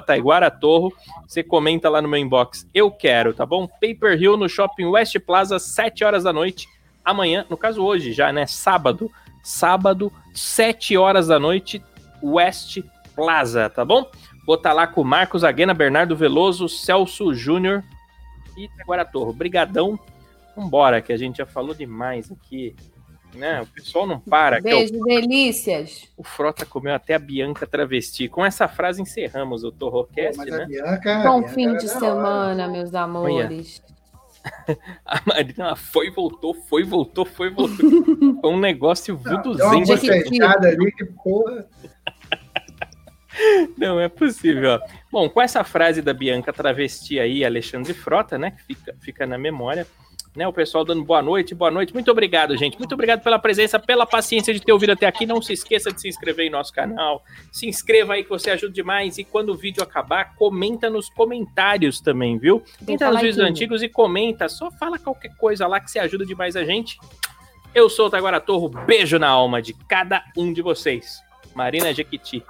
Taiguaratorro. 0.06 0.94
Você 1.28 1.44
comenta 1.44 1.90
lá 1.90 2.02
no 2.02 2.08
meu 2.08 2.20
inbox. 2.20 2.68
Eu 2.74 2.92
quero, 2.92 3.34
tá 3.34 3.46
bom? 3.46 3.68
Paper 3.68 4.20
Hill 4.20 4.38
no 4.38 4.50
Shopping 4.50 4.86
West 4.86 5.18
Plaza, 5.20 5.58
7 5.58 6.04
horas 6.04 6.24
da 6.24 6.34
noite. 6.34 6.68
Amanhã, 7.04 7.46
no 7.50 7.58
caso 7.58 7.84
hoje 7.84 8.14
já, 8.14 8.32
né? 8.32 8.46
Sábado. 8.46 9.12
Sábado, 9.44 10.12
7 10.34 10.98
horas 10.98 11.28
da 11.28 11.40
noite, 11.40 11.82
West 12.22 12.80
Plaza, 13.16 13.70
tá 13.70 13.86
bom? 13.86 14.10
Vou 14.46 14.56
estar 14.56 14.74
lá 14.74 14.86
com 14.86 15.04
Marcos 15.04 15.44
Aguena, 15.44 15.74
Bernardo 15.74 16.16
Veloso, 16.16 16.68
Celso 16.68 17.34
Júnior 17.34 17.84
e 18.66 18.70
Taguaratorro. 18.78 19.34
Brigadão. 19.34 20.00
Vambora, 20.56 21.02
que 21.02 21.14
a 21.14 21.18
gente 21.18 21.38
já 21.38 21.46
falou 21.46 21.74
demais 21.74 22.32
aqui. 22.32 22.76
Né? 23.34 23.62
O 23.62 23.68
pessoal 23.68 24.08
não 24.08 24.20
para. 24.20 24.58
ó. 24.58 24.62
Beijo, 24.62 25.00
delícias. 25.04 26.10
O 26.18 26.24
Frota 26.24 26.66
comeu 26.66 26.94
até 26.96 27.14
a 27.14 27.20
Bianca 27.20 27.68
travesti. 27.68 28.28
Com 28.28 28.44
essa 28.44 28.68
frase 28.68 29.02
encerramos 29.02 29.64
o 29.64 29.72
Torrocast, 29.72 30.44
né? 30.46 30.66
Bianca. 30.66 31.22
Bom 31.24 31.42
Bianca 31.42 31.54
fim 31.54 31.78
de 31.78 31.86
da 31.86 31.92
hora. 31.92 32.00
semana, 32.00 32.68
meus 32.68 32.94
amores. 32.96 33.82
A 35.06 35.22
Marina 35.26 35.76
foi, 35.76 36.10
voltou, 36.10 36.54
foi, 36.54 36.84
voltou, 36.84 37.26
foi, 37.26 37.50
voltou. 37.50 37.86
Foi 38.42 38.50
um 38.50 38.60
negócio 38.60 39.16
Deu 39.18 39.34
uma 39.34 39.44
vuduzinho. 39.44 40.48
ali 40.48 40.92
que, 40.94 41.06
porra. 41.06 41.68
Não 43.78 44.00
é 44.00 44.08
possível. 44.10 44.72
ó. 44.72 44.80
Bom, 45.12 45.30
com 45.30 45.42
essa 45.42 45.64
frase 45.64 46.02
da 46.02 46.14
Bianca 46.14 46.52
travesti 46.54 47.20
aí, 47.20 47.44
Alexandre 47.44 47.94
Frota, 47.94 48.38
né? 48.38 48.52
Que 48.52 48.76
fica, 48.76 48.96
fica 49.00 49.28
na 49.28 49.38
memória. 49.38 49.88
Né, 50.36 50.48
o 50.48 50.54
pessoal 50.54 50.86
dando 50.86 51.04
boa 51.04 51.24
noite, 51.24 51.56
boa 51.56 51.72
noite. 51.72 51.92
Muito 51.92 52.12
obrigado, 52.12 52.56
gente. 52.56 52.78
Muito 52.78 52.94
obrigado 52.94 53.22
pela 53.22 53.40
presença, 53.40 53.80
pela 53.80 54.06
paciência 54.06 54.54
de 54.54 54.62
ter 54.62 54.72
ouvido 54.72 54.92
até 54.92 55.08
aqui. 55.08 55.26
Não 55.26 55.42
se 55.42 55.54
esqueça 55.54 55.92
de 55.92 56.00
se 56.00 56.08
inscrever 56.08 56.46
em 56.46 56.52
nosso 56.52 56.72
canal. 56.72 57.24
Se 57.52 57.68
inscreva 57.68 58.14
aí 58.14 58.24
que 58.24 58.30
você 58.30 58.52
ajuda 58.52 58.72
demais. 58.72 59.18
E 59.18 59.24
quando 59.24 59.50
o 59.50 59.56
vídeo 59.58 59.82
acabar, 59.82 60.36
comenta 60.36 60.88
nos 60.88 61.10
comentários 61.10 62.00
também, 62.00 62.38
viu? 62.38 62.64
Entra 62.88 63.12
nos 63.12 63.22
vídeos 63.22 63.40
antigos 63.40 63.82
e 63.82 63.90
comenta. 63.90 64.48
Só 64.48 64.70
fala 64.70 65.00
qualquer 65.00 65.36
coisa 65.36 65.66
lá 65.66 65.80
que 65.80 65.90
você 65.90 65.98
ajuda 65.98 66.24
demais 66.26 66.56
a 66.56 66.64
gente. 66.64 67.00
Eu 67.74 67.90
sou 67.90 68.06
o 68.06 68.10
Taguara 68.10 68.40
Torro. 68.40 68.70
Beijo 68.70 69.18
na 69.18 69.28
alma 69.28 69.62
de 69.62 69.74
cada 69.74 70.24
um 70.38 70.54
de 70.54 70.62
vocês. 70.62 71.22
Marina 71.56 71.92
Jequiti. 71.92 72.44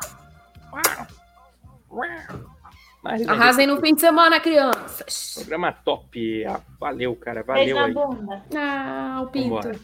Marina 3.01 3.31
Arrasem 3.31 3.65
no 3.65 3.79
fim 3.79 3.95
de 3.95 4.01
semana, 4.01 4.39
crianças. 4.39 5.33
Programa 5.35 5.71
top. 5.71 6.43
Valeu, 6.79 7.15
cara. 7.15 7.43
Valeu 7.43 7.75
na 7.75 7.85
aí. 7.85 7.93
bunda. 7.93 8.43
Ah, 8.55 9.21
o 9.23 9.27
Pinto. 9.27 9.49
Vambora. 9.49 9.79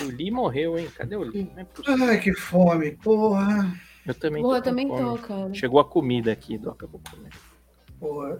O 0.00 0.04
Lee 0.06 0.30
morreu, 0.30 0.78
hein? 0.78 0.88
Cadê 0.96 1.16
o 1.16 1.22
Lee? 1.22 1.50
É. 1.56 1.66
Ai, 2.04 2.18
que 2.20 2.32
fome, 2.34 2.92
porra. 2.92 3.72
Eu 4.04 4.14
também 4.14 4.42
Boa, 4.42 4.56
tô 4.56 4.62
com 4.62 4.68
também 4.70 4.88
fome. 4.88 5.18
tô, 5.18 5.18
cara. 5.26 5.54
Chegou 5.54 5.80
a 5.80 5.84
comida 5.84 6.32
aqui, 6.32 6.58
Doca. 6.58 6.86
Vou 6.86 7.00
comer. 7.10 7.30
porra. 8.00 8.32